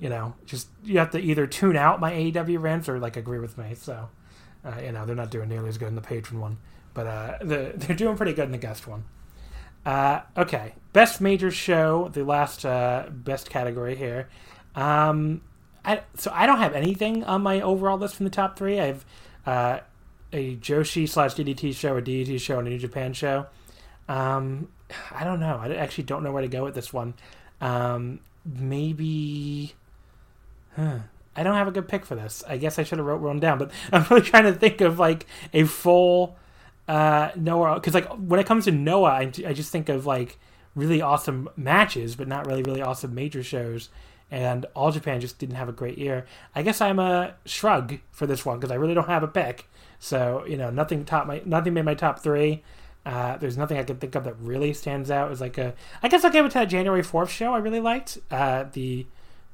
you 0.00 0.08
know, 0.08 0.34
just 0.46 0.68
you 0.82 0.98
have 0.98 1.10
to 1.10 1.20
either 1.20 1.46
tune 1.46 1.76
out 1.76 2.00
my 2.00 2.12
AEW 2.12 2.60
rants 2.60 2.88
or 2.88 2.98
like 2.98 3.16
agree 3.16 3.38
with 3.38 3.58
me. 3.58 3.74
So, 3.74 4.08
uh, 4.64 4.80
you 4.82 4.92
know, 4.92 5.04
they're 5.04 5.14
not 5.14 5.30
doing 5.30 5.48
nearly 5.48 5.68
as 5.68 5.78
good 5.78 5.88
in 5.88 5.94
the 5.94 6.00
patron 6.00 6.40
one, 6.40 6.58
but 6.94 7.06
uh, 7.06 7.38
the, 7.42 7.72
they're 7.76 7.96
doing 7.96 8.16
pretty 8.16 8.32
good 8.32 8.46
in 8.46 8.52
the 8.52 8.58
guest 8.58 8.88
one. 8.88 9.04
Uh, 9.84 10.20
okay, 10.36 10.74
best 10.92 11.20
major 11.20 11.50
show, 11.50 12.08
the 12.12 12.24
last 12.24 12.64
uh, 12.64 13.06
best 13.10 13.48
category 13.50 13.94
here. 13.94 14.28
Um, 14.74 15.42
I, 15.84 16.02
so 16.16 16.30
I 16.34 16.46
don't 16.46 16.58
have 16.58 16.74
anything 16.74 17.24
on 17.24 17.42
my 17.42 17.60
overall 17.60 17.98
list 17.98 18.16
from 18.16 18.24
the 18.24 18.30
top 18.30 18.58
three. 18.58 18.78
I 18.78 18.86
have 18.86 19.04
uh, 19.46 19.80
a 20.32 20.56
Joshi 20.56 21.08
slash 21.08 21.34
DDT 21.34 21.74
show, 21.74 21.96
a 21.96 22.02
DDT 22.02 22.40
show, 22.40 22.58
and 22.58 22.68
a 22.68 22.70
New 22.70 22.78
Japan 22.78 23.12
show. 23.12 23.46
Um, 24.08 24.68
I 25.12 25.24
don't 25.24 25.40
know. 25.40 25.58
I 25.62 25.74
actually 25.74 26.04
don't 26.04 26.22
know 26.22 26.32
where 26.32 26.42
to 26.42 26.48
go 26.48 26.64
with 26.64 26.74
this 26.74 26.92
one. 26.92 27.14
Um, 27.60 28.20
maybe 28.44 29.74
Huh. 30.76 30.98
I 31.36 31.42
don't 31.42 31.54
have 31.54 31.68
a 31.68 31.72
good 31.72 31.88
pick 31.88 32.04
for 32.04 32.14
this. 32.14 32.42
I 32.48 32.56
guess 32.56 32.78
I 32.78 32.82
should 32.82 32.98
have 32.98 33.06
wrote 33.06 33.20
one 33.20 33.40
down, 33.40 33.58
but 33.58 33.70
I'm 33.92 34.04
really 34.10 34.22
trying 34.22 34.44
to 34.44 34.52
think 34.52 34.80
of 34.80 34.98
like 34.98 35.26
a 35.52 35.64
full 35.64 36.36
uh, 36.88 37.30
Noah 37.36 37.74
because 37.74 37.94
like 37.94 38.08
when 38.14 38.40
it 38.40 38.46
comes 38.46 38.64
to 38.64 38.72
Noah, 38.72 39.10
I, 39.10 39.32
I 39.46 39.52
just 39.52 39.70
think 39.70 39.88
of 39.88 40.06
like 40.06 40.38
really 40.74 41.00
awesome 41.00 41.48
matches, 41.56 42.16
but 42.16 42.28
not 42.28 42.46
really 42.46 42.62
really 42.62 42.82
awesome 42.82 43.14
major 43.14 43.42
shows. 43.42 43.90
And 44.32 44.66
All 44.76 44.92
Japan 44.92 45.20
just 45.20 45.38
didn't 45.38 45.56
have 45.56 45.68
a 45.68 45.72
great 45.72 45.98
year. 45.98 46.24
I 46.54 46.62
guess 46.62 46.80
I'm 46.80 47.00
a 47.00 47.34
shrug 47.46 47.98
for 48.12 48.26
this 48.26 48.44
one 48.44 48.58
because 48.58 48.70
I 48.70 48.76
really 48.76 48.94
don't 48.94 49.08
have 49.08 49.24
a 49.24 49.28
pick. 49.28 49.68
So 49.98 50.44
you 50.46 50.56
know, 50.56 50.70
nothing 50.70 51.04
top 51.04 51.26
my 51.26 51.42
nothing 51.44 51.74
made 51.74 51.84
my 51.84 51.94
top 51.94 52.20
three. 52.20 52.62
Uh, 53.06 53.38
there's 53.38 53.56
nothing 53.56 53.78
I 53.78 53.82
can 53.82 53.96
think 53.96 54.14
of 54.14 54.24
that 54.24 54.36
really 54.40 54.74
stands 54.74 55.10
out 55.10 55.30
as 55.30 55.40
like 55.40 55.58
a. 55.58 55.74
I 56.02 56.08
guess 56.08 56.24
I'll 56.24 56.30
give 56.30 56.44
it 56.44 56.50
to 56.50 56.58
that 56.58 56.66
January 56.66 57.02
fourth 57.02 57.30
show. 57.30 57.54
I 57.54 57.58
really 57.58 57.80
liked 57.80 58.18
uh, 58.30 58.64
the 58.72 59.06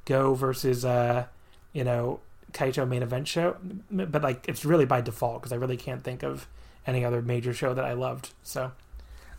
Go 0.06 0.34
versus 0.34 0.84
uh, 0.84 1.26
you 1.72 1.84
know 1.84 2.20
Kaito 2.52 2.88
main 2.88 3.02
event 3.02 3.28
show, 3.28 3.56
but 3.90 4.22
like 4.22 4.48
it's 4.48 4.64
really 4.64 4.86
by 4.86 5.00
default 5.02 5.42
because 5.42 5.52
I 5.52 5.56
really 5.56 5.76
can't 5.76 6.02
think 6.02 6.22
of 6.22 6.46
any 6.86 7.04
other 7.04 7.20
major 7.20 7.52
show 7.52 7.74
that 7.74 7.84
I 7.84 7.92
loved. 7.92 8.30
So, 8.42 8.72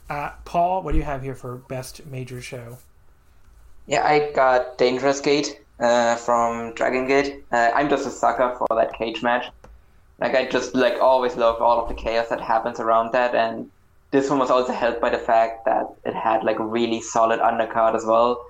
Uh, 0.09 0.31
Paul, 0.45 0.83
what 0.83 0.91
do 0.91 0.97
you 0.97 1.03
have 1.03 1.21
here 1.23 1.35
for 1.35 1.55
best 1.55 2.05
major 2.05 2.41
show? 2.41 2.77
Yeah, 3.87 4.05
I 4.05 4.31
got 4.33 4.77
Dangerous 4.77 5.19
Gate 5.21 5.59
uh, 5.79 6.15
from 6.17 6.73
Dragon 6.75 7.07
Gate. 7.07 7.43
Uh, 7.51 7.71
I'm 7.73 7.89
just 7.89 8.05
a 8.05 8.09
sucker 8.11 8.55
for 8.57 8.67
that 8.75 8.93
cage 8.93 9.23
match. 9.23 9.49
Like 10.19 10.35
I 10.35 10.45
just 10.45 10.75
like 10.75 10.97
always 11.01 11.35
love 11.35 11.61
all 11.61 11.79
of 11.81 11.87
the 11.87 11.95
chaos 11.95 12.27
that 12.29 12.41
happens 12.41 12.79
around 12.79 13.13
that, 13.13 13.35
and 13.35 13.69
this 14.11 14.29
one 14.29 14.39
was 14.39 14.49
also 14.49 14.73
helped 14.73 14.99
by 14.99 15.09
the 15.09 15.17
fact 15.19 15.65
that 15.65 15.85
it 16.05 16.13
had 16.15 16.43
like 16.43 16.59
a 16.59 16.65
really 16.65 17.01
solid 17.01 17.39
undercard 17.39 17.95
as 17.95 18.05
well. 18.05 18.45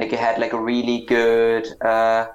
Like 0.00 0.14
it 0.14 0.18
had 0.18 0.38
like 0.38 0.54
a 0.54 0.58
really 0.58 1.04
good 1.04 1.68
uh, 1.82 2.28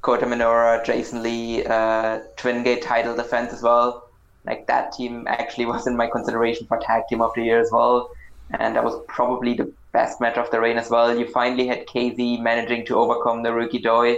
Kota 0.00 0.24
Minoura, 0.24 0.82
Jason 0.82 1.22
Lee, 1.22 1.62
uh, 1.66 2.20
Twin 2.38 2.62
Gate 2.62 2.80
title 2.80 3.14
defense 3.14 3.52
as 3.52 3.62
well. 3.62 4.08
Like 4.46 4.66
that 4.68 4.92
team 4.92 5.26
actually 5.28 5.66
was 5.74 5.86
in 5.86 5.94
my 5.94 6.06
consideration 6.06 6.66
for 6.66 6.78
tag 6.78 7.02
team 7.10 7.20
of 7.20 7.32
the 7.34 7.42
year 7.42 7.60
as 7.60 7.70
well, 7.70 8.10
and 8.58 8.74
that 8.76 8.82
was 8.82 8.98
probably 9.08 9.52
the 9.52 9.70
best 9.92 10.22
match 10.22 10.38
of 10.38 10.50
the 10.50 10.58
reign 10.58 10.78
as 10.78 10.88
well. 10.88 11.14
You 11.14 11.26
finally 11.26 11.66
had 11.66 11.86
KZ 11.86 12.40
managing 12.40 12.86
to 12.86 12.96
overcome 12.96 13.42
the 13.42 13.52
rookie 13.52 13.80
Doi 13.80 14.16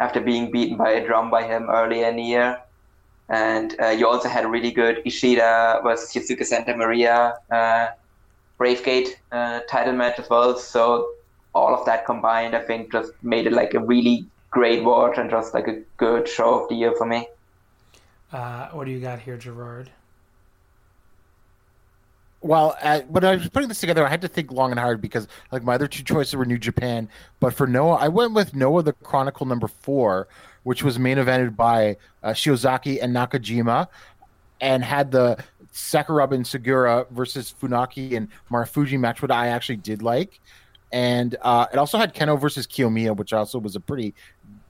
after 0.00 0.18
being 0.18 0.50
beaten 0.50 0.78
by 0.78 0.92
a 0.92 1.06
drum 1.06 1.30
by 1.30 1.42
him 1.42 1.68
earlier 1.68 2.08
in 2.08 2.16
the 2.16 2.22
year. 2.22 2.58
And 3.28 3.78
uh, 3.78 3.88
you 3.88 4.08
also 4.08 4.30
had 4.30 4.46
a 4.46 4.48
really 4.48 4.70
good 4.70 5.02
Ishida 5.04 5.80
versus 5.84 6.10
Yosuke 6.14 6.46
Santa 6.46 6.74
Maria 6.74 7.34
uh, 7.50 7.88
Bravegate 8.58 9.16
uh, 9.30 9.60
title 9.68 9.92
match 9.92 10.18
as 10.18 10.30
well. 10.30 10.56
So 10.56 11.10
all 11.54 11.74
of 11.74 11.84
that 11.86 12.06
combined, 12.06 12.54
I 12.54 12.60
think, 12.60 12.92
just 12.92 13.12
made 13.22 13.46
it 13.46 13.52
like 13.52 13.74
a 13.74 13.80
really 13.80 14.26
great 14.50 14.82
watch 14.84 15.18
and 15.18 15.30
just 15.30 15.54
like 15.54 15.68
a 15.68 15.80
good 15.96 16.28
show 16.28 16.62
of 16.62 16.68
the 16.68 16.74
year 16.74 16.92
for 16.96 17.06
me. 17.06 17.28
Uh, 18.32 18.68
what 18.68 18.84
do 18.84 18.90
you 18.90 19.00
got 19.00 19.18
here, 19.18 19.36
Gerard? 19.36 19.90
Well, 22.42 22.76
uh, 22.80 23.00
when 23.02 23.22
I 23.22 23.36
was 23.36 23.48
putting 23.50 23.68
this 23.68 23.80
together, 23.80 24.06
I 24.06 24.08
had 24.08 24.22
to 24.22 24.28
think 24.28 24.50
long 24.50 24.70
and 24.70 24.80
hard 24.80 25.02
because 25.02 25.28
like 25.52 25.62
my 25.62 25.74
other 25.74 25.86
two 25.86 26.02
choices 26.02 26.34
were 26.34 26.46
New 26.46 26.58
Japan, 26.58 27.08
but 27.38 27.52
for 27.52 27.66
Noah, 27.66 27.96
I 27.96 28.08
went 28.08 28.32
with 28.32 28.54
Noah 28.54 28.82
the 28.82 28.94
Chronicle 28.94 29.44
number 29.44 29.68
four, 29.68 30.26
which 30.62 30.82
was 30.82 30.98
main 30.98 31.18
evented 31.18 31.54
by 31.54 31.98
uh, 32.22 32.30
Shiozaki 32.30 32.98
and 33.02 33.14
Nakajima, 33.14 33.88
and 34.60 34.82
had 34.82 35.10
the 35.10 35.42
Sakuraba 35.74 36.32
and 36.32 36.44
Sugiura 36.44 37.08
versus 37.10 37.54
Funaki 37.60 38.16
and 38.16 38.28
Marufuji 38.50 38.98
match, 38.98 39.20
what 39.20 39.30
I 39.30 39.48
actually 39.48 39.76
did 39.76 40.02
like, 40.02 40.40
and 40.92 41.36
uh, 41.42 41.66
it 41.72 41.78
also 41.78 41.98
had 41.98 42.14
Kenoh 42.14 42.40
versus 42.40 42.66
Kiyomiya, 42.66 43.16
which 43.16 43.32
also 43.32 43.58
was 43.58 43.76
a 43.76 43.80
pretty 43.80 44.14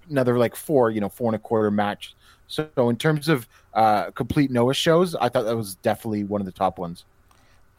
another 0.09 0.39
like 0.39 0.57
four, 0.57 0.91
you 0.91 1.01
know, 1.01 1.09
four 1.09 1.29
and 1.29 1.37
a 1.37 1.39
quarter 1.39 1.71
match. 1.71 2.15
So, 2.47 2.69
in 2.77 2.97
terms 2.97 3.29
of 3.29 3.49
uh, 3.75 4.11
complete 4.11 4.51
Noah 4.51 4.75
shows, 4.75 5.15
I 5.15 5.29
thought 5.29 5.45
that 5.45 5.57
was 5.57 5.77
definitely 5.77 6.25
one 6.25 6.41
of 6.41 6.47
the 6.47 6.53
top 6.53 6.79
ones. 6.79 7.05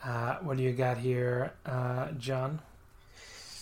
Uh, 0.03 0.35
what 0.37 0.57
do 0.57 0.63
you 0.63 0.71
got 0.71 0.97
here, 0.97 1.51
uh, 1.65 2.11
John? 2.17 2.59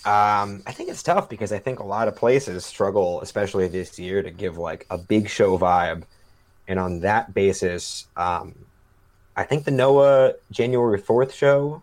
Um, 0.05 0.63
I 0.65 0.71
think 0.71 0.89
it's 0.89 1.03
tough 1.03 1.27
because 1.27 1.51
I 1.51 1.59
think 1.59 1.79
a 1.79 1.83
lot 1.83 2.07
of 2.07 2.15
places 2.15 2.65
struggle, 2.65 3.19
especially 3.21 3.67
this 3.67 3.99
year, 3.99 4.23
to 4.23 4.31
give 4.31 4.57
like 4.57 4.85
a 4.89 4.97
big 4.97 5.27
show 5.27 5.57
vibe. 5.57 6.03
And 6.67 6.79
on 6.79 7.01
that 7.01 7.33
basis, 7.33 8.07
um, 8.15 8.55
I 9.35 9.43
think 9.43 9.65
the 9.65 9.71
Noah 9.71 10.33
January 10.51 11.01
4th 11.01 11.33
show 11.33 11.81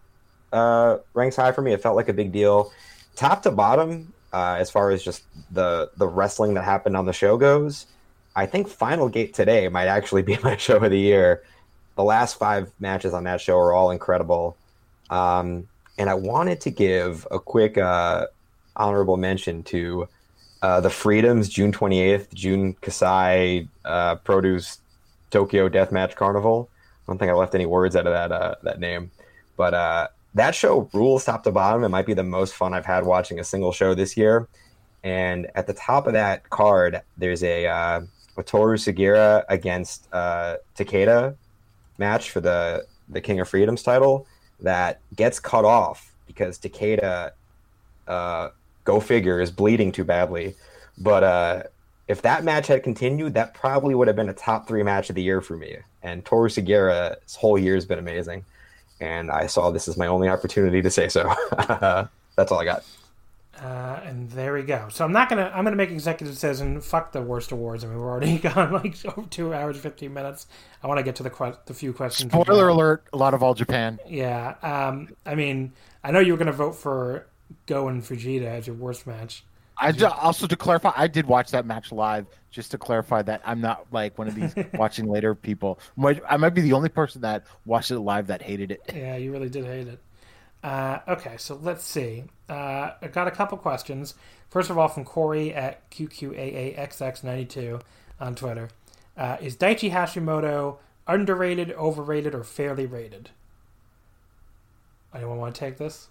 uh, 0.52 0.98
ranks 1.14 1.36
high 1.36 1.52
for 1.52 1.62
me. 1.62 1.72
It 1.72 1.82
felt 1.82 1.96
like 1.96 2.08
a 2.08 2.12
big 2.12 2.32
deal. 2.32 2.72
Top 3.14 3.42
to 3.42 3.50
bottom, 3.50 4.12
uh, 4.32 4.56
as 4.58 4.70
far 4.70 4.90
as 4.90 5.02
just 5.02 5.24
the, 5.50 5.90
the 5.96 6.06
wrestling 6.06 6.54
that 6.54 6.64
happened 6.64 6.96
on 6.96 7.06
the 7.06 7.12
show 7.12 7.36
goes, 7.36 7.86
I 8.34 8.46
think 8.46 8.68
Final 8.68 9.08
Gate 9.08 9.32
today 9.34 9.68
might 9.68 9.86
actually 9.86 10.22
be 10.22 10.38
my 10.42 10.56
show 10.56 10.76
of 10.76 10.90
the 10.90 10.98
year. 10.98 11.42
The 11.96 12.04
last 12.04 12.38
five 12.38 12.70
matches 12.78 13.14
on 13.14 13.24
that 13.24 13.40
show 13.40 13.56
are 13.58 13.72
all 13.72 13.90
incredible. 13.90 14.56
Um, 15.08 15.68
and 15.98 16.10
I 16.10 16.14
wanted 16.14 16.60
to 16.62 16.70
give 16.70 17.26
a 17.30 17.38
quick 17.38 17.78
uh, 17.78 18.26
honorable 18.76 19.16
mention 19.16 19.62
to 19.64 20.08
uh, 20.62 20.80
the 20.80 20.90
Freedoms 20.90 21.48
June 21.48 21.72
28th, 21.72 22.32
Jun 22.34 22.74
Kasai 22.74 23.68
uh, 23.84 24.16
Produce 24.16 24.78
Tokyo 25.30 25.68
Deathmatch 25.68 26.14
Carnival. 26.16 26.68
I 26.74 27.12
don't 27.12 27.18
think 27.18 27.30
I 27.30 27.34
left 27.34 27.54
any 27.54 27.66
words 27.66 27.96
out 27.96 28.06
of 28.06 28.12
that 28.12 28.32
uh, 28.32 28.54
that 28.62 28.80
name, 28.80 29.10
but 29.56 29.74
uh, 29.74 30.08
that 30.36 30.54
show 30.54 30.88
rules 30.92 31.24
top 31.24 31.42
to 31.44 31.50
bottom. 31.50 31.82
It 31.82 31.88
might 31.88 32.04
be 32.04 32.12
the 32.12 32.22
most 32.22 32.54
fun 32.54 32.74
I've 32.74 32.84
had 32.84 33.04
watching 33.04 33.40
a 33.40 33.44
single 33.44 33.72
show 33.72 33.94
this 33.94 34.16
year. 34.16 34.46
And 35.02 35.48
at 35.54 35.66
the 35.66 35.72
top 35.72 36.06
of 36.06 36.12
that 36.12 36.50
card, 36.50 37.00
there's 37.16 37.42
a 37.42 37.66
uh, 37.66 38.00
Toru 38.44 38.76
Sugiura 38.76 39.44
against 39.48 40.08
uh, 40.12 40.56
Takeda 40.76 41.34
match 41.98 42.30
for 42.30 42.40
the 42.40 42.86
the 43.08 43.20
King 43.20 43.40
of 43.40 43.48
Freedoms 43.48 43.82
title 43.82 44.26
that 44.60 45.00
gets 45.14 45.40
cut 45.40 45.64
off 45.64 46.12
because 46.26 46.58
Takeda, 46.58 47.30
uh, 48.06 48.48
go 48.84 49.00
figure, 49.00 49.40
is 49.40 49.50
bleeding 49.50 49.90
too 49.92 50.04
badly. 50.04 50.54
But 50.98 51.24
uh, 51.24 51.62
if 52.08 52.20
that 52.22 52.44
match 52.44 52.66
had 52.66 52.82
continued, 52.82 53.34
that 53.34 53.54
probably 53.54 53.94
would 53.94 54.08
have 54.08 54.16
been 54.16 54.28
a 54.28 54.34
top 54.34 54.68
three 54.68 54.82
match 54.82 55.08
of 55.08 55.14
the 55.14 55.22
year 55.22 55.40
for 55.40 55.56
me. 55.56 55.76
And 56.02 56.24
Toru 56.24 56.48
Sugiura's 56.48 57.36
whole 57.36 57.58
year 57.58 57.74
has 57.74 57.86
been 57.86 57.98
amazing. 57.98 58.44
And 59.00 59.30
I 59.30 59.46
saw 59.46 59.70
this 59.70 59.88
as 59.88 59.96
my 59.96 60.06
only 60.06 60.28
opportunity 60.28 60.80
to 60.82 60.90
say 60.90 61.08
so. 61.08 61.32
That's 62.36 62.50
all 62.52 62.58
I 62.58 62.64
got. 62.64 62.84
Uh, 63.62 64.00
and 64.04 64.30
there 64.32 64.52
we 64.52 64.62
go. 64.62 64.88
So 64.90 65.04
I'm 65.04 65.12
not 65.12 65.30
gonna. 65.30 65.50
I'm 65.54 65.64
gonna 65.64 65.76
make 65.76 65.90
executive 65.90 66.34
decision. 66.34 66.80
Fuck 66.80 67.12
the 67.12 67.22
worst 67.22 67.52
awards. 67.52 67.84
I 67.84 67.88
mean, 67.88 67.98
we're 67.98 68.10
already 68.10 68.36
gone 68.38 68.72
like 68.72 68.94
over 69.06 69.26
two 69.28 69.54
hours 69.54 69.78
fifteen 69.78 70.12
minutes. 70.12 70.46
I 70.82 70.86
want 70.86 70.98
to 70.98 71.02
get 71.02 71.16
to 71.16 71.22
the 71.22 71.30
que- 71.30 71.56
the 71.64 71.72
few 71.72 71.94
questions. 71.94 72.30
Spoiler 72.32 72.68
alert: 72.68 73.04
a 73.14 73.16
lot 73.16 73.32
of 73.32 73.42
all 73.42 73.54
Japan. 73.54 73.98
Yeah. 74.06 74.56
Um. 74.62 75.08
I 75.24 75.34
mean, 75.34 75.72
I 76.04 76.10
know 76.10 76.20
you 76.20 76.32
were 76.32 76.38
gonna 76.38 76.52
vote 76.52 76.72
for 76.74 77.26
Go 77.64 77.88
and 77.88 78.02
Fujita 78.02 78.44
as 78.44 78.66
your 78.66 78.76
worst 78.76 79.06
match. 79.06 79.42
I 79.78 79.92
d- 79.92 80.04
also 80.04 80.46
to 80.46 80.56
clarify, 80.56 80.92
I 80.96 81.06
did 81.06 81.26
watch 81.26 81.50
that 81.50 81.66
match 81.66 81.92
live. 81.92 82.26
Just 82.50 82.70
to 82.70 82.78
clarify 82.78 83.20
that 83.22 83.42
I'm 83.44 83.60
not 83.60 83.86
like 83.92 84.16
one 84.16 84.28
of 84.28 84.34
these 84.34 84.54
watching 84.74 85.10
later 85.10 85.34
people. 85.34 85.78
I 86.26 86.38
might 86.38 86.54
be 86.54 86.62
the 86.62 86.72
only 86.72 86.88
person 86.88 87.20
that 87.20 87.44
watched 87.66 87.90
it 87.90 88.00
live 88.00 88.28
that 88.28 88.40
hated 88.40 88.70
it. 88.70 88.80
Yeah, 88.94 89.16
you 89.16 89.30
really 89.30 89.50
did 89.50 89.66
hate 89.66 89.88
it. 89.88 89.98
Uh, 90.64 91.00
okay, 91.06 91.36
so 91.36 91.58
let's 91.62 91.84
see. 91.84 92.24
Uh, 92.48 92.92
I 93.02 93.08
got 93.12 93.28
a 93.28 93.30
couple 93.30 93.58
questions. 93.58 94.14
First 94.48 94.70
of 94.70 94.78
all, 94.78 94.88
from 94.88 95.04
Corey 95.04 95.52
at 95.54 95.88
QQAAXX92 95.90 97.82
on 98.20 98.34
Twitter. 98.34 98.70
Uh, 99.16 99.36
is 99.40 99.56
Daichi 99.56 99.92
Hashimoto 99.92 100.78
underrated, 101.06 101.72
overrated, 101.72 102.34
or 102.34 102.42
fairly 102.42 102.86
rated? 102.86 103.30
Anyone 105.14 105.38
want 105.38 105.54
to 105.54 105.58
take 105.58 105.76
this? 105.76 106.08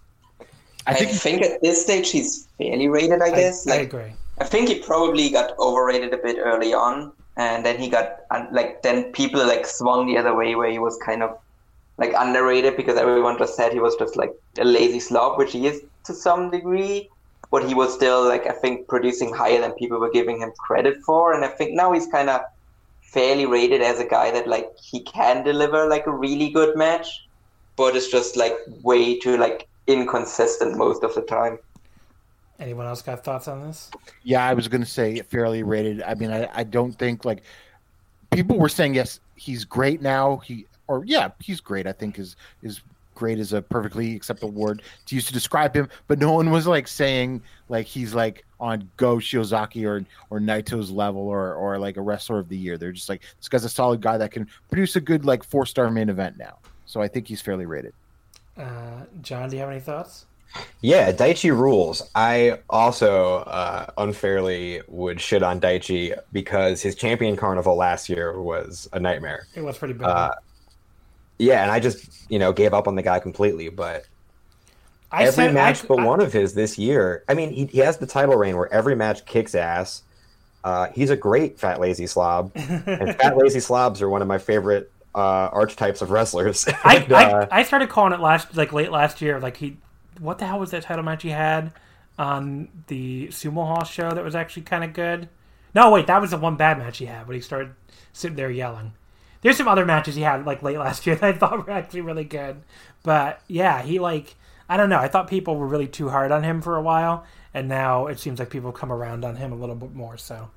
I 0.86 0.94
think, 0.94 1.10
I 1.10 1.14
think 1.14 1.42
at 1.42 1.62
this 1.62 1.82
stage 1.82 2.10
he's 2.10 2.48
fairly 2.58 2.88
rated, 2.88 3.20
I 3.20 3.30
guess. 3.30 3.66
I, 3.66 3.70
like, 3.70 3.80
I 3.80 3.82
agree. 3.82 4.12
I 4.38 4.44
think 4.44 4.68
he 4.68 4.80
probably 4.80 5.30
got 5.30 5.58
overrated 5.58 6.12
a 6.12 6.18
bit 6.18 6.36
early 6.38 6.72
on, 6.74 7.12
and 7.36 7.64
then 7.64 7.78
he 7.78 7.88
got 7.88 8.20
like 8.52 8.82
then 8.82 9.12
people 9.12 9.44
like 9.46 9.66
swung 9.66 10.06
the 10.06 10.18
other 10.18 10.34
way 10.34 10.54
where 10.54 10.70
he 10.70 10.78
was 10.78 10.98
kind 11.04 11.22
of 11.22 11.38
like 11.98 12.12
underrated 12.16 12.76
because 12.76 12.96
everyone 12.98 13.38
just 13.38 13.56
said 13.56 13.72
he 13.72 13.80
was 13.80 13.96
just 13.96 14.16
like 14.16 14.32
a 14.58 14.64
lazy 14.64 15.00
slob, 15.00 15.38
which 15.38 15.52
he 15.52 15.66
is 15.66 15.82
to 16.04 16.14
some 16.14 16.50
degree. 16.50 17.08
But 17.50 17.66
he 17.66 17.74
was 17.74 17.94
still 17.94 18.26
like 18.26 18.46
I 18.46 18.52
think 18.52 18.88
producing 18.88 19.32
higher 19.32 19.60
than 19.60 19.72
people 19.72 19.98
were 19.98 20.10
giving 20.10 20.38
him 20.40 20.52
credit 20.58 20.98
for, 21.04 21.32
and 21.32 21.44
I 21.44 21.48
think 21.48 21.72
now 21.72 21.92
he's 21.92 22.06
kind 22.08 22.28
of 22.28 22.42
fairly 23.00 23.46
rated 23.46 23.80
as 23.82 24.00
a 24.00 24.04
guy 24.04 24.30
that 24.32 24.46
like 24.46 24.68
he 24.82 25.00
can 25.04 25.44
deliver 25.44 25.88
like 25.88 26.06
a 26.06 26.10
really 26.10 26.50
good 26.50 26.76
match, 26.76 27.08
but 27.76 27.96
it's 27.96 28.10
just 28.10 28.36
like 28.36 28.54
way 28.82 29.18
too 29.18 29.36
like 29.36 29.68
inconsistent 29.86 30.76
most 30.76 31.02
of 31.02 31.14
the 31.14 31.22
time. 31.22 31.58
Anyone 32.58 32.86
else 32.86 33.02
got 33.02 33.22
thoughts 33.22 33.48
on 33.48 33.66
this? 33.66 33.90
Yeah, 34.22 34.46
I 34.46 34.54
was 34.54 34.66
going 34.68 34.80
to 34.80 34.88
say 34.88 35.20
fairly 35.20 35.62
rated. 35.62 36.02
I 36.02 36.14
mean, 36.14 36.30
I, 36.30 36.48
I 36.54 36.64
don't 36.64 36.92
think 36.92 37.24
like 37.24 37.42
people 38.30 38.58
were 38.58 38.68
saying 38.68 38.94
yes, 38.94 39.20
he's 39.34 39.64
great 39.64 40.00
now. 40.00 40.38
He 40.38 40.66
or 40.88 41.04
yeah, 41.04 41.28
he's 41.40 41.60
great. 41.60 41.86
I 41.86 41.92
think 41.92 42.18
is 42.18 42.36
is 42.62 42.80
great 43.14 43.38
is 43.38 43.52
a 43.52 43.60
perfectly 43.60 44.14
acceptable 44.14 44.52
word 44.52 44.82
to 45.06 45.14
use 45.14 45.26
to 45.26 45.32
describe 45.32 45.74
him. 45.74 45.88
But 46.06 46.18
no 46.18 46.32
one 46.32 46.50
was 46.50 46.66
like 46.66 46.88
saying 46.88 47.42
like 47.68 47.86
he's 47.86 48.14
like 48.14 48.44
on 48.58 48.88
Go 48.96 49.16
Shiozaki 49.16 49.86
or 49.86 50.04
or 50.30 50.40
Naito's 50.40 50.90
level 50.90 51.22
or 51.28 51.54
or 51.54 51.78
like 51.78 51.96
a 51.96 52.02
wrestler 52.02 52.38
of 52.38 52.48
the 52.48 52.56
year. 52.56 52.78
They're 52.78 52.92
just 52.92 53.08
like 53.08 53.22
this 53.38 53.48
guy's 53.48 53.64
a 53.64 53.68
solid 53.68 54.00
guy 54.00 54.16
that 54.16 54.30
can 54.30 54.46
produce 54.70 54.96
a 54.96 55.00
good 55.00 55.24
like 55.24 55.44
four 55.44 55.66
star 55.66 55.90
main 55.90 56.08
event 56.08 56.38
now. 56.38 56.58
So 56.86 57.02
I 57.02 57.08
think 57.08 57.26
he's 57.26 57.42
fairly 57.42 57.66
rated. 57.66 57.92
Uh, 58.56 59.04
John, 59.22 59.48
do 59.48 59.56
you 59.56 59.60
have 59.60 59.70
any 59.70 59.80
thoughts? 59.80 60.26
Yeah, 60.80 61.12
Daichi 61.12 61.50
rules. 61.50 62.02
I 62.14 62.60
also 62.70 63.38
uh, 63.38 63.86
unfairly 63.98 64.80
would 64.88 65.20
shit 65.20 65.42
on 65.42 65.60
Daichi 65.60 66.18
because 66.32 66.80
his 66.82 66.94
champion 66.94 67.36
carnival 67.36 67.76
last 67.76 68.08
year 68.08 68.40
was 68.40 68.88
a 68.92 69.00
nightmare. 69.00 69.46
It 69.54 69.62
was 69.62 69.76
pretty 69.76 69.94
bad. 69.94 70.06
Uh, 70.06 70.34
yeah, 71.38 71.62
and 71.62 71.70
I 71.70 71.80
just 71.80 72.30
you 72.30 72.38
know 72.38 72.52
gave 72.52 72.72
up 72.72 72.88
on 72.88 72.94
the 72.94 73.02
guy 73.02 73.18
completely. 73.18 73.68
But 73.68 74.06
I 75.10 75.24
every 75.24 75.46
said, 75.46 75.54
match 75.54 75.84
I, 75.84 75.86
but 75.88 76.00
I, 76.00 76.04
one 76.04 76.20
of 76.20 76.32
his 76.32 76.54
this 76.54 76.78
year. 76.78 77.24
I 77.28 77.34
mean, 77.34 77.50
he, 77.52 77.66
he 77.66 77.78
has 77.78 77.98
the 77.98 78.06
title 78.06 78.36
reign 78.36 78.56
where 78.56 78.72
every 78.72 78.94
match 78.94 79.24
kicks 79.26 79.54
ass. 79.54 80.02
Uh, 80.64 80.88
he's 80.94 81.10
a 81.10 81.16
great 81.16 81.58
fat 81.58 81.80
lazy 81.80 82.06
slob, 82.06 82.50
and 82.54 83.16
fat 83.16 83.36
lazy 83.36 83.60
slobs 83.60 84.02
are 84.02 84.08
one 84.08 84.22
of 84.22 84.28
my 84.28 84.38
favorite 84.38 84.90
uh, 85.16 85.48
archetypes 85.52 86.02
of 86.02 86.10
wrestlers. 86.10 86.68
I, 86.84 86.96
And, 86.96 87.12
uh, 87.12 87.46
I 87.50 87.60
I 87.60 87.62
started 87.62 87.88
calling 87.88 88.12
it 88.12 88.20
last 88.20 88.54
like 88.56 88.72
late 88.72 88.92
last 88.92 89.22
year. 89.22 89.40
Like 89.40 89.56
he, 89.56 89.78
what 90.20 90.38
the 90.38 90.46
hell 90.46 90.60
was 90.60 90.70
that 90.70 90.82
title 90.82 91.04
match 91.04 91.22
he 91.22 91.30
had 91.30 91.72
on 92.18 92.68
the 92.86 93.28
Sumo 93.28 93.66
Hall 93.66 93.84
show 93.84 94.10
that 94.10 94.22
was 94.22 94.34
actually 94.34 94.62
kind 94.62 94.84
of 94.84 94.92
good? 94.92 95.28
No, 95.74 95.90
wait, 95.90 96.06
that 96.06 96.20
was 96.20 96.30
the 96.30 96.36
one 96.36 96.56
bad 96.56 96.78
match 96.78 96.98
he 96.98 97.06
had 97.06 97.26
when 97.26 97.34
he 97.34 97.40
started 97.40 97.74
sitting 98.12 98.36
there 98.36 98.50
yelling. 98.50 98.92
There's 99.40 99.56
some 99.56 99.68
other 99.68 99.84
matches 99.84 100.14
he 100.14 100.22
had 100.22 100.44
like 100.44 100.62
late 100.62 100.78
last 100.78 101.06
year 101.06 101.16
that 101.16 101.24
I 101.24 101.32
thought 101.32 101.66
were 101.66 101.72
actually 101.72 102.02
really 102.02 102.24
good, 102.24 102.62
but 103.02 103.40
yeah, 103.48 103.82
he 103.82 103.98
like 103.98 104.36
I 104.68 104.76
don't 104.76 104.90
know. 104.90 104.98
I 104.98 105.08
thought 105.08 105.28
people 105.28 105.56
were 105.56 105.66
really 105.66 105.88
too 105.88 106.10
hard 106.10 106.30
on 106.30 106.42
him 106.42 106.60
for 106.60 106.76
a 106.76 106.82
while, 106.82 107.24
and 107.54 107.68
now 107.68 108.06
it 108.08 108.18
seems 108.18 108.38
like 108.38 108.50
people 108.50 108.72
come 108.72 108.92
around 108.92 109.24
on 109.24 109.36
him 109.36 109.52
a 109.52 109.56
little 109.56 109.76
bit 109.76 109.94
more. 109.94 110.18
So 110.18 110.50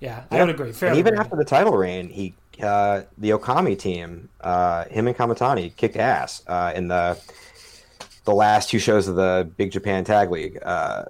yeah, 0.00 0.24
I 0.30 0.40
would 0.40 0.50
agree. 0.50 0.72
and 0.82 0.98
even 0.98 1.14
after 1.14 1.36
the 1.36 1.44
title 1.44 1.76
reign, 1.76 2.08
he 2.08 2.34
uh, 2.60 3.02
the 3.18 3.30
Okami 3.30 3.78
team, 3.78 4.28
uh, 4.40 4.84
him 4.86 5.06
and 5.06 5.16
Kamitani 5.16 5.74
kicked 5.76 5.96
ass 5.96 6.42
uh, 6.46 6.72
in 6.74 6.88
the 6.88 7.18
the 8.24 8.34
last 8.34 8.70
two 8.70 8.78
shows 8.78 9.08
of 9.08 9.16
the 9.16 9.50
Big 9.56 9.70
Japan 9.72 10.04
Tag 10.04 10.30
League. 10.30 10.58
Uh, 10.62 11.04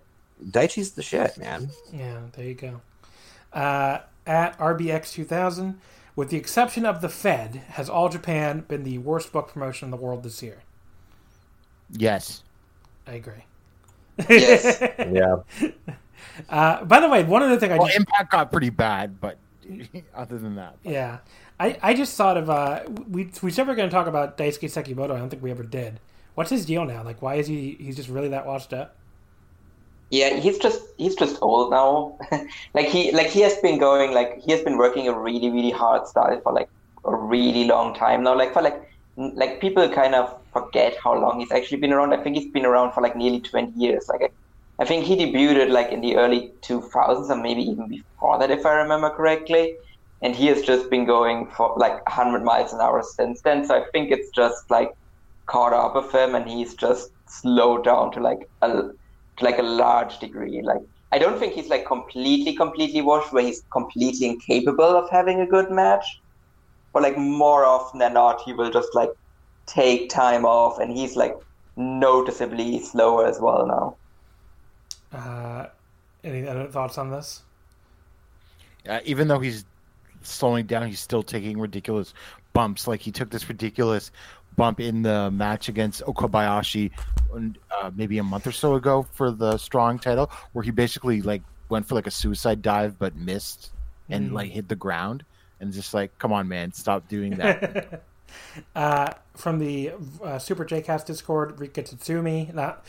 Daichi's 0.50 0.92
the 0.92 1.02
shit, 1.02 1.36
man. 1.38 1.70
Yeah, 1.92 2.20
there 2.32 2.46
you 2.46 2.54
go. 2.54 2.80
Uh, 3.52 3.98
at 4.26 4.56
RBX 4.58 5.12
2000, 5.12 5.78
with 6.16 6.30
the 6.30 6.36
exception 6.36 6.86
of 6.86 7.00
the 7.00 7.08
Fed, 7.08 7.56
has 7.70 7.88
All 7.90 8.08
Japan 8.08 8.64
been 8.66 8.82
the 8.84 8.98
worst 8.98 9.32
book 9.32 9.48
promotion 9.48 9.86
in 9.86 9.90
the 9.90 9.96
world 9.96 10.22
this 10.22 10.42
year? 10.42 10.62
Yes. 11.90 12.42
I 13.06 13.12
agree. 13.12 13.44
Yes. 14.28 14.80
Yeah, 15.12 15.36
Uh, 16.48 16.84
by 16.84 17.00
the 17.00 17.08
way, 17.08 17.24
one 17.24 17.42
other 17.42 17.58
thing 17.58 17.72
I 17.72 17.76
Well, 17.76 17.88
just 17.88 17.98
Impact 17.98 18.30
got 18.30 18.50
pretty 18.50 18.70
bad, 18.70 19.20
but 19.20 19.36
other 20.14 20.38
than 20.38 20.56
that, 20.56 20.76
yeah, 20.82 21.18
I, 21.58 21.78
I 21.82 21.94
just 21.94 22.16
thought 22.16 22.36
of 22.36 22.50
uh, 22.50 22.82
we 23.08 23.30
we 23.42 23.50
said 23.50 23.66
we 23.66 23.72
are 23.72 23.76
going 23.76 23.88
to 23.88 23.94
talk 23.94 24.06
about 24.06 24.36
Daisuke 24.36 24.70
Sekimoto. 24.70 25.14
I 25.14 25.18
don't 25.18 25.30
think 25.30 25.42
we 25.42 25.50
ever 25.50 25.62
did. 25.62 26.00
What's 26.34 26.50
his 26.50 26.64
deal 26.64 26.84
now? 26.84 27.02
Like, 27.02 27.20
why 27.22 27.34
is 27.34 27.46
he 27.46 27.76
he's 27.78 27.96
just 27.96 28.08
really 28.08 28.28
that 28.28 28.46
washed 28.46 28.72
up? 28.72 28.96
Yeah, 30.10 30.34
he's 30.34 30.58
just 30.58 30.82
he's 30.98 31.14
just 31.14 31.38
old 31.40 31.70
now. 31.70 32.18
like 32.74 32.86
he 32.86 33.12
like 33.12 33.28
he 33.28 33.40
has 33.40 33.56
been 33.58 33.78
going 33.78 34.12
like 34.12 34.40
he 34.40 34.52
has 34.52 34.62
been 34.62 34.76
working 34.76 35.08
a 35.08 35.18
really 35.18 35.50
really 35.50 35.70
hard 35.70 36.06
style 36.06 36.40
for 36.42 36.52
like 36.52 36.68
a 37.04 37.14
really 37.14 37.64
long 37.64 37.94
time 37.94 38.22
now. 38.22 38.36
Like 38.36 38.52
for 38.52 38.62
like 38.62 38.80
like 39.16 39.60
people 39.60 39.88
kind 39.88 40.14
of 40.14 40.34
forget 40.52 40.96
how 41.02 41.18
long 41.18 41.40
he's 41.40 41.52
actually 41.52 41.78
been 41.78 41.92
around. 41.92 42.12
I 42.12 42.22
think 42.22 42.36
he's 42.36 42.50
been 42.50 42.66
around 42.66 42.92
for 42.92 43.02
like 43.02 43.16
nearly 43.16 43.40
twenty 43.40 43.72
years. 43.78 44.08
Like 44.08 44.32
I, 44.78 44.84
think 44.84 45.04
he 45.04 45.16
debuted 45.16 45.70
like 45.70 45.90
in 45.90 46.00
the 46.00 46.16
early 46.16 46.52
two 46.60 46.80
thousands 46.80 47.30
or 47.30 47.36
maybe 47.36 47.62
even 47.62 47.88
before 47.88 48.38
that 48.38 48.50
if 48.50 48.66
I 48.66 48.74
remember 48.74 49.10
correctly. 49.10 49.76
And 50.22 50.36
he 50.36 50.46
has 50.46 50.62
just 50.62 50.88
been 50.88 51.04
going 51.04 51.48
for 51.48 51.74
like 51.76 52.00
hundred 52.08 52.44
miles 52.44 52.72
an 52.72 52.80
hour 52.80 53.02
since 53.02 53.42
then. 53.42 53.64
So 53.64 53.74
I 53.74 53.84
think 53.90 54.12
it's 54.12 54.30
just 54.30 54.70
like 54.70 54.92
caught 55.46 55.72
up 55.72 55.96
with 55.96 56.12
him 56.14 56.34
and 56.34 56.48
he's 56.48 56.74
just 56.74 57.10
slowed 57.26 57.84
down 57.84 58.12
to 58.12 58.20
like 58.20 58.48
a 58.62 58.68
to 58.68 59.44
like 59.44 59.58
a 59.58 59.62
large 59.62 60.18
degree. 60.18 60.62
Like 60.62 60.82
I 61.10 61.18
don't 61.18 61.38
think 61.38 61.54
he's 61.54 61.68
like 61.68 61.86
completely, 61.86 62.54
completely 62.54 63.02
washed 63.02 63.32
where 63.32 63.42
he's 63.42 63.62
completely 63.70 64.28
incapable 64.28 64.84
of 64.84 65.10
having 65.10 65.40
a 65.40 65.46
good 65.46 65.70
match. 65.70 66.04
But 66.92 67.02
like 67.02 67.18
more 67.18 67.64
often 67.64 67.98
than 67.98 68.14
not 68.14 68.42
he 68.42 68.52
will 68.52 68.70
just 68.70 68.94
like 68.94 69.10
take 69.66 70.08
time 70.08 70.44
off 70.44 70.78
and 70.78 70.90
he's 70.92 71.16
like 71.16 71.34
noticeably 71.76 72.80
slower 72.80 73.26
as 73.26 73.40
well 73.40 73.66
now. 73.66 73.96
Uh, 75.12 75.66
any 76.24 76.46
other 76.46 76.66
thoughts 76.68 76.98
on 76.98 77.10
this? 77.10 77.42
uh, 78.88 79.00
even 79.04 79.28
though 79.28 79.38
he's 79.40 79.64
slowing 80.22 80.66
down, 80.66 80.86
he's 80.86 81.00
still 81.00 81.22
taking 81.22 81.58
ridiculous 81.58 82.14
bumps. 82.52 82.86
Like 82.88 83.00
he 83.00 83.10
took 83.12 83.30
this 83.30 83.48
ridiculous 83.48 84.10
bump 84.56 84.80
in 84.80 85.02
the 85.02 85.30
match 85.30 85.68
against 85.68 86.02
Okabayashi 86.02 86.90
uh, 87.34 87.90
maybe 87.96 88.18
a 88.18 88.22
month 88.22 88.46
or 88.46 88.52
so 88.52 88.74
ago 88.74 89.06
for 89.12 89.30
the 89.30 89.56
strong 89.58 89.98
title, 89.98 90.30
where 90.52 90.62
he 90.62 90.70
basically 90.70 91.22
like 91.22 91.42
went 91.68 91.86
for 91.86 91.94
like 91.94 92.06
a 92.06 92.10
suicide 92.10 92.60
dive 92.62 92.98
but 92.98 93.14
missed 93.16 93.70
and 94.10 94.30
Mm. 94.30 94.34
like 94.34 94.50
hit 94.50 94.68
the 94.68 94.76
ground. 94.76 95.24
And 95.60 95.72
just 95.72 95.94
like, 95.94 96.16
come 96.18 96.32
on, 96.32 96.48
man, 96.48 96.72
stop 96.72 97.08
doing 97.08 97.36
that. 97.36 98.02
Uh, 98.74 99.12
from 99.36 99.58
the 99.58 99.92
uh, 100.24 100.38
Super 100.38 100.64
J-Cast 100.64 101.06
Discord, 101.06 101.60
Rika 101.60 101.82
Tatsumi, 101.82 102.52
not 102.54 102.82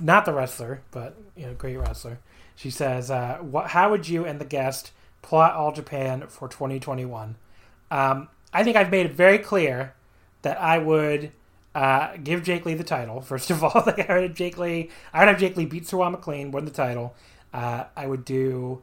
not 0.00 0.24
the 0.24 0.32
wrestler, 0.32 0.82
but 0.90 1.16
you 1.36 1.46
know, 1.46 1.54
great 1.54 1.76
wrestler. 1.76 2.18
She 2.56 2.70
says, 2.70 3.10
uh, 3.10 3.38
"What? 3.40 3.68
How 3.68 3.90
would 3.90 4.08
you 4.08 4.24
and 4.24 4.40
the 4.40 4.44
guest 4.44 4.92
plot 5.22 5.54
All 5.54 5.72
Japan 5.72 6.24
for 6.28 6.48
2021?" 6.48 7.36
Um, 7.90 8.28
I 8.52 8.64
think 8.64 8.76
I've 8.76 8.90
made 8.90 9.06
it 9.06 9.12
very 9.12 9.38
clear 9.38 9.94
that 10.42 10.60
I 10.60 10.78
would 10.78 11.32
uh, 11.74 12.16
give 12.22 12.42
Jake 12.42 12.66
Lee 12.66 12.74
the 12.74 12.84
title. 12.84 13.20
First 13.32 13.50
of 13.50 13.62
all, 13.62 13.82
like 13.86 14.08
I 14.10 14.14
would 14.14 14.22
have 14.24 14.34
Jake 14.34 14.58
Lee. 14.58 14.90
I 15.12 15.20
would 15.20 15.28
have 15.28 15.38
Jake 15.38 15.56
Lee 15.56 15.66
beat 15.66 15.84
Suwama 15.84 16.20
clean, 16.20 16.50
win 16.50 16.64
the 16.64 16.70
title. 16.70 17.14
Uh, 17.52 17.84
I 17.96 18.06
would 18.06 18.24
do. 18.24 18.82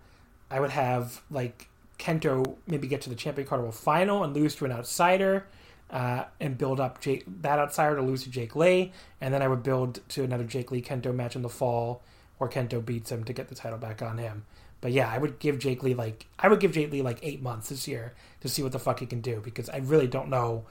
I 0.49 0.59
would 0.59 0.71
have 0.71 1.21
like 1.31 1.69
Kento 1.97 2.55
maybe 2.67 2.87
get 2.87 3.01
to 3.01 3.09
the 3.09 3.15
Champion 3.15 3.47
Carnival 3.47 3.71
final 3.71 4.23
and 4.23 4.33
lose 4.35 4.55
to 4.55 4.65
an 4.65 4.71
outsider, 4.71 5.47
uh, 5.89 6.25
and 6.39 6.57
build 6.57 6.79
up 6.79 6.99
Jake, 7.01 7.23
that 7.41 7.59
outsider 7.59 7.95
to 7.95 8.01
lose 8.01 8.23
to 8.23 8.29
Jake 8.29 8.55
Lee, 8.55 8.91
and 9.21 9.33
then 9.33 9.41
I 9.41 9.47
would 9.47 9.63
build 9.63 9.99
to 10.09 10.23
another 10.23 10.43
Jake 10.43 10.71
Lee 10.71 10.81
Kento 10.81 11.13
match 11.13 11.35
in 11.35 11.41
the 11.41 11.49
fall, 11.49 12.01
where 12.37 12.49
Kento 12.49 12.83
beats 12.83 13.11
him 13.11 13.23
to 13.23 13.33
get 13.33 13.47
the 13.47 13.55
title 13.55 13.77
back 13.77 14.01
on 14.01 14.17
him. 14.17 14.45
But 14.81 14.91
yeah, 14.91 15.09
I 15.09 15.17
would 15.17 15.39
give 15.39 15.57
Jake 15.59 15.83
Lee 15.83 15.93
like 15.93 16.27
I 16.37 16.47
would 16.47 16.59
give 16.59 16.73
Jake 16.73 16.91
Lee 16.91 17.01
like 17.01 17.19
eight 17.23 17.41
months 17.41 17.69
this 17.69 17.87
year 17.87 18.13
to 18.41 18.49
see 18.49 18.61
what 18.61 18.71
the 18.71 18.79
fuck 18.79 18.99
he 18.99 19.05
can 19.05 19.21
do 19.21 19.41
because 19.43 19.69
I 19.69 19.77
really 19.77 20.07
don't 20.07 20.29
know 20.29 20.65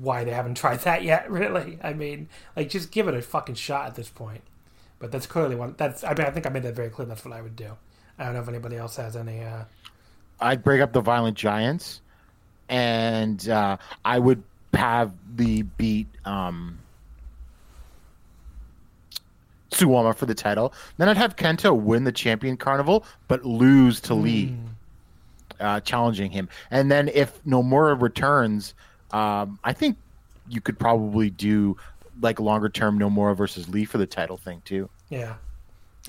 why 0.00 0.24
they 0.24 0.30
haven't 0.32 0.54
tried 0.58 0.80
that 0.80 1.02
yet. 1.02 1.30
Really, 1.30 1.78
I 1.82 1.92
mean, 1.92 2.28
like 2.54 2.68
just 2.68 2.90
give 2.92 3.08
it 3.08 3.14
a 3.14 3.22
fucking 3.22 3.56
shot 3.56 3.86
at 3.86 3.94
this 3.94 4.08
point. 4.08 4.42
But 4.98 5.10
that's 5.10 5.26
clearly 5.26 5.56
one. 5.56 5.74
That's 5.76 6.04
I 6.04 6.14
mean 6.14 6.26
I 6.26 6.30
think 6.30 6.46
I 6.46 6.50
made 6.50 6.62
that 6.62 6.74
very 6.74 6.90
clear. 6.90 7.06
That's 7.06 7.24
what 7.24 7.34
I 7.34 7.42
would 7.42 7.56
do. 7.56 7.76
I 8.18 8.24
don't 8.26 8.34
know 8.34 8.42
if 8.42 8.48
anybody 8.48 8.76
else 8.76 8.96
has 8.96 9.16
any. 9.16 9.40
uh 9.40 9.64
I'd 10.38 10.62
break 10.62 10.80
up 10.80 10.92
the 10.92 11.00
Violent 11.00 11.36
Giants, 11.36 12.01
and 12.72 13.50
uh, 13.50 13.76
I 14.02 14.18
would 14.18 14.42
have 14.72 15.12
the 15.36 15.60
beat 15.62 16.06
um, 16.24 16.78
Suwama 19.70 20.16
for 20.16 20.24
the 20.24 20.34
title. 20.34 20.72
Then 20.96 21.10
I'd 21.10 21.18
have 21.18 21.36
Kento 21.36 21.78
win 21.78 22.04
the 22.04 22.12
Champion 22.12 22.56
Carnival, 22.56 23.04
but 23.28 23.44
lose 23.44 24.00
to 24.00 24.14
Lee, 24.14 24.56
uh, 25.60 25.80
challenging 25.80 26.30
him. 26.30 26.48
And 26.70 26.90
then 26.90 27.08
if 27.08 27.44
Nomura 27.44 28.00
returns, 28.00 28.72
um, 29.10 29.58
I 29.62 29.74
think 29.74 29.98
you 30.48 30.62
could 30.62 30.78
probably 30.78 31.28
do 31.28 31.76
like 32.22 32.40
longer 32.40 32.70
term 32.70 32.98
Nomura 32.98 33.36
versus 33.36 33.68
Lee 33.68 33.84
for 33.84 33.98
the 33.98 34.06
title 34.06 34.38
thing 34.38 34.62
too. 34.64 34.88
Yeah, 35.10 35.34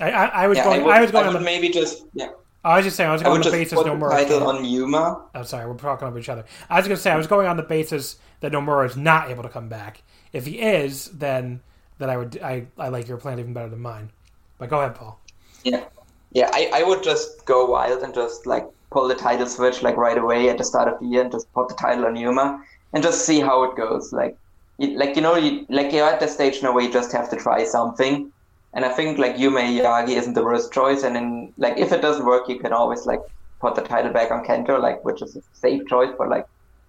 I 0.00 0.10
I, 0.10 0.24
I 0.26 0.46
was 0.48 0.56
Yeah, 0.56 0.64
going. 0.64 0.80
I 0.80 0.84
would, 0.84 0.94
I 0.94 1.00
was 1.02 1.10
going 1.10 1.26
I 1.26 1.28
would 1.28 1.40
the. 1.40 1.44
maybe 1.44 1.68
just 1.68 2.06
yeah. 2.14 2.30
I 2.64 2.76
was 2.76 2.84
just 2.84 2.96
saying 2.96 3.10
I 3.10 3.12
was 3.12 3.22
I 3.24 3.28
going 3.28 3.38
would 3.38 3.42
on 3.42 3.44
the 3.44 3.50
basis 3.50 3.82
put 3.82 3.86
no 3.86 3.92
the 3.92 3.96
more. 3.96 4.10
title 4.10 4.46
on 4.48 4.64
Yuma. 4.64 5.26
I'm 5.34 5.44
sorry, 5.44 5.66
we're 5.66 5.76
talking 5.76 6.08
over 6.08 6.18
each 6.18 6.28
other. 6.28 6.44
I 6.70 6.78
was 6.78 6.86
going 6.86 6.96
to 6.96 7.02
say 7.02 7.10
I 7.10 7.16
was 7.16 7.26
going 7.26 7.46
on 7.46 7.56
the 7.56 7.62
basis 7.62 8.16
that 8.40 8.52
Nomura 8.52 8.86
is 8.86 8.96
not 8.96 9.30
able 9.30 9.42
to 9.42 9.48
come 9.48 9.68
back. 9.68 10.02
If 10.32 10.46
he 10.46 10.60
is, 10.60 11.06
then 11.10 11.62
then 11.98 12.10
I 12.10 12.16
would 12.16 12.40
I, 12.42 12.66
I 12.78 12.88
like 12.88 13.08
your 13.08 13.18
plan 13.18 13.38
even 13.38 13.52
better 13.52 13.68
than 13.68 13.80
mine. 13.80 14.10
But 14.58 14.70
go 14.70 14.80
ahead, 14.80 14.94
Paul. 14.94 15.20
Yeah, 15.64 15.84
yeah. 16.32 16.50
I, 16.52 16.70
I 16.74 16.82
would 16.84 17.02
just 17.02 17.44
go 17.46 17.66
wild 17.66 18.02
and 18.02 18.14
just 18.14 18.46
like 18.46 18.66
pull 18.90 19.08
the 19.08 19.14
title 19.14 19.46
switch 19.46 19.82
like 19.82 19.96
right 19.96 20.18
away 20.18 20.48
at 20.48 20.58
the 20.58 20.64
start 20.64 20.88
of 20.88 21.00
the 21.00 21.06
year 21.06 21.22
and 21.22 21.32
just 21.32 21.52
put 21.52 21.68
the 21.68 21.74
title 21.74 22.06
on 22.06 22.16
Yuma 22.16 22.62
and 22.92 23.02
just 23.02 23.24
see 23.26 23.40
how 23.40 23.64
it 23.64 23.76
goes. 23.76 24.12
Like, 24.12 24.38
you, 24.78 24.96
like 24.98 25.16
you 25.16 25.22
know, 25.22 25.36
you, 25.36 25.66
like 25.68 25.92
you're 25.92 26.08
at 26.08 26.20
the 26.20 26.28
stage 26.28 26.62
now 26.62 26.72
where 26.72 26.84
you 26.84 26.92
just 26.92 27.12
have 27.12 27.30
to 27.30 27.36
try 27.36 27.64
something. 27.64 28.32
And 28.74 28.84
I 28.84 28.88
think 28.88 29.18
like 29.18 29.38
Yuma 29.38 29.60
Aoyagi 29.60 30.16
isn't 30.16 30.34
the 30.34 30.44
worst 30.44 30.72
choice. 30.72 31.04
And 31.04 31.14
then 31.14 31.52
like 31.56 31.78
if 31.78 31.92
it 31.92 32.02
doesn't 32.02 32.26
work, 32.26 32.48
you 32.48 32.58
can 32.58 32.72
always 32.72 33.06
like 33.06 33.20
put 33.60 33.76
the 33.76 33.82
title 33.82 34.12
back 34.12 34.30
on 34.32 34.44
Kento, 34.44 34.80
like 34.80 35.04
which 35.04 35.22
is 35.22 35.36
a 35.36 35.42
safe 35.52 35.86
choice. 35.86 36.10
But 36.18 36.28
like 36.28 36.46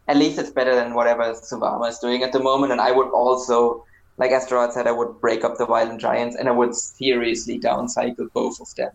at 0.07 0.17
least 0.17 0.39
it's 0.39 0.49
better 0.49 0.75
than 0.75 0.95
whatever 0.95 1.23
Suwama 1.33 1.89
is 1.89 1.99
doing 1.99 2.23
at 2.23 2.31
the 2.31 2.39
moment. 2.39 2.71
And 2.71 2.81
I 2.81 2.91
would 2.91 3.09
also, 3.09 3.85
like 4.17 4.31
as 4.31 4.47
Gerard 4.47 4.73
said, 4.73 4.87
I 4.87 4.91
would 4.91 5.21
break 5.21 5.43
up 5.43 5.57
the 5.57 5.65
Violent 5.65 6.01
Giants 6.01 6.35
and 6.35 6.47
I 6.47 6.51
would 6.51 6.75
seriously 6.75 7.59
downcycle 7.59 8.31
both 8.33 8.59
of 8.59 8.73
them. 8.75 8.91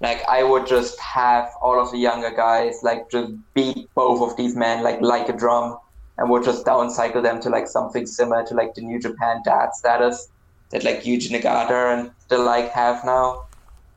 Like 0.00 0.26
I 0.28 0.42
would 0.42 0.66
just 0.66 0.98
have 1.00 1.50
all 1.60 1.78
of 1.80 1.92
the 1.92 1.98
younger 1.98 2.30
guys 2.30 2.80
like 2.82 3.10
just 3.10 3.32
beat 3.54 3.88
both 3.94 4.20
of 4.22 4.36
these 4.36 4.56
men 4.56 4.82
like 4.82 5.00
like 5.00 5.28
a 5.28 5.32
drum, 5.32 5.78
and 6.18 6.30
would 6.30 6.44
just 6.44 6.64
downcycle 6.64 7.22
them 7.22 7.40
to 7.42 7.50
like 7.50 7.68
something 7.68 8.06
similar 8.06 8.44
to 8.46 8.54
like 8.54 8.74
the 8.74 8.80
New 8.80 8.98
Japan 8.98 9.42
dad 9.44 9.74
status 9.74 10.28
that 10.74 10.82
like 10.82 11.04
Yuji 11.04 11.30
Nagata 11.30 11.96
and 11.96 12.10
the 12.28 12.36
like 12.36 12.70
have 12.72 13.04
now. 13.04 13.40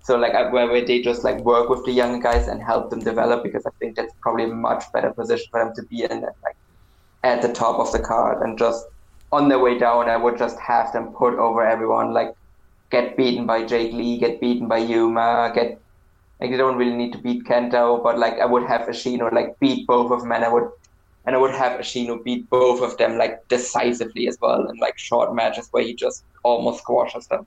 So 0.04 0.16
like 0.16 0.34
where, 0.54 0.68
where 0.68 0.86
they 0.86 1.02
just 1.02 1.24
like 1.24 1.40
work 1.40 1.70
with 1.70 1.84
the 1.86 1.92
younger 1.92 2.22
guys 2.22 2.48
and 2.48 2.62
help 2.62 2.92
them 2.92 3.00
develop 3.00 3.44
because 3.44 3.66
I 3.66 3.72
think 3.80 3.98
that's 3.98 4.14
probably 4.22 4.46
a 4.46 4.54
much 4.54 4.84
better 4.94 5.12
position 5.12 5.48
for 5.52 5.60
them 5.60 5.74
to 5.76 5.84
be 5.90 6.04
in 6.04 6.22
like 6.22 6.56
at 7.24 7.42
the 7.42 7.52
top 7.52 7.80
of 7.80 7.92
the 7.92 8.00
card 8.00 8.44
and 8.44 8.58
just 8.58 8.86
on 9.32 9.50
their 9.50 9.60
way 9.60 9.78
down 9.78 10.08
I 10.08 10.18
would 10.18 10.38
just 10.38 10.58
have 10.60 10.94
them 10.94 11.14
put 11.18 11.34
over 11.34 11.66
everyone 11.66 12.14
like 12.14 12.32
get 12.92 13.18
beaten 13.18 13.46
by 13.48 13.66
Jake 13.66 13.92
Lee, 13.92 14.20
get 14.20 14.40
beaten 14.40 14.68
by 14.68 14.78
Yuma, 14.78 15.52
get 15.54 15.82
like 16.40 16.52
they 16.52 16.58
don't 16.58 16.78
really 16.78 16.96
need 16.96 17.12
to 17.14 17.18
beat 17.18 17.44
Kento, 17.44 18.04
but 18.04 18.20
like 18.20 18.36
I 18.40 18.46
would 18.46 18.68
have 18.68 18.82
Ashino 18.82 19.34
like 19.34 19.60
beat 19.60 19.88
both 19.88 20.12
of 20.12 20.22
them 20.22 20.32
and 20.32 20.46
I 20.46 20.54
would 20.54 20.70
and 21.26 21.36
I 21.36 21.40
would 21.40 21.56
have 21.56 21.80
Ashino 21.80 22.24
beat 22.24 22.48
both 22.52 22.82
of 22.84 22.98
them 22.98 23.18
like 23.18 23.40
decisively 23.50 24.28
as 24.28 24.38
well 24.40 24.70
in 24.70 24.78
like 24.78 24.98
short 24.98 25.34
matches 25.34 25.68
where 25.72 25.84
he 25.84 25.96
just 25.96 26.24
almost 26.48 26.80
squashes 26.80 27.28
them. 27.28 27.46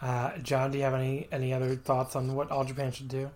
Uh, 0.00 0.36
John, 0.38 0.70
do 0.70 0.78
you 0.78 0.84
have 0.84 0.94
any 0.94 1.28
any 1.30 1.52
other 1.52 1.76
thoughts 1.76 2.16
on 2.16 2.34
what 2.34 2.50
All 2.50 2.64
Japan 2.64 2.90
should 2.92 3.08
do? 3.08 3.30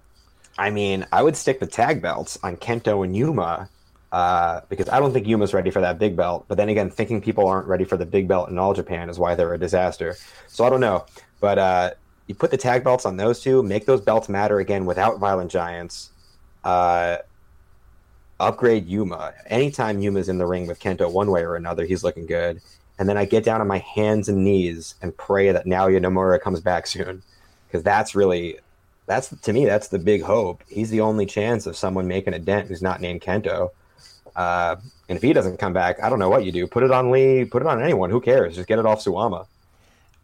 I 0.56 0.70
mean, 0.70 1.06
I 1.12 1.22
would 1.22 1.36
stick 1.36 1.60
the 1.60 1.66
tag 1.66 2.00
belts 2.00 2.38
on 2.42 2.56
Kento 2.56 3.04
and 3.04 3.14
Yuma 3.16 3.68
uh, 4.12 4.60
because 4.68 4.88
I 4.88 5.00
don't 5.00 5.12
think 5.12 5.26
Yuma's 5.26 5.52
ready 5.52 5.70
for 5.70 5.80
that 5.80 5.98
big 5.98 6.16
belt. 6.16 6.44
But 6.46 6.56
then 6.56 6.68
again, 6.68 6.88
thinking 6.90 7.20
people 7.20 7.48
aren't 7.48 7.66
ready 7.66 7.84
for 7.84 7.96
the 7.96 8.06
big 8.06 8.28
belt 8.28 8.48
in 8.48 8.58
All 8.58 8.72
Japan 8.72 9.10
is 9.10 9.18
why 9.18 9.34
they're 9.34 9.54
a 9.54 9.58
disaster. 9.58 10.16
So 10.46 10.64
I 10.64 10.70
don't 10.70 10.80
know. 10.80 11.04
But 11.40 11.58
uh, 11.58 11.90
you 12.28 12.34
put 12.34 12.50
the 12.50 12.56
tag 12.56 12.84
belts 12.84 13.04
on 13.04 13.16
those 13.16 13.40
two, 13.40 13.62
make 13.62 13.86
those 13.86 14.00
belts 14.00 14.28
matter 14.28 14.60
again 14.60 14.86
without 14.86 15.18
Violent 15.18 15.50
Giants. 15.50 16.10
Uh, 16.62 17.18
upgrade 18.40 18.86
Yuma. 18.86 19.34
Anytime 19.46 20.00
Yuma's 20.00 20.28
in 20.28 20.38
the 20.38 20.46
ring 20.46 20.66
with 20.66 20.78
Kento 20.80 21.10
one 21.10 21.30
way 21.30 21.42
or 21.42 21.56
another, 21.56 21.84
he's 21.84 22.04
looking 22.04 22.26
good. 22.26 22.60
And 22.98 23.08
then 23.08 23.16
I 23.16 23.24
get 23.24 23.44
down 23.44 23.60
on 23.60 23.66
my 23.66 23.78
hands 23.78 24.28
and 24.28 24.44
knees 24.44 24.94
and 25.02 25.16
pray 25.16 25.50
that 25.50 25.66
Naoya 25.66 26.00
Nomura 26.00 26.40
comes 26.40 26.60
back 26.60 26.86
soon. 26.86 27.22
Because 27.66 27.82
that's 27.82 28.14
really 28.14 28.58
that's 29.06 29.28
to 29.28 29.52
me 29.52 29.64
that's 29.64 29.88
the 29.88 29.98
big 29.98 30.22
hope. 30.22 30.62
He's 30.68 30.90
the 30.90 31.00
only 31.00 31.26
chance 31.26 31.66
of 31.66 31.76
someone 31.76 32.06
making 32.06 32.34
a 32.34 32.38
dent 32.38 32.68
who's 32.68 32.82
not 32.82 33.00
named 33.00 33.20
Kento. 33.20 33.70
Uh, 34.36 34.76
and 35.08 35.16
if 35.16 35.22
he 35.22 35.32
doesn't 35.32 35.58
come 35.58 35.72
back, 35.72 36.02
I 36.02 36.08
don't 36.08 36.18
know 36.18 36.30
what 36.30 36.44
you 36.44 36.52
do. 36.52 36.66
Put 36.66 36.82
it 36.82 36.90
on 36.90 37.10
Lee. 37.10 37.44
Put 37.44 37.62
it 37.62 37.68
on 37.68 37.82
anyone. 37.82 38.10
Who 38.10 38.20
cares? 38.20 38.56
Just 38.56 38.68
get 38.68 38.78
it 38.78 38.86
off 38.86 39.04
Suwama. 39.04 39.46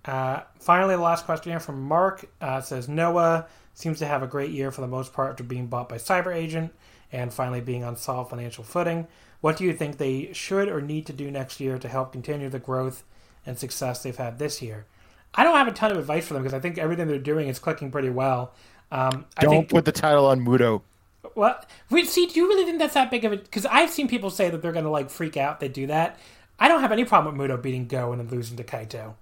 Uh, 0.05 0.40
finally, 0.58 0.97
the 0.97 1.02
last 1.02 1.26
question 1.26 1.52
here 1.52 1.60
from 1.60 1.82
Mark 1.82 2.24
uh, 2.40 2.60
says 2.60 2.89
Noah 2.89 3.47
seems 3.74 3.99
to 3.99 4.07
have 4.07 4.23
a 4.23 4.26
great 4.26 4.50
year 4.50 4.70
for 4.70 4.81
the 4.81 4.89
most 4.89 5.12
part 5.12 5.31
after 5.31 5.44
being 5.44 5.66
bought 5.66 5.89
by 5.89 5.97
Cyber 5.97 6.34
Agent 6.34 6.73
and 7.12 7.32
finally 7.32 7.60
being 7.60 7.84
on 7.84 7.97
solid 7.97 8.28
financial 8.28 8.65
footing. 8.65 9.07
What 9.40 9.56
do 9.56 9.64
you 9.64 9.72
think 9.72 9.96
they 9.96 10.32
should 10.32 10.68
or 10.68 10.80
need 10.80 11.06
to 11.06 11.12
do 11.12 11.30
next 11.30 11.60
year 11.60 11.78
to 11.78 11.88
help 11.88 12.12
continue 12.12 12.48
the 12.48 12.58
growth 12.58 13.04
and 13.46 13.58
success 13.58 14.02
they've 14.02 14.16
had 14.16 14.38
this 14.38 14.60
year? 14.60 14.86
I 15.34 15.44
don't 15.44 15.56
have 15.56 15.68
a 15.68 15.72
ton 15.72 15.92
of 15.92 15.98
advice 15.98 16.26
for 16.26 16.34
them 16.34 16.42
because 16.42 16.54
I 16.54 16.60
think 16.60 16.76
everything 16.76 17.06
they're 17.08 17.18
doing 17.18 17.48
is 17.48 17.58
clicking 17.58 17.90
pretty 17.90 18.10
well. 18.10 18.52
Um, 18.92 19.26
I 19.36 19.42
Don't 19.42 19.52
think, 19.52 19.68
put 19.70 19.84
the 19.84 19.92
title 19.92 20.26
on 20.26 20.44
Muto. 20.44 20.82
Well, 21.34 21.64
Wait, 21.90 22.08
see, 22.08 22.26
do 22.26 22.40
you 22.40 22.48
really 22.48 22.64
think 22.64 22.78
that's 22.78 22.94
that 22.94 23.10
big 23.10 23.24
of 23.24 23.32
a? 23.32 23.36
Because 23.36 23.64
I've 23.66 23.90
seen 23.90 24.08
people 24.08 24.30
say 24.30 24.50
that 24.50 24.62
they're 24.62 24.72
going 24.72 24.84
to 24.84 24.90
like 24.90 25.10
freak 25.10 25.36
out. 25.36 25.60
They 25.60 25.68
do 25.68 25.86
that. 25.86 26.18
I 26.58 26.68
don't 26.68 26.80
have 26.80 26.92
any 26.92 27.04
problem 27.04 27.38
with 27.38 27.50
Muto 27.50 27.60
beating 27.62 27.86
Go 27.86 28.12
and 28.12 28.20
then 28.20 28.28
losing 28.28 28.56
to 28.56 28.64
Kaito, 28.64 29.14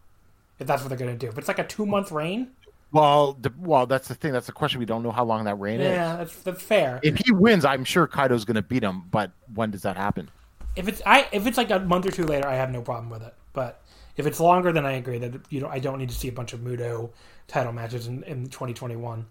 if 0.58 0.66
that's 0.66 0.82
what 0.82 0.88
they're 0.88 0.98
going 0.98 1.16
to 1.16 1.26
do. 1.26 1.30
But 1.30 1.38
it's 1.38 1.48
like 1.48 1.58
a 1.58 1.66
two 1.66 1.86
month 1.86 2.10
reign. 2.10 2.48
Well, 2.90 3.34
the, 3.34 3.52
well, 3.58 3.86
that's 3.86 4.08
the 4.08 4.14
thing. 4.14 4.32
That's 4.32 4.46
the 4.46 4.52
question. 4.52 4.78
We 4.80 4.86
don't 4.86 5.02
know 5.02 5.10
how 5.12 5.24
long 5.24 5.44
that 5.44 5.56
reign 5.56 5.80
Yeah, 5.80 6.14
is. 6.14 6.18
that's 6.18 6.42
that's 6.42 6.62
fair. 6.62 7.00
If 7.02 7.18
he 7.18 7.32
wins, 7.32 7.64
I'm 7.64 7.84
sure 7.84 8.06
Kaito's 8.06 8.44
going 8.44 8.54
to 8.54 8.62
beat 8.62 8.82
him. 8.82 9.02
But 9.10 9.32
when 9.54 9.70
does 9.70 9.82
that 9.82 9.96
happen? 9.96 10.30
If 10.74 10.88
it's 10.88 11.02
I 11.04 11.28
if 11.32 11.46
it's 11.46 11.58
like 11.58 11.70
a 11.70 11.80
month 11.80 12.06
or 12.06 12.10
two 12.10 12.24
later, 12.24 12.48
I 12.48 12.54
have 12.54 12.70
no 12.70 12.80
problem 12.80 13.10
with 13.10 13.22
it. 13.22 13.34
But 13.52 13.82
if 14.16 14.26
it's 14.26 14.40
longer, 14.40 14.72
then 14.72 14.86
I 14.86 14.92
agree 14.92 15.18
that 15.18 15.34
you 15.50 15.60
know 15.60 15.68
I 15.68 15.78
don't 15.80 15.98
need 15.98 16.08
to 16.08 16.14
see 16.14 16.28
a 16.28 16.32
bunch 16.32 16.52
of 16.52 16.60
Muto 16.60 17.10
title 17.46 17.72
matches 17.72 18.06
in, 18.06 18.22
in 18.24 18.44
2021. 18.48 19.26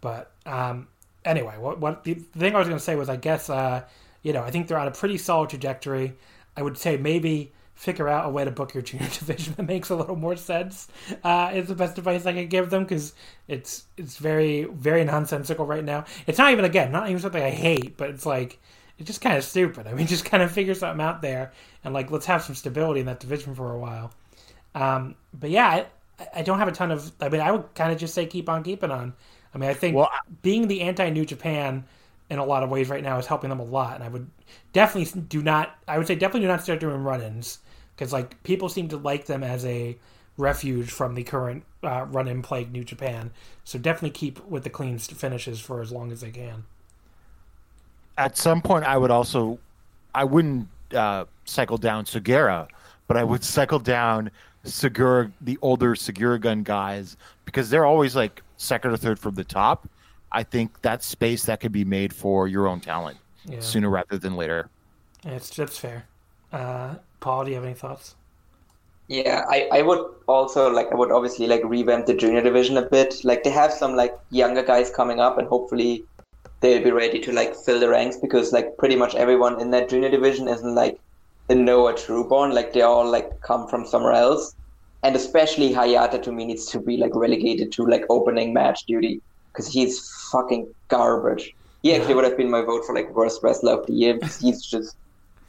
But 0.00 0.32
um, 0.46 0.86
anyway, 1.24 1.56
what 1.58 1.80
what 1.80 2.04
the 2.04 2.14
thing 2.14 2.54
I 2.54 2.58
was 2.58 2.68
going 2.68 2.78
to 2.78 2.84
say 2.84 2.94
was 2.94 3.08
I 3.08 3.16
guess 3.16 3.50
uh, 3.50 3.82
you 4.22 4.32
know 4.32 4.42
I 4.42 4.50
think 4.50 4.68
they're 4.68 4.78
on 4.78 4.88
a 4.88 4.92
pretty 4.92 5.18
solid 5.18 5.50
trajectory. 5.50 6.14
I 6.56 6.62
would 6.62 6.76
say 6.78 6.96
maybe 6.98 7.52
figure 7.82 8.08
out 8.08 8.24
a 8.24 8.28
way 8.28 8.44
to 8.44 8.50
book 8.52 8.74
your 8.74 8.82
junior 8.82 9.08
division 9.12 9.54
that 9.56 9.64
makes 9.64 9.90
a 9.90 9.96
little 9.96 10.14
more 10.14 10.36
sense. 10.36 10.86
Uh, 11.24 11.50
is 11.52 11.66
the 11.66 11.74
best 11.74 11.98
advice 11.98 12.24
I 12.26 12.32
can 12.32 12.46
give 12.46 12.70
them 12.70 12.84
because 12.84 13.12
it's 13.48 13.86
it's 13.96 14.18
very 14.18 14.64
very 14.64 15.04
nonsensical 15.04 15.66
right 15.66 15.84
now. 15.84 16.04
It's 16.28 16.38
not 16.38 16.52
even 16.52 16.64
again 16.64 16.92
not 16.92 17.08
even 17.08 17.20
something 17.20 17.42
I 17.42 17.50
hate, 17.50 17.96
but 17.96 18.10
it's 18.10 18.24
like 18.24 18.60
it's 18.98 19.08
just 19.08 19.20
kind 19.20 19.36
of 19.36 19.42
stupid. 19.42 19.86
I 19.88 19.94
mean, 19.94 20.06
just 20.06 20.24
kind 20.24 20.44
of 20.44 20.52
figure 20.52 20.74
something 20.74 21.04
out 21.04 21.22
there 21.22 21.52
and 21.82 21.92
like 21.92 22.12
let's 22.12 22.26
have 22.26 22.42
some 22.42 22.54
stability 22.54 23.00
in 23.00 23.06
that 23.06 23.18
division 23.18 23.54
for 23.54 23.72
a 23.72 23.78
while. 23.78 24.12
Um, 24.76 25.16
but 25.34 25.50
yeah, 25.50 25.66
I, 25.66 25.86
I 26.36 26.42
don't 26.42 26.60
have 26.60 26.68
a 26.68 26.72
ton 26.72 26.92
of. 26.92 27.10
I 27.20 27.28
mean, 27.30 27.40
I 27.40 27.50
would 27.50 27.74
kind 27.74 27.92
of 27.92 27.98
just 27.98 28.14
say 28.14 28.26
keep 28.26 28.48
on 28.48 28.62
keeping 28.62 28.92
on. 28.92 29.12
I 29.54 29.58
mean, 29.58 29.68
I 29.68 29.74
think 29.74 29.96
Well, 29.96 30.08
being 30.40 30.68
the 30.68 30.82
anti 30.82 31.10
New 31.10 31.24
Japan 31.24 31.84
in 32.30 32.38
a 32.38 32.44
lot 32.44 32.62
of 32.62 32.70
ways 32.70 32.88
right 32.88 33.02
now 33.02 33.18
is 33.18 33.26
helping 33.26 33.50
them 33.50 33.58
a 33.58 33.64
lot, 33.64 33.96
and 33.96 34.04
I 34.04 34.08
would 34.08 34.30
definitely 34.72 35.20
do 35.22 35.42
not. 35.42 35.76
I 35.88 35.98
would 35.98 36.06
say 36.06 36.14
definitely 36.14 36.42
do 36.42 36.46
not 36.46 36.62
start 36.62 36.78
doing 36.78 37.02
run-ins 37.02 37.58
because 38.02 38.12
like 38.12 38.42
people 38.42 38.68
seem 38.68 38.88
to 38.88 38.96
like 38.96 39.26
them 39.26 39.44
as 39.44 39.64
a 39.64 39.96
refuge 40.36 40.90
from 40.90 41.14
the 41.14 41.22
current 41.22 41.64
uh, 41.84 42.04
run-in 42.10 42.42
plague 42.42 42.72
New 42.72 42.84
Japan. 42.84 43.30
So 43.64 43.78
definitely 43.78 44.10
keep 44.10 44.44
with 44.46 44.64
the 44.64 44.70
clean 44.70 44.98
finishes 44.98 45.60
for 45.60 45.80
as 45.80 45.92
long 45.92 46.10
as 46.10 46.20
they 46.20 46.30
can. 46.30 46.64
At 48.18 48.36
some 48.36 48.60
point, 48.62 48.84
I 48.84 48.96
would 48.98 49.10
also, 49.10 49.60
I 50.14 50.24
wouldn't 50.24 50.68
uh, 50.94 51.24
cycle 51.44 51.78
down 51.78 52.04
Sugiura, 52.04 52.68
but 53.08 53.16
I 53.16 53.24
would 53.24 53.44
cycle 53.44 53.78
down 53.78 54.30
Sugiura, 54.64 55.32
the 55.40 55.58
older 55.62 55.94
Sugiura-gun 55.94 56.62
guys, 56.62 57.16
because 57.44 57.70
they're 57.70 57.86
always 57.86 58.14
like 58.16 58.42
second 58.56 58.92
or 58.92 58.96
third 58.96 59.18
from 59.18 59.34
the 59.34 59.44
top. 59.44 59.88
I 60.32 60.42
think 60.42 60.80
that's 60.82 61.06
space 61.06 61.44
that 61.46 61.60
could 61.60 61.72
be 61.72 61.84
made 61.84 62.12
for 62.14 62.48
your 62.48 62.66
own 62.68 62.80
talent 62.80 63.20
Yeah, 63.44 63.60
sooner 63.60 63.90
rather 63.90 64.18
than 64.18 64.36
later. 64.36 64.70
it's 65.24 65.50
that's 65.50 65.78
fair. 65.78 66.06
Uh, 66.52 66.96
Paul, 67.22 67.44
do 67.44 67.50
you 67.50 67.56
have 67.56 67.64
any 67.64 67.74
thoughts? 67.74 68.16
Yeah, 69.08 69.44
I, 69.48 69.68
I 69.72 69.82
would 69.82 70.04
also 70.26 70.70
like 70.70 70.90
I 70.92 70.94
would 70.94 71.12
obviously 71.12 71.46
like 71.46 71.62
revamp 71.64 72.06
the 72.06 72.14
junior 72.14 72.42
division 72.42 72.76
a 72.76 72.82
bit. 72.82 73.24
Like 73.24 73.44
they 73.44 73.50
have 73.50 73.72
some 73.72 73.94
like 73.94 74.18
younger 74.30 74.62
guys 74.62 74.90
coming 74.90 75.20
up 75.20 75.38
and 75.38 75.46
hopefully 75.48 76.04
they'll 76.60 76.82
be 76.82 76.90
ready 76.90 77.20
to 77.20 77.32
like 77.32 77.54
fill 77.54 77.80
the 77.80 77.88
ranks 77.88 78.16
because 78.16 78.52
like 78.52 78.76
pretty 78.76 78.96
much 78.96 79.14
everyone 79.14 79.60
in 79.60 79.70
that 79.70 79.88
junior 79.88 80.10
division 80.10 80.48
isn't 80.48 80.74
like 80.74 80.98
a 81.48 81.54
Noah 81.54 81.94
Trueborn. 81.94 82.52
Like 82.52 82.72
they 82.72 82.82
all 82.82 83.08
like 83.08 83.40
come 83.40 83.68
from 83.68 83.86
somewhere 83.86 84.12
else. 84.12 84.56
And 85.04 85.14
especially 85.14 85.72
Hayata 85.72 86.22
to 86.22 86.32
me 86.32 86.44
needs 86.44 86.66
to 86.66 86.80
be 86.80 86.96
like 86.96 87.14
relegated 87.14 87.72
to 87.72 87.86
like 87.86 88.04
opening 88.08 88.52
match 88.52 88.84
duty 88.86 89.20
because 89.52 89.68
he's 89.68 90.10
fucking 90.32 90.72
garbage. 90.88 91.54
He 91.82 91.94
actually 91.94 92.14
would 92.14 92.24
have 92.24 92.36
been 92.36 92.50
my 92.50 92.62
vote 92.62 92.84
for 92.86 92.94
like 92.94 93.14
worst 93.14 93.42
wrestler 93.42 93.72
of 93.72 93.86
the 93.86 93.92
year 93.92 94.14
because 94.14 94.38
he's 94.38 94.62
just 94.62 94.96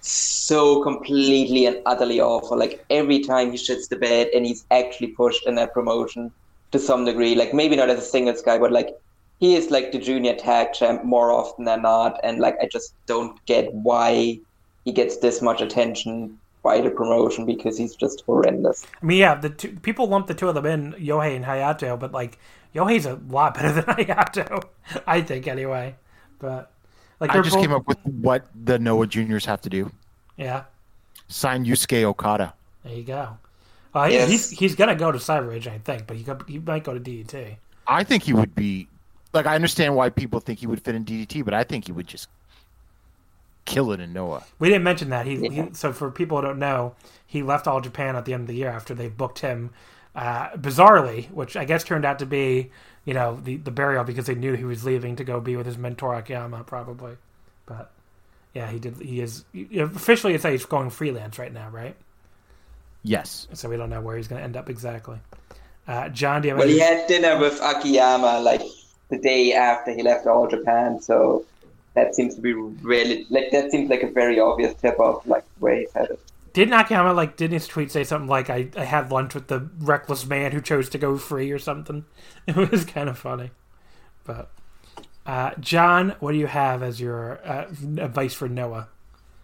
so 0.06 0.84
completely 0.84 1.66
and 1.66 1.82
utterly 1.86 2.20
awful. 2.20 2.58
Like 2.58 2.86
every 2.90 3.20
time 3.20 3.52
he 3.52 3.58
shits 3.58 3.88
the 3.88 3.96
bed 3.96 4.28
and 4.34 4.46
he's 4.46 4.66
actually 4.70 5.08
pushed 5.08 5.48
in 5.48 5.56
that 5.56 5.74
promotion 5.74 6.32
to 6.72 6.80
some 6.80 7.06
degree. 7.06 7.36
Like 7.36 7.54
maybe 7.54 7.76
not 7.76 7.90
as 7.90 8.00
a 8.00 8.02
singles 8.02 8.42
guy, 8.42 8.58
but 8.58 8.72
like 8.72 8.98
he 9.40 9.56
is 9.56 9.72
like 9.72 9.92
the 9.92 10.00
junior 10.00 10.36
tag 10.36 10.74
champ 10.74 11.06
more 11.06 11.32
often 11.32 11.64
than 11.66 11.84
not. 11.84 12.20
And 12.24 12.40
like 12.40 12.58
I 12.62 12.68
just 12.68 12.94
don't 13.06 13.44
get 13.46 13.74
why 13.74 14.40
he 14.84 14.92
gets 14.92 15.18
this 15.18 15.42
much 15.42 15.62
attention 15.62 16.38
by 16.64 16.82
the 16.82 16.90
promotion 16.90 17.46
because 17.46 17.78
he's 17.78 17.96
just 17.96 18.24
horrendous. 18.26 18.86
I 19.02 19.06
mean, 19.06 19.20
yeah, 19.20 19.36
the 19.36 19.50
two, 19.50 19.78
people 19.82 20.08
lump 20.08 20.28
the 20.28 20.34
two 20.34 20.50
of 20.50 20.56
them 20.56 20.66
in 20.66 20.94
Yohei 20.94 21.36
and 21.36 21.46
Hayata, 21.46 21.98
but 21.98 22.12
like 22.12 22.40
Yohei's 22.76 23.06
a 23.06 23.20
lot 23.30 23.54
better 23.54 23.72
than 23.82 23.84
Hayata, 23.84 24.64
I 25.08 25.22
think, 25.22 25.48
anyway. 25.48 25.96
But 26.40 26.73
like 27.24 27.32
I 27.38 27.42
just 27.42 27.56
both- 27.56 27.64
came 27.64 27.72
up 27.74 27.88
with 27.88 27.98
what 28.06 28.46
the 28.54 28.78
Noah 28.80 29.08
juniors 29.08 29.46
have 29.46 29.62
to 29.62 29.70
do: 29.70 29.92
Yeah, 30.38 30.64
sign 31.28 31.66
Yusuke 31.66 32.04
Okada. 32.04 32.54
there 32.84 32.94
you 32.94 33.04
go. 33.04 33.38
Uh, 33.94 34.08
he- 34.08 34.16
Yes. 34.16 34.30
He's 34.30 34.50
he's 34.50 34.76
gonna 34.76 34.96
go 34.96 35.12
to 35.12 35.18
Cyber 35.18 35.54
Age, 35.54 35.68
I 35.68 35.78
think, 35.78 36.08
but 36.08 36.18
he 36.18 36.24
go, 36.24 36.38
he 36.48 36.60
might 36.60 36.84
go 36.84 36.94
to 36.94 37.00
DDT. 37.00 37.58
I 37.88 38.04
think 38.04 38.24
he 38.24 38.34
would 38.34 38.54
be 38.56 38.88
like 39.34 39.46
I 39.46 39.56
understand 39.56 39.96
why 39.96 40.10
people 40.10 40.40
think 40.40 40.60
he 40.60 40.68
would 40.68 40.82
fit 40.84 40.96
in 40.96 41.06
DDT, 41.06 41.44
but 41.46 41.54
I 41.54 41.64
think 41.64 41.86
he 41.86 41.92
would 41.92 42.08
just 42.08 42.28
kill 43.66 43.92
it 43.94 44.00
in 44.00 44.12
Noah. 44.12 44.44
We 44.60 44.68
didn't 44.70 44.84
mention 44.84 45.10
that. 45.10 45.26
He, 45.26 45.48
he 45.48 45.70
so 45.74 45.94
for 45.94 46.12
people 46.12 46.38
who 46.40 46.48
don't 46.48 46.60
know, 46.60 46.96
he 47.26 47.42
left 47.44 47.68
All 47.68 47.80
Japan 47.82 48.16
at 48.16 48.26
the 48.26 48.34
end 48.34 48.42
of 48.42 48.48
the 48.48 48.56
year 48.56 48.70
after 48.70 48.94
they 48.94 49.08
booked 49.10 49.40
him 49.40 49.70
uh, 50.16 50.50
bizarrely, 50.52 51.30
which 51.32 51.56
I 51.56 51.66
guess 51.66 51.84
turned 51.84 52.04
out 52.06 52.20
to 52.20 52.26
be 52.26 52.72
you 53.06 53.14
know 53.14 53.40
the 53.44 53.58
the 53.58 53.72
burial 53.72 54.04
because 54.04 54.26
they 54.28 54.36
knew 54.36 54.54
he 54.54 54.64
was 54.66 54.86
leaving 54.86 55.16
to 55.18 55.24
go 55.24 55.40
be 55.42 55.56
with 55.56 55.66
his 55.66 55.78
mentor 55.78 56.16
Akiyama 56.16 56.64
probably. 56.64 57.18
But 57.66 57.92
yeah, 58.54 58.70
he 58.70 58.80
did. 58.80 58.96
He 58.98 59.20
is 59.22 59.46
officially 59.78 60.34
it's 60.36 60.44
like 60.44 60.52
he's 60.52 60.66
going 60.66 60.90
freelance 60.90 61.40
right 61.40 61.54
now, 61.54 61.70
right? 61.70 61.96
Yes. 63.04 63.48
So 63.54 63.70
we 63.70 63.78
don't 63.78 63.90
know 63.90 64.02
where 64.02 64.16
he's 64.18 64.28
going 64.28 64.40
to 64.40 64.44
end 64.46 64.56
up 64.56 64.70
exactly. 64.70 65.18
Uh, 65.88 66.08
John, 66.10 66.42
do 66.42 66.48
you 66.48 66.54
have 66.54 66.60
Well, 66.60 66.68
any? 66.68 66.76
he 66.76 66.80
had 66.80 67.08
dinner 67.08 67.38
with 67.40 67.60
Akiyama 67.62 68.40
like 68.40 68.62
the 69.10 69.18
day 69.18 69.54
after 69.54 69.92
he 69.92 70.02
left 70.02 70.26
All 70.28 70.48
Japan, 70.48 71.02
so 71.02 71.46
that 71.94 72.16
seems 72.16 72.36
to 72.36 72.42
be 72.42 72.54
really 72.54 73.26
like 73.30 73.52
that 73.52 73.72
seems 73.72 73.90
like 73.90 74.04
a 74.04 74.10
very 74.12 74.40
obvious 74.40 74.74
tip 74.76 75.00
of 75.00 75.26
like 75.28 75.44
where 75.60 75.76
he's 75.76 75.92
headed. 75.94 76.18
Didn't 76.54 76.74
Akiyama 76.74 77.14
like 77.14 77.36
didn't 77.36 77.54
his 77.54 77.68
tweet 77.68 77.92
say 77.92 78.04
something 78.04 78.30
like 78.30 78.50
I, 78.50 78.70
I 78.78 78.86
had 78.86 79.12
lunch 79.12 79.34
with 79.34 79.48
the 79.48 79.70
reckless 79.80 80.26
man 80.26 80.52
who 80.52 80.62
chose 80.62 80.88
to 80.90 80.98
go 80.98 81.18
free 81.18 81.52
or 81.52 81.60
something? 81.60 82.06
It 82.48 82.72
was 82.72 82.86
kind 82.86 83.10
of 83.10 83.18
funny. 83.18 83.52
But 84.26 84.52
uh, 85.26 85.52
John, 85.60 86.16
what 86.20 86.34
do 86.34 86.38
you 86.38 86.48
have 86.48 86.84
as 86.84 87.00
your 87.00 87.40
uh, 87.46 87.68
advice 87.98 88.34
for 88.34 88.50
Noah? 88.50 88.90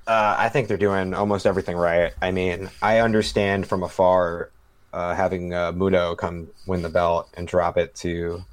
Uh, 0.06 0.36
I 0.38 0.50
think 0.50 0.68
they're 0.68 0.78
doing 0.78 1.14
almost 1.14 1.46
everything 1.46 1.78
right. 1.78 2.14
I 2.22 2.32
mean, 2.32 2.70
I 2.82 3.00
understand 3.00 3.68
from 3.68 3.84
afar 3.84 4.50
uh, 4.92 5.16
having 5.16 5.54
uh, 5.54 5.72
Muto 5.72 6.18
come 6.18 6.50
win 6.68 6.82
the 6.82 6.90
belt 6.90 7.30
and 7.36 7.48
drop 7.48 7.78
it 7.78 7.96
to 7.96 8.44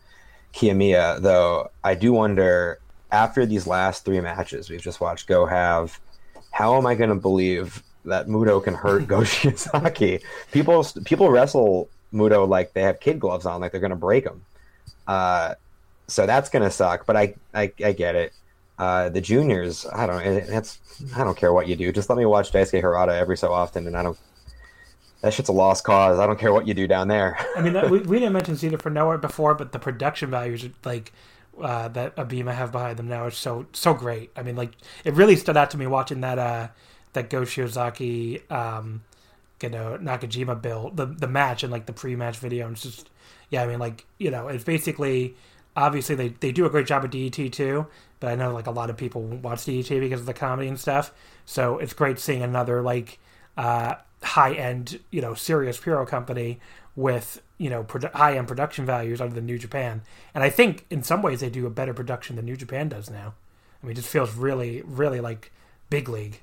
Kiyomiya, 0.52 1.20
though 1.22 1.70
I 1.82 1.94
do 1.94 2.12
wonder 2.12 2.78
after 3.10 3.46
these 3.46 3.66
last 3.66 4.04
three 4.04 4.20
matches 4.20 4.68
we've 4.68 4.82
just 4.82 5.00
watched 5.00 5.26
Go 5.26 5.46
have 5.46 5.98
how 6.50 6.76
am 6.76 6.86
I 6.86 6.94
going 6.94 7.10
to 7.10 7.16
believe 7.16 7.82
that 8.06 8.26
Muto 8.28 8.62
can 8.62 8.74
hurt 8.74 9.06
Go 9.08 9.20
Shiozaki? 9.20 10.22
People 10.52 10.84
people 11.04 11.30
wrestle 11.30 11.88
Muto 12.12 12.48
like 12.48 12.72
they 12.72 12.82
have 12.82 13.00
kid 13.00 13.20
gloves 13.20 13.46
on, 13.46 13.60
like 13.60 13.72
they're 13.72 13.80
going 13.80 13.90
to 13.90 13.96
break 13.96 14.24
them. 14.24 14.44
Uh, 15.06 15.54
so 16.08 16.26
that's 16.26 16.48
going 16.48 16.62
to 16.62 16.70
suck. 16.70 17.06
But 17.06 17.16
I, 17.16 17.34
I 17.54 17.72
I 17.84 17.92
get 17.92 18.14
it. 18.14 18.32
Uh, 18.78 19.08
the 19.08 19.20
juniors, 19.20 19.86
I 19.86 20.06
don't. 20.06 20.20
It's 20.22 20.78
I 21.16 21.24
don't 21.24 21.36
care 21.36 21.52
what 21.52 21.66
you 21.66 21.76
do. 21.76 21.92
Just 21.92 22.10
let 22.10 22.18
me 22.18 22.26
watch 22.26 22.52
Daisuke 22.52 22.82
Harada 22.82 23.18
every 23.18 23.36
so 23.36 23.52
often, 23.52 23.86
and 23.86 23.96
I 23.96 24.02
don't. 24.02 24.18
That 25.22 25.32
shit's 25.32 25.48
a 25.48 25.52
lost 25.52 25.84
cause. 25.84 26.18
I 26.18 26.26
don't 26.26 26.38
care 26.38 26.52
what 26.52 26.68
you 26.68 26.74
do 26.74 26.86
down 26.86 27.08
there. 27.08 27.38
I 27.56 27.62
mean, 27.62 27.72
that, 27.72 27.90
we, 27.90 28.00
we 28.00 28.18
didn't 28.18 28.34
mention 28.34 28.54
Zeta 28.54 28.76
for 28.76 28.90
Nowhere 28.90 29.16
before, 29.16 29.54
but 29.54 29.72
the 29.72 29.78
production 29.78 30.30
values, 30.30 30.68
like 30.84 31.12
uh, 31.60 31.88
that 31.88 32.14
Abema 32.16 32.54
have 32.54 32.70
behind 32.70 32.98
them 32.98 33.08
now, 33.08 33.26
is 33.26 33.36
so 33.36 33.66
so 33.72 33.94
great. 33.94 34.30
I 34.36 34.42
mean, 34.42 34.56
like 34.56 34.72
it 35.04 35.14
really 35.14 35.36
stood 35.36 35.56
out 35.56 35.70
to 35.70 35.78
me 35.78 35.86
watching 35.86 36.20
that 36.20 36.38
uh, 36.38 36.68
that 37.16 37.30
Go 37.30 37.42
Shiozaki, 37.42 38.48
um, 38.50 39.02
you 39.60 39.70
know, 39.70 39.98
Nakajima 40.00 40.60
build 40.60 40.96
the 40.96 41.06
the 41.06 41.26
match 41.26 41.62
and 41.62 41.72
like 41.72 41.86
the 41.86 41.92
pre 41.92 42.14
match 42.14 42.38
video. 42.38 42.66
And 42.66 42.74
it's 42.74 42.82
just 42.82 43.10
yeah, 43.50 43.62
I 43.62 43.66
mean, 43.66 43.78
like 43.78 44.04
you 44.18 44.30
know, 44.30 44.48
it's 44.48 44.64
basically 44.64 45.34
obviously 45.74 46.14
they 46.14 46.28
they 46.28 46.52
do 46.52 46.66
a 46.66 46.70
great 46.70 46.86
job 46.86 47.04
of 47.04 47.10
DDT 47.10 47.52
too, 47.52 47.86
but 48.20 48.30
I 48.30 48.34
know 48.34 48.52
like 48.52 48.66
a 48.66 48.70
lot 48.70 48.90
of 48.90 48.96
people 48.96 49.22
watch 49.22 49.60
DDT 49.60 50.00
because 50.00 50.20
of 50.20 50.26
the 50.26 50.34
comedy 50.34 50.68
and 50.68 50.78
stuff. 50.78 51.12
So 51.44 51.78
it's 51.78 51.92
great 51.92 52.18
seeing 52.18 52.42
another 52.42 52.82
like 52.82 53.18
uh, 53.56 53.96
high 54.22 54.54
end, 54.54 55.00
you 55.10 55.20
know, 55.20 55.34
serious 55.34 55.78
Puro 55.78 56.06
company 56.06 56.60
with 56.94 57.42
you 57.58 57.70
know 57.70 57.84
produ- 57.84 58.12
high 58.12 58.36
end 58.36 58.48
production 58.48 58.86
values 58.86 59.20
under 59.20 59.34
the 59.34 59.40
New 59.40 59.58
Japan. 59.58 60.02
And 60.34 60.44
I 60.44 60.50
think 60.50 60.86
in 60.90 61.02
some 61.02 61.22
ways 61.22 61.40
they 61.40 61.50
do 61.50 61.66
a 61.66 61.70
better 61.70 61.94
production 61.94 62.36
than 62.36 62.44
New 62.44 62.56
Japan 62.56 62.88
does 62.88 63.10
now. 63.10 63.34
I 63.82 63.86
mean, 63.86 63.92
it 63.92 63.96
just 63.96 64.08
feels 64.08 64.34
really, 64.34 64.82
really 64.84 65.20
like 65.20 65.52
big 65.90 66.08
league. 66.08 66.40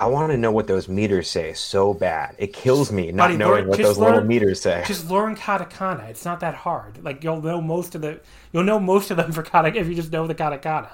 I 0.00 0.06
want 0.06 0.30
to 0.30 0.36
know 0.38 0.52
what 0.52 0.68
those 0.68 0.88
meters 0.88 1.28
say 1.28 1.52
so 1.54 1.92
bad. 1.92 2.36
It 2.38 2.52
kills 2.52 2.92
me 2.92 3.10
not 3.10 3.24
Buddy, 3.24 3.36
knowing 3.36 3.60
learn- 3.60 3.68
what 3.68 3.78
those 3.78 3.98
little 3.98 4.22
meters 4.22 4.60
say. 4.60 4.84
Just 4.86 5.10
learn 5.10 5.34
katakana. 5.34 6.08
It's 6.08 6.24
not 6.24 6.40
that 6.40 6.54
hard. 6.54 7.02
Like 7.02 7.24
you'll 7.24 7.42
know 7.42 7.60
most 7.60 7.94
of 7.96 8.02
the 8.02 8.20
you'll 8.52 8.62
know 8.64 8.78
most 8.78 9.10
of 9.10 9.16
them 9.16 9.32
for 9.36 9.42
kata 9.42 9.76
if 9.76 9.88
you 9.88 9.94
just 9.94 10.12
know 10.12 10.26
the 10.26 10.34
katakana 10.34 10.90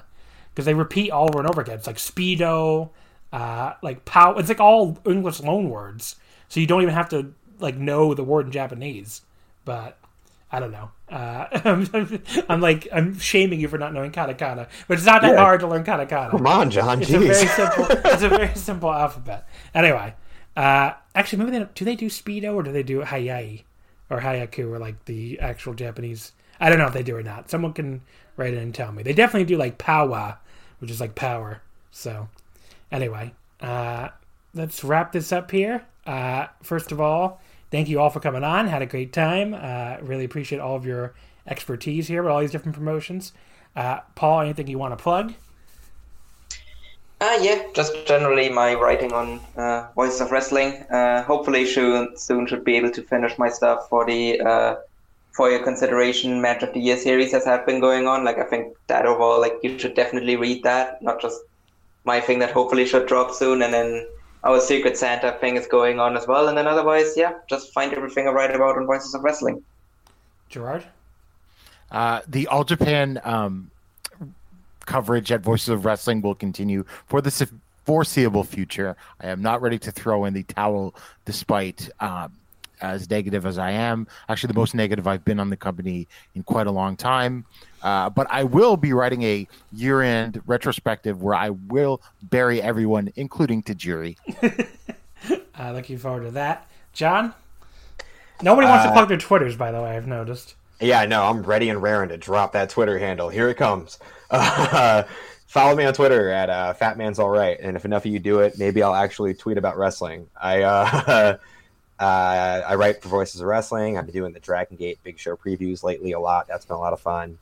because 0.51 0.65
they 0.65 0.75
repeat 0.75 1.11
all 1.11 1.29
over 1.29 1.39
and 1.41 1.49
over 1.49 1.61
again. 1.61 1.77
It's 1.77 1.87
like 1.87 1.97
speedo, 1.97 2.91
uh, 3.33 3.75
like 3.83 4.05
pow. 4.05 4.35
It's 4.39 4.49
like 4.49 4.61
all 4.61 4.99
English 5.05 5.41
loan 5.41 5.69
words, 5.69 6.17
so 6.49 6.61
you 6.61 6.67
don't 6.67 6.83
even 6.83 6.95
have 6.95 7.11
to 7.11 7.35
like 7.59 7.77
know 7.77 8.15
the 8.15 8.25
word 8.25 8.47
in 8.47 8.53
Japanese. 8.53 9.21
But 9.67 9.99
I 10.55 10.61
don't 10.61 10.71
know. 10.71 10.91
Uh, 11.11 11.47
I'm, 11.65 12.23
I'm 12.49 12.61
like 12.61 12.87
I'm 12.93 13.19
shaming 13.19 13.59
you 13.59 13.67
for 13.67 13.77
not 13.77 13.93
knowing 13.93 14.13
katakana, 14.13 14.69
but 14.87 14.99
it's 14.99 15.07
not 15.07 15.21
that 15.23 15.33
Yeah. 15.33 15.41
hard 15.41 15.61
to 15.61 15.67
learn 15.67 15.83
katakana. 15.83 16.31
Come 16.31 16.47
on, 16.47 16.71
John. 16.71 17.03
It's 17.03 17.11
a 17.13 17.19
very 17.19 17.35
simple. 17.47 17.87
It's 18.05 18.23
a 18.23 18.29
very 18.29 18.55
simple 18.55 18.93
alphabet. 18.93 19.49
Anyway, 19.75 20.15
uh, 20.57 20.93
actually, 21.15 21.39
maybe 21.41 21.51
they 21.51 21.59
don't- 21.59 21.75
do 21.75 21.85
they 21.85 21.97
do 21.97 22.07
speedo 22.07 22.55
or 22.55 22.63
do 22.63 22.71
they 22.71 22.85
do 22.85 23.01
hayai 23.03 23.65
or 24.11 24.21
hayaku 24.21 24.71
or 24.71 24.79
like 24.79 25.05
the 25.07 25.41
actual 25.41 25.75
Japanese? 25.75 26.31
I 26.61 26.69
don't 26.71 26.79
know 26.79 26.87
if 26.87 26.93
they 26.95 27.03
do 27.03 27.17
or 27.17 27.23
not. 27.25 27.51
Someone 27.51 27.73
can 27.73 28.03
write 28.37 28.55
in 28.55 28.61
and 28.61 28.73
tell 28.75 28.93
me. 28.93 29.03
They 29.03 29.13
definitely 29.13 29.47
do 29.47 29.57
like 29.57 29.77
powa, 29.77 30.37
which 30.79 30.91
is 30.93 31.01
like 31.01 31.17
power. 31.17 31.63
So, 31.91 32.29
anyway, 32.93 33.35
uh, 33.61 34.11
let's 34.55 34.85
wrap 34.85 35.11
this 35.11 35.33
up 35.33 35.51
here. 35.51 35.85
Uh, 36.07 36.47
first 36.63 36.93
of 36.93 37.01
all, 37.01 37.41
thank 37.75 37.89
you 37.89 37.99
all 37.99 38.09
for 38.09 38.21
coming 38.21 38.45
on. 38.45 38.69
Had 38.69 38.83
a 38.83 38.87
great 38.87 39.13
time. 39.13 39.53
Uh, 39.53 39.97
really 40.01 40.25
appreciate 40.25 40.61
all 40.61 40.77
of 40.77 40.87
your 40.87 41.13
expertise 41.45 42.07
here 42.07 42.23
with 42.23 42.31
all 42.31 42.39
these 42.39 42.53
different 42.53 42.77
promotions. 42.77 43.33
Uh, 43.75 43.99
Paul, 44.15 44.43
anything 44.43 44.69
you 44.69 44.79
want 44.79 44.97
to 44.97 45.03
plug? 45.03 45.35
Uh, 47.21 47.37
yeah, 47.41 47.67
just 47.75 47.93
generally 48.07 48.49
my 48.49 48.75
writing 48.75 49.13
on 49.13 49.41
uh, 49.57 49.89
Voices 49.97 50.21
of 50.21 50.31
Wrestling. 50.31 50.85
Uh, 50.99 51.25
hopefully, 51.25 51.67
soon, 51.67 52.17
soon 52.17 52.47
should 52.47 52.65
be 52.65 52.77
able 52.77 52.93
to 52.93 53.03
finish 53.03 53.37
my 53.39 53.49
stuff 53.49 53.89
for 53.89 54.07
the 54.07 54.41
uh, 54.41 54.77
for 55.33 55.51
your 55.51 55.65
consideration 55.65 56.41
match 56.41 56.63
of 56.63 56.73
the 56.75 56.81
year 56.81 56.97
series 56.97 57.35
as 57.35 57.45
have 57.45 57.67
been 57.67 57.81
going 57.81 58.07
on. 58.07 58.25
Like 58.25 58.39
I 58.39 58.45
think 58.45 58.77
that 58.87 59.05
overall, 59.05 59.41
like 59.41 59.55
you 59.65 59.77
should 59.81 59.97
definitely 59.97 60.37
read 60.37 60.63
that, 60.63 61.03
not 61.03 61.21
just 61.21 61.41
my 62.05 62.21
thing 62.21 62.39
that 62.39 62.53
hopefully 62.53 62.87
should 62.87 63.09
drop 63.09 63.33
soon, 63.33 63.63
and 63.63 63.75
then 63.75 64.07
our 64.45 64.61
Secret 64.61 64.97
Santa 64.97 65.33
thing 65.41 65.57
is 65.57 65.67
going 65.67 65.99
on 65.99 66.17
as 66.17 66.27
well. 66.27 66.49
And 66.49 66.57
then 66.57 66.67
otherwise, 66.67 67.15
yeah, 67.17 67.33
just 67.49 67.73
find 67.73 67.93
everything 67.93 68.29
I 68.29 68.31
write 68.31 68.55
about 68.55 68.77
on 68.77 68.87
Voices 68.87 69.15
of 69.15 69.25
Wrestling. 69.25 69.63
Gerard? 70.49 70.85
Uh, 71.91 72.21
the 72.29 72.47
All 72.49 72.65
Japan 72.65 73.21
um, 73.25 73.71
coverage 74.85 75.33
at 75.33 75.41
Voices 75.41 75.71
of 75.71 75.85
Wrestling 75.85 76.21
will 76.21 76.35
continue 76.35 76.85
for 77.07 77.21
the 77.21 77.49
foreseeable 77.87 78.45
future. 78.45 78.97
I 79.21 79.29
am 79.29 79.43
not 79.43 79.63
ready 79.63 79.79
to 79.79 79.91
throw 79.91 80.25
in 80.27 80.35
the 80.35 80.43
towel, 80.43 80.95
despite 81.25 81.89
um, 82.01 82.33
as 82.81 83.09
negative 83.09 83.47
as 83.47 83.59
I 83.59 83.71
am. 83.71 84.07
Actually, 84.29 84.49
the 84.49 84.61
most 84.61 84.75
negative 84.75 85.07
I've 85.07 85.25
been 85.25 85.41
on 85.41 85.51
the 85.51 85.57
company 85.57 86.07
in 86.35 86.43
quite 86.43 86.67
a 86.67 86.71
long 86.71 86.97
time. 86.97 87.47
Uh, 87.85 88.09
but 88.11 88.27
I 88.31 88.43
will 88.45 88.77
be 88.77 88.93
writing 88.95 89.23
a 89.23 89.47
year-end 89.71 90.43
retrospective 90.47 91.23
where 91.23 91.35
I 91.35 91.51
will 91.51 92.01
bury 92.23 92.61
everyone, 92.61 93.13
including 93.15 93.63
Tajiri. 93.63 94.17
Uh, 95.57 95.73
looking 95.73 95.97
forward 95.97 96.25
to 96.25 96.31
that. 96.33 96.67
John? 96.93 97.33
Nobody 98.43 98.67
wants 98.67 98.85
to 98.85 98.91
Uh, 98.91 98.93
plug 98.93 99.09
their 99.09 99.17
Twitters, 99.17 99.57
by 99.57 99.71
the 99.71 99.81
way, 99.81 99.97
I've 99.97 100.07
noticed. 100.07 100.55
Yeah, 100.81 101.01
I 101.01 101.07
know. 101.07 101.23
I'm 101.23 101.43
ready 101.45 101.71
and 101.71 101.81
raring 101.81 102.09
to 102.11 102.17
drop 102.19 102.53
that 102.53 102.69
Twitter 102.69 102.99
handle. 102.99 103.29
Here 103.29 103.49
it 103.49 103.55
comes. 103.57 103.99
Uh, 104.31 105.05
follow 105.47 105.77
me 105.77 105.85
on 105.85 105.95
Twitter 105.95 106.29
at 106.29 106.51
uh, 106.51 106.75
Fatman's 106.75 107.19
All 107.21 107.31
Right, 107.31 107.57
and 107.61 107.77
if 107.77 107.85
enough 107.85 108.05
of 108.05 108.11
you 108.13 108.19
do 108.19 108.41
it, 108.41 108.59
maybe 108.59 108.83
I'll 108.83 108.95
actually 108.95 109.33
tweet 109.33 109.57
about 109.57 109.79
wrestling. 109.79 110.27
I 110.43 110.63
uh, 110.63 111.37
uh, 112.01 112.63
I 112.69 112.75
write 112.75 113.01
for 113.01 113.09
Voices 113.09 113.41
of 113.41 113.47
Wrestling. 113.47 113.97
I've 113.97 114.07
been 114.07 114.15
doing 114.15 114.33
the 114.33 114.41
Dragon 114.41 114.77
Gate 114.77 114.99
Big 115.05 115.19
Show 115.19 115.37
previews 115.37 115.85
lately 115.85 116.13
a 116.13 116.21
lot. 116.21 116.49
That's 116.49 116.67
been 116.67 116.77
a 116.77 116.81
lot 116.81 116.93
of 116.93 117.01
fun. 117.01 117.39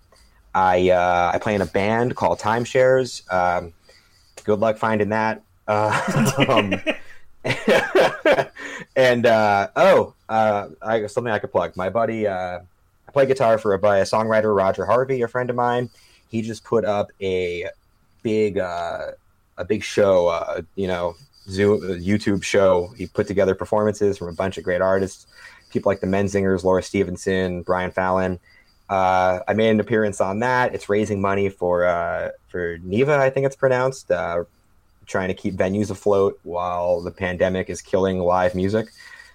I 0.55 0.90
uh, 0.90 1.31
I 1.34 1.39
play 1.39 1.55
in 1.55 1.62
a 1.62 1.66
band 1.66 2.14
called 2.16 2.39
Timeshares. 2.39 3.31
Um, 3.32 3.72
good 4.44 4.58
luck 4.58 4.76
finding 4.76 5.10
that. 5.10 5.42
Uh, 5.66 6.32
um, 6.48 6.74
and 8.97 9.26
uh, 9.26 9.68
oh, 9.76 10.14
uh, 10.28 10.68
I, 10.82 11.06
something 11.06 11.32
I 11.32 11.39
could 11.39 11.52
plug. 11.52 11.76
My 11.76 11.89
buddy, 11.89 12.26
uh, 12.26 12.60
I 13.08 13.12
play 13.12 13.26
guitar 13.26 13.58
for 13.58 13.74
a, 13.74 13.78
by 13.78 13.98
a 13.98 14.05
songwriter, 14.05 14.55
Roger 14.55 14.84
Harvey, 14.84 15.22
a 15.22 15.28
friend 15.28 15.50
of 15.50 15.56
mine. 15.56 15.90
He 16.28 16.42
just 16.42 16.64
put 16.64 16.84
up 16.84 17.10
a 17.20 17.68
big, 18.22 18.58
uh, 18.58 19.12
a 19.58 19.64
big 19.64 19.82
show. 19.82 20.62
You 20.76 20.89
know, 20.89 21.14
Zoom, 21.48 21.81
YouTube 21.81 22.42
show. 22.42 22.92
He 22.97 23.06
put 23.06 23.26
together 23.26 23.55
performances 23.55 24.18
from 24.18 24.28
a 24.28 24.32
bunch 24.32 24.58
of 24.58 24.64
great 24.64 24.81
artists, 24.81 25.26
people 25.70 25.90
like 25.90 26.00
the 26.00 26.06
Menzingers, 26.06 26.64
Laura 26.64 26.82
Stevenson, 26.82 27.62
Brian 27.62 27.90
Fallon. 27.90 28.39
Uh, 28.93 29.43
I 29.49 29.55
made 29.55 29.71
an 29.71 29.81
appearance 29.81 30.21
on 30.21 30.41
that. 30.41 30.75
It's 30.75 30.91
raising 30.91 31.19
money 31.19 31.49
for 31.49 31.87
uh, 31.87 32.29
for 32.49 32.77
NIVA, 32.83 33.17
I 33.17 33.31
think 33.31 33.47
it's 33.47 33.57
pronounced. 33.57 34.11
Uh, 34.11 34.45
trying 35.07 35.29
to 35.29 35.35
keep 35.35 35.55
venues 35.55 35.91
afloat 35.91 36.39
while 36.43 37.01
the 37.01 37.11
pandemic 37.11 37.71
is 37.71 37.81
killing 37.81 38.19
live 38.19 38.55
music. 38.55 38.89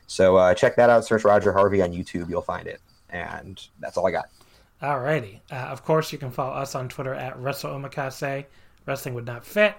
So 0.05 0.37
uh, 0.37 0.53
check 0.53 0.75
that 0.75 0.91
out. 0.91 1.05
Search 1.05 1.23
Roger 1.23 1.51
Harvey 1.51 1.81
on 1.81 1.91
YouTube. 1.91 2.29
You'll 2.29 2.43
find 2.43 2.67
it. 2.67 2.79
And 3.09 3.59
that's 3.79 3.97
all 3.97 4.05
I 4.05 4.11
got. 4.11 4.29
Alrighty. 4.79 5.39
Uh, 5.51 5.55
of 5.55 5.83
course, 5.83 6.11
you 6.11 6.19
can 6.19 6.29
follow 6.29 6.53
us 6.53 6.75
on 6.75 6.87
Twitter 6.87 7.15
at 7.15 7.35
WrestleOmakase. 7.39 8.45
Wrestling 8.85 9.15
would 9.15 9.25
not 9.25 9.43
fit. 9.43 9.75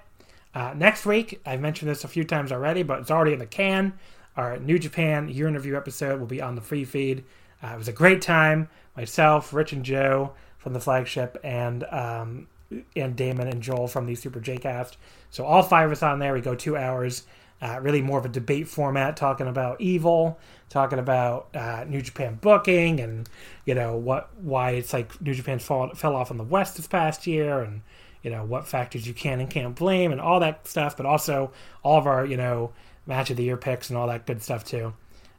Uh, 0.57 0.75
next 0.75 1.07
week, 1.07 1.41
I've 1.47 1.61
mentioned 1.61 1.89
this 1.89 2.03
a 2.03 2.09
few 2.09 2.25
times 2.25 2.51
already, 2.51 2.83
but 2.83 2.99
it's 2.99 3.13
already 3.13 3.33
in 3.33 3.39
the 3.39 3.47
can. 3.47 3.93
Our 4.37 4.59
New 4.59 4.81
Japan 4.81 5.29
year 5.29 5.47
interview 5.47 5.77
episode 5.77 6.19
will 6.19 6.27
be 6.27 6.43
on 6.43 6.57
the 6.57 6.63
free 6.63 6.85
feed. 6.85 7.25
Uh, 7.63 7.69
it 7.75 7.79
was 7.79 7.87
a 7.87 7.93
great 7.93 8.23
time. 8.23 8.69
Myself, 8.99 9.53
Rich, 9.53 9.73
and 9.73 9.85
Joe 9.85 10.33
from 10.57 10.73
the 10.73 10.81
flagship, 10.81 11.39
and 11.45 11.85
um, 11.85 12.49
and 12.97 13.15
Damon 13.15 13.47
and 13.47 13.63
Joel 13.63 13.87
from 13.87 14.07
the 14.07 14.17
Super 14.17 14.41
J 14.41 14.59
Cast. 14.59 14.97
So 15.31 15.45
all 15.45 15.63
five 15.63 15.87
of 15.87 15.93
us 15.93 16.03
on 16.03 16.19
there. 16.19 16.33
We 16.33 16.41
go 16.41 16.57
two 16.57 16.77
hours. 16.77 17.25
Uh, 17.63 17.79
really 17.81 18.03
more 18.03 18.19
of 18.19 18.25
a 18.25 18.29
debate 18.29 18.67
format, 18.67 19.17
talking 19.17 19.47
about 19.47 19.81
evil, 19.81 20.39
talking 20.69 20.99
about 20.99 21.49
uh, 21.55 21.85
New 21.87 22.03
Japan 22.03 22.39
booking, 22.41 22.99
and 22.99 23.29
you 23.65 23.75
know 23.77 23.97
what 23.97 24.31
why 24.37 24.73
it's 24.73 24.93
like 24.93 25.21
New 25.21 25.33
Japan 25.35 25.61
fall, 25.61 25.95
fell 25.95 26.17
off 26.17 26.33
in 26.33 26.37
the 26.37 26.43
West 26.43 26.77
this 26.77 26.89
past 26.89 27.25
year, 27.25 27.61
and 27.61 27.83
you 28.25 28.33
know 28.33 28.45
what 28.45 28.67
factors 28.67 29.07
you 29.07 29.15
can 29.15 29.39
and 29.39 29.49
can't 29.49 29.77
blame, 29.77 30.11
and 30.11 30.21
all 30.21 30.41
that 30.41 30.67
stuff. 30.67 30.97
But 30.97 31.07
also 31.07 31.53
all 31.85 31.99
of 31.99 32.09
our 32.09 32.27
you 32.27 32.37
know 32.37 32.73
match 33.07 33.31
of 33.31 33.37
the 33.37 33.45
year 33.45 33.57
picks 33.57 33.91
and 33.91 33.97
all 33.97 34.09
that 34.09 34.27
good 34.27 34.43
stuff 34.43 34.65
too. 34.65 34.93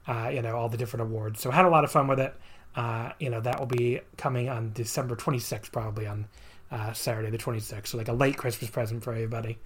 Uh, 0.08 0.32
you 0.34 0.42
know 0.42 0.56
all 0.56 0.70
the 0.70 0.78
different 0.78 1.02
awards. 1.02 1.42
So 1.42 1.52
had 1.52 1.66
a 1.66 1.70
lot 1.70 1.84
of 1.84 1.92
fun 1.92 2.08
with 2.08 2.22
it. 2.22 2.34
Uh, 2.76 3.12
you 3.20 3.30
know 3.30 3.42
that 3.42 3.60
will 3.60 3.66
be 3.66 4.00
coming 4.18 4.50
on 4.50 4.72
December 4.74 5.16
26th, 5.16 5.72
probably 5.72 6.08
on 6.08 6.28
uh, 6.72 6.94
Saturday 6.94 7.30
the 7.30 7.38
26th. 7.38 7.88
So 7.88 7.98
like 7.98 8.08
a 8.08 8.14
late 8.14 8.38
Christmas 8.38 8.70
present 8.70 9.04
for 9.04 9.12
everybody. 9.12 9.58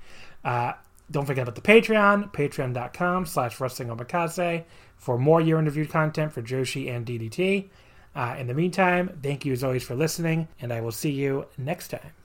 Uh, 0.44 0.74
don't 1.12 1.26
forget 1.26 1.44
about 1.44 1.56
the 1.56 1.62
Patreon, 1.62 2.34
patreon.com 2.34 3.26
slash 3.26 3.60
wrestling 3.60 3.90
omakase 3.90 4.64
for 4.98 5.18
more 5.18 5.42
year 5.42 5.60
interview 5.60 5.86
content 5.86 6.32
for 6.32 6.42
Joshi 6.42 6.90
and 6.90 7.06
DDT. 7.06 7.70
Uh, 8.16 8.36
in 8.38 8.48
the 8.48 8.54
meantime, 8.54 9.20
thank 9.22 9.44
you 9.44 9.54
as 9.54 9.64
always 9.64 9.84
for 9.84 9.96
listening, 9.96 10.48
and 10.62 10.72
I 10.72 10.82
will 10.82 10.92
see 10.92 11.12
you 11.12 11.46
next 11.58 11.90
time. 11.90 12.14